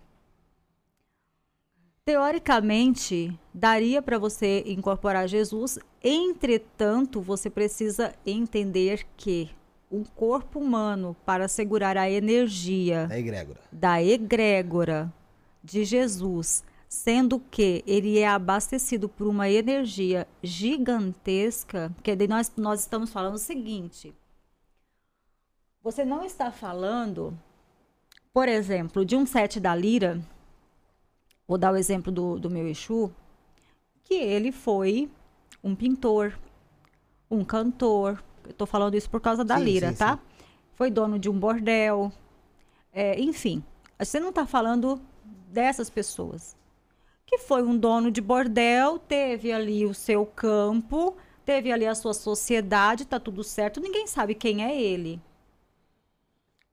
Teoricamente, 2.11 3.40
daria 3.53 4.01
para 4.01 4.19
você 4.19 4.65
incorporar 4.67 5.30
Jesus, 5.30 5.80
entretanto, 6.03 7.22
você 7.22 7.49
precisa 7.49 8.14
entender 8.25 9.07
que 9.15 9.49
um 9.90 10.03
corpo 10.03 10.59
humano, 10.59 11.15
para 11.25 11.48
segurar 11.48 11.95
a 11.95 12.09
energia 12.09 13.07
Da 13.07 13.17
egrégora. 13.17 13.61
da 13.72 14.03
egrégora 14.03 15.14
de 15.64 15.85
Jesus, 15.85 16.65
sendo 16.90 17.40
que 17.40 17.81
ele 17.88 18.19
é 18.19 18.27
abastecido 18.27 19.07
por 19.07 19.25
uma 19.25 19.49
energia 19.49 20.27
gigantesca, 20.43 21.95
que 22.03 22.14
daí 22.14 22.27
nós, 22.27 22.51
nós 22.57 22.81
estamos 22.81 23.09
falando 23.09 23.35
o 23.35 23.40
seguinte: 23.40 24.14
você 25.81 26.03
não 26.03 26.25
está 26.25 26.51
falando, 26.51 27.33
por 28.33 28.49
exemplo, 28.49 29.06
de 29.06 29.15
um 29.15 29.25
sete 29.25 29.61
da 29.61 29.73
lira, 29.73 30.22
vou 31.51 31.57
dar 31.57 31.73
o 31.73 31.75
exemplo 31.75 32.13
do, 32.13 32.39
do 32.39 32.49
meu 32.49 32.65
Exu, 32.65 33.11
que 34.05 34.13
ele 34.13 34.53
foi 34.53 35.11
um 35.61 35.75
pintor, 35.75 36.39
um 37.30 37.43
cantor, 37.43 38.23
eu 38.45 38.53
tô 38.53 38.65
falando 38.65 38.95
isso 38.95 39.09
por 39.09 39.19
causa 39.19 39.43
da 39.43 39.57
Sim, 39.57 39.63
lira, 39.65 39.89
sim, 39.89 39.97
tá? 39.97 40.13
sim. 40.15 40.45
Foi 40.75 40.89
dono 40.89 41.19
de 41.19 41.30
um 41.30 41.38
bordel, 41.38 42.09
é, 42.93 43.19
enfim, 43.19 43.61
você 43.99 44.17
não 44.17 44.30
está 44.30 44.45
falando 44.45 45.01
dessas 45.49 45.89
pessoas. 45.89 46.55
Que 47.25 47.38
foi 47.38 47.63
um 47.63 47.77
dono 47.77 48.09
de 48.09 48.21
bordel, 48.21 48.97
teve 48.97 49.51
ali 49.51 49.85
o 49.85 49.93
seu 49.93 50.25
campo, 50.25 51.17
teve 51.43 51.69
ali 51.69 51.85
a 51.85 51.93
sua 51.95 52.13
sociedade, 52.13 53.03
tá 53.03 53.19
tudo 53.19 53.43
certo, 53.43 53.81
ninguém 53.81 54.07
sabe 54.07 54.35
quem 54.35 54.63
é 54.63 54.81
ele. 54.81 55.21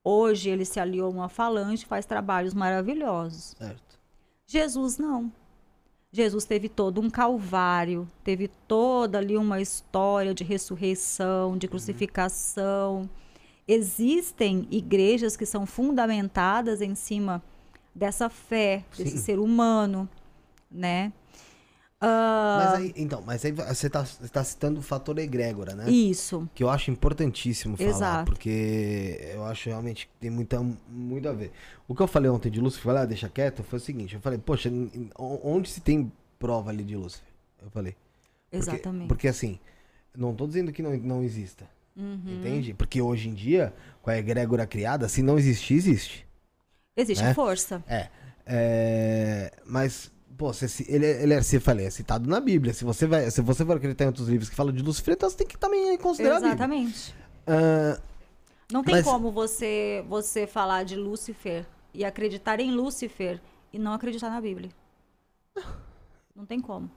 Hoje 0.04 0.50
ele 0.50 0.64
se 0.64 0.78
aliou 0.78 1.08
a 1.08 1.10
uma 1.10 1.28
falange, 1.28 1.84
faz 1.84 2.06
trabalhos 2.06 2.54
maravilhosos. 2.54 3.56
Certo. 3.56 3.87
Jesus 4.50 4.96
não. 4.96 5.30
Jesus 6.10 6.46
teve 6.46 6.70
todo 6.70 7.02
um 7.02 7.10
calvário, 7.10 8.10
teve 8.24 8.48
toda 8.66 9.18
ali 9.18 9.36
uma 9.36 9.60
história 9.60 10.34
de 10.34 10.42
ressurreição, 10.42 11.58
de 11.58 11.68
crucificação. 11.68 13.08
Existem 13.66 14.66
igrejas 14.70 15.36
que 15.36 15.44
são 15.44 15.66
fundamentadas 15.66 16.80
em 16.80 16.94
cima 16.94 17.42
dessa 17.94 18.30
fé, 18.30 18.86
desse 18.96 19.18
Sim. 19.18 19.24
ser 19.24 19.38
humano, 19.38 20.08
né? 20.70 21.12
Ah, 22.00 22.62
Mas 22.64 22.74
aí, 22.80 22.94
então, 22.96 23.20
mas 23.22 23.44
aí 23.44 23.50
você 23.50 23.90
tá, 23.90 24.04
você 24.04 24.28
tá 24.28 24.44
citando 24.44 24.78
o 24.78 24.82
fator 24.82 25.18
egrégora, 25.18 25.74
né? 25.74 25.90
Isso. 25.90 26.48
Que 26.54 26.62
eu 26.62 26.70
acho 26.70 26.92
importantíssimo 26.92 27.76
falar, 27.76 27.88
Exato. 27.90 28.24
porque 28.30 29.18
eu 29.34 29.44
acho 29.44 29.68
realmente 29.68 30.06
que 30.06 30.12
tem 30.20 30.30
muita, 30.30 30.64
muito 30.88 31.28
a 31.28 31.32
ver. 31.32 31.50
O 31.88 31.94
que 31.96 32.00
eu 32.02 32.06
falei 32.06 32.30
ontem 32.30 32.50
de 32.50 32.60
Lúcifer, 32.60 32.84
falei, 32.84 33.02
ah, 33.02 33.06
deixa 33.06 33.28
quieto, 33.28 33.64
foi 33.64 33.78
o 33.78 33.82
seguinte, 33.82 34.14
eu 34.14 34.20
falei, 34.20 34.38
poxa, 34.38 34.70
onde 35.18 35.68
se 35.68 35.80
tem 35.80 36.12
prova 36.38 36.70
ali 36.70 36.84
de 36.84 36.94
Lúcifer? 36.94 37.26
Eu 37.60 37.70
falei. 37.70 37.96
Porque- 38.48 38.56
Exatamente. 38.56 39.08
Porque, 39.08 39.26
assim, 39.26 39.58
não 40.16 40.32
tô 40.34 40.46
dizendo 40.46 40.70
que 40.72 40.82
não, 40.82 40.96
não 40.98 41.24
exista, 41.24 41.64
Uhum. 41.96 42.22
entende? 42.26 42.74
Porque 42.74 43.02
hoje 43.02 43.28
em 43.28 43.34
dia, 43.34 43.74
com 44.02 44.10
a 44.10 44.16
egrégora 44.16 44.64
criada, 44.68 45.08
se 45.08 45.20
não 45.20 45.36
existir, 45.36 45.74
existe. 45.74 46.24
Existe 46.96 47.24
né? 47.24 47.34
força. 47.34 47.82
É. 47.88 48.08
é, 48.46 49.52
mas, 49.66 50.12
pô, 50.38 50.52
você, 50.52 50.66
ele, 50.88 51.04
é- 51.04 51.22
ele 51.22 51.34
é, 51.34 51.42
se 51.42 51.58
falei, 51.60 51.84
é 51.86 51.90
citado 51.90 52.28
na 52.30 52.40
Bíblia. 52.40 52.72
Se 52.72 52.84
você, 52.84 53.06
vai, 53.06 53.30
se 53.30 53.42
você 53.42 53.64
for 53.64 53.76
acreditar 53.76 54.04
em 54.04 54.06
outros 54.06 54.28
livros 54.28 54.48
que 54.48 54.54
falam 54.56 54.72
de 54.72 54.82
Lúcifer, 54.82 55.14
então 55.14 55.28
você 55.28 55.36
tem 55.36 55.46
que 55.46 55.58
também 55.58 55.98
considerar. 55.98 56.36
Exatamente. 56.36 57.14
Ah, 57.46 58.00
Não 58.72 58.82
tem 58.84 58.94
Mas- 58.96 59.04
como 59.04 59.30
você 59.32 60.04
você 60.08 60.46
falar 60.46 60.84
de 60.84 60.94
Lúcifer 60.94 61.66
e 61.92 62.04
acreditar 62.04 62.60
em 62.60 62.70
Lúcifer 62.70 63.40
e 63.72 63.78
não 63.78 63.92
acreditar 63.94 64.30
na 64.30 64.40
Bíblia. 64.40 64.70
Não 66.36 66.46
tem 66.46 66.60
como. 66.60 66.90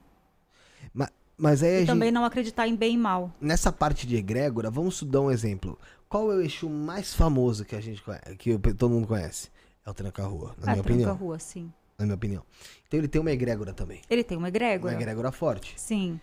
ma- 0.94 1.10
mas 1.38 1.64
aí 1.64 1.70
E 1.76 1.78
gente, 1.80 1.88
também 1.88 2.12
não 2.12 2.24
acreditar 2.26 2.68
em 2.68 2.76
bem 2.76 2.96
e 2.96 2.98
mal. 2.98 3.32
nessa 3.40 3.72
parte 3.72 4.06
de 4.06 4.16
egrégora, 4.18 4.70
vamos 4.70 5.02
dar 5.04 5.22
um 5.22 5.32
exemplo. 5.32 5.80
Qual 6.10 6.32
é 6.32 6.36
o 6.36 6.42
Exu 6.42 6.70
mais 6.70 7.14
famoso 7.14 7.64
que 7.66 7.76
a 7.76 7.82
gente 7.82 8.04
que 8.38 8.54
o- 8.54 8.60
todo 8.60 8.90
mundo 8.90 9.08
conhece? 9.08 9.50
É 9.86 9.90
o 9.90 9.94
Tranca-Rua, 9.94 10.54
na 10.60 10.68
Ah, 10.68 10.72
minha 10.76 10.82
opinião. 10.82 11.16
rua, 11.16 11.40
sim. 11.40 11.72
Na 12.02 12.06
minha 12.06 12.16
opinião. 12.16 12.44
Então 12.88 13.00
ele 13.00 13.08
tem 13.08 13.22
uma 13.22 13.32
egrégora 13.32 13.74
também. 13.74 14.02
Ele 14.10 14.24
tem 14.24 14.38
uma 14.38 14.48
egrégora. 14.48 14.94
Uma 14.94 15.00
egrégora 15.02 15.32
forte. 15.32 15.74
Sim, 15.78 16.20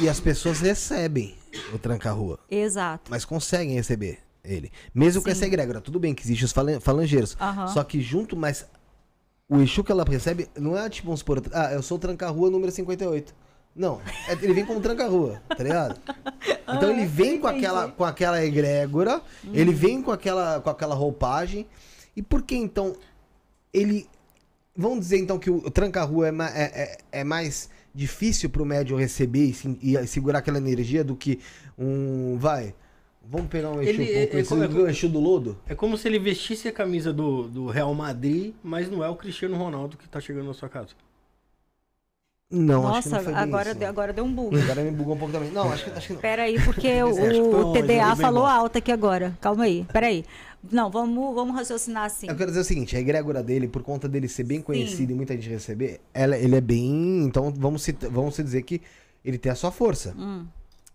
E 0.00 0.08
as 0.08 0.18
pessoas 0.20 0.60
recebem 0.60 1.34
o 1.74 1.78
Tranca-Rua. 1.78 2.38
exato. 2.50 3.10
mas 3.10 3.24
conseguem 3.24 3.74
receber 3.74 4.18
ele. 4.44 4.72
Mesmo 4.94 5.20
com 5.22 5.26
Sim. 5.28 5.32
essa 5.32 5.46
egrégora, 5.46 5.80
tudo 5.80 6.00
bem 6.00 6.14
que 6.14 6.22
existem 6.22 6.44
os 6.46 6.52
falan- 6.52 6.80
falangeiros. 6.80 7.36
Só 7.72 7.82
que 7.84 8.00
junto, 8.00 8.36
mas 8.36 8.66
o 9.48 9.60
Exu 9.60 9.84
que 9.84 9.92
ela 9.92 10.04
recebe 10.04 10.48
não 10.58 10.76
é 10.76 10.88
tipo, 10.88 11.06
vamos 11.06 11.20
supor, 11.20 11.42
ah, 11.52 11.72
eu 11.72 11.82
sou 11.82 11.96
o 11.96 12.00
tranca-rua 12.00 12.50
número 12.50 12.72
58. 12.72 13.34
Não, 13.74 14.00
é- 14.28 14.32
ele 14.32 14.52
vem 14.54 14.64
como 14.66 14.80
tranca-rua, 14.80 15.40
tá 15.48 15.62
ligado? 15.62 16.00
Então 16.74 16.90
ele 16.90 17.04
vem 17.04 17.38
com 17.38 17.46
aquela, 17.48 17.90
com 17.90 18.04
aquela 18.04 18.42
egrégora, 18.42 19.20
ele 19.52 19.72
vem 19.74 20.00
com 20.00 20.10
aquela, 20.12 20.60
com 20.60 20.70
aquela 20.70 20.94
roupagem. 20.94 21.66
E 22.16 22.22
por 22.22 22.42
que 22.42 22.54
então 22.56 22.94
ele. 23.72 24.08
Vamos 24.74 25.00
dizer 25.00 25.18
então 25.18 25.38
que 25.38 25.50
o 25.50 25.70
tranca-rua 25.70 26.28
é, 26.28 26.30
ma- 26.30 26.50
é, 26.50 26.62
é, 27.12 27.20
é 27.20 27.24
mais 27.24 27.68
difícil 27.94 28.48
pro 28.48 28.64
médium 28.64 28.98
receber 28.98 29.54
e, 29.82 29.96
e 29.96 30.06
segurar 30.06 30.38
aquela 30.38 30.58
energia 30.58 31.04
do 31.04 31.14
que 31.14 31.40
um. 31.78 32.36
Vai. 32.38 32.74
Vamos 33.24 33.48
pegar 33.48 33.70
um 33.70 33.80
Exu, 33.80 33.90
Ele- 34.02 34.02
um 34.02 34.36
é- 34.36 34.40
é 34.40 34.44
como- 34.44 34.68
do 34.68 34.88
Exu 34.88 35.08
do 35.08 35.20
Lodo? 35.20 35.58
É 35.68 35.74
como 35.74 35.96
se 35.96 36.08
ele 36.08 36.18
vestisse 36.18 36.66
a 36.68 36.72
camisa 36.72 37.12
do, 37.12 37.46
do 37.48 37.66
Real 37.66 37.94
Madrid, 37.94 38.54
mas 38.64 38.90
não 38.90 39.04
é 39.04 39.08
o 39.08 39.14
Cristiano 39.14 39.56
Ronaldo 39.56 39.96
que 39.96 40.08
tá 40.08 40.20
chegando 40.20 40.46
na 40.46 40.54
sua 40.54 40.68
casa. 40.68 40.88
Não, 42.50 42.86
acho 42.86 43.04
que 43.04 43.08
Nossa, 43.08 43.16
não 43.16 43.24
foi 43.24 43.34
agora, 43.34 43.70
isso, 43.70 43.78
deu, 43.78 43.88
agora 43.88 44.12
deu 44.12 44.24
um 44.24 44.32
bug. 44.32 44.60
Agora 44.60 44.82
me 44.82 44.90
bugou 44.90 45.14
um 45.14 45.18
pouco 45.18 45.32
também. 45.32 45.50
Não, 45.50 45.72
acho 45.72 45.84
que, 45.84 45.90
acho 45.90 46.06
que 46.08 46.12
não. 46.12 46.20
Pera 46.20 46.42
aí, 46.42 46.62
porque 46.62 47.02
o, 47.02 47.08
o 47.08 47.70
um 47.70 47.72
TDA 47.72 48.14
falou 48.16 48.44
alto 48.44 48.76
aqui 48.76 48.92
agora. 48.92 49.36
Calma 49.40 49.64
aí, 49.64 49.86
pera 49.90 50.08
aí. 50.08 50.22
Não, 50.70 50.90
vamos, 50.90 51.34
vamos 51.34 51.56
raciocinar 51.56 52.04
assim. 52.04 52.28
Eu 52.28 52.36
quero 52.36 52.50
dizer 52.50 52.60
o 52.60 52.64
seguinte, 52.64 52.96
a 52.96 53.00
egrégora 53.00 53.42
dele, 53.42 53.66
por 53.66 53.82
conta 53.82 54.08
dele 54.08 54.28
ser 54.28 54.44
bem 54.44 54.60
conhecido 54.62 55.10
e 55.12 55.14
muita 55.14 55.34
gente 55.34 55.48
receber, 55.48 56.00
ela, 56.14 56.36
ele 56.38 56.54
é 56.54 56.60
bem. 56.60 57.24
Então 57.24 57.52
vamos, 57.56 57.84
vamos 58.10 58.34
se 58.34 58.42
dizer 58.42 58.62
que 58.62 58.80
ele 59.24 59.38
tem 59.38 59.50
a 59.50 59.54
sua 59.56 59.72
força. 59.72 60.14
Hum, 60.16 60.46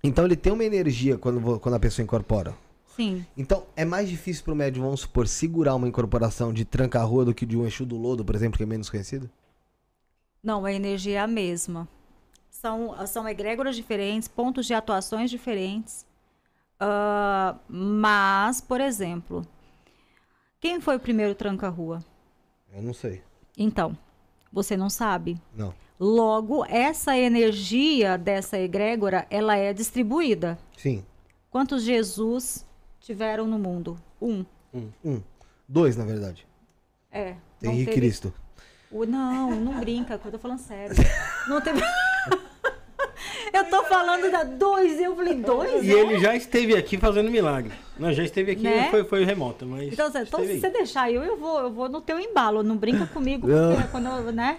Então 0.04 0.24
ele 0.26 0.36
tem 0.38 0.54
uma 0.54 0.64
energia 0.64 1.18
quando, 1.18 1.60
quando 1.60 1.76
a 1.76 1.80
pessoa 1.80 2.04
incorpora. 2.04 2.56
sim, 2.96 3.26
Então 3.36 3.66
é 3.76 3.84
mais 3.84 4.08
difícil 4.08 4.44
pro 4.44 4.56
médium, 4.56 4.84
vamos 4.86 5.02
supor, 5.02 5.28
segurar 5.28 5.76
uma 5.76 5.88
incorporação 5.88 6.54
de 6.54 6.64
tranca-rua 6.64 7.26
do 7.26 7.34
que 7.34 7.46
de 7.46 7.58
um 7.58 7.66
Exu 7.68 7.86
do 7.86 7.98
Lodo, 7.98 8.24
por 8.24 8.36
exemplo, 8.36 8.58
que 8.58 8.64
é 8.64 8.66
menos 8.68 8.90
conhecido? 8.90 9.30
não, 10.42 10.64
a 10.64 10.72
energia 10.72 11.18
é 11.18 11.20
a 11.20 11.28
mesma. 11.28 11.88
São, 12.50 12.96
são 13.06 13.28
egrégoras 13.28 13.76
diferentes, 13.76 14.30
pontos 14.30 14.66
de 14.66 14.74
atuações 14.74 15.30
diferentes. 15.30 16.06
Ah, 16.80 17.58
mas, 17.68 18.62
por 18.62 18.80
exemplo, 18.80 19.46
quem 20.60 20.80
foi 20.82 20.96
o 20.96 21.00
primeiro 21.00 21.36
tranca-rua? 21.36 22.04
Eu 22.74 22.82
não 22.82 22.94
sei. 22.94 23.22
Então, 23.58 23.98
você 24.52 24.76
não 24.78 24.90
sabe. 24.90 25.40
Não. 25.56 25.74
Logo, 26.00 26.64
essa 26.66 27.18
energia 27.18 28.18
dessa 28.18 28.58
egrégora, 28.60 29.26
ela 29.30 29.56
é 29.56 29.74
distribuída. 29.74 30.58
Sim. 30.78 31.04
Quantos 31.50 31.82
Jesus 31.84 32.66
tiveram 33.00 33.48
no 33.48 33.58
mundo? 33.58 33.98
Um. 34.22 34.46
Um. 35.04 35.22
Dois, 35.68 35.96
na 35.98 36.06
verdade. 36.06 36.46
É. 37.12 37.36
Henrique 37.64 37.86
teve- 37.86 37.98
Cristo. 37.98 38.34
O- 38.92 39.06
não, 39.06 39.52
não 39.60 39.80
brinca, 39.80 40.20
eu 40.24 40.32
tô 40.32 40.38
falando 40.40 40.60
sério. 40.60 40.96
Não 41.50 41.60
teve. 41.62 41.82
eu 43.54 43.66
tô 43.70 43.84
falando 43.86 44.32
da 44.32 44.44
dois, 44.44 45.00
eu 45.00 45.16
falei 45.16 45.36
dois? 45.36 45.84
E 45.84 45.92
ele 45.92 46.20
já 46.20 46.36
esteve 46.36 46.76
aqui 46.76 46.98
fazendo 46.98 47.30
milagre. 47.32 47.72
Não, 47.98 48.12
já 48.14 48.24
esteve 48.24 48.52
aqui, 48.52 48.64
Né? 48.64 48.90
foi, 48.90 49.04
foi 49.04 49.24
remota, 49.26 49.66
mas. 49.66 49.92
Então, 49.94 50.10
Zé, 50.12 50.22
então, 50.24 50.40
se 50.46 50.60
você 50.60 50.70
deixar 50.70 51.12
eu, 51.12 51.24
eu 51.24 51.38
vou, 51.38 51.60
eu 51.60 51.72
vou 51.72 51.90
no 51.90 52.02
teu 52.02 52.20
embalo, 52.20 52.62
não 52.64 52.78
brinca 52.78 53.06
comigo, 53.08 53.48
porque 53.48 53.88
quando 53.92 54.08
eu, 54.08 54.32
né? 54.32 54.58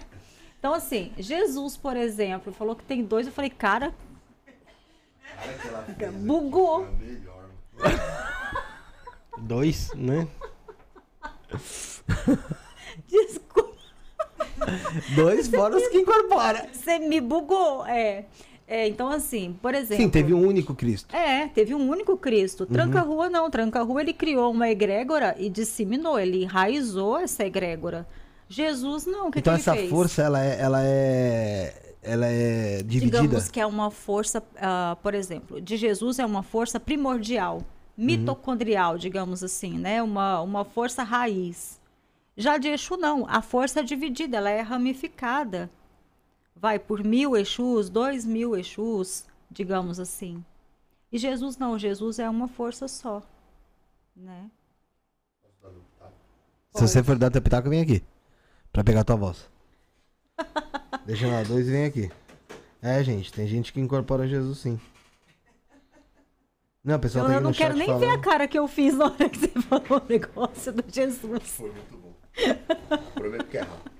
Então, 0.59 0.73
assim, 0.73 1.11
Jesus, 1.17 1.77
por 1.77 1.95
exemplo, 1.95 2.51
falou 2.51 2.75
que 2.75 2.83
tem 2.83 3.03
dois, 3.03 3.25
eu 3.27 3.33
falei, 3.33 3.49
cara. 3.49 3.93
Bugou. 6.15 6.85
Dois, 9.37 9.89
né? 9.95 10.27
Desculpa, 13.07 13.77
Dois 15.15 15.47
fora 15.47 15.77
os 15.77 15.87
que 15.87 15.99
incorpora. 15.99 16.67
você 16.73 16.99
me 16.99 17.21
bugou. 17.21 17.85
É. 17.85 18.25
É, 18.69 18.87
então, 18.87 19.09
assim, 19.09 19.57
por 19.59 19.73
exemplo. 19.73 20.03
Sim, 20.03 20.09
teve 20.09 20.31
um 20.31 20.45
único 20.45 20.75
Cristo. 20.75 21.15
É, 21.15 21.47
teve 21.47 21.73
um 21.73 21.89
único 21.89 22.15
Cristo. 22.15 22.65
Uhum. 22.65 22.69
Tranca-rua 22.69 23.27
não. 23.27 23.49
Tranca-rua 23.49 24.01
ele 24.01 24.13
criou 24.13 24.51
uma 24.51 24.69
egrégora 24.69 25.35
e 25.39 25.49
disseminou, 25.49 26.19
ele 26.19 26.43
enraizou 26.43 27.17
essa 27.17 27.43
egrégora. 27.43 28.07
Jesus 28.47 29.07
não, 29.07 29.31
que, 29.31 29.39
então 29.39 29.55
que 29.55 29.59
essa 29.59 29.73
fez? 29.73 29.89
força, 29.89 30.21
ela 30.21 30.43
é, 30.43 30.61
ela 30.61 30.81
é, 30.83 31.93
ela 32.03 32.27
é 32.27 32.83
dividida. 32.83 33.21
Digamos 33.21 33.49
que 33.49 33.59
é 33.59 33.65
uma 33.65 33.89
força, 33.89 34.43
ah, 34.57 34.95
por 35.01 35.15
exemplo, 35.15 35.59
de 35.59 35.75
Jesus 35.75 36.19
é 36.19 36.25
uma 36.25 36.43
força 36.43 36.79
primordial, 36.79 37.57
Uhum. 37.97 38.05
mitocondrial, 38.05 38.97
digamos 38.97 39.43
assim, 39.43 39.77
né? 39.77 40.01
Uma, 40.01 40.41
uma 40.41 40.63
força 40.63 41.03
raiz. 41.03 41.79
Já 42.37 42.57
de 42.57 42.69
Exu, 42.69 42.95
não. 42.95 43.25
A 43.27 43.41
força 43.41 43.81
é 43.81 43.83
dividida, 43.83 44.37
ela 44.37 44.49
é 44.49 44.61
ramificada. 44.61 45.69
Vai 46.59 46.77
por 46.77 47.03
mil 47.05 47.37
Exus, 47.37 47.89
dois 47.89 48.25
mil 48.25 48.53
Exus, 48.55 49.25
digamos 49.49 49.97
assim. 49.97 50.43
E 51.09 51.17
Jesus 51.17 51.57
não, 51.57 51.79
Jesus 51.79 52.19
é 52.19 52.29
uma 52.29 52.49
força 52.49 52.85
só. 52.87 53.23
Né? 54.13 54.51
Se 56.73 56.81
você 56.81 57.01
for 57.01 57.17
dar 57.17 57.31
teu 57.31 57.41
pitaco, 57.41 57.69
vem 57.69 57.81
aqui. 57.81 58.03
Pra 58.73 58.83
pegar 58.83 59.05
tua 59.05 59.15
voz. 59.15 59.49
Deixa 61.05 61.27
lá 61.27 61.43
dois 61.43 61.67
e 61.67 61.71
vem 61.71 61.85
aqui. 61.85 62.11
É, 62.81 63.01
gente, 63.03 63.31
tem 63.31 63.47
gente 63.47 63.71
que 63.71 63.79
incorpora 63.79 64.27
Jesus 64.27 64.59
sim. 64.59 64.79
Não, 66.83 66.97
o 66.97 66.99
pessoal 66.99 67.25
Eu, 67.25 67.29
tá 67.29 67.35
eu 67.37 67.41
não 67.41 67.53
quero 67.53 67.75
nem 67.75 67.87
ver 67.87 67.93
a 67.93 68.09
falando. 68.09 68.21
cara 68.21 68.47
que 68.47 68.59
eu 68.59 68.67
fiz 68.67 68.95
na 68.95 69.05
hora 69.05 69.29
que 69.29 69.37
você 69.37 69.47
falou 69.63 70.01
o 70.05 70.09
negócio 70.09 70.73
do 70.73 70.83
Jesus. 70.87 71.43
Foi 71.43 71.71
muito 71.71 71.97
bom. 71.97 72.13
Prometo 73.15 73.45
que 73.47 73.57
é 73.57 73.61
rápido. 73.61 73.98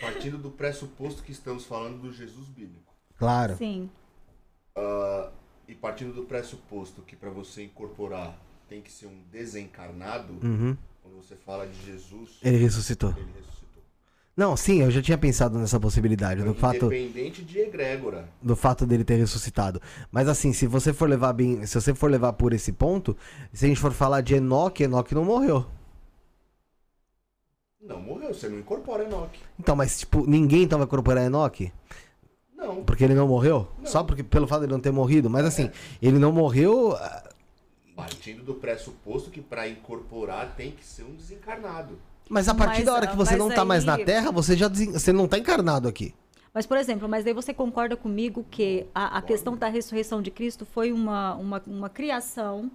Partindo 0.00 0.36
do 0.38 0.50
pressuposto 0.50 1.22
que 1.22 1.32
estamos 1.32 1.64
falando 1.64 1.98
do 2.00 2.12
Jesus 2.12 2.48
bíblico. 2.48 2.92
Claro. 3.18 3.56
Sim. 3.56 3.88
Ah, 4.76 5.30
e 5.68 5.74
partindo 5.74 6.12
do 6.12 6.22
pressuposto 6.24 7.02
que 7.02 7.16
para 7.16 7.30
você 7.30 7.64
incorporar 7.64 8.36
tem 8.68 8.80
que 8.82 8.90
ser 8.92 9.06
um 9.06 9.18
desencarnado, 9.32 10.34
Uhum. 10.42 10.76
quando 11.02 11.16
você 11.16 11.34
fala 11.36 11.66
de 11.66 11.80
Jesus, 11.86 12.38
Ele 12.42 12.58
ressuscitou. 12.58 13.10
ele 13.10 13.20
ressuscitou. 13.38 13.82
Não, 14.36 14.54
sim, 14.54 14.82
eu 14.82 14.90
já 14.90 15.00
tinha 15.00 15.16
pensado 15.16 15.58
nessa 15.58 15.80
possibilidade, 15.80 16.42
do 16.42 16.52
fato, 16.52 16.86
Independente 16.92 17.42
de 17.42 17.58
egrégora. 17.58 18.28
do 18.42 18.54
fato 18.54 18.84
dele 18.84 19.02
ter 19.02 19.14
ressuscitado. 19.16 19.80
Mas 20.12 20.28
assim, 20.28 20.52
se 20.52 20.66
você 20.66 20.92
for 20.92 21.08
levar 21.08 21.32
bem, 21.32 21.64
se 21.64 21.80
você 21.80 21.94
for 21.94 22.10
levar 22.10 22.34
por 22.34 22.52
esse 22.52 22.70
ponto, 22.72 23.16
se 23.52 23.64
a 23.64 23.68
gente 23.68 23.80
for 23.80 23.92
falar 23.92 24.20
de 24.20 24.34
Enoque, 24.34 24.82
Enoque 24.82 25.14
não 25.14 25.24
morreu. 25.24 25.64
Não 27.86 28.00
morreu, 28.00 28.34
você 28.34 28.48
não 28.48 28.58
incorpora 28.58 29.04
Enoque. 29.04 29.38
Então, 29.58 29.76
mas 29.76 30.00
tipo, 30.00 30.26
ninguém 30.28 30.62
então 30.64 30.78
vai 30.78 30.86
incorporar 30.86 31.24
Enoque? 31.24 31.72
Não. 32.56 32.82
Porque 32.84 33.04
ele 33.04 33.14
não 33.14 33.28
morreu? 33.28 33.68
Só 33.84 34.02
porque, 34.02 34.22
pelo 34.22 34.46
fato 34.46 34.60
de 34.60 34.66
ele 34.66 34.72
não 34.72 34.80
ter 34.80 34.90
morrido. 34.90 35.30
Mas 35.30 35.44
assim, 35.44 35.70
ele 36.02 36.18
não 36.18 36.32
morreu. 36.32 36.96
ah, 36.96 37.22
Partindo 37.94 38.42
do 38.42 38.54
pressuposto 38.54 39.30
que 39.30 39.40
para 39.40 39.68
incorporar 39.68 40.54
tem 40.56 40.72
que 40.72 40.84
ser 40.84 41.04
um 41.04 41.14
desencarnado. 41.14 41.96
Mas 42.28 42.48
a 42.48 42.54
partir 42.54 42.78
Mas, 42.78 42.84
da 42.86 42.94
hora 42.94 43.06
que 43.06 43.16
você 43.16 43.36
não 43.36 43.48
tá 43.50 43.64
mais 43.64 43.84
na 43.84 43.94
aí- 43.94 44.04
Terra, 44.04 44.30
você 44.32 44.56
já 44.56 44.66
desen- 44.68 44.92
você 44.92 45.12
não 45.12 45.28
tá 45.28 45.38
encarnado 45.38 45.86
aqui. 45.88 46.12
Mas, 46.52 46.66
por 46.66 46.76
exemplo, 46.76 47.08
mas 47.08 47.24
daí 47.24 47.32
você 47.34 47.54
concorda 47.54 47.96
comigo 47.96 48.44
que 48.50 48.86
a, 48.94 49.18
a 49.18 49.22
questão 49.22 49.56
da 49.56 49.68
ressurreição 49.68 50.20
de 50.20 50.30
Cristo 50.30 50.64
foi 50.66 50.90
uma, 50.90 51.34
uma, 51.36 51.62
uma 51.66 51.88
criação 51.90 52.70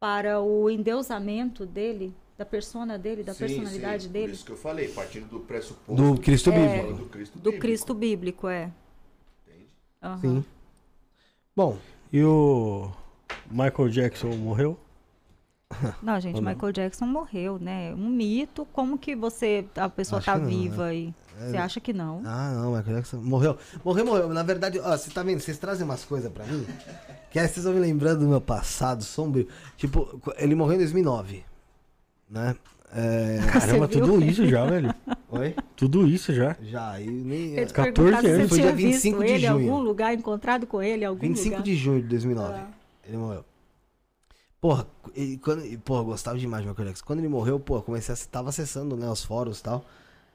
para 0.00 0.40
o 0.40 0.68
endeusamento 0.68 1.64
dele, 1.64 2.14
da 2.36 2.44
persona 2.44 2.98
dele, 2.98 3.22
da 3.22 3.32
Sim, 3.32 3.38
personalidade 3.40 4.02
sim, 4.04 4.08
Por 4.08 4.12
dele? 4.12 4.32
isso 4.32 4.44
que 4.44 4.50
eu 4.52 4.56
falei, 4.56 4.88
partindo 4.88 5.28
do 5.28 5.40
pressuposto 5.40 5.94
Do 5.94 6.20
Cristo 6.20 6.50
É. 6.50 6.78
Bíblico. 6.78 6.98
do 6.98 7.06
Cristo 7.08 7.32
Do 7.38 7.42
bíblico, 7.42 7.60
Cristo 7.60 7.94
bíblico, 7.94 8.48
é. 8.48 8.72
entende? 9.46 9.68
Aham. 10.02 10.18
Sim. 10.20 10.44
Bom, 11.56 11.78
E 12.12 12.22
o 12.22 12.90
Michael 13.50 13.88
Jackson 13.88 14.28
morreu? 14.36 14.78
Não, 16.00 16.20
gente, 16.20 16.40
não? 16.40 16.52
Michael 16.52 16.72
Jackson 16.72 17.06
morreu, 17.06 17.58
né? 17.58 17.92
Um 17.94 18.08
mito. 18.08 18.64
Como 18.72 18.96
que 18.96 19.16
você, 19.16 19.66
a 19.74 19.88
pessoa 19.88 20.18
Acho 20.18 20.26
tá 20.26 20.34
que 20.34 20.38
não, 20.40 20.44
né? 20.46 20.50
viva 20.56 20.84
aí? 20.86 21.12
Você 21.36 21.56
acha 21.56 21.80
que 21.80 21.92
não? 21.92 22.22
Ah, 22.24 22.52
não, 22.52 22.76
Michael 22.76 22.96
Jackson 22.98 23.16
morreu. 23.16 23.58
Morreu, 23.84 24.04
morreu. 24.06 24.28
Na 24.28 24.44
verdade, 24.44 24.78
ó, 24.78 24.96
você 24.96 25.10
tá 25.10 25.24
vendo? 25.24 25.40
Vocês 25.40 25.58
trazem 25.58 25.84
umas 25.84 26.04
coisas 26.04 26.30
pra 26.30 26.44
mim 26.44 26.64
que 27.30 27.38
aí 27.40 27.48
vocês 27.48 27.64
vão 27.64 27.74
me 27.74 27.80
lembrando 27.80 28.20
do 28.20 28.28
meu 28.28 28.40
passado 28.40 29.02
sombrio. 29.02 29.48
Tipo, 29.76 30.20
ele 30.36 30.54
morreu 30.54 30.74
em 30.76 30.78
2009, 30.78 31.44
né? 32.34 32.56
É... 32.92 33.38
Caramba, 33.50 33.86
viu? 33.86 34.00
tudo 34.00 34.24
isso 34.24 34.46
já, 34.46 34.66
velho. 34.66 34.94
Oi? 35.30 35.54
Tudo 35.74 36.06
isso 36.06 36.32
já. 36.32 36.56
Já, 36.60 37.00
e 37.00 37.06
nem... 37.06 37.54
Eu 37.54 37.66
te 37.66 37.72
14 37.72 37.92
perguntar 37.92 38.20
se 38.20 38.26
anos, 38.28 38.42
você 38.42 38.48
foi 38.48 38.58
tinha 38.58 38.72
dia 38.72 38.86
25 38.88 39.18
visto 39.18 39.26
de 39.26 39.32
ele 39.32 39.46
em 39.46 39.48
junho. 39.48 39.72
algum 39.72 39.82
lugar, 39.82 40.14
encontrado 40.14 40.66
com 40.66 40.82
ele 40.82 41.04
em 41.04 41.06
algum 41.06 41.20
25 41.20 41.50
lugar. 41.50 41.62
de 41.62 41.76
junho 41.76 42.02
de 42.02 42.08
2009. 42.08 42.54
Ah. 42.54 42.68
Ele 43.06 43.16
morreu. 43.16 43.44
Porra, 44.60 44.86
e 45.14 45.36
quando, 45.38 45.78
porra, 45.80 46.00
eu 46.00 46.04
gostava 46.06 46.38
demais 46.38 46.64
do 46.64 46.68
Michael 46.68 46.88
Jackson. 46.88 47.04
Quando 47.04 47.18
ele 47.18 47.28
morreu, 47.28 47.60
pô, 47.60 47.82
comecei 47.82 48.14
a 48.14 48.18
tava 48.30 48.48
acessando, 48.48 48.96
né, 48.96 49.08
os 49.08 49.24
fóruns 49.24 49.60
e 49.60 49.62
tal. 49.62 49.84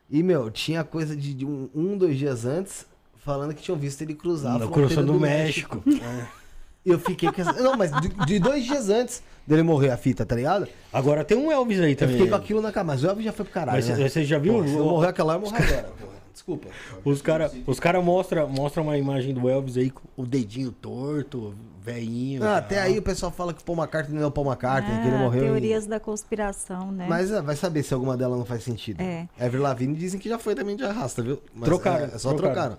E, 0.09 0.21
meu, 0.21 0.51
tinha 0.51 0.83
coisa 0.83 1.15
de, 1.15 1.33
de 1.33 1.45
um, 1.45 1.69
um, 1.73 1.97
dois 1.97 2.17
dias 2.17 2.45
antes 2.45 2.85
falando 3.17 3.53
que 3.53 3.61
tinham 3.61 3.77
visto 3.77 4.01
ele 4.01 4.15
cruzar 4.15 4.53
Na 4.53 4.59
fronteira 4.65 4.87
cruzão 4.87 5.05
do, 5.05 5.19
México. 5.19 5.83
E 5.85 6.01
eu 6.85 6.99
fiquei 6.99 7.32
com 7.32 7.41
essa... 7.41 7.53
Não, 7.53 7.75
mas 7.77 7.91
de, 8.01 8.09
de 8.25 8.40
dois 8.40 8.64
dias 8.66 8.90
antes 8.90 9.22
dele 9.45 9.64
morrer 9.64 9.90
a 9.91 9.98
fita, 9.98 10.25
tá 10.25 10.35
ligado? 10.35 10.67
Agora 10.93 11.24
tem 11.24 11.38
um 11.38 11.51
Elvis 11.51 11.80
aí 11.80 11.91
Eu 11.91 11.95
também. 11.98 12.16
fiquei 12.16 12.30
com 12.30 12.35
aquilo 12.35 12.61
na 12.61 12.72
cabeça. 12.72 12.93
Mas 12.93 13.03
o 13.03 13.08
Elvis 13.08 13.25
já 13.25 13.32
foi 13.33 13.45
pro 13.45 13.53
caralho, 13.53 13.77
Mas 13.77 13.88
né? 13.90 14.08
você- 14.09 14.24
já 14.24 14.38
viu 14.38 14.53
Pô, 14.53 14.67
se 14.67 14.74
eu 14.75 14.85
morrer 14.85 15.08
aquela 15.08 15.33
hora, 15.33 15.43
eu 15.45 15.49
morro 15.51 15.64
agora, 15.64 15.83
porra. 15.99 16.19
Desculpa. 16.32 16.67
Os 17.03 17.22
caras 17.22 17.51
os 17.67 17.80
cara 17.82 18.01
mostram 18.01 18.48
mostra 18.48 18.82
uma 18.82 18.98
imagem 18.98 19.33
do 19.33 19.49
Elvis 19.49 19.75
aí 19.77 19.90
com 19.90 20.03
o 20.16 20.25
dedinho 20.25 20.72
torto, 20.72 21.53
velhinho. 21.82 22.43
Ah, 22.43 22.58
até 22.58 22.80
aí 22.80 22.98
o 22.98 23.01
pessoal 23.01 23.30
fala 23.32 23.53
que 23.53 23.61
o 23.61 23.64
Paul 23.66 23.77
McCartney 23.77 24.16
não 24.16 24.24
é 24.24 24.27
o 24.27 24.32
Paul 24.32 24.48
McCartney, 24.48 25.01
que 25.01 25.08
ele 25.08 25.16
Ah, 25.16 25.19
morreu 25.19 25.43
em- 25.43 25.48
teorias 25.48 25.85
da 25.85 25.99
conspiração, 25.99 26.91
né? 26.93 27.08
Mas 27.09 27.32
ah, 27.33 27.41
vai 27.41 27.58
saber 27.58 27.83
se 27.83 27.93
alguma 27.93 28.16
delas 28.16 28.38
não 28.38 28.45
faz 28.45 28.64
sentido. 28.64 29.01
É. 29.01 29.27
Ever 29.40 29.59
Lavigne 29.61 29.95
dizem 29.95 30.17
que 30.19 30.30
já 30.30 30.40
foi 30.40 30.56
também 30.56 30.77
de 30.77 30.83
arrasta, 30.85 31.22
viu? 31.22 31.41
Mas, 31.53 31.66
Trocaram, 31.67 32.06
É, 32.06 32.17
só 32.17 32.30
trocaram. 32.33 32.53
trocaram. 32.53 32.77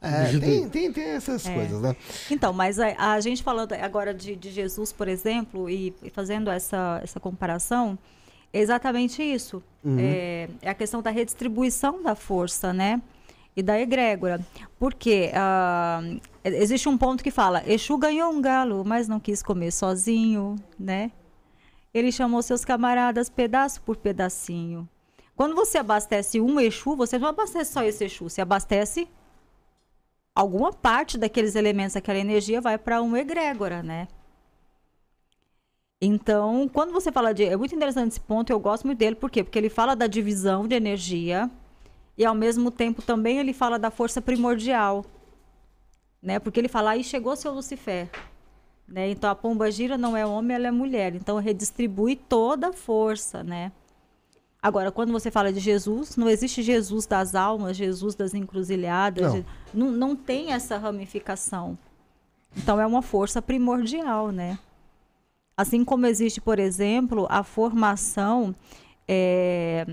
É, 0.00 0.34
eu 0.34 0.40
tem, 0.40 0.68
tem, 0.68 0.92
tem 0.92 1.04
essas 1.04 1.44
É. 1.46 1.54
coisas, 1.54 1.80
né? 1.82 1.96
Então, 2.30 2.52
mas 2.52 2.78
a, 2.78 3.14
a 3.14 3.20
gente 3.20 3.42
falando 3.42 3.72
agora 3.72 4.14
de, 4.14 4.36
de 4.36 4.50
Jesus, 4.50 4.92
por 4.92 5.08
exemplo, 5.08 5.68
e, 5.68 5.92
e 6.02 6.10
fazendo 6.10 6.50
essa, 6.50 7.00
essa 7.02 7.18
comparação, 7.18 7.98
é 8.52 8.60
exatamente 8.60 9.22
isso. 9.22 9.62
É, 9.98 10.48
é 10.62 10.70
a 10.70 10.74
questão 10.74 11.02
da 11.02 11.10
redistribuição 11.10 12.02
da 12.02 12.14
força, 12.14 12.72
né? 12.72 13.00
E 13.56 13.62
da 13.62 13.78
egrégora. 13.80 14.40
Porque 14.78 15.32
ah, 15.34 16.00
existe 16.44 16.88
um 16.88 16.96
ponto 16.96 17.24
que 17.24 17.30
fala, 17.30 17.62
Exu 17.66 17.98
ganhou 17.98 18.30
um 18.32 18.40
galo, 18.40 18.84
mas 18.84 19.08
não 19.08 19.18
quis 19.18 19.42
comer 19.42 19.72
sozinho, 19.72 20.56
né? 20.78 21.10
Ele 21.92 22.12
chamou 22.12 22.40
seus 22.42 22.64
camaradas 22.64 23.28
pedaço 23.28 23.80
por 23.82 23.96
pedacinho. 23.96 24.88
Quando 25.34 25.54
você 25.56 25.78
abastece 25.78 26.40
um 26.40 26.60
Exu, 26.60 26.94
você 26.94 27.18
não 27.18 27.28
abastece 27.28 27.72
só 27.72 27.82
esse 27.82 28.04
Exu, 28.04 28.28
você 28.28 28.40
abastece 28.40 29.08
alguma 30.38 30.72
parte 30.72 31.18
daqueles 31.18 31.56
elementos, 31.56 31.96
aquela 31.96 32.16
energia 32.20 32.60
vai 32.60 32.78
para 32.78 33.02
uma 33.02 33.18
egrégora, 33.18 33.82
né? 33.82 34.06
Então, 36.00 36.70
quando 36.72 36.92
você 36.92 37.10
fala 37.10 37.34
de. 37.34 37.42
É 37.42 37.56
muito 37.56 37.74
interessante 37.74 38.12
esse 38.12 38.20
ponto, 38.20 38.50
eu 38.50 38.60
gosto 38.60 38.86
muito 38.86 39.00
dele, 39.00 39.16
por 39.16 39.32
quê? 39.32 39.42
Porque 39.42 39.58
ele 39.58 39.68
fala 39.68 39.96
da 39.96 40.06
divisão 40.06 40.68
de 40.68 40.76
energia 40.76 41.50
e, 42.16 42.24
ao 42.24 42.36
mesmo 42.36 42.70
tempo, 42.70 43.02
também 43.02 43.40
ele 43.40 43.52
fala 43.52 43.80
da 43.80 43.90
força 43.90 44.22
primordial. 44.22 45.04
Né? 46.22 46.38
Porque 46.38 46.60
ele 46.60 46.68
fala, 46.68 46.90
aí 46.90 47.02
chegou 47.02 47.34
seu 47.34 47.52
Lucifer. 47.52 48.08
Né? 48.86 49.10
Então, 49.10 49.28
a 49.28 49.34
pomba 49.34 49.68
gira 49.72 49.98
não 49.98 50.16
é 50.16 50.24
homem, 50.24 50.54
ela 50.54 50.68
é 50.68 50.70
mulher. 50.70 51.16
Então, 51.16 51.38
redistribui 51.38 52.14
toda 52.14 52.68
a 52.68 52.72
força, 52.72 53.42
né? 53.42 53.72
Agora, 54.60 54.90
quando 54.90 55.12
você 55.12 55.30
fala 55.30 55.52
de 55.52 55.60
Jesus, 55.60 56.16
não 56.16 56.28
existe 56.28 56.62
Jesus 56.62 57.06
das 57.06 57.34
almas, 57.34 57.76
Jesus 57.76 58.14
das 58.14 58.34
encruzilhadas. 58.34 59.34
Não. 59.34 59.44
Não, 59.72 59.90
não 59.92 60.16
tem 60.16 60.52
essa 60.52 60.76
ramificação. 60.76 61.78
Então, 62.56 62.80
é 62.80 62.86
uma 62.86 63.02
força 63.02 63.40
primordial, 63.40 64.32
né? 64.32 64.58
Assim 65.56 65.84
como 65.84 66.06
existe, 66.06 66.40
por 66.40 66.58
exemplo, 66.58 67.26
a 67.30 67.42
formação 67.44 68.54
é, 69.06 69.86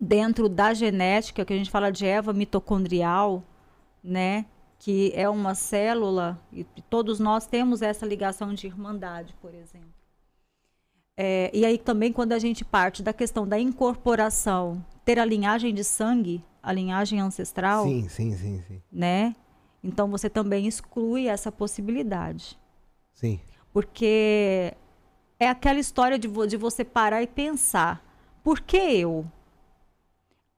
dentro 0.00 0.48
da 0.48 0.72
genética, 0.72 1.44
que 1.44 1.52
a 1.52 1.56
gente 1.56 1.70
fala 1.70 1.90
de 1.90 2.06
Eva 2.06 2.32
mitocondrial, 2.32 3.42
né? 4.02 4.46
Que 4.78 5.12
é 5.14 5.28
uma 5.28 5.54
célula, 5.54 6.38
e 6.52 6.64
todos 6.88 7.18
nós 7.18 7.46
temos 7.46 7.82
essa 7.82 8.06
ligação 8.06 8.54
de 8.54 8.66
irmandade, 8.66 9.34
por 9.42 9.52
exemplo. 9.52 9.97
É, 11.20 11.50
e 11.52 11.66
aí 11.66 11.76
também 11.78 12.12
quando 12.12 12.32
a 12.32 12.38
gente 12.38 12.64
parte 12.64 13.02
da 13.02 13.12
questão 13.12 13.44
da 13.46 13.58
incorporação, 13.58 14.84
ter 15.04 15.18
a 15.18 15.24
linhagem 15.24 15.74
de 15.74 15.82
sangue, 15.82 16.44
a 16.62 16.72
linhagem 16.72 17.18
ancestral, 17.20 17.82
Sim, 17.84 18.08
sim, 18.08 18.36
sim, 18.36 18.62
sim. 18.68 18.80
né? 18.92 19.34
Então 19.82 20.08
você 20.08 20.30
também 20.30 20.68
exclui 20.68 21.26
essa 21.26 21.50
possibilidade. 21.50 22.56
Sim. 23.14 23.40
Porque 23.72 24.72
é 25.40 25.48
aquela 25.48 25.80
história 25.80 26.16
de, 26.18 26.28
vo- 26.28 26.46
de 26.46 26.56
você 26.56 26.84
parar 26.84 27.20
e 27.20 27.26
pensar, 27.26 28.00
por 28.44 28.60
que 28.60 28.76
eu? 28.76 29.26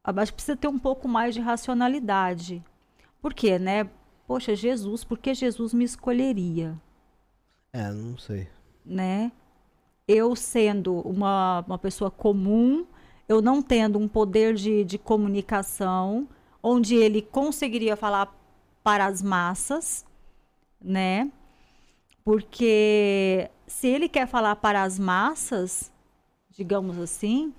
Ah, 0.04 0.12
Mas 0.12 0.30
precisa 0.30 0.56
ter 0.58 0.68
um 0.68 0.78
pouco 0.78 1.08
mais 1.08 1.34
de 1.34 1.40
racionalidade. 1.40 2.62
Por 3.22 3.32
quê, 3.32 3.58
né? 3.58 3.88
Poxa, 4.26 4.54
Jesus, 4.54 5.04
por 5.04 5.16
que 5.18 5.32
Jesus 5.34 5.72
me 5.72 5.84
escolheria? 5.84 6.78
É, 7.72 7.90
não 7.90 8.18
sei. 8.18 8.46
né? 8.84 9.32
Eu 10.12 10.34
sendo 10.34 10.94
uma, 11.02 11.64
uma 11.68 11.78
pessoa 11.78 12.10
comum, 12.10 12.84
eu 13.28 13.40
não 13.40 13.62
tendo 13.62 13.96
um 13.96 14.08
poder 14.08 14.54
de, 14.54 14.82
de 14.82 14.98
comunicação, 14.98 16.26
onde 16.60 16.96
ele 16.96 17.22
conseguiria 17.22 17.94
falar 17.94 18.34
para 18.82 19.06
as 19.06 19.22
massas, 19.22 20.04
né? 20.82 21.30
Porque 22.24 23.48
se 23.68 23.86
ele 23.86 24.08
quer 24.08 24.26
falar 24.26 24.56
para 24.56 24.82
as 24.82 24.98
massas, 24.98 25.92
digamos 26.50 26.98
assim, 26.98 27.54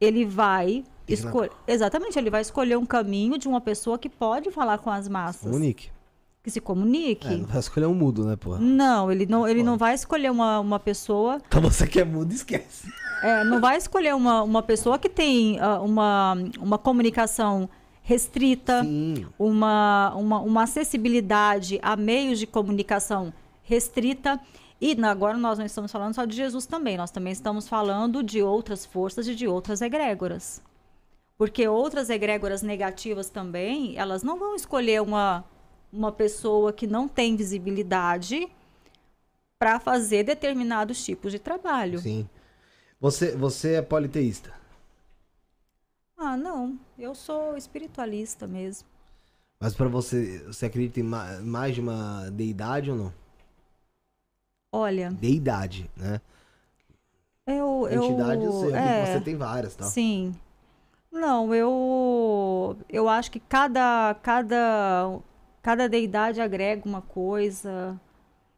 ele 0.00 0.24
vai 0.24 0.84
escolher. 1.08 1.50
Exatamente, 1.66 2.16
ele 2.16 2.30
vai 2.30 2.42
escolher 2.42 2.78
um 2.78 2.86
caminho 2.86 3.36
de 3.36 3.48
uma 3.48 3.60
pessoa 3.60 3.98
que 3.98 4.08
pode 4.08 4.52
falar 4.52 4.78
com 4.78 4.90
as 4.90 5.08
massas. 5.08 5.50
Comunique. 5.50 5.90
Que 6.42 6.50
se 6.50 6.60
comunique. 6.60 7.26
É, 7.26 7.36
não 7.36 7.46
vai 7.46 7.58
escolher 7.58 7.86
um 7.86 7.94
mudo, 7.94 8.24
né, 8.24 8.36
porra? 8.36 8.58
Não, 8.58 9.10
ele 9.10 9.26
não, 9.26 9.46
ele 9.46 9.62
não 9.62 9.76
vai 9.76 9.94
escolher 9.94 10.30
uma, 10.30 10.60
uma 10.60 10.78
pessoa. 10.78 11.40
Então 11.46 11.60
você 11.60 11.86
que 11.86 12.00
é 12.00 12.04
mudo, 12.04 12.32
esquece. 12.32 12.88
É, 13.22 13.42
não 13.44 13.60
vai 13.60 13.76
escolher 13.76 14.14
uma, 14.14 14.42
uma 14.42 14.62
pessoa 14.62 14.98
que 14.98 15.08
tem 15.08 15.58
ah, 15.58 15.80
uma, 15.80 16.36
uma 16.60 16.78
comunicação 16.78 17.68
restrita, 18.02 18.82
Sim. 18.82 19.26
uma, 19.38 20.14
uma, 20.16 20.40
uma 20.40 20.62
acessibilidade 20.62 21.78
a 21.82 21.96
meios 21.96 22.38
de 22.38 22.46
comunicação 22.46 23.32
restrita. 23.62 24.40
E 24.80 24.96
agora 25.04 25.36
nós 25.36 25.58
não 25.58 25.66
estamos 25.66 25.90
falando 25.90 26.14
só 26.14 26.24
de 26.24 26.36
Jesus 26.36 26.64
também, 26.64 26.96
nós 26.96 27.10
também 27.10 27.32
estamos 27.32 27.68
falando 27.68 28.22
de 28.22 28.40
outras 28.42 28.86
forças 28.86 29.26
e 29.26 29.34
de 29.34 29.48
outras 29.48 29.82
egrégoras. 29.82 30.62
Porque 31.36 31.68
outras 31.68 32.08
egrégoras 32.08 32.62
negativas 32.62 33.28
também, 33.28 33.96
elas 33.98 34.22
não 34.22 34.38
vão 34.38 34.56
escolher 34.56 35.02
uma, 35.02 35.44
uma 35.92 36.12
pessoa 36.12 36.72
que 36.72 36.86
não 36.86 37.08
tem 37.08 37.36
visibilidade 37.36 38.48
para 39.58 39.80
fazer 39.80 40.22
determinados 40.24 41.04
tipos 41.04 41.32
de 41.32 41.38
trabalho. 41.38 41.98
Sim. 41.98 42.28
Você, 43.00 43.36
você 43.36 43.74
é 43.74 43.82
politeísta. 43.82 44.52
Ah, 46.16 46.36
não. 46.36 46.78
Eu 46.98 47.14
sou 47.14 47.56
espiritualista 47.56 48.46
mesmo. 48.46 48.88
Mas 49.60 49.74
pra 49.74 49.88
você, 49.88 50.38
você 50.46 50.66
acredita 50.66 51.00
em 51.00 51.04
ma- 51.04 51.40
mais 51.40 51.74
de 51.74 51.80
uma 51.80 52.30
deidade 52.30 52.90
ou 52.90 52.96
não? 52.96 53.12
Olha, 54.72 55.10
Deidade, 55.12 55.90
né? 55.96 56.20
eu. 57.46 57.88
eu 57.90 58.04
Entidade, 58.04 58.44
eu 58.44 58.52
sei. 58.52 58.74
é, 58.74 59.06
Você 59.06 59.20
tem 59.24 59.36
várias, 59.36 59.74
tá? 59.74 59.84
Sim. 59.86 60.34
Não, 61.10 61.54
eu. 61.54 62.76
Eu 62.88 63.08
acho 63.08 63.30
que 63.30 63.40
cada. 63.40 64.14
Cada. 64.22 65.18
Cada 65.62 65.88
deidade 65.88 66.40
agrega 66.40 66.82
uma 66.86 67.02
coisa. 67.02 67.98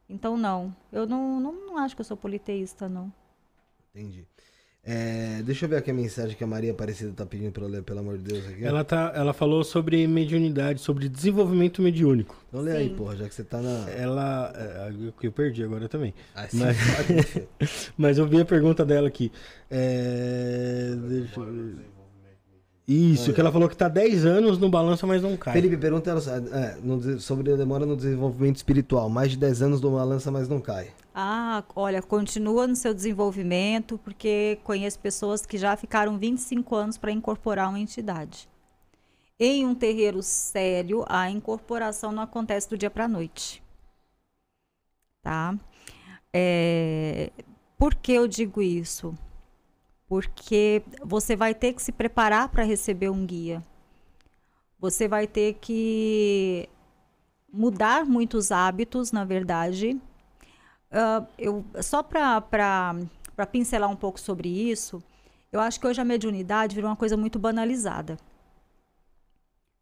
Então, 0.09 0.37
não. 0.37 0.75
Eu 0.93 1.07
não, 1.07 1.41
não, 1.41 1.53
não 1.67 1.79
acho 1.79 1.95
que 1.95 2.01
eu 2.01 2.05
sou 2.05 2.17
politeísta, 2.17 2.89
não. 2.89 3.13
Entendi. 3.95 4.27
É, 4.83 5.43
deixa 5.43 5.67
eu 5.67 5.69
ver 5.69 5.77
aqui 5.77 5.91
a 5.91 5.95
mensagem 5.95 6.35
que 6.35 6.43
a 6.43 6.47
Maria 6.47 6.73
Aparecida 6.73 7.13
tá 7.13 7.27
pedindo 7.27 7.53
pra 7.53 7.63
eu 7.65 7.69
ler, 7.69 7.83
pelo 7.83 8.01
amor 8.01 8.17
de 8.17 8.25
Deus. 8.25 8.47
Aqui. 8.49 8.65
Ela, 8.65 8.83
tá, 8.83 9.13
ela 9.15 9.35
falou 9.35 9.63
sobre 9.63 10.07
mediunidade, 10.07 10.81
sobre 10.81 11.07
desenvolvimento 11.07 11.83
mediúnico. 11.83 12.43
Então 12.49 12.63
lê 12.63 12.73
aí, 12.77 12.89
Sim. 12.89 12.97
porra, 12.97 13.15
já 13.17 13.29
que 13.29 13.35
você 13.35 13.45
tá 13.45 13.61
na. 13.61 13.91
Ela. 13.91 14.53
é, 14.57 14.91
eu- 15.07 15.13
eu 15.23 15.33
perdi 15.33 15.63
agora 15.63 15.87
também. 15.87 16.15
Ah, 16.35 16.49
sim, 16.49 16.59
Mas-. 16.61 16.79
Mas 17.97 18.17
eu 18.17 18.27
vi 18.27 18.41
a 18.41 18.45
pergunta 18.45 18.85
dela 18.85 19.07
aqui. 19.07 19.31
É, 19.71 20.95
deixa 21.09 21.41
eu 21.41 21.45
ver. 21.53 22.00
Isso, 22.93 23.33
que 23.33 23.41
ela 23.41 23.53
falou 23.53 23.69
que 23.69 23.77
tá 23.77 23.87
10 23.87 24.27
anos 24.27 24.59
no 24.59 24.69
balanço, 24.69 25.07
mas 25.07 25.23
não 25.23 25.37
cai. 25.37 25.53
Felipe 25.53 25.77
pergunta 25.77 26.11
ela, 26.11 26.21
é, 26.53 26.77
no 26.83 27.21
sobre 27.21 27.53
a 27.53 27.57
demora 27.57 27.87
no 27.87 27.97
desenvolvimento 27.97 28.57
espiritual. 28.57 29.09
Mais 29.09 29.31
de 29.31 29.37
10 29.37 29.63
anos 29.63 29.81
do 29.81 29.93
balança, 29.93 30.29
mas 30.33 30.49
não 30.49 30.61
cai. 30.61 30.91
Ah, 31.15 31.63
olha, 31.77 32.03
continua 32.03 32.67
no 32.67 32.75
seu 32.75 32.93
desenvolvimento, 32.93 33.97
porque 34.03 34.59
conheço 34.65 34.99
pessoas 34.99 35.47
que 35.47 35.57
já 35.57 35.77
ficaram 35.77 36.19
25 36.19 36.75
anos 36.75 36.99
para 36.99 37.13
incorporar 37.13 37.69
uma 37.69 37.79
entidade. 37.79 38.49
Em 39.39 39.65
um 39.65 39.73
terreiro 39.73 40.21
sério, 40.21 41.05
a 41.09 41.31
incorporação 41.31 42.11
não 42.11 42.25
acontece 42.25 42.69
do 42.69 42.77
dia 42.77 42.91
para 42.91 43.05
a 43.05 43.09
noite. 43.09 43.63
Tá? 45.23 45.57
É, 46.33 47.31
por 47.79 47.95
que 47.95 48.13
eu 48.13 48.27
digo 48.27 48.61
isso? 48.61 49.17
Porque 50.11 50.83
você 51.03 51.35
vai 51.35 51.55
ter 51.55 51.73
que 51.73 51.81
se 51.81 51.93
preparar 51.93 52.51
para 52.51 52.65
receber 52.65 53.09
um 53.09 53.25
guia. 53.25 53.65
Você 54.79 55.09
vai 55.09 55.27
ter 55.27 55.55
que 55.55 56.69
mudar 57.51 58.05
muitos 58.05 58.53
hábitos, 58.53 59.11
na 59.13 59.25
verdade, 59.25 59.99
ah, 60.91 61.25
eu, 61.39 61.65
só 61.83 62.03
para 62.03 62.97
pincelar 63.51 63.89
um 63.89 63.97
pouco 63.97 64.19
sobre 64.19 64.49
isso, 64.49 65.03
eu 65.53 65.61
acho 65.61 65.79
que 65.81 65.87
hoje 65.87 66.01
a 66.01 66.05
mediunidade 66.05 66.75
virou 66.75 66.91
uma 66.91 66.97
coisa 66.97 67.17
muito 67.17 67.39
banalizada. 67.39 68.17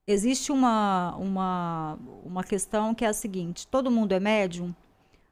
Existe 0.07 0.53
uma, 0.53 1.15
uma, 1.17 1.99
uma 2.25 2.45
questão 2.45 2.95
que 2.95 3.05
é 3.05 3.09
a 3.09 3.13
seguinte: 3.13 3.67
todo 3.67 3.91
mundo 3.91 4.13
é 4.13 4.21
médium? 4.21 4.75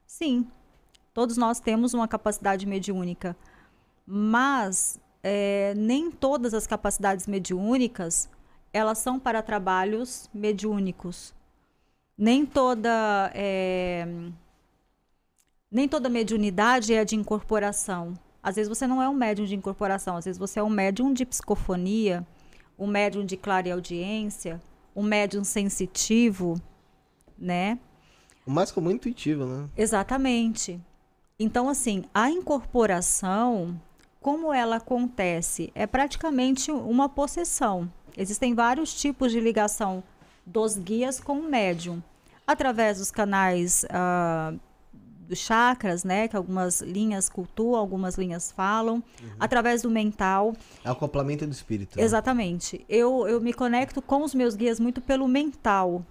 Sim, 0.05 0.47
todos 1.13 1.37
nós 1.37 1.59
temos 1.59 1.93
uma 1.93 2.07
capacidade 2.07 2.65
mediúnica, 2.65 3.35
mas 4.07 4.97
eh, 5.21 5.73
nem 5.75 6.09
todas 6.09 6.53
as 6.53 6.65
capacidades 6.65 7.27
mediúnicas 7.27 8.29
elas 8.71 8.99
são 8.99 9.19
para 9.19 9.41
trabalhos 9.41 10.29
mediúnicos. 10.33 11.33
Nem 12.17 12.45
toda 12.45 13.31
eh, 13.35 14.05
nem 15.69 15.87
toda 15.87 16.09
mediunidade 16.09 16.93
é 16.93 17.03
de 17.03 17.15
incorporação. 17.15 18.13
Às 18.41 18.55
vezes 18.55 18.69
você 18.69 18.87
não 18.87 19.01
é 19.01 19.09
um 19.09 19.13
médium 19.13 19.45
de 19.45 19.55
incorporação, 19.55 20.15
às 20.15 20.25
vezes 20.25 20.39
você 20.39 20.59
é 20.59 20.63
um 20.63 20.69
médium 20.69 21.11
de 21.13 21.25
psicofonia, 21.25 22.25
um 22.79 22.87
médium 22.87 23.25
de 23.25 23.35
clareaudiência, 23.35 24.61
um 24.95 25.03
médium 25.03 25.43
sensitivo, 25.43 26.61
né? 27.37 27.77
O 28.45 28.51
mais 28.51 28.71
comum 28.71 28.91
é 28.91 28.93
intuitivo, 28.93 29.45
né? 29.45 29.69
Exatamente. 29.75 30.79
Então, 31.37 31.67
assim, 31.67 32.05
a 32.13 32.31
incorporação, 32.31 33.79
como 34.27 34.53
ela 34.53 34.75
acontece? 34.75 35.71
É 35.73 35.87
praticamente 35.87 36.69
uma 36.69 37.07
possessão. 37.07 37.89
Existem 38.17 38.53
vários 38.53 38.93
tipos 38.93 39.31
de 39.31 39.39
ligação 39.39 40.03
dos 40.45 40.77
guias 40.77 41.17
com 41.17 41.39
o 41.39 41.49
médium. 41.49 42.03
Através 42.45 42.97
dos 42.97 43.09
canais 43.09 43.85
ah, 43.89 44.53
dos 45.21 45.39
chakras, 45.39 46.03
né? 46.03 46.27
Que 46.27 46.35
algumas 46.35 46.81
linhas 46.81 47.29
cultuam, 47.29 47.79
algumas 47.79 48.17
linhas 48.17 48.51
falam. 48.51 49.01
Através 49.39 49.81
do 49.81 49.89
mental. 49.89 50.53
É 50.83 50.89
o 50.89 50.91
acoplamento 50.91 51.47
do 51.47 51.53
espírito. 51.53 51.97
né? 51.97 52.03
Exatamente. 52.03 52.85
Eu, 52.89 53.29
eu 53.29 53.39
me 53.39 53.53
conecto 53.53 54.01
com 54.01 54.25
os 54.25 54.35
meus 54.35 54.57
guias 54.57 54.77
muito 54.77 54.99
pelo 54.99 55.25
mental. 55.25 56.05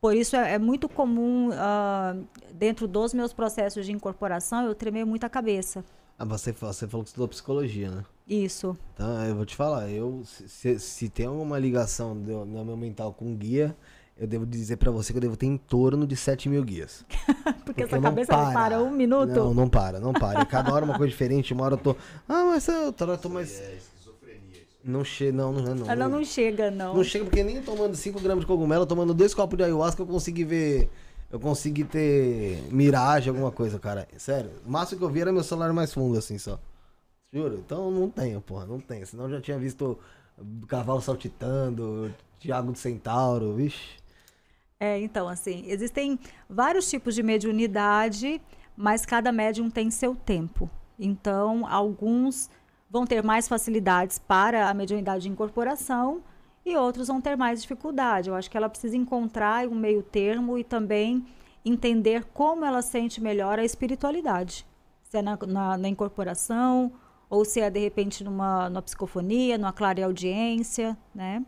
Por 0.00 0.14
isso 0.14 0.36
é, 0.36 0.52
é 0.52 0.58
muito 0.58 0.88
comum, 0.88 1.50
ah, 1.54 2.14
dentro 2.54 2.86
dos 2.86 3.12
meus 3.12 3.32
processos 3.32 3.84
de 3.84 3.90
incorporação, 3.90 4.66
eu 4.66 4.74
tremer 4.76 5.04
muito 5.04 5.24
a 5.24 5.28
cabeça. 5.28 5.84
Ah, 6.20 6.24
você, 6.26 6.52
você 6.52 6.86
falou 6.86 7.02
que 7.02 7.08
estudou 7.08 7.26
psicologia, 7.28 7.90
né? 7.90 8.04
Isso. 8.28 8.76
Então, 8.92 9.24
eu 9.24 9.34
vou 9.34 9.46
te 9.46 9.56
falar, 9.56 9.88
eu, 9.88 10.22
se, 10.26 10.78
se, 10.78 11.08
tem 11.08 11.24
alguma 11.24 11.58
ligação 11.58 12.14
do, 12.14 12.44
no 12.44 12.62
meu 12.62 12.76
mental 12.76 13.14
com 13.14 13.34
guia, 13.34 13.74
eu 14.18 14.26
devo 14.26 14.44
dizer 14.44 14.76
pra 14.76 14.90
você 14.90 15.14
que 15.14 15.16
eu 15.16 15.22
devo 15.22 15.34
ter 15.34 15.46
em 15.46 15.56
torno 15.56 16.06
de 16.06 16.14
7 16.14 16.46
mil 16.50 16.62
guias. 16.62 17.06
Porque, 17.64 17.84
essa 17.84 17.96
não 17.96 18.02
cabeça 18.02 18.36
não 18.36 18.52
para 18.52 18.82
um 18.82 18.90
minuto. 18.90 19.32
Não, 19.32 19.54
não 19.54 19.66
para, 19.66 19.98
não 19.98 20.12
para. 20.12 20.42
E 20.42 20.44
cada 20.44 20.74
hora 20.74 20.84
uma 20.84 20.98
coisa 20.98 21.10
diferente. 21.10 21.54
Uma 21.54 21.64
hora 21.64 21.74
eu 21.76 21.78
tô. 21.78 21.96
Ah, 22.28 22.44
mas 22.44 22.68
eu 22.68 22.84
outra 22.84 23.06
hora 23.06 23.16
eu 23.16 23.22
tô 23.22 23.30
mais. 23.30 23.58
É. 23.58 23.78
Não 24.84 25.02
chega, 25.02 25.32
não, 25.32 25.52
não 25.54 25.72
é 25.72 25.74
não. 25.74 25.90
Ela 25.90 26.06
não 26.06 26.22
chega, 26.22 26.70
não. 26.70 26.94
Não 26.96 27.04
chega 27.04 27.24
porque 27.24 27.42
nem 27.42 27.62
tomando 27.62 27.96
5 27.96 28.20
gramas 28.20 28.42
de 28.42 28.46
cogumelo, 28.46 28.84
tomando 28.84 29.14
dois 29.14 29.32
copos 29.32 29.56
de 29.56 29.64
ayahuasca, 29.64 30.02
eu 30.02 30.06
consegui 30.06 30.44
ver. 30.44 30.90
Eu 31.30 31.38
consegui 31.38 31.84
ter 31.84 32.60
miragem, 32.72 33.30
alguma 33.30 33.52
coisa, 33.52 33.78
cara. 33.78 34.06
Sério. 34.18 34.50
O 34.66 34.70
máximo 34.70 34.98
que 34.98 35.04
eu 35.04 35.10
vi 35.10 35.20
era 35.20 35.32
meu 35.32 35.44
celular 35.44 35.72
mais 35.72 35.94
fundo, 35.94 36.18
assim, 36.18 36.38
só. 36.38 36.58
Juro. 37.32 37.56
Então 37.64 37.90
não 37.90 38.10
tenho, 38.10 38.40
porra, 38.40 38.66
não 38.66 38.80
tenho. 38.80 39.06
Senão 39.06 39.24
eu 39.24 39.30
já 39.30 39.40
tinha 39.40 39.58
visto 39.58 39.98
cavalo 40.66 41.00
saltitando, 41.00 42.12
Tiago 42.38 42.72
do 42.72 42.78
Centauro, 42.78 43.54
vixe. 43.54 44.00
É, 44.78 44.98
então, 44.98 45.28
assim, 45.28 45.64
existem 45.66 46.18
vários 46.48 46.88
tipos 46.88 47.14
de 47.14 47.22
mediunidade, 47.22 48.40
mas 48.76 49.04
cada 49.04 49.30
médium 49.30 49.70
tem 49.70 49.90
seu 49.90 50.16
tempo. 50.16 50.70
Então, 50.98 51.66
alguns 51.66 52.50
vão 52.88 53.06
ter 53.06 53.22
mais 53.22 53.46
facilidades 53.46 54.18
para 54.18 54.68
a 54.68 54.74
mediunidade 54.74 55.24
de 55.24 55.28
incorporação 55.28 56.22
e 56.64 56.76
outros 56.76 57.08
vão 57.08 57.20
ter 57.20 57.36
mais 57.36 57.62
dificuldade. 57.62 58.28
Eu 58.28 58.34
acho 58.34 58.50
que 58.50 58.56
ela 58.56 58.68
precisa 58.68 58.96
encontrar 58.96 59.66
um 59.66 59.74
meio 59.74 60.02
termo 60.02 60.58
e 60.58 60.64
também 60.64 61.24
entender 61.64 62.24
como 62.32 62.64
ela 62.64 62.82
sente 62.82 63.20
melhor 63.20 63.58
a 63.58 63.64
espiritualidade. 63.64 64.66
Se 65.02 65.18
é 65.18 65.22
na, 65.22 65.36
na, 65.46 65.78
na 65.78 65.88
incorporação 65.88 66.92
ou 67.28 67.44
se 67.44 67.60
é, 67.60 67.70
de 67.70 67.78
repente, 67.78 68.24
numa, 68.24 68.68
numa 68.68 68.82
psicofonia, 68.82 69.56
numa 69.56 69.72
clareaudiência, 69.72 70.98
né? 71.14 71.44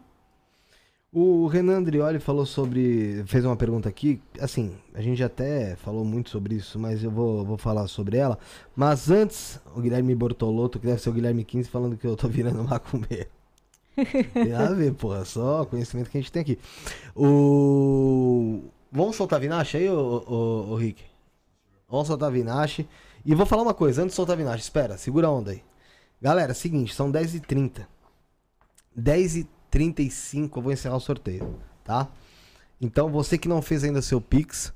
O 1.15 1.47
Renan 1.47 1.79
Andrioli 1.79 2.19
falou 2.19 2.47
sobre. 2.47 3.23
fez 3.27 3.45
uma 3.45 3.55
pergunta 3.55 3.87
aqui. 3.87 4.19
Assim, 4.41 4.75
a 4.95 5.03
gente 5.03 5.23
até 5.23 5.77
falou 5.77 6.07
muito 6.07 6.31
sobre 6.31 6.55
isso, 6.55 6.79
mas 6.79 7.05
eu 7.05 7.11
vou, 7.11 7.45
vou 7.45 7.59
falar 7.59 7.87
sobre 7.87 8.17
ela. 8.17 8.39
Mas 8.75 9.11
antes, 9.11 9.61
o 9.77 9.81
Guilherme 9.83 10.15
Bortolotto, 10.15 10.81
que 10.81 10.87
deve 10.87 11.03
ser 11.03 11.11
o 11.11 11.13
Guilherme 11.13 11.45
15, 11.45 11.69
falando 11.69 11.99
que 11.99 12.07
eu 12.07 12.17
tô 12.17 12.29
virando 12.29 12.65
macumbeiro. 12.65 13.29
Tem 14.33 14.55
a 14.55 14.73
ver, 14.73 14.95
porra. 14.95 15.25
Só 15.25 15.65
conhecimento 15.65 16.11
que 16.11 16.19
a 16.19 16.21
gente 16.21 16.33
tem 16.33 16.43
aqui. 16.43 16.59
O. 17.15 18.65
Vamos 18.91 19.17
soltar 19.17 19.41
Vinache 19.41 19.79
aí, 19.79 19.89
ô, 19.89 20.23
ô, 20.27 20.73
ô 20.73 20.77
Rick? 20.77 21.03
Vamos 21.89 22.09
soltar 22.09 22.31
Vinache. 22.31 22.87
E 23.25 23.35
vou 23.35 23.47
falar 23.47 23.63
uma 23.63 23.75
coisa, 23.75 24.03
antes 24.03 24.13
de 24.13 24.17
soltar 24.17 24.37
Vinache, 24.37 24.63
espera, 24.63 24.99
segura 24.99 25.29
a 25.29 25.31
onda 25.31 25.53
aí. 25.53 25.63
Galera, 26.21 26.53
seguinte, 26.55 26.95
são 26.95 27.11
10h30. 27.11 27.87
10h35 28.99 30.51
eu 30.57 30.63
vou 30.63 30.73
encerrar 30.73 30.97
o 30.97 31.01
sorteio, 31.01 31.59
tá? 31.85 32.09
Então 32.81 33.11
você 33.11 33.39
que 33.39 33.49
não 33.49 33.63
fez 33.63 33.85
ainda 33.85 34.03
seu 34.03 34.21
Pix, 34.21 34.73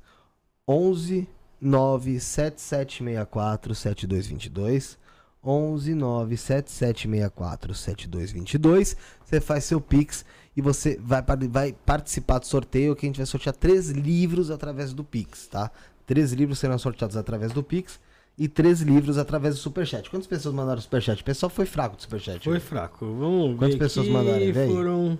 11 0.66 1.28
97764 1.60 3.74
7222. 3.74 4.98
11 5.46 5.94
97764 5.94 7.74
7222. 7.74 8.96
Você 9.24 9.40
faz 9.40 9.64
seu 9.64 9.80
Pix 9.80 10.24
e 10.56 10.60
você 10.60 10.98
vai, 11.00 11.22
vai 11.48 11.72
participar 11.84 12.38
do 12.38 12.46
sorteio 12.46 12.96
que 12.96 13.06
a 13.06 13.08
gente 13.08 13.18
vai 13.18 13.26
sortear 13.26 13.54
três 13.54 13.90
livros 13.90 14.50
através 14.50 14.92
do 14.92 15.04
Pix, 15.04 15.46
tá? 15.46 15.70
Três 16.06 16.32
livros 16.32 16.58
serão 16.58 16.78
sorteados 16.78 17.16
através 17.16 17.52
do 17.52 17.62
Pix 17.62 18.00
e 18.38 18.48
três 18.48 18.80
livros 18.80 19.18
através 19.18 19.54
do 19.54 19.60
Superchat. 19.60 20.10
Quantas 20.10 20.26
pessoas 20.26 20.54
mandaram 20.54 20.80
Superchat? 20.80 21.22
O 21.22 21.24
pessoal 21.24 21.50
foi 21.50 21.66
fraco 21.66 21.96
do 21.96 22.02
Superchat. 22.02 22.44
Foi 22.44 22.60
fraco. 22.60 23.06
Vamos 23.06 23.58
Quantas 23.58 23.76
pessoas 23.76 24.08
mandaram? 24.08 24.52
Foram 24.68 25.18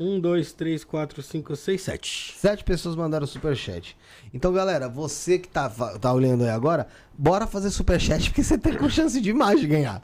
um, 0.00 0.18
dois, 0.18 0.52
três, 0.52 0.82
quatro, 0.82 1.22
cinco, 1.22 1.54
seis, 1.54 1.82
sete. 1.82 2.34
Sete 2.38 2.64
pessoas 2.64 2.96
mandaram 2.96 3.26
superchat. 3.26 3.94
Então, 4.32 4.50
galera, 4.50 4.88
você 4.88 5.38
que 5.38 5.46
tá, 5.46 5.68
tá 5.68 6.12
olhando 6.12 6.42
aí 6.42 6.48
agora, 6.48 6.88
bora 7.16 7.46
fazer 7.46 7.70
superchat, 7.70 8.24
porque 8.30 8.42
você 8.42 8.56
tem 8.56 8.74
com 8.74 8.88
chance 8.88 9.20
demais 9.20 9.60
de 9.60 9.66
ganhar. 9.66 10.02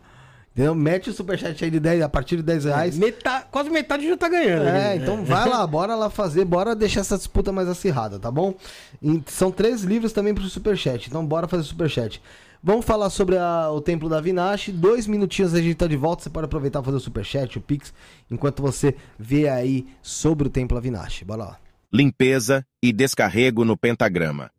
Entendeu? 0.52 0.74
Mete 0.74 1.10
o 1.10 1.12
superchat 1.12 1.64
aí 1.64 1.70
de 1.70 1.80
10, 1.80 2.02
a 2.02 2.08
partir 2.08 2.36
de 2.36 2.42
10 2.42 2.64
reais. 2.64 2.98
Metade, 2.98 3.46
quase 3.50 3.70
metade 3.70 4.06
já 4.06 4.16
tá 4.16 4.28
ganhando. 4.28 4.66
É, 4.66 4.72
né? 4.72 4.96
então 4.96 5.24
vai 5.24 5.48
lá, 5.48 5.64
bora 5.68 5.94
lá 5.94 6.10
fazer, 6.10 6.44
bora 6.44 6.74
deixar 6.74 7.00
essa 7.00 7.16
disputa 7.16 7.50
mais 7.50 7.68
acirrada, 7.68 8.18
tá 8.18 8.30
bom? 8.30 8.54
E 9.02 9.22
são 9.26 9.50
três 9.50 9.82
livros 9.82 10.12
também 10.12 10.34
pro 10.34 10.44
superchat, 10.44 11.08
então 11.08 11.24
bora 11.24 11.48
fazer 11.48 11.62
superchat. 11.62 12.22
Vamos 12.62 12.84
falar 12.84 13.10
sobre 13.10 13.36
a, 13.36 13.70
o 13.70 13.80
Templo 13.80 14.08
da 14.08 14.20
Vinache. 14.20 14.72
Dois 14.72 15.06
minutinhos 15.06 15.54
a 15.54 15.60
gente 15.60 15.74
tá 15.76 15.86
de 15.86 15.96
volta. 15.96 16.22
Você 16.22 16.30
pode 16.30 16.46
aproveitar 16.46 16.82
fazer 16.82 16.96
o 16.96 17.00
superchat, 17.00 17.58
o 17.58 17.60
Pix, 17.60 17.92
enquanto 18.30 18.62
você 18.62 18.94
vê 19.18 19.48
aí 19.48 19.86
sobre 20.02 20.48
o 20.48 20.50
Templo 20.50 20.76
Avinashi. 20.76 21.24
Bora 21.24 21.44
lá. 21.44 21.58
Limpeza 21.92 22.66
e 22.82 22.92
descarrego 22.92 23.64
no 23.64 23.76
pentagrama. 23.76 24.50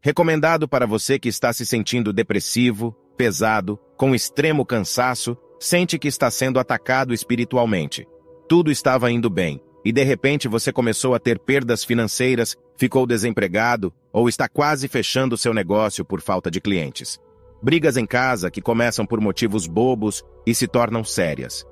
Recomendado 0.00 0.68
para 0.68 0.86
você 0.86 1.18
que 1.18 1.28
está 1.28 1.52
se 1.52 1.64
sentindo 1.64 2.12
depressivo, 2.12 2.92
pesado, 3.16 3.78
com 3.96 4.14
extremo 4.14 4.66
cansaço, 4.66 5.36
sente 5.60 5.98
que 5.98 6.08
está 6.08 6.30
sendo 6.30 6.58
atacado 6.58 7.14
espiritualmente. 7.14 8.06
Tudo 8.48 8.70
estava 8.70 9.12
indo 9.12 9.30
bem, 9.30 9.62
e 9.84 9.92
de 9.92 10.02
repente 10.02 10.48
você 10.48 10.72
começou 10.72 11.14
a 11.14 11.20
ter 11.20 11.38
perdas 11.38 11.84
financeiras, 11.84 12.56
ficou 12.82 13.06
desempregado 13.06 13.94
ou 14.12 14.28
está 14.28 14.48
quase 14.48 14.88
fechando 14.88 15.38
seu 15.38 15.54
negócio 15.54 16.04
por 16.04 16.20
falta 16.20 16.50
de 16.50 16.60
clientes. 16.60 17.16
Brigas 17.62 17.96
em 17.96 18.04
casa 18.04 18.50
que 18.50 18.60
começam 18.60 19.06
por 19.06 19.20
motivos 19.20 19.68
bobos 19.68 20.24
e 20.44 20.52
se 20.52 20.66
tornam 20.66 21.04
sérias. 21.04 21.64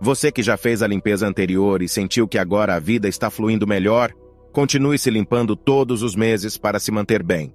Você 0.00 0.30
que 0.30 0.44
já 0.44 0.56
fez 0.56 0.84
a 0.84 0.86
limpeza 0.86 1.26
anterior 1.26 1.82
e 1.82 1.88
sentiu 1.88 2.28
que 2.28 2.38
agora 2.38 2.76
a 2.76 2.78
vida 2.78 3.08
está 3.08 3.28
fluindo 3.28 3.66
melhor, 3.66 4.12
continue 4.52 4.96
se 5.00 5.10
limpando 5.10 5.56
todos 5.56 6.00
os 6.00 6.14
meses 6.14 6.56
para 6.56 6.78
se 6.78 6.92
manter 6.92 7.24
bem. 7.24 7.52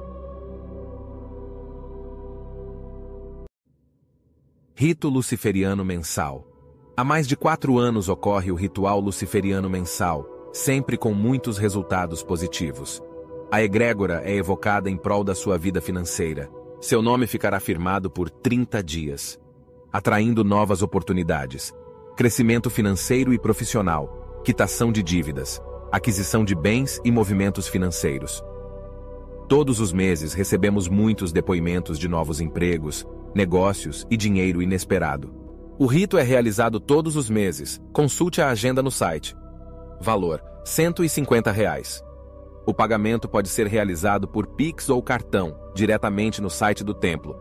Rito 4.75 5.09
Luciferiano 5.09 5.83
Mensal 5.85 6.55
Há 6.97 7.03
mais 7.03 7.27
de 7.27 7.37
quatro 7.37 7.77
anos 7.77 8.09
ocorre 8.09 8.53
o 8.53 8.55
ritual 8.55 9.01
luciferiano 9.01 9.69
mensal, 9.69 10.25
sempre 10.53 10.97
com 10.97 11.13
muitos 11.13 11.59
resultados 11.59 12.23
positivos. 12.23 13.03
A 13.51 13.61
egrégora 13.61 14.23
é 14.25 14.37
evocada 14.37 14.89
em 14.89 14.97
prol 14.97 15.25
da 15.25 15.35
sua 15.35 15.59
vida 15.59 15.81
financeira. 15.81 16.49
Seu 16.81 17.03
nome 17.03 17.27
ficará 17.27 17.59
firmado 17.59 18.09
por 18.09 18.31
30 18.31 18.81
dias, 18.81 19.41
atraindo 19.95 20.43
novas 20.43 20.83
oportunidades, 20.83 21.73
crescimento 22.17 22.69
financeiro 22.69 23.33
e 23.33 23.39
profissional, 23.39 24.43
quitação 24.45 24.91
de 24.91 25.05
dívidas, 25.05 25.63
aquisição 25.93 26.45
de 26.45 26.53
bens 26.53 27.01
e 27.05 27.13
movimentos 27.13 27.69
financeiros. 27.69 28.43
Todos 29.49 29.79
os 29.79 29.93
meses 29.93 30.33
recebemos 30.33 30.89
muitos 30.89 31.33
depoimentos 31.33 31.97
de 31.97 32.09
novos 32.09 32.41
empregos, 32.41 33.07
negócios 33.37 34.05
e 34.11 34.17
dinheiro 34.17 34.61
inesperado. 34.61 35.33
O 35.79 35.87
rito 35.87 36.19
é 36.19 36.25
realizado 36.25 36.81
todos 36.81 37.15
os 37.15 37.31
meses. 37.31 37.81
Consulte 37.93 38.43
a 38.43 38.49
agenda 38.49 38.83
no 38.83 38.91
site. 38.91 39.37
Valor: 40.01 40.43
150 40.65 41.53
reais. 41.53 42.03
O 42.67 42.75
pagamento 42.75 43.29
pode 43.29 43.49
ser 43.49 43.69
realizado 43.69 44.27
por 44.27 44.49
Pix 44.57 44.89
ou 44.89 45.01
cartão, 45.01 45.57
diretamente 45.73 46.43
no 46.43 46.51
site 46.51 46.83
do 46.83 46.95
templo, 46.95 47.37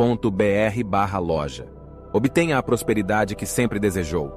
temploavinash.com.br/loja. 0.00 1.68
Obtenha 2.12 2.58
a 2.58 2.62
prosperidade 2.62 3.36
que 3.36 3.44
sempre 3.44 3.78
desejou. 3.78 4.32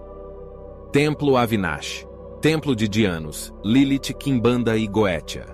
Templo 0.92 1.38
Avinash, 1.38 2.06
Templo 2.42 2.76
de 2.76 2.88
Dianos, 2.88 3.54
Lilith, 3.64 4.14
Kimbanda 4.14 4.78
e 4.78 4.86
Goetia. 4.86 5.46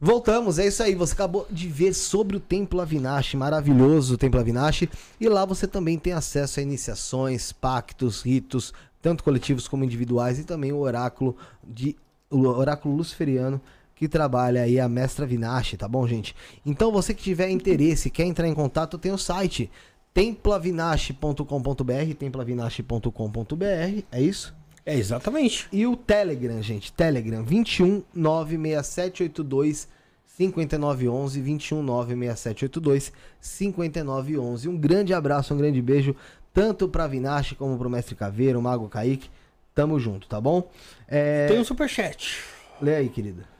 Voltamos, 0.00 0.58
é 0.58 0.66
isso 0.66 0.82
aí. 0.82 0.96
Você 0.96 1.12
acabou 1.12 1.46
de 1.48 1.68
ver 1.68 1.94
sobre 1.94 2.36
o 2.36 2.40
Templo 2.40 2.80
Avinash, 2.80 3.34
maravilhoso 3.34 4.14
o 4.14 4.18
Templo 4.18 4.40
Avinash. 4.40 4.88
E 5.20 5.28
lá 5.28 5.44
você 5.44 5.68
também 5.68 5.96
tem 5.98 6.12
acesso 6.12 6.58
a 6.58 6.62
iniciações, 6.62 7.52
pactos, 7.52 8.22
ritos, 8.22 8.72
tanto 9.00 9.22
coletivos 9.22 9.68
como 9.68 9.84
individuais, 9.84 10.40
e 10.40 10.44
também 10.44 10.72
o 10.72 10.78
oráculo 10.78 11.36
de 11.62 11.94
o 12.28 12.46
oráculo 12.46 12.96
luciferiano 12.96 13.60
que 14.02 14.08
trabalha 14.08 14.62
aí 14.62 14.80
a 14.80 14.88
mestra 14.88 15.24
Vinash, 15.24 15.76
tá 15.78 15.86
bom, 15.86 16.04
gente? 16.08 16.34
Então 16.66 16.90
você 16.90 17.14
que 17.14 17.22
tiver 17.22 17.48
interesse, 17.50 18.10
quer 18.10 18.24
entrar 18.24 18.48
em 18.48 18.54
contato, 18.54 18.98
tem 18.98 19.12
o 19.12 19.16
site 19.16 19.70
templavinache.com.br, 20.12 22.14
templavinache.com.br, 22.18 24.02
é 24.10 24.20
isso? 24.20 24.52
É 24.84 24.96
exatamente. 24.96 25.68
E 25.70 25.86
o 25.86 25.94
Telegram, 25.94 26.60
gente, 26.60 26.92
Telegram 26.92 27.44
21 27.44 28.02
96782 28.12 29.86
5911 30.26 31.40
21 31.40 31.82
96782 31.84 33.12
5911. 33.40 34.68
Um 34.68 34.76
grande 34.76 35.14
abraço, 35.14 35.54
um 35.54 35.58
grande 35.58 35.80
beijo 35.80 36.16
tanto 36.52 36.88
para 36.88 37.06
Vinache 37.06 37.54
como 37.54 37.78
pro 37.78 37.88
Mestre 37.88 38.16
Caveiro, 38.16 38.58
o 38.58 38.62
Mago 38.62 38.88
Kaique. 38.88 39.30
Tamo 39.72 40.00
junto, 40.00 40.26
tá 40.26 40.40
bom? 40.40 40.68
É... 41.06 41.46
Tem 41.46 41.60
um 41.60 41.64
superchat. 41.64 42.42
Lê 42.80 42.96
aí, 42.96 43.08
querida. 43.08 43.51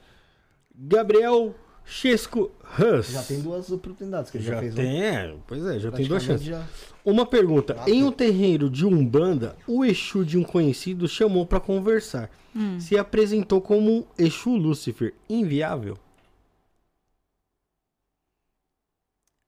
Gabriel 0.73 1.53
Chesco 1.85 2.51
Hus. 2.79 3.07
Já 3.07 3.23
tem 3.23 3.41
duas 3.41 3.71
oportunidades 3.71 4.31
que 4.31 4.37
ele 4.37 4.45
já, 4.45 4.53
já 4.53 4.59
fez. 4.59 4.75
Tem, 4.75 5.03
é, 5.03 5.35
pois 5.45 5.65
é, 5.65 5.79
já 5.79 5.91
tem 5.91 6.07
duas 6.07 6.23
chances. 6.23 6.45
Já... 6.45 6.65
Uma 7.05 7.25
pergunta: 7.25 7.77
em 7.87 8.03
um 8.03 8.11
terreiro 8.11 8.69
de 8.69 8.85
Umbanda, 8.85 9.55
o 9.67 9.83
Exu 9.83 10.25
de 10.25 10.37
um 10.37 10.43
conhecido 10.43 11.07
chamou 11.07 11.45
para 11.45 11.59
conversar. 11.59 12.29
Hum. 12.55 12.79
Se 12.79 12.97
apresentou 12.97 13.61
como 13.61 14.07
Exu 14.17 14.51
Lúcifer. 14.51 15.13
Inviável? 15.29 15.97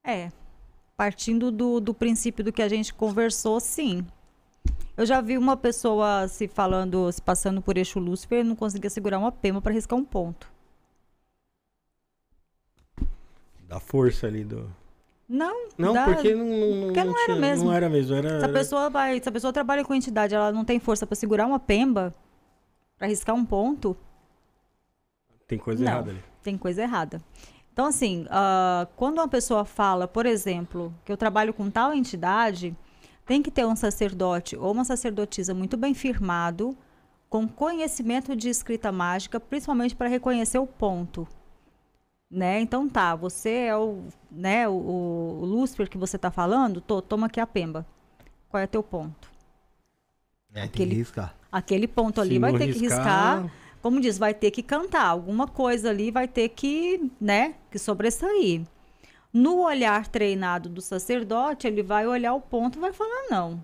É. 0.03 0.31
Partindo 0.97 1.51
do, 1.51 1.79
do 1.79 1.93
princípio 1.93 2.43
do 2.43 2.53
que 2.53 2.61
a 2.61 2.69
gente 2.69 2.93
conversou, 2.93 3.59
sim. 3.59 4.05
Eu 4.95 5.05
já 5.05 5.19
vi 5.19 5.37
uma 5.37 5.57
pessoa 5.57 6.27
se 6.27 6.47
falando, 6.47 7.11
se 7.11 7.21
passando 7.21 7.61
por 7.61 7.77
Exu 7.77 7.99
Lúcifer 7.99 8.39
e 8.39 8.43
não 8.43 8.55
conseguia 8.55 8.89
segurar 8.89 9.19
uma 9.19 9.31
pema 9.31 9.61
para 9.61 9.73
riscar 9.73 9.99
um 9.99 10.05
ponto. 10.05 10.55
Da 13.68 13.80
força 13.80 14.27
ali 14.27 14.44
do. 14.44 14.69
Não, 15.27 15.69
não, 15.77 15.94
dá... 15.94 16.06
porque 16.06 16.35
não, 16.35 16.45
não, 16.45 16.85
porque 16.85 17.03
não, 17.03 17.11
não 17.14 17.24
era 17.24 17.35
mesmo. 17.35 17.66
Não 17.66 17.74
era 17.74 17.90
mesmo, 17.90 18.16
era. 18.16 18.40
Se 18.40 18.45
a 18.45 18.50
pessoa 18.50 18.90
vai, 18.90 19.19
se 19.19 19.27
a 19.27 19.32
pessoa 19.32 19.52
trabalha 19.52 19.84
com 19.84 19.94
entidade, 19.94 20.35
ela 20.35 20.52
não 20.52 20.64
tem 20.64 20.80
força 20.80 21.08
para 21.08 21.16
segurar 21.16 21.48
uma 21.48 21.60
pemba, 21.60 22.14
para 22.98 23.08
riscar 23.08 23.35
um 23.35 23.44
ponto. 23.44 23.98
Tem 25.48 25.58
coisa 25.58 25.84
não, 25.84 25.92
errada 25.92 26.11
ali. 26.11 26.24
Tem 26.44 26.58
coisa 26.58 26.84
errada. 26.84 27.22
Então, 27.74 27.88
assim, 27.88 28.26
uh, 28.26 28.88
quando 28.95 29.18
uma 29.18 29.27
pessoa 29.27 29.66
fala, 29.66 30.08
por 30.08 30.26
exemplo, 30.26 30.94
que 31.03 31.11
eu 31.11 31.18
trabalho 31.18 31.53
com 31.53 31.69
tal 31.69 31.94
entidade, 31.94 32.76
tem 33.26 33.42
que 33.42 33.52
ter 33.52 33.66
um 33.66 33.76
sacerdote 33.76 34.56
ou 34.56 34.72
uma 34.72 34.85
sacerdotisa 34.85 35.53
muito 35.53 35.76
bem 35.76 35.94
firmado, 35.94 36.77
com 37.27 37.48
conhecimento 37.48 38.35
de 38.35 38.48
escrita 38.48 38.92
mágica, 38.92 39.40
principalmente 39.40 39.95
para 39.95 40.08
reconhecer 40.08 40.60
o 40.60 40.68
ponto 40.68 41.27
né? 42.29 42.59
Então 42.59 42.87
tá, 42.89 43.15
você 43.15 43.49
é 43.67 43.75
o, 43.77 44.03
né, 44.31 44.67
o, 44.67 44.71
o 44.73 45.45
Lúcifer 45.45 45.89
que 45.89 45.97
você 45.97 46.17
tá 46.17 46.29
falando, 46.31 46.81
tô, 46.81 47.01
toma 47.01 47.27
aqui 47.27 47.39
a 47.39 47.47
pemba. 47.47 47.85
Qual 48.49 48.61
é 48.61 48.67
teu 48.67 48.81
ponto? 48.83 49.29
É, 50.53 50.61
tem 50.61 50.63
Aquele- 50.65 50.89
que 50.91 50.95
riscar. 50.97 51.35
Aquele 51.51 51.87
ponto 51.87 52.19
ali 52.19 52.33
Se 52.35 52.39
vai 52.39 52.51
ter 52.57 52.73
que 52.73 52.79
riscar- 52.79 53.41
riscar. 53.43 53.51
Como 53.81 54.01
diz, 54.01 54.17
vai 54.17 54.33
ter 54.33 54.49
que 54.51 54.63
cantar. 54.63 55.05
Alguma 55.07 55.47
coisa 55.47 55.89
ali 55.89 56.09
vai 56.11 56.27
ter 56.27 56.49
que, 56.49 57.11
né, 57.21 57.55
que 57.69 57.77
sobressair. 57.77 58.63
No 59.31 59.59
olhar 59.59 60.07
treinado 60.07 60.67
do 60.69 60.81
sacerdote, 60.81 61.67
ele 61.67 61.83
vai 61.83 62.07
olhar 62.07 62.33
o 62.33 62.41
ponto 62.41 62.77
e 62.77 62.81
vai 62.81 62.91
falar 62.93 63.27
não. 63.29 63.63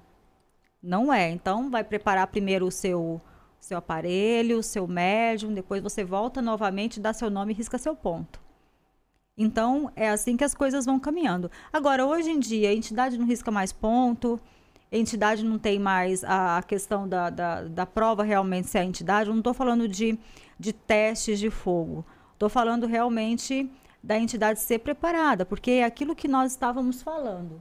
Não 0.84 1.12
é. 1.14 1.30
Então, 1.32 1.70
vai 1.72 1.84
preparar 1.84 2.28
primeiro 2.28 2.68
o 2.68 2.72
seu, 2.72 3.20
seu 3.60 3.78
aparelho, 3.78 4.60
o 4.60 4.64
seu 4.64 4.88
médium, 4.88 5.54
depois 5.54 5.82
você 5.82 6.04
volta 6.04 6.42
novamente, 6.42 7.00
dá 7.00 7.14
seu 7.14 7.30
nome 7.30 7.54
e 7.54 7.56
risca 7.56 7.78
seu 7.78 7.96
ponto. 7.96 8.40
Então, 9.42 9.92
é 9.96 10.08
assim 10.08 10.38
que 10.38 10.44
as 10.44 10.54
coisas 10.54 10.86
vão 10.86 11.00
caminhando. 11.00 11.50
Agora, 11.74 12.06
hoje 12.06 12.30
em 12.30 12.40
dia, 12.40 12.70
a 12.70 12.74
entidade 12.74 13.18
não 13.18 13.26
risca 13.26 13.50
mais 13.50 13.72
ponto, 13.72 14.40
a 14.92 14.96
entidade 14.96 15.44
não 15.44 15.58
tem 15.58 15.80
mais 15.80 16.24
a, 16.24 16.62
questão 16.62 17.10
da, 17.10 17.32
da, 17.32 17.64
da 17.64 17.86
prova 17.88 18.24
realmente 18.24 18.68
se 18.68 18.78
é 18.78 18.82
a 18.82 18.86
entidade. 18.86 19.30
Eu 19.30 19.34
não 19.34 19.40
estou 19.40 19.54
falando 19.54 19.88
de, 19.88 20.16
de 20.60 20.72
testes 20.72 21.40
de 21.40 21.50
fogo. 21.50 22.06
Estou 22.34 22.50
falando 22.50 22.86
realmente 22.86 23.68
da 24.04 24.16
entidade 24.16 24.60
ser 24.60 24.80
preparada, 24.80 25.44
porque 25.44 25.72
é 25.72 25.86
aquilo 25.86 26.16
que 26.16 26.28
nós 26.28 26.52
estávamos 26.52 27.02
falando. 27.02 27.60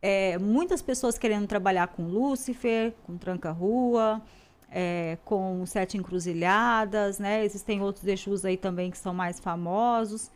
É, 0.00 0.38
muitas 0.38 0.80
pessoas 0.80 1.18
querendo 1.18 1.46
trabalhar 1.46 1.88
com 1.88 2.04
Lúcifer, 2.04 2.94
com 3.04 3.18
Tranca-Rua, 3.18 4.22
é, 4.70 5.18
com 5.22 5.66
Sete 5.66 5.98
Encruzilhadas, 5.98 7.18
né? 7.18 7.44
Existem 7.44 7.82
outros 7.82 8.06
Exus 8.06 8.42
aí 8.42 8.56
também 8.56 8.90
que 8.90 8.96
são 8.96 9.12
mais 9.12 9.38
famosos. 9.38 10.30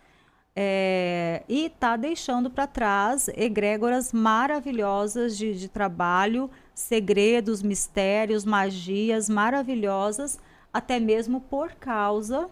É, 0.56 1.42
e 1.48 1.68
tá 1.68 1.96
deixando 1.96 2.48
para 2.48 2.66
trás 2.66 3.28
egrégoras 3.28 4.12
maravilhosas 4.12 5.36
de, 5.36 5.58
de 5.58 5.68
trabalho, 5.68 6.48
segredos, 6.72 7.60
mistérios, 7.60 8.44
magias 8.44 9.28
maravilhosas, 9.28 10.38
até 10.72 11.00
mesmo 11.00 11.40
por 11.40 11.72
causa 11.72 12.48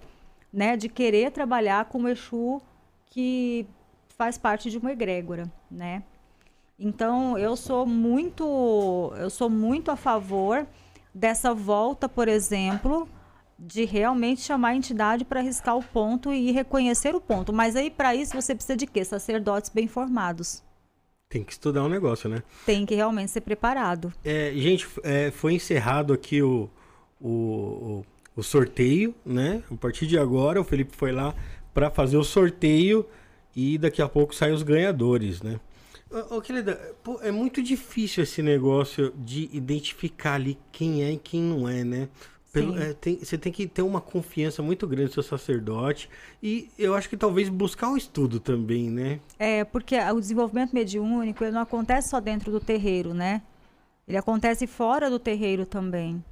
né, 0.53 0.77
de 0.77 0.89
querer 0.89 1.31
trabalhar 1.31 1.85
com 1.87 2.03
o 2.03 2.09
Exu 2.09 2.61
que 3.07 3.67
faz 4.17 4.37
parte 4.37 4.71
de 4.71 4.79
uma 4.79 4.93
egrégora, 4.93 5.51
né? 5.71 6.03
Então 6.79 7.39
eu 7.39 7.57
sou 7.57 7.87
muito, 7.87 9.13
eu 9.17 9.31
sou 9.31 9.49
muito 9.49 9.91
a 9.91 9.97
favor 9.97 10.67
dessa 11.15 11.55
volta, 11.55 12.09
por 12.09 12.27
exemplo, 12.27 13.09
de 13.65 13.85
realmente 13.85 14.41
chamar 14.41 14.71
a 14.71 14.75
entidade 14.75 15.25
para 15.25 15.39
arriscar 15.39 15.77
o 15.77 15.83
ponto 15.83 16.33
e 16.33 16.51
reconhecer 16.51 17.15
o 17.15 17.21
ponto. 17.21 17.53
Mas 17.53 17.77
aí 17.77 17.91
para 17.91 18.15
isso 18.15 18.35
você 18.35 18.55
precisa 18.55 18.77
de 18.77 18.87
quê? 18.87 19.05
Sacerdotes 19.05 19.71
bem 19.71 19.87
formados. 19.87 20.63
Tem 21.29 21.45
que 21.45 21.53
estudar 21.53 21.85
um 21.85 21.89
negócio, 21.89 22.29
né? 22.29 22.43
Tem 22.67 22.85
que 22.85 22.95
realmente 22.95 23.31
ser 23.31 23.41
preparado. 23.41 24.13
É, 24.25 24.53
gente, 24.55 24.89
é, 25.05 25.31
foi 25.31 25.55
encerrado 25.55 26.13
aqui 26.13 26.43
o, 26.43 26.69
o, 27.21 27.31
o, 27.31 28.05
o 28.37 28.43
sorteio, 28.43 29.15
né? 29.25 29.63
A 29.71 29.77
partir 29.77 30.07
de 30.07 30.19
agora, 30.19 30.61
o 30.61 30.65
Felipe 30.65 30.95
foi 30.97 31.13
lá 31.13 31.35
para 31.73 31.89
fazer 31.89 32.17
o 32.17 32.25
sorteio 32.25 33.07
e 33.55 33.79
daqui 33.79 34.03
a 34.03 34.09
pouco 34.09 34.35
saem 34.35 34.53
os 34.53 34.63
ganhadores, 34.63 35.41
né? 35.41 35.61
Ô, 36.11 36.37
ô, 36.37 36.43
querida, 36.43 36.75
pô, 37.03 37.19
é 37.23 37.31
muito 37.31 37.63
difícil 37.63 38.25
esse 38.25 38.43
negócio 38.43 39.15
de 39.17 39.49
identificar 39.53 40.35
ali 40.35 40.59
quem 40.71 41.03
é 41.03 41.13
e 41.13 41.17
quem 41.17 41.41
não 41.41 41.67
é, 41.67 41.83
né? 41.85 42.09
Pelo- 42.53 42.77
é, 42.79 42.93
tem- 42.93 43.19
você 43.19 43.39
tem 43.39 43.51
que 43.51 43.67
ter 43.67 43.83
uma 43.83 44.01
confiança 44.01 44.63
muito 44.63 44.87
grande 44.87 45.07
no 45.09 45.13
seu 45.15 45.23
sacerdote 45.23 46.09
e 46.43 46.69
eu 46.79 46.95
acho 46.95 47.09
que 47.09 47.17
talvez 47.17 47.49
buscar 47.49 47.91
o 47.91 47.97
estudo 47.97 48.39
também, 48.39 48.91
né? 48.91 49.21
É, 49.39 49.65
porque 49.65 49.99
o 49.99 50.21
desenvolvimento 50.21 50.73
mediúnico 50.75 51.43
ele 51.43 51.53
não 51.53 51.63
acontece 51.63 52.11
só 52.11 52.21
dentro 52.21 52.53
do 52.53 52.61
terreiro, 52.61 53.15
né? 53.15 53.43
Ele 54.07 54.19
acontece 54.19 54.67
fora 54.67 55.09
do 55.09 55.19
terreiro 55.19 55.65
também. 55.65 56.23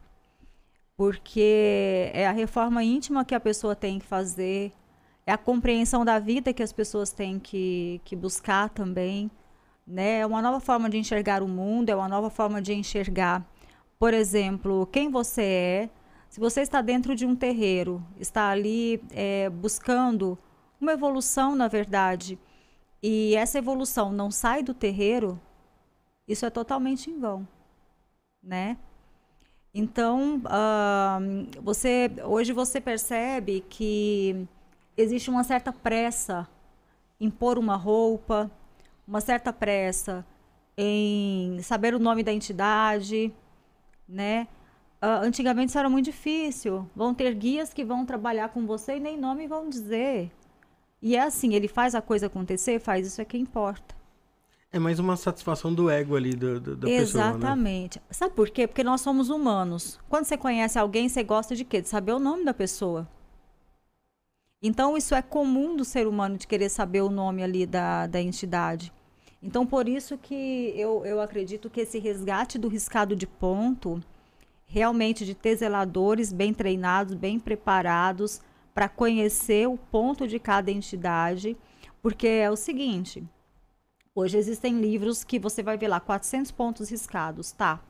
Porque 0.96 2.10
é 2.12 2.26
a 2.26 2.32
reforma 2.32 2.84
íntima 2.84 3.24
que 3.24 3.34
a 3.34 3.40
pessoa 3.40 3.74
tem 3.74 3.98
que 3.98 4.04
fazer, 4.06 4.70
é 5.26 5.32
a 5.32 5.38
compreensão 5.38 6.04
da 6.04 6.18
vida 6.18 6.52
que 6.52 6.62
as 6.62 6.72
pessoas 6.72 7.10
têm 7.10 7.38
que, 7.38 8.00
que 8.04 8.14
buscar 8.14 8.68
também. 8.68 9.30
Né? 9.86 10.20
É 10.20 10.26
uma 10.26 10.42
nova 10.42 10.60
forma 10.60 10.90
de 10.90 10.98
enxergar 10.98 11.42
o 11.42 11.48
mundo, 11.48 11.88
é 11.90 11.96
uma 11.96 12.08
nova 12.08 12.30
forma 12.30 12.60
de 12.62 12.74
enxergar, 12.74 13.44
por 13.98 14.14
exemplo, 14.14 14.86
quem 14.92 15.10
você 15.10 15.42
é. 15.42 15.90
Se 16.30 16.38
você 16.38 16.60
está 16.60 16.80
dentro 16.80 17.16
de 17.16 17.26
um 17.26 17.34
terreiro, 17.34 18.00
está 18.16 18.50
ali 18.50 19.02
é, 19.10 19.50
buscando 19.50 20.38
uma 20.80 20.92
evolução, 20.92 21.56
na 21.56 21.66
verdade, 21.66 22.38
e 23.02 23.34
essa 23.34 23.58
evolução 23.58 24.12
não 24.12 24.30
sai 24.30 24.62
do 24.62 24.72
terreiro, 24.72 25.40
isso 26.28 26.46
é 26.46 26.50
totalmente 26.50 27.10
em 27.10 27.18
vão, 27.18 27.46
né? 28.40 28.78
Então, 29.74 30.40
ah, 30.44 31.18
você 31.60 32.08
hoje 32.24 32.52
você 32.52 32.80
percebe 32.80 33.64
que 33.68 34.46
existe 34.96 35.30
uma 35.30 35.42
certa 35.42 35.72
pressa 35.72 36.48
em 37.18 37.28
pôr 37.28 37.58
uma 37.58 37.74
roupa, 37.74 38.48
uma 39.06 39.20
certa 39.20 39.52
pressa 39.52 40.24
em 40.78 41.60
saber 41.60 41.92
o 41.92 41.98
nome 41.98 42.22
da 42.22 42.32
entidade, 42.32 43.34
né? 44.08 44.46
Ah, 45.00 45.20
antigamente 45.22 45.70
isso 45.70 45.78
era 45.78 45.88
muito 45.88 46.04
difícil. 46.06 46.88
Vão 46.94 47.14
ter 47.14 47.34
guias 47.34 47.72
que 47.72 47.84
vão 47.84 48.04
trabalhar 48.04 48.50
com 48.50 48.66
você 48.66 48.96
e 48.96 49.00
nem 49.00 49.16
nome 49.18 49.46
vão 49.46 49.68
dizer. 49.68 50.30
E 51.02 51.16
é 51.16 51.22
assim, 51.22 51.54
ele 51.54 51.68
faz 51.68 51.94
a 51.94 52.02
coisa 52.02 52.26
acontecer, 52.26 52.80
faz 52.80 53.06
isso 53.06 53.20
é 53.20 53.24
que 53.26 53.38
importa. 53.38 53.94
É 54.72 54.78
mais 54.80 54.98
uma 54.98 55.16
satisfação 55.16 55.72
do 55.72 55.88
ego 55.88 56.16
ali 56.16 56.34
do, 56.34 56.58
do- 56.60 56.76
da 56.76 56.90
pessoa, 56.90 57.38
né? 57.38 57.56
Exatamente. 57.56 58.00
Sabe 58.10 58.34
por 58.34 58.50
quê? 58.50 58.66
Porque 58.66 58.84
nós 58.84 59.00
somos 59.00 59.28
humanos. 59.30 59.98
Quando 60.08 60.24
você 60.24 60.36
conhece 60.36 60.78
alguém, 60.78 61.08
você 61.08 61.22
gosta 61.22 61.54
de 61.56 61.64
quê? 61.64 61.80
De 61.80 61.88
saber 61.88 62.12
o 62.12 62.18
nome 62.18 62.44
da 62.44 62.52
pessoa. 62.54 63.08
Então, 64.62 64.96
isso 64.96 65.14
é 65.14 65.22
comum 65.22 65.74
do 65.76 65.84
ser 65.84 66.06
humano 66.06 66.36
de 66.36 66.46
querer 66.46 66.68
saber 66.68 67.00
o 67.00 67.10
nome 67.10 67.42
ali 67.42 67.66
da, 67.66 68.06
da 68.06 68.20
entidade. 68.20 68.92
Então, 69.42 69.66
por 69.66 69.88
isso 69.88 70.18
que 70.18 70.72
eu, 70.76 71.04
eu 71.06 71.20
acredito 71.20 71.70
que 71.70 71.80
esse 71.80 71.98
resgate 71.98 72.58
do 72.58 72.68
riscado 72.68 73.16
de 73.16 73.26
ponto, 73.26 74.02
realmente 74.70 75.26
de 75.26 75.34
ter 75.34 75.56
zeladores 75.56 76.32
bem 76.32 76.54
treinados, 76.54 77.14
bem 77.14 77.38
preparados, 77.38 78.40
para 78.72 78.88
conhecer 78.88 79.68
o 79.68 79.76
ponto 79.76 80.26
de 80.26 80.38
cada 80.38 80.70
entidade, 80.70 81.56
porque 82.00 82.26
é 82.26 82.50
o 82.50 82.56
seguinte, 82.56 83.26
Hoje 84.12 84.36
existem 84.36 84.80
livros 84.80 85.22
que 85.22 85.38
você 85.38 85.62
vai 85.62 85.78
ver 85.78 85.86
lá 85.86 86.00
400 86.00 86.50
pontos 86.50 86.90
riscados, 86.90 87.52
tá? 87.52 87.80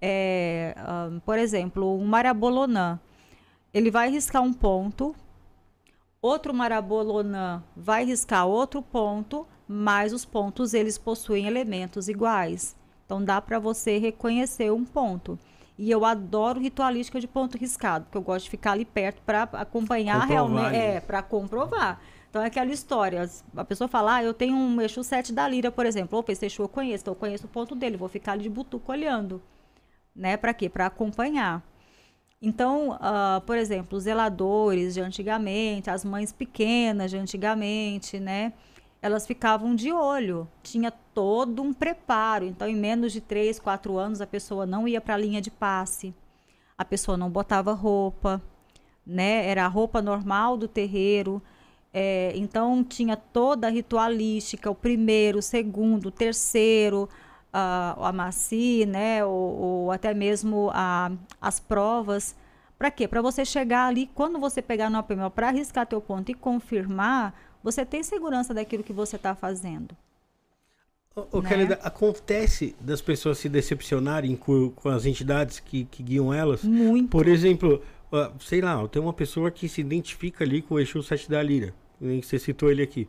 É, 0.00 0.74
ahn, 0.76 1.20
por 1.20 1.38
exemplo, 1.38 1.96
um 1.96 2.04
Marabolonã. 2.04 2.98
Ele 3.72 3.88
vai 3.88 4.10
riscar 4.10 4.42
um 4.42 4.52
ponto, 4.52 5.14
outro 6.20 6.52
Marabolonã 6.52 7.62
vai 7.76 8.04
riscar 8.04 8.44
outro 8.44 8.82
ponto, 8.82 9.46
mas 9.68 10.12
os 10.12 10.24
pontos 10.24 10.74
eles 10.74 10.98
possuem 10.98 11.46
elementos 11.46 12.08
iguais. 12.08 12.74
Então 13.06 13.24
dá 13.24 13.40
para 13.40 13.60
você 13.60 13.98
reconhecer 13.98 14.72
um 14.72 14.84
ponto. 14.84 15.38
E 15.82 15.90
eu 15.90 16.04
adoro 16.04 16.60
ritualística 16.60 17.18
de 17.18 17.26
ponto 17.26 17.58
riscado, 17.58 18.04
porque 18.04 18.16
eu 18.16 18.22
gosto 18.22 18.44
de 18.44 18.50
ficar 18.50 18.70
ali 18.70 18.84
perto 18.84 19.20
para 19.22 19.42
acompanhar 19.42 20.24
realmente, 20.28 20.76
é, 20.76 21.00
para 21.00 21.20
comprovar. 21.24 22.00
Então 22.30 22.40
é 22.40 22.46
aquela 22.46 22.70
história, 22.70 23.28
a 23.56 23.64
pessoa 23.64 23.88
fala, 23.88 24.14
ah, 24.14 24.22
eu 24.22 24.32
tenho 24.32 24.54
um 24.54 24.80
Exu 24.80 25.02
7 25.02 25.32
da 25.32 25.48
Lira, 25.48 25.72
por 25.72 25.84
exemplo. 25.84 26.20
Opa, 26.20 26.30
esse 26.30 26.46
Exu 26.46 26.62
eu 26.62 26.68
conheço, 26.68 27.02
então 27.02 27.14
eu 27.14 27.18
conheço 27.18 27.46
o 27.46 27.48
ponto 27.48 27.74
dele, 27.74 27.96
vou 27.96 28.08
ficar 28.08 28.34
ali 28.34 28.44
de 28.44 28.48
butuco 28.48 28.92
olhando. 28.92 29.42
Né? 30.14 30.36
Para 30.36 30.54
quê? 30.54 30.68
Para 30.68 30.86
acompanhar. 30.86 31.60
Então, 32.40 32.96
ah, 33.00 33.42
por 33.44 33.58
exemplo, 33.58 33.98
os 33.98 34.04
zeladores 34.04 34.94
de 34.94 35.00
antigamente, 35.00 35.90
as 35.90 36.04
mães 36.04 36.30
pequenas 36.30 37.10
de 37.10 37.18
antigamente, 37.18 38.20
né? 38.20 38.52
Elas 39.02 39.26
ficavam 39.26 39.74
de 39.74 39.92
olho, 39.92 40.48
tinha 40.62 40.92
todo 41.12 41.60
um 41.60 41.72
preparo. 41.72 42.44
Então, 42.44 42.68
em 42.68 42.76
menos 42.76 43.12
de 43.12 43.20
3, 43.20 43.58
4 43.58 43.98
anos, 43.98 44.20
a 44.20 44.26
pessoa 44.26 44.64
não 44.64 44.86
ia 44.86 45.00
para 45.00 45.14
a 45.14 45.18
linha 45.18 45.42
de 45.42 45.50
passe, 45.50 46.14
a 46.78 46.84
pessoa 46.84 47.16
não 47.16 47.28
botava 47.28 47.72
roupa, 47.72 48.40
né? 49.06 49.46
Era 49.46 49.64
a 49.64 49.68
roupa 49.68 50.00
normal 50.00 50.56
do 50.56 50.68
terreiro. 50.68 51.42
É, 51.92 52.32
então 52.36 52.82
tinha 52.82 53.16
toda 53.16 53.66
a 53.66 53.70
ritualística, 53.70 54.70
o 54.70 54.74
primeiro, 54.74 55.40
o 55.40 55.42
segundo, 55.42 56.06
o 56.06 56.10
terceiro, 56.10 57.08
a, 57.52 58.08
a 58.08 58.12
maci, 58.12 58.86
né? 58.86 59.24
Ou, 59.24 59.60
ou 59.60 59.90
até 59.92 60.14
mesmo 60.14 60.70
a, 60.72 61.10
as 61.40 61.60
provas. 61.60 62.34
Para 62.78 62.90
quê? 62.90 63.06
Para 63.06 63.22
você 63.22 63.44
chegar 63.44 63.86
ali, 63.86 64.10
quando 64.14 64.38
você 64.40 64.62
pegar 64.62 64.90
no 64.90 64.98
APM 64.98 65.30
para 65.30 65.48
arriscar 65.48 65.86
teu 65.86 66.00
ponto 66.00 66.30
e 66.30 66.34
confirmar, 66.34 67.34
você 67.62 67.84
tem 67.84 68.02
segurança 68.02 68.52
daquilo 68.52 68.82
que 68.82 68.92
você 68.92 69.16
está 69.16 69.34
fazendo. 69.34 69.96
Ô, 71.14 71.26
ô, 71.38 71.42
né? 71.42 71.50
Khalida, 71.50 71.74
acontece 71.82 72.74
das 72.80 73.00
pessoas 73.00 73.38
se 73.38 73.48
decepcionarem 73.48 74.34
com, 74.34 74.70
com 74.70 74.88
as 74.88 75.04
entidades 75.04 75.60
que, 75.60 75.84
que 75.84 76.02
guiam 76.02 76.32
elas? 76.32 76.64
Muito. 76.64 77.08
Por 77.08 77.28
exemplo, 77.28 77.82
sei 78.40 78.60
lá, 78.60 78.86
tem 78.88 79.00
uma 79.00 79.12
pessoa 79.12 79.50
que 79.50 79.68
se 79.68 79.80
identifica 79.80 80.44
ali 80.44 80.62
com 80.62 80.74
o 80.74 80.80
Exu 80.80 81.02
Sete 81.02 81.30
da 81.30 81.42
Lira, 81.42 81.74
nem 82.00 82.20
que 82.20 82.26
você 82.26 82.38
citou 82.38 82.70
ele 82.70 82.82
aqui. 82.82 83.08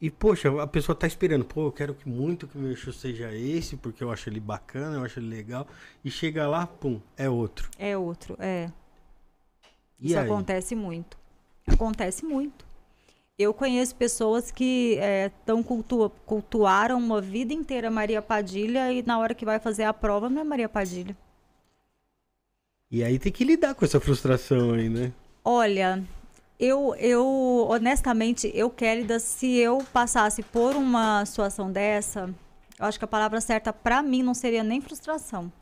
E, 0.00 0.10
poxa, 0.10 0.62
a 0.62 0.66
pessoa 0.66 0.94
tá 0.94 1.08
esperando, 1.08 1.44
pô, 1.44 1.66
eu 1.66 1.72
quero 1.72 1.92
que 1.92 2.08
muito 2.08 2.46
que 2.46 2.56
o 2.56 2.60
meu 2.60 2.76
show 2.76 2.92
seja 2.92 3.34
esse, 3.34 3.76
porque 3.76 4.04
eu 4.04 4.12
acho 4.12 4.28
ele 4.28 4.38
bacana, 4.38 4.96
eu 4.96 5.04
acho 5.04 5.18
ele 5.18 5.28
legal. 5.28 5.66
E 6.04 6.10
chega 6.10 6.46
lá, 6.46 6.68
pum, 6.68 7.00
é 7.16 7.28
outro. 7.28 7.68
É 7.76 7.96
outro, 7.96 8.36
é. 8.38 8.70
E 9.98 10.08
Isso 10.08 10.18
aí? 10.18 10.24
acontece 10.24 10.76
muito. 10.76 11.18
Acontece 11.66 12.24
muito. 12.24 12.64
Eu 13.38 13.54
conheço 13.54 13.94
pessoas 13.94 14.50
que 14.50 14.98
é, 14.98 15.30
tão 15.46 15.62
cultua, 15.62 16.10
cultuaram 16.26 16.98
uma 16.98 17.20
vida 17.20 17.54
inteira 17.54 17.88
Maria 17.88 18.20
Padilha 18.20 18.92
e 18.92 19.00
na 19.00 19.16
hora 19.16 19.32
que 19.32 19.44
vai 19.44 19.60
fazer 19.60 19.84
a 19.84 19.94
prova 19.94 20.28
não 20.28 20.40
é 20.40 20.44
Maria 20.44 20.68
Padilha. 20.68 21.16
E 22.90 23.04
aí 23.04 23.16
tem 23.16 23.30
que 23.30 23.44
lidar 23.44 23.76
com 23.76 23.84
essa 23.84 24.00
frustração 24.00 24.72
aí, 24.72 24.88
né? 24.88 25.12
Olha, 25.44 26.02
eu, 26.58 26.96
eu 26.96 27.66
honestamente, 27.70 28.50
eu, 28.52 28.68
Kélida, 28.70 29.20
se 29.20 29.56
eu 29.56 29.84
passasse 29.92 30.42
por 30.42 30.74
uma 30.74 31.24
situação 31.24 31.70
dessa, 31.70 32.34
eu 32.76 32.86
acho 32.86 32.98
que 32.98 33.04
a 33.04 33.08
palavra 33.08 33.40
certa 33.40 33.72
pra 33.72 34.02
mim 34.02 34.22
não 34.22 34.34
seria 34.34 34.64
nem 34.64 34.80
frustração. 34.80 35.52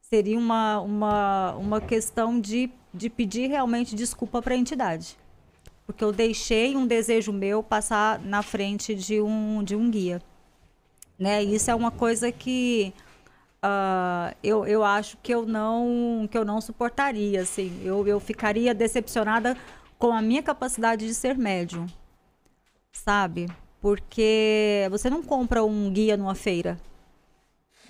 Seria 0.00 0.38
uma, 0.38 0.78
uma, 0.80 1.54
uma 1.56 1.80
questão 1.80 2.40
de, 2.40 2.70
de 2.92 3.10
pedir 3.10 3.48
realmente 3.48 3.96
desculpa 3.96 4.40
para 4.40 4.54
a 4.54 4.56
entidade. 4.56 5.16
Porque 5.86 6.02
eu 6.02 6.12
deixei 6.12 6.76
um 6.76 6.86
desejo 6.86 7.32
meu 7.32 7.62
passar 7.62 8.18
na 8.20 8.42
frente 8.42 8.94
de 8.94 9.20
um, 9.20 9.62
de 9.62 9.76
um 9.76 9.90
guia. 9.90 10.22
Né? 11.18 11.42
Isso 11.42 11.70
é 11.70 11.74
uma 11.74 11.90
coisa 11.90 12.32
que 12.32 12.92
ah, 13.62 14.34
eu, 14.42 14.66
eu 14.66 14.82
acho 14.84 15.16
que 15.22 15.32
eu 15.32 15.46
não 15.46 16.28
que 16.30 16.36
eu 16.36 16.44
não 16.44 16.60
suportaria 16.60 17.40
assim 17.40 17.80
eu, 17.82 18.06
eu 18.06 18.20
ficaria 18.20 18.74
decepcionada 18.74 19.56
com 19.98 20.12
a 20.12 20.20
minha 20.20 20.42
capacidade 20.42 21.06
de 21.06 21.14
ser 21.14 21.38
médium 21.38 21.86
sabe 22.92 23.46
porque 23.80 24.86
você 24.90 25.08
não 25.08 25.22
compra 25.22 25.64
um 25.64 25.90
guia 25.90 26.14
numa 26.14 26.34
feira 26.34 26.76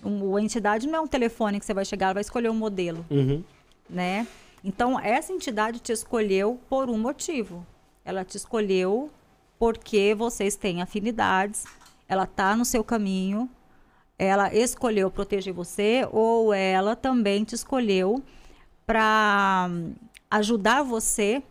um, 0.04 0.36
a 0.36 0.42
entidade 0.42 0.86
não 0.86 0.98
é 0.98 1.00
um 1.00 1.08
telefone 1.08 1.58
que 1.58 1.66
você 1.66 1.74
vai 1.74 1.84
chegar 1.84 2.12
vai 2.12 2.20
escolher 2.20 2.50
um 2.50 2.54
modelo 2.54 3.04
Uhum. 3.10 3.42
né? 3.88 4.28
Então, 4.64 4.98
essa 4.98 5.30
entidade 5.30 5.78
te 5.78 5.92
escolheu 5.92 6.58
por 6.70 6.88
um 6.88 6.96
motivo. 6.96 7.66
Ela 8.04 8.24
te 8.24 8.36
escolheu 8.36 9.10
porque 9.58 10.14
vocês 10.14 10.56
têm 10.56 10.82
afinidades, 10.82 11.64
ela 12.08 12.26
tá 12.26 12.54
no 12.54 12.64
seu 12.64 12.84
caminho, 12.84 13.48
ela 14.18 14.54
escolheu 14.54 15.10
proteger 15.10 15.52
você 15.52 16.06
ou 16.12 16.52
ela 16.52 16.94
também 16.94 17.44
te 17.44 17.54
escolheu 17.54 18.22
para 18.86 19.68
ajudar 20.30 20.82
você 20.82 21.42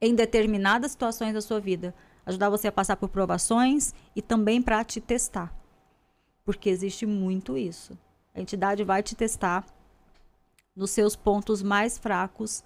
em 0.00 0.14
determinadas 0.14 0.92
situações 0.92 1.32
da 1.32 1.40
sua 1.40 1.58
vida, 1.58 1.94
ajudar 2.24 2.50
você 2.50 2.68
a 2.68 2.72
passar 2.72 2.96
por 2.96 3.08
provações 3.08 3.94
e 4.14 4.20
também 4.20 4.60
para 4.60 4.84
te 4.84 5.00
testar. 5.00 5.54
Porque 6.44 6.68
existe 6.68 7.06
muito 7.06 7.56
isso. 7.56 7.98
A 8.34 8.40
entidade 8.40 8.84
vai 8.84 9.02
te 9.02 9.16
testar 9.16 9.64
nos 10.74 10.90
seus 10.90 11.16
pontos 11.16 11.62
mais 11.62 11.96
fracos 11.96 12.62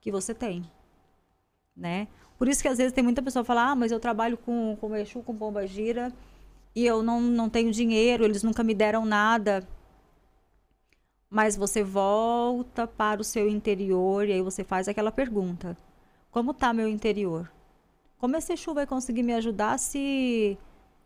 que 0.00 0.12
você 0.12 0.34
tem, 0.34 0.70
né? 1.78 2.08
Por 2.36 2.48
isso 2.48 2.62
que 2.62 2.68
às 2.68 2.78
vezes 2.78 2.92
tem 2.92 3.04
muita 3.04 3.22
pessoa 3.22 3.42
que 3.42 3.46
fala, 3.46 3.70
ah, 3.70 3.74
mas 3.74 3.92
eu 3.92 4.00
trabalho 4.00 4.36
com, 4.36 4.76
com 4.80 4.94
Exu, 4.96 5.22
com 5.22 5.36
Pomba 5.36 5.66
Gira, 5.66 6.12
e 6.74 6.84
eu 6.86 7.02
não, 7.02 7.20
não 7.20 7.48
tenho 7.48 7.72
dinheiro, 7.72 8.24
eles 8.24 8.42
nunca 8.42 8.62
me 8.62 8.74
deram 8.74 9.04
nada. 9.04 9.66
Mas 11.30 11.56
você 11.56 11.82
volta 11.82 12.86
para 12.86 13.20
o 13.20 13.24
seu 13.24 13.48
interior 13.48 14.26
e 14.26 14.32
aí 14.32 14.42
você 14.42 14.64
faz 14.64 14.88
aquela 14.88 15.12
pergunta. 15.12 15.76
Como 16.30 16.54
tá 16.54 16.72
meu 16.72 16.88
interior? 16.88 17.50
Como 18.18 18.36
esse 18.36 18.52
Exu 18.52 18.74
vai 18.74 18.86
conseguir 18.86 19.22
me 19.22 19.34
ajudar 19.34 19.78
se 19.78 20.58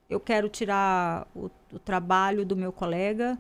eu 0.09 0.21
quero 0.21 0.49
tirar 0.49 1.27
o, 1.35 1.51
o 1.73 1.79
trabalho 1.79 2.45
do 2.45 2.57
meu 2.57 2.73
colega, 2.73 3.39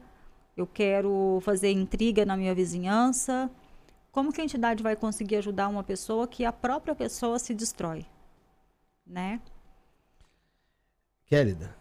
eu 0.56 0.66
quero 0.66 1.38
fazer 1.42 1.70
intriga 1.70 2.24
na 2.24 2.36
minha 2.36 2.54
vizinhança? 2.54 3.50
Como 4.12 4.30
que 4.30 4.42
a 4.42 4.44
entidade 4.44 4.82
vai 4.82 4.94
conseguir 4.94 5.36
ajudar 5.36 5.68
uma 5.68 5.82
pessoa 5.82 6.28
que 6.28 6.44
a 6.44 6.52
própria 6.52 6.94
pessoa 6.94 7.38
se 7.38 7.54
destrói? 7.54 8.04
Né? 9.06 9.40
Kélida, 11.24 11.74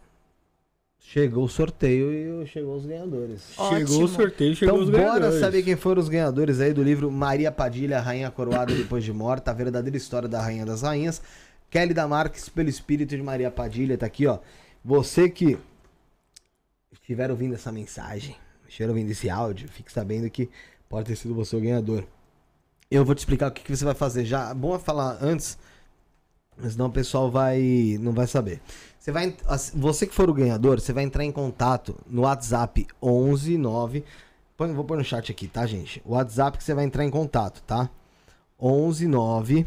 chegou 0.98 1.44
o 1.44 1.50
sorteio 1.50 2.42
e 2.42 2.48
chegou 2.48 2.78
os 2.78 2.86
ganhadores. 2.86 3.54
Chegou 3.70 4.04
o 4.04 4.08
sorteio, 4.08 4.56
chegou 4.56 4.76
Então 4.76 4.84
os 4.86 4.90
bora 4.90 5.04
ganhadores. 5.04 5.40
saber 5.42 5.62
quem 5.62 5.76
foram 5.76 6.02
os 6.02 6.08
ganhadores 6.08 6.62
aí 6.62 6.72
do 6.74 6.82
livro 6.82 7.12
Maria 7.12 7.52
Padilha, 7.52 8.00
Rainha 8.00 8.32
Coroada 8.32 8.74
Depois 8.74 9.04
de 9.04 9.12
Morta, 9.12 9.52
a 9.52 9.54
verdadeira 9.54 9.98
história 9.98 10.30
da 10.30 10.42
Rainha 10.42 10.66
das 10.66 10.84
Rainhas. 10.84 11.22
Kélida 11.70 12.08
Marques, 12.08 12.48
pelo 12.48 12.70
espírito 12.70 13.10
de 13.10 13.22
Maria 13.22 13.52
Padilha, 13.52 13.98
tá 13.98 14.06
aqui, 14.06 14.26
ó. 14.26 14.40
Você 14.86 15.30
que 15.30 15.60
estiver 16.94 17.30
ouvindo 17.30 17.56
essa 17.56 17.74
mensagem, 17.74 18.38
estiver 18.70 18.88
ouvindo 18.88 19.12
esse 19.12 19.30
áudio, 19.30 19.68
fique 19.68 19.92
sabendo 19.92 20.30
que 20.30 20.50
pode 20.88 21.08
ter 21.08 21.18
sido 21.18 21.36
você 21.36 21.58
o 21.58 21.62
ganhador. 21.62 22.06
Eu 22.92 23.06
vou 23.06 23.16
te 23.16 23.20
explicar 23.20 23.48
o 23.48 23.52
que, 23.52 23.64
que 23.64 23.76
você 23.76 23.86
vai 23.86 23.96
fazer 23.96 24.26
já. 24.26 24.54
Bom 24.54 24.76
é 24.76 24.80
falar 24.80 25.18
antes, 25.22 25.58
senão 26.70 26.88
o 26.88 26.92
pessoal 26.92 27.32
vai 27.32 27.98
não 28.00 28.12
vai 28.12 28.28
saber. 28.28 28.62
Você 29.00 29.12
vai 29.12 29.36
você 29.74 30.06
que 30.06 30.14
for 30.14 30.30
o 30.30 30.34
ganhador, 30.34 30.80
você 30.80 30.94
vai 30.94 31.04
entrar 31.04 31.24
em 31.24 31.32
contato 31.32 31.96
no 32.06 32.24
WhatsApp 32.24 32.86
11 33.02 33.58
9 33.58 34.04
põe, 34.62 34.74
vou 34.74 34.86
pôr 34.86 34.98
no 34.98 35.04
chat 35.04 35.32
aqui, 35.32 35.48
tá, 35.48 35.66
gente? 35.66 36.02
O 36.06 36.14
WhatsApp 36.14 36.56
que 36.58 36.64
você 36.64 36.76
vai 36.76 36.86
entrar 36.86 37.04
em 37.04 37.10
contato, 37.10 37.64
tá? 37.64 37.90
11 38.60 39.08
9 39.08 39.66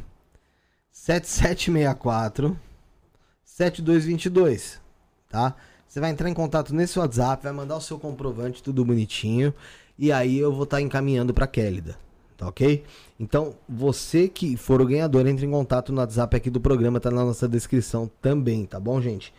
7764 0.93 2.57
7222, 3.45 4.81
tá? 5.29 5.57
Você 5.89 5.99
vai 5.99 6.11
entrar 6.11 6.29
em 6.29 6.35
contato 6.35 6.73
nesse 6.73 6.99
WhatsApp, 6.99 7.43
vai 7.43 7.53
mandar 7.53 7.77
o 7.77 7.81
seu 7.81 7.99
comprovante, 7.99 8.63
tudo 8.63 8.85
bonitinho, 8.85 9.53
e 9.99 10.13
aí 10.13 10.39
eu 10.39 10.53
vou 10.53 10.63
estar 10.63 10.81
encaminhando 10.81 11.35
pra 11.35 11.49
Kélida, 11.49 11.99
tá 12.37 12.47
ok? 12.47 12.85
Então, 13.25 13.55
você 13.67 14.29
que 14.29 14.55
for 14.55 14.83
o 14.83 14.87
ganhador, 14.87 15.27
entre 15.27 15.47
em 15.47 15.51
contato 15.51 15.91
no 15.91 15.99
WhatsApp 15.99 16.37
aqui 16.37 16.51
do 16.51 16.61
programa, 16.61 17.01
tá 17.01 17.11
na 17.11 17.25
nossa 17.25 17.49
descrição 17.49 18.11
também, 18.21 18.67
tá 18.67 18.79
bom, 18.79 19.01
gente? 19.01 19.33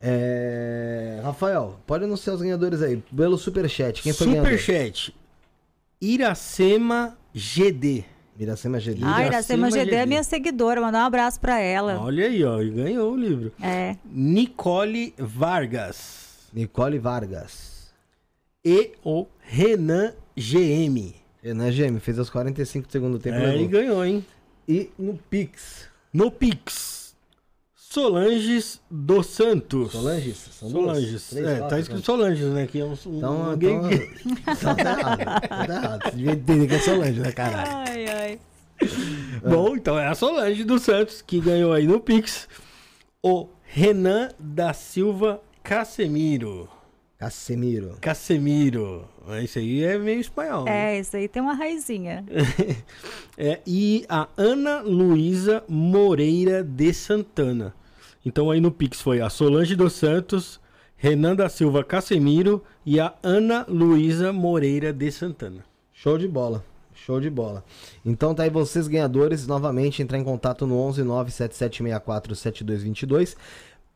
É... 0.00 1.20
Rafael, 1.22 1.78
pode 1.86 2.04
anunciar 2.04 2.34
os 2.34 2.40
ganhadores 2.40 2.80
aí, 2.80 2.96
pelo 3.14 3.36
superchat. 3.36 4.02
Quem 4.02 4.14
foi? 4.14 4.34
Superchat. 4.34 5.14
Iracema 6.00 7.14
GD. 7.34 8.06
Iracema 8.38 8.80
GD. 8.80 9.00
Ah, 9.04 9.26
Iracema 9.26 9.68
Iracema 9.68 9.70
GD 9.70 9.94
é 9.94 10.06
minha 10.06 10.22
seguidora, 10.24 10.80
mandar 10.80 11.02
um 11.02 11.06
abraço 11.06 11.38
para 11.38 11.60
ela. 11.60 12.00
Olha 12.00 12.24
aí, 12.24 12.42
ó, 12.42 12.62
e 12.62 12.70
ganhou 12.70 13.12
o 13.12 13.16
livro. 13.16 13.52
É. 13.62 13.96
Nicole 14.02 15.12
Vargas. 15.18 16.48
Nicole 16.54 16.98
Vargas. 16.98 17.92
E 18.64 18.92
o 19.04 19.26
Renan 19.40 20.14
GM. 20.34 21.25
Renan 21.46 21.70
Gêmeo, 21.70 22.00
fez 22.00 22.18
aos 22.18 22.28
45 22.30 22.88
do 22.88 22.92
segundo 22.92 23.18
tempo. 23.18 23.36
É, 23.36 23.46
levou. 23.46 23.60
e 23.60 23.66
ganhou, 23.66 24.04
hein? 24.04 24.24
E 24.68 24.90
no 24.98 25.14
Pix. 25.30 25.88
No 26.12 26.30
Pix. 26.30 27.14
Solanges 27.74 28.80
dos 28.90 29.26
Santos. 29.28 29.92
Solanges? 29.92 30.36
São 30.36 30.70
duas? 30.70 30.84
Solanges. 30.96 31.28
Três, 31.30 31.46
é, 31.46 31.50
quatro, 31.58 31.68
tá 31.70 31.80
escrito 31.80 31.98
quatro. 32.04 32.04
Solanges, 32.22 32.46
né? 32.52 32.66
Que 32.66 32.80
é 32.80 32.84
um, 32.84 32.90
um 33.06 33.16
Então, 33.16 33.50
alguém 33.50 33.76
então, 33.76 33.88
que- 33.88 34.18
então 34.50 34.74
tá 34.76 34.98
errado. 35.00 35.48
Tá 35.48 35.64
errado. 35.68 36.02
Você 36.04 36.10
devia 36.16 36.32
entender 36.32 36.66
que 36.66 36.74
é 36.74 36.78
Solange, 36.80 37.20
né, 37.20 37.32
caralho? 37.32 37.70
Ai, 37.90 38.06
ai. 38.08 38.40
Bom, 39.48 39.76
então 39.76 39.98
é 39.98 40.06
a 40.08 40.14
Solange 40.14 40.64
dos 40.64 40.82
Santos 40.82 41.22
que 41.22 41.40
ganhou 41.40 41.72
aí 41.72 41.86
no 41.86 42.00
Pix. 42.00 42.48
O 43.22 43.48
Renan 43.64 44.28
da 44.38 44.72
Silva 44.74 45.40
Casemiro. 45.62 46.68
Casemiro. 47.18 47.96
Casemiro. 48.00 49.08
Esse 49.42 49.58
aí 49.58 49.82
é 49.82 49.98
meio 49.98 50.20
espanhol. 50.20 50.64
né? 50.64 50.96
É, 50.96 51.00
isso 51.00 51.16
aí 51.16 51.28
tem 51.28 51.42
uma 51.42 51.54
raizinha. 51.54 52.24
É, 53.38 53.60
e 53.66 54.06
a 54.08 54.28
Ana 54.34 54.80
Luísa 54.80 55.62
Moreira 55.68 56.64
de 56.64 56.94
Santana. 56.94 57.74
Então 58.24 58.50
aí 58.50 58.60
no 58.62 58.70
Pix 58.70 58.98
foi 59.02 59.20
a 59.20 59.28
Solange 59.28 59.76
dos 59.76 59.92
Santos, 59.92 60.58
Renan 60.96 61.36
da 61.36 61.46
Silva 61.50 61.84
Casemiro 61.84 62.64
e 62.84 62.98
a 62.98 63.12
Ana 63.22 63.66
Luísa 63.68 64.32
Moreira 64.32 64.90
de 64.90 65.10
Santana. 65.12 65.62
Show 65.92 66.16
de 66.16 66.26
bola. 66.26 66.64
Show 66.94 67.20
de 67.20 67.28
bola. 67.28 67.62
Então 68.06 68.34
tá 68.34 68.44
aí 68.44 68.50
vocês 68.50 68.88
ganhadores, 68.88 69.46
novamente 69.46 70.02
entrar 70.02 70.16
em 70.16 70.24
contato 70.24 70.66
no 70.66 70.78
11 70.78 71.02
97764 71.02 72.34
7222 72.34 73.36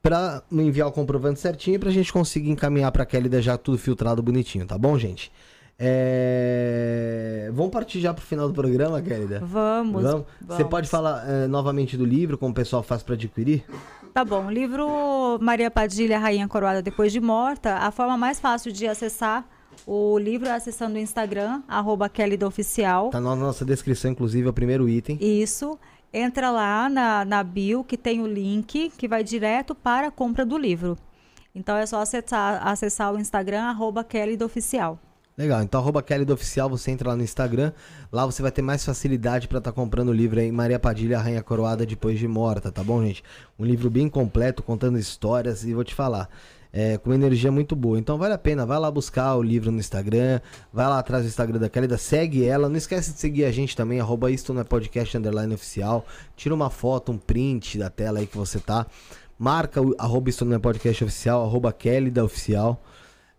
para 0.02 0.42
enviar 0.50 0.88
o 0.88 0.92
comprovante 0.92 1.40
certinho 1.40 1.78
pra 1.78 1.90
gente 1.90 2.12
conseguir 2.12 2.50
encaminhar 2.50 2.90
pra 2.90 3.04
Kelly 3.04 3.40
já 3.42 3.56
tudo 3.56 3.78
filtrado 3.78 4.22
bonitinho, 4.22 4.66
tá 4.66 4.78
bom, 4.78 4.98
gente? 4.98 5.30
É... 5.78 7.50
Vamos 7.54 7.70
partir 7.70 8.00
já 8.00 8.12
pro 8.12 8.24
final 8.24 8.48
do 8.48 8.54
programa, 8.54 9.00
Kelly? 9.00 9.38
Vamos. 9.40 10.02
Vamos? 10.02 10.26
Você 10.46 10.64
pode 10.64 10.88
falar 10.88 11.24
eh, 11.26 11.46
novamente 11.46 11.96
do 11.96 12.04
livro, 12.04 12.36
como 12.36 12.52
o 12.52 12.54
pessoal 12.54 12.82
faz 12.82 13.02
pra 13.02 13.14
adquirir? 13.14 13.64
Tá 14.12 14.24
bom, 14.24 14.46
o 14.46 14.50
livro 14.50 15.38
Maria 15.40 15.70
Padilha, 15.70 16.18
Rainha 16.18 16.46
Coroada 16.48 16.82
Depois 16.82 17.12
de 17.12 17.20
Morta, 17.20 17.76
a 17.76 17.90
forma 17.90 18.16
mais 18.18 18.40
fácil 18.40 18.72
de 18.72 18.86
acessar 18.86 19.46
o 19.86 20.18
livro 20.18 20.48
é 20.48 20.52
acessando 20.52 20.96
o 20.96 20.98
Instagram, 20.98 21.62
arroba 21.66 22.08
Kelly 22.08 22.36
do 22.36 22.46
Oficial. 22.46 23.10
Tá 23.10 23.20
na 23.20 23.34
nossa 23.34 23.64
descrição, 23.64 24.10
inclusive, 24.10 24.46
é 24.46 24.50
o 24.50 24.52
primeiro 24.52 24.88
item. 24.88 25.18
Isso. 25.20 25.78
Entra 26.12 26.50
lá 26.50 26.88
na, 26.88 27.24
na 27.24 27.42
bio 27.42 27.84
que 27.84 27.96
tem 27.96 28.20
o 28.20 28.26
link 28.26 28.90
que 28.96 29.08
vai 29.08 29.22
direto 29.22 29.74
para 29.74 30.08
a 30.08 30.10
compra 30.10 30.44
do 30.44 30.58
livro. 30.58 30.96
Então 31.54 31.76
é 31.76 31.86
só 31.86 32.00
acessar, 32.00 32.66
acessar 32.66 33.12
o 33.12 33.18
Instagram, 33.18 33.62
arroba 33.62 34.04
Kelly 34.04 34.36
do 34.36 34.44
Oficial. 34.44 34.98
Legal, 35.36 35.62
então 35.62 35.80
arroba 35.80 36.02
Kelly 36.02 36.24
do 36.24 36.34
Oficial, 36.34 36.68
você 36.68 36.90
entra 36.90 37.08
lá 37.08 37.16
no 37.16 37.22
Instagram, 37.22 37.72
lá 38.12 38.26
você 38.26 38.42
vai 38.42 38.50
ter 38.52 38.60
mais 38.60 38.84
facilidade 38.84 39.48
para 39.48 39.58
estar 39.58 39.72
tá 39.72 39.74
comprando 39.74 40.10
o 40.10 40.12
livro 40.12 40.38
aí, 40.38 40.52
Maria 40.52 40.78
Padilha, 40.78 41.18
Rainha 41.18 41.42
Coroada 41.42 41.86
Depois 41.86 42.18
de 42.18 42.28
Morta, 42.28 42.70
tá 42.70 42.84
bom, 42.84 43.02
gente? 43.02 43.24
Um 43.58 43.64
livro 43.64 43.88
bem 43.88 44.08
completo, 44.08 44.62
contando 44.62 44.98
histórias, 44.98 45.64
e 45.64 45.72
vou 45.72 45.82
te 45.82 45.94
falar, 45.94 46.28
é, 46.72 46.98
com 46.98 47.10
uma 47.10 47.16
energia 47.16 47.50
muito 47.50 47.74
boa. 47.74 47.98
Então 47.98 48.16
vale 48.18 48.34
a 48.34 48.38
pena, 48.38 48.64
vai 48.64 48.78
lá 48.78 48.90
buscar 48.90 49.36
o 49.36 49.42
livro 49.42 49.70
no 49.70 49.78
Instagram, 49.78 50.40
vai 50.72 50.86
lá 50.86 50.98
atrás 50.98 51.24
do 51.24 51.28
Instagram 51.28 51.58
da 51.58 51.68
Kelly, 51.68 51.98
segue 51.98 52.44
ela, 52.44 52.68
não 52.68 52.76
esquece 52.76 53.12
de 53.12 53.18
seguir 53.18 53.44
a 53.44 53.52
gente 53.52 53.76
também, 53.76 54.00
arroba 54.00 54.30
isto 54.30 54.52
não 54.52 54.60
é 54.60 54.64
podcast 54.64 55.16
underline 55.16 55.54
oficial, 55.54 56.06
tira 56.36 56.54
uma 56.54 56.70
foto, 56.70 57.12
um 57.12 57.18
print 57.18 57.78
da 57.78 57.90
tela 57.90 58.20
aí 58.20 58.26
que 58.26 58.36
você 58.36 58.58
tá, 58.58 58.86
marca 59.38 59.80
o 59.80 59.94
arroba 59.98 60.30
isto 60.30 60.44
não 60.44 60.56
é 60.56 60.58
podcast 60.58 61.04
oficial, 61.04 61.44
arroba 61.44 61.74
oficial, 62.24 62.82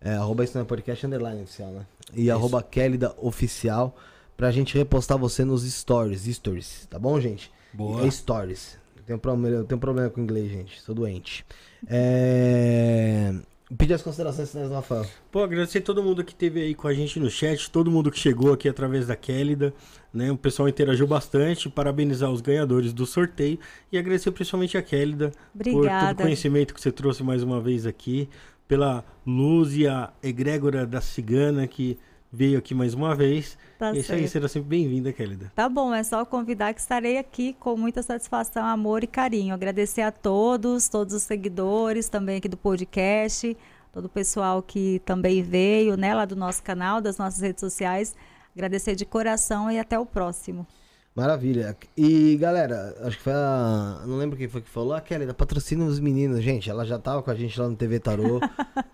é, 0.00 0.14
arroba 0.14 0.44
não 0.54 0.62
é 0.62 0.64
podcast 0.64 1.06
underline 1.06 1.42
oficial, 1.42 1.70
né? 1.70 1.86
E 2.12 2.22
Isso. 2.22 2.32
arroba 2.32 2.62
Kelly 2.62 2.98
da 2.98 3.14
oficial 3.18 3.96
pra 4.36 4.50
gente 4.50 4.76
repostar 4.76 5.16
você 5.16 5.44
nos 5.44 5.62
stories, 5.62 6.22
stories, 6.22 6.86
tá 6.90 6.98
bom, 6.98 7.18
gente? 7.20 7.50
Boa. 7.72 8.04
É 8.04 8.10
stories. 8.10 8.81
Eu 9.02 9.06
tenho, 9.06 9.18
problema, 9.18 9.56
eu 9.56 9.64
tenho 9.64 9.80
problema 9.80 10.10
com 10.10 10.20
inglês, 10.20 10.50
gente. 10.50 10.80
Sou 10.80 10.94
doente. 10.94 11.44
É... 11.88 13.34
Pedir 13.76 13.94
as 13.94 14.02
considerações 14.02 14.50
finais 14.50 14.68
do 14.68 14.74
Rafael. 14.74 15.06
Pô, 15.30 15.42
agradecer 15.42 15.80
todo 15.80 16.02
mundo 16.02 16.22
que 16.22 16.32
esteve 16.32 16.60
aí 16.60 16.74
com 16.74 16.86
a 16.86 16.92
gente 16.92 17.18
no 17.18 17.30
chat, 17.30 17.70
todo 17.70 17.90
mundo 17.90 18.10
que 18.10 18.18
chegou 18.18 18.52
aqui 18.52 18.68
através 18.68 19.06
da 19.06 19.16
Kélida, 19.16 19.72
né? 20.12 20.30
O 20.30 20.36
pessoal 20.36 20.68
interagiu 20.68 21.06
bastante, 21.06 21.70
parabenizar 21.70 22.30
os 22.30 22.42
ganhadores 22.42 22.92
do 22.92 23.06
sorteio 23.06 23.58
e 23.90 23.96
agradecer 23.96 24.30
principalmente 24.30 24.76
a 24.76 24.82
Kélida 24.82 25.32
por 25.56 25.64
todo 25.64 25.86
o 25.86 26.14
conhecimento 26.16 26.74
que 26.74 26.80
você 26.80 26.92
trouxe 26.92 27.22
mais 27.22 27.42
uma 27.42 27.60
vez 27.60 27.86
aqui 27.86 28.28
pela 28.68 29.04
luz 29.26 29.74
e 29.74 29.86
a 29.86 30.12
egrégora 30.22 30.86
da 30.86 31.00
cigana 31.00 31.66
que 31.66 31.98
veio 32.32 32.58
aqui 32.58 32.74
mais 32.74 32.94
uma 32.94 33.14
vez. 33.14 33.58
Tá 33.78 33.92
isso 33.92 34.12
aí, 34.12 34.26
será 34.26 34.48
sempre 34.48 34.70
bem-vinda, 34.70 35.12
Kélida. 35.12 35.52
Tá 35.54 35.68
bom, 35.68 35.92
é 35.92 36.02
só 36.02 36.24
convidar 36.24 36.72
que 36.72 36.80
estarei 36.80 37.18
aqui 37.18 37.54
com 37.60 37.76
muita 37.76 38.02
satisfação, 38.02 38.64
amor 38.64 39.04
e 39.04 39.06
carinho. 39.06 39.52
Agradecer 39.52 40.00
a 40.00 40.10
todos, 40.10 40.88
todos 40.88 41.12
os 41.14 41.22
seguidores 41.22 42.08
também 42.08 42.38
aqui 42.38 42.48
do 42.48 42.56
podcast, 42.56 43.54
todo 43.92 44.06
o 44.06 44.08
pessoal 44.08 44.62
que 44.62 45.02
também 45.04 45.42
veio, 45.42 45.96
né, 45.96 46.14
lá 46.14 46.24
do 46.24 46.34
nosso 46.34 46.62
canal, 46.62 47.00
das 47.00 47.18
nossas 47.18 47.40
redes 47.40 47.60
sociais. 47.60 48.16
Agradecer 48.54 48.94
de 48.94 49.04
coração 49.04 49.70
e 49.70 49.78
até 49.78 49.98
o 49.98 50.06
próximo. 50.06 50.66
Maravilha. 51.14 51.76
E 51.94 52.36
galera, 52.36 52.96
acho 53.02 53.18
que 53.18 53.22
foi 53.22 53.34
a. 53.34 54.02
Não 54.06 54.16
lembro 54.16 54.36
quem 54.36 54.48
foi 54.48 54.62
que 54.62 54.68
falou. 54.68 54.94
A 54.94 55.00
Kelly, 55.00 55.26
da 55.26 55.34
patrocina 55.34 55.84
os 55.84 56.00
meninos. 56.00 56.42
Gente, 56.42 56.70
ela 56.70 56.86
já 56.86 56.98
tava 56.98 57.22
com 57.22 57.30
a 57.30 57.34
gente 57.34 57.60
lá 57.60 57.68
no 57.68 57.76
TV 57.76 58.00
Tarô. 58.00 58.40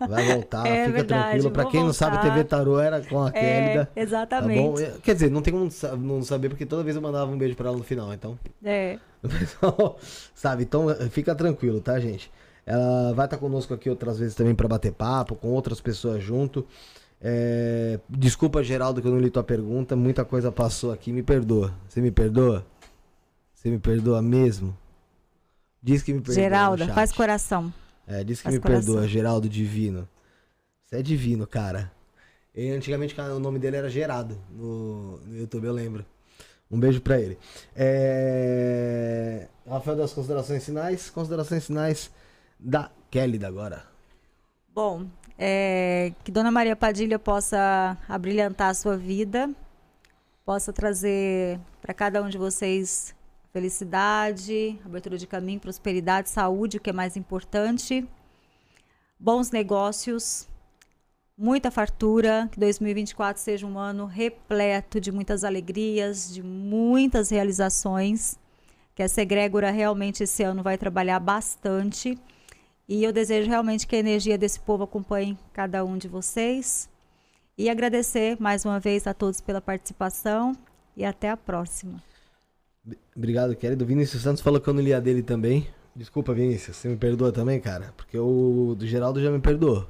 Vai 0.00 0.26
voltar, 0.26 0.66
é 0.66 0.86
fica 0.86 0.96
verdade, 0.96 1.22
tranquilo. 1.22 1.50
Pra 1.52 1.64
quem 1.66 1.80
voltar. 1.80 1.86
não 1.86 1.92
sabe, 1.92 2.20
TV 2.20 2.42
Tarô 2.42 2.80
era 2.80 3.00
com 3.02 3.22
a 3.22 3.28
é, 3.28 3.32
Kelly. 3.32 3.88
Exatamente. 3.94 4.84
Tá 4.84 4.98
Quer 5.00 5.14
dizer, 5.14 5.30
não 5.30 5.40
tem 5.40 5.52
como 5.52 5.68
não 5.96 6.22
saber, 6.24 6.48
porque 6.48 6.66
toda 6.66 6.82
vez 6.82 6.96
eu 6.96 7.02
mandava 7.02 7.30
um 7.30 7.38
beijo 7.38 7.54
pra 7.54 7.68
ela 7.68 7.76
no 7.76 7.84
final, 7.84 8.12
então. 8.12 8.36
É. 8.64 8.98
sabe? 10.34 10.64
Então 10.64 10.88
fica 11.10 11.36
tranquilo, 11.36 11.80
tá, 11.80 12.00
gente? 12.00 12.32
Ela 12.66 13.14
vai 13.14 13.26
estar 13.26 13.36
tá 13.36 13.38
conosco 13.38 13.72
aqui 13.72 13.88
outras 13.88 14.18
vezes 14.18 14.34
também 14.34 14.56
para 14.56 14.66
bater 14.66 14.92
papo, 14.92 15.36
com 15.36 15.48
outras 15.50 15.80
pessoas 15.80 16.20
junto. 16.20 16.66
É... 17.20 17.98
Desculpa, 18.08 18.62
Geraldo, 18.62 19.00
que 19.00 19.08
eu 19.08 19.12
não 19.12 19.20
li 19.20 19.30
tua 19.30 19.44
pergunta. 19.44 19.96
Muita 19.96 20.24
coisa 20.24 20.52
passou 20.52 20.92
aqui. 20.92 21.12
Me 21.12 21.22
perdoa. 21.22 21.74
Você 21.88 22.00
me 22.00 22.10
perdoa? 22.10 22.64
Você 23.54 23.70
me 23.70 23.78
perdoa 23.78 24.22
mesmo? 24.22 24.76
Diz 25.82 26.02
que 26.02 26.12
me 26.12 26.20
perdoa. 26.20 26.34
Geraldo, 26.34 26.86
faz 26.88 27.12
coração. 27.12 27.72
É, 28.06 28.24
diz 28.24 28.38
que 28.38 28.44
faz 28.44 28.54
me 28.54 28.60
coração. 28.60 28.94
perdoa, 28.94 29.08
Geraldo 29.08 29.48
Divino. 29.48 30.08
Você 30.84 30.96
é 30.96 31.02
divino, 31.02 31.46
cara. 31.46 31.92
E, 32.54 32.70
antigamente 32.70 33.18
o 33.20 33.38
nome 33.38 33.58
dele 33.58 33.76
era 33.76 33.90
Gerado 33.90 34.38
no, 34.50 35.18
no 35.18 35.36
YouTube, 35.36 35.66
eu 35.66 35.72
lembro. 35.72 36.04
Um 36.70 36.78
beijo 36.78 37.00
pra 37.00 37.20
ele. 37.20 37.38
É... 37.74 39.48
Rafael 39.68 39.96
das 39.96 40.12
considerações 40.12 40.64
finais. 40.64 41.10
Considerações 41.10 41.66
finais 41.66 42.10
da 42.58 42.90
Kelly 43.10 43.44
agora. 43.44 43.84
Bom, 44.74 45.06
é, 45.38 46.12
que 46.24 46.32
Dona 46.32 46.50
Maria 46.50 46.74
Padilha 46.74 47.18
possa 47.18 47.96
abrilhantar 48.08 48.70
a 48.70 48.74
sua 48.74 48.96
vida, 48.96 49.48
possa 50.44 50.72
trazer 50.72 51.60
para 51.80 51.94
cada 51.94 52.20
um 52.20 52.28
de 52.28 52.36
vocês 52.36 53.14
felicidade, 53.52 54.78
abertura 54.84 55.16
de 55.16 55.26
caminho, 55.26 55.60
prosperidade, 55.60 56.28
saúde, 56.28 56.78
o 56.78 56.80
que 56.80 56.90
é 56.90 56.92
mais 56.92 57.16
importante, 57.16 58.06
bons 59.18 59.50
negócios, 59.50 60.48
muita 61.36 61.70
fartura, 61.70 62.48
que 62.50 62.58
2024 62.58 63.40
seja 63.40 63.66
um 63.66 63.78
ano 63.78 64.06
repleto 64.06 65.00
de 65.00 65.12
muitas 65.12 65.44
alegrias, 65.44 66.34
de 66.34 66.42
muitas 66.42 67.30
realizações, 67.30 68.36
que 68.94 69.02
essa 69.02 69.22
egrégora 69.22 69.70
realmente 69.70 70.24
esse 70.24 70.42
ano 70.42 70.62
vai 70.62 70.76
trabalhar 70.76 71.20
bastante 71.20 72.18
e 72.88 73.04
eu 73.04 73.12
desejo 73.12 73.50
realmente 73.50 73.86
que 73.86 73.94
a 73.94 73.98
energia 73.98 74.38
desse 74.38 74.58
povo 74.58 74.84
acompanhe 74.84 75.38
cada 75.52 75.84
um 75.84 75.98
de 75.98 76.08
vocês. 76.08 76.88
E 77.56 77.68
agradecer 77.68 78.36
mais 78.40 78.64
uma 78.64 78.80
vez 78.80 79.06
a 79.06 79.12
todos 79.12 79.40
pela 79.40 79.60
participação 79.60 80.56
e 80.96 81.04
até 81.04 81.28
a 81.28 81.36
próxima. 81.36 82.02
Obrigado, 83.14 83.54
querido. 83.54 83.84
Vinícius 83.84 84.22
Santos 84.22 84.40
falou 84.40 84.60
que 84.60 84.68
eu 84.68 84.72
não 84.72 84.80
li 84.80 84.94
a 84.94 85.00
dele 85.00 85.22
também. 85.22 85.68
Desculpa, 85.94 86.32
Vinícius, 86.32 86.76
você 86.76 86.88
me 86.88 86.96
perdoa 86.96 87.32
também, 87.32 87.60
cara? 87.60 87.92
Porque 87.96 88.16
o 88.16 88.74
do 88.78 88.86
Geraldo 88.86 89.20
já 89.20 89.30
me 89.30 89.40
perdoou. 89.40 89.86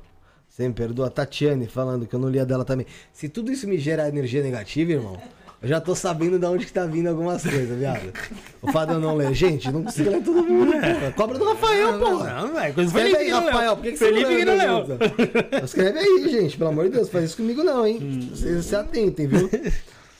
Você 0.48 0.66
me 0.66 0.74
perdoa. 0.74 1.06
A 1.06 1.10
Tatiane 1.10 1.66
falando 1.68 2.06
que 2.06 2.14
eu 2.14 2.18
não 2.18 2.28
li 2.28 2.40
a 2.40 2.44
dela 2.44 2.64
também. 2.64 2.86
Se 3.12 3.28
tudo 3.28 3.52
isso 3.52 3.68
me 3.68 3.78
gera 3.78 4.08
energia 4.08 4.42
negativa, 4.42 4.92
irmão, 4.92 5.20
eu 5.60 5.68
já 5.68 5.80
tô 5.80 5.92
sabendo 5.94 6.38
de 6.38 6.46
onde 6.46 6.64
que 6.64 6.72
tá 6.72 6.86
vindo 6.86 7.08
algumas 7.08 7.42
coisas, 7.42 7.76
viado. 7.76 8.12
O 8.62 8.70
eu 8.70 9.00
não 9.00 9.16
ler. 9.16 9.34
Gente, 9.34 9.70
não 9.72 9.82
consigo 9.82 10.10
ler 10.10 10.22
todo 10.22 10.44
mundo, 10.44 10.72
é. 10.74 11.10
Cobra 11.16 11.36
do 11.36 11.44
Rafael, 11.44 11.98
pô. 11.98 12.10
Não, 12.10 12.48
não, 12.48 12.60
é 12.60 12.70
coisa 12.70 12.88
Escreve 12.88 13.16
aí, 13.16 13.30
Rafael. 13.30 13.76
Por 13.76 13.82
que, 13.82 13.92
que 13.92 13.96
Felipe 13.96 14.24
você 14.24 14.44
não 14.44 14.56
leu? 14.56 14.98
Escreve 15.64 15.98
aí, 15.98 16.28
gente. 16.28 16.56
Pelo 16.56 16.70
amor 16.70 16.84
de 16.84 16.90
Deus, 16.92 17.08
faz 17.08 17.24
isso 17.24 17.36
comigo 17.38 17.64
não, 17.64 17.84
hein? 17.84 17.98
Hum. 18.00 18.28
Vocês 18.32 18.66
se 18.66 18.76
atentem, 18.76 19.26
viu? 19.26 19.50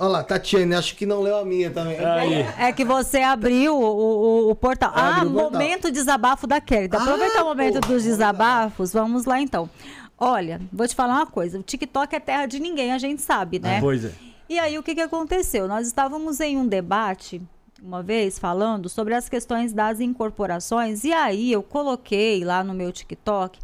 Olha 0.01 0.09
lá, 0.11 0.25
Tatiane, 0.25 0.75
acho 0.75 0.95
que 0.95 1.05
não 1.05 1.21
leu 1.21 1.37
a 1.37 1.45
minha 1.45 1.71
também. 1.71 1.99
Aí. 1.99 2.47
É 2.59 2.73
que 2.73 2.85
você 2.85 3.19
abriu 3.19 3.77
o, 3.77 3.83
o, 3.83 4.51
o 4.51 4.55
portal. 4.55 4.93
Ah, 4.95 5.23
o 5.25 5.31
portal. 5.31 5.51
momento 5.51 5.91
desabafo 5.91 6.47
da 6.47 6.61
Kelly. 6.61 6.87
Então, 6.87 7.01
aproveita 7.01 7.41
ah, 7.41 7.43
o 7.43 7.47
momento 7.47 7.81
pô, 7.81 7.89
dos 7.89 8.05
desabafos. 8.05 8.93
Vamos 8.93 9.25
lá, 9.25 9.41
então. 9.41 9.69
Olha, 10.17 10.61
vou 10.73 10.87
te 10.87 10.95
falar 10.95 11.15
uma 11.15 11.27
coisa. 11.27 11.59
O 11.59 11.63
TikTok 11.63 12.15
é 12.15 12.21
terra 12.21 12.47
de 12.47 12.61
ninguém, 12.61 12.93
a 12.93 12.99
gente 12.99 13.23
sabe, 13.23 13.59
né? 13.59 13.79
Ah, 13.79 13.81
pois 13.81 14.05
é. 14.05 14.28
E 14.49 14.59
aí 14.59 14.79
o 14.79 14.83
que, 14.83 14.95
que 14.95 15.01
aconteceu? 15.01 15.69
Nós 15.69 15.87
estávamos 15.87 16.41
em 16.41 16.57
um 16.57 16.67
debate 16.67 17.41
uma 17.83 18.03
vez 18.03 18.39
falando 18.39 18.89
sobre 18.89 19.15
as 19.15 19.29
questões 19.29 19.73
das 19.73 20.01
incorporações 20.01 21.05
e 21.05 21.13
aí 21.13 21.53
eu 21.53 21.63
coloquei 21.63 22.45
lá 22.45 22.65
no 22.65 22.75
meu 22.75 22.91
TikTok 22.91 23.61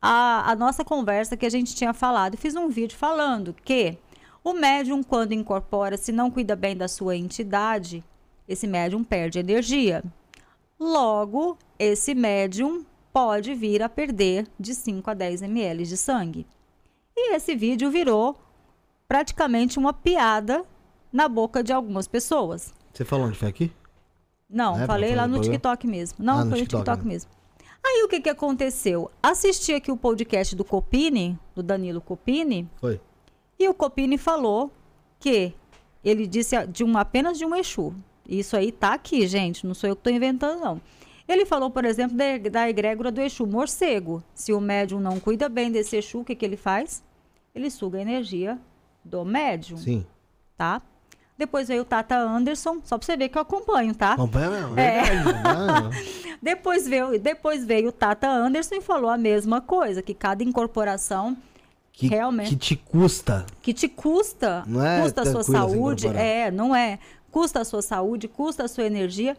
a, 0.00 0.50
a 0.50 0.56
nossa 0.56 0.82
conversa 0.82 1.36
que 1.36 1.44
a 1.44 1.50
gente 1.50 1.74
tinha 1.74 1.92
falado 1.92 2.38
fiz 2.38 2.56
um 2.56 2.68
vídeo 2.68 2.96
falando 2.96 3.54
que 3.62 3.98
o 4.44 4.54
médium 4.54 5.02
quando 5.04 5.32
incorpora, 5.32 5.96
se 5.96 6.10
não 6.10 6.30
cuida 6.30 6.56
bem 6.56 6.76
da 6.76 6.88
sua 6.88 7.16
entidade, 7.16 8.02
esse 8.48 8.66
médium 8.66 9.04
perde 9.04 9.38
energia. 9.38 10.02
Logo, 10.78 11.56
esse 11.78 12.12
médium 12.12 12.84
pode 13.12 13.54
vir 13.54 13.84
a 13.84 13.88
perder 13.88 14.48
de 14.58 14.74
5 14.74 15.08
a 15.08 15.14
10 15.14 15.42
ml 15.42 15.84
de 15.84 15.96
sangue. 15.96 16.44
E 17.16 17.36
esse 17.36 17.54
vídeo 17.54 17.88
virou 17.88 18.36
praticamente 19.12 19.78
uma 19.78 19.92
piada 19.92 20.64
na 21.12 21.28
boca 21.28 21.62
de 21.62 21.70
algumas 21.70 22.08
pessoas. 22.08 22.72
Você 22.90 23.04
falou 23.04 23.26
onde 23.26 23.36
foi 23.36 23.46
aqui? 23.50 23.70
Não, 24.48 24.80
é, 24.80 24.86
falei 24.86 25.14
lá 25.14 25.28
no 25.28 25.38
TikTok 25.38 25.86
mesmo. 25.86 26.24
Não, 26.24 26.38
ah, 26.38 26.44
no 26.46 26.50
foi 26.50 26.60
no 26.60 26.64
TikTok, 26.64 26.82
TikTok 26.82 27.04
né? 27.04 27.12
mesmo. 27.12 27.30
Aí 27.84 28.02
o 28.04 28.08
que, 28.08 28.22
que 28.22 28.30
aconteceu? 28.30 29.10
Assisti 29.22 29.74
aqui 29.74 29.92
o 29.92 29.98
podcast 29.98 30.56
do 30.56 30.64
Copini, 30.64 31.38
do 31.54 31.62
Danilo 31.62 32.00
Copini. 32.00 32.66
Foi. 32.80 32.98
E 33.58 33.68
o 33.68 33.74
Copini 33.74 34.16
falou 34.16 34.72
que 35.20 35.52
ele 36.02 36.26
disse 36.26 36.66
de 36.68 36.82
um, 36.82 36.96
apenas 36.96 37.36
de 37.36 37.44
um 37.44 37.54
Exu. 37.54 37.94
Isso 38.26 38.56
aí 38.56 38.72
tá 38.72 38.94
aqui, 38.94 39.26
gente. 39.26 39.66
Não 39.66 39.74
sou 39.74 39.90
eu 39.90 39.94
que 39.94 40.00
estou 40.00 40.12
inventando, 40.14 40.58
não. 40.58 40.80
Ele 41.28 41.44
falou, 41.44 41.68
por 41.68 41.84
exemplo, 41.84 42.16
da, 42.16 42.38
da 42.50 42.70
egrégora 42.70 43.12
do 43.12 43.20
Exu 43.20 43.46
morcego. 43.46 44.24
Se 44.34 44.54
o 44.54 44.60
médium 44.60 45.00
não 45.00 45.20
cuida 45.20 45.50
bem 45.50 45.70
desse 45.70 45.98
Exu, 45.98 46.20
o 46.20 46.24
que, 46.24 46.34
que 46.34 46.46
ele 46.46 46.56
faz? 46.56 47.04
Ele 47.54 47.68
suga 47.68 47.98
a 47.98 48.00
energia 48.00 48.58
do 49.04 49.24
médium. 49.24 49.76
Sim. 49.78 50.06
Tá? 50.56 50.80
Depois 51.36 51.66
veio 51.66 51.82
o 51.82 51.84
Tata 51.84 52.16
Anderson, 52.16 52.80
só 52.84 52.96
pra 52.98 53.04
você 53.04 53.16
ver 53.16 53.28
que 53.28 53.36
eu 53.36 53.42
acompanho, 53.42 53.94
tá? 53.94 54.12
Acompanha 54.12 54.50
mesmo, 54.50 54.78
é. 54.78 55.02
depois, 56.40 56.86
veio, 56.86 57.18
depois 57.18 57.64
veio 57.64 57.88
o 57.88 57.92
Tata 57.92 58.28
Anderson 58.28 58.76
e 58.76 58.80
falou 58.80 59.10
a 59.10 59.18
mesma 59.18 59.60
coisa, 59.60 60.02
que 60.02 60.14
cada 60.14 60.44
incorporação 60.44 61.36
que, 61.92 62.06
realmente... 62.06 62.50
Que 62.50 62.56
te 62.56 62.76
custa. 62.76 63.46
Que 63.60 63.74
te 63.74 63.88
custa. 63.88 64.62
Não 64.66 64.84
é 64.84 65.02
custa 65.02 65.22
a 65.22 65.26
sua 65.26 65.42
saúde. 65.42 66.06
É, 66.08 66.50
não 66.50 66.76
é. 66.76 66.98
custa 67.30 67.60
a 67.60 67.64
sua 67.64 67.82
saúde, 67.82 68.28
custa 68.28 68.64
a 68.64 68.68
sua 68.68 68.84
energia, 68.84 69.36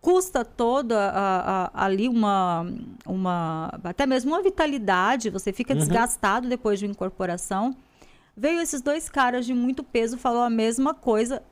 custa 0.00 0.44
toda 0.44 1.10
a, 1.10 1.64
a, 1.72 1.84
ali 1.84 2.08
uma, 2.08 2.66
uma, 3.06 3.78
até 3.82 4.06
mesmo 4.06 4.32
uma 4.32 4.42
vitalidade, 4.42 5.30
você 5.30 5.52
fica 5.52 5.72
Uhum. 5.72 5.80
desgastado 5.80 6.48
depois 6.48 6.78
de 6.78 6.86
uma 6.86 6.92
incorporação. 6.92 7.74
Veio 8.40 8.58
esses 8.62 8.80
dois 8.80 9.06
caras 9.06 9.44
de 9.44 9.52
muito 9.52 9.84
peso, 9.84 10.16
falou 10.16 10.40
a 10.40 10.48
mesma 10.48 10.94
coisa. 10.94 11.42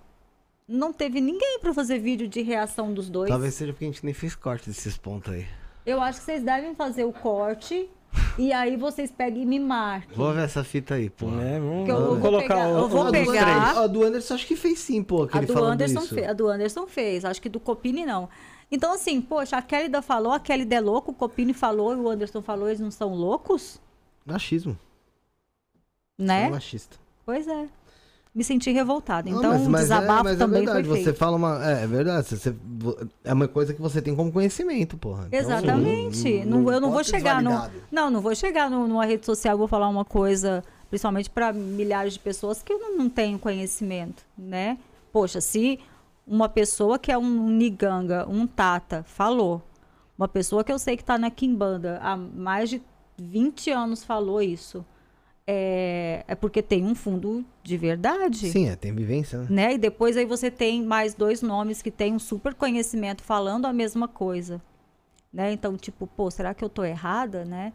Não 0.67 0.91
teve 0.91 1.21
ninguém 1.21 1.59
para 1.61 1.75
fazer 1.75 1.99
vídeo 1.99 2.27
de 2.27 2.41
reação 2.41 2.95
dos 2.95 3.11
dois. 3.11 3.29
Talvez 3.29 3.53
seja 3.53 3.75
porque 3.75 3.85
a 3.85 3.89
gente 3.89 4.03
nem 4.07 4.15
fez 4.15 4.35
corte 4.35 4.71
desses 4.71 4.97
pontos 4.97 5.35
aí. 5.35 5.47
Eu 5.85 6.01
acho 6.01 6.19
que 6.21 6.25
vocês 6.25 6.43
devem 6.43 6.75
fazer 6.75 7.05
o 7.05 7.13
corte 7.13 7.91
e 8.39 8.55
aí 8.55 8.75
vocês 8.79 9.11
pegam 9.11 9.43
e 9.43 9.45
me 9.45 9.61
marquem. 9.61 10.17
Vou 10.17 10.33
ver 10.33 10.45
essa 10.45 10.65
fita 10.65 10.95
aí, 10.95 11.11
pô. 11.11 11.27
É, 11.39 11.61
vamos, 11.61 11.85
Que 11.85 11.91
eu 11.93 12.07
vou 12.07 12.21
colocar 12.21 12.49
pegar- 12.55 12.69
o, 12.71 12.79
eu 12.79 12.89
vou 12.89 13.03
dos 13.05 13.13
pegar- 13.13 13.45
três. 13.45 13.79
A 13.79 13.87
do 13.87 14.03
Anderson 14.03 14.35
acho 14.35 14.47
que 14.47 14.57
fez 14.57 14.79
sim, 14.79 15.03
pô. 15.03 15.27
Que 15.27 15.37
A 15.37 15.41
ele 15.41 15.47
do, 15.47 15.53
falando 15.53 15.73
Anderson 15.73 16.01
isso. 16.01 16.15
fe- 16.15 16.25
a 16.25 16.33
do 16.33 16.49
Anderson 16.49 16.87
fez, 16.87 17.23
acho 17.27 17.43
que 17.43 17.51
do 17.51 17.61
Copini 17.61 18.07
não. 18.07 18.31
Então, 18.73 18.95
assim, 18.95 19.21
poxa, 19.21 19.59
a 19.59 19.63
Kelly 19.63 19.91
da 19.91 20.01
falou, 20.01 20.33
a 20.33 20.41
Kelly 20.41 20.67
é 20.71 20.81
louco, 20.81 21.11
o 21.11 21.15
Copini 21.15 21.53
falou 21.53 21.93
e 21.93 21.97
o 21.97 22.09
Anderson 22.09 22.41
falou, 22.41 22.67
eles 22.69 22.81
não 22.81 22.91
são 22.91 23.15
loucos? 23.15 23.79
Machismo. 24.25 24.79
Né? 26.19 26.47
É 26.47 26.51
machista. 26.51 26.97
Pois 27.25 27.47
é. 27.47 27.67
Me 28.35 28.45
senti 28.45 28.71
revoltada. 28.71 29.29
Não, 29.31 29.39
Então, 29.39 29.51
mas- 29.53 29.67
mas 29.67 29.81
desabafo 29.83 30.21
é, 30.21 30.23
mas 30.31 30.39
também 30.39 30.63
é 30.63 30.65
verdade, 30.67 30.89
Você 30.89 31.13
fala 31.15 31.37
uma. 31.37 31.65
É, 31.71 31.85
é 31.85 31.87
verdade. 31.87 32.27
Você, 32.29 32.37
você- 32.37 32.51
vo- 32.65 32.97
é 33.25 33.33
uma 33.33 33.49
coisa 33.49 33.73
que 33.75 33.81
você 33.81 34.01
tem 34.03 34.15
como 34.15 34.31
conhecimento, 34.31 34.97
porra. 34.97 35.25
Então, 35.27 35.39
Exatamente. 35.41 36.41
não- 36.45 36.47
Não, 36.59 36.63
não 36.63 36.73
eu 36.73 36.81
não 36.81 36.91
vou 36.93 37.03
chegar 37.03 37.43
no. 37.43 37.51
Não, 37.91 38.11
não 38.11 38.21
vou 38.21 38.35
chegar 38.35 38.71
no- 38.71 38.87
numa 38.87 39.05
rede 39.05 39.25
social 39.27 39.57
e 39.57 39.59
vou 39.59 39.67
falar 39.67 39.89
uma 39.89 40.05
coisa, 40.05 40.63
principalmente 40.91 41.31
para 41.31 41.53
milhares 41.53 42.13
de 42.15 42.19
pessoas 42.21 42.63
que 42.63 42.73
eu 42.73 42.79
não, 42.79 42.97
não 42.99 43.09
tenho 43.09 43.39
conhecimento, 43.39 44.25
né? 44.37 44.79
Poxa, 45.13 45.41
se 45.41 45.81
uma 46.27 46.49
pessoa 46.49 46.99
que 46.99 47.11
é 47.11 47.19
um 47.19 47.49
niganga, 47.49 48.27
um 48.29 48.47
tata, 48.47 49.03
falou, 49.09 49.63
uma 50.17 50.29
pessoa 50.29 50.63
que 50.63 50.71
eu 50.73 50.79
sei 50.79 50.97
que 50.97 51.03
está 51.03 51.17
na 51.19 51.31
Kimbanda 51.31 51.99
há 52.03 52.17
mais 52.17 52.69
de 52.71 52.83
20 53.17 53.71
anos 53.71 54.05
falou 54.05 54.41
isso, 54.43 54.85
é, 55.51 56.25
é 56.29 56.35
porque 56.35 56.61
tem 56.61 56.85
um 56.85 56.95
fundo 56.95 57.43
de 57.63 57.79
verdade 57.79 58.51
Sim, 58.51 58.69
é, 58.69 58.77
tem 58.77 58.95
vivência, 58.95 59.39
né? 59.39 59.47
né? 59.49 59.75
E 59.75 59.79
depois 59.79 60.15
aí 60.15 60.27
você 60.27 60.51
tem 60.51 60.83
mais 60.83 61.15
dois 61.15 61.41
nomes 61.41 61.81
que 61.81 61.91
têm 61.91 62.13
um 62.13 62.19
super 62.19 62.53
conhecimento 62.53 63.23
falando 63.23 63.65
a 63.65 63.73
mesma 63.73 64.07
coisa, 64.07 64.61
né? 65.33 65.51
Então, 65.51 65.75
tipo, 65.79 66.07
pô, 66.07 66.31
será 66.31 66.53
que 66.53 66.63
eu 66.63 66.69
tô 66.69 66.85
errada, 66.85 67.47
né? 67.47 67.73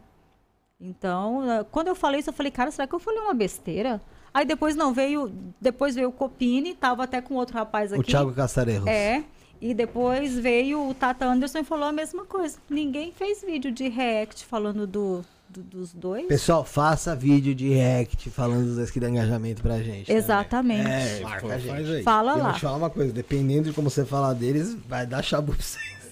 Então, 0.80 1.50
eh, 1.52 1.66
quando 1.72 1.88
eu 1.88 1.95
falei 1.95 2.19
isso, 2.19 2.30
eu 2.30 2.34
falei, 2.34 2.52
cara, 2.52 2.69
será 2.69 2.85
que 2.85 2.93
eu 2.93 3.00
falei 3.00 3.19
uma 3.22 3.34
besteira? 3.34 4.00
Aí 4.32 4.45
depois 4.45 4.76
não 4.76 4.93
veio, 4.93 5.34
depois 5.60 5.95
veio 5.95 6.10
o 6.10 6.11
Copini, 6.11 6.76
tava 6.76 7.03
até 7.03 7.22
com 7.22 7.34
outro 7.34 7.58
rapaz 7.58 7.92
aqui. 7.92 8.02
O 8.02 8.06
Thiago 8.06 8.34
Caçarerros. 8.34 8.88
É. 8.88 9.24
E 9.60 9.74
depois 9.74 10.38
veio 10.38 10.90
o 10.90 10.93
Tata 10.93 11.26
Anderson 11.26 11.60
e 11.60 11.64
falou 11.64 11.88
a 11.88 11.92
mesma 11.92 12.24
coisa. 12.26 12.60
Ninguém 12.69 13.11
fez 13.11 13.42
vídeo 13.42 13.72
de 13.72 13.88
react 13.88 14.45
falando 14.45 14.85
do, 14.85 15.24
do- 15.53 15.64
dos 15.64 15.93
dois. 15.93 16.25
Pessoal, 16.27 16.64
faça 16.65 17.15
vídeo 17.15 17.53
de 17.53 17.69
react 17.69 18.30
falando 18.30 18.65
dos 18.65 18.75
dois 18.77 18.90
que 18.91 18.99
dá 18.99 19.09
engajamento 19.09 19.61
pra 19.61 19.77
gente. 19.82 20.06
também. 20.07 20.17
Exatamente. 20.17 20.88
É, 20.90 21.19
Pô, 21.22 21.30
marca 21.30 21.48
a 21.48 21.57
gente. 21.57 21.69
faz 21.69 21.90
aí. 21.90 22.03
Fala 22.03 22.32
eu 22.33 22.38
lá. 22.38 22.43
vou 22.45 22.53
te 22.53 22.59
falar 22.61 22.77
uma 22.77 22.90
coisa, 22.90 23.14
dependendo 23.14 23.69
de 23.69 23.73
como 23.73 23.90
você 23.90 24.03
falar 24.03 24.33
deles, 24.33 24.75
vai 24.88 25.06
dar 25.06 25.22
chabu 25.23 25.53
pra 25.53 25.61
vocês. 25.64 26.02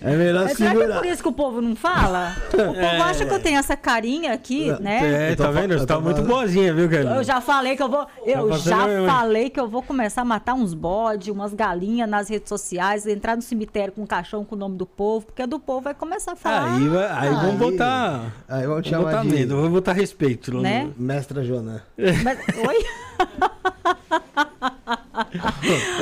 É 0.00 0.16
melhor 0.16 0.44
Mas 0.44 0.56
será 0.56 0.70
que 0.70 0.76
é 0.76 0.80
segurar. 0.80 0.98
por 1.00 1.06
isso 1.06 1.22
que 1.22 1.28
o 1.28 1.32
povo 1.32 1.60
não 1.60 1.76
fala? 1.76 2.34
O 2.48 2.56
povo 2.56 3.02
acha 3.04 3.24
que 3.26 3.32
eu 3.34 3.40
tenho 3.40 3.58
essa 3.58 3.76
carinha 3.76 4.32
aqui, 4.32 4.70
né? 4.80 5.28
É, 5.28 5.32
Eu 5.32 5.36
tô 5.36 5.42
tá 5.44 5.50
vendo? 5.50 5.78
Você 5.78 5.86
tá 5.86 6.00
muito 6.00 6.22
boazinha, 6.22 6.72
viu, 6.74 6.88
cara? 6.88 7.16
Eu 7.16 7.24
já 7.24 7.40
falei 7.40 7.76
que 7.76 7.82
eu 7.82 7.88
vou. 7.88 8.06
Eu 8.24 8.52
já 8.58 8.88
eu, 8.88 9.02
hein? 9.02 9.06
falei 9.08 9.50
que 9.50 9.60
eu 9.60 9.68
vou 9.68 9.82
começar 9.82 10.22
a 10.22 10.24
matar 10.24 10.54
uns 10.54 10.74
bodes, 10.74 11.28
umas 11.28 11.52
galinhas 11.54 12.08
nas 12.08 12.28
redes 12.28 12.48
sociais, 12.48 13.06
entrar 13.06 13.36
no 13.36 13.42
cemitério 13.42 13.92
com 13.92 14.02
um 14.02 14.06
caixão 14.06 14.44
com 14.44 14.54
o 14.54 14.58
nome 14.58 14.76
do 14.76 14.86
povo, 14.86 15.26
porque 15.26 15.46
do 15.46 15.58
povo 15.60 15.82
vai 15.82 15.94
começar 15.94 16.32
a 16.32 16.36
falar. 16.36 16.74
Aí, 16.76 16.88
vai- 16.88 17.04
aí 17.10 17.28
Aí- 17.28 17.34
vamos 17.34 17.54
botar. 17.56 18.32
Aí 18.48 18.66
vamos 18.66 18.84
te 18.84 18.90
Vamos 18.90 19.06
chamar 19.06 19.22
botar 19.22 19.22
de 19.22 19.28
medo, 19.28 19.56
vamos 19.56 19.70
botar 19.70 19.92
respeito. 19.92 20.56
Né? 20.60 20.88
Mestra 20.96 21.42
Joana. 21.44 21.82
Mas- 22.22 22.38
oi? 22.66 22.84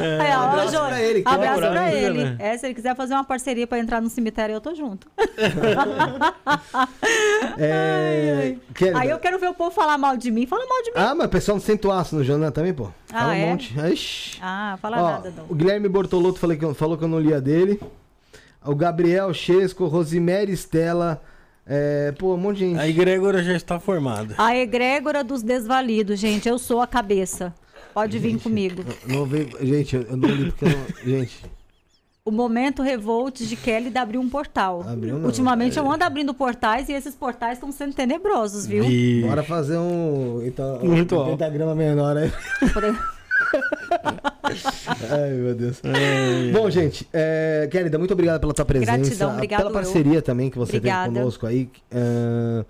É, 0.03 0.37
Um 0.37 0.41
ó, 0.41 0.45
abraço 0.45 0.71
pra 0.87 1.03
ele, 1.03 1.23
que 1.23 1.29
abraço 1.29 1.61
pra 1.61 1.95
ele. 1.95 2.25
né? 2.25 2.37
É, 2.39 2.59
se 2.59 2.67
ele 2.67 2.75
quiser 2.75 2.95
fazer 2.97 3.15
uma 3.15 3.25
parceria 3.25 3.67
pra 3.67 3.79
entrar 3.79 4.01
no 4.01 4.09
cemitério, 4.11 4.55
eu 4.55 4.61
tô 4.61 4.75
junto. 4.75 5.07
É... 7.59 8.57
Kelly, 8.75 8.97
Aí 8.97 9.11
eu 9.11 9.19
quero 9.19 9.39
ver 9.39 9.49
o 9.49 9.55
povo 9.55 9.71
falar 9.71 9.97
mal 9.99 10.17
de 10.17 10.31
mim. 10.31 10.47
Fala 10.47 10.65
mal 10.67 10.83
de 10.83 10.91
mim. 10.91 10.97
Ah, 10.97 11.15
mas 11.15 11.27
o 11.27 11.31
pessoal 11.31 11.57
não 11.57 11.63
sente 11.65 11.87
o 11.87 11.93
aço 11.93 12.17
no 12.17 12.25
Joana 12.25 12.51
também, 12.51 12.73
pô. 12.75 12.89
Ah, 13.13 13.21
Fala 13.21 13.33
um 13.33 13.37
é? 13.37 13.47
monte. 13.47 13.75
Ixi. 13.93 14.39
Ah, 14.43 14.79
fala 14.81 15.01
Ó, 15.03 15.11
nada, 15.13 15.33
não. 15.37 15.45
O 15.49 15.55
Guilherme 15.55 15.89
Bortolotto 15.89 16.39
falei 16.39 16.57
que 16.57 16.65
eu- 16.65 16.75
falou 16.75 16.97
que 16.99 17.05
eu 17.05 17.09
não 17.09 17.21
lia 17.21 17.41
dele. 17.41 17.81
O 18.65 18.75
Gabriel 18.75 19.33
Chesco, 19.35 19.87
Rosimere 19.87 20.53
Stella. 20.53 21.21
É, 21.67 22.13
pô, 22.19 22.35
um 22.35 22.37
monte 22.37 22.59
de 22.59 22.67
gente. 22.71 22.79
A 22.81 22.89
egrégora 22.89 23.43
já 23.43 23.55
está 23.55 23.79
formada. 23.81 24.35
A 24.39 24.57
egrégora 24.57 25.23
dos 25.25 25.43
desvalidos, 25.43 26.19
gente. 26.19 26.49
Eu 26.49 26.59
sou 26.59 26.81
a 26.81 26.87
cabeça. 26.87 27.55
Pode 27.95 28.19
vir 28.19 28.39
comigo. 28.41 28.85
Não, 29.07 29.19
não 29.21 29.27
veio- 29.27 29.49
gente, 29.63 29.95
eu 29.97 30.03
eu 30.03 30.17
não 30.17 30.29
li 30.29 30.51
porque 30.51 30.65
eu 30.65 30.71
não. 30.71 30.85
Gente, 31.19 31.45
O 32.27 32.31
momento 32.31 32.83
revolt 32.83 33.41
de 33.43 33.55
Kelly 33.55 33.91
de 33.91 33.99
abrir 33.99 34.19
um 34.19 34.29
portal. 34.29 34.83
Abriu 34.87 35.19
não. 35.19 35.27
Ultimamente 35.27 35.79
eu 35.79 35.91
ando 35.91 36.05
abrindo 36.05 36.33
portais 36.35 36.89
e 36.89 36.93
esses 36.93 37.15
portais 37.15 37.55
estão 37.59 37.71
sendo 37.71 37.95
tenebrosos, 37.95 38.67
viu? 38.67 38.85
E... 38.85 39.23
bora 39.23 39.43
fazer 39.45 39.77
um. 39.79 40.43
Então, 40.45 40.81
Um 40.83 40.95
ritual. 40.95 41.27
pentagrama 41.31 41.75
menor 41.75 42.17
aí. 42.17 42.33
Ai, 45.11 45.31
meu 45.33 45.55
Deus. 45.55 45.81
Bom, 46.53 46.71
gente, 46.71 47.07
é, 47.13 47.69
Kelly, 47.71 47.97
muito 47.99 48.13
obrigado 48.13 48.41
pela 48.41 48.55
tua 48.55 48.65
presença. 48.65 48.97
Gratidão, 48.97 49.33
obrigado 49.35 49.59
Pela 49.61 49.71
eu. 49.71 49.75
parceria 49.75 50.23
também 50.23 50.51
que 50.51 50.59
você 50.59 50.77
Obrigada. 50.77 51.05
tem 51.13 51.15
conosco 51.21 51.47
aí. 51.47 51.69
é, 51.91 52.65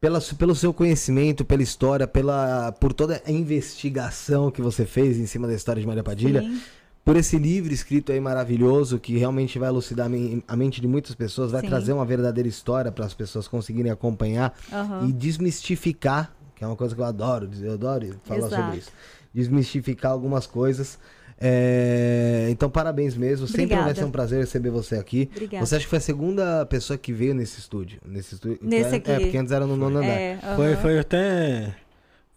pela, 0.00 0.20
pelo 0.20 0.54
seu 0.54 0.72
conhecimento, 0.72 1.44
pela 1.44 1.62
história, 1.62 2.06
pela, 2.06 2.72
por 2.72 2.92
toda 2.92 3.20
a 3.26 3.30
investigação 3.32 4.50
que 4.50 4.62
você 4.62 4.86
fez 4.86 5.18
em 5.18 5.26
cima 5.26 5.46
da 5.48 5.54
história 5.54 5.80
de 5.80 5.86
Maria 5.86 6.04
Padilha. 6.04 6.42
Sim. 6.42 6.60
Por 7.04 7.16
esse 7.16 7.38
livro 7.38 7.72
escrito 7.72 8.12
aí 8.12 8.20
maravilhoso, 8.20 8.98
que 8.98 9.16
realmente 9.16 9.58
vai 9.58 9.70
elucidar 9.70 10.06
a 10.06 10.08
men- 10.10 10.42
a 10.46 10.54
mente 10.54 10.80
de 10.80 10.86
muitas 10.86 11.14
pessoas, 11.14 11.50
vai 11.50 11.62
Sim. 11.62 11.68
trazer 11.68 11.92
uma 11.94 12.04
verdadeira 12.04 12.48
história 12.48 12.92
para 12.92 13.06
as 13.06 13.14
pessoas 13.14 13.48
conseguirem 13.48 13.90
acompanhar 13.90 14.54
Aham. 14.70 15.06
e 15.08 15.12
desmistificar, 15.12 16.32
que 16.54 16.62
é 16.62 16.66
uma 16.66 16.76
coisa 16.76 16.94
que 16.94 17.00
eu 17.00 17.04
adoro, 17.06 17.48
dizer, 17.48 17.68
eu 17.68 17.72
adoro 17.72 18.14
falar 18.24 18.38
Exato. 18.46 18.54
sobre 18.62 18.78
isso. 18.78 18.90
Desmistificar 19.34 20.12
algumas 20.12 20.46
coisas. 20.46 20.98
É, 21.40 22.48
Então, 22.50 22.68
parabéns 22.68 23.16
mesmo. 23.16 23.46
Sempre 23.46 23.66
vai 23.66 23.76
Obrigada. 23.76 23.94
ser 24.00 24.04
um 24.04 24.10
prazer 24.10 24.40
receber 24.40 24.70
você 24.70 24.96
aqui. 24.96 25.28
Obrigada. 25.32 25.64
Você 25.64 25.76
acha 25.76 25.84
que 25.84 25.90
foi 25.90 25.98
a 25.98 26.02
segunda 26.02 26.66
pessoa 26.66 26.96
que 26.98 27.12
veio 27.12 27.34
nesse 27.34 27.60
estúdio? 27.60 28.00
Nesse 28.04 28.34
estúdio? 28.34 28.58
Nesse 28.62 28.94
é, 28.94 28.96
aqui. 28.98 29.10
É, 29.10 29.20
porque 29.20 29.36
antes 29.38 29.52
era 29.52 29.66
no 29.66 29.76
nono 29.76 29.98
andar. 29.98 30.08
É, 30.08 30.38
aham. 30.42 30.56
Foi, 30.56 30.76
foi 30.76 30.98
até. 30.98 31.74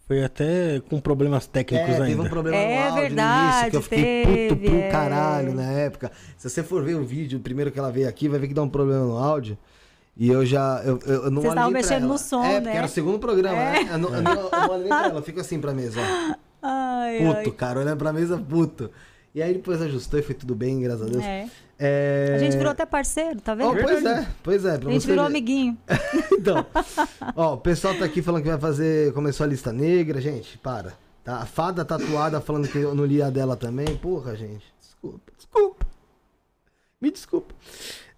Foi 0.06 0.24
até 0.24 0.80
com 0.90 1.00
problemas 1.00 1.46
técnicos 1.46 1.88
É, 1.88 1.92
ainda. 1.94 2.06
teve 2.06 2.20
um 2.20 2.28
problema 2.28 2.56
É 2.56 2.74
no 2.76 2.82
áudio 2.82 2.94
no 2.96 3.00
verdade, 3.02 3.52
início, 3.54 3.70
que 3.70 3.76
eu 3.76 3.82
fiquei 3.82 4.22
puto 4.24 4.56
teve, 4.56 4.68
pro 4.68 4.78
é. 4.78 4.88
caralho 4.90 5.54
na 5.54 5.62
época. 5.72 6.10
Se 6.36 6.50
você 6.50 6.62
for 6.62 6.82
ver 6.84 6.96
o 6.96 7.04
vídeo, 7.04 7.38
o 7.38 7.42
primeiro 7.42 7.70
que 7.70 7.78
ela 7.78 7.90
veio 7.90 8.08
aqui, 8.08 8.28
vai 8.28 8.38
ver 8.38 8.48
que 8.48 8.54
dá 8.54 8.62
um 8.62 8.68
problema 8.68 9.04
no 9.04 9.16
áudio. 9.16 9.56
E 10.16 10.28
eu 10.28 10.44
já. 10.44 10.82
Eu, 10.84 10.98
eu, 11.06 11.24
eu 11.24 11.30
não 11.30 11.40
Vocês 11.40 11.52
estavam 11.54 11.70
mexendo 11.70 12.06
no 12.08 12.18
som, 12.18 12.44
é, 12.44 12.54
né? 12.54 12.60
porque 12.60 12.76
era 12.76 12.86
o 12.86 12.90
segundo 12.90 13.18
programa, 13.18 13.56
É. 13.56 13.84
né? 13.84 13.88
Eu 13.94 13.98
não, 13.98 14.14
eu 14.14 14.22
não, 14.22 14.32
eu 14.32 14.50
não 14.50 14.68
olho 14.70 14.80
nem 14.80 14.88
pra 14.88 15.06
ela, 15.06 15.18
eu 15.18 15.22
fico 15.22 15.40
assim 15.40 15.58
pra 15.58 15.72
mesa, 15.72 15.98
ó. 16.00 16.34
Ai, 16.62 17.18
Puto, 17.18 17.36
ai. 17.38 17.50
cara, 17.50 17.80
olhando 17.80 17.98
pra 17.98 18.12
mesa, 18.12 18.38
puto. 18.38 18.90
E 19.34 19.42
aí 19.42 19.54
depois 19.54 19.80
ajustou 19.82 20.20
e 20.20 20.22
foi 20.22 20.34
tudo 20.34 20.54
bem, 20.54 20.80
graças 20.80 21.02
a 21.02 21.10
Deus. 21.10 21.24
É. 21.24 21.48
É... 21.78 22.34
A 22.36 22.38
gente 22.38 22.56
virou 22.56 22.70
até 22.70 22.86
parceiro, 22.86 23.40
tá 23.40 23.54
vendo? 23.54 23.70
Oh, 23.70 23.74
pois 23.76 24.04
é, 24.04 24.28
pois 24.42 24.64
é. 24.64 24.72
A 24.76 24.90
gente 24.90 25.06
virou 25.06 25.24
ver. 25.24 25.30
amiguinho. 25.30 25.76
Então, 26.38 26.64
ó, 27.36 27.54
o 27.54 27.58
pessoal 27.58 27.94
tá 27.94 28.04
aqui 28.04 28.20
falando 28.20 28.42
que 28.42 28.48
vai 28.48 28.58
fazer. 28.58 29.12
Começou 29.12 29.44
a 29.44 29.46
lista 29.48 29.72
negra, 29.72 30.20
gente, 30.20 30.58
para. 30.58 30.92
Tá? 31.24 31.36
A 31.38 31.46
fada 31.46 31.84
tatuada 31.84 32.40
falando 32.40 32.66
que 32.68 32.78
eu 32.78 32.94
não 32.94 33.04
li 33.04 33.22
a 33.22 33.30
dela 33.30 33.56
também. 33.56 33.96
Porra, 33.96 34.34
gente. 34.36 34.64
Desculpa, 34.80 35.32
desculpa. 35.36 35.86
Me 37.00 37.10
desculpa. 37.10 37.54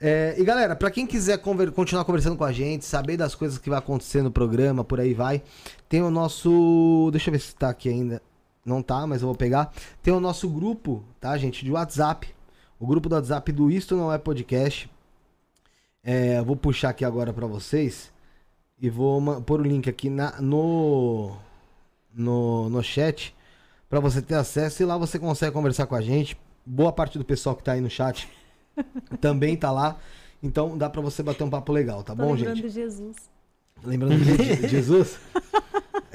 É, 0.00 0.34
e 0.39 0.44
galera, 0.44 0.74
pra 0.76 0.90
quem 0.90 1.06
quiser 1.06 1.39
conver- 1.39 1.70
continuar 1.70 2.05
conversando 2.05 2.36
com 2.36 2.44
a 2.44 2.52
gente, 2.52 2.84
saber 2.84 3.16
das 3.16 3.34
coisas 3.34 3.56
que 3.58 3.70
vai 3.70 3.78
acontecer 3.78 4.23
no 4.23 4.31
programa, 4.31 4.84
por 4.84 5.00
aí 5.00 5.14
vai, 5.14 5.42
tem 5.89 6.02
o 6.02 6.10
nosso. 6.10 7.08
Deixa 7.12 7.28
eu 7.31 7.32
ver 7.32 7.39
se 7.40 7.55
tá 7.55 7.68
aqui 7.70 7.89
ainda. 7.89 8.20
Não 8.64 8.82
tá, 8.82 9.06
mas 9.06 9.20
eu 9.22 9.28
vou 9.28 9.36
pegar. 9.36 9.72
Tem 10.02 10.12
o 10.12 10.20
nosso 10.20 10.48
grupo, 10.48 11.04
tá, 11.20 11.36
gente, 11.36 11.64
de 11.64 11.70
WhatsApp. 11.70 12.28
O 12.80 12.86
grupo 12.86 13.08
do 13.08 13.14
WhatsApp 13.14 13.52
do 13.52 13.70
Isto 13.70 13.94
Não 13.96 14.12
É 14.12 14.18
Podcast. 14.18 14.90
É, 16.02 16.38
eu 16.38 16.44
vou 16.44 16.56
puxar 16.56 16.90
aqui 16.90 17.04
agora 17.04 17.32
pra 17.32 17.46
vocês 17.46 18.12
e 18.80 18.90
vou 18.90 19.40
pôr 19.42 19.60
o 19.60 19.64
link 19.64 19.88
aqui 19.88 20.10
na, 20.10 20.40
no, 20.40 21.34
no, 22.12 22.68
no 22.68 22.82
chat 22.82 23.34
pra 23.88 24.00
você 24.00 24.20
ter 24.20 24.34
acesso 24.34 24.82
e 24.82 24.86
lá 24.86 24.98
você 24.98 25.18
consegue 25.18 25.52
conversar 25.52 25.86
com 25.86 25.94
a 25.94 26.00
gente. 26.02 26.36
Boa 26.66 26.92
parte 26.92 27.18
do 27.18 27.24
pessoal 27.24 27.54
que 27.56 27.62
tá 27.62 27.72
aí 27.72 27.80
no 27.80 27.88
chat 27.90 28.28
também 29.20 29.56
tá 29.56 29.70
lá. 29.70 29.96
Então 30.42 30.76
dá 30.76 30.90
pra 30.90 31.00
você 31.00 31.22
bater 31.22 31.42
um 31.44 31.50
papo 31.50 31.72
legal, 31.72 32.02
tá 32.02 32.14
Tô 32.14 32.22
bom, 32.22 32.32
lembrando 32.34 32.56
gente? 32.56 32.66
de 32.66 32.74
Jesus. 32.74 33.16
Lembrando 33.82 34.18
de 34.18 34.24
Je- 34.44 34.68
Jesus? 34.68 35.18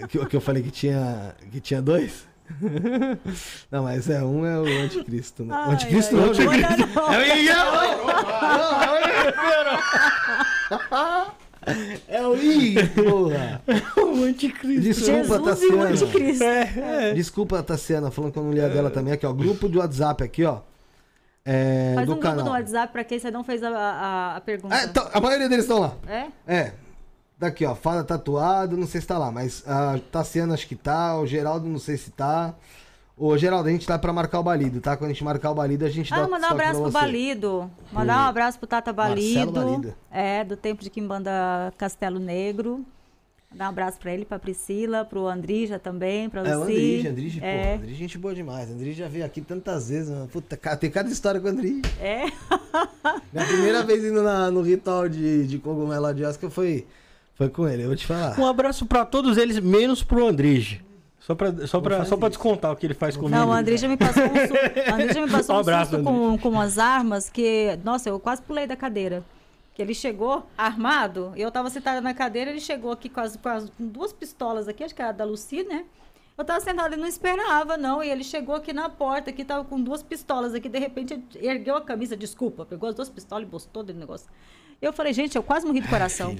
que, 0.07 0.17
eu- 0.19 0.25
que 0.27 0.35
eu 0.35 0.41
falei 0.41 0.61
que 0.61 0.69
tinha, 0.71 1.35
que 1.51 1.59
tinha 1.59 1.81
dois? 1.81 2.27
Não, 3.71 3.83
mas 3.83 4.09
é 4.09 4.23
um 4.23 4.45
é 4.45 4.57
o 4.59 4.65
anticristo, 4.83 5.43
né? 5.45 5.53
o 5.53 5.57
Ai, 5.57 5.73
anticristo 5.73 6.15
ai, 6.15 6.21
não, 6.21 6.27
ai, 6.27 6.33
anticristo. 6.33 6.95
não. 6.95 7.13
É 7.13 7.17
o 7.17 7.35
Miguel! 7.35 7.65
É 12.07 12.25
o 12.25 12.35
Ig, 12.35 12.87
porra! 12.89 13.61
o 13.97 14.23
anticristo. 14.23 14.81
Desculpa, 14.81 15.13
Jesus 15.13 15.29
e 15.29 15.41
o 15.41 15.43
Tassiana. 15.43 15.89
anticristo. 15.89 16.43
É, 16.43 17.09
é. 17.09 17.13
Desculpa, 17.13 17.61
Tassiana, 17.63 18.09
falando 18.11 18.33
com 18.33 18.39
a 18.39 18.43
mulher 18.43 18.69
dela 18.71 18.89
também 18.89 19.13
aqui, 19.13 19.25
ó. 19.25 19.33
Grupo 19.33 19.69
de 19.69 19.77
WhatsApp 19.77 20.23
aqui, 20.23 20.43
ó. 20.45 20.59
É, 21.45 21.93
Faz 21.95 22.07
do 22.07 22.13
um 22.13 22.15
grupo 22.15 22.29
canal. 22.29 22.45
no 22.45 22.51
WhatsApp 22.51 22.91
pra 22.91 23.03
quem 23.03 23.19
você 23.19 23.29
não 23.31 23.43
fez 23.43 23.61
a, 23.63 23.69
a, 23.69 24.35
a 24.37 24.41
pergunta. 24.41 24.75
Então, 24.83 25.07
a 25.13 25.19
maioria 25.21 25.47
deles 25.49 25.65
estão 25.65 25.79
lá. 25.79 25.93
É? 26.07 26.25
É. 26.47 26.73
Daqui, 27.39 27.65
ó. 27.65 27.73
Fada 27.73 28.03
tatuado, 28.03 28.75
não 28.75 28.85
sei 28.85 28.99
se 29.01 29.07
tá 29.07 29.17
lá, 29.17 29.31
mas 29.31 29.63
a 29.65 29.97
Tassiana 30.11 30.53
acho 30.53 30.67
que 30.67 30.75
tá, 30.75 31.17
o 31.19 31.25
Geraldo 31.25 31.67
não 31.67 31.79
sei 31.79 31.95
se 31.97 32.11
tá. 32.11 32.53
Ô, 33.17 33.37
Geraldo, 33.37 33.67
a 33.67 33.71
gente 33.71 33.85
tá 33.85 33.97
pra 33.99 34.13
marcar 34.13 34.39
o 34.39 34.43
balido, 34.43 34.79
tá? 34.79 34.95
Quando 34.95 35.09
a 35.11 35.13
gente 35.13 35.23
marcar 35.23 35.51
o 35.51 35.55
balido, 35.55 35.85
a 35.85 35.89
gente 35.89 36.09
dá 36.09 36.23
Ah, 36.23 36.27
mandar 36.27 36.49
um 36.49 36.51
abraço 36.51 36.81
pro. 36.81 36.91
Balido. 36.91 37.69
Mandar 37.91 38.25
um 38.25 38.29
abraço 38.29 38.57
pro 38.59 38.67
Tata 38.67 38.93
Balido. 38.93 39.51
Balido. 39.51 39.93
É, 40.09 40.43
do 40.43 40.55
tempo 40.55 40.81
de 40.83 40.89
Quimbanda 40.89 41.31
Castelo 41.77 42.17
Negro. 42.19 42.85
Mandar 43.51 43.65
um 43.65 43.69
abraço 43.69 43.97
pra 43.99 44.13
ele, 44.13 44.23
pra 44.25 44.37
Priscila, 44.39 45.03
pro 45.03 45.27
Andrija 45.27 45.79
também, 45.79 46.29
pra 46.29 46.41
Luci. 46.43 46.51
É, 46.53 46.57
o 46.57 46.61
Andrige, 46.63 47.07
Andrige, 47.07 47.39
é. 47.43 47.63
pô, 47.71 47.73
Andrige, 47.83 47.95
gente 47.95 48.17
boa 48.17 48.33
demais. 48.35 48.69
Andrige 48.69 48.99
já 48.99 49.07
veio 49.07 49.25
aqui 49.25 49.41
tantas 49.41 49.89
vezes, 49.89 50.09
mano. 50.09 50.27
Puta, 50.27 50.55
tem 50.77 50.89
cada 50.91 51.09
história 51.09 51.41
com 51.41 51.47
o 51.47 51.49
Andrige. 51.49 51.81
É. 51.99 52.25
Minha 53.33 53.45
primeira 53.47 53.83
vez 53.83 54.03
indo 54.03 54.21
na- 54.23 54.49
no 54.51 54.61
ritual 54.61 55.09
de, 55.09 55.45
de 55.47 55.57
cogumelo 55.57 56.13
de 56.13 56.23
Oscar 56.23 56.49
foi, 56.49 56.85
foi 57.39 57.49
com 57.49 57.67
ele, 57.67 57.83
eu 57.83 57.87
vou 57.87 57.95
te 57.95 58.05
falar. 58.05 58.37
Um 58.39 58.45
abraço 58.45 58.85
pra 58.85 59.03
todos 59.05 59.37
eles, 59.37 59.57
menos 59.59 60.03
pro 60.03 60.27
Andrige. 60.27 60.83
Só 61.19 61.33
pra, 61.35 61.65
só 61.67 61.79
pra, 61.79 62.03
só 62.05 62.17
pra 62.17 62.27
descontar 62.27 62.71
o 62.71 62.75
que 62.75 62.85
ele 62.85 62.93
faz 62.93 63.15
comigo. 63.15 63.35
Não, 63.35 63.47
o 63.49 63.51
Andrija 63.53 63.87
me 63.87 63.95
passou 63.95 64.23
um 64.23 64.35
susto, 64.35 64.53
o 64.91 64.93
Andrija 64.93 65.21
me 65.25 65.31
passou 65.31 65.55
Um 65.55 65.57
um 65.57 65.61
abraço, 65.61 65.91
susto 65.91 66.03
com, 66.03 66.37
com 66.37 66.49
umas 66.49 66.77
armas 66.77 67.29
que, 67.29 67.79
nossa, 67.83 68.09
eu 68.09 68.19
quase 68.19 68.41
pulei 68.41 68.67
da 68.67 68.75
cadeira. 68.75 69.23
Que 69.73 69.81
ele 69.81 69.93
chegou 69.93 70.45
armado, 70.57 71.31
e 71.37 71.41
eu 71.41 71.49
tava 71.49 71.69
sentada 71.69 72.01
na 72.01 72.13
cadeira, 72.13 72.51
ele 72.51 72.59
chegou 72.59 72.91
aqui 72.91 73.07
com, 73.07 73.21
as, 73.21 73.37
com, 73.37 73.47
as- 73.47 73.69
com 73.69 73.87
duas 73.87 74.11
pistolas 74.11 74.67
aqui, 74.67 74.83
acho 74.83 74.93
que 74.93 75.01
era 75.01 75.13
da 75.13 75.23
Lucy, 75.23 75.63
né? 75.63 75.85
Eu 76.37 76.43
tava 76.43 76.59
sentada 76.59 76.95
e 76.95 76.99
não 76.99 77.07
esperava, 77.07 77.77
não. 77.77 78.03
E 78.03 78.09
ele 78.09 78.23
chegou 78.23 78.55
aqui 78.55 78.73
na 78.73 78.89
porta, 78.89 79.31
que 79.31 79.45
tava 79.45 79.63
com 79.63 79.79
duas 79.81 80.03
pistolas 80.03 80.53
aqui, 80.53 80.67
de 80.67 80.79
repente 80.79 81.21
ergueu 81.35 81.75
a 81.77 81.81
camisa, 81.81 82.17
desculpa, 82.17 82.65
pegou 82.65 82.89
as 82.89 82.95
duas 82.95 83.09
pistolas 83.09 83.47
e 83.47 83.51
postou 83.51 83.83
dentro 83.83 83.95
do 83.95 83.99
negócio. 84.01 84.27
Eu 84.81 84.91
falei, 84.93 85.13
gente, 85.13 85.35
eu 85.35 85.43
quase 85.43 85.65
morri 85.65 85.81
do 85.81 85.87
coração. 85.89 86.35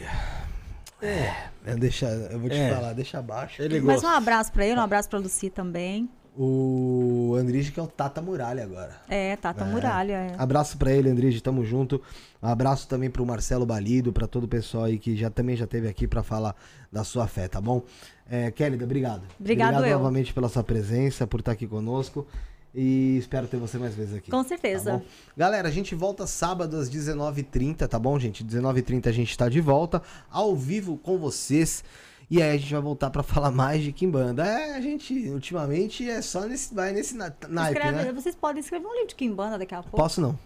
Eu, 1.65 1.77
deixa, 1.77 2.07
eu 2.07 2.39
vou 2.39 2.49
te 2.49 2.55
É. 2.57 2.73
falar, 2.73 2.93
deixa 2.93 3.19
abaixo. 3.19 3.61
Ele 3.61 3.79
Mas 3.81 4.01
gosta. 4.01 4.07
um 4.07 4.11
abraço 4.17 4.51
pra 4.51 4.65
ele, 4.65 4.79
um 4.79 4.83
abraço 4.83 5.09
pra 5.09 5.19
Lucy 5.19 5.49
também. 5.49 6.09
O 6.37 7.35
Andrige 7.37 7.71
que 7.71 7.79
é 7.79 7.83
o 7.83 7.87
Tata 7.87 8.21
Muralha 8.21 8.63
agora. 8.63 8.91
É, 9.09 9.35
Tata 9.35 9.65
Muralha. 9.65 10.13
É. 10.13 10.35
Abraço 10.37 10.77
pra 10.77 10.91
ele, 10.91 11.09
Andrige, 11.09 11.41
tamo 11.41 11.65
junto. 11.65 12.01
Um 12.41 12.47
abraço 12.47 12.87
também 12.87 13.09
pro 13.09 13.25
Marcelo 13.25 13.65
Balido, 13.65 14.13
pra 14.13 14.25
todo 14.25 14.45
o 14.45 14.47
pessoal 14.47 14.85
aí 14.85 14.97
que 14.97 15.17
já 15.17 15.29
também 15.29 15.57
já 15.57 15.67
teve 15.67 15.87
aqui 15.89 16.07
pra 16.07 16.23
falar 16.23 16.55
da 16.91 17.03
sua 17.03 17.27
fé, 17.27 17.47
tá 17.49 17.59
bom? 17.59 17.81
É, 18.29 18.51
Kélida, 18.51 18.85
obrigado. 18.85 19.23
Obrigado 19.39 19.75
obrigado 19.75 19.85
eu. 19.91 19.97
novamente 19.97 20.33
pela 20.33 20.47
sua 20.47 20.63
presença, 20.63 21.27
por 21.27 21.41
estar 21.41 21.51
aqui 21.51 21.67
conosco. 21.67 22.25
E 22.73 23.17
espero 23.17 23.47
ter 23.47 23.57
você 23.57 23.77
mais 23.77 23.95
vezes 23.95 24.15
aqui. 24.15 24.29
Com 24.29 24.43
certeza. 24.43 24.99
Tá? 24.99 25.05
Galera, 25.35 25.67
a 25.67 25.71
gente 25.71 25.95
volta 25.95 26.27
sábado 26.27 26.77
às 26.77 26.89
19h30, 26.89 27.87
tá 27.87 27.97
bom, 27.97 28.19
gente? 28.19 28.43
19h30 28.43 29.07
a 29.07 29.11
gente 29.11 29.35
tá 29.37 29.49
de 29.49 29.59
volta, 29.59 30.01
ao 30.29 30.55
vivo 30.55 30.97
com 30.97 31.17
vocês. 31.17 31.83
E 32.29 32.43
aí 32.43 32.55
a 32.55 32.57
gente 32.59 32.71
vai 32.71 32.81
voltar 32.81 33.09
pra 33.09 33.23
falar 33.23 33.49
mais 33.49 33.81
de 33.81 33.91
Kimbanda. 33.91 34.45
É, 34.45 34.75
a 34.75 34.81
gente, 34.81 35.13
ultimamente, 35.29 36.07
é 36.07 36.21
só 36.21 36.41
nesse, 36.41 36.73
vai 36.75 36.91
nesse 36.91 37.15
na, 37.15 37.33
naipe, 37.47 37.79
Escreve- 37.79 38.03
né? 38.05 38.13
Vocês 38.13 38.35
podem 38.35 38.59
escrever 38.59 38.85
um 38.85 38.93
livro 38.93 39.07
de 39.07 39.15
Kimbanda 39.15 39.57
daqui 39.57 39.73
a 39.73 39.81
pouco. 39.81 39.97
Posso 39.97 40.21
não. 40.21 40.37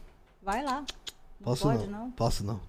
Vai 0.42 0.64
lá. 0.64 0.78
Não 0.80 0.86
Posso 1.44 1.64
pode, 1.64 1.88
não. 1.88 2.00
não? 2.06 2.12
Posso 2.12 2.44
não. 2.46 2.62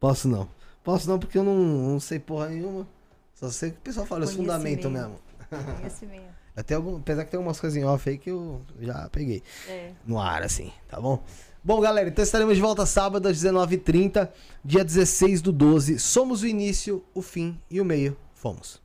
Posso 0.00 0.28
não. 0.28 0.48
Posso 0.82 1.08
não 1.10 1.18
porque 1.18 1.36
eu 1.36 1.44
não, 1.44 1.54
não 1.54 2.00
sei 2.00 2.18
porra 2.18 2.48
nenhuma. 2.48 2.88
Só 3.34 3.50
sei 3.50 3.70
que 3.70 3.76
o 3.76 3.80
pessoal 3.80 4.06
fala 4.06 4.24
os 4.24 4.32
fundamentos 4.32 4.90
mesmo. 4.90 5.18
Conhecimento. 5.78 6.41
Até 6.54 6.74
algum, 6.74 6.96
apesar 6.96 7.24
que 7.24 7.30
tem 7.30 7.38
algumas 7.38 7.58
coisas 7.58 7.80
em 7.80 7.84
off 7.84 8.08
aí 8.08 8.18
que 8.18 8.30
eu 8.30 8.60
já 8.80 9.08
peguei. 9.10 9.42
É. 9.68 9.92
No 10.06 10.20
ar, 10.20 10.42
assim, 10.42 10.70
tá 10.88 11.00
bom? 11.00 11.22
Bom, 11.64 11.80
galera, 11.80 12.08
então 12.08 12.22
estaremos 12.22 12.56
de 12.56 12.60
volta 12.60 12.84
sábado 12.84 13.28
às 13.28 13.38
19h30, 13.38 14.28
dia 14.64 14.84
16 14.84 15.40
do 15.40 15.52
12. 15.52 15.98
Somos 15.98 16.42
o 16.42 16.46
início, 16.46 17.04
o 17.14 17.22
fim 17.22 17.58
e 17.70 17.80
o 17.80 17.84
meio. 17.84 18.16
Fomos. 18.34 18.81